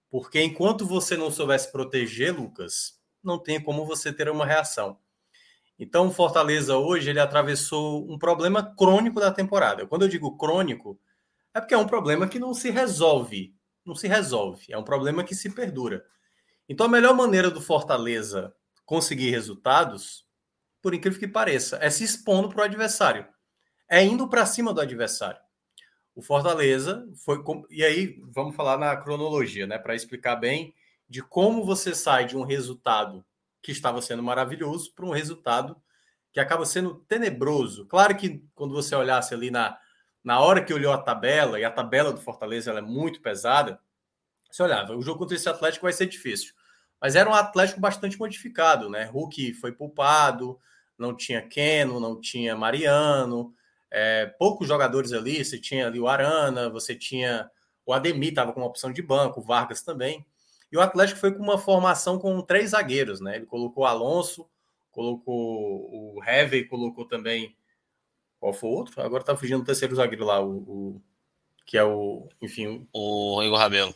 Porque 0.09 0.41
enquanto 0.41 0.83
você 0.83 1.15
não 1.15 1.29
soubesse 1.29 1.71
proteger, 1.71 2.35
Lucas, 2.35 2.99
não 3.23 3.37
tem 3.37 3.61
como 3.61 3.85
você 3.85 4.11
ter 4.11 4.29
uma 4.29 4.43
reação. 4.43 4.97
Então, 5.77 6.07
o 6.07 6.11
Fortaleza 6.11 6.75
hoje 6.75 7.11
ele 7.11 7.19
atravessou 7.19 8.11
um 8.11 8.17
problema 8.17 8.63
crônico 8.75 9.19
da 9.19 9.31
temporada. 9.31 9.85
Quando 9.85 10.03
eu 10.03 10.07
digo 10.07 10.37
crônico, 10.37 10.99
é 11.53 11.61
porque 11.61 11.75
é 11.75 11.77
um 11.77 11.87
problema 11.87 12.27
que 12.27 12.39
não 12.39 12.53
se 12.53 12.71
resolve. 12.71 13.55
Não 13.85 13.93
se 13.93 14.07
resolve. 14.07 14.65
É 14.69 14.77
um 14.77 14.83
problema 14.83 15.23
que 15.23 15.35
se 15.35 15.49
perdura. 15.51 16.03
Então, 16.67 16.87
a 16.87 16.89
melhor 16.89 17.15
maneira 17.15 17.51
do 17.51 17.61
Fortaleza 17.61 18.51
conseguir 18.85 19.31
resultados, 19.31 20.25
por 20.81 20.93
incrível 20.93 21.19
que 21.19 21.27
pareça, 21.27 21.77
é 21.81 21.89
se 21.89 22.03
expondo 22.03 22.49
para 22.49 22.61
o 22.61 22.65
adversário. 22.65 23.27
É 23.89 24.03
indo 24.03 24.27
para 24.27 24.45
cima 24.45 24.73
do 24.73 24.81
adversário. 24.81 25.39
O 26.15 26.21
Fortaleza 26.21 27.07
foi. 27.23 27.41
E 27.69 27.83
aí, 27.83 28.21
vamos 28.23 28.55
falar 28.55 28.77
na 28.77 28.95
cronologia, 28.97 29.65
né? 29.65 29.77
Para 29.77 29.95
explicar 29.95 30.35
bem 30.35 30.73
de 31.07 31.21
como 31.21 31.65
você 31.65 31.93
sai 31.93 32.25
de 32.25 32.37
um 32.37 32.43
resultado 32.43 33.23
que 33.61 33.71
estava 33.71 34.01
sendo 34.01 34.23
maravilhoso 34.23 34.93
para 34.93 35.05
um 35.05 35.11
resultado 35.11 35.81
que 36.31 36.39
acaba 36.39 36.65
sendo 36.65 36.95
tenebroso. 37.07 37.85
Claro 37.85 38.15
que 38.15 38.43
quando 38.55 38.73
você 38.73 38.95
olhasse 38.95 39.33
ali 39.33 39.51
na, 39.51 39.77
na 40.23 40.39
hora 40.39 40.63
que 40.63 40.73
olhou 40.73 40.93
a 40.93 40.97
tabela, 40.97 41.59
e 41.59 41.65
a 41.65 41.71
tabela 41.71 42.11
do 42.11 42.21
Fortaleza 42.21 42.71
é 42.71 42.81
muito 42.81 43.21
pesada, 43.21 43.79
você 44.49 44.63
olhava, 44.63 44.95
o 44.95 45.01
jogo 45.01 45.19
contra 45.19 45.35
esse 45.35 45.49
Atlético 45.49 45.85
vai 45.85 45.93
ser 45.93 46.07
difícil. 46.07 46.53
Mas 47.01 47.15
era 47.15 47.27
um 47.27 47.33
Atlético 47.33 47.79
bastante 47.79 48.19
modificado, 48.19 48.87
né? 48.89 49.05
Hulk 49.05 49.55
foi 49.55 49.71
poupado, 49.71 50.59
não 50.97 51.15
tinha 51.15 51.41
Keno, 51.41 51.99
não 51.99 52.21
tinha 52.21 52.55
Mariano, 52.55 53.53
é, 53.89 54.27
poucos 54.27 54.67
jogadores 54.67 55.11
ali. 55.11 55.43
Você 55.43 55.57
tinha 55.57 55.87
ali 55.87 55.99
o 55.99 56.07
Arana, 56.07 56.69
você 56.69 56.95
tinha 56.95 57.49
o 57.85 57.91
Ademir, 57.91 58.29
estava 58.29 58.53
com 58.53 58.59
uma 58.59 58.67
opção 58.67 58.93
de 58.93 59.01
banco, 59.01 59.39
o 59.39 59.43
Vargas 59.43 59.81
também. 59.81 60.23
E 60.71 60.77
o 60.77 60.81
Atlético 60.81 61.19
foi 61.19 61.33
com 61.33 61.41
uma 61.41 61.57
formação 61.57 62.19
com 62.19 62.39
três 62.41 62.69
zagueiros, 62.69 63.19
né? 63.19 63.35
Ele 63.35 63.47
colocou 63.47 63.83
o 63.83 63.87
Alonso, 63.87 64.47
colocou 64.91 66.15
o 66.15 66.23
Heavy, 66.23 66.65
colocou 66.65 67.05
também. 67.05 67.55
Qual 68.39 68.53
foi 68.53 68.69
o 68.69 68.73
outro? 68.73 69.01
Agora 69.01 69.23
tá 69.23 69.35
fugindo 69.35 69.61
o 69.61 69.65
terceiro 69.65 69.95
zagueiro 69.95 70.25
lá, 70.25 70.39
o, 70.39 70.57
o 70.57 71.01
que 71.65 71.77
é 71.77 71.83
o, 71.83 72.29
enfim, 72.41 72.87
o 72.93 73.41
Igor 73.43 73.57
Rabelo. 73.57 73.93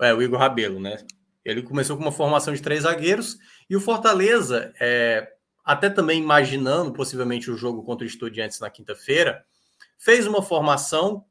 É, 0.00 0.12
o 0.12 0.22
Igor 0.22 0.38
Rabelo, 0.38 0.78
né? 0.78 0.98
Ele 1.44 1.62
começou 1.62 1.96
com 1.96 2.02
uma 2.02 2.12
formação 2.12 2.54
de 2.54 2.62
três 2.62 2.82
zagueiros 2.82 3.38
e 3.68 3.76
o 3.76 3.80
Fortaleza, 3.80 4.72
é, 4.80 5.32
até 5.64 5.90
também 5.90 6.20
imaginando 6.20 6.92
possivelmente 6.92 7.50
o 7.50 7.56
jogo 7.56 7.82
contra 7.82 8.04
o 8.04 8.08
Estudiantes 8.08 8.60
na 8.60 8.70
quinta-feira, 8.70 9.44
fez 9.98 10.26
uma 10.26 10.42
formação 10.42 11.24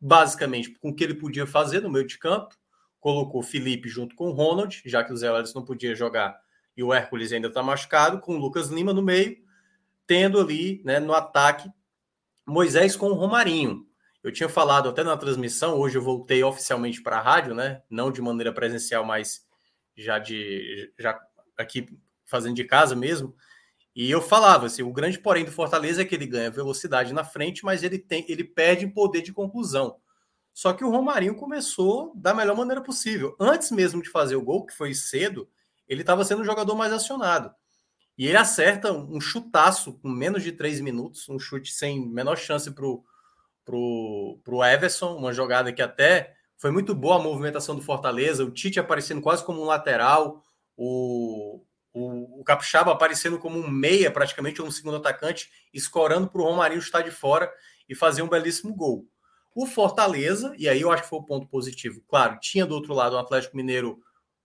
basicamente 0.00 0.70
com 0.70 0.90
o 0.90 0.94
que 0.94 1.04
ele 1.04 1.14
podia 1.14 1.46
fazer 1.46 1.80
no 1.80 1.90
meio 1.90 2.06
de 2.06 2.18
campo, 2.18 2.56
colocou 3.00 3.42
Felipe 3.42 3.88
junto 3.88 4.14
com 4.14 4.28
o 4.28 4.32
Ronald, 4.32 4.82
já 4.84 5.04
que 5.04 5.12
o 5.12 5.16
Zé 5.16 5.30
Lelis 5.30 5.54
não 5.54 5.64
podia 5.64 5.94
jogar 5.94 6.38
e 6.76 6.82
o 6.82 6.94
Hércules 6.94 7.32
ainda 7.32 7.48
está 7.48 7.60
machucado, 7.60 8.20
com 8.20 8.36
o 8.36 8.38
Lucas 8.38 8.68
Lima 8.68 8.92
no 8.92 9.02
meio, 9.02 9.36
tendo 10.06 10.40
ali 10.40 10.80
né, 10.84 11.00
no 11.00 11.12
ataque 11.12 11.68
Moisés 12.46 12.94
com 12.94 13.08
o 13.08 13.14
Romarinho. 13.14 13.84
Eu 14.22 14.32
tinha 14.32 14.48
falado 14.48 14.88
até 14.88 15.02
na 15.02 15.16
transmissão, 15.16 15.76
hoje 15.76 15.98
eu 15.98 16.02
voltei 16.02 16.42
oficialmente 16.42 17.02
para 17.02 17.18
a 17.18 17.20
rádio, 17.20 17.54
né? 17.54 17.82
Não 17.90 18.12
de 18.12 18.22
maneira 18.22 18.52
presencial, 18.52 19.04
mas 19.04 19.44
já 19.98 20.18
de 20.18 20.92
já 20.98 21.18
aqui 21.56 21.88
fazendo 22.24 22.54
de 22.54 22.64
casa 22.64 22.94
mesmo. 22.94 23.34
E 23.94 24.10
eu 24.10 24.22
falava 24.22 24.66
assim, 24.66 24.82
o 24.82 24.92
grande 24.92 25.18
porém 25.18 25.44
do 25.44 25.50
Fortaleza 25.50 26.02
é 26.02 26.04
que 26.04 26.14
ele 26.14 26.26
ganha 26.26 26.50
velocidade 26.50 27.12
na 27.12 27.24
frente, 27.24 27.64
mas 27.64 27.82
ele 27.82 27.98
tem, 27.98 28.24
ele 28.28 28.44
perde 28.44 28.86
poder 28.86 29.22
de 29.22 29.32
conclusão. 29.32 29.96
Só 30.54 30.72
que 30.72 30.84
o 30.84 30.90
Romarinho 30.90 31.34
começou 31.34 32.12
da 32.14 32.32
melhor 32.32 32.56
maneira 32.56 32.80
possível. 32.80 33.36
Antes 33.40 33.70
mesmo 33.70 34.02
de 34.02 34.08
fazer 34.08 34.36
o 34.36 34.42
gol, 34.42 34.66
que 34.66 34.74
foi 34.74 34.94
cedo, 34.94 35.48
ele 35.88 36.02
estava 36.02 36.24
sendo 36.24 36.42
o 36.42 36.44
jogador 36.44 36.74
mais 36.76 36.92
acionado. 36.92 37.52
E 38.16 38.26
ele 38.26 38.36
acerta 38.36 38.92
um 38.92 39.20
chutaço 39.20 39.94
com 40.00 40.08
menos 40.08 40.42
de 40.42 40.52
três 40.52 40.80
minutos, 40.80 41.28
um 41.28 41.38
chute 41.38 41.72
sem 41.72 42.08
menor 42.08 42.36
chance 42.36 42.70
para 42.70 42.86
o 42.86 43.04
pro, 43.64 44.40
pro 44.42 44.64
Everson, 44.64 45.14
uma 45.16 45.32
jogada 45.32 45.72
que 45.72 45.82
até 45.82 46.34
foi 46.58 46.72
muito 46.72 46.94
boa 46.94 47.16
a 47.16 47.22
movimentação 47.22 47.76
do 47.76 47.82
Fortaleza, 47.82 48.44
o 48.44 48.50
Tite 48.50 48.80
aparecendo 48.80 49.22
quase 49.22 49.44
como 49.44 49.62
um 49.62 49.64
lateral, 49.64 50.42
o, 50.76 51.62
o, 51.92 52.40
o 52.40 52.44
Capixaba 52.44 52.92
aparecendo 52.92 53.38
como 53.38 53.58
um 53.58 53.70
meia, 53.70 54.10
praticamente, 54.10 54.60
ou 54.60 54.66
um 54.66 54.70
segundo 54.70 54.96
atacante, 54.96 55.48
escorando 55.72 56.28
para 56.28 56.42
o 56.42 56.44
Romarinho 56.44 56.80
estar 56.80 57.02
de 57.02 57.12
fora 57.12 57.50
e 57.88 57.94
fazer 57.94 58.22
um 58.22 58.28
belíssimo 58.28 58.74
gol. 58.74 59.06
O 59.54 59.66
Fortaleza, 59.66 60.52
e 60.58 60.68
aí 60.68 60.80
eu 60.80 60.90
acho 60.90 61.04
que 61.04 61.08
foi 61.08 61.20
o 61.20 61.24
ponto 61.24 61.46
positivo, 61.48 62.02
claro, 62.08 62.38
tinha 62.40 62.66
do 62.66 62.74
outro 62.74 62.92
lado 62.92 63.14
o 63.14 63.18
Atlético 63.18 63.56
Mineiro 63.56 63.98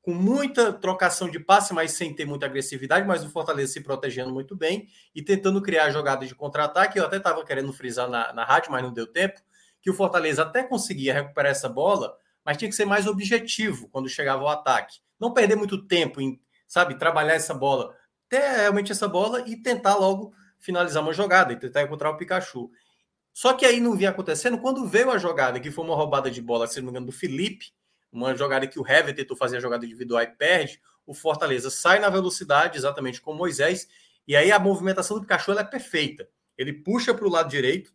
com 0.03 0.13
muita 0.13 0.73
trocação 0.73 1.29
de 1.29 1.39
passe, 1.39 1.73
mas 1.73 1.93
sem 1.93 2.13
ter 2.13 2.25
muita 2.25 2.45
agressividade, 2.45 3.07
mas 3.07 3.23
o 3.23 3.29
Fortaleza 3.29 3.71
se 3.71 3.81
protegendo 3.81 4.33
muito 4.33 4.53
bem 4.53 4.87
e 5.15 5.21
tentando 5.21 5.61
criar 5.61 5.89
jogadas 5.91 6.27
de 6.27 6.35
contra-ataque. 6.35 6.99
Eu 6.99 7.05
até 7.05 7.17
estava 7.17 7.43
querendo 7.45 7.71
frisar 7.71 8.09
na, 8.09 8.33
na 8.33 8.43
rádio, 8.43 8.69
mas 8.69 8.83
não 8.83 8.91
deu 8.91 9.07
tempo, 9.07 9.39
que 9.83 9.91
o 9.91 9.93
Fortaleza 9.93 10.43
até 10.43 10.63
conseguia 10.63 11.13
recuperar 11.13 11.51
essa 11.51 11.67
bola, 11.67 12.17
mas 12.43 12.55
tinha 12.55 12.69
que 12.69 12.75
ser 12.75 12.85
mais 12.85 13.05
objetivo 13.05 13.89
quando 13.89 14.07
chegava 14.07 14.41
ao 14.41 14.49
ataque. 14.49 14.99
Não 15.19 15.33
perder 15.33 15.57
muito 15.57 15.85
tempo 15.85 16.21
em, 16.21 16.41
sabe, 16.65 16.97
trabalhar 16.97 17.33
essa 17.33 17.53
bola, 17.53 17.93
ter 18.29 18.39
realmente 18.39 18.93
essa 18.93 19.09
bola 19.09 19.43
e 19.45 19.57
tentar 19.57 19.95
logo 19.95 20.33
finalizar 20.57 21.03
uma 21.03 21.11
jogada 21.11 21.51
e 21.51 21.59
tentar 21.59 21.83
encontrar 21.83 22.09
o 22.09 22.17
Pikachu. 22.17 22.71
Só 23.33 23.53
que 23.53 23.65
aí 23.65 23.81
não 23.81 23.97
vinha 23.97 24.11
acontecendo 24.11 24.57
quando 24.57 24.87
veio 24.87 25.11
a 25.11 25.17
jogada, 25.17 25.59
que 25.59 25.69
foi 25.69 25.83
uma 25.83 25.95
roubada 25.95 26.31
de 26.31 26.41
bola, 26.41 26.65
se 26.65 26.77
não 26.77 26.85
me 26.85 26.91
engano, 26.91 27.07
do 27.07 27.11
Felipe, 27.11 27.73
uma 28.09 28.33
jogada 28.35 28.65
que 28.65 28.79
o 28.79 28.87
Hever 28.87 29.13
tentou 29.13 29.35
fazer 29.35 29.57
a 29.57 29.59
jogada 29.59 29.85
individual 29.85 30.21
e 30.21 30.27
perde, 30.27 30.79
o 31.05 31.13
Fortaleza 31.13 31.69
sai 31.69 31.99
na 31.99 32.09
velocidade, 32.09 32.77
exatamente 32.77 33.19
com 33.19 33.33
Moisés, 33.33 33.87
e 34.25 34.35
aí 34.35 34.49
a 34.49 34.59
movimentação 34.59 35.17
do 35.17 35.23
Pikachu 35.23 35.51
é 35.51 35.63
perfeita. 35.63 36.29
Ele 36.57 36.71
puxa 36.71 37.13
para 37.13 37.25
o 37.25 37.29
lado 37.29 37.49
direito, 37.49 37.93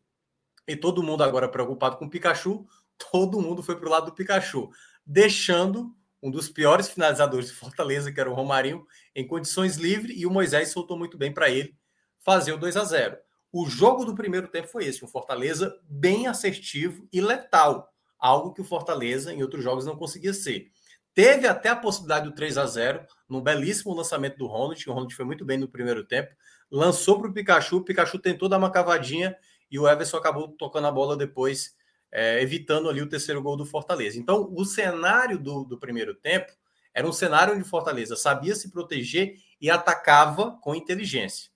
e 0.69 0.77
todo 0.77 1.03
mundo 1.03 1.25
agora 1.25 1.49
preocupado 1.49 1.97
com 1.97 2.05
o 2.05 2.11
Pikachu, 2.11 2.67
todo 3.11 3.41
mundo 3.41 3.63
foi 3.63 3.77
para 3.77 3.89
o 3.89 3.91
lado 3.91 4.07
do 4.07 4.15
Pikachu, 4.15 4.71
deixando 5.05 5.97
um 6.23 6.31
dos 6.31 6.49
piores 6.49 6.89
finalizadores 6.89 7.49
de 7.49 7.55
Fortaleza, 7.55 8.13
que 8.13 8.21
era 8.21 8.31
o 8.31 8.35
Romarinho, 8.35 8.87
em 9.15 9.27
condições 9.27 9.77
livres, 9.77 10.17
e 10.17 10.27
o 10.27 10.31
Moisés 10.31 10.71
soltou 10.71 10.99
muito 10.99 11.17
bem 11.17 11.33
para 11.33 11.49
ele 11.49 11.75
fazer 12.19 12.53
o 12.53 12.59
2 12.59 12.77
a 12.77 12.85
0 12.85 13.17
O 13.53 13.67
jogo 13.67 14.05
do 14.05 14.15
primeiro 14.15 14.49
tempo 14.49 14.69
foi 14.69 14.85
esse, 14.85 15.05
um 15.05 15.09
Fortaleza 15.09 15.79
bem 15.89 16.27
assertivo 16.27 17.09
e 17.13 17.21
letal 17.21 17.89
algo 18.19 18.53
que 18.53 18.61
o 18.61 18.65
Fortaleza 18.65 19.33
em 19.33 19.43
outros 19.43 19.63
jogos 19.63 19.87
não 19.87 19.97
conseguia 19.97 20.35
ser. 20.35 20.71
Teve 21.15 21.47
até 21.47 21.69
a 21.69 21.77
possibilidade 21.77 22.29
do 22.29 22.35
3 22.35 22.59
a 22.59 22.67
0 22.67 23.07
no 23.29 23.41
belíssimo 23.41 23.95
lançamento 23.95 24.37
do 24.37 24.47
Ronald, 24.47 24.89
o 24.89 24.93
Ronald 24.93 25.15
foi 25.15 25.25
muito 25.25 25.45
bem 25.45 25.57
no 25.57 25.69
primeiro 25.69 26.05
tempo, 26.05 26.35
lançou 26.71 27.19
para 27.19 27.31
o 27.31 27.33
Pikachu, 27.33 27.77
o 27.77 27.85
Pikachu 27.85 28.19
tentou 28.19 28.49
dar 28.49 28.59
uma 28.59 28.71
cavadinha 28.71 29.37
e 29.71 29.79
o 29.79 29.89
Everson 29.89 30.17
acabou 30.17 30.49
tocando 30.49 30.87
a 30.87 30.93
bola 30.93 31.17
depois, 31.17 31.77
é, 32.11 32.43
evitando 32.43 32.89
ali 32.89 33.03
o 33.03 33.09
terceiro 33.09 33.43
gol 33.43 33.57
do 33.57 33.67
Fortaleza. 33.67 34.19
Então, 34.19 34.53
o 34.55 34.65
cenário 34.65 35.39
do, 35.39 35.65
do 35.65 35.79
primeiro 35.79 36.15
tempo 36.15 36.53
era 36.95 37.07
um 37.07 37.13
cenário 37.13 37.55
onde 37.55 37.63
o 37.63 37.69
Fortaleza 37.69 38.17
sabia 38.17 38.55
se 38.55 38.71
proteger 38.71 39.37
e 39.61 39.71
atacava 39.71 40.59
com 40.61 40.75
inteligência. 40.75 41.51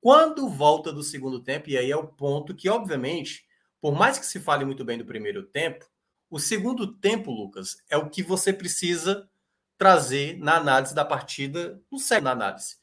Quando 0.00 0.48
volta 0.48 0.92
do 0.92 1.02
segundo 1.02 1.40
tempo, 1.40 1.68
e 1.68 1.76
aí 1.76 1.90
é 1.90 1.96
o 1.96 2.06
ponto 2.06 2.54
que, 2.54 2.68
obviamente, 2.68 3.44
por 3.80 3.94
mais 3.94 4.18
que 4.18 4.26
se 4.26 4.40
fale 4.40 4.64
muito 4.64 4.84
bem 4.84 4.96
do 4.96 5.04
primeiro 5.04 5.42
tempo, 5.42 5.86
o 6.30 6.38
segundo 6.38 6.86
tempo, 6.86 7.30
Lucas, 7.30 7.76
é 7.90 7.96
o 7.96 8.08
que 8.08 8.22
você 8.22 8.52
precisa 8.52 9.28
trazer 9.76 10.38
na 10.38 10.56
análise 10.56 10.94
da 10.94 11.04
partida, 11.04 11.80
no 11.90 11.98
sério 11.98 12.24
na 12.24 12.32
análise. 12.32 12.76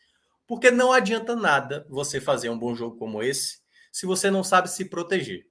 Porque 0.46 0.72
não 0.72 0.92
adianta 0.92 1.36
nada 1.36 1.86
você 1.90 2.20
fazer 2.20 2.50
um 2.50 2.58
bom 2.58 2.76
jogo 2.76 2.98
como 2.98 3.22
esse 3.22 3.60
se 3.92 4.06
você 4.06 4.30
não 4.30 4.44
sabe 4.44 4.70
se 4.70 4.86
proteger. 4.86 5.46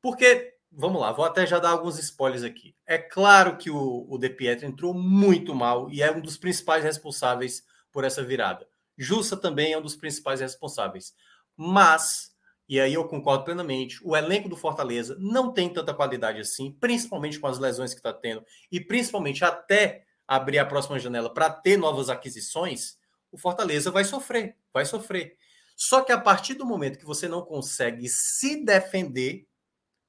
Porque, 0.00 0.54
vamos 0.70 1.00
lá, 1.00 1.12
vou 1.12 1.24
até 1.24 1.46
já 1.46 1.58
dar 1.58 1.70
alguns 1.70 1.98
spoilers 1.98 2.42
aqui. 2.42 2.74
É 2.86 2.98
claro 2.98 3.56
que 3.56 3.70
o, 3.70 4.06
o 4.08 4.18
De 4.18 4.28
Pietro 4.30 4.66
entrou 4.66 4.94
muito 4.94 5.54
mal 5.54 5.90
e 5.90 6.02
é 6.02 6.10
um 6.10 6.20
dos 6.20 6.36
principais 6.36 6.84
responsáveis 6.84 7.62
por 7.90 8.04
essa 8.04 8.22
virada. 8.22 8.66
Jussa 8.96 9.36
também 9.36 9.72
é 9.72 9.78
um 9.78 9.82
dos 9.82 9.96
principais 9.96 10.40
responsáveis. 10.40 11.14
Mas 11.56 12.34
e 12.68 12.80
aí 12.80 12.94
eu 12.94 13.06
concordo 13.06 13.44
plenamente. 13.44 14.00
O 14.02 14.16
elenco 14.16 14.48
do 14.48 14.56
Fortaleza 14.56 15.16
não 15.18 15.52
tem 15.52 15.72
tanta 15.72 15.92
qualidade 15.92 16.40
assim, 16.40 16.72
principalmente 16.72 17.38
com 17.38 17.46
as 17.46 17.58
lesões 17.58 17.92
que 17.92 18.00
está 18.00 18.12
tendo, 18.12 18.44
e 18.70 18.80
principalmente 18.80 19.44
até 19.44 20.04
abrir 20.26 20.58
a 20.58 20.66
próxima 20.66 20.98
janela 20.98 21.32
para 21.32 21.50
ter 21.50 21.76
novas 21.76 22.08
aquisições, 22.08 22.96
o 23.30 23.36
Fortaleza 23.36 23.90
vai 23.90 24.04
sofrer, 24.04 24.56
vai 24.72 24.86
sofrer. 24.86 25.36
Só 25.76 26.02
que 26.02 26.12
a 26.12 26.20
partir 26.20 26.54
do 26.54 26.66
momento 26.66 26.98
que 26.98 27.04
você 27.04 27.28
não 27.28 27.42
consegue 27.42 28.08
se 28.08 28.64
defender, 28.64 29.46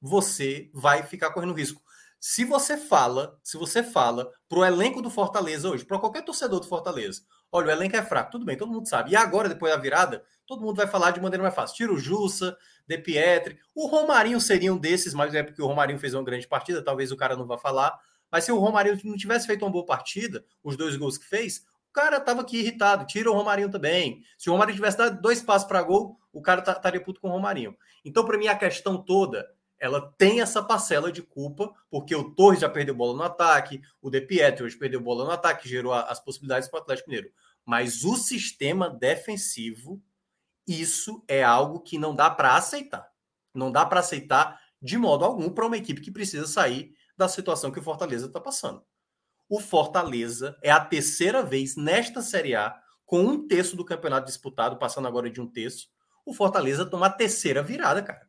você 0.01 0.69
vai 0.73 1.03
ficar 1.03 1.31
correndo 1.31 1.53
risco. 1.53 1.81
Se 2.19 2.43
você 2.43 2.75
fala, 2.75 3.39
se 3.43 3.57
você 3.57 3.83
fala 3.83 4.31
para 4.49 4.59
o 4.59 4.65
elenco 4.65 5.01
do 5.01 5.09
Fortaleza 5.09 5.69
hoje, 5.69 5.85
para 5.85 5.99
qualquer 5.99 6.23
torcedor 6.23 6.59
do 6.59 6.67
Fortaleza, 6.67 7.21
olha, 7.51 7.67
o 7.67 7.71
elenco 7.71 7.95
é 7.95 8.03
fraco, 8.03 8.31
tudo 8.31 8.45
bem, 8.45 8.57
todo 8.57 8.71
mundo 8.71 8.87
sabe. 8.87 9.11
E 9.11 9.15
agora, 9.15 9.47
depois 9.47 9.71
da 9.71 9.79
virada, 9.79 10.23
todo 10.45 10.61
mundo 10.61 10.77
vai 10.77 10.87
falar 10.87 11.11
de 11.11 11.21
maneira 11.21 11.43
mais 11.43 11.53
fácil. 11.53 11.75
Tira 11.75 11.93
o 11.93 11.99
Jussa, 11.99 12.57
De 12.87 12.97
Pietri. 12.97 13.59
O 13.75 13.87
Romarinho 13.87 14.39
seria 14.41 14.73
um 14.73 14.77
desses, 14.77 15.13
mas 15.13 15.35
é 15.35 15.43
porque 15.43 15.61
o 15.61 15.67
Romarinho 15.67 15.99
fez 15.99 16.13
uma 16.13 16.23
grande 16.23 16.47
partida, 16.47 16.83
talvez 16.83 17.11
o 17.11 17.17
cara 17.17 17.35
não 17.35 17.45
vá 17.45 17.57
falar. 17.57 17.95
Mas 18.31 18.43
se 18.43 18.51
o 18.51 18.57
Romarinho 18.57 18.99
não 19.03 19.15
tivesse 19.15 19.45
feito 19.45 19.63
uma 19.63 19.71
boa 19.71 19.85
partida, 19.85 20.43
os 20.63 20.75
dois 20.75 20.95
gols 20.95 21.17
que 21.17 21.25
fez, 21.25 21.63
cara 21.95 22.19
tava 22.19 22.41
aqui 22.41 22.57
irritado. 22.57 23.07
Tira 23.07 23.31
o 23.31 23.33
Romarinho 23.33 23.71
também. 23.71 24.21
Se 24.37 24.49
o 24.49 24.51
Romarinho 24.51 24.75
tivesse 24.75 24.97
dado 24.97 25.21
dois 25.21 25.41
passos 25.41 25.65
para 25.65 25.81
gol, 25.81 26.19
o 26.33 26.41
cara 26.41 26.59
estaria 26.61 27.01
puto 27.01 27.21
com 27.21 27.29
o 27.29 27.31
Romarinho. 27.31 27.73
Então, 28.03 28.25
para 28.25 28.37
mim, 28.37 28.47
a 28.47 28.57
questão 28.57 29.01
toda 29.01 29.47
ela 29.79 30.13
tem 30.17 30.41
essa 30.41 30.63
parcela 30.63 31.11
de 31.11 31.21
culpa, 31.21 31.71
porque 31.89 32.15
o 32.15 32.33
Torres 32.33 32.61
já 32.61 32.69
perdeu 32.69 32.95
bola 32.95 33.15
no 33.15 33.23
ataque, 33.23 33.81
o 34.01 34.09
De 34.09 34.21
Pietri 34.21 34.63
hoje 34.63 34.77
perdeu 34.77 35.01
bola 35.01 35.25
no 35.25 35.31
ataque, 35.31 35.67
gerou 35.67 35.93
as 35.93 36.19
possibilidades 36.19 36.69
para 36.69 36.79
o 36.79 36.81
Atlético 36.81 37.09
Mineiro. 37.09 37.31
Mas 37.65 38.03
o 38.03 38.15
sistema 38.15 38.89
defensivo 38.89 40.01
isso 40.67 41.23
é 41.27 41.43
algo 41.43 41.81
que 41.81 41.97
não 41.97 42.15
dá 42.15 42.29
para 42.29 42.55
aceitar. 42.55 43.07
Não 43.53 43.71
dá 43.71 43.85
para 43.85 43.99
aceitar 43.99 44.59
de 44.81 44.97
modo 44.97 45.23
algum 45.23 45.49
para 45.49 45.65
uma 45.65 45.77
equipe 45.77 46.01
que 46.01 46.11
precisa 46.11 46.47
sair 46.47 46.93
da 47.15 47.27
situação 47.27 47.71
que 47.71 47.79
o 47.79 47.83
Fortaleza 47.83 48.27
está 48.27 48.39
passando. 48.39 48.83
O 49.47 49.59
Fortaleza 49.59 50.57
é 50.63 50.71
a 50.71 50.83
terceira 50.83 51.43
vez 51.43 51.75
nesta 51.75 52.21
Série 52.21 52.55
A, 52.55 52.75
com 53.05 53.21
um 53.21 53.47
terço 53.47 53.75
do 53.75 53.85
campeonato 53.85 54.25
disputado, 54.25 54.77
passando 54.77 55.07
agora 55.07 55.29
de 55.29 55.39
um 55.39 55.47
terço. 55.47 55.87
O 56.25 56.33
Fortaleza 56.33 56.85
toma 56.85 57.05
a 57.05 57.11
terceira 57.11 57.61
virada, 57.61 58.01
cara. 58.01 58.27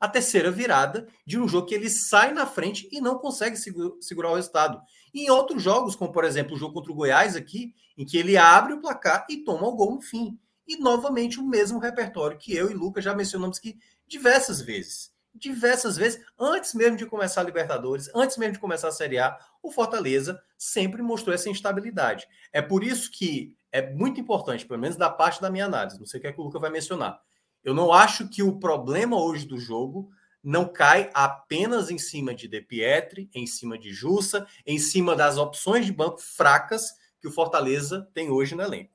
A 0.00 0.08
terceira 0.08 0.50
virada 0.50 1.06
de 1.24 1.38
um 1.38 1.46
jogo 1.46 1.68
que 1.68 1.74
ele 1.74 1.88
sai 1.88 2.32
na 2.32 2.46
frente 2.46 2.88
e 2.90 3.00
não 3.00 3.18
consegue 3.18 3.56
segurar 4.00 4.30
o 4.30 4.34
resultado. 4.34 4.80
Em 5.14 5.30
outros 5.30 5.62
jogos, 5.62 5.94
como 5.94 6.10
por 6.10 6.24
exemplo 6.24 6.56
o 6.56 6.58
jogo 6.58 6.74
contra 6.74 6.90
o 6.90 6.94
Goiás 6.94 7.36
aqui, 7.36 7.72
em 7.96 8.04
que 8.04 8.16
ele 8.16 8.36
abre 8.36 8.72
o 8.72 8.80
placar 8.80 9.26
e 9.28 9.44
toma 9.44 9.68
o 9.68 9.76
gol 9.76 9.94
no 9.94 10.00
fim. 10.00 10.36
E 10.66 10.78
novamente 10.78 11.38
o 11.38 11.46
mesmo 11.46 11.78
repertório 11.78 12.38
que 12.38 12.54
eu 12.54 12.70
e 12.70 12.74
Lucas 12.74 13.04
já 13.04 13.14
mencionamos 13.14 13.58
aqui 13.58 13.78
diversas 14.08 14.60
vezes. 14.60 15.09
Diversas 15.34 15.96
vezes, 15.96 16.20
antes 16.38 16.74
mesmo 16.74 16.96
de 16.96 17.06
começar 17.06 17.40
a 17.40 17.44
Libertadores, 17.44 18.10
antes 18.14 18.36
mesmo 18.36 18.54
de 18.54 18.58
começar 18.58 18.88
a 18.88 18.92
Série 18.92 19.18
A, 19.18 19.38
o 19.62 19.70
Fortaleza 19.70 20.42
sempre 20.58 21.02
mostrou 21.02 21.34
essa 21.34 21.48
instabilidade. 21.48 22.26
É 22.52 22.60
por 22.60 22.82
isso 22.82 23.10
que 23.10 23.54
é 23.70 23.90
muito 23.92 24.20
importante, 24.20 24.66
pelo 24.66 24.80
menos 24.80 24.96
da 24.96 25.08
parte 25.08 25.40
da 25.40 25.50
minha 25.50 25.66
análise, 25.66 25.98
não 25.98 26.06
sei 26.06 26.18
o 26.18 26.20
que, 26.20 26.26
é 26.26 26.32
que 26.32 26.40
o 26.40 26.44
Lucas 26.44 26.60
vai 26.60 26.70
mencionar. 26.70 27.22
Eu 27.62 27.74
não 27.74 27.92
acho 27.92 28.28
que 28.28 28.42
o 28.42 28.58
problema 28.58 29.22
hoje 29.22 29.46
do 29.46 29.58
jogo 29.58 30.10
não 30.42 30.66
cai 30.66 31.10
apenas 31.12 31.90
em 31.90 31.98
cima 31.98 32.34
de 32.34 32.48
De 32.48 32.60
Pietri, 32.60 33.30
em 33.34 33.46
cima 33.46 33.78
de 33.78 33.92
Jussa, 33.92 34.46
em 34.66 34.78
cima 34.78 35.14
das 35.14 35.36
opções 35.36 35.86
de 35.86 35.92
banco 35.92 36.18
fracas 36.20 36.94
que 37.20 37.28
o 37.28 37.30
Fortaleza 37.30 38.08
tem 38.14 38.30
hoje 38.30 38.54
no 38.54 38.62
elenco. 38.62 38.92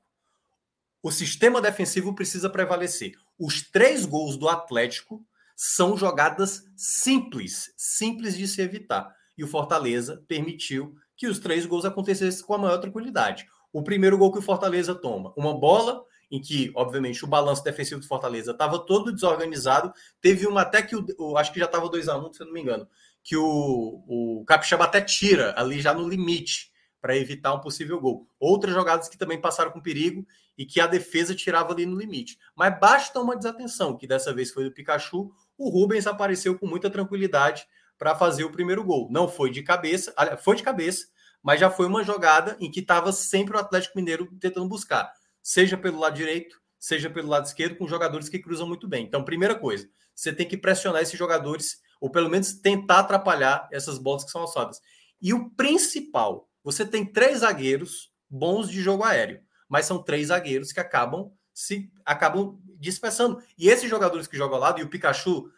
O 1.02 1.12
sistema 1.12 1.62
defensivo 1.62 2.16
precisa 2.16 2.50
prevalecer. 2.50 3.14
Os 3.38 3.62
três 3.62 4.06
gols 4.08 4.36
do 4.38 4.50
Atlético 4.50 5.24
são 5.56 5.96
jogadas 5.96 6.64
simples, 6.76 7.74
simples 7.78 8.38
de 8.38 8.48
se 8.48 8.62
evitar. 8.62 9.14
E 9.38 9.44
o 9.44 9.48
Fortaleza 9.48 10.24
permitiu 10.28 10.96
que 11.16 11.28
os 11.28 11.40
três 11.40 11.66
gols 11.66 11.86
acontecessem 11.86 12.46
com 12.46 12.54
a 12.54 12.58
maior 12.58 12.78
tranquilidade. 12.78 13.48
O 13.72 13.84
primeiro 13.84 14.18
gol 14.18 14.32
que 14.32 14.40
o 14.40 14.42
Fortaleza 14.42 14.94
toma, 14.94 15.34
uma 15.36 15.58
bola 15.58 16.04
em 16.32 16.42
que, 16.42 16.72
obviamente, 16.76 17.24
o 17.24 17.28
balanço 17.28 17.64
defensivo 17.64 18.02
do 18.02 18.08
Fortaleza 18.08 18.52
estava 18.52 18.80
todo 18.80 19.12
desorganizado. 19.12 19.94
Teve 20.20 20.48
uma 20.48 20.62
até 20.62 20.82
que, 20.82 20.96
o, 20.96 21.38
acho 21.38 21.54
que 21.54 21.60
já 21.60 21.66
estava 21.66 21.90
2 21.90 22.10
a 22.10 22.18
1 22.18 22.26
um, 22.26 22.34
se 22.34 22.42
eu 22.42 22.48
não 22.48 22.54
me 22.54 22.62
engano, 22.62 22.88
que 23.24 23.38
o, 23.38 24.04
o 24.08 24.44
Capixaba 24.46 24.86
até 24.86 25.02
tira 25.02 25.54
ali 25.58 25.80
já 25.80 25.94
no 25.94 26.08
limite 26.08 26.72
para 27.02 27.16
evitar 27.16 27.54
um 27.54 27.62
possível 27.62 28.00
gol. 28.00 28.28
Outras 28.40 28.74
jogadas 28.74 29.08
que 29.08 29.18
também 29.18 29.40
passaram 29.40 29.72
com 29.72 29.80
perigo 29.80 30.26
e 30.58 30.66
que 30.66 30.80
a 30.80 30.88
defesa 30.88 31.36
tirava 31.36 31.74
ali 31.74 31.86
no 31.86 31.98
limite. 31.98 32.38
Mas 32.56 32.80
basta 32.80 33.20
uma 33.20 33.36
desatenção, 33.36 33.98
que 33.98 34.08
dessa 34.08 34.34
vez 34.34 34.52
foi 34.52 34.64
do 34.64 34.72
Pikachu, 34.72 35.32
o 35.58 35.70
Rubens 35.70 36.08
apareceu 36.08 36.58
com 36.58 36.68
muita 36.68 36.90
tranquilidade 36.90 37.68
para 37.98 38.16
fazer 38.16 38.44
o 38.44 38.52
primeiro 38.52 38.84
gol. 38.84 39.08
Não 39.12 39.28
foi 39.28 39.50
de 39.50 39.64
cabeça, 39.64 40.14
foi 40.42 40.56
de 40.56 40.64
cabeça, 40.64 41.08
mas 41.42 41.60
já 41.60 41.70
foi 41.70 41.86
uma 41.86 42.04
jogada 42.04 42.58
em 42.60 42.70
que 42.70 42.80
estava 42.80 43.12
sempre 43.12 43.56
o 43.56 43.60
Atlético 43.60 43.98
Mineiro 43.98 44.28
tentando 44.40 44.68
buscar, 44.68 45.12
seja 45.42 45.78
pelo 45.78 46.00
lado 46.00 46.16
direito, 46.16 46.60
seja 46.80 47.10
pelo 47.10 47.30
lado 47.30 47.46
esquerdo, 47.46 47.78
com 47.78 47.88
jogadores 47.88 48.30
que 48.30 48.40
cruzam 48.40 48.68
muito 48.68 48.88
bem. 48.88 49.06
Então, 49.06 49.24
primeira 49.24 49.56
coisa, 49.56 49.88
você 50.14 50.34
tem 50.34 50.48
que 50.48 50.58
pressionar 50.58 51.02
esses 51.02 51.18
jogadores, 51.18 51.82
ou 52.00 52.10
pelo 52.10 52.30
menos 52.30 52.54
tentar 52.54 53.00
atrapalhar 53.00 53.68
essas 53.72 53.98
bolas 53.98 54.24
que 54.24 54.32
são 54.32 54.42
alçadas. 54.42 54.82
E 55.22 55.34
o 55.34 55.50
principal, 55.52 56.50
você 56.64 56.86
tem 56.86 57.06
três 57.06 57.40
zagueiros 57.40 58.12
bons 58.30 58.70
de 58.70 58.82
jogo 58.82 59.04
aéreo, 59.04 59.42
mas 59.68 59.86
são 59.86 60.02
três 60.02 60.28
zagueiros 60.28 60.72
que 60.72 60.80
acabam 60.80 61.32
se 61.56 61.90
acabam 62.04 62.60
dispersando. 62.78 63.42
E 63.58 63.70
esses 63.70 63.90
jogadores 63.90 64.28
que 64.28 64.38
jogam 64.38 64.56
ao 64.56 64.62
lado, 64.62 64.80
e 64.80 64.84
o 64.84 64.90
Pikachu, 64.90 65.50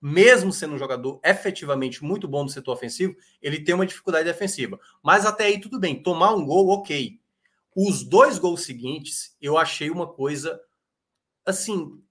mesmo 0.00 0.52
sendo 0.52 0.74
um 0.74 0.78
jogador 0.78 1.18
efetivamente 1.24 2.04
muito 2.04 2.28
bom 2.28 2.44
no 2.44 2.50
setor 2.50 2.72
ofensivo, 2.72 3.16
ele 3.40 3.64
tem 3.64 3.74
uma 3.74 3.86
dificuldade 3.86 4.26
defensiva. 4.26 4.78
Mas 5.02 5.24
até 5.24 5.44
aí 5.44 5.58
tudo 5.58 5.80
bem, 5.80 6.02
tomar 6.02 6.34
um 6.34 6.44
gol, 6.44 6.68
ok. 6.68 7.18
Os 7.74 8.04
dois 8.04 8.38
gols 8.38 8.64
seguintes, 8.64 9.34
eu 9.40 9.56
achei 9.56 9.90
uma 9.90 10.06
coisa 10.06 10.60
assim, 11.44 12.02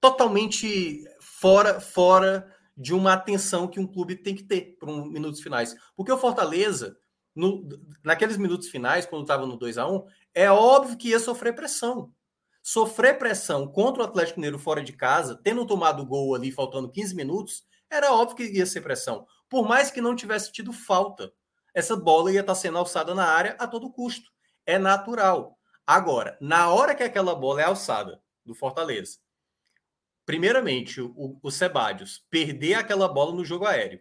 totalmente 0.00 1.04
fora 1.20 1.80
fora 1.80 2.52
de 2.76 2.92
uma 2.92 3.12
atenção 3.12 3.68
que 3.68 3.78
um 3.78 3.86
clube 3.86 4.16
tem 4.16 4.34
que 4.34 4.42
ter 4.42 4.76
para 4.78 4.90
um 4.90 5.06
minutos 5.06 5.40
finais. 5.40 5.76
Porque 5.94 6.10
o 6.10 6.18
Fortaleza, 6.18 6.96
no, 7.34 7.68
naqueles 8.02 8.36
minutos 8.36 8.68
finais, 8.68 9.06
quando 9.06 9.22
estava 9.22 9.46
no 9.46 9.56
2 9.56 9.78
a 9.78 9.86
1 9.88 10.06
é 10.34 10.50
óbvio 10.50 10.96
que 10.96 11.08
ia 11.08 11.20
sofrer 11.20 11.54
pressão. 11.54 12.12
Sofrer 12.62 13.18
pressão 13.18 13.66
contra 13.66 14.02
o 14.02 14.06
Atlético 14.06 14.38
Mineiro 14.38 14.58
fora 14.58 14.82
de 14.82 14.92
casa, 14.92 15.40
tendo 15.42 15.66
tomado 15.66 16.06
gol 16.06 16.34
ali 16.34 16.52
faltando 16.52 16.90
15 16.90 17.14
minutos, 17.14 17.64
era 17.90 18.12
óbvio 18.12 18.36
que 18.36 18.58
ia 18.58 18.66
ser 18.66 18.80
pressão. 18.80 19.26
Por 19.48 19.66
mais 19.66 19.90
que 19.90 20.00
não 20.00 20.14
tivesse 20.14 20.52
tido 20.52 20.72
falta, 20.72 21.32
essa 21.74 21.96
bola 21.96 22.32
ia 22.32 22.40
estar 22.40 22.54
sendo 22.54 22.78
alçada 22.78 23.14
na 23.14 23.26
área 23.26 23.56
a 23.58 23.66
todo 23.66 23.92
custo. 23.92 24.30
É 24.64 24.78
natural. 24.78 25.58
Agora, 25.86 26.38
na 26.40 26.70
hora 26.70 26.94
que 26.94 27.02
aquela 27.02 27.34
bola 27.34 27.60
é 27.60 27.64
alçada 27.64 28.22
do 28.44 28.54
Fortaleza, 28.54 29.18
primeiramente, 30.24 31.00
o, 31.00 31.38
o 31.42 31.50
Sebadios 31.50 32.24
perder 32.30 32.74
aquela 32.74 33.08
bola 33.08 33.34
no 33.34 33.44
jogo 33.44 33.66
aéreo 33.66 34.00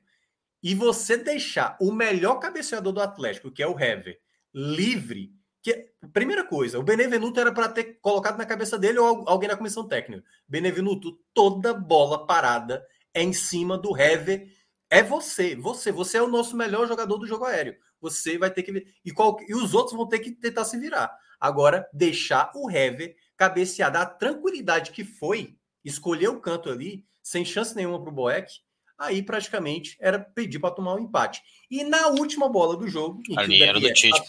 e 0.64 0.76
você 0.76 1.18
deixar 1.18 1.78
o 1.80 1.92
melhor 1.92 2.36
cabeceador 2.36 2.94
do 2.94 3.02
Atlético, 3.02 3.52
que 3.52 3.64
é 3.64 3.68
o 3.68 3.80
Hever, 3.80 4.20
livre, 4.54 5.34
que 5.62 5.92
primeira 6.12 6.44
coisa, 6.44 6.80
o 6.80 6.84
Benevenuto 6.84 7.40
era 7.40 7.52
para 7.52 7.70
ter 7.70 8.00
colocado 8.02 8.38
na 8.38 8.46
cabeça 8.46 8.78
dele 8.78 9.00
ou 9.00 9.24
alguém 9.28 9.50
na 9.50 9.58
comissão 9.58 9.88
técnica. 9.88 10.24
Benevenuto, 10.48 11.20
toda 11.34 11.74
bola 11.74 12.26
parada 12.26 12.86
é 13.14 13.22
em 13.22 13.34
cima 13.34 13.78
do 13.78 13.96
Hever. 13.98 14.52
É 14.90 15.04
você, 15.04 15.56
você, 15.56 15.92
você 15.92 16.18
é 16.18 16.22
o 16.22 16.28
nosso 16.28 16.56
melhor 16.56 16.88
jogador 16.88 17.18
do 17.18 17.28
jogo 17.28 17.46
aéreo. 17.46 17.76
Você 18.02 18.38
vai 18.38 18.50
ter 18.50 18.64
que 18.64 18.86
e, 19.06 19.12
qual, 19.12 19.38
e 19.48 19.54
os 19.54 19.74
outros 19.74 19.96
vão 19.96 20.08
ter 20.08 20.20
que 20.20 20.32
tentar 20.32 20.66
se 20.66 20.78
virar. 20.78 21.16
Agora, 21.40 21.88
deixar 21.94 22.52
o 22.56 22.70
Hever 22.70 23.16
cabecear, 23.38 23.92
da 23.92 24.06
tranquilidade 24.06 24.92
que 24.92 25.04
foi 25.04 25.56
escolher 25.84 26.28
o 26.28 26.40
canto 26.40 26.70
ali, 26.70 27.06
sem 27.24 27.46
chance 27.46 27.76
nenhuma 27.76 28.02
para 28.02 28.12
o 28.12 28.14
Boeck, 28.14 28.52
aí 29.02 29.24
praticamente 29.24 29.98
era 30.00 30.20
pedir 30.20 30.60
para 30.60 30.72
tomar 30.72 30.96
um 30.96 31.00
empate. 31.00 31.42
E 31.70 31.84
na 31.84 32.08
última 32.08 32.48
bola 32.48 32.78
do 32.78 32.88
jogo. 32.88 33.22
Ali 33.36 33.62
era 33.64 33.80
do 33.80 33.88
é, 33.88 33.94
Tite. 33.94 34.22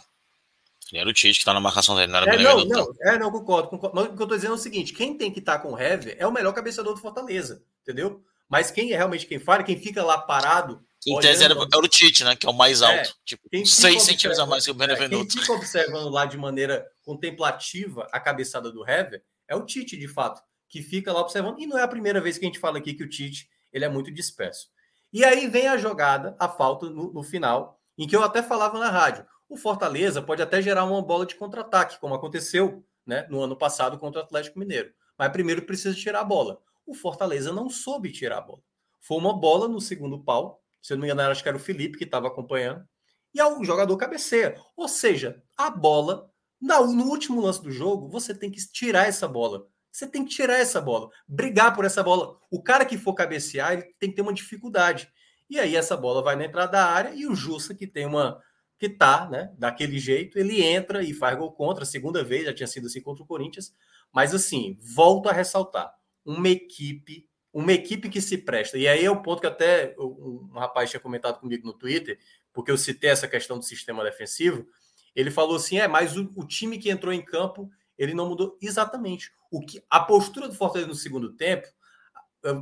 Ali 0.91 1.01
era 1.01 1.09
o 1.09 1.13
Tite 1.13 1.35
que 1.35 1.43
está 1.43 1.53
na 1.53 1.61
marcação 1.61 1.95
dele, 1.95 2.11
não 2.11 2.19
era 2.19 2.35
é, 2.35 2.43
não, 2.43 2.65
não, 2.65 2.95
é, 3.03 3.19
não, 3.19 3.31
concordo, 3.31 3.69
concordo. 3.69 3.95
Mas 3.95 4.07
o 4.07 4.09
que 4.09 4.23
eu 4.23 4.25
estou 4.25 4.37
dizendo 4.37 4.53
é 4.53 4.57
o 4.57 4.59
seguinte: 4.59 4.93
quem 4.93 5.17
tem 5.17 5.31
que 5.31 5.39
estar 5.39 5.59
tá 5.59 5.63
com 5.63 5.75
o 5.75 5.79
Hever 5.79 6.17
é 6.19 6.27
o 6.27 6.33
melhor 6.33 6.53
cabeceador 6.53 6.95
do 6.95 7.01
Fortaleza, 7.01 7.63
entendeu? 7.83 8.23
Mas 8.49 8.71
quem 8.71 8.93
é 8.93 8.97
realmente 8.97 9.27
quem 9.27 9.39
fala, 9.39 9.63
quem 9.63 9.79
fica 9.79 10.03
lá 10.03 10.19
parado. 10.19 10.83
Em 11.07 11.19
tese 11.19 11.43
era, 11.43 11.55
era, 11.55 11.79
o 11.79 11.89
Tite, 11.89 12.23
né? 12.23 12.37
Que 12.37 12.47
é 12.47 12.51
o 12.51 12.53
mais 12.53 12.81
é, 12.81 12.85
alto. 12.85 13.11
É, 13.11 13.13
tipo, 13.25 13.43
6 13.67 14.03
centímetros 14.03 14.39
a 14.39 14.47
mais 14.47 14.65
que 14.65 14.71
o 14.71 14.75
Benevenuto. 14.75 15.25
É, 15.25 15.27
quem 15.27 15.41
fica 15.41 15.53
observando 15.53 16.11
lá 16.11 16.27
de 16.27 16.37
maneira 16.37 16.87
contemplativa 17.03 18.07
a 18.13 18.21
cabeçada 18.21 18.71
do 18.71 18.89
Hever 18.89 19.23
é 19.49 19.57
o 19.57 19.65
Tite, 19.65 19.97
de 19.97 20.07
fato 20.07 20.41
que 20.73 20.81
fica 20.81 21.13
lá 21.13 21.21
observando. 21.21 21.61
E 21.61 21.67
não 21.67 21.79
é 21.79 21.83
a 21.83 21.89
primeira 21.89 22.19
vez 22.19 22.39
que 22.39 22.47
a 22.47 22.49
gente 22.49 22.59
fala 22.59 22.79
aqui 22.79 22.95
que 22.95 23.05
o 23.05 23.09
Tite 23.09 23.47
ele 23.73 23.85
é 23.85 23.89
muito 23.89 24.13
disperso. 24.13 24.69
E 25.13 25.25
aí 25.25 25.47
vem 25.47 25.69
a 25.69 25.77
jogada, 25.77 26.37
a 26.39 26.49
falta 26.49 26.89
no, 26.89 27.13
no 27.13 27.23
final, 27.23 27.79
em 27.99 28.07
que 28.07 28.17
eu 28.17 28.23
até 28.23 28.43
falava 28.43 28.79
na 28.79 28.89
rádio. 28.89 29.27
O 29.49 29.57
Fortaleza 29.57 30.23
pode 30.23 30.41
até 30.41 30.63
gerar 30.63 30.85
uma 30.85 31.03
bola 31.03 31.27
de 31.27 31.35
contra-ataque, 31.35 32.01
como 32.01 32.15
aconteceu 32.15 32.85
né, 33.07 33.27
no 33.29 33.43
ano 33.43 33.57
passado 33.57 33.99
contra 33.99 34.21
o 34.21 34.25
Atlético 34.25 34.59
Mineiro. 34.59 34.93
Mas 35.19 35.31
primeiro 35.31 35.63
precisa 35.63 35.95
tirar 35.95 36.21
a 36.21 36.25
bola. 36.25 36.61
O 36.87 36.95
Fortaleza 36.95 37.53
não 37.53 37.69
soube 37.69 38.11
tirar 38.11 38.39
a 38.39 38.41
bola. 38.41 38.63
Foi 39.01 39.19
uma 39.19 39.39
bola 39.39 39.69
no 39.69 39.81
segundo 39.81 40.23
pau. 40.23 40.63
Se 40.81 40.93
eu 40.93 40.97
não 40.97 41.03
me 41.03 41.13
engano, 41.13 41.31
acho 41.31 41.43
que 41.43 41.49
era 41.49 41.57
o 41.57 41.61
Felipe 41.61 41.99
que 41.99 42.05
estava 42.05 42.29
acompanhando. 42.29 42.87
E 43.35 43.43
o 43.43 43.65
jogador 43.65 43.97
cabeceia. 43.97 44.57
Ou 44.77 44.89
seja, 44.89 45.43
a 45.57 45.71
bola, 45.71 46.31
no 46.61 47.05
último 47.05 47.41
lance 47.41 47.63
do 47.63 47.71
jogo, 47.71 48.09
você 48.09 48.35
tem 48.35 48.51
que 48.51 48.61
tirar 48.73 49.07
essa 49.07 49.29
bola. 49.29 49.67
Você 49.93 50.07
tem 50.07 50.25
que 50.25 50.31
tirar 50.31 50.59
essa 50.59 50.81
bola, 50.81 51.11
brigar 51.29 51.75
por 51.75 51.85
essa 51.85 52.03
bola. 52.03 52.39
O 52.51 52.63
cara 52.63 52.87
que 52.87 52.97
for 52.97 53.13
cabecear, 53.13 53.75
ele 53.75 53.83
tem 54.01 54.09
que 54.09 54.17
ter 54.17 54.23
uma 54.23 54.33
dificuldade. 54.33 55.13
E 55.51 55.61
aí 55.61 55.77
essa 55.77 55.95
bola 55.95 56.23
vai 56.23 56.35
na 56.35 56.47
entrada 56.47 56.73
da 56.73 56.87
área 56.87 57.15
e 57.15 57.27
o 57.27 57.35
Jussa, 57.35 57.75
que 57.75 57.87
tem 57.87 58.07
uma. 58.07 58.43
que 58.79 58.89
tá, 58.89 59.29
né, 59.29 59.53
daquele 59.59 59.99
jeito, 59.99 60.39
ele 60.39 60.63
entra 60.63 61.05
e 61.05 61.13
faz 61.13 61.37
gol 61.37 61.53
contra, 61.53 61.85
segunda 61.85 62.25
vez, 62.25 62.47
já 62.47 62.55
tinha 62.55 62.67
sido 62.67 62.87
assim 62.87 63.03
contra 63.03 63.23
o 63.23 63.27
Corinthians. 63.27 63.75
Mas 64.11 64.35
assim, 64.35 64.79
volto 64.81 65.29
a 65.29 65.33
ressaltar: 65.33 65.95
uma 66.25 66.49
equipe, 66.49 67.29
uma 67.53 67.75
equipe 67.75 68.09
que 68.09 68.23
se 68.23 68.39
presta. 68.39 68.79
E 68.79 68.89
aí 68.89 69.05
é 69.05 69.11
o 69.11 69.21
ponto 69.21 69.43
que 69.43 69.47
até 69.47 69.95
um 69.99 70.53
rapaz 70.55 70.89
tinha 70.89 71.01
comentado 71.01 71.39
comigo 71.39 71.67
no 71.67 71.75
Twitter, 71.75 72.19
porque 72.51 72.71
eu 72.71 72.79
citei 72.79 73.11
essa 73.11 73.29
questão 73.29 73.59
do 73.59 73.65
sistema 73.65 74.03
defensivo. 74.03 74.67
Ele 75.15 75.31
falou 75.31 75.57
assim: 75.57 75.79
é, 75.79 75.87
mas 75.87 76.17
o, 76.17 76.33
o 76.35 76.47
time 76.47 76.79
que 76.79 76.89
entrou 76.89 77.13
em 77.13 77.23
campo 77.23 77.71
ele 77.99 78.15
não 78.15 78.29
mudou 78.29 78.59
exatamente. 78.61 79.33
O 79.51 79.61
que 79.61 79.83
a 79.89 80.01
postura 80.01 80.49
do 80.49 80.55
Fortaleza 80.55 80.89
no 80.89 80.95
segundo 80.95 81.33
tempo, 81.35 81.67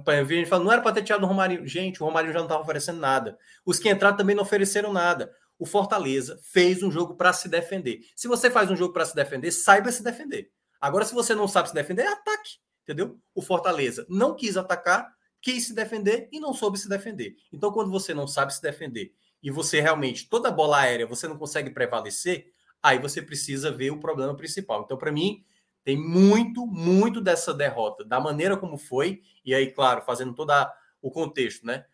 a 0.07 0.25
gente 0.25 0.49
fala, 0.49 0.65
não 0.65 0.73
era 0.73 0.83
para 0.83 0.93
ter 0.93 1.03
tirado 1.03 1.23
o 1.23 1.27
Romarinho. 1.27 1.67
Gente, 1.67 2.03
o 2.03 2.07
Romarinho 2.07 2.33
já 2.33 2.39
não 2.39 2.47
estava 2.47 2.63
oferecendo 2.63 3.01
nada. 3.01 3.39
Os 3.65 3.79
que 3.79 3.89
entraram 3.89 4.17
também 4.17 4.37
não 4.37 4.43
ofereceram 4.43 4.93
nada. 4.93 5.33
O 5.59 5.67
Fortaleza 5.67 6.39
fez 6.43 6.83
um 6.83 6.91
jogo 6.91 7.15
para 7.15 7.33
se 7.33 7.49
defender. 7.49 8.01
Se 8.17 8.27
você 8.29 8.51
faz 8.51 8.71
um 8.71 8.77
jogo 8.77 8.93
para 8.93 9.05
se 9.05 9.15
defender, 9.15 9.51
saiba 9.53 9.93
se 9.93 10.03
defender. 10.03 10.51
Agora, 10.81 11.05
se 11.05 11.15
você 11.15 11.35
não 11.35 11.47
sabe 11.47 11.69
se 11.69 11.75
defender, 11.75 12.03
é 12.03 12.09
ataque. 12.09 12.59
Entendeu? 12.83 13.19
O 13.35 13.43
Fortaleza 13.43 14.07
não 14.09 14.35
quis 14.35 14.57
atacar, 14.57 15.15
quis 15.41 15.67
se 15.67 15.75
defender 15.75 16.29
e 16.33 16.41
não 16.41 16.53
soube 16.53 16.79
se 16.79 16.89
defender. 16.89 17.37
Então, 17.53 17.71
quando 17.71 17.91
você 17.91 18.13
não 18.13 18.27
sabe 18.27 18.55
se 18.55 18.61
defender 18.61 19.15
e 19.43 19.51
você 19.51 19.81
realmente, 19.81 20.29
toda 20.29 20.51
bola 20.51 20.81
aérea, 20.81 21.07
você 21.07 21.29
não 21.29 21.39
consegue 21.39 21.71
prevalecer, 21.71 22.53
aí 22.83 22.99
você 22.99 23.21
precisa 23.23 23.71
ver 23.71 23.91
o 23.91 24.01
problema 24.01 24.35
principal. 24.37 24.83
Então, 24.83 24.97
para 24.97 25.13
mim, 25.13 25.45
tem 25.85 25.97
muito, 25.97 26.67
muito 26.67 27.21
dessa 27.21 27.55
derrota, 27.55 28.05
da 28.05 28.21
maneira 28.21 28.57
como 28.57 28.77
foi, 28.77 29.23
e 29.45 29.55
aí, 29.55 29.71
claro, 29.71 30.03
fazendo 30.03 30.35
todo 30.35 30.53
o 31.01 31.11
contexto, 31.11 31.65
né? 31.67 31.85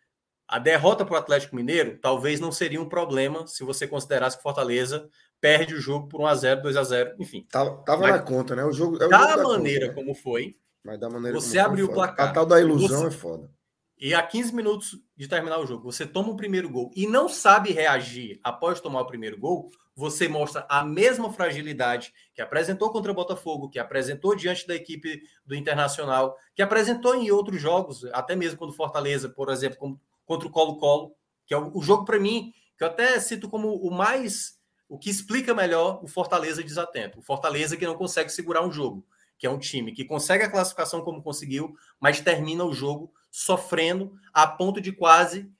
A 0.48 0.58
derrota 0.58 1.05
para 1.05 1.15
o 1.15 1.18
Atlético 1.18 1.56
Mineiro 1.56 1.98
talvez 2.00 2.39
não 2.39 2.52
seria 2.52 2.81
um 2.81 2.89
problema 2.89 3.47
se 3.48 3.65
você 3.65 3.86
considerasse 3.86 4.36
que 4.36 4.42
Fortaleza 4.44 5.08
perde 5.40 5.74
o 5.74 5.81
jogo 5.81 6.08
por 6.08 6.20
1x0, 6.20 6.62
2x0, 6.62 7.15
enfim. 7.18 7.47
Tava, 7.50 7.82
tava 7.84 8.02
Mas, 8.02 8.12
na 8.12 8.23
conta, 8.23 8.55
né? 8.55 8.65
O 8.65 8.73
jogo, 8.73 9.02
é 9.02 9.06
o 9.06 9.08
da 9.08 9.36
jogo 9.36 9.48
maneira 9.48 9.89
conta, 9.89 10.00
como 10.00 10.15
foi. 10.15 10.56
Mas 10.84 11.00
da 11.00 11.10
maneira 11.10 11.39
você 11.39 11.58
abriu 11.58 11.86
o 11.86 11.92
placar. 11.92 12.28
A 12.28 12.32
tal 12.32 12.47
da 12.47 12.60
ilusão 12.60 13.02
você, 13.02 13.06
é 13.08 13.10
foda. 13.10 13.50
E 13.99 14.15
a 14.15 14.23
15 14.23 14.55
minutos 14.55 14.99
de 15.16 15.26
terminar 15.26 15.58
o 15.58 15.66
jogo, 15.66 15.91
você 15.91 16.07
toma 16.07 16.31
o 16.31 16.36
primeiro 16.36 16.68
gol 16.68 16.91
e 16.94 17.07
não 17.07 17.28
sabe 17.28 17.73
reagir 17.73 18.39
após 18.44 18.78
tomar 18.78 19.00
o 19.00 19.07
primeiro 19.07 19.39
gol, 19.39 19.70
você 19.94 20.28
mostra 20.28 20.66
a 20.68 20.84
mesma 20.84 21.33
fragilidade 21.33 22.12
que 22.34 22.42
apresentou 22.42 22.91
contra 22.91 23.10
o 23.10 23.15
Botafogo, 23.15 23.70
que 23.70 23.78
apresentou 23.78 24.36
diante 24.36 24.66
da 24.66 24.75
equipe 24.75 25.23
do 25.47 25.55
Internacional, 25.55 26.36
que 26.55 26.60
apresentou 26.60 27.15
em 27.15 27.31
outros 27.31 27.58
jogos, 27.58 28.05
até 28.12 28.36
mesmo 28.36 28.58
quando 28.58 28.75
Fortaleza, 28.75 29.31
por 29.31 29.49
exemplo, 29.49 29.99
contra 30.26 30.47
o 30.47 30.50
Colo-Colo, 30.50 31.15
que 31.47 31.55
é 31.55 31.57
o 31.58 31.81
jogo 31.81 32.05
para 32.05 32.18
mim, 32.18 32.52
que 32.76 32.84
eu 32.84 32.89
até 32.89 33.18
cito 33.18 33.49
como 33.49 33.75
o 33.76 33.91
mais 33.91 34.57
o 34.89 34.99
que 34.99 35.10
explica 35.10 35.55
melhor 35.55 36.00
o 36.02 36.07
Fortaleza 36.07 36.62
desatento. 36.62 37.18
O 37.18 37.23
Fortaleza 37.23 37.76
que 37.76 37.86
não 37.86 37.97
consegue 37.97 38.31
segurar 38.31 38.65
um 38.65 38.70
jogo, 38.70 39.05
que 39.39 39.47
é 39.47 39.50
um 39.50 39.58
time 39.58 39.92
que 39.92 40.05
consegue 40.05 40.44
a 40.44 40.50
classificação 40.50 41.02
como 41.02 41.23
conseguiu, 41.23 41.74
mas 42.00 42.20
termina 42.20 42.65
o 42.65 42.73
jogo 42.73 43.12
sofrendo 43.31 44.15
a 44.32 44.47
ponto 44.47 44.81
de 44.81 44.92
quase 44.92 45.50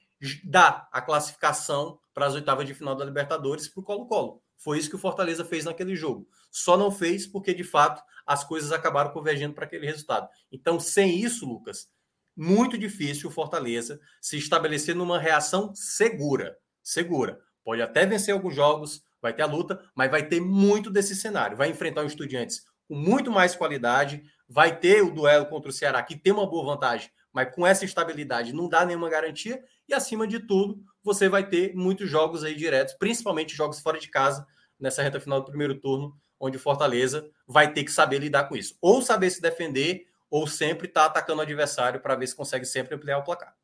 dar 0.45 0.89
a 0.91 1.03
classificação 1.03 1.99
para 2.15 2.27
as 2.27 2.35
oitavas 2.35 2.67
de 2.67 2.75
final 2.75 2.95
da 2.95 3.05
Libertadores 3.05 3.69
para 3.69 3.81
o 3.81 3.85
Colo-Colo. 3.85 4.43
Foi 4.57 4.79
isso 4.79 4.89
que 4.89 4.97
o 4.97 4.99
Fortaleza 4.99 5.45
fez 5.45 5.67
naquele 5.67 5.95
jogo. 5.95 6.27
Só 6.51 6.77
não 6.77 6.91
fez 6.91 7.27
porque, 7.27 7.53
de 7.53 7.65
fato, 7.65 8.03
as 8.27 8.43
coisas 8.43 8.73
acabaram 8.73 9.13
convergendo 9.13 9.55
para 9.55 9.67
aquele 9.67 9.87
resultado. 9.87 10.29
Então, 10.51 10.81
sem 10.81 11.21
isso, 11.21 11.47
Lucas, 11.47 11.89
muito 12.35 12.79
difícil 12.79 13.29
o 13.29 13.33
Fortaleza 13.33 14.01
se 14.21 14.39
estabelecer 14.39 14.95
numa 14.95 15.19
reação 15.19 15.75
segura. 15.75 16.57
Segura. 16.83 17.39
Pode 17.63 17.83
até 17.83 18.07
vencer 18.07 18.33
alguns 18.33 18.55
jogos, 18.55 19.03
vai 19.21 19.35
ter 19.35 19.43
a 19.43 19.47
luta, 19.47 19.83
mas 19.95 20.11
vai 20.11 20.27
ter 20.27 20.41
muito 20.41 20.91
desse 20.91 21.15
cenário. 21.15 21.57
Vai 21.57 21.69
enfrentar 21.69 22.03
um 22.03 22.07
Estudiantes 22.07 22.65
com 22.89 22.95
muito 22.95 23.31
mais 23.31 23.57
qualidade, 23.57 24.23
vai 24.49 24.79
ter 24.79 25.03
o 25.03 25.11
duelo 25.11 25.47
contra 25.47 25.71
o 25.71 25.73
Ceará, 25.73 26.03
que 26.03 26.17
tem 26.17 26.33
uma 26.33 26.47
boa 26.47 26.75
vantagem, 26.75 27.11
mas 27.33 27.55
com 27.55 27.67
essa 27.67 27.85
estabilidade 27.85 28.53
não 28.53 28.69
dá 28.69 28.85
nenhuma 28.85 29.11
garantia. 29.11 29.63
E 29.89 29.95
acima 29.95 30.27
de 30.27 30.41
tudo, 30.41 30.83
você 31.03 31.29
vai 31.29 31.49
ter 31.49 31.75
muitos 31.75 32.09
jogos 32.09 32.43
aí 32.43 32.55
diretos, 32.55 32.95
principalmente 32.95 33.55
jogos 33.55 33.81
fora 33.81 33.99
de 33.99 34.09
casa, 34.09 34.47
nessa 34.79 35.03
reta 35.03 35.21
final 35.21 35.41
do 35.41 35.47
primeiro 35.47 35.75
turno, 35.81 36.17
onde 36.39 36.57
o 36.57 36.61
Fortaleza 36.61 37.29
vai 37.47 37.73
ter 37.73 37.85
que 37.85 37.93
saber 37.93 38.19
lidar 38.19 38.45
com 38.45 38.57
isso. 38.57 38.77
Ou 38.81 39.03
saber 39.03 39.31
se 39.31 39.41
defender, 39.41 40.07
ou 40.31 40.47
sempre 40.47 40.89
estar 40.89 41.03
tá 41.03 41.07
atacando 41.07 41.39
o 41.39 41.43
adversário 41.43 42.01
para 42.01 42.17
ver 42.17 42.27
se 42.27 42.37
consegue 42.37 42.65
sempre 42.65 42.95
ampliar 42.95 43.19
o 43.19 43.25
placar. 43.25 43.55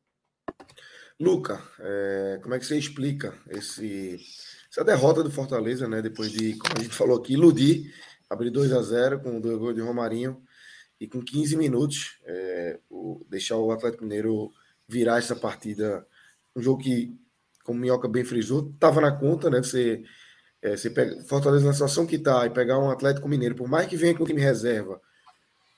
Luca, 1.19 1.61
é, 1.79 2.39
como 2.41 2.55
é 2.55 2.59
que 2.59 2.65
você 2.65 2.77
explica 2.77 3.37
esse, 3.49 4.19
essa 4.71 4.83
derrota 4.83 5.23
do 5.23 5.31
Fortaleza, 5.31 5.87
né? 5.87 6.01
Depois 6.01 6.31
de, 6.31 6.57
como 6.57 6.73
a 6.77 6.81
gente 6.81 6.95
falou 6.95 7.17
aqui, 7.17 7.33
iludir, 7.33 7.93
abrir 8.33 8.49
2 8.49 8.73
a 8.73 8.81
0 8.81 9.19
com 9.21 9.37
o 9.37 9.41
gol 9.41 9.73
de 9.73 9.81
Romarinho 9.81 10.41
e 10.99 11.07
com 11.07 11.21
15 11.21 11.55
minutos 11.57 12.17
é, 12.25 12.79
o, 12.89 13.25
deixar 13.29 13.57
o 13.57 13.71
Atlético 13.71 14.03
Mineiro 14.03 14.51
virar 14.87 15.17
essa 15.17 15.35
partida. 15.35 16.05
Um 16.55 16.61
jogo 16.61 16.81
que, 16.81 17.17
como 17.63 17.79
Minhoca 17.79 18.07
bem 18.07 18.23
frisou, 18.23 18.69
estava 18.73 19.01
na 19.01 19.11
conta, 19.11 19.49
né? 19.49 19.61
Você, 19.61 20.03
é, 20.61 20.77
você 20.77 20.89
pega 20.89 21.23
Fortaleza 21.23 21.65
na 21.65 21.73
situação 21.73 22.05
que 22.05 22.15
está 22.15 22.45
e 22.45 22.49
pegar 22.49 22.79
um 22.79 22.89
Atlético 22.89 23.27
Mineiro, 23.27 23.55
por 23.55 23.67
mais 23.67 23.87
que 23.87 23.97
venha 23.97 24.15
com 24.15 24.23
o 24.23 24.27
time 24.27 24.41
reserva, 24.41 25.01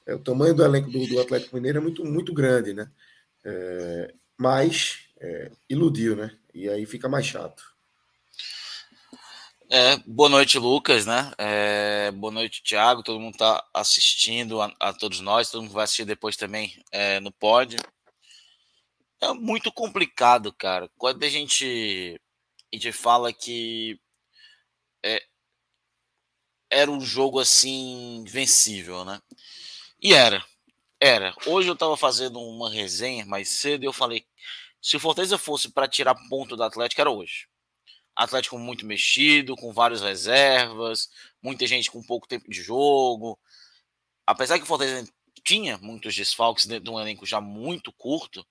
é, 0.05 0.13
o 0.13 0.19
tamanho 0.19 0.53
do 0.53 0.63
elenco 0.63 0.89
do, 0.91 1.07
do, 1.07 1.19
Atlético 1.19 1.55
Mineiro 1.55 1.79
é 1.79 1.81
muito, 1.81 2.05
muito 2.05 2.33
grande, 2.33 2.73
né? 2.73 2.89
É, 3.43 4.13
mas 4.37 5.09
é, 5.19 5.51
iludiu, 5.69 6.15
né? 6.15 6.31
E 6.53 6.69
aí 6.69 6.85
fica 6.85 7.09
mais 7.09 7.25
chato. 7.25 7.74
É, 9.77 9.97
boa 10.07 10.29
noite, 10.29 10.57
Lucas, 10.57 11.05
né? 11.05 11.33
É, 11.37 12.09
boa 12.11 12.31
noite, 12.31 12.63
Thiago. 12.63 13.03
Todo 13.03 13.19
mundo 13.19 13.33
está 13.33 13.61
assistindo 13.73 14.61
a, 14.61 14.73
a, 14.79 14.93
todos 14.93 15.19
nós, 15.19 15.51
todo 15.51 15.63
mundo 15.63 15.73
vai 15.73 15.83
assistir 15.83 16.05
depois 16.05 16.37
também 16.37 16.81
é, 16.93 17.19
no 17.19 17.29
pod. 17.29 17.75
É 19.19 19.33
muito 19.33 19.73
complicado, 19.73 20.53
cara. 20.53 20.89
Quando 20.97 21.21
a 21.25 21.27
gente, 21.27 22.17
a 22.73 22.75
gente 22.77 22.93
fala 22.93 23.33
que 23.33 23.99
é, 25.03 25.21
era 26.69 26.89
um 26.89 27.01
jogo 27.01 27.37
assim 27.37 28.23
vencível, 28.29 29.03
né? 29.03 29.21
E 30.01 30.13
era, 30.13 30.41
era. 31.01 31.35
Hoje 31.45 31.67
eu 31.67 31.73
estava 31.73 31.97
fazendo 31.97 32.39
uma 32.39 32.71
resenha 32.71 33.25
mais 33.25 33.49
cedo 33.49 33.83
e 33.83 33.87
eu 33.87 33.93
falei: 33.93 34.25
se 34.81 34.95
o 34.95 35.01
Fortaleza 35.01 35.37
fosse 35.37 35.69
para 35.69 35.85
tirar 35.85 36.15
ponto 36.29 36.55
do 36.55 36.63
Atlético, 36.63 37.01
era 37.01 37.11
hoje 37.11 37.47
Atlético 38.15 38.57
muito 38.57 38.85
mexido, 38.85 39.55
com 39.55 39.73
várias 39.73 40.01
reservas, 40.01 41.09
muita 41.41 41.67
gente 41.67 41.91
com 41.91 42.01
pouco 42.01 42.27
tempo 42.27 42.49
de 42.49 42.61
jogo. 42.61 43.37
Apesar 44.25 44.57
que 44.57 44.63
o 44.63 44.67
Fortaleza 44.67 45.11
tinha 45.43 45.77
muitos 45.79 46.15
desfalques 46.15 46.65
dentro 46.65 46.85
de 46.85 46.89
um 46.89 46.99
elenco 46.99 47.25
já 47.25 47.41
muito 47.41 47.91
curto, 47.91 48.47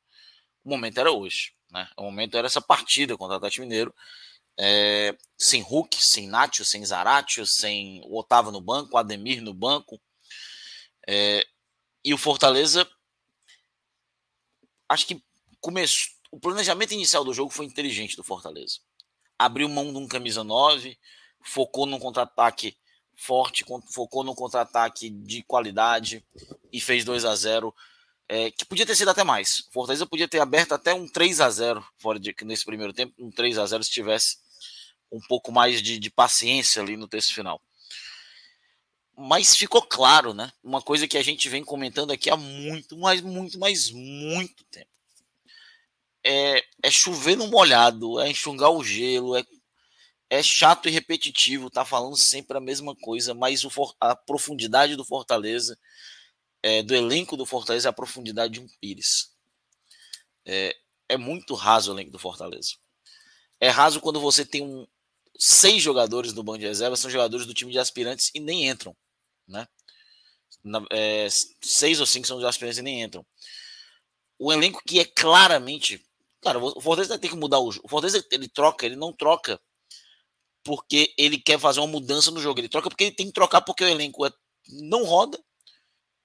o 0.62 0.68
momento 0.68 0.98
era 0.98 1.10
hoje. 1.10 1.54
Né? 1.70 1.88
O 1.96 2.02
momento 2.02 2.36
era 2.36 2.46
essa 2.46 2.60
partida 2.60 3.16
contra 3.16 3.34
o 3.34 3.36
Atlético 3.38 3.62
Mineiro. 3.62 3.94
É, 4.56 5.16
sem 5.36 5.62
Hulk, 5.62 5.96
sem 5.98 6.28
Nacho, 6.28 6.64
sem 6.64 6.84
Zaratio, 6.84 7.44
sem 7.46 8.02
o 8.04 8.18
Otávio 8.18 8.52
no 8.52 8.60
banco, 8.60 8.94
o 8.94 8.98
Ademir 8.98 9.42
no 9.42 9.54
banco. 9.54 10.00
É, 11.08 11.44
e 12.04 12.12
o 12.12 12.18
Fortaleza, 12.18 12.88
acho 14.88 15.06
que 15.06 15.24
começou. 15.60 16.12
O 16.30 16.38
planejamento 16.38 16.92
inicial 16.92 17.24
do 17.24 17.32
jogo 17.32 17.50
foi 17.50 17.64
inteligente 17.64 18.16
do 18.16 18.24
Fortaleza 18.24 18.80
abriu 19.38 19.68
mão 19.68 19.92
de 19.92 19.98
um 19.98 20.08
camisa 20.08 20.44
9, 20.44 20.98
focou 21.42 21.86
num 21.86 21.98
contra-ataque 21.98 22.76
forte, 23.16 23.64
focou 23.92 24.24
no 24.24 24.34
contra-ataque 24.34 25.10
de 25.10 25.42
qualidade 25.42 26.24
e 26.72 26.80
fez 26.80 27.04
2 27.04 27.24
a 27.24 27.34
0 27.34 27.74
é, 28.26 28.50
que 28.50 28.64
podia 28.64 28.86
ter 28.86 28.96
sido 28.96 29.10
até 29.10 29.22
mais. 29.22 29.68
Fortaleza 29.70 30.06
podia 30.06 30.26
ter 30.26 30.40
aberto 30.40 30.72
até 30.72 30.94
um 30.94 31.06
3 31.06 31.40
a 31.40 31.50
0 31.50 31.84
fora 31.98 32.18
de, 32.18 32.34
nesse 32.42 32.64
primeiro 32.64 32.92
tempo, 32.92 33.14
um 33.18 33.30
3 33.30 33.58
a 33.58 33.66
0 33.66 33.84
se 33.84 33.90
tivesse 33.90 34.38
um 35.12 35.20
pouco 35.20 35.52
mais 35.52 35.82
de, 35.82 35.98
de 35.98 36.10
paciência 36.10 36.82
ali 36.82 36.96
no 36.96 37.06
texto 37.06 37.34
final. 37.34 37.60
Mas 39.16 39.54
ficou 39.54 39.82
claro, 39.82 40.34
né? 40.34 40.50
Uma 40.62 40.82
coisa 40.82 41.06
que 41.06 41.16
a 41.16 41.22
gente 41.22 41.48
vem 41.48 41.62
comentando 41.62 42.10
aqui 42.10 42.28
há 42.28 42.36
muito, 42.36 42.96
mas 42.96 43.20
muito, 43.20 43.58
mas 43.58 43.90
muito 43.90 44.64
tempo 44.64 44.93
é, 46.24 46.64
é 46.82 46.90
chover 46.90 47.36
no 47.36 47.48
molhado, 47.48 48.18
é 48.20 48.30
enxugar 48.30 48.70
o 48.70 48.82
gelo, 48.82 49.36
é, 49.36 49.44
é 50.30 50.42
chato 50.42 50.88
e 50.88 50.92
repetitivo, 50.92 51.70
tá 51.70 51.84
falando 51.84 52.16
sempre 52.16 52.56
a 52.56 52.60
mesma 52.60 52.96
coisa, 52.96 53.34
mas 53.34 53.64
o, 53.64 53.70
a 54.00 54.16
profundidade 54.16 54.96
do 54.96 55.04
Fortaleza, 55.04 55.78
é, 56.62 56.82
do 56.82 56.94
elenco 56.94 57.36
do 57.36 57.44
Fortaleza, 57.44 57.88
é 57.88 57.90
a 57.90 57.92
profundidade 57.92 58.54
de 58.54 58.60
um 58.60 58.66
Pires. 58.80 59.32
É, 60.46 60.74
é 61.08 61.16
muito 61.16 61.54
raso 61.54 61.92
o 61.92 61.94
elenco 61.94 62.10
do 62.10 62.18
Fortaleza. 62.18 62.72
É 63.60 63.68
raso 63.68 64.00
quando 64.00 64.20
você 64.20 64.44
tem 64.44 64.62
um, 64.62 64.86
seis 65.38 65.82
jogadores 65.82 66.32
do 66.32 66.42
banco 66.42 66.58
de 66.58 66.66
reserva, 66.66 66.96
são 66.96 67.10
jogadores 67.10 67.46
do 67.46 67.54
time 67.54 67.72
de 67.72 67.78
aspirantes 67.78 68.30
e 68.34 68.40
nem 68.40 68.68
entram, 68.68 68.96
né? 69.46 69.66
Na, 70.62 70.82
é, 70.90 71.28
seis 71.62 72.00
ou 72.00 72.06
cinco 72.06 72.26
são 72.26 72.38
de 72.38 72.46
aspirantes 72.46 72.78
e 72.78 72.82
nem 72.82 73.02
entram. 73.02 73.24
O 74.38 74.52
elenco 74.52 74.82
que 74.86 74.98
é 74.98 75.04
claramente 75.04 76.04
Cara, 76.44 76.58
o 76.58 76.80
Fortaleza 76.80 77.18
tem 77.18 77.30
que 77.30 77.36
mudar 77.36 77.58
o 77.58 77.72
jogo. 77.72 77.86
O 77.86 77.88
Fortaleza 77.88 78.22
ele 78.30 78.46
troca, 78.46 78.84
ele 78.84 78.96
não 78.96 79.14
troca 79.14 79.58
porque 80.62 81.14
ele 81.16 81.38
quer 81.38 81.58
fazer 81.58 81.80
uma 81.80 81.86
mudança 81.86 82.30
no 82.30 82.40
jogo. 82.40 82.60
Ele 82.60 82.68
troca 82.68 82.90
porque 82.90 83.04
ele 83.04 83.16
tem 83.16 83.26
que 83.26 83.32
trocar 83.32 83.62
porque 83.62 83.82
o 83.82 83.88
elenco 83.88 84.26
é, 84.26 84.32
não 84.68 85.04
roda 85.04 85.42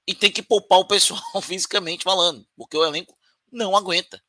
e 0.06 0.14
tem 0.14 0.30
que 0.30 0.42
poupar 0.42 0.80
o 0.80 0.86
pessoal 0.86 1.22
fisicamente 1.42 2.04
falando, 2.04 2.46
porque 2.58 2.76
o 2.76 2.86
elenco 2.86 3.18
não 3.50 3.78
aguenta. 3.78 4.22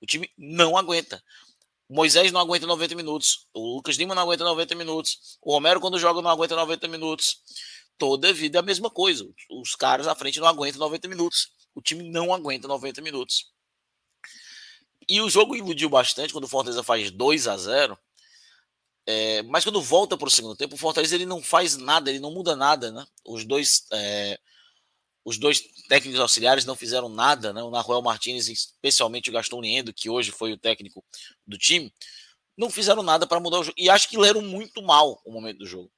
O 0.00 0.06
time 0.06 0.30
não 0.38 0.76
aguenta. 0.76 1.20
O 1.88 1.94
Moisés 1.94 2.30
não 2.30 2.40
aguenta 2.40 2.66
90 2.66 2.94
minutos. 2.94 3.48
O 3.52 3.76
Lucas 3.76 3.96
Lima 3.96 4.14
não 4.14 4.22
aguenta 4.22 4.44
90 4.44 4.74
minutos. 4.76 5.38
O 5.42 5.52
Romero, 5.52 5.80
quando 5.80 5.98
joga, 5.98 6.22
não 6.22 6.30
aguenta 6.30 6.54
90 6.54 6.86
minutos. 6.86 7.42
Toda 7.98 8.32
vida 8.32 8.58
é 8.58 8.60
a 8.60 8.62
mesma 8.62 8.88
coisa. 8.88 9.28
Os 9.50 9.74
caras 9.74 10.06
à 10.06 10.14
frente 10.14 10.38
não 10.38 10.46
aguentam 10.46 10.78
90 10.80 11.08
minutos. 11.08 11.48
O 11.74 11.82
time 11.82 12.08
não 12.08 12.32
aguenta 12.32 12.68
90 12.68 13.02
minutos. 13.02 13.53
E 15.08 15.20
o 15.20 15.30
jogo 15.30 15.56
iludiu 15.56 15.88
bastante 15.88 16.32
quando 16.32 16.44
o 16.44 16.48
Fortaleza 16.48 16.82
faz 16.82 17.10
2 17.10 17.48
a 17.48 17.56
0 17.56 17.98
é, 19.06 19.42
mas 19.42 19.64
quando 19.64 19.82
volta 19.82 20.16
para 20.16 20.28
o 20.28 20.30
segundo 20.30 20.56
tempo, 20.56 20.74
o 20.74 20.78
Fortaleza 20.78 21.14
ele 21.14 21.26
não 21.26 21.42
faz 21.42 21.76
nada, 21.76 22.08
ele 22.10 22.20
não 22.20 22.30
muda 22.30 22.56
nada, 22.56 22.90
né? 22.90 23.04
Os 23.26 23.44
dois, 23.44 23.86
é, 23.92 24.38
os 25.24 25.36
dois 25.38 25.62
técnicos 25.88 26.20
auxiliares 26.20 26.64
não 26.64 26.74
fizeram 26.74 27.08
nada, 27.08 27.52
né? 27.52 27.62
O 27.62 27.70
Naruel 27.70 28.00
Martinez, 28.00 28.48
especialmente 28.48 29.28
o 29.28 29.32
Gaston 29.32 29.60
Niendo, 29.60 29.92
que 29.92 30.08
hoje 30.08 30.30
foi 30.30 30.52
o 30.52 30.58
técnico 30.58 31.04
do 31.46 31.58
time, 31.58 31.92
não 32.56 32.70
fizeram 32.70 33.02
nada 33.02 33.26
para 33.26 33.40
mudar 33.40 33.58
o 33.58 33.64
jogo. 33.64 33.76
E 33.76 33.90
acho 33.90 34.08
que 34.08 34.16
leram 34.16 34.40
muito 34.40 34.82
mal 34.82 35.20
o 35.24 35.30
momento 35.30 35.58
do 35.58 35.66
jogo. 35.66 35.90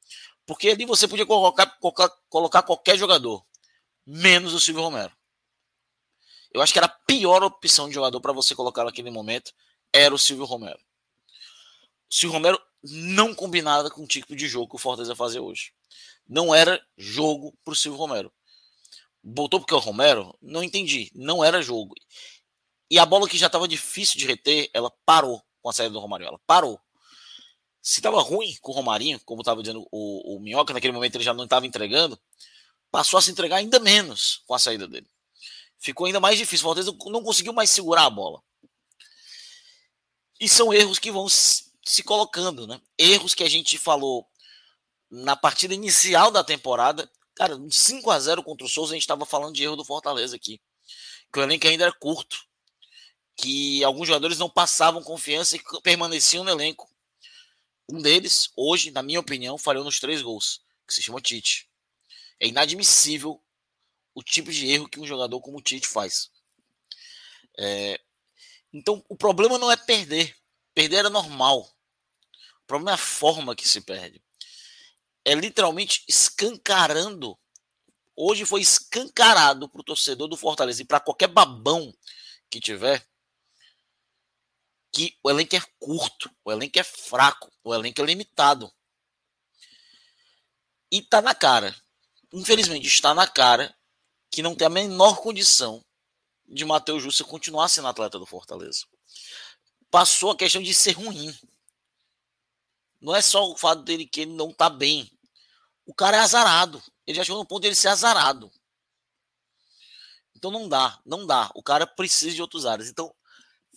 Porque 0.44 0.70
ali 0.70 0.84
você 0.84 1.06
podia 1.06 1.26
colocar, 1.26 1.66
colocar, 1.78 2.10
colocar 2.28 2.62
qualquer 2.62 2.98
jogador, 2.98 3.44
menos 4.04 4.52
o 4.52 4.60
Silvio 4.60 4.82
Romero. 4.82 5.12
Eu 6.56 6.62
acho 6.62 6.72
que 6.72 6.78
era 6.78 6.86
a 6.86 6.96
pior 7.06 7.44
opção 7.44 7.86
de 7.86 7.94
jogador 7.94 8.18
para 8.18 8.32
você 8.32 8.54
colocar 8.54 8.82
naquele 8.82 9.10
momento 9.10 9.52
era 9.92 10.14
o 10.14 10.18
Silvio 10.18 10.46
Romero. 10.46 10.78
O 12.10 12.14
Silvio 12.14 12.32
Romero 12.32 12.58
não 12.82 13.34
combinava 13.34 13.90
com 13.90 14.04
o 14.04 14.06
tipo 14.06 14.34
de 14.34 14.48
jogo 14.48 14.70
que 14.70 14.76
o 14.76 14.78
Fortaleza 14.78 15.14
fazia 15.14 15.42
hoje. 15.42 15.74
Não 16.26 16.54
era 16.54 16.82
jogo 16.96 17.54
para 17.62 17.72
o 17.72 17.76
Silvio 17.76 17.98
Romero. 17.98 18.32
Botou 19.22 19.60
porque 19.60 19.74
é 19.74 19.76
o 19.76 19.80
Romero? 19.80 20.34
Não 20.40 20.62
entendi. 20.62 21.10
Não 21.14 21.44
era 21.44 21.60
jogo. 21.60 21.94
E 22.90 22.98
a 22.98 23.04
bola 23.04 23.28
que 23.28 23.36
já 23.36 23.48
estava 23.48 23.68
difícil 23.68 24.18
de 24.18 24.26
reter, 24.26 24.70
ela 24.72 24.90
parou 25.04 25.42
com 25.60 25.68
a 25.68 25.74
saída 25.74 25.92
do 25.92 26.00
Romário. 26.00 26.26
Ela 26.26 26.40
parou. 26.46 26.80
Se 27.82 28.00
estava 28.00 28.22
ruim 28.22 28.56
com 28.62 28.72
o 28.72 28.74
Romarinho, 28.74 29.20
como 29.26 29.42
estava 29.42 29.60
dizendo 29.60 29.86
o, 29.92 30.36
o 30.36 30.40
Minhoca, 30.40 30.72
naquele 30.72 30.94
momento 30.94 31.16
ele 31.16 31.24
já 31.24 31.34
não 31.34 31.44
estava 31.44 31.66
entregando, 31.66 32.18
passou 32.90 33.18
a 33.18 33.22
se 33.22 33.30
entregar 33.30 33.56
ainda 33.56 33.78
menos 33.78 34.42
com 34.46 34.54
a 34.54 34.58
saída 34.58 34.88
dele 34.88 35.06
ficou 35.78 36.06
ainda 36.06 36.20
mais 36.20 36.38
difícil. 36.38 36.66
O 36.66 36.68
Fortaleza 36.68 36.96
não 37.06 37.22
conseguiu 37.22 37.52
mais 37.52 37.70
segurar 37.70 38.06
a 38.06 38.10
bola. 38.10 38.42
E 40.38 40.48
são 40.48 40.72
erros 40.72 40.98
que 40.98 41.10
vão 41.10 41.28
se 41.28 42.02
colocando, 42.04 42.66
né? 42.66 42.80
Erros 42.98 43.34
que 43.34 43.44
a 43.44 43.48
gente 43.48 43.78
falou 43.78 44.26
na 45.10 45.36
partida 45.36 45.74
inicial 45.74 46.30
da 46.30 46.44
temporada. 46.44 47.10
Cara, 47.34 47.58
5 47.70 48.10
a 48.10 48.18
0 48.18 48.42
contra 48.42 48.66
o 48.66 48.68
Souza, 48.68 48.92
a 48.92 48.96
gente 48.96 49.02
estava 49.02 49.24
falando 49.24 49.54
de 49.54 49.62
erro 49.62 49.76
do 49.76 49.84
Fortaleza 49.84 50.36
aqui. 50.36 50.60
Que 51.32 51.38
o 51.38 51.42
elenco 51.42 51.66
ainda 51.66 51.84
era 51.84 51.92
curto. 51.92 52.44
Que 53.36 53.84
alguns 53.84 54.08
jogadores 54.08 54.38
não 54.38 54.48
passavam 54.48 55.02
confiança 55.02 55.56
e 55.56 55.60
permaneciam 55.82 56.44
no 56.44 56.50
elenco. 56.50 56.88
Um 57.88 58.00
deles, 58.02 58.50
hoje, 58.56 58.90
na 58.90 59.02
minha 59.02 59.20
opinião, 59.20 59.56
falhou 59.56 59.84
nos 59.84 60.00
três 60.00 60.20
gols, 60.20 60.60
que 60.86 60.94
se 60.94 61.02
chama 61.02 61.20
Tite. 61.20 61.68
É 62.40 62.48
inadmissível 62.48 63.40
o 64.16 64.22
tipo 64.22 64.50
de 64.50 64.66
erro 64.72 64.88
que 64.88 64.98
um 64.98 65.06
jogador 65.06 65.38
como 65.42 65.58
o 65.58 65.62
Tite 65.62 65.86
faz. 65.86 66.30
É, 67.58 68.00
então, 68.72 69.04
o 69.10 69.14
problema 69.14 69.58
não 69.58 69.70
é 69.70 69.76
perder. 69.76 70.34
Perder 70.74 71.04
é 71.04 71.10
normal. 71.10 71.60
O 71.60 72.66
problema 72.66 72.92
é 72.92 72.94
a 72.94 72.98
forma 72.98 73.54
que 73.54 73.68
se 73.68 73.82
perde. 73.82 74.24
É 75.22 75.34
literalmente 75.34 76.02
escancarando. 76.08 77.38
Hoje 78.16 78.46
foi 78.46 78.62
escancarado 78.62 79.68
para 79.68 79.82
o 79.82 79.84
torcedor 79.84 80.28
do 80.28 80.36
Fortaleza 80.36 80.80
e 80.80 80.86
para 80.86 80.98
qualquer 80.98 81.28
babão 81.28 81.94
que 82.48 82.58
tiver 82.58 83.06
que 84.92 85.18
o 85.22 85.28
elenco 85.28 85.54
é 85.54 85.60
curto, 85.78 86.34
o 86.42 86.50
elenco 86.50 86.78
é 86.78 86.82
fraco, 86.82 87.52
o 87.62 87.74
elenco 87.74 88.00
é 88.00 88.04
limitado. 88.04 88.72
E 90.90 91.02
tá 91.02 91.20
na 91.20 91.34
cara. 91.34 91.76
Infelizmente, 92.32 92.86
está 92.86 93.12
na 93.12 93.26
cara 93.26 93.76
que 94.30 94.42
não 94.42 94.54
tem 94.54 94.66
a 94.66 94.70
menor 94.70 95.16
condição 95.20 95.84
de 96.48 96.64
Matheus 96.64 97.02
Jussa 97.02 97.24
continuar 97.24 97.68
sendo 97.68 97.88
atleta 97.88 98.18
do 98.18 98.26
Fortaleza. 98.26 98.84
Passou 99.90 100.30
a 100.30 100.36
questão 100.36 100.62
de 100.62 100.74
ser 100.74 100.92
ruim. 100.92 101.34
não 103.00 103.14
é 103.14 103.22
só 103.22 103.50
o 103.50 103.56
fato 103.56 103.82
dele 103.82 104.06
que 104.06 104.22
ele 104.22 104.32
não 104.32 104.52
tá 104.52 104.68
bem. 104.68 105.10
O 105.84 105.94
cara 105.94 106.16
é 106.16 106.20
azarado. 106.20 106.82
Ele 107.06 107.16
já 107.16 107.24
chegou 107.24 107.38
no 107.38 107.46
ponto 107.46 107.62
de 107.62 107.68
ele 107.68 107.74
ser 107.74 107.88
azarado. 107.88 108.50
Então 110.34 110.50
não 110.50 110.68
dá, 110.68 111.00
não 111.04 111.26
dá. 111.26 111.50
O 111.54 111.62
cara 111.62 111.86
precisa 111.86 112.34
de 112.34 112.42
outros 112.42 112.66
áreas. 112.66 112.88
Então, 112.88 113.14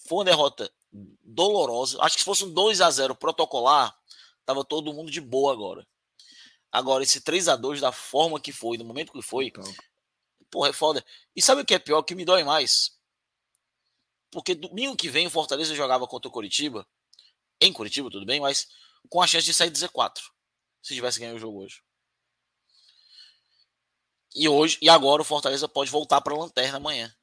foi 0.08 0.18
uma 0.20 0.26
derrota 0.26 0.72
dolorosa. 1.24 2.02
Acho 2.02 2.16
que 2.16 2.22
se 2.22 2.26
fosse 2.26 2.44
um 2.44 2.54
2 2.54 2.82
a 2.82 2.90
0 2.90 3.16
protocolar, 3.16 3.96
tava 4.46 4.66
todo 4.66 4.94
mundo 4.94 5.12
de 5.12 5.22
boa 5.22 5.54
agora. 5.54 5.88
Agora, 6.72 7.04
esse 7.04 7.22
3 7.22 7.48
a 7.48 7.56
2 7.56 7.82
da 7.82 7.92
forma 7.92 8.40
que 8.40 8.52
foi, 8.52 8.78
no 8.78 8.86
momento 8.86 9.12
que 9.12 9.22
foi, 9.22 9.48
então. 9.48 9.64
Porra, 10.50 10.70
é 10.70 10.74
foda. 10.74 11.06
E 11.36 11.42
sabe 11.42 11.62
o 11.62 11.66
que 11.66 11.74
é 11.74 11.80
pior? 11.80 12.02
Que 12.04 12.16
me 12.16 12.26
dói 12.26 12.44
mais? 12.44 12.98
Porque 14.32 14.54
domingo 14.54 14.96
que 14.96 15.10
vem 15.10 15.28
o 15.28 15.30
Fortaleza 15.30 15.74
jogava 15.76 16.08
contra 16.08 16.30
o 16.30 16.32
Coritiba. 16.32 16.88
Em 17.60 17.74
Curitiba, 17.74 18.10
tudo 18.10 18.26
bem, 18.26 18.40
mas 18.40 18.68
com 19.10 19.22
a 19.22 19.28
chance 19.28 19.46
de 19.46 19.54
sair 19.54 19.70
de 19.70 19.80
Z4. 19.80 20.20
Se 20.82 20.94
tivesse 20.94 21.20
ganho 21.20 21.36
o 21.36 21.40
jogo 21.40 21.64
hoje. 21.64 21.82
E 24.36 24.48
hoje 24.48 24.78
e 24.82 24.90
agora 24.90 25.22
o 25.22 25.26
Fortaleza 25.26 25.68
pode 25.68 25.90
voltar 25.90 26.22
para 26.22 26.34
a 26.34 26.38
lanterna 26.38 26.78
amanhã. 26.78 27.14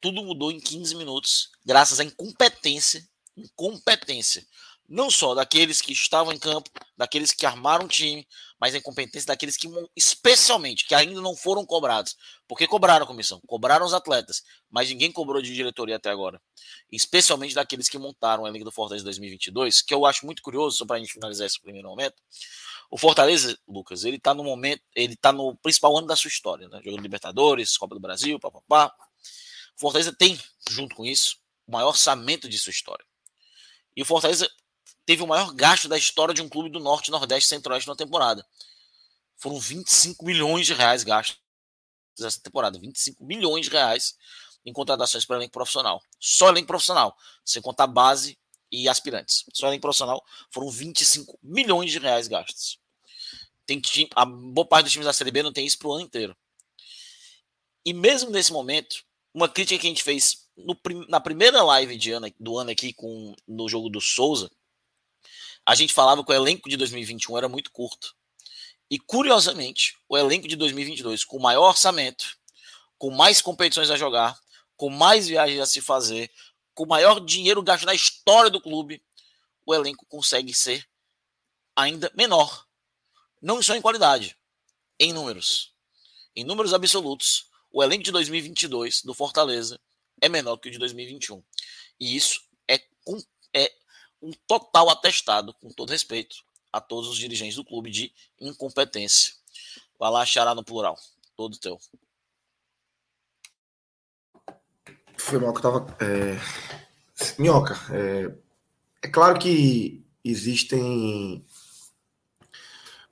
Tudo 0.00 0.22
mudou 0.22 0.50
em 0.50 0.60
15 0.60 0.94
minutos, 0.94 1.50
graças 1.64 2.00
à 2.00 2.04
incompetência, 2.04 3.06
incompetência 3.36 4.46
não 4.88 5.10
só 5.10 5.34
daqueles 5.34 5.80
que 5.80 5.92
estavam 5.92 6.32
em 6.32 6.38
campo, 6.38 6.70
daqueles 6.96 7.32
que 7.32 7.44
armaram 7.44 7.84
o 7.84 7.88
time, 7.88 8.26
mas 8.58 8.74
a 8.74 8.78
incompetência 8.78 9.26
daqueles 9.26 9.56
que, 9.56 9.68
especialmente, 9.94 10.86
que 10.86 10.94
ainda 10.94 11.20
não 11.20 11.36
foram 11.36 11.64
cobrados. 11.64 12.16
Porque 12.48 12.66
cobraram 12.66 13.04
a 13.04 13.06
comissão, 13.06 13.40
cobraram 13.46 13.84
os 13.84 13.92
atletas, 13.92 14.42
mas 14.70 14.88
ninguém 14.88 15.10
cobrou 15.10 15.42
de 15.42 15.52
diretoria 15.54 15.96
até 15.96 16.10
agora. 16.10 16.40
Especialmente 16.90 17.54
daqueles 17.54 17.88
que 17.88 17.98
montaram 17.98 18.44
o 18.44 18.46
elenco 18.46 18.64
do 18.64 18.72
Fortaleza 18.72 19.04
2022, 19.04 19.82
que 19.82 19.92
eu 19.92 20.06
acho 20.06 20.24
muito 20.24 20.42
curioso, 20.42 20.78
só 20.78 20.86
para 20.86 20.96
a 20.96 20.98
gente 20.98 21.12
finalizar 21.12 21.46
esse 21.46 21.60
primeiro 21.60 21.88
momento. 21.88 22.14
O 22.90 22.96
Fortaleza, 22.96 23.58
Lucas, 23.66 24.04
ele 24.04 24.18
tá 24.18 24.32
no 24.32 24.44
momento, 24.44 24.82
ele 24.94 25.16
tá 25.16 25.32
no 25.32 25.56
principal 25.56 25.96
ano 25.96 26.06
da 26.06 26.14
sua 26.14 26.28
história, 26.28 26.68
né? 26.68 26.80
Jogando 26.84 27.02
Libertadores, 27.02 27.76
Copa 27.76 27.94
do 27.94 28.00
Brasil, 28.00 28.38
papapá. 28.38 28.94
O 29.76 29.80
Fortaleza 29.80 30.14
tem, 30.16 30.38
junto 30.70 30.94
com 30.94 31.04
isso, 31.04 31.36
o 31.66 31.72
maior 31.72 31.88
orçamento 31.88 32.48
de 32.48 32.56
sua 32.58 32.70
história. 32.70 33.04
E 33.96 34.02
o 34.02 34.04
Fortaleza 34.04 34.48
teve 35.06 35.22
o 35.22 35.26
maior 35.26 35.54
gasto 35.54 35.88
da 35.88 35.96
história 35.96 36.34
de 36.34 36.42
um 36.42 36.48
clube 36.48 36.68
do 36.68 36.80
Norte, 36.80 37.10
Nordeste 37.10 37.46
e 37.46 37.48
Centro-Oeste 37.50 37.88
na 37.88 37.96
temporada. 37.96 38.44
Foram 39.36 39.58
25 39.58 40.24
milhões 40.24 40.66
de 40.66 40.74
reais 40.74 41.04
gastos 41.04 41.38
nessa 42.18 42.40
temporada. 42.40 42.78
25 42.78 43.24
milhões 43.24 43.66
de 43.66 43.72
reais 43.72 44.16
em 44.64 44.72
contratações 44.72 45.24
para 45.24 45.36
elenco 45.36 45.52
profissional. 45.52 46.02
Só 46.18 46.48
elenco 46.48 46.66
profissional, 46.66 47.16
sem 47.44 47.62
contar 47.62 47.86
base 47.86 48.36
e 48.70 48.88
aspirantes. 48.88 49.44
Só 49.54 49.68
elenco 49.68 49.82
profissional 49.82 50.24
foram 50.50 50.68
25 50.68 51.38
milhões 51.40 51.92
de 51.92 51.98
reais 51.98 52.26
gastos. 52.26 52.78
Tem 53.64 53.80
time, 53.80 54.10
a 54.14 54.24
boa 54.24 54.66
parte 54.66 54.84
dos 54.84 54.92
times 54.92 55.06
da 55.06 55.12
Série 55.12 55.30
B 55.30 55.42
não 55.42 55.52
tem 55.52 55.66
isso 55.66 55.78
para 55.78 55.88
o 55.88 55.92
ano 55.92 56.04
inteiro. 56.04 56.36
E 57.84 57.92
mesmo 57.92 58.30
nesse 58.30 58.52
momento, 58.52 59.04
uma 59.32 59.48
crítica 59.48 59.80
que 59.80 59.86
a 59.86 59.90
gente 59.90 60.02
fez 60.02 60.48
no, 60.56 60.76
na 61.08 61.20
primeira 61.20 61.62
live 61.62 61.96
de 61.96 62.10
ano, 62.10 62.32
do 62.40 62.58
ano 62.58 62.70
aqui 62.70 62.92
com, 62.92 63.34
no 63.46 63.68
jogo 63.68 63.88
do 63.88 64.00
Souza, 64.00 64.50
a 65.66 65.74
gente 65.74 65.92
falava 65.92 66.24
que 66.24 66.30
o 66.30 66.34
elenco 66.34 66.68
de 66.68 66.76
2021 66.76 67.36
era 67.36 67.48
muito 67.48 67.72
curto. 67.72 68.14
E 68.88 69.00
curiosamente, 69.00 69.98
o 70.08 70.16
elenco 70.16 70.46
de 70.46 70.54
2022, 70.54 71.24
com 71.24 71.40
maior 71.40 71.70
orçamento, 71.70 72.38
com 72.96 73.10
mais 73.10 73.42
competições 73.42 73.90
a 73.90 73.96
jogar, 73.96 74.38
com 74.76 74.88
mais 74.88 75.26
viagens 75.26 75.60
a 75.60 75.66
se 75.66 75.80
fazer, 75.80 76.30
com 76.72 76.86
maior 76.86 77.18
dinheiro 77.18 77.62
gasto 77.62 77.84
na 77.84 77.94
história 77.94 78.48
do 78.48 78.60
clube, 78.60 79.02
o 79.66 79.74
elenco 79.74 80.06
consegue 80.06 80.54
ser 80.54 80.88
ainda 81.74 82.12
menor. 82.14 82.64
Não 83.42 83.60
só 83.60 83.74
em 83.74 83.82
qualidade, 83.82 84.36
em 85.00 85.12
números. 85.12 85.74
Em 86.34 86.44
números 86.44 86.72
absolutos, 86.72 87.48
o 87.72 87.82
elenco 87.82 88.04
de 88.04 88.12
2022 88.12 89.02
do 89.02 89.14
Fortaleza 89.14 89.80
é 90.20 90.28
menor 90.28 90.58
que 90.58 90.68
o 90.68 90.72
de 90.72 90.78
2021. 90.78 91.42
E 91.98 92.16
isso 92.16 92.40
é, 92.68 92.80
é 93.52 93.72
um 94.26 94.32
total 94.48 94.90
atestado, 94.90 95.54
com 95.54 95.70
todo 95.70 95.90
respeito, 95.90 96.36
a 96.72 96.80
todos 96.80 97.08
os 97.08 97.16
dirigentes 97.16 97.54
do 97.54 97.64
clube 97.64 97.90
de 97.90 98.12
incompetência. 98.40 99.34
Vai 99.98 100.10
lá, 100.10 100.26
Xará 100.26 100.52
no 100.52 100.64
plural. 100.64 100.98
Todo 101.36 101.56
teu. 101.58 101.78
Foi 105.16 105.38
mal 105.38 105.52
que 105.52 105.58
eu 105.58 105.62
tava. 105.62 105.96
É... 106.00 106.36
Minhoca, 107.38 107.74
é... 107.92 108.34
é 109.02 109.08
claro 109.08 109.38
que 109.38 110.04
existem. 110.24 111.46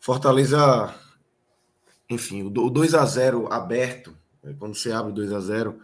Fortaleza. 0.00 0.92
Enfim, 2.10 2.42
o 2.42 2.50
2 2.50 2.94
a 2.94 3.06
0 3.06 3.50
aberto, 3.52 4.16
né, 4.42 4.54
quando 4.58 4.74
você 4.74 4.92
abre 4.92 5.12
2 5.12 5.32
a 5.32 5.40
0 5.40 5.80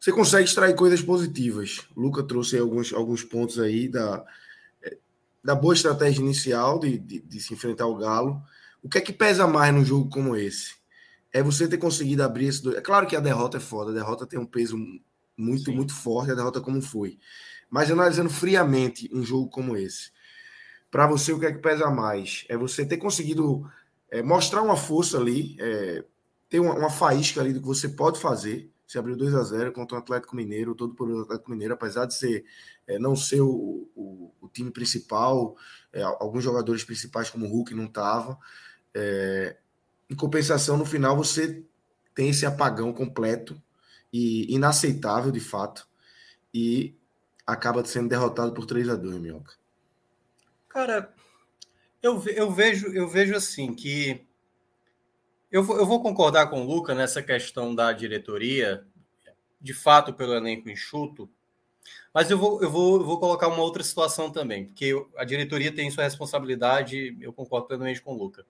você 0.00 0.10
consegue 0.10 0.44
extrair 0.44 0.74
coisas 0.74 1.02
positivas. 1.02 1.86
O 1.94 2.00
Luca 2.00 2.22
trouxe 2.22 2.56
alguns, 2.56 2.90
alguns 2.90 3.22
pontos 3.22 3.58
aí 3.58 3.86
da, 3.86 4.24
da 5.42 5.54
boa 5.54 5.74
estratégia 5.74 6.20
inicial 6.20 6.78
de, 6.78 6.98
de, 6.98 7.20
de, 7.20 7.40
se 7.40 7.54
enfrentar 7.54 7.86
o 7.86 7.96
Galo. 7.96 8.42
O 8.82 8.88
que 8.88 8.98
é 8.98 9.00
que 9.00 9.12
pesa 9.12 9.46
mais 9.46 9.74
num 9.74 9.84
jogo 9.84 10.08
como 10.10 10.36
esse? 10.36 10.74
É 11.32 11.42
você 11.42 11.68
ter 11.68 11.78
conseguido 11.78 12.22
abrir 12.22 12.46
esse. 12.46 12.76
É 12.76 12.80
claro 12.80 13.06
que 13.06 13.16
a 13.16 13.20
derrota 13.20 13.56
é 13.56 13.60
foda, 13.60 13.90
a 13.90 13.94
derrota 13.94 14.26
tem 14.26 14.38
um 14.38 14.46
peso 14.46 14.76
muito, 15.36 15.70
Sim. 15.70 15.76
muito 15.76 15.94
forte, 15.94 16.32
a 16.32 16.34
derrota 16.34 16.60
como 16.60 16.80
foi. 16.82 17.18
Mas 17.70 17.90
analisando 17.90 18.30
friamente 18.30 19.08
um 19.12 19.22
jogo 19.22 19.48
como 19.48 19.76
esse, 19.76 20.10
para 20.90 21.06
você, 21.06 21.32
o 21.32 21.38
que 21.38 21.46
é 21.46 21.52
que 21.52 21.62
pesa 21.62 21.88
mais? 21.88 22.44
É 22.48 22.56
você 22.56 22.84
ter 22.84 22.96
conseguido 22.96 23.64
é, 24.10 24.22
mostrar 24.22 24.60
uma 24.60 24.76
força 24.76 25.18
ali, 25.18 25.56
é, 25.60 26.04
ter 26.48 26.58
uma, 26.58 26.74
uma 26.74 26.90
faísca 26.90 27.40
ali 27.40 27.52
do 27.52 27.60
que 27.60 27.66
você 27.66 27.88
pode 27.88 28.18
fazer 28.18 28.70
se 28.90 28.98
abriu 28.98 29.16
2 29.16 29.36
a 29.36 29.42
0 29.44 29.70
contra 29.70 29.96
o 29.96 30.00
Atlético 30.00 30.34
Mineiro, 30.34 30.74
todo 30.74 30.96
por 30.96 31.08
Atlético 31.22 31.52
Mineiro, 31.52 31.74
apesar 31.74 32.06
de 32.06 32.14
ser 32.14 32.44
é, 32.88 32.98
não 32.98 33.14
ser 33.14 33.40
o, 33.40 33.88
o, 33.94 34.34
o 34.40 34.48
time 34.48 34.68
principal, 34.72 35.56
é, 35.92 36.02
alguns 36.02 36.42
jogadores 36.42 36.82
principais 36.82 37.30
como 37.30 37.46
o 37.46 37.48
Hulk 37.48 37.72
não 37.72 37.84
estavam. 37.84 38.36
É, 38.92 39.56
em 40.10 40.16
compensação, 40.16 40.76
no 40.76 40.84
final 40.84 41.16
você 41.16 41.64
tem 42.16 42.30
esse 42.30 42.44
apagão 42.44 42.92
completo 42.92 43.62
e 44.12 44.52
inaceitável 44.52 45.30
de 45.30 45.38
fato 45.38 45.86
e 46.52 46.98
acaba 47.46 47.84
sendo 47.84 48.08
derrotado 48.08 48.52
por 48.52 48.66
3 48.66 48.88
a 48.88 48.96
2 48.96 49.18
Minhoca. 49.18 49.54
Cara, 50.68 51.14
eu, 52.02 52.20
eu 52.26 52.50
vejo 52.50 52.88
eu 52.88 53.06
vejo 53.06 53.36
assim 53.36 53.72
que 53.72 54.26
eu 55.50 55.62
vou, 55.62 55.76
eu 55.78 55.86
vou 55.86 56.02
concordar 56.02 56.48
com 56.48 56.62
o 56.62 56.66
Luca 56.66 56.94
nessa 56.94 57.22
questão 57.22 57.74
da 57.74 57.92
diretoria, 57.92 58.86
de 59.60 59.74
fato, 59.74 60.12
pelo 60.12 60.34
elenco 60.34 60.70
enxuto, 60.70 61.28
mas 62.12 62.30
eu 62.30 62.38
vou, 62.38 62.62
eu 62.62 62.70
vou, 62.70 63.00
eu 63.00 63.04
vou 63.04 63.18
colocar 63.18 63.48
uma 63.48 63.62
outra 63.62 63.82
situação 63.82 64.30
também, 64.30 64.66
porque 64.66 64.92
a 65.16 65.24
diretoria 65.24 65.72
tem 65.72 65.90
sua 65.90 66.04
responsabilidade, 66.04 67.16
eu 67.20 67.32
concordo 67.32 67.68
plenamente 67.68 68.02
com 68.02 68.14
o 68.14 68.18
Luca. 68.18 68.44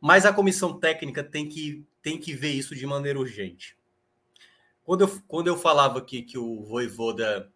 Mas 0.00 0.24
a 0.24 0.32
comissão 0.32 0.78
técnica 0.78 1.24
tem 1.24 1.48
que, 1.48 1.84
tem 2.02 2.18
que 2.18 2.32
ver 2.32 2.52
isso 2.52 2.74
de 2.74 2.86
maneira 2.86 3.18
urgente. 3.18 3.76
Quando 4.84 5.02
eu, 5.02 5.22
quando 5.26 5.48
eu 5.48 5.56
falava 5.56 6.00
que, 6.00 6.22
que 6.22 6.38
o 6.38 6.62
Voivoda, 6.64 7.50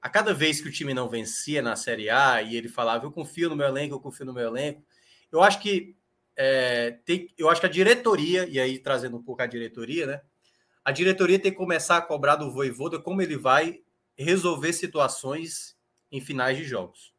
a 0.00 0.08
cada 0.08 0.32
vez 0.32 0.60
que 0.60 0.68
o 0.68 0.72
time 0.72 0.94
não 0.94 1.08
vencia 1.08 1.60
na 1.60 1.74
Série 1.74 2.08
A, 2.08 2.40
e 2.40 2.56
ele 2.56 2.68
falava, 2.68 3.04
eu 3.04 3.12
confio 3.12 3.50
no 3.50 3.56
meu 3.56 3.66
elenco, 3.66 3.94
eu 3.94 4.00
confio 4.00 4.24
no 4.24 4.32
meu 4.32 4.46
elenco, 4.46 4.82
eu 5.32 5.42
acho 5.42 5.60
que 5.60 5.96
é, 6.36 6.90
tem, 7.04 7.32
eu 7.38 7.48
acho 7.48 7.60
que 7.60 7.66
a 7.66 7.70
diretoria, 7.70 8.46
e 8.46 8.60
aí 8.60 8.78
trazendo 8.78 9.16
um 9.16 9.22
pouco 9.22 9.42
a 9.42 9.46
diretoria, 9.46 10.06
né? 10.06 10.20
A 10.84 10.92
diretoria 10.92 11.38
tem 11.38 11.50
que 11.50 11.56
começar 11.56 11.96
a 11.96 12.02
cobrar 12.02 12.36
do 12.36 12.52
Voivoda 12.52 13.00
como 13.00 13.22
ele 13.22 13.36
vai 13.36 13.80
resolver 14.16 14.72
situações 14.72 15.76
em 16.12 16.20
finais 16.20 16.56
de 16.56 16.64
jogos. 16.64 17.12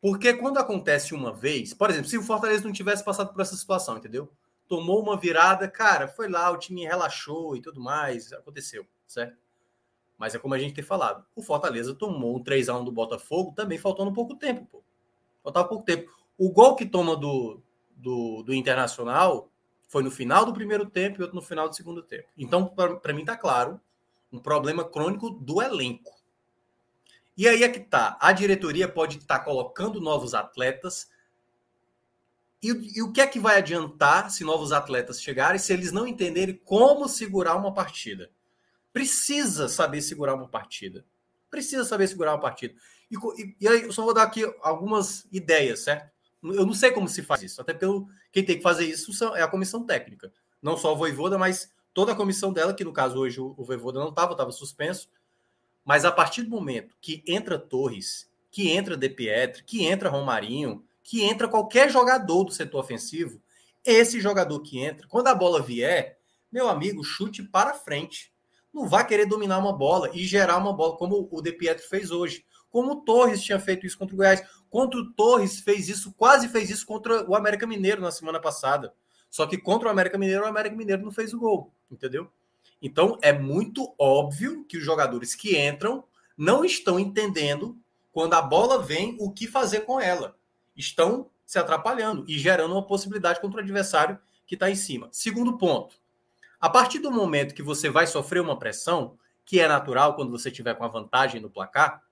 Porque 0.00 0.34
quando 0.34 0.58
acontece 0.58 1.14
uma 1.14 1.32
vez, 1.32 1.74
por 1.74 1.90
exemplo, 1.90 2.08
se 2.08 2.18
o 2.18 2.22
Fortaleza 2.22 2.64
não 2.64 2.72
tivesse 2.72 3.04
passado 3.04 3.32
por 3.32 3.40
essa 3.40 3.56
situação, 3.56 3.96
entendeu? 3.96 4.30
Tomou 4.68 5.02
uma 5.02 5.16
virada, 5.16 5.68
cara, 5.68 6.06
foi 6.06 6.28
lá, 6.28 6.50
o 6.50 6.58
time 6.58 6.84
relaxou 6.84 7.56
e 7.56 7.62
tudo 7.62 7.80
mais, 7.80 8.32
aconteceu, 8.32 8.86
certo? 9.06 9.36
Mas 10.18 10.34
é 10.34 10.38
como 10.38 10.54
a 10.54 10.58
gente 10.58 10.74
tem 10.74 10.84
falado, 10.84 11.24
o 11.34 11.42
Fortaleza 11.42 11.94
tomou 11.94 12.36
um 12.36 12.42
3 12.42 12.68
a 12.68 12.78
1 12.78 12.84
do 12.84 12.92
Botafogo, 12.92 13.52
também 13.54 13.78
faltando 13.78 14.12
pouco 14.12 14.36
tempo, 14.36 14.66
pô. 14.66 14.82
Faltava 15.42 15.68
pouco 15.68 15.84
tempo. 15.84 16.10
O 16.38 16.50
gol 16.50 16.76
que 16.76 16.86
toma 16.86 17.16
do, 17.16 17.60
do, 17.96 18.42
do 18.42 18.54
Internacional 18.54 19.50
foi 19.88 20.02
no 20.02 20.10
final 20.10 20.44
do 20.44 20.52
primeiro 20.52 20.86
tempo 20.86 21.18
e 21.18 21.22
outro 21.22 21.36
no 21.36 21.42
final 21.42 21.68
do 21.68 21.74
segundo 21.74 22.02
tempo. 22.02 22.28
Então, 22.36 22.66
para 22.66 23.12
mim, 23.12 23.20
está 23.20 23.36
claro 23.36 23.80
um 24.32 24.38
problema 24.38 24.84
crônico 24.84 25.30
do 25.30 25.62
elenco. 25.62 26.14
E 27.36 27.46
aí 27.46 27.62
é 27.62 27.68
que 27.68 27.80
tá. 27.80 28.16
A 28.20 28.32
diretoria 28.32 28.88
pode 28.88 29.18
estar 29.18 29.38
tá 29.38 29.44
colocando 29.44 30.00
novos 30.00 30.34
atletas. 30.34 31.08
E, 32.62 32.98
e, 32.98 33.02
o 33.02 33.12
que 33.12 33.20
é 33.20 33.26
que 33.26 33.38
vai 33.38 33.58
adiantar 33.58 34.30
se 34.30 34.42
novos 34.42 34.72
atletas 34.72 35.22
chegarem 35.22 35.58
se 35.58 35.72
eles 35.72 35.92
não 35.92 36.06
entenderem 36.06 36.60
como 36.64 37.08
segurar 37.08 37.56
uma 37.56 37.72
partida? 37.72 38.30
Precisa 38.92 39.68
saber 39.68 40.00
segurar 40.00 40.34
uma 40.34 40.48
partida. 40.48 41.04
precisa 41.50 41.84
saber 41.84 42.08
segurar 42.08 42.32
uma 42.32 42.40
partida. 42.40 42.74
E, 43.10 43.16
e, 43.16 43.56
e 43.60 43.68
aí 43.68 43.82
eu 43.82 43.92
só 43.92 44.02
vou 44.02 44.14
dar 44.14 44.24
aqui 44.24 44.42
algumas 44.62 45.28
ideias, 45.30 45.84
certo? 45.84 46.15
Eu 46.42 46.66
não 46.66 46.74
sei 46.74 46.90
como 46.90 47.08
se 47.08 47.22
faz 47.22 47.42
isso, 47.42 47.60
até 47.60 47.74
porque 47.74 48.12
quem 48.32 48.44
tem 48.44 48.56
que 48.56 48.62
fazer 48.62 48.84
isso 48.84 49.12
é 49.34 49.42
a 49.42 49.48
comissão 49.48 49.84
técnica. 49.84 50.32
Não 50.62 50.76
só 50.76 50.92
o 50.92 50.96
Voivoda, 50.96 51.38
mas 51.38 51.72
toda 51.92 52.12
a 52.12 52.16
comissão 52.16 52.52
dela, 52.52 52.74
que 52.74 52.84
no 52.84 52.92
caso 52.92 53.18
hoje 53.18 53.40
o, 53.40 53.54
o 53.56 53.64
Voivoda 53.64 53.98
não 53.98 54.10
estava, 54.10 54.32
estava 54.32 54.52
suspenso. 54.52 55.08
Mas 55.84 56.04
a 56.04 56.12
partir 56.12 56.42
do 56.42 56.50
momento 56.50 56.96
que 57.00 57.22
entra 57.26 57.58
Torres, 57.58 58.28
que 58.50 58.70
entra 58.70 58.96
De 58.96 59.08
Pietri, 59.08 59.62
que 59.62 59.84
entra 59.84 60.08
Romarinho, 60.08 60.84
que 61.02 61.22
entra 61.22 61.46
qualquer 61.46 61.90
jogador 61.90 62.44
do 62.44 62.52
setor 62.52 62.80
ofensivo, 62.80 63.40
esse 63.84 64.20
jogador 64.20 64.58
que 64.60 64.80
entra, 64.80 65.06
quando 65.06 65.28
a 65.28 65.34
bola 65.34 65.62
vier, 65.62 66.18
meu 66.50 66.68
amigo, 66.68 67.04
chute 67.04 67.42
para 67.42 67.72
frente. 67.72 68.32
Não 68.74 68.88
vai 68.88 69.06
querer 69.06 69.26
dominar 69.26 69.58
uma 69.58 69.72
bola 69.72 70.10
e 70.12 70.24
gerar 70.24 70.56
uma 70.56 70.72
bola, 70.72 70.96
como 70.96 71.28
o 71.30 71.40
De 71.40 71.52
Pietro 71.52 71.88
fez 71.88 72.10
hoje. 72.10 72.44
Como 72.70 72.92
o 72.92 72.96
Torres 72.96 73.42
tinha 73.42 73.58
feito 73.58 73.86
isso 73.86 73.98
contra 73.98 74.14
o 74.14 74.16
Goiás. 74.18 74.42
Contra 74.68 75.00
o 75.00 75.12
Torres 75.12 75.60
fez 75.60 75.88
isso, 75.88 76.12
quase 76.12 76.48
fez 76.48 76.70
isso 76.70 76.86
contra 76.86 77.28
o 77.28 77.34
América 77.34 77.66
Mineiro 77.66 78.02
na 78.02 78.10
semana 78.10 78.40
passada. 78.40 78.92
Só 79.30 79.46
que 79.46 79.58
contra 79.58 79.88
o 79.88 79.90
América 79.90 80.18
Mineiro, 80.18 80.44
o 80.44 80.46
América 80.46 80.76
Mineiro 80.76 81.02
não 81.02 81.10
fez 81.10 81.32
o 81.32 81.38
gol, 81.38 81.72
entendeu? 81.90 82.30
Então 82.80 83.18
é 83.22 83.32
muito 83.32 83.94
óbvio 83.98 84.64
que 84.64 84.76
os 84.76 84.84
jogadores 84.84 85.34
que 85.34 85.58
entram 85.58 86.04
não 86.36 86.64
estão 86.64 86.98
entendendo 86.98 87.76
quando 88.12 88.34
a 88.34 88.42
bola 88.42 88.82
vem 88.82 89.16
o 89.20 89.30
que 89.30 89.46
fazer 89.46 89.80
com 89.80 90.00
ela. 90.00 90.36
Estão 90.76 91.30
se 91.44 91.58
atrapalhando 91.58 92.24
e 92.28 92.38
gerando 92.38 92.72
uma 92.72 92.86
possibilidade 92.86 93.40
contra 93.40 93.60
o 93.60 93.62
adversário 93.62 94.18
que 94.46 94.54
está 94.54 94.70
em 94.70 94.74
cima. 94.74 95.08
Segundo 95.12 95.56
ponto, 95.56 95.96
a 96.60 96.68
partir 96.68 96.98
do 96.98 97.10
momento 97.10 97.54
que 97.54 97.62
você 97.62 97.88
vai 97.88 98.06
sofrer 98.06 98.40
uma 98.40 98.58
pressão, 98.58 99.18
que 99.44 99.60
é 99.60 99.68
natural 99.68 100.14
quando 100.14 100.30
você 100.30 100.50
tiver 100.50 100.74
com 100.74 100.84
a 100.84 100.88
vantagem 100.88 101.40
no 101.40 101.50
placar, 101.50 102.02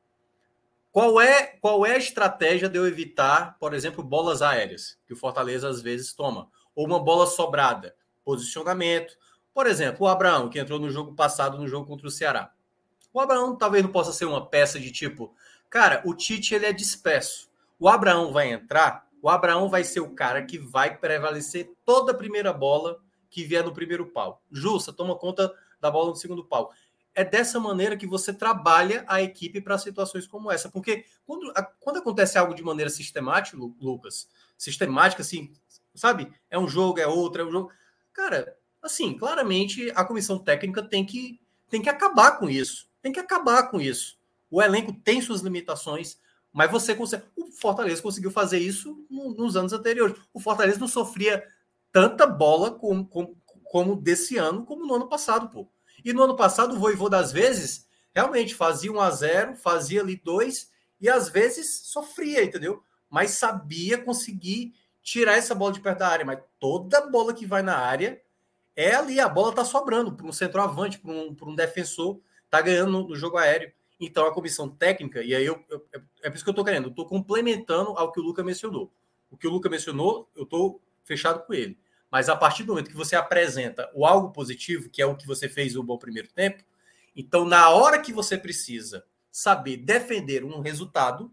qual 0.94 1.20
é, 1.20 1.46
qual 1.60 1.84
é 1.84 1.96
a 1.96 1.98
estratégia 1.98 2.68
de 2.68 2.78
eu 2.78 2.86
evitar, 2.86 3.58
por 3.58 3.74
exemplo, 3.74 4.00
bolas 4.00 4.42
aéreas, 4.42 4.96
que 5.04 5.12
o 5.12 5.16
Fortaleza 5.16 5.68
às 5.68 5.82
vezes 5.82 6.12
toma, 6.12 6.48
ou 6.72 6.86
uma 6.86 7.02
bola 7.02 7.26
sobrada, 7.26 7.96
posicionamento. 8.24 9.12
Por 9.52 9.66
exemplo, 9.66 10.06
o 10.06 10.08
Abraão, 10.08 10.48
que 10.48 10.56
entrou 10.56 10.78
no 10.78 10.88
jogo 10.88 11.12
passado, 11.12 11.58
no 11.58 11.66
jogo 11.66 11.84
contra 11.84 12.06
o 12.06 12.10
Ceará. 12.12 12.52
O 13.12 13.18
Abraão 13.18 13.56
talvez 13.56 13.82
não 13.82 13.90
possa 13.90 14.12
ser 14.12 14.26
uma 14.26 14.46
peça 14.46 14.78
de 14.78 14.92
tipo, 14.92 15.34
cara, 15.68 16.00
o 16.04 16.14
Tite 16.14 16.54
ele 16.54 16.66
é 16.66 16.72
disperso. 16.72 17.50
O 17.76 17.88
Abraão 17.88 18.32
vai 18.32 18.52
entrar, 18.52 19.08
o 19.20 19.28
Abraão 19.28 19.68
vai 19.68 19.82
ser 19.82 19.98
o 19.98 20.14
cara 20.14 20.44
que 20.44 20.58
vai 20.58 20.96
prevalecer 20.96 21.72
toda 21.84 22.12
a 22.12 22.16
primeira 22.16 22.52
bola 22.52 23.00
que 23.28 23.42
vier 23.42 23.64
no 23.64 23.74
primeiro 23.74 24.06
pau. 24.12 24.40
Justa, 24.48 24.92
toma 24.92 25.16
conta 25.16 25.52
da 25.80 25.90
bola 25.90 26.10
no 26.10 26.16
segundo 26.16 26.44
pau. 26.44 26.72
É 27.14 27.24
dessa 27.24 27.60
maneira 27.60 27.96
que 27.96 28.06
você 28.06 28.32
trabalha 28.32 29.04
a 29.06 29.22
equipe 29.22 29.60
para 29.60 29.78
situações 29.78 30.26
como 30.26 30.50
essa. 30.50 30.68
Porque 30.68 31.04
quando, 31.24 31.52
quando 31.80 31.98
acontece 31.98 32.36
algo 32.36 32.54
de 32.54 32.62
maneira 32.62 32.90
sistemática, 32.90 33.56
Lucas, 33.56 34.28
sistemática, 34.58 35.22
assim, 35.22 35.52
sabe? 35.94 36.32
É 36.50 36.58
um 36.58 36.66
jogo, 36.68 36.98
é 36.98 37.06
outro, 37.06 37.42
é 37.42 37.44
um 37.44 37.52
jogo. 37.52 37.70
Cara, 38.12 38.56
assim, 38.82 39.16
claramente 39.16 39.92
a 39.94 40.04
comissão 40.04 40.38
técnica 40.38 40.82
tem 40.82 41.04
que, 41.04 41.40
tem 41.70 41.80
que 41.80 41.88
acabar 41.88 42.32
com 42.38 42.50
isso. 42.50 42.88
Tem 43.00 43.12
que 43.12 43.20
acabar 43.20 43.70
com 43.70 43.80
isso. 43.80 44.18
O 44.50 44.62
elenco 44.62 44.92
tem 44.92 45.20
suas 45.20 45.40
limitações, 45.40 46.18
mas 46.52 46.70
você 46.70 46.94
consegue. 46.94 47.24
O 47.36 47.50
Fortaleza 47.52 48.00
conseguiu 48.00 48.30
fazer 48.30 48.58
isso 48.58 49.04
nos 49.10 49.56
anos 49.56 49.72
anteriores. 49.72 50.16
O 50.32 50.40
Fortaleza 50.40 50.78
não 50.78 50.88
sofria 50.88 51.46
tanta 51.90 52.26
bola 52.26 52.70
como, 52.70 53.06
como, 53.06 53.36
como 53.64 53.96
desse 53.96 54.36
ano, 54.36 54.64
como 54.64 54.86
no 54.86 54.94
ano 54.94 55.08
passado, 55.08 55.48
pô. 55.48 55.68
E 56.04 56.12
no 56.12 56.22
ano 56.22 56.36
passado, 56.36 56.74
o 56.74 56.78
Voivô 56.78 57.08
das 57.08 57.32
vezes 57.32 57.88
realmente 58.14 58.54
fazia 58.54 58.92
um 58.92 59.00
a 59.00 59.10
zero, 59.10 59.56
fazia 59.56 60.00
ali 60.00 60.16
dois, 60.16 60.70
e 61.00 61.08
às 61.08 61.28
vezes 61.28 61.80
sofria, 61.86 62.44
entendeu? 62.44 62.82
Mas 63.10 63.32
sabia 63.32 63.98
conseguir 63.98 64.74
tirar 65.02 65.36
essa 65.36 65.54
bola 65.54 65.72
de 65.72 65.80
perto 65.80 65.98
da 65.98 66.08
área. 66.08 66.24
Mas 66.24 66.40
toda 66.58 67.08
bola 67.08 67.34
que 67.34 67.46
vai 67.46 67.62
na 67.62 67.76
área 67.76 68.20
é 68.76 68.94
ali, 68.94 69.20
a 69.20 69.28
bola 69.28 69.54
tá 69.54 69.64
sobrando 69.64 70.12
para 70.12 70.26
um 70.26 70.32
centroavante, 70.32 70.98
para 70.98 71.12
um, 71.12 71.36
um 71.42 71.54
defensor, 71.54 72.20
tá 72.50 72.60
ganhando 72.60 73.08
no, 73.08 73.14
jogo 73.14 73.36
aéreo. 73.36 73.72
Então 74.00 74.26
a 74.26 74.34
comissão 74.34 74.68
técnica, 74.68 75.22
e 75.22 75.34
aí 75.34 75.44
eu, 75.44 75.64
eu, 75.70 75.86
é 76.22 76.28
por 76.28 76.34
isso 76.34 76.44
que 76.44 76.50
eu 76.50 76.54
tô 76.54 76.64
querendo, 76.64 76.88
eu 76.88 76.94
tô 76.94 77.06
complementando 77.06 77.90
ao 77.90 78.10
que 78.10 78.18
o 78.18 78.22
Luca 78.22 78.42
mencionou. 78.42 78.92
O 79.30 79.36
que 79.36 79.46
o 79.46 79.50
Luca 79.50 79.68
mencionou, 79.68 80.28
eu 80.34 80.44
tô 80.44 80.80
fechado 81.04 81.46
com 81.46 81.54
ele. 81.54 81.78
Mas 82.14 82.28
a 82.28 82.36
partir 82.36 82.62
do 82.62 82.68
momento 82.68 82.90
que 82.90 82.96
você 82.96 83.16
apresenta 83.16 83.90
o 83.92 84.06
algo 84.06 84.30
positivo, 84.30 84.88
que 84.88 85.02
é 85.02 85.04
o 85.04 85.16
que 85.16 85.26
você 85.26 85.48
fez 85.48 85.74
no 85.74 85.82
bom 85.82 85.98
primeiro 85.98 86.28
tempo, 86.28 86.62
então 87.16 87.44
na 87.44 87.70
hora 87.70 88.00
que 88.00 88.12
você 88.12 88.38
precisa 88.38 89.04
saber 89.32 89.78
defender 89.78 90.44
um 90.44 90.60
resultado, 90.60 91.28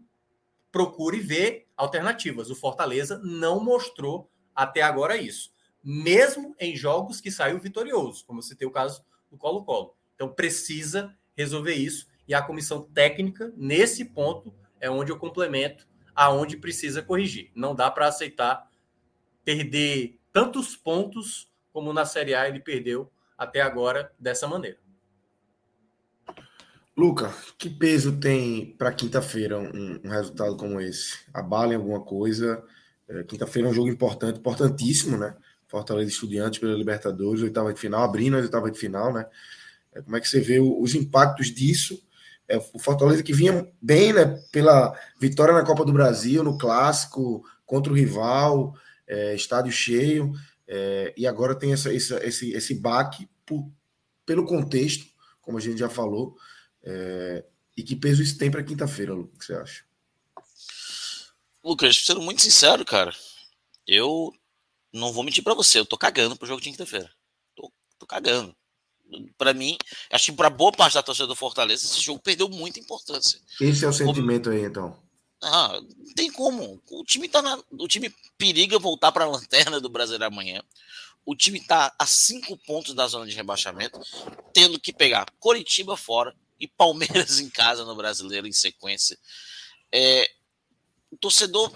procure 0.72 1.20
ver 1.20 1.68
alternativas. 1.76 2.50
O 2.50 2.56
Fortaleza 2.56 3.20
não 3.22 3.62
mostrou 3.62 4.28
até 4.52 4.82
agora 4.82 5.16
isso, 5.16 5.52
mesmo 5.84 6.52
em 6.58 6.74
jogos 6.74 7.20
que 7.20 7.30
saiu 7.30 7.60
vitorioso, 7.60 8.26
como 8.26 8.42
você 8.42 8.56
tem 8.56 8.66
o 8.66 8.72
caso 8.72 9.04
do 9.30 9.38
Colo-Colo. 9.38 9.94
Então 10.16 10.34
precisa 10.34 11.16
resolver 11.36 11.74
isso 11.74 12.08
e 12.26 12.34
a 12.34 12.42
comissão 12.42 12.82
técnica 12.82 13.52
nesse 13.56 14.04
ponto 14.04 14.52
é 14.80 14.90
onde 14.90 15.12
eu 15.12 15.16
complemento 15.16 15.86
aonde 16.12 16.56
precisa 16.56 17.00
corrigir. 17.00 17.52
Não 17.54 17.72
dá 17.72 17.88
para 17.88 18.08
aceitar 18.08 18.68
perder 19.44 20.18
tantos 20.32 20.74
pontos 20.76 21.50
como 21.72 21.92
na 21.92 22.04
Série 22.04 22.34
A 22.34 22.48
ele 22.48 22.60
perdeu 22.60 23.10
até 23.36 23.60
agora 23.60 24.12
dessa 24.18 24.46
maneira. 24.46 24.78
Luca, 26.96 27.32
que 27.56 27.70
peso 27.70 28.18
tem 28.18 28.76
para 28.76 28.92
quinta-feira 28.92 29.58
um, 29.58 30.00
um, 30.04 30.10
resultado 30.10 30.56
como 30.56 30.80
esse? 30.80 31.18
Abala 31.32 31.72
em 31.72 31.76
alguma 31.76 32.00
coisa? 32.00 32.62
É, 33.08 33.22
quinta-feira 33.24 33.68
é 33.68 33.70
um 33.70 33.74
jogo 33.74 33.88
importante, 33.88 34.38
importantíssimo, 34.38 35.16
né? 35.16 35.34
Fortaleza 35.66 36.10
Estudiantes 36.10 36.60
pela 36.60 36.74
Libertadores, 36.74 37.42
oitava 37.42 37.72
de 37.72 37.80
final, 37.80 38.02
abrindo 38.02 38.36
a 38.36 38.40
oitava 38.40 38.70
de 38.70 38.78
final, 38.78 39.10
né? 39.10 39.24
É, 39.94 40.02
como 40.02 40.16
é 40.16 40.20
que 40.20 40.28
você 40.28 40.38
vê 40.38 40.60
o, 40.60 40.80
os 40.82 40.94
impactos 40.94 41.46
disso? 41.46 41.98
É, 42.46 42.58
o 42.58 42.78
Fortaleza 42.78 43.22
que 43.22 43.32
vinha 43.32 43.66
bem, 43.80 44.12
né? 44.12 44.38
Pela 44.52 44.94
vitória 45.18 45.54
na 45.54 45.64
Copa 45.64 45.86
do 45.86 45.92
Brasil, 45.94 46.44
no 46.44 46.58
clássico, 46.58 47.42
contra 47.64 47.90
o 47.90 47.96
rival, 47.96 48.74
é, 49.06 49.34
estádio 49.34 49.72
cheio, 49.72 50.32
é, 50.66 51.12
e 51.16 51.26
agora 51.26 51.54
tem 51.54 51.72
essa, 51.72 51.94
essa, 51.94 52.24
esse, 52.26 52.52
esse 52.52 52.74
baque 52.74 53.28
por, 53.44 53.70
pelo 54.24 54.44
contexto, 54.44 55.06
como 55.40 55.58
a 55.58 55.60
gente 55.60 55.78
já 55.78 55.88
falou. 55.88 56.36
É, 56.82 57.44
e 57.76 57.82
que 57.82 57.96
peso 57.96 58.22
isso 58.22 58.38
tem 58.38 58.50
para 58.50 58.62
quinta-feira, 58.62 59.14
Lu? 59.14 59.30
O 59.34 59.38
que 59.38 59.44
você 59.44 59.54
acha? 59.54 59.84
Lucas, 61.62 62.04
sendo 62.04 62.20
muito 62.20 62.42
sincero, 62.42 62.84
cara, 62.84 63.14
eu 63.86 64.32
não 64.92 65.12
vou 65.12 65.22
mentir 65.22 65.44
para 65.44 65.54
você, 65.54 65.78
eu 65.78 65.86
tô 65.86 65.96
cagando 65.96 66.36
pro 66.36 66.46
jogo 66.46 66.60
de 66.60 66.70
quinta-feira. 66.70 67.10
Tô, 67.54 67.72
tô 67.98 68.06
cagando. 68.06 68.54
Para 69.36 69.52
mim, 69.52 69.76
acho 70.10 70.26
que 70.26 70.32
para 70.32 70.48
boa 70.48 70.72
parte 70.72 70.94
da 70.94 71.02
torcida 71.02 71.26
do 71.26 71.36
Fortaleza, 71.36 71.84
esse 71.84 72.00
jogo 72.00 72.20
perdeu 72.20 72.48
muita 72.48 72.80
importância. 72.80 73.38
Esse 73.60 73.84
é 73.84 73.88
o 73.88 73.92
sentimento 73.92 74.50
aí, 74.50 74.62
então. 74.62 74.98
Ah, 75.42 75.80
não 75.80 76.14
tem 76.14 76.30
como. 76.30 76.80
O 76.90 77.04
time 77.04 77.28
tá 77.28 77.42
na, 77.42 77.60
o 77.72 77.88
time 77.88 78.14
periga 78.38 78.78
voltar 78.78 79.10
para 79.10 79.24
a 79.24 79.28
lanterna 79.28 79.80
do 79.80 79.88
Brasileiro 79.88 80.26
amanhã. 80.26 80.62
O 81.24 81.34
time 81.34 81.58
está 81.58 81.92
a 81.98 82.06
cinco 82.06 82.56
pontos 82.56 82.94
da 82.94 83.06
zona 83.06 83.26
de 83.26 83.34
rebaixamento, 83.34 84.00
tendo 84.52 84.78
que 84.78 84.92
pegar 84.92 85.26
Coritiba 85.38 85.96
fora 85.96 86.34
e 86.58 86.68
Palmeiras 86.68 87.38
em 87.40 87.50
casa 87.50 87.84
no 87.84 87.96
Brasileiro 87.96 88.46
em 88.46 88.52
sequência. 88.52 89.18
É, 89.92 90.30
o 91.10 91.16
torcedor 91.16 91.72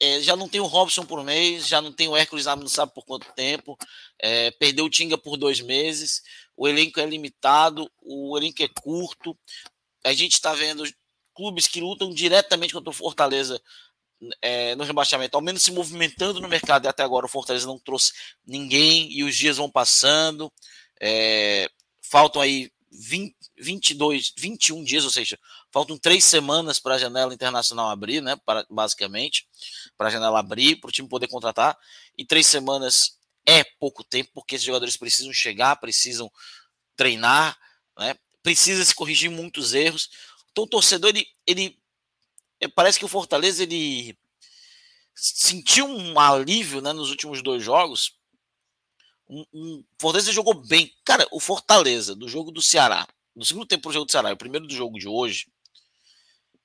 é, 0.00 0.20
já 0.20 0.36
não 0.36 0.48
tem 0.48 0.60
o 0.60 0.66
Robson 0.66 1.04
por 1.04 1.24
mês, 1.24 1.66
já 1.66 1.80
não 1.80 1.92
tem 1.92 2.08
o 2.08 2.16
Hércules 2.16 2.46
não 2.46 2.68
sabe 2.68 2.92
por 2.92 3.04
quanto 3.04 3.32
tempo, 3.32 3.76
é, 4.18 4.50
perdeu 4.52 4.84
o 4.84 4.90
Tinga 4.90 5.18
por 5.18 5.36
dois 5.36 5.60
meses, 5.60 6.22
o 6.56 6.68
elenco 6.68 7.00
é 7.00 7.06
limitado, 7.06 7.90
o 8.02 8.36
elenco 8.36 8.62
é 8.62 8.68
curto. 8.68 9.36
A 10.04 10.12
gente 10.12 10.32
está 10.32 10.54
vendo 10.54 10.84
clubes 11.38 11.68
que 11.68 11.80
lutam 11.80 12.10
diretamente 12.10 12.74
contra 12.74 12.90
o 12.90 12.92
Fortaleza 12.92 13.62
é, 14.42 14.74
no 14.74 14.82
rebaixamento, 14.82 15.36
ao 15.36 15.40
menos 15.40 15.62
se 15.62 15.70
movimentando 15.70 16.40
no 16.40 16.48
mercado, 16.48 16.84
e 16.84 16.88
até 16.88 17.04
agora 17.04 17.26
o 17.26 17.28
Fortaleza 17.28 17.64
não 17.64 17.78
trouxe 17.78 18.12
ninguém 18.44 19.08
e 19.12 19.22
os 19.22 19.36
dias 19.36 19.56
vão 19.56 19.70
passando. 19.70 20.52
É, 21.00 21.70
faltam 22.02 22.42
aí 22.42 22.72
20, 22.90 23.36
22, 23.56 24.34
21 24.36 24.82
dias, 24.82 25.04
ou 25.04 25.10
seja, 25.10 25.38
faltam 25.70 25.96
três 25.96 26.24
semanas 26.24 26.80
para 26.80 26.96
a 26.96 26.98
janela 26.98 27.32
internacional 27.32 27.88
abrir, 27.88 28.20
né? 28.20 28.34
Para, 28.44 28.66
basicamente, 28.68 29.46
para 29.96 30.08
a 30.08 30.10
janela 30.10 30.40
abrir, 30.40 30.80
para 30.80 30.88
o 30.88 30.92
time 30.92 31.08
poder 31.08 31.28
contratar, 31.28 31.78
e 32.16 32.24
três 32.24 32.48
semanas 32.48 33.16
é 33.46 33.62
pouco 33.62 34.02
tempo, 34.02 34.30
porque 34.34 34.56
esses 34.56 34.66
jogadores 34.66 34.96
precisam 34.96 35.32
chegar, 35.32 35.76
precisam 35.76 36.28
treinar, 36.96 37.56
né? 37.96 38.16
Precisa 38.42 38.84
se 38.84 38.94
corrigir 38.94 39.30
muitos 39.30 39.74
erros. 39.74 40.08
Então 40.58 40.64
o 40.64 40.68
torcedor, 40.68 41.10
ele, 41.10 41.24
ele 41.46 41.78
é, 42.58 42.66
parece 42.66 42.98
que 42.98 43.04
o 43.04 43.08
Fortaleza 43.08 43.62
ele 43.62 44.18
sentiu 45.14 45.86
um 45.86 46.18
alívio 46.18 46.80
né, 46.80 46.92
nos 46.92 47.10
últimos 47.10 47.42
dois 47.42 47.62
jogos. 47.62 48.18
Um, 49.28 49.44
um, 49.54 49.84
Fortaleza 50.00 50.32
jogou 50.32 50.54
bem. 50.54 50.92
Cara, 51.04 51.28
o 51.30 51.38
Fortaleza, 51.38 52.16
do 52.16 52.28
jogo 52.28 52.50
do 52.50 52.60
Ceará, 52.60 53.06
do 53.36 53.44
segundo 53.44 53.66
tempo 53.66 53.82
para 53.82 53.90
o 53.90 53.92
jogo 53.92 54.06
do 54.06 54.10
Ceará, 54.10 54.32
o 54.32 54.36
primeiro 54.36 54.66
do 54.66 54.74
jogo 54.74 54.98
de 54.98 55.06
hoje, 55.06 55.46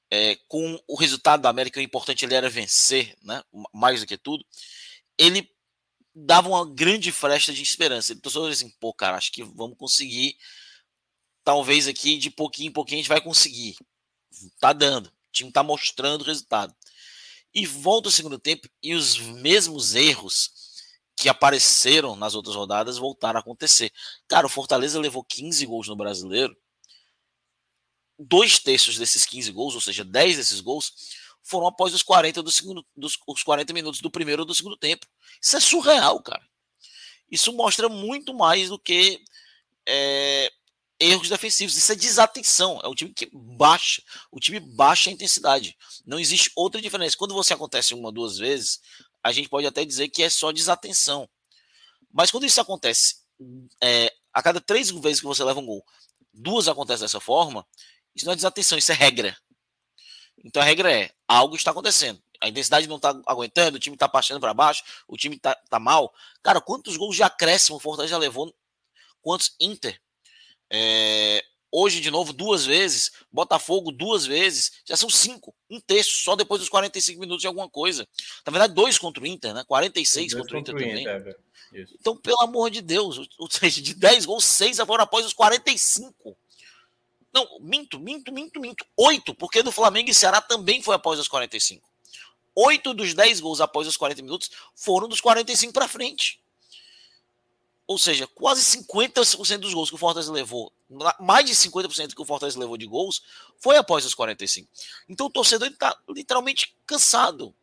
é, 0.09 0.37
com 0.47 0.81
o 0.87 0.95
resultado 0.95 1.41
da 1.41 1.49
América, 1.49 1.79
o 1.79 1.83
importante 1.83 2.25
ele 2.25 2.33
era 2.33 2.49
vencer, 2.49 3.15
né? 3.21 3.43
Mais 3.71 3.99
do 3.99 4.07
que 4.07 4.17
tudo, 4.17 4.43
ele 5.19 5.47
dava 6.15 6.49
uma 6.49 6.65
grande 6.65 7.11
fresta 7.11 7.53
de 7.53 7.61
esperança. 7.61 8.11
Ele 8.11 8.21
pensou 8.21 8.47
assim, 8.47 8.71
pô, 8.79 8.91
cara, 8.91 9.17
acho 9.17 9.31
que 9.31 9.43
vamos 9.43 9.77
conseguir. 9.77 10.35
Talvez 11.43 11.87
aqui 11.87 12.17
de 12.17 12.29
pouquinho 12.29 12.69
em 12.69 12.73
pouquinho 12.73 12.99
a 12.99 13.01
gente 13.01 13.09
vai 13.09 13.21
conseguir. 13.21 13.75
Tá 14.59 14.73
dando. 14.73 15.07
O 15.07 15.31
time 15.31 15.51
tá 15.51 15.63
mostrando 15.63 16.23
resultado. 16.23 16.75
E 17.53 17.65
volta 17.65 18.09
o 18.09 18.11
segundo 18.11 18.39
tempo 18.39 18.67
e 18.81 18.93
os 18.93 19.17
mesmos 19.17 19.93
erros 19.93 20.51
que 21.15 21.29
apareceram 21.29 22.15
nas 22.15 22.33
outras 22.33 22.55
rodadas 22.55 22.97
voltaram 22.97 23.37
a 23.37 23.41
acontecer. 23.41 23.91
Cara, 24.27 24.47
o 24.47 24.49
Fortaleza 24.49 24.99
levou 24.99 25.23
15 25.23 25.65
gols 25.65 25.87
no 25.87 25.95
brasileiro. 25.95 26.55
Dois 28.17 28.57
terços 28.59 28.97
desses 28.97 29.25
15 29.25 29.51
gols, 29.51 29.75
ou 29.75 29.81
seja, 29.81 30.03
10 30.03 30.37
desses 30.37 30.59
gols, 30.59 30.93
foram 31.43 31.67
após 31.67 31.93
os 31.93 32.01
40 32.01 32.41
do 32.41 32.51
segundo, 32.51 32.85
dos 32.95 33.17
os 33.27 33.43
40 33.43 33.73
minutos 33.73 34.01
do 34.01 34.09
primeiro 34.09 34.43
ou 34.43 34.45
do 34.45 34.55
segundo 34.55 34.77
tempo. 34.77 35.05
Isso 35.41 35.57
é 35.57 35.59
surreal, 35.59 36.21
cara. 36.21 36.45
Isso 37.29 37.51
mostra 37.53 37.89
muito 37.89 38.33
mais 38.33 38.69
do 38.69 38.79
que 38.79 39.23
é, 39.85 40.51
erros 40.99 41.29
defensivos. 41.29 41.75
Isso 41.75 41.91
é 41.91 41.95
desatenção. 41.95 42.79
É 42.83 42.87
o 42.87 42.95
time 42.95 43.13
que 43.13 43.29
baixa. 43.33 44.01
O 44.31 44.39
time 44.39 44.59
baixa 44.59 45.09
a 45.09 45.13
intensidade. 45.13 45.77
Não 46.05 46.19
existe 46.19 46.51
outra 46.55 46.81
diferença. 46.81 47.17
Quando 47.17 47.33
você 47.33 47.53
acontece 47.53 47.93
uma, 47.93 48.11
duas 48.11 48.37
vezes, 48.37 48.79
a 49.23 49.31
gente 49.31 49.49
pode 49.49 49.67
até 49.67 49.83
dizer 49.85 50.09
que 50.09 50.23
é 50.23 50.29
só 50.29 50.51
desatenção. 50.51 51.29
Mas 52.11 52.29
quando 52.29 52.45
isso 52.45 52.61
acontece 52.61 53.15
é, 53.81 54.13
a 54.31 54.41
cada 54.41 54.61
três 54.61 54.89
vezes 54.91 55.19
que 55.19 55.25
você 55.25 55.43
leva 55.43 55.59
um 55.59 55.65
gol, 55.65 55.83
duas 56.33 56.67
acontecem 56.67 57.05
dessa 57.05 57.19
forma, 57.19 57.65
isso 58.15 58.25
não 58.25 58.33
é 58.33 58.35
desatenção, 58.35 58.77
isso 58.77 58.91
é 58.91 58.95
regra. 58.95 59.35
Então 60.43 60.61
a 60.61 60.65
regra 60.65 60.91
é: 60.91 61.11
algo 61.27 61.55
está 61.55 61.71
acontecendo. 61.71 62.21
A 62.41 62.49
intensidade 62.49 62.87
não 62.87 62.97
está 62.97 63.17
aguentando, 63.25 63.77
o 63.77 63.79
time 63.79 63.95
está 63.95 64.09
passando 64.09 64.39
para 64.39 64.53
baixo, 64.53 64.83
o 65.07 65.15
time 65.15 65.37
está 65.37 65.55
tá 65.69 65.79
mal. 65.79 66.13
Cara, 66.43 66.59
quantos 66.59 66.97
gols 66.97 67.15
de 67.15 67.23
acréscimo 67.23 67.77
o 67.77 67.79
Fortaleza 67.79 68.11
já 68.11 68.17
levou? 68.17 68.53
Quantos 69.21 69.55
Inter? 69.59 69.99
É, 70.69 71.43
hoje, 71.71 71.99
de 71.99 72.11
novo, 72.11 72.33
duas 72.33 72.65
vezes. 72.65 73.11
Botafogo, 73.31 73.91
duas 73.91 74.25
vezes. 74.25 74.73
Já 74.85 74.95
são 74.95 75.09
cinco. 75.09 75.53
Um 75.69 75.79
terço, 75.79 76.23
só 76.23 76.35
depois 76.35 76.59
dos 76.59 76.69
45 76.69 77.19
minutos 77.19 77.41
de 77.41 77.47
alguma 77.47 77.69
coisa. 77.69 78.07
Na 78.45 78.51
verdade, 78.51 78.73
dois 78.73 78.97
contra 78.97 79.23
o 79.23 79.27
Inter, 79.27 79.53
né? 79.53 79.63
46 79.67 80.33
contra 80.33 80.55
o 80.55 80.59
Inter 80.59 80.75
também. 80.75 81.01
Inter, 81.01 81.37
é, 81.73 81.85
então, 81.99 82.15
pelo 82.15 82.41
amor 82.41 82.69
de 82.69 82.81
Deus, 82.81 83.27
ou 83.37 83.49
seja, 83.49 83.81
de 83.81 83.95
10 83.95 84.25
gols, 84.25 84.45
6 84.45 84.77
foram 84.77 85.03
após 85.03 85.25
os 85.25 85.33
45. 85.33 86.37
Não, 87.33 87.59
minto, 87.59 87.99
minto, 87.99 88.31
minto, 88.31 88.59
minto. 88.59 88.85
Oito, 88.95 89.33
porque 89.33 89.63
do 89.63 89.71
Flamengo 89.71 90.09
e 90.09 90.13
Ceará 90.13 90.39
também 90.39 90.83
foi 90.83 90.95
após 90.95 91.19
os 91.19 91.27
45. 91.27 91.89
Oito 92.55 92.93
dos 92.93 93.15
10 93.15 93.39
gols 93.39 93.59
após 93.59 93.87
os 93.87 93.97
40 93.97 94.21
minutos 94.21 94.51
foram 94.75 95.07
dos 95.07 95.19
45 95.19 95.73
para 95.73 95.87
frente. 95.87 96.39
Ou 97.85 97.97
seja, 97.97 98.25
quase 98.27 98.77
50% 98.77 99.57
dos 99.57 99.73
gols 99.73 99.89
que 99.89 99.95
o 99.95 99.99
Fortaleza 99.99 100.31
levou, 100.31 100.71
mais 101.19 101.45
de 101.45 101.53
50% 101.53 102.13
que 102.13 102.21
o 102.21 102.25
Fortaleza 102.25 102.59
levou 102.59 102.77
de 102.77 102.85
gols, 102.85 103.21
foi 103.59 103.75
após 103.75 104.05
os 104.05 104.13
45. 104.13 104.69
Então 105.09 105.27
o 105.27 105.29
torcedor 105.29 105.67
está 105.67 105.97
literalmente 106.09 106.75
cansado. 106.85 107.53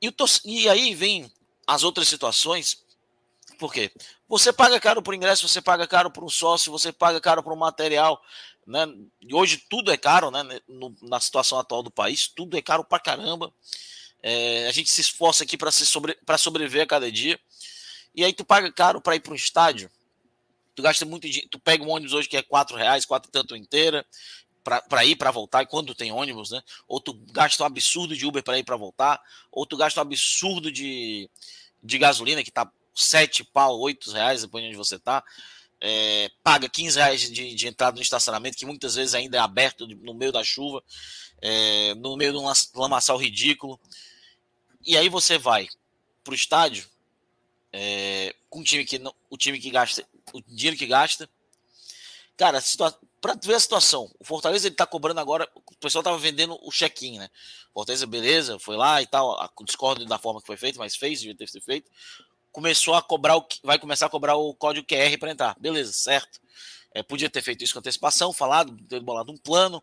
E, 0.00 0.14
e 0.44 0.68
aí 0.68 0.94
vem 0.94 1.32
as 1.66 1.82
outras 1.82 2.06
situações 2.08 2.84
por 3.58 3.72
quê? 3.72 3.90
Você 4.28 4.52
paga 4.52 4.80
caro 4.80 5.02
por 5.02 5.14
ingresso, 5.14 5.48
você 5.48 5.60
paga 5.60 5.86
caro 5.86 6.10
por 6.10 6.24
um 6.24 6.28
sócio, 6.28 6.72
você 6.72 6.92
paga 6.92 7.20
caro 7.20 7.42
por 7.42 7.52
um 7.52 7.56
material. 7.56 8.22
Né? 8.66 8.86
E 9.20 9.34
hoje 9.34 9.64
tudo 9.68 9.92
é 9.92 9.96
caro, 9.96 10.30
né? 10.30 10.42
No, 10.66 10.94
na 11.02 11.20
situação 11.20 11.58
atual 11.58 11.82
do 11.82 11.90
país, 11.90 12.28
tudo 12.28 12.56
é 12.56 12.62
caro 12.62 12.84
pra 12.84 12.98
caramba. 12.98 13.52
É, 14.22 14.66
a 14.68 14.72
gente 14.72 14.90
se 14.90 15.00
esforça 15.00 15.44
aqui 15.44 15.56
para 15.56 15.70
sobre, 15.70 16.18
sobreviver 16.38 16.82
a 16.82 16.86
cada 16.86 17.10
dia. 17.12 17.38
E 18.14 18.24
aí 18.24 18.32
tu 18.32 18.44
paga 18.44 18.70
caro 18.72 19.00
para 19.00 19.16
ir 19.16 19.20
para 19.20 19.32
um 19.32 19.36
estádio. 19.36 19.90
Tu 20.74 20.82
gasta 20.82 21.04
muito 21.04 21.28
dinheiro. 21.28 21.48
Tu 21.50 21.58
pega 21.58 21.82
um 21.82 21.90
ônibus 21.90 22.12
hoje 22.12 22.28
que 22.28 22.36
é 22.36 22.42
quatro 22.42 22.76
reais, 22.76 23.04
quatro 23.04 23.30
tanto 23.30 23.56
inteira, 23.56 24.06
para 24.88 25.04
ir 25.04 25.16
para 25.16 25.30
voltar, 25.30 25.66
quando 25.66 25.94
tem 25.94 26.10
ônibus, 26.10 26.50
né? 26.50 26.62
Ou 26.88 27.00
tu 27.00 27.12
gasta 27.32 27.62
um 27.62 27.66
absurdo 27.66 28.16
de 28.16 28.26
Uber 28.26 28.42
para 28.42 28.58
ir 28.58 28.64
para 28.64 28.76
voltar, 28.76 29.20
ou 29.52 29.66
tu 29.66 29.76
gasta 29.76 30.00
um 30.00 30.02
absurdo 30.02 30.72
de, 30.72 31.28
de 31.82 31.98
gasolina 31.98 32.42
que 32.42 32.50
tá 32.50 32.70
sete 32.94 33.44
pau, 33.44 33.78
oito 33.80 34.10
reais, 34.10 34.42
dependendo 34.42 34.72
de 34.72 34.78
onde 34.78 34.88
você 34.88 34.98
tá, 34.98 35.22
é, 35.80 36.30
paga 36.42 36.66
15 36.66 36.96
reais 36.96 37.20
de, 37.30 37.54
de, 37.54 37.68
entrada 37.68 37.96
no 37.96 38.02
estacionamento, 38.02 38.56
que 38.56 38.64
muitas 38.64 38.94
vezes 38.94 39.14
ainda 39.14 39.36
é 39.36 39.40
aberto 39.40 39.86
no 39.86 40.14
meio 40.14 40.32
da 40.32 40.42
chuva, 40.42 40.82
é, 41.42 41.94
no 41.96 42.16
meio 42.16 42.32
de 42.32 42.38
um 42.38 42.50
lamaçal 42.74 43.18
ridículo. 43.18 43.78
E 44.86 44.96
aí 44.96 45.10
você 45.10 45.36
vai 45.36 45.68
pro 46.22 46.34
estádio 46.34 46.88
é, 47.76 48.32
com 48.48 48.60
um 48.60 48.62
time 48.62 48.84
que 48.84 49.00
não, 49.00 49.12
o 49.28 49.36
time 49.36 49.58
que 49.58 49.68
gasta, 49.68 50.06
o 50.32 50.40
dinheiro 50.40 50.76
que 50.76 50.86
gasta. 50.86 51.28
Cara, 52.36 52.62
para 53.20 53.34
ver 53.42 53.54
a 53.54 53.60
situação, 53.60 54.08
o 54.18 54.24
Fortaleza 54.24 54.68
ele 54.68 54.74
tá 54.76 54.86
cobrando 54.86 55.20
agora, 55.20 55.48
o 55.54 55.76
pessoal 55.76 56.04
tava 56.04 56.18
vendendo 56.18 56.56
o 56.62 56.70
check-in, 56.70 57.18
né? 57.18 57.28
Fortaleza, 57.72 58.06
beleza, 58.06 58.58
foi 58.58 58.76
lá 58.76 59.02
e 59.02 59.06
tal, 59.06 59.36
discordo 59.64 60.04
da 60.06 60.18
forma 60.18 60.40
que 60.40 60.46
foi 60.46 60.56
feito, 60.56 60.78
mas 60.78 60.94
fez, 60.94 61.20
devia 61.20 61.34
ter 61.34 61.48
sido 61.48 61.62
feito 61.62 61.90
começou 62.54 62.94
a 62.94 63.02
cobrar 63.02 63.36
o 63.36 63.44
vai 63.64 63.80
começar 63.80 64.06
a 64.06 64.08
cobrar 64.08 64.36
o 64.36 64.54
código 64.54 64.86
QR 64.86 65.18
para 65.18 65.32
entrar. 65.32 65.56
Beleza, 65.58 65.92
certo. 65.92 66.40
É, 66.94 67.02
podia 67.02 67.28
ter 67.28 67.42
feito 67.42 67.64
isso 67.64 67.72
com 67.72 67.80
antecipação, 67.80 68.32
falado, 68.32 68.76
ter 68.88 69.00
bolado 69.00 69.32
um 69.32 69.36
plano, 69.36 69.82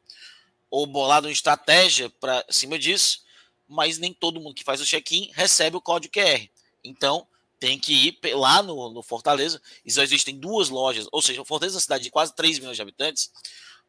ou 0.69 0.87
bolado 0.87 1.27
uma 1.27 1.33
estratégia 1.33 2.09
para 2.09 2.45
cima 2.49 2.79
disso, 2.79 3.23
mas 3.67 3.97
nem 3.97 4.13
todo 4.13 4.39
mundo 4.39 4.55
que 4.55 4.63
faz 4.63 4.79
o 4.79 4.85
check-in 4.85 5.29
recebe 5.33 5.75
o 5.75 5.81
código 5.81 6.13
QR. 6.13 6.47
Então, 6.81 7.27
tem 7.61 7.77
que 7.77 8.17
ir 8.23 8.33
lá 8.33 8.63
no, 8.63 8.89
no 8.89 9.03
Fortaleza. 9.03 9.61
E 9.85 9.91
só 9.91 10.01
existem 10.01 10.35
duas 10.35 10.69
lojas, 10.69 11.07
ou 11.11 11.21
seja, 11.21 11.45
Fortaleza 11.45 11.75
é 11.75 11.77
uma 11.77 11.81
cidade 11.81 12.03
de 12.03 12.09
quase 12.09 12.33
3 12.35 12.57
milhões 12.57 12.75
de 12.75 12.81
habitantes, 12.81 13.31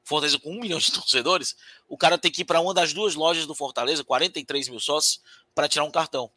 Fortaleza 0.05 0.39
com 0.39 0.51
1 0.51 0.60
milhão 0.60 0.78
de 0.78 0.92
torcedores, 0.92 1.57
o 1.89 1.97
cara 1.97 2.18
tem 2.18 2.31
que 2.31 2.42
ir 2.42 2.44
para 2.44 2.60
uma 2.60 2.75
das 2.75 2.92
duas 2.92 3.15
lojas 3.15 3.47
do 3.47 3.55
Fortaleza, 3.55 4.05
43 4.05 4.68
mil 4.68 4.78
sócios, 4.78 5.23
para 5.55 5.68
tirar 5.68 5.84
um 5.84 5.91
cartão. 5.91 6.31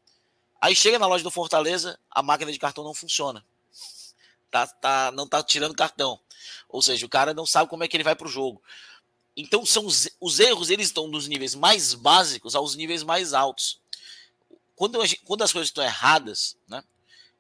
Aí 0.62 0.74
chega 0.74 0.98
na 0.98 1.08
loja 1.08 1.26
do 1.26 1.30
Fortaleza, 1.30 2.00
a 2.10 2.24
máquina 2.24 2.54
de 2.54 2.58
cartão 2.58 2.86
não 2.86 2.94
funciona. 2.94 3.46
Tá, 4.50 4.66
tá, 4.66 5.12
não 5.12 5.28
tá 5.28 5.44
tirando 5.44 5.76
cartão. 5.76 6.18
Ou 6.70 6.82
seja, 6.82 7.06
o 7.06 7.10
cara 7.10 7.34
não 7.34 7.46
sabe 7.46 7.70
como 7.70 7.84
é 7.84 7.88
que 7.90 7.98
ele 7.98 8.04
vai 8.04 8.16
para 8.16 8.28
o 8.28 8.32
jogo. 8.32 8.64
Então 9.36 9.66
são 9.66 9.86
os, 9.86 10.08
os, 10.22 10.40
erros 10.40 10.70
eles 10.70 10.88
estão 10.88 11.12
dos 11.12 11.28
níveis 11.28 11.54
mais 11.54 11.94
básicos 11.94 12.56
aos 12.56 12.76
níveis 12.76 13.04
mais 13.04 13.34
altos. 13.34 13.82
Quando, 14.74 15.00
quando 15.26 15.42
as 15.42 15.52
coisas 15.52 15.68
estão 15.68 15.84
erradas, 15.84 16.56
né? 16.66 16.82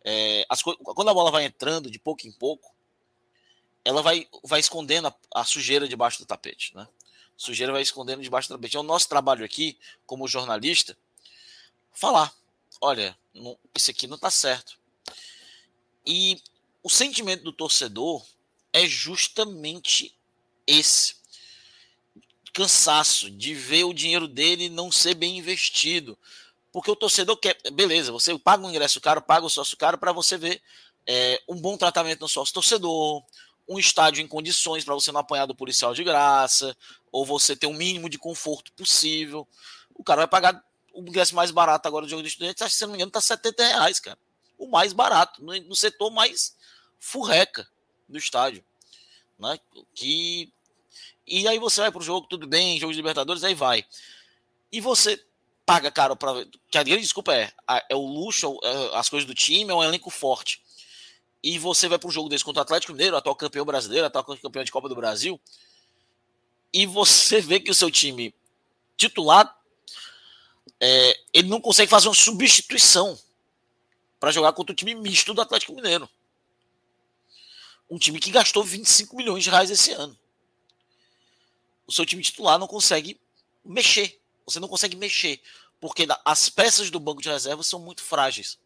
É, 0.05 0.45
as, 0.47 0.61
quando 0.61 1.09
a 1.09 1.13
bola 1.13 1.31
vai 1.31 1.43
entrando 1.43 1.91
de 1.91 1.99
pouco 1.99 2.25
em 2.25 2.31
pouco, 2.31 2.73
ela 3.83 4.01
vai, 4.01 4.27
vai 4.43 4.61
escondendo 4.61 5.07
a, 5.07 5.15
a 5.33 5.43
sujeira 5.43 5.87
debaixo 5.87 6.19
do 6.19 6.25
tapete, 6.25 6.73
né? 6.75 6.87
A 6.87 7.37
sujeira 7.37 7.73
vai 7.73 7.81
escondendo 7.81 8.21
debaixo 8.21 8.47
do 8.47 8.55
tapete. 8.55 8.77
É 8.77 8.79
o 8.79 8.83
nosso 8.83 9.09
trabalho 9.09 9.43
aqui, 9.43 9.77
como 10.05 10.27
jornalista, 10.27 10.97
falar 11.91 12.33
olha, 12.81 13.17
não, 13.33 13.57
esse 13.73 13.91
aqui 13.91 14.07
não 14.07 14.15
está 14.15 14.29
certo. 14.29 14.77
E 16.05 16.41
o 16.83 16.89
sentimento 16.89 17.43
do 17.43 17.53
torcedor 17.53 18.25
é 18.71 18.87
justamente 18.87 20.15
esse 20.67 21.15
cansaço 22.53 23.29
de 23.29 23.53
ver 23.53 23.83
o 23.83 23.93
dinheiro 23.93 24.27
dele 24.27 24.69
não 24.69 24.91
ser 24.91 25.15
bem 25.15 25.37
investido. 25.37 26.17
Porque 26.75 26.91
o 26.91 26.95
torcedor 26.95 27.37
quer, 27.37 27.57
beleza, 27.71 28.11
você 28.11 28.37
paga 28.37 28.65
um 28.65 28.69
ingresso 28.69 28.99
caro, 28.99 29.21
paga 29.21 29.45
o 29.45 29.49
sócio 29.49 29.77
caro 29.77 29.97
para 29.97 30.11
você 30.11 30.37
ver 30.37 30.61
é, 31.07 31.41
um 31.47 31.55
bom 31.55 31.77
tratamento 31.77 32.19
no 32.19 32.27
sócio 32.27 32.53
torcedor, 32.53 33.23
um 33.65 33.79
estádio 33.79 34.21
em 34.21 34.27
condições 34.27 34.83
para 34.83 34.93
você 34.93 35.09
não 35.09 35.21
apanhar 35.21 35.45
do 35.45 35.55
policial 35.55 35.93
de 35.93 36.03
graça, 36.03 36.75
ou 37.13 37.25
você 37.25 37.55
ter 37.55 37.65
o 37.65 37.69
um 37.69 37.73
mínimo 37.73 38.09
de 38.09 38.17
conforto 38.17 38.73
possível. 38.73 39.47
O 39.93 40.03
cara 40.03 40.23
vai 40.23 40.27
pagar 40.27 40.61
o 40.93 40.99
ingresso 40.99 41.33
mais 41.33 41.49
barato 41.49 41.87
agora 41.87 42.05
do 42.05 42.09
jogo 42.09 42.21
de 42.21 42.35
que 42.35 42.69
se 42.69 42.81
não 42.81 42.89
me 42.89 42.95
engano, 42.95 43.09
tá 43.09 43.21
70 43.21 43.65
reais, 43.65 44.01
cara. 44.01 44.19
O 44.57 44.67
mais 44.67 44.91
barato, 44.91 45.41
no, 45.41 45.57
no 45.57 45.75
setor 45.77 46.11
mais 46.11 46.57
furreca 46.99 47.65
do 48.05 48.17
estádio. 48.17 48.65
Né? 49.39 49.57
Que... 49.93 50.51
E 51.25 51.47
aí 51.47 51.57
você 51.57 51.79
vai 51.79 51.89
pro 51.89 52.01
jogo, 52.01 52.27
tudo 52.27 52.45
bem, 52.45 52.77
jogo 52.81 52.91
de 52.91 52.97
Libertadores, 52.97 53.45
aí 53.45 53.55
vai. 53.55 53.85
E 54.69 54.81
você 54.81 55.25
paga 55.65 55.91
caro 55.91 56.15
para 56.15 56.45
que 56.69 56.77
a 56.77 56.83
grande 56.83 57.01
desculpa 57.01 57.33
é 57.33 57.51
é 57.89 57.95
o 57.95 58.05
luxo, 58.05 58.57
é, 58.63 58.97
as 58.97 59.09
coisas 59.09 59.25
do 59.25 59.33
time, 59.33 59.71
é 59.71 59.73
um 59.73 59.83
elenco 59.83 60.09
forte. 60.09 60.61
E 61.43 61.59
você 61.59 61.87
vai 61.87 61.99
para 61.99 62.07
um 62.07 62.11
jogo 62.11 62.29
desse 62.29 62.43
contra 62.43 62.61
o 62.61 62.63
Atlético 62.63 62.93
Mineiro, 62.93 63.15
atual 63.15 63.35
campeão 63.35 63.65
brasileiro, 63.65 64.05
atual 64.07 64.23
campeão 64.23 64.63
de 64.63 64.71
Copa 64.71 64.89
do 64.89 64.95
Brasil, 64.95 65.39
e 66.73 66.85
você 66.85 67.39
vê 67.39 67.59
que 67.59 67.71
o 67.71 67.75
seu 67.75 67.89
time 67.89 68.33
titular 68.97 69.55
é, 70.79 71.19
ele 71.33 71.47
não 71.47 71.61
consegue 71.61 71.89
fazer 71.89 72.07
uma 72.07 72.15
substituição 72.15 73.17
para 74.19 74.31
jogar 74.31 74.53
contra 74.53 74.73
o 74.73 74.75
time 74.75 74.95
misto 74.95 75.33
do 75.33 75.41
Atlético 75.41 75.73
Mineiro. 75.73 76.09
Um 77.89 77.97
time 77.97 78.19
que 78.19 78.31
gastou 78.31 78.63
25 78.63 79.15
milhões 79.15 79.43
de 79.43 79.49
reais 79.49 79.69
esse 79.69 79.91
ano. 79.91 80.17
o 81.87 81.91
seu 81.91 82.05
time 82.05 82.23
titular 82.23 82.57
não 82.57 82.67
consegue 82.67 83.19
mexer. 83.63 84.19
Você 84.45 84.59
não 84.59 84.67
consegue 84.67 84.95
mexer, 84.95 85.41
porque 85.79 86.07
as 86.23 86.49
peças 86.49 86.89
do 86.89 86.99
banco 86.99 87.21
de 87.21 87.29
reserva 87.29 87.63
são 87.63 87.79
muito 87.79 88.03
frágeis. 88.03 88.57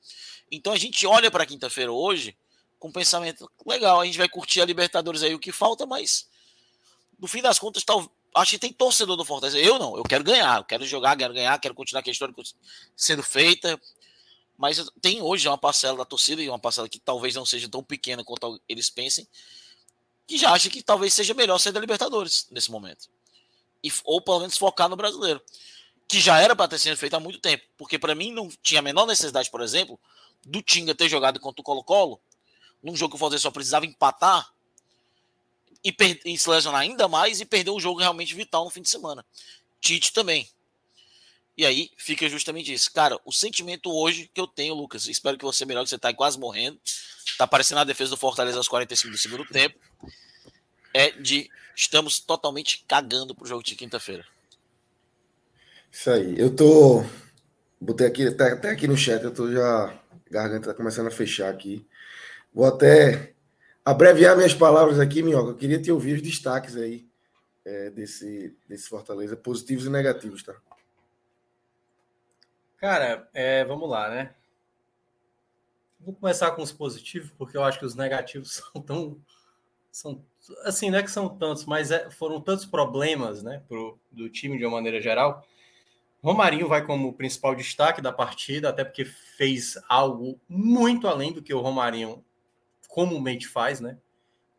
Então 0.52 0.74
a 0.74 0.78
gente 0.78 1.06
olha 1.06 1.30
para 1.30 1.46
quinta-feira 1.46 1.92
hoje 1.92 2.36
com 2.78 2.92
pensamento 2.92 3.50
legal, 3.66 4.00
a 4.00 4.06
gente 4.06 4.18
vai 4.18 4.30
curtir 4.30 4.62
a 4.62 4.66
Libertadores 4.66 5.22
aí 5.22 5.36
o 5.36 5.40
que 5.40 5.52
falta, 5.52 5.86
mas 5.86 6.30
no 7.20 7.28
fim 7.28 7.42
das 7.42 7.60
contas, 7.60 7.84
tal, 7.84 8.10
acho 8.34 8.52
que 8.52 8.60
tem 8.60 8.72
torcedor 8.72 9.18
do 9.18 9.26
Fortaleza. 9.26 9.60
Eu 9.60 9.78
não, 9.78 9.98
eu 9.98 10.04
quero 10.04 10.24
ganhar, 10.24 10.58
eu 10.60 10.64
quero 10.64 10.86
jogar, 10.86 11.18
quero 11.18 11.34
ganhar, 11.34 11.60
quero 11.60 11.76
continuar 11.76 12.04
a 12.06 12.10
história 12.10 12.34
sendo 12.96 13.22
feita. 13.22 13.80
Mas 14.58 14.86
tem 15.02 15.22
hoje 15.22 15.48
uma 15.48 15.58
parcela 15.58 15.98
da 15.98 16.06
torcida, 16.06 16.42
e 16.42 16.50
uma 16.50 16.60
parcela 16.60 16.90
que 16.90 17.00
talvez 17.00 17.36
não 17.36 17.46
seja 17.46 17.70
tão 17.70 17.84
pequena 17.84 18.24
quanto 18.24 18.62
eles 18.68 18.90
pensem, 18.90 19.28
que 20.28 20.38
já 20.38 20.52
acha 20.52 20.70
que 20.70 20.82
talvez 20.82 21.14
seja 21.14 21.34
melhor 21.34 21.58
ser 21.60 21.72
da 21.72 21.80
Libertadores 21.80 22.48
nesse 22.52 22.70
momento. 22.70 23.10
E, 23.84 23.92
ou 24.04 24.22
pelo 24.22 24.40
menos 24.40 24.58
focar 24.58 24.90
no 24.90 24.96
brasileiro. 24.96 25.42
Que 26.08 26.20
já 26.20 26.40
era 26.40 26.56
para 26.56 26.68
ter 26.68 26.80
sido 26.80 26.98
feito 26.98 27.16
há 27.16 27.20
muito 27.20 27.40
tempo. 27.40 27.64
Porque 27.78 28.00
para 28.00 28.16
mim 28.16 28.32
não 28.32 28.50
tinha 28.62 28.80
a 28.80 28.84
menor 28.84 29.06
necessidade, 29.06 29.50
por 29.50 29.62
exemplo, 29.62 30.00
do 30.46 30.62
Tinga 30.62 30.96
ter 30.96 31.10
jogado 31.10 31.40
contra 31.40 31.62
o 31.62 31.64
Colo-Colo, 31.64 32.20
num 32.82 32.96
jogo 32.96 33.12
que 33.12 33.16
o 33.16 33.20
Fortaleza 33.20 33.44
só 33.44 33.52
precisava 33.52 33.86
empatar 33.86 34.52
e, 35.84 35.96
e 36.26 36.38
se 36.38 36.50
lesionar 36.50 36.82
ainda 36.82 37.08
mais 37.08 37.40
e 37.40 37.46
perder 37.46 37.72
um 37.72 37.80
jogo 37.80 38.00
realmente 38.00 38.34
vital 38.34 38.66
no 38.66 38.70
fim 38.70 38.82
de 38.82 38.90
semana. 38.90 39.26
Tite 39.80 40.12
também. 40.12 40.50
E 41.58 41.66
aí 41.66 41.92
fica 41.98 42.28
justamente 42.30 42.72
isso. 42.72 42.92
Cara, 42.92 43.20
o 43.26 43.34
sentimento 43.34 43.92
hoje 43.92 44.30
que 44.34 44.40
eu 44.40 44.48
tenho, 44.48 44.74
Lucas, 44.74 45.08
espero 45.08 45.38
que 45.38 45.44
você 45.44 45.66
melhor, 45.66 45.84
que 45.84 45.90
você 45.90 45.98
tá 45.98 46.14
quase 46.14 46.40
morrendo. 46.40 46.80
Tá 47.38 47.44
aparecendo 47.44 47.80
a 47.80 47.84
defesa 47.84 48.12
do 48.12 48.18
Fortaleza 48.18 48.58
aos 48.58 48.68
45 48.68 49.12
do 49.12 49.18
segundo 49.18 49.46
tempo. 49.46 49.78
É 50.94 51.12
de 51.12 51.50
estamos 51.76 52.20
totalmente 52.20 52.84
cagando 52.88 53.36
pro 53.36 53.48
jogo 53.48 53.64
de 53.64 53.76
quinta-feira. 53.76 54.26
Isso 55.92 56.10
aí. 56.10 56.40
Eu 56.40 56.56
tô. 56.56 57.04
Botei 57.80 58.08
aqui, 58.08 58.30
tá 58.32 58.54
até 58.54 58.72
aqui 58.72 58.88
no 58.88 58.98
chat, 58.98 59.24
eu 59.24 59.34
tô 59.34 59.52
já. 59.52 59.98
Garganta 60.30 60.70
tá 60.70 60.74
começando 60.74 61.08
a 61.08 61.12
fechar 61.12 61.50
aqui. 61.50 61.88
Vou 62.54 62.66
até 62.66 63.34
abreviar 63.84 64.36
minhas 64.36 64.54
palavras 64.54 65.00
aqui, 65.00 65.24
Minhoca. 65.24 65.52
Eu 65.52 65.56
queria 65.56 65.82
te 65.82 65.92
ouvir 65.92 66.16
os 66.16 66.22
destaques 66.22 66.76
aí 66.76 67.08
é, 67.66 67.90
desse, 67.90 68.56
desse 68.68 68.88
Fortaleza, 68.88 69.36
positivos 69.36 69.86
e 69.86 69.90
negativos, 69.90 70.44
tá? 70.44 70.56
Cara, 72.78 73.30
é, 73.34 73.66
vamos 73.66 73.90
lá, 73.90 74.10
né? 74.10 74.36
Vou 76.00 76.16
começar 76.16 76.52
com 76.52 76.62
os 76.62 76.72
positivos, 76.72 77.30
porque 77.38 77.58
eu 77.58 77.64
acho 77.64 77.78
que 77.78 77.86
os 77.86 77.96
negativos 77.96 78.62
são 78.74 78.82
tão. 78.82 79.22
São, 79.92 80.26
assim, 80.64 80.90
não 80.90 81.00
é 81.00 81.04
que 81.04 81.12
são 81.12 81.30
tantos, 81.30 81.66
mas 81.66 81.92
é, 81.92 82.10
foram 82.10 82.42
tantos 82.42 82.66
problemas 82.66 83.44
né, 83.44 83.62
pro, 83.68 84.00
do 84.12 84.30
time 84.30 84.58
de 84.58 84.66
uma 84.66 84.78
maneira 84.78 85.02
geral. 85.02 85.46
Romarinho 86.22 86.68
vai 86.68 86.86
como 86.86 87.14
principal 87.14 87.56
destaque 87.56 88.02
da 88.02 88.12
partida, 88.12 88.70
até 88.70 88.84
porque 88.84 89.06
fez 89.06 89.78
algo 89.88 90.40
muito 90.50 91.08
além 91.08 91.32
do 91.32 91.42
que 91.42 91.54
o 91.54 91.62
Romarinho 91.62 92.24
comumente 92.90 93.48
faz, 93.48 93.80
né? 93.80 93.98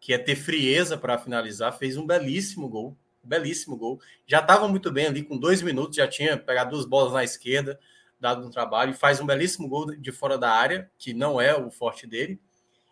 Que 0.00 0.14
é 0.14 0.18
ter 0.18 0.36
frieza 0.36 0.96
para 0.96 1.18
finalizar. 1.18 1.76
Fez 1.76 1.98
um 1.98 2.06
belíssimo 2.06 2.66
gol, 2.66 2.96
belíssimo 3.22 3.76
gol. 3.76 4.00
Já 4.26 4.40
estava 4.40 4.66
muito 4.68 4.90
bem 4.90 5.06
ali, 5.06 5.22
com 5.22 5.36
dois 5.36 5.60
minutos, 5.60 5.96
já 5.96 6.08
tinha 6.08 6.38
pegado 6.38 6.70
duas 6.70 6.86
bolas 6.86 7.12
na 7.12 7.22
esquerda, 7.22 7.78
dado 8.18 8.46
um 8.46 8.50
trabalho, 8.50 8.94
faz 8.94 9.20
um 9.20 9.26
belíssimo 9.26 9.68
gol 9.68 9.94
de 9.94 10.12
fora 10.12 10.38
da 10.38 10.50
área, 10.50 10.90
que 10.96 11.12
não 11.12 11.38
é 11.38 11.54
o 11.54 11.70
forte 11.70 12.06
dele. 12.06 12.40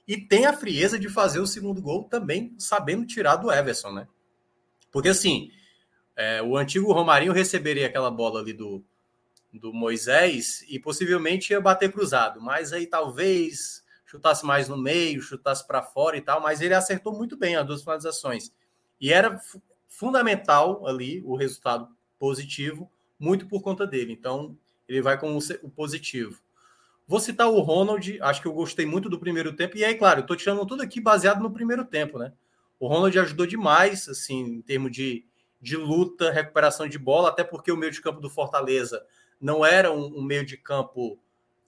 E 0.09 0.17
tem 0.17 0.47
a 0.47 0.55
frieza 0.55 0.99
de 0.99 1.11
fazer 1.11 1.39
o 1.39 1.47
segundo 1.47 1.83
gol 1.83 2.05
também, 2.05 2.55
sabendo 2.59 3.07
tirar 3.07 3.37
do 3.37 3.53
Everson, 3.53 3.93
né? 3.93 4.09
Porque 4.91 5.11
assim, 5.11 5.51
é, 6.17 6.43
o 6.43 6.57
antigo 6.57 6.91
Romarinho 6.91 7.33
receberia 7.33 7.87
aquela 7.87 8.11
bola 8.11 8.41
ali 8.41 8.55
do, 8.55 8.83
do 9.53 9.71
Moisés 9.71 10.65
e 10.67 10.79
possivelmente 10.79 11.53
ia 11.53 11.61
bater 11.61 11.93
cruzado, 11.93 12.41
mas 12.41 12.73
aí 12.73 12.87
talvez 12.87 13.85
chutasse 14.07 14.47
mais 14.47 14.67
no 14.67 14.79
meio, 14.79 15.21
chutasse 15.21 15.67
para 15.67 15.83
fora 15.83 16.17
e 16.17 16.23
tal, 16.23 16.41
mas 16.41 16.63
ele 16.63 16.73
acertou 16.73 17.15
muito 17.15 17.37
bem 17.37 17.57
as 17.57 17.67
duas 17.67 17.83
finalizações. 17.83 18.51
E 18.99 19.13
era 19.13 19.39
fundamental 19.87 20.87
ali 20.87 21.23
o 21.25 21.37
resultado 21.37 21.87
positivo, 22.19 22.91
muito 23.19 23.47
por 23.47 23.61
conta 23.61 23.87
dele. 23.87 24.13
Então, 24.15 24.57
ele 24.89 25.03
vai 25.03 25.21
com 25.21 25.37
o 25.37 25.71
positivo. 25.71 26.41
Vou 27.09 27.19
citar 27.19 27.49
o 27.49 27.61
Ronald, 27.61 28.21
acho 28.21 28.43
que 28.43 28.47
eu 28.47 28.53
gostei 28.53 28.85
muito 28.85 29.09
do 29.09 29.19
primeiro 29.19 29.55
tempo. 29.55 29.79
E 29.79 29.83
aí, 29.83 29.95
claro, 29.95 30.21
eu 30.21 30.23
estou 30.23 30.37
tirando 30.37 30.67
tudo 30.67 30.83
aqui 30.83 31.01
baseado 31.01 31.41
no 31.41 31.51
primeiro 31.51 31.83
tempo, 31.83 32.19
né? 32.19 32.35
O 32.79 32.87
Ronald 32.87 33.19
ajudou 33.19 33.47
demais, 33.47 34.07
assim, 34.11 34.41
em 34.41 34.61
termos 34.61 34.93
de, 34.93 35.25
de 35.59 35.75
luta, 35.75 36.31
recuperação 36.31 36.87
de 36.87 36.99
bola, 36.99 37.31
até 37.31 37.43
porque 37.43 37.73
o 37.73 37.77
meio 37.79 37.91
de 37.91 38.03
campo 38.03 38.21
do 38.21 38.29
Fortaleza 38.29 39.03
não 39.41 39.65
era 39.65 39.91
um, 39.91 40.19
um 40.19 40.23
meio 40.23 40.45
de 40.45 40.59
campo 40.59 41.19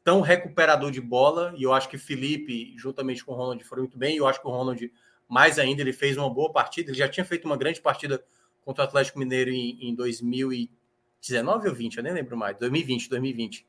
tão 0.05 0.21
recuperador 0.21 0.91
de 0.91 1.01
bola, 1.01 1.55
e 1.57 1.63
eu 1.63 1.73
acho 1.73 1.89
que 1.89 1.97
Felipe, 1.97 2.75
juntamente 2.77 3.25
com 3.25 3.33
o 3.33 3.35
Ronald, 3.35 3.65
foram 3.65 3.85
muito 3.85 3.97
bem, 3.97 4.17
e 4.17 4.19
eu 4.19 4.27
acho 4.27 4.43
que 4.43 4.47
o 4.47 4.51
Ronald, 4.51 4.93
mais 5.27 5.59
ainda, 5.59 5.81
ele 5.81 5.95
fez 5.95 6.19
uma 6.19 6.29
boa 6.29 6.53
partida, 6.53 6.91
ele 6.91 6.99
já 6.99 7.09
tinha 7.09 7.25
feito 7.25 7.47
uma 7.47 7.57
grande 7.57 7.81
partida 7.81 8.23
contra 8.63 8.85
o 8.85 8.87
Atlético 8.87 9.19
Mineiro 9.19 9.51
em, 9.51 9.89
em 9.89 9.95
2019 9.95 11.69
ou 11.69 11.75
20, 11.75 11.97
eu 11.97 12.03
nem 12.03 12.13
lembro 12.13 12.37
mais, 12.37 12.59
2020, 12.59 13.09
2020. 13.09 13.67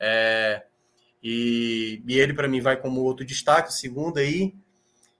É, 0.00 0.66
e, 1.22 2.02
e 2.06 2.18
ele, 2.18 2.34
para 2.34 2.48
mim, 2.48 2.60
vai 2.60 2.76
como 2.76 3.02
outro 3.02 3.24
destaque, 3.24 3.68
o 3.68 3.72
segundo 3.72 4.18
aí. 4.18 4.54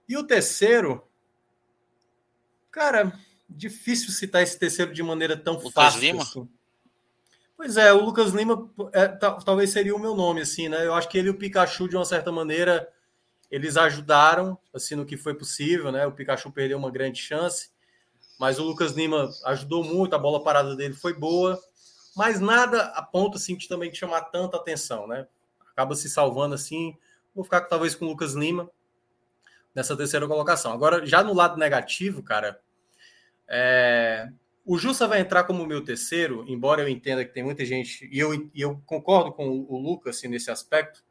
E 0.07 0.17
o 0.17 0.23
terceiro, 0.23 1.07
cara, 2.69 3.17
difícil 3.49 4.11
citar 4.11 4.43
esse 4.43 4.59
terceiro 4.59 4.93
de 4.93 5.01
maneira 5.01 5.37
tão 5.37 5.53
Lucas 5.53 5.71
fácil. 5.71 6.01
Lima? 6.01 6.23
Assim. 6.23 6.49
Pois 7.55 7.77
é, 7.77 7.93
o 7.93 8.03
Lucas 8.03 8.31
Lima 8.31 8.69
é, 8.91 9.07
talvez 9.07 9.69
seria 9.69 9.95
o 9.95 9.99
meu 9.99 10.15
nome, 10.15 10.41
assim, 10.41 10.67
né? 10.67 10.85
Eu 10.85 10.93
acho 10.93 11.07
que 11.07 11.17
ele 11.17 11.27
e 11.27 11.31
o 11.31 11.37
Pikachu, 11.37 11.87
de 11.87 11.95
uma 11.95 12.03
certa 12.03 12.31
maneira, 12.31 12.91
eles 13.49 13.77
ajudaram, 13.77 14.57
assim, 14.73 14.95
no 14.95 15.05
que 15.05 15.15
foi 15.15 15.33
possível, 15.33 15.91
né? 15.91 16.05
O 16.05 16.11
Pikachu 16.11 16.51
perdeu 16.51 16.77
uma 16.77 16.91
grande 16.91 17.21
chance, 17.21 17.69
mas 18.37 18.59
o 18.59 18.63
Lucas 18.63 18.91
Lima 18.91 19.29
ajudou 19.45 19.83
muito, 19.83 20.13
a 20.13 20.19
bola 20.19 20.43
parada 20.43 20.75
dele 20.75 20.93
foi 20.93 21.13
boa, 21.13 21.57
mas 22.17 22.41
nada 22.41 22.87
a 22.87 23.01
ponto, 23.01 23.37
assim, 23.37 23.55
de 23.55 23.67
também 23.69 23.93
chamar 23.93 24.23
tanta 24.23 24.57
atenção, 24.57 25.07
né? 25.07 25.27
Acaba 25.73 25.95
se 25.95 26.09
salvando, 26.09 26.55
assim, 26.55 26.95
vou 27.33 27.43
ficar 27.43 27.61
talvez 27.61 27.95
com 27.95 28.05
o 28.05 28.07
Lucas 28.07 28.33
Lima 28.33 28.69
nessa 29.73 29.97
terceira 29.97 30.27
colocação. 30.27 30.71
Agora, 30.71 31.05
já 31.05 31.23
no 31.23 31.33
lado 31.33 31.57
negativo, 31.57 32.21
cara, 32.21 32.61
é, 33.47 34.29
o 34.65 34.77
Jussa 34.77 35.07
vai 35.07 35.19
entrar 35.19 35.43
como 35.43 35.65
meu 35.65 35.83
terceiro, 35.83 36.45
embora 36.47 36.81
eu 36.81 36.87
entenda 36.87 37.25
que 37.25 37.33
tem 37.33 37.43
muita 37.43 37.65
gente, 37.65 38.07
e 38.11 38.19
eu, 38.19 38.33
e 38.33 38.61
eu 38.61 38.81
concordo 38.85 39.33
com 39.33 39.47
o 39.47 39.77
Lucas 39.77 40.17
assim, 40.17 40.27
nesse 40.27 40.49
aspecto. 40.49 41.03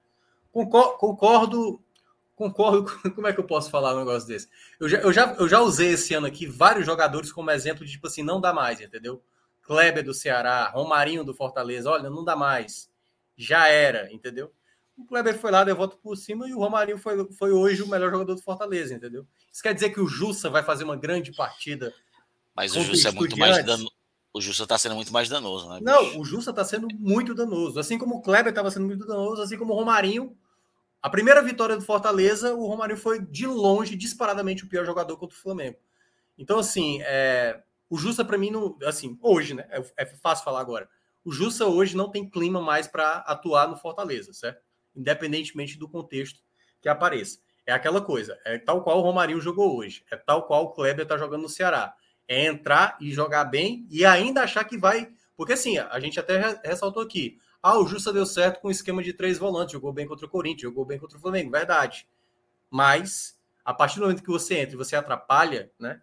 Concordo, 0.50 0.97
concordo, 0.97 1.82
concordo. 2.34 2.84
Como 3.15 3.26
é 3.26 3.32
que 3.32 3.41
eu 3.41 3.44
posso 3.44 3.70
falar 3.70 3.94
um 3.94 3.99
negócio 3.99 4.28
desse? 4.28 4.49
Eu 4.78 4.89
já, 4.89 4.99
eu, 4.99 5.12
já, 5.12 5.34
eu 5.34 5.49
já 5.49 5.60
usei 5.60 5.91
esse 5.91 6.15
ano 6.15 6.26
aqui 6.26 6.47
vários 6.47 6.86
jogadores 6.86 7.32
como 7.32 7.50
exemplo 7.50 7.84
de 7.84 7.92
tipo 7.92 8.07
assim, 8.07 8.23
não 8.23 8.41
dá 8.41 8.52
mais, 8.52 8.81
entendeu? 8.81 9.23
Kleber 9.62 10.05
do 10.05 10.15
Ceará, 10.15 10.68
Romarinho 10.68 11.24
do 11.24 11.34
Fortaleza, 11.34 11.91
olha, 11.91 12.10
não 12.10 12.24
dá 12.24 12.34
mais. 12.34 12.92
Já 13.36 13.69
era, 13.69 14.12
entendeu? 14.12 14.52
O 14.97 15.05
Kleber 15.05 15.39
foi 15.39 15.51
lá, 15.51 15.65
deu 15.65 15.75
volta 15.75 15.97
por 15.97 16.17
cima 16.17 16.49
e 16.49 16.52
o 16.52 16.59
Romarinho 16.59 16.99
foi, 16.99 17.33
foi 17.33 17.51
hoje 17.51 17.83
o 17.83 17.89
melhor 17.89 18.11
jogador 18.11 18.35
do 18.35 18.43
Fortaleza, 18.43 18.94
entendeu? 18.94 19.27
Isso 19.51 19.62
quer 19.62 19.75
dizer 19.75 19.91
que 19.91 20.01
o 20.01 20.07
Jussa 20.07 20.51
vai 20.51 20.62
fazer 20.62 20.85
uma 20.85 20.97
grande 20.97 21.33
partida 21.33 21.93
mas 22.55 22.77
o 22.77 22.83
Jussa 22.83 23.09
é 23.09 23.12
muito 23.12 23.36
mais 23.36 23.65
danoso. 23.65 23.93
O 24.35 24.41
Jussa 24.41 24.62
está 24.62 24.78
sendo 24.78 24.94
muito 24.94 25.12
mais 25.12 25.28
danoso, 25.28 25.69
né? 25.69 25.78
Não, 25.83 26.19
o 26.19 26.25
Jussa 26.25 26.51
está 26.51 26.65
sendo 26.65 26.89
muito 26.99 27.35
danoso. 27.35 27.78
Assim 27.78 27.99
como 27.99 28.17
o 28.17 28.23
Kleber 28.23 28.51
estava 28.51 28.70
sendo 28.70 28.86
muito 28.86 29.07
danoso, 29.07 29.43
assim 29.43 29.59
como 29.59 29.75
o 29.75 29.77
Romarinho. 29.77 30.36
A 31.02 31.11
primeira 31.11 31.43
vitória 31.43 31.77
do 31.77 31.83
Fortaleza, 31.83 32.55
o 32.55 32.67
Romarinho 32.67 32.99
foi 32.99 33.20
de 33.20 33.47
longe, 33.47 33.97
disparadamente, 33.97 34.65
o 34.65 34.69
pior 34.69 34.86
jogador 34.86 35.17
contra 35.19 35.36
o 35.36 35.41
Flamengo. 35.41 35.77
Então, 36.39 36.59
assim, 36.59 37.02
é... 37.02 37.61
o 37.91 37.99
Jussa, 37.99 38.25
para 38.25 38.39
mim, 38.39 38.51
não. 38.51 38.78
Assim, 38.85 39.19
hoje, 39.20 39.52
né? 39.52 39.67
É, 39.69 39.85
é 39.99 40.07
fácil 40.07 40.44
falar 40.44 40.61
agora. 40.61 40.89
O 41.25 41.33
Jussa 41.33 41.67
hoje 41.67 41.97
não 41.97 42.10
tem 42.10 42.28
clima 42.28 42.60
mais 42.60 42.86
para 42.86 43.18
atuar 43.18 43.68
no 43.68 43.76
Fortaleza, 43.76 44.33
certo? 44.33 44.62
Independentemente 44.94 45.78
do 45.78 45.89
contexto 45.89 46.41
que 46.81 46.89
apareça. 46.89 47.39
É 47.65 47.73
aquela 47.73 48.01
coisa, 48.01 48.39
é 48.44 48.59
tal 48.59 48.83
qual 48.83 48.99
o 48.99 49.02
Romarinho 49.02 49.41
jogou 49.41 49.76
hoje, 49.76 50.05
é 50.10 50.17
tal 50.17 50.47
qual 50.47 50.65
o 50.65 50.73
Kleber 50.73 51.05
está 51.05 51.17
jogando 51.17 51.42
no 51.42 51.49
Ceará 51.49 51.94
é 52.28 52.47
entrar 52.47 52.97
e 53.01 53.12
jogar 53.12 53.44
bem 53.44 53.86
e 53.91 54.05
ainda 54.05 54.42
achar 54.42 54.65
que 54.65 54.78
vai. 54.78 55.10
Porque 55.36 55.52
assim, 55.52 55.78
a 55.78 55.99
gente 56.01 56.18
até 56.18 56.60
ressaltou 56.65 57.02
aqui. 57.02 57.39
Ah, 57.62 57.78
o 57.78 57.86
Justa 57.86 58.12
deu 58.12 58.26
certo 58.26 58.60
com 58.60 58.68
o 58.68 58.70
esquema 58.70 59.02
de 59.02 59.12
três 59.12 59.39
volantes, 59.39 59.73
jogou 59.73 59.92
bem 59.92 60.07
contra 60.07 60.26
o 60.26 60.28
Corinthians, 60.28 60.62
jogou 60.62 60.84
bem 60.84 60.99
contra 60.99 61.17
o 61.17 61.20
Flamengo, 61.20 61.51
verdade. 61.51 62.07
Mas, 62.70 63.39
a 63.65 63.73
partir 63.73 63.97
do 63.97 64.02
momento 64.02 64.23
que 64.23 64.31
você 64.31 64.59
entra 64.59 64.75
e 64.75 64.78
você 64.78 64.97
atrapalha, 64.97 65.70
né? 65.78 66.01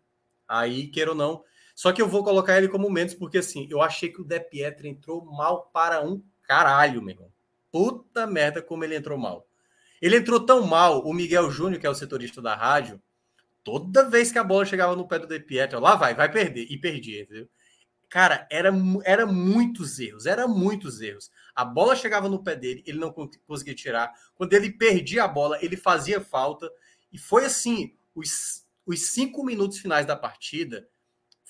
Aí, 0.48 0.88
queira 0.88 1.12
ou 1.12 1.18
não. 1.18 1.44
Só 1.80 1.94
que 1.94 2.02
eu 2.02 2.10
vou 2.10 2.26
colocar 2.26 2.58
ele 2.58 2.68
como 2.68 2.90
menos, 2.90 3.14
porque 3.14 3.38
assim, 3.38 3.66
eu 3.72 3.82
achei 3.82 4.10
que 4.10 4.20
o 4.20 4.26
De 4.26 4.38
Pietro 4.38 4.86
entrou 4.86 5.24
mal 5.24 5.70
para 5.72 6.04
um 6.04 6.22
caralho, 6.44 7.02
meu 7.02 7.16
irmão. 7.16 7.32
Puta 7.72 8.28
merda, 8.28 8.62
como 8.62 8.84
ele 8.84 8.98
entrou 8.98 9.18
mal. 9.18 9.48
Ele 10.02 10.18
entrou 10.18 10.46
tão 10.46 10.68
mal, 10.68 11.00
o 11.08 11.14
Miguel 11.14 11.50
Júnior, 11.50 11.80
que 11.80 11.88
é 11.88 11.90
o 11.90 11.96
setorista 11.96 12.42
da 12.42 12.54
rádio, 12.54 13.02
Toda 13.64 14.10
vez 14.10 14.30
que 14.32 14.40
a 14.40 14.44
bola 14.44 14.66
chegava 14.66 14.94
no 14.94 15.08
pé 15.08 15.20
do 15.20 15.28
De 15.28 15.40
Pietro, 15.40 15.80
lá 15.80 15.96
vai, 15.96 16.14
vai 16.14 16.30
perder. 16.30 16.66
E 16.70 16.78
perdia, 16.78 17.22
entendeu? 17.22 17.48
Cara, 18.10 18.46
era, 18.52 18.74
era 19.06 19.26
muitos 19.26 20.00
erros, 20.00 20.26
era 20.26 20.48
muitos 20.48 21.00
erros. 21.00 21.32
A 21.56 21.64
bola 21.64 21.96
chegava 21.96 22.28
no 22.28 22.44
pé 22.44 22.56
dele, 22.56 22.84
ele 22.86 22.98
não 22.98 23.14
conseguia 23.46 23.76
tirar. 23.76 24.12
Quando 24.34 24.54
ele 24.54 24.72
perdia 24.72 25.24
a 25.24 25.28
bola, 25.28 25.64
ele 25.64 25.78
fazia 25.78 26.20
falta. 26.20 26.70
E 27.10 27.18
foi 27.18 27.46
assim, 27.46 27.94
os, 28.16 28.66
os 28.86 29.12
cinco 29.12 29.46
minutos 29.46 29.78
finais 29.78 30.06
da 30.06 30.16
partida, 30.16 30.86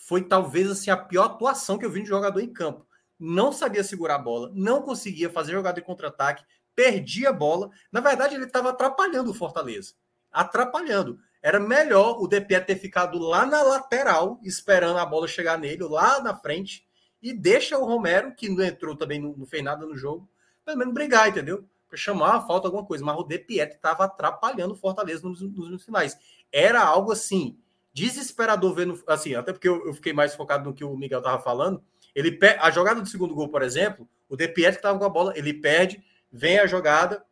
foi 0.10 0.24
talvez 0.24 0.68
assim 0.72 0.90
a 0.90 0.98
pior 0.98 1.26
atuação 1.26 1.78
que 1.78 1.86
eu 1.86 1.92
vi 1.92 2.02
de 2.02 2.10
jogador 2.10 2.40
em 2.40 2.52
campo. 2.52 2.84
Não 3.20 3.52
sabia 3.52 3.84
segurar 3.84 4.16
a 4.16 4.18
bola, 4.18 4.52
não 4.56 4.82
conseguia 4.82 5.30
fazer 5.30 5.52
jogada 5.52 5.80
de 5.80 5.86
contra-ataque, 5.86 6.44
perdia 6.76 7.30
a 7.30 7.34
bola. 7.34 7.70
Na 7.92 8.00
verdade, 8.00 8.34
ele 8.34 8.46
estava 8.46 8.72
atrapalhando 8.72 9.30
o 9.30 9.36
Fortaleza. 9.36 9.94
Atrapalhando. 10.32 11.20
Era 11.44 11.60
melhor 11.60 12.20
o 12.20 12.28
DP 12.28 12.60
ter 12.62 12.76
ficado 12.78 13.20
lá 13.20 13.46
na 13.46 13.62
lateral, 13.62 14.40
esperando 14.44 14.98
a 14.98 15.06
bola 15.06 15.28
chegar 15.28 15.60
nele, 15.60 15.84
lá 15.84 16.20
na 16.24 16.36
frente, 16.36 16.88
e 17.22 17.32
deixa 17.32 17.78
o 17.78 17.86
Romero, 17.86 18.34
que 18.34 18.50
não 18.50 18.64
entrou 18.64 18.96
também, 18.96 19.22
não, 19.22 19.46
fez 19.46 19.64
nada 19.64 19.86
no 19.86 19.96
jogo, 19.96 20.28
pelo 20.66 20.80
menos 20.80 20.94
brigar, 20.96 21.30
entendeu? 21.30 21.70
Para 21.88 21.98
chamar 22.00 22.38
a 22.38 22.42
falta 22.42 22.68
alguma 22.68 22.84
coisa. 22.84 23.06
Mas 23.06 23.16
o 23.16 23.24
De 23.24 23.46
estava 23.48 24.06
atrapalhando 24.06 24.74
o 24.74 24.78
Fortaleza 24.78 25.28
nos, 25.30 25.40
nos, 25.40 25.86
finais. 25.86 26.18
Era 26.52 26.82
algo 26.82 27.12
assim, 27.12 27.60
desesperador 28.00 28.74
vendo, 28.74 29.04
assim, 29.08 29.36
até 29.36 29.52
porque 29.52 29.68
eu, 29.68 29.86
eu 29.86 29.94
fiquei 29.94 30.14
mais 30.14 30.34
focado 30.34 30.64
no 30.64 30.74
que 30.74 30.84
o 30.84 30.96
Miguel 30.96 31.20
estava 31.20 31.42
falando. 31.42 31.84
Ele 32.16 32.38
a 32.60 32.72
jogada 32.72 33.02
do 33.02 33.08
segundo 33.08 33.36
gol, 33.36 33.50
por 33.50 33.62
exemplo, 33.62 34.10
o 34.28 34.36
De 34.36 34.48
Pietro 34.48 34.78
estava 34.78 34.98
com 34.98 35.06
a 35.06 35.10
bola, 35.10 35.34
ele 35.36 35.54
perde, 35.54 36.04
vem 36.32 36.60
a 36.60 36.66
jogada 36.66 37.24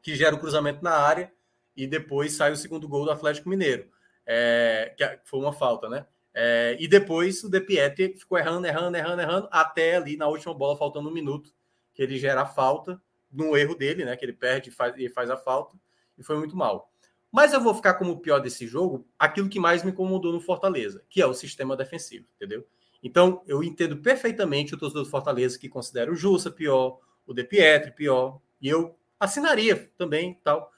que 0.00 0.14
gera 0.14 0.34
o 0.34 0.38
cruzamento 0.38 0.82
na 0.82 0.92
área 0.92 1.32
e 1.76 1.86
depois 1.86 2.32
sai 2.32 2.52
o 2.52 2.56
segundo 2.56 2.88
gol 2.88 3.04
do 3.04 3.10
Atlético 3.10 3.48
Mineiro, 3.48 3.88
é, 4.26 4.94
que 4.96 5.04
foi 5.24 5.40
uma 5.40 5.52
falta, 5.52 5.88
né? 5.88 6.06
É, 6.34 6.76
e 6.78 6.88
depois 6.88 7.42
o 7.44 7.50
De 7.50 7.60
Pietri 7.60 8.16
ficou 8.16 8.38
errando, 8.38 8.66
errando, 8.66 8.96
errando, 8.96 9.22
errando, 9.22 9.48
até 9.50 9.96
ali 9.96 10.16
na 10.16 10.28
última 10.28 10.54
bola, 10.54 10.76
faltando 10.76 11.08
um 11.08 11.12
minuto, 11.12 11.52
que 11.94 12.02
ele 12.02 12.16
gera 12.18 12.42
a 12.42 12.46
falta, 12.46 13.00
no 13.30 13.56
erro 13.56 13.74
dele, 13.74 14.04
né? 14.04 14.16
Que 14.16 14.24
ele 14.24 14.32
perde 14.32 14.70
e 14.70 14.72
faz, 14.72 14.94
e 14.96 15.08
faz 15.08 15.30
a 15.30 15.36
falta, 15.36 15.76
e 16.18 16.22
foi 16.22 16.36
muito 16.36 16.56
mal. 16.56 16.91
Mas 17.32 17.54
eu 17.54 17.60
vou 17.62 17.74
ficar 17.74 17.94
como 17.94 18.12
o 18.12 18.20
pior 18.20 18.40
desse 18.40 18.66
jogo, 18.66 19.08
aquilo 19.18 19.48
que 19.48 19.58
mais 19.58 19.82
me 19.82 19.90
incomodou 19.90 20.34
no 20.34 20.40
Fortaleza, 20.40 21.02
que 21.08 21.22
é 21.22 21.26
o 21.26 21.32
sistema 21.32 21.74
defensivo, 21.74 22.26
entendeu? 22.36 22.66
Então, 23.02 23.42
eu 23.46 23.64
entendo 23.64 23.96
perfeitamente 23.96 24.74
o 24.74 24.78
torcedor 24.78 25.04
do 25.04 25.10
Fortaleza 25.10 25.58
que 25.58 25.68
considera 25.68 26.12
o 26.12 26.14
Jussa 26.14 26.50
pior, 26.50 27.00
o 27.26 27.32
De 27.32 27.42
Pietri 27.42 27.90
pior, 27.90 28.38
e 28.60 28.68
eu 28.68 28.94
assinaria 29.18 29.90
também 29.96 30.38
tal. 30.44 30.70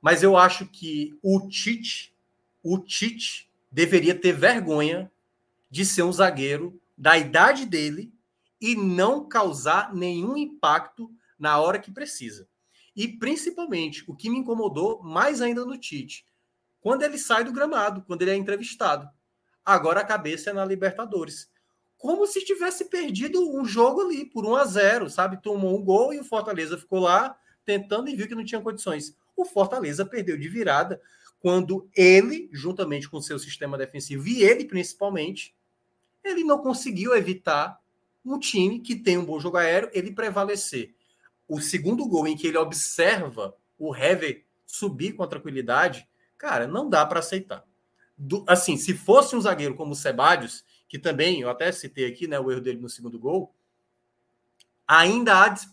Mas 0.00 0.22
eu 0.22 0.34
acho 0.34 0.66
que 0.66 1.18
o 1.22 1.46
Tite, 1.46 2.16
o 2.62 2.78
Tite 2.78 3.50
deveria 3.70 4.14
ter 4.14 4.32
vergonha 4.32 5.12
de 5.70 5.84
ser 5.84 6.02
um 6.02 6.12
zagueiro 6.12 6.80
da 6.96 7.18
idade 7.18 7.66
dele 7.66 8.10
e 8.60 8.74
não 8.74 9.28
causar 9.28 9.94
nenhum 9.94 10.36
impacto 10.36 11.10
na 11.38 11.58
hora 11.58 11.78
que 11.78 11.92
precisa. 11.92 12.48
E 12.98 13.06
principalmente, 13.06 14.04
o 14.06 14.14
que 14.14 14.28
me 14.28 14.38
incomodou 14.38 15.02
mais 15.02 15.40
ainda 15.40 15.64
no 15.64 15.78
Tite, 15.78 16.26
quando 16.80 17.02
ele 17.02 17.16
sai 17.16 17.44
do 17.44 17.52
gramado, 17.52 18.02
quando 18.02 18.22
ele 18.22 18.32
é 18.32 18.36
entrevistado. 18.36 19.08
Agora 19.64 20.00
a 20.00 20.04
cabeça 20.04 20.50
é 20.50 20.52
na 20.52 20.64
Libertadores. 20.64 21.48
Como 21.96 22.26
se 22.26 22.44
tivesse 22.44 22.86
perdido 22.86 23.56
um 23.56 23.64
jogo 23.64 24.02
ali 24.02 24.24
por 24.24 24.44
1 24.44 24.56
a 24.56 24.64
0, 24.64 25.10
sabe? 25.10 25.40
Tomou 25.40 25.78
um 25.78 25.84
gol 25.84 26.12
e 26.12 26.18
o 26.18 26.24
Fortaleza 26.24 26.76
ficou 26.76 26.98
lá 26.98 27.38
tentando 27.64 28.08
e 28.08 28.16
viu 28.16 28.28
que 28.28 28.34
não 28.34 28.44
tinha 28.44 28.60
condições 28.60 29.16
o 29.38 29.44
Fortaleza 29.44 30.04
perdeu 30.04 30.36
de 30.36 30.48
virada 30.48 31.00
quando 31.38 31.88
ele, 31.96 32.50
juntamente 32.52 33.08
com 33.08 33.20
seu 33.20 33.38
sistema 33.38 33.78
defensivo, 33.78 34.26
e 34.26 34.42
ele 34.42 34.64
principalmente, 34.64 35.54
ele 36.24 36.42
não 36.42 36.58
conseguiu 36.58 37.14
evitar 37.14 37.80
um 38.24 38.38
time 38.38 38.80
que 38.80 38.96
tem 38.96 39.16
um 39.16 39.24
bom 39.24 39.38
jogo 39.38 39.56
aéreo, 39.56 39.88
ele 39.92 40.10
prevalecer. 40.10 40.96
O 41.48 41.60
segundo 41.60 42.06
gol 42.06 42.28
em 42.28 42.36
que 42.36 42.46
ele 42.46 42.58
observa 42.58 43.56
o 43.78 43.96
Hever 43.96 44.44
subir 44.66 45.14
com 45.14 45.26
tranquilidade, 45.26 46.06
cara, 46.36 46.66
não 46.66 46.88
dá 46.88 47.04
para 47.06 47.20
aceitar. 47.20 47.64
Do, 48.16 48.44
assim, 48.46 48.76
se 48.76 48.94
fosse 48.94 49.34
um 49.34 49.40
zagueiro 49.40 49.74
como 49.74 49.92
o 49.92 49.96
Sebadios, 49.96 50.64
que 50.88 50.98
também, 50.98 51.40
eu 51.40 51.48
até 51.48 51.72
citei 51.72 52.06
aqui, 52.06 52.26
né, 52.26 52.38
o 52.38 52.50
erro 52.50 52.60
dele 52.60 52.80
no 52.80 52.88
segundo 52.88 53.18
gol, 53.18 53.54
ainda 54.86 55.42
há 55.42 55.48
de 55.48 55.66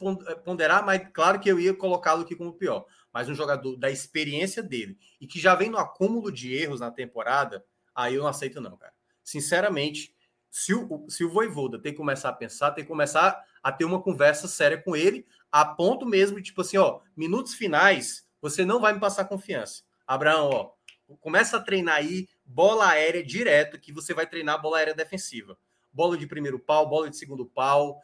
ponderar, 0.44 0.86
mas 0.86 1.02
claro 1.14 1.40
que 1.40 1.50
eu 1.50 1.60
ia 1.60 1.74
colocá-lo 1.74 2.22
aqui 2.22 2.36
como 2.36 2.54
pior 2.54 2.86
mas 3.16 3.30
um 3.30 3.34
jogador 3.34 3.78
da 3.78 3.90
experiência 3.90 4.62
dele 4.62 4.98
e 5.22 5.26
que 5.26 5.40
já 5.40 5.56
vem 5.56 5.70
no 5.70 5.78
acúmulo 5.78 6.30
de 6.30 6.54
erros 6.54 6.82
na 6.82 6.92
temporada, 6.92 7.66
aí 7.96 8.16
eu 8.16 8.22
não 8.22 8.28
aceito, 8.28 8.60
não, 8.60 8.76
cara. 8.76 8.92
Sinceramente, 9.24 10.14
se 10.58 10.74
o, 10.74 11.06
se 11.10 11.22
o 11.22 11.30
Voivoda 11.30 11.78
tem 11.78 11.92
que 11.92 11.98
começar 11.98 12.30
a 12.30 12.34
pensar, 12.34 12.72
tem 12.72 12.86
que 12.86 12.88
começar 12.88 13.44
a 13.62 13.74
ter 13.74 13.84
uma 13.84 14.02
conversa 14.02 14.48
séria 14.48 14.82
com 14.82 14.96
ele, 14.96 15.28
a 15.52 15.66
ponto 15.66 16.06
mesmo 16.06 16.42
tipo 16.42 16.62
assim, 16.62 16.78
ó, 16.78 17.02
minutos 17.14 17.56
finais, 17.56 18.26
você 18.42 18.64
não 18.64 18.80
vai 18.80 18.94
me 18.94 19.00
passar 19.02 19.26
confiança. 19.26 19.84
Abraão, 20.08 20.50
ó, 20.50 20.72
começa 21.20 21.58
a 21.58 21.60
treinar 21.60 21.98
aí 21.98 22.30
bola 22.46 22.88
aérea 22.88 23.22
direto, 23.22 23.78
que 23.78 23.92
você 23.92 24.14
vai 24.14 24.26
treinar 24.26 24.62
bola 24.62 24.78
aérea 24.78 24.94
defensiva. 24.94 25.58
Bola 25.92 26.18
de 26.18 26.26
primeiro 26.26 26.58
pau, 26.58 26.88
bola 26.88 27.10
de 27.10 27.18
segundo 27.18 27.46
pau, 27.46 28.00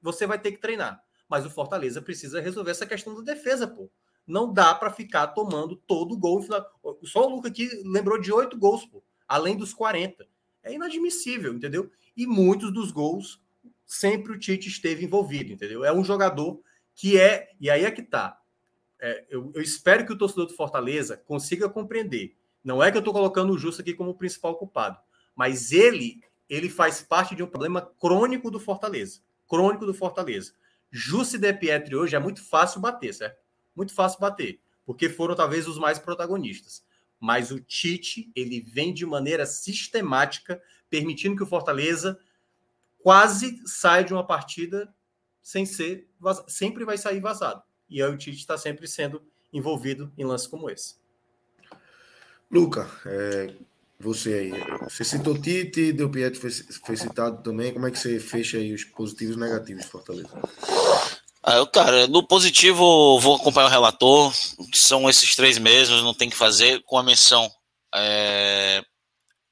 você 0.00 0.24
vai 0.24 0.38
ter 0.38 0.52
que 0.52 0.58
treinar. 0.58 1.02
Mas 1.28 1.44
o 1.44 1.50
Fortaleza 1.50 2.00
precisa 2.00 2.40
resolver 2.40 2.70
essa 2.70 2.86
questão 2.86 3.12
da 3.12 3.22
defesa, 3.22 3.66
pô 3.66 3.90
não 4.24 4.52
dá 4.52 4.74
para 4.74 4.90
ficar 4.90 5.28
tomando 5.28 5.76
todo 5.76 6.12
o 6.12 6.18
gol. 6.18 6.44
Só 7.04 7.26
o 7.26 7.28
Luca 7.28 7.46
aqui 7.46 7.68
lembrou 7.84 8.20
de 8.20 8.32
oito 8.32 8.58
gols, 8.58 8.84
pô, 8.84 9.00
além 9.28 9.56
dos 9.56 9.72
40. 9.72 10.26
É 10.66 10.74
inadmissível, 10.74 11.54
entendeu? 11.54 11.90
E 12.16 12.26
muitos 12.26 12.72
dos 12.72 12.90
gols 12.90 13.40
sempre 13.86 14.32
o 14.32 14.38
Tite 14.38 14.68
esteve 14.68 15.04
envolvido, 15.04 15.52
entendeu? 15.52 15.84
É 15.84 15.92
um 15.92 16.04
jogador 16.04 16.60
que 16.94 17.18
é. 17.18 17.50
E 17.60 17.70
aí 17.70 17.84
é 17.84 17.90
que 17.90 18.02
tá. 18.02 18.40
É, 18.98 19.24
eu, 19.28 19.52
eu, 19.54 19.62
espero 19.62 20.04
que 20.06 20.12
o 20.12 20.18
torcedor 20.18 20.46
do 20.46 20.54
Fortaleza 20.54 21.16
consiga 21.16 21.68
compreender. 21.68 22.34
Não 22.64 22.82
é 22.82 22.90
que 22.90 22.96
eu 22.96 23.00
estou 23.00 23.14
colocando 23.14 23.52
o 23.52 23.58
Justo 23.58 23.82
aqui 23.82 23.94
como 23.94 24.10
o 24.10 24.14
principal 24.14 24.56
culpado, 24.56 24.98
mas 25.34 25.72
ele 25.72 26.20
ele 26.48 26.68
faz 26.68 27.02
parte 27.02 27.34
de 27.34 27.42
um 27.42 27.46
problema 27.46 27.82
crônico 28.00 28.50
do 28.50 28.60
Fortaleza. 28.60 29.20
Crônico 29.48 29.84
do 29.84 29.92
Fortaleza. 29.92 30.52
Justo 30.90 31.36
e 31.36 31.38
De 31.38 31.52
Pietri 31.52 31.96
hoje 31.96 32.14
é 32.14 32.18
muito 32.18 32.42
fácil 32.42 32.80
bater, 32.80 33.12
certo? 33.12 33.46
muito 33.76 33.94
fácil 33.94 34.18
bater, 34.18 34.58
porque 34.86 35.10
foram 35.10 35.34
talvez 35.34 35.68
os 35.68 35.78
mais 35.78 35.98
protagonistas. 35.98 36.82
Mas 37.20 37.50
o 37.50 37.60
Tite, 37.60 38.30
ele 38.34 38.60
vem 38.60 38.92
de 38.92 39.06
maneira 39.06 39.46
sistemática, 39.46 40.60
permitindo 40.90 41.36
que 41.36 41.42
o 41.42 41.46
Fortaleza 41.46 42.18
quase 42.98 43.62
saia 43.66 44.04
de 44.04 44.12
uma 44.12 44.26
partida 44.26 44.92
sem 45.42 45.64
ser 45.64 46.08
vazado. 46.18 46.50
sempre 46.50 46.84
vai 46.84 46.98
sair 46.98 47.20
vazado. 47.20 47.62
E 47.88 48.02
aí 48.02 48.10
o 48.10 48.16
Tite 48.16 48.38
está 48.38 48.58
sempre 48.58 48.86
sendo 48.88 49.22
envolvido 49.52 50.12
em 50.18 50.24
lances 50.24 50.46
como 50.46 50.68
esse. 50.68 50.96
Luca, 52.50 52.90
é, 53.06 53.54
você 53.98 54.34
aí, 54.34 54.52
você 54.84 55.04
citou 55.04 55.40
Tite, 55.40 55.92
Del 55.92 56.10
Pietro 56.10 56.40
foi, 56.40 56.50
foi 56.50 56.96
citado 56.96 57.42
também. 57.42 57.72
Como 57.72 57.86
é 57.86 57.90
que 57.90 57.98
você 57.98 58.20
fecha 58.20 58.58
aí 58.58 58.74
os 58.74 58.84
positivos 58.84 59.36
e 59.36 59.38
negativos 59.38 59.84
de 59.84 59.90
Fortaleza? 59.90 60.30
Ah, 61.48 61.58
eu, 61.58 61.66
cara, 61.68 62.08
no 62.08 62.26
positivo, 62.26 63.20
vou 63.20 63.36
acompanhar 63.36 63.68
o 63.68 63.70
relator. 63.70 64.34
São 64.74 65.08
esses 65.08 65.36
três 65.36 65.58
mesmos, 65.58 66.02
não 66.02 66.12
tem 66.12 66.28
que 66.28 66.34
fazer, 66.34 66.82
com 66.82 66.98
a 66.98 67.04
menção 67.04 67.48
é, 67.94 68.84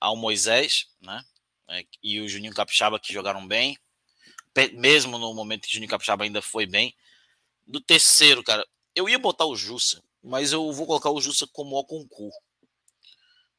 ao 0.01 0.17
Moisés, 0.17 0.87
né? 1.01 1.23
É, 1.71 1.85
e 2.03 2.21
o 2.21 2.29
Juninho 2.29 2.53
Capixaba 2.53 2.99
que 2.99 3.13
jogaram 3.13 3.47
bem, 3.47 3.79
mesmo 4.73 5.19
no 5.19 5.33
momento 5.35 5.63
que 5.63 5.69
o 5.69 5.73
Juninho 5.75 5.89
Capixaba 5.89 6.25
ainda 6.25 6.43
foi 6.43 6.67
bem. 6.67 6.93
Do 7.65 7.81
terceiro, 7.81 8.43
cara, 8.43 8.67
eu 8.93 9.09
ia 9.09 9.19
botar 9.19 9.47
o 9.47 9.55
Jussa, 9.55 10.03
mas 10.21 10.51
eu 10.51 10.73
vou 10.73 10.87
colocar 10.87 11.11
o 11.11 11.21
Jussa 11.21 11.47
como 11.53 11.77
o 11.77 11.85
concurso. 11.85 12.37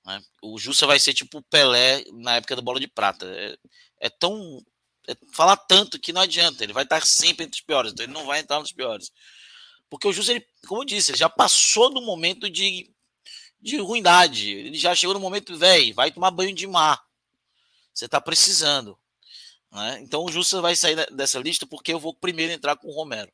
Né? 0.06 0.22
O 0.42 0.60
Jussa 0.60 0.86
vai 0.86 1.00
ser 1.00 1.14
tipo 1.14 1.38
o 1.38 1.44
Pelé 1.44 2.04
na 2.12 2.36
época 2.36 2.58
da 2.58 2.62
bola 2.62 2.82
de 2.82 2.88
prata. 2.88 3.26
É, 3.28 3.56
é 4.02 4.10
tão 4.10 4.62
falar 5.32 5.58
tanto 5.58 6.00
que 6.00 6.14
não 6.14 6.22
adianta, 6.22 6.64
ele 6.64 6.74
vai 6.74 6.84
estar 6.84 7.06
sempre 7.06 7.46
entre 7.46 7.60
os 7.60 7.66
piores, 7.66 7.92
então 7.92 8.06
ele 8.06 8.14
não 8.14 8.26
vai 8.26 8.40
entrar 8.40 8.60
nos 8.60 8.72
piores. 8.72 9.12
Porque 9.90 10.08
o 10.08 10.14
Justo, 10.14 10.32
ele, 10.32 10.46
como 10.68 10.82
eu 10.82 10.86
disse, 10.86 11.12
ele 11.12 11.18
já 11.18 11.30
passou 11.30 11.94
do 11.94 12.02
momento 12.02 12.50
de, 12.50 12.92
de 13.62 13.78
ruindade, 13.78 14.52
ele 14.52 14.78
já 14.78 14.96
chegou 14.96 15.14
no 15.14 15.20
momento, 15.20 15.58
velho, 15.58 15.94
vai 15.94 16.12
tomar 16.12 16.32
banho 16.32 16.56
de 16.56 16.68
mar. 16.68 17.04
Você 17.94 18.06
está 18.06 18.20
precisando. 18.20 18.98
Né? 19.72 20.00
Então 20.02 20.24
o 20.24 20.32
Justo 20.32 20.62
vai 20.62 20.76
sair 20.76 20.96
dessa 21.12 21.40
lista 21.40 21.66
porque 21.66 21.94
eu 21.94 22.00
vou 22.00 22.14
primeiro 22.14 22.52
entrar 22.52 22.76
com 22.76 22.88
o 22.88 22.96
Romero. 22.96 23.32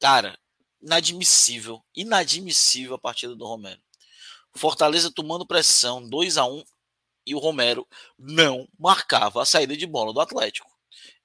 Cara, 0.00 0.38
inadmissível, 0.80 1.84
inadmissível 1.94 2.94
a 2.94 2.98
partida 2.98 3.34
do 3.34 3.46
Romero. 3.46 3.80
Fortaleza 4.54 5.10
tomando 5.10 5.46
pressão, 5.46 6.08
2 6.08 6.36
a 6.36 6.44
1 6.44 6.64
e 7.28 7.34
o 7.34 7.38
Romero 7.38 7.86
não 8.18 8.66
marcava 8.78 9.42
a 9.42 9.46
saída 9.46 9.76
de 9.76 9.86
bola 9.86 10.12
do 10.12 10.20
Atlético. 10.20 10.70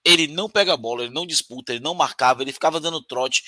Ele 0.04 0.28
não 0.28 0.50
pega 0.50 0.74
a 0.74 0.78
bola, 0.78 1.04
ele 1.04 1.14
não 1.14 1.26
disputa, 1.26 1.72
ele 1.72 1.84
não 1.84 1.94
marcava, 1.94 2.42
ele 2.42 2.52
ficava 2.52 2.80
dando 2.80 3.02
trote. 3.02 3.44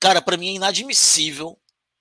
Cara, 0.00 0.22
para 0.22 0.36
mim 0.36 0.48
é 0.48 0.52
inadmissível, 0.52 1.58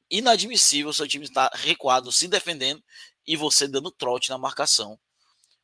inadmissível 0.09 0.93
seu 0.93 1.08
time 1.08 1.26
estar 1.26 1.50
recuado, 1.53 2.11
se 2.11 2.27
defendendo 2.27 2.84
e 3.26 3.35
você 3.35 3.67
dando 3.67 3.90
trote 3.90 4.30
na 4.30 4.38
marcação, 4.38 5.00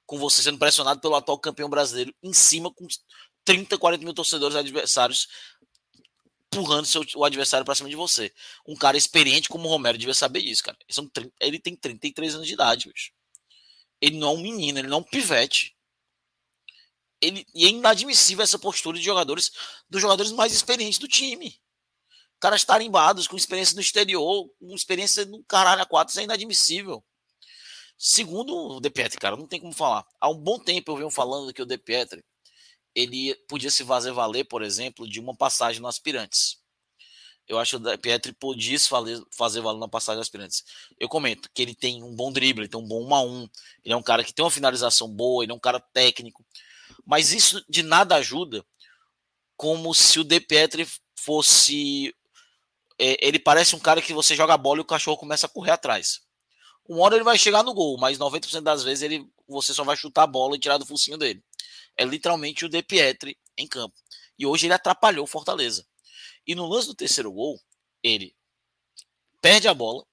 com 0.06 0.18
você 0.18 0.42
sendo 0.42 0.58
pressionado 0.58 1.00
pelo 1.00 1.16
atual 1.16 1.38
campeão 1.38 1.70
brasileiro 1.70 2.14
em 2.24 2.34
cima 2.34 2.74
com 2.74 2.88
30, 3.46 3.78
40 3.78 4.04
mil 4.04 4.14
torcedores 4.14 4.56
adversários 4.56 5.28
empurrando 6.54 6.86
seu, 6.86 7.04
o 7.16 7.26
adversário 7.26 7.66
para 7.66 7.76
cima 7.76 7.90
de 7.90 7.96
você. 7.96 8.32
Um 8.68 8.76
cara 8.76 8.98
experiente 8.98 9.50
como 9.50 9.68
o 9.68 9.72
Romero 9.72 9.98
devia 9.98 10.14
saber 10.14 10.42
disso, 10.42 10.64
cara. 10.64 10.78
Ele 11.40 11.60
tem 11.60 11.76
33 11.76 12.36
anos 12.36 12.48
de 12.48 12.54
idade, 12.54 12.90
bicho. 12.90 13.12
Ele 14.04 14.18
não 14.18 14.28
é 14.28 14.32
um 14.32 14.42
menino, 14.42 14.80
ele 14.80 14.90
não 14.90 14.98
é 14.98 15.00
um 15.00 15.04
pivete. 15.04 15.78
Ele, 17.22 17.48
e 17.56 17.66
é 17.66 17.70
inadmissível 17.70 18.44
essa 18.44 18.60
postura 18.60 19.00
de 19.00 19.06
jogadores, 19.06 19.50
dos 19.90 20.02
jogadores 20.02 20.34
mais 20.34 20.54
experientes 20.54 21.00
do 21.00 21.08
time. 21.08 21.58
Caras 22.38 22.66
tarimbados, 22.66 23.30
com 23.30 23.38
experiência 23.38 23.76
no 23.76 23.80
exterior, 23.80 24.50
com 24.60 24.76
experiência 24.76 25.24
no 25.24 25.42
caralho 25.46 25.82
a 25.82 25.86
quatro, 25.86 26.12
isso 26.12 26.20
é 26.20 26.24
inadmissível. 26.24 27.02
Segundo 27.98 28.54
o 28.54 28.82
De 28.82 28.90
Pietri, 28.90 29.18
cara, 29.18 29.38
não 29.38 29.48
tem 29.48 29.62
como 29.62 29.72
falar. 29.72 30.06
Há 30.20 30.30
um 30.30 30.38
bom 30.38 30.60
tempo 30.60 30.92
eu 30.92 30.98
venho 30.98 31.10
falando 31.10 31.54
que 31.54 31.62
o 31.62 31.66
De 31.66 31.78
Pietri 31.78 32.22
ele 32.94 33.34
podia 33.48 33.72
se 33.72 33.86
fazer 33.86 34.12
valer, 34.12 34.44
por 34.44 34.62
exemplo, 34.62 35.08
de 35.08 35.22
uma 35.22 35.34
passagem 35.34 35.82
no 35.82 35.88
Aspirantes. 35.88 36.62
Eu 37.48 37.60
acho 37.60 37.80
que 37.80 37.88
o 37.88 37.98
Pietri 37.98 38.32
podia 38.34 38.78
fazer 39.32 39.62
valer 39.62 39.80
na 39.80 39.88
passagem 39.88 40.18
no 40.18 40.22
Aspirantes. 40.22 40.64
Eu 41.00 41.10
comento 41.10 41.50
que 41.54 41.62
ele 41.62 41.76
tem 41.76 42.02
um 42.02 42.16
bom 42.16 42.32
drible, 42.32 42.62
ele 42.62 42.70
tem 42.70 42.80
um 42.80 42.88
bom 42.88 43.06
1 43.06 43.16
a 43.16 43.22
1 43.22 43.50
ele 43.84 43.94
é 43.94 43.98
um 43.98 44.04
cara 44.04 44.24
que 44.24 44.34
tem 44.34 44.44
uma 44.44 44.52
finalização 44.52 45.10
boa, 45.10 45.44
ele 45.44 45.52
é 45.52 45.56
um 45.56 45.60
cara 45.60 45.80
técnico. 45.80 46.46
Mas 47.06 47.34
isso 47.34 47.64
de 47.68 47.84
nada 47.84 48.16
ajuda, 48.16 48.66
como 49.58 49.94
se 49.94 50.20
o 50.20 50.24
De 50.24 50.40
Pietri 50.40 50.88
fosse. 51.16 52.16
É, 53.00 53.28
ele 53.28 53.40
parece 53.40 53.76
um 53.76 53.80
cara 53.80 54.02
que 54.02 54.14
você 54.14 54.36
joga 54.36 54.54
a 54.54 54.58
bola 54.58 54.80
e 54.80 54.82
o 54.82 54.86
cachorro 54.86 55.18
começa 55.18 55.48
a 55.48 55.50
correr 55.50 55.72
atrás. 55.72 56.22
Uma 56.88 57.02
hora 57.04 57.16
ele 57.16 57.24
vai 57.24 57.38
chegar 57.38 57.64
no 57.64 57.74
gol, 57.74 57.98
mas 57.98 58.18
90% 58.18 58.62
das 58.62 58.84
vezes 58.84 59.02
ele, 59.02 59.26
você 59.48 59.74
só 59.74 59.84
vai 59.84 59.98
chutar 59.98 60.24
a 60.24 60.28
bola 60.28 60.56
e 60.56 60.60
tirar 60.60 60.78
do 60.78 60.86
focinho 60.86 61.18
dele 61.18 61.44
é 61.98 62.06
literalmente 62.06 62.66
o 62.66 62.70
De 62.70 62.82
Pietri 62.82 63.38
em 63.58 63.68
campo. 63.68 63.96
E 64.38 64.46
hoje 64.46 64.68
ele 64.68 64.74
atrapalhou 64.74 65.26
o 65.26 65.28
Fortaleza. 65.28 65.86
E 66.46 66.56
no 66.56 66.68
lance 66.68 66.88
do 66.88 66.96
terceiro 66.96 67.32
gol, 67.32 67.60
ele 68.02 68.36
perde 69.42 69.68
a 69.68 69.74
bola, 69.74 70.06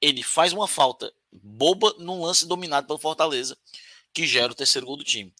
ele 0.00 0.22
faz 0.22 0.52
uma 0.52 0.68
falta 0.68 1.12
boba 1.32 1.94
num 1.98 2.22
lance 2.22 2.46
dominado 2.46 2.86
pelo 2.86 2.98
Fortaleza, 2.98 3.56
que 4.12 4.26
gera 4.26 4.52
o 4.52 4.54
terceiro 4.54 4.86
gol 4.86 4.96
do 4.96 5.04
time. 5.04 5.34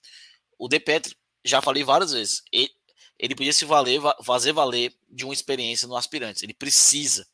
O 0.59 0.69
De 0.69 0.81
Pietri, 0.81 1.17
já 1.44 1.61
falei 1.61 1.85
várias 1.85 2.12
vezes, 2.12 2.43
ele, 2.51 2.70
ele 3.19 3.35
podia 3.35 3.52
se 3.52 3.65
valer, 3.65 4.01
fazer 4.25 4.52
valer 4.52 4.97
de 5.09 5.25
uma 5.25 5.35
experiência 5.35 5.86
no 5.86 5.97
aspirante. 5.97 6.44
Ele 6.44 6.55
precisa, 6.55 7.27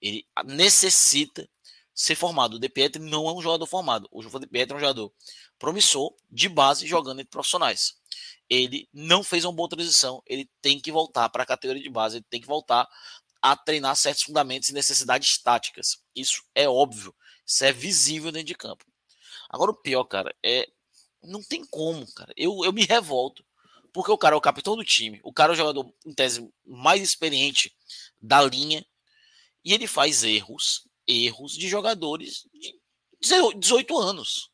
ele 0.00 0.26
necessita 0.44 1.48
ser 1.92 2.14
formado. 2.14 2.54
O 2.54 2.58
De 2.58 2.68
Pietri 2.68 3.02
não 3.02 3.28
é 3.28 3.32
um 3.32 3.42
jogador 3.42 3.66
formado. 3.66 4.08
O 4.12 4.22
De 4.22 4.46
Pietri 4.46 4.74
é 4.74 4.76
um 4.76 4.80
jogador 4.80 5.12
promissor 5.58 6.14
de 6.30 6.48
base 6.48 6.86
jogando 6.86 7.20
entre 7.20 7.30
profissionais. 7.30 7.99
Ele 8.50 8.88
não 8.92 9.22
fez 9.22 9.44
uma 9.44 9.52
boa 9.52 9.68
transição, 9.68 10.22
ele 10.26 10.50
tem 10.60 10.80
que 10.80 10.90
voltar 10.90 11.28
para 11.28 11.44
a 11.44 11.46
categoria 11.46 11.82
de 11.82 11.88
base, 11.88 12.16
ele 12.16 12.26
tem 12.28 12.40
que 12.40 12.46
voltar 12.46 12.88
a 13.40 13.56
treinar 13.56 13.96
certos 13.96 14.24
fundamentos 14.24 14.68
e 14.68 14.74
necessidades 14.74 15.38
táticas. 15.38 16.02
Isso 16.14 16.42
é 16.54 16.68
óbvio, 16.68 17.14
isso 17.46 17.64
é 17.64 17.72
visível 17.72 18.32
dentro 18.32 18.48
de 18.48 18.54
campo. 18.54 18.84
Agora 19.48 19.70
o 19.70 19.74
pior, 19.80 20.04
cara, 20.04 20.34
é 20.44 20.68
não 21.22 21.42
tem 21.42 21.64
como, 21.66 22.10
cara. 22.12 22.32
Eu, 22.36 22.64
eu 22.64 22.72
me 22.72 22.84
revolto 22.84 23.44
porque 23.92 24.10
o 24.10 24.18
cara 24.18 24.34
é 24.34 24.38
o 24.38 24.40
capitão 24.40 24.76
do 24.76 24.84
time, 24.84 25.20
o 25.22 25.32
cara 25.32 25.52
é 25.52 25.54
o 25.54 25.56
jogador 25.56 25.92
em 26.04 26.12
tese 26.12 26.48
mais 26.64 27.02
experiente 27.02 27.74
da 28.20 28.42
linha 28.42 28.84
e 29.64 29.72
ele 29.74 29.86
faz 29.86 30.24
erros, 30.24 30.88
erros 31.06 31.52
de 31.52 31.68
jogadores 31.68 32.46
de 32.52 32.74
18 33.56 33.98
anos 33.98 34.50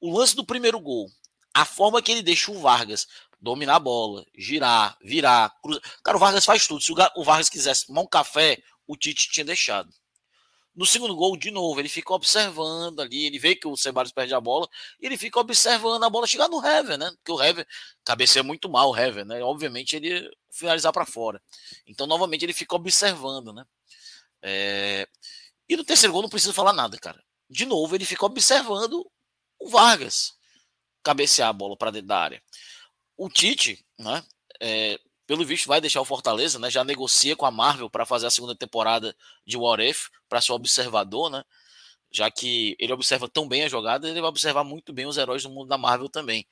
o 0.00 0.16
lance 0.16 0.34
do 0.34 0.44
primeiro 0.44 0.80
gol, 0.80 1.08
a 1.54 1.64
forma 1.64 2.00
que 2.02 2.12
ele 2.12 2.22
deixa 2.22 2.50
o 2.50 2.58
Vargas 2.58 3.06
dominar 3.40 3.76
a 3.76 3.80
bola, 3.80 4.24
girar, 4.36 4.96
virar, 5.02 5.50
cruzar. 5.62 5.82
Cara, 6.04 6.16
o 6.16 6.20
Vargas 6.20 6.44
faz 6.44 6.66
tudo. 6.66 6.82
Se 6.82 6.92
o 6.92 7.24
Vargas 7.24 7.48
quisesse 7.48 7.86
tomar 7.86 8.02
um 8.02 8.06
café, 8.06 8.62
o 8.86 8.96
Tite 8.96 9.30
tinha 9.30 9.44
deixado. 9.44 9.90
No 10.74 10.86
segundo 10.86 11.16
gol, 11.16 11.36
de 11.36 11.50
novo, 11.50 11.80
ele 11.80 11.88
fica 11.88 12.14
observando 12.14 13.00
ali, 13.00 13.26
ele 13.26 13.38
vê 13.38 13.56
que 13.56 13.66
o 13.66 13.76
Ceballos 13.76 14.12
perde 14.12 14.34
a 14.34 14.40
bola, 14.40 14.68
e 15.00 15.06
ele 15.06 15.18
fica 15.18 15.40
observando 15.40 16.02
a 16.04 16.08
bola 16.08 16.26
chegar 16.26 16.48
no 16.48 16.64
Hever, 16.64 16.96
né? 16.96 17.10
Porque 17.16 17.32
o 17.32 17.42
Hever 17.42 17.66
cabeceia 18.04 18.42
muito 18.42 18.68
mal, 18.68 18.90
o 18.90 18.96
Hever, 18.96 19.24
né? 19.24 19.42
Obviamente 19.42 19.96
ele 19.96 20.30
finalizar 20.50 20.92
para 20.92 21.04
fora. 21.04 21.42
Então, 21.86 22.06
novamente, 22.06 22.44
ele 22.44 22.52
fica 22.52 22.76
observando, 22.76 23.52
né? 23.52 23.64
É... 24.42 25.08
E 25.68 25.76
no 25.76 25.84
terceiro 25.84 26.12
gol 26.12 26.22
não 26.22 26.28
precisa 26.28 26.52
falar 26.52 26.72
nada, 26.72 26.96
cara. 26.98 27.22
De 27.48 27.66
novo, 27.66 27.94
ele 27.94 28.04
fica 28.04 28.24
observando 28.24 29.10
o 29.58 29.68
Vargas 29.68 30.34
cabecear 31.02 31.48
a 31.48 31.52
bola 31.52 31.76
para 31.76 31.90
dentro 31.90 32.08
da 32.08 32.18
área. 32.18 32.42
O 33.16 33.28
Tite, 33.28 33.84
né, 33.98 34.22
é, 34.60 34.98
pelo 35.26 35.44
visto, 35.44 35.66
vai 35.66 35.80
deixar 35.80 36.00
o 36.00 36.04
Fortaleza, 36.04 36.58
né, 36.58 36.70
já 36.70 36.82
negocia 36.82 37.36
com 37.36 37.46
a 37.46 37.50
Marvel 37.50 37.90
para 37.90 38.06
fazer 38.06 38.26
a 38.26 38.30
segunda 38.30 38.54
temporada 38.54 39.14
de 39.46 39.56
What 39.56 39.82
If, 39.82 40.08
para 40.28 40.40
ser 40.40 40.52
observador, 40.52 41.30
né, 41.30 41.44
já 42.10 42.30
que 42.30 42.76
ele 42.78 42.92
observa 42.92 43.28
tão 43.28 43.48
bem 43.48 43.64
a 43.64 43.68
jogada, 43.68 44.08
ele 44.08 44.20
vai 44.20 44.30
observar 44.30 44.64
muito 44.64 44.92
bem 44.92 45.06
os 45.06 45.16
heróis 45.16 45.42
do 45.42 45.50
mundo 45.50 45.68
da 45.68 45.78
Marvel 45.78 46.08
também. 46.08 46.46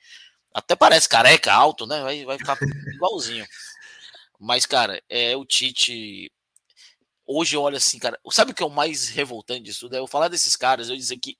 Até 0.53 0.75
parece 0.75 1.09
careca, 1.09 1.53
alto, 1.53 1.85
né, 1.85 2.01
vai, 2.01 2.25
vai 2.25 2.37
ficar 2.37 2.57
igualzinho. 2.95 3.45
Mas, 4.39 4.65
cara, 4.65 5.03
é 5.09 5.35
o 5.35 5.45
Tite. 5.45 6.31
Hoje 7.25 7.55
eu 7.55 7.61
olho 7.61 7.75
assim, 7.75 7.99
cara. 7.99 8.17
Sabe 8.31 8.51
o 8.51 8.55
que 8.55 8.63
é 8.63 8.65
o 8.65 8.69
mais 8.69 9.09
revoltante 9.09 9.63
disso 9.63 9.81
tudo? 9.81 9.95
É 9.95 9.99
eu 9.99 10.07
falar 10.07 10.29
desses 10.29 10.55
caras, 10.55 10.89
eu 10.89 10.95
dizer 10.95 11.17
que 11.17 11.37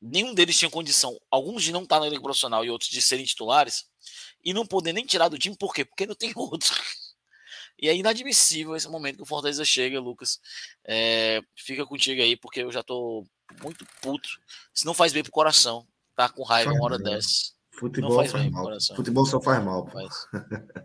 nenhum 0.00 0.34
deles 0.34 0.58
tinha 0.58 0.70
condição, 0.70 1.18
alguns 1.30 1.62
de 1.62 1.72
não 1.72 1.82
estar 1.82 2.00
na 2.00 2.08
liga 2.08 2.22
profissional 2.22 2.64
e 2.64 2.70
outros 2.70 2.90
de 2.90 3.02
serem 3.02 3.24
titulares, 3.24 3.86
e 4.42 4.54
não 4.54 4.64
poder 4.64 4.92
nem 4.92 5.04
tirar 5.04 5.28
do 5.28 5.38
time, 5.38 5.56
por 5.56 5.74
quê? 5.74 5.84
Porque 5.84 6.06
não 6.06 6.14
tem 6.14 6.32
outro. 6.36 6.74
E 7.80 7.88
é 7.88 7.96
inadmissível 7.96 8.76
esse 8.76 8.88
momento 8.88 9.16
que 9.16 9.22
o 9.22 9.26
Fortaleza 9.26 9.64
chega, 9.64 9.98
Lucas. 9.98 10.38
É, 10.84 11.42
fica 11.56 11.86
contigo 11.86 12.20
aí, 12.20 12.36
porque 12.36 12.60
eu 12.60 12.70
já 12.70 12.82
tô 12.82 13.24
muito 13.62 13.86
puto. 14.02 14.28
Isso 14.74 14.84
não 14.84 14.92
faz 14.92 15.12
bem 15.12 15.22
pro 15.22 15.32
coração. 15.32 15.86
Tá 16.14 16.28
com 16.28 16.42
raiva 16.42 16.70
uma 16.72 16.84
hora 16.84 16.98
dessa. 16.98 17.52
Futebol 17.70 18.16
faz, 18.16 18.32
faz 18.32 18.50
mal. 18.50 18.80
Futebol 18.94 19.24
só 19.24 19.40
faz 19.40 19.64
mal. 19.64 19.88
Faz. 19.88 20.26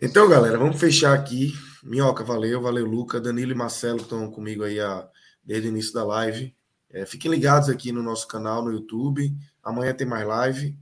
então, 0.00 0.28
galera, 0.28 0.56
vamos 0.56 0.78
fechar 0.78 1.12
aqui. 1.12 1.52
Minhoca, 1.82 2.22
valeu, 2.22 2.60
valeu, 2.60 2.86
Luca, 2.86 3.20
Danilo 3.20 3.50
e 3.50 3.56
Marcelo 3.56 3.98
que 3.98 4.04
estão 4.04 4.30
comigo 4.30 4.62
aí 4.62 4.78
a, 4.78 5.08
desde 5.42 5.66
o 5.66 5.70
início 5.70 5.92
da 5.92 6.04
live. 6.04 6.54
É, 6.92 7.06
fiquem 7.06 7.30
ligados 7.30 7.68
aqui 7.68 7.92
no 7.92 8.02
nosso 8.02 8.26
canal 8.26 8.64
no 8.64 8.72
YouTube. 8.72 9.34
Amanhã 9.62 9.94
tem 9.94 10.06
mais 10.06 10.26
live. 10.26 10.76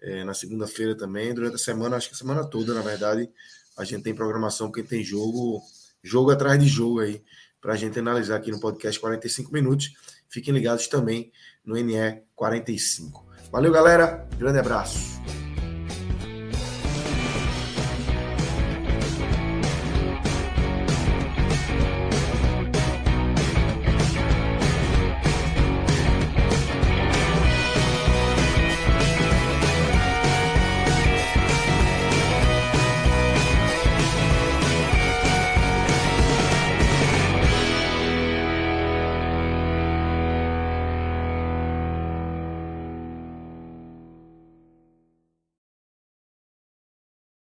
É, 0.00 0.24
na 0.24 0.34
segunda-feira 0.34 0.96
também. 0.96 1.32
Durante 1.32 1.54
a 1.54 1.58
semana, 1.58 1.96
acho 1.96 2.08
que 2.08 2.14
a 2.14 2.18
semana 2.18 2.44
toda, 2.44 2.74
na 2.74 2.80
verdade, 2.80 3.30
a 3.76 3.84
gente 3.84 4.02
tem 4.02 4.14
programação, 4.14 4.66
porque 4.68 4.82
tem 4.82 5.04
jogo, 5.04 5.62
jogo 6.02 6.32
atrás 6.32 6.60
de 6.60 6.68
jogo 6.68 7.00
aí, 7.00 7.22
para 7.60 7.74
a 7.74 7.76
gente 7.76 7.98
analisar 7.98 8.36
aqui 8.36 8.50
no 8.50 8.58
podcast 8.58 8.98
45 8.98 9.52
minutos. 9.52 9.92
Fiquem 10.28 10.52
ligados 10.52 10.88
também 10.88 11.30
no 11.64 11.76
NE 11.76 12.22
45. 12.34 13.24
Valeu, 13.52 13.70
galera. 13.70 14.26
Grande 14.36 14.58
abraço. 14.58 15.41